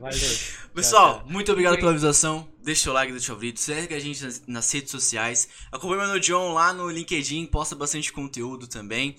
Pessoal, 0.76 1.20
Tchau, 1.20 1.24
muito 1.30 1.50
obrigado 1.54 1.78
pela 1.78 1.94
visualização. 1.94 2.46
Deixa 2.62 2.90
o 2.90 2.94
like, 2.94 3.14
deixa 3.14 3.32
o 3.32 3.36
favorito. 3.36 3.62
Segue 3.62 3.96
a 3.96 4.00
gente 4.00 4.22
nas, 4.26 4.44
nas 4.46 4.72
redes 4.74 4.92
sociais. 4.92 5.48
Acompanhe 5.72 6.02
o 6.02 6.06
Mano 6.08 6.20
John 6.20 6.52
lá 6.54 6.74
no 6.74 6.90
LinkedIn. 6.90 7.46
Posta 7.46 7.76
bastante 7.78 8.12
conteúdo 8.12 8.68
também. 8.68 9.16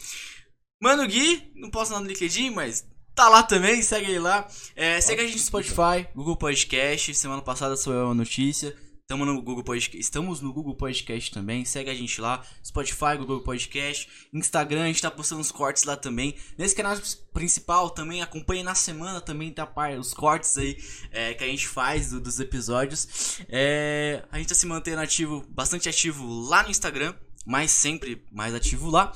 Mano 0.85 1.07
Gui, 1.07 1.51
não 1.55 1.71
posta 1.71 1.95
nada 1.95 2.05
no 2.05 2.11
LinkedIn, 2.11 2.51
mas 2.51 2.87
tá 3.15 3.27
lá 3.31 3.43
também. 3.43 3.81
Segue 3.81 4.11
ele 4.11 4.19
lá. 4.19 4.47
É, 4.77 5.01
segue 5.01 5.23
a 5.23 5.25
gente 5.25 5.39
no 5.39 5.43
Spotify, 5.43 6.07
Google 6.15 6.37
Podcast. 6.37 7.15
Semana 7.15 7.41
passada 7.41 7.75
saiu 7.75 8.05
uma 8.05 8.13
notícia. 8.15 8.77
Estamos 9.01 9.27
no 9.27 9.41
Google 9.41 9.65
Podcast, 9.65 9.99
estamos 9.99 10.43
no 10.43 10.53
Google 10.53 10.75
Podcast 10.77 11.31
também. 11.31 11.65
Segue 11.65 11.89
a 11.89 11.95
gente 11.95 12.21
lá, 12.21 12.43
Spotify, 12.63 13.17
Google 13.19 13.41
Podcast, 13.41 14.07
Instagram, 14.35 14.83
a 14.83 14.87
gente 14.89 15.01
tá 15.01 15.11
postando 15.11 15.41
os 15.41 15.51
cortes 15.51 15.85
lá 15.85 15.97
também. 15.97 16.35
Nesse 16.59 16.75
canal 16.75 16.99
principal 17.33 17.89
também 17.89 18.21
acompanhe 18.21 18.63
na 18.63 18.75
semana 18.75 19.23
também 19.23 19.51
tá 19.51 19.67
par 19.67 19.99
os 19.99 20.13
cortes 20.13 20.59
aí 20.59 20.77
é, 21.11 21.33
que 21.33 21.45
a 21.45 21.47
gente 21.47 21.67
faz 21.67 22.11
do- 22.11 22.21
dos 22.21 22.39
episódios. 22.41 23.39
É, 23.49 24.23
a 24.31 24.37
gente 24.37 24.49
tá 24.51 24.55
se 24.55 24.67
mantendo 24.67 25.01
ativo, 25.01 25.43
bastante 25.49 25.89
ativo 25.89 26.27
lá 26.49 26.63
no 26.63 26.71
Instagram, 26.71 27.15
mas 27.47 27.71
sempre 27.71 28.23
mais 28.31 28.55
ativo 28.55 28.91
lá. 28.91 29.13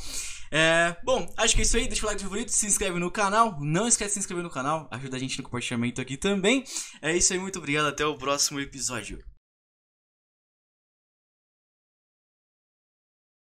É, 0.51 0.97
bom, 1.05 1.33
acho 1.37 1.55
que 1.55 1.61
é 1.61 1.65
isso 1.65 1.77
aí. 1.77 1.87
Deixa 1.87 2.05
o 2.05 2.09
like 2.09 2.23
favorito, 2.23 2.51
se 2.51 2.67
inscreve 2.67 2.99
no 2.99 3.11
canal. 3.11 3.59
Não 3.61 3.87
esquece 3.87 4.11
de 4.11 4.15
se 4.15 4.19
inscrever 4.21 4.45
no 4.45 4.51
canal, 4.51 4.89
ajuda 4.91 5.17
a 5.17 5.21
gente 5.21 5.39
no 5.39 5.45
compartilhamento 5.45 6.01
aqui 6.01 6.17
também. 6.17 6.65
É 7.03 7.17
isso 7.17 7.33
aí, 7.33 7.39
muito 7.39 7.59
obrigado. 7.59 7.87
Até 7.87 8.05
o 8.05 8.17
próximo 8.17 8.61
episódio. 8.61 9.19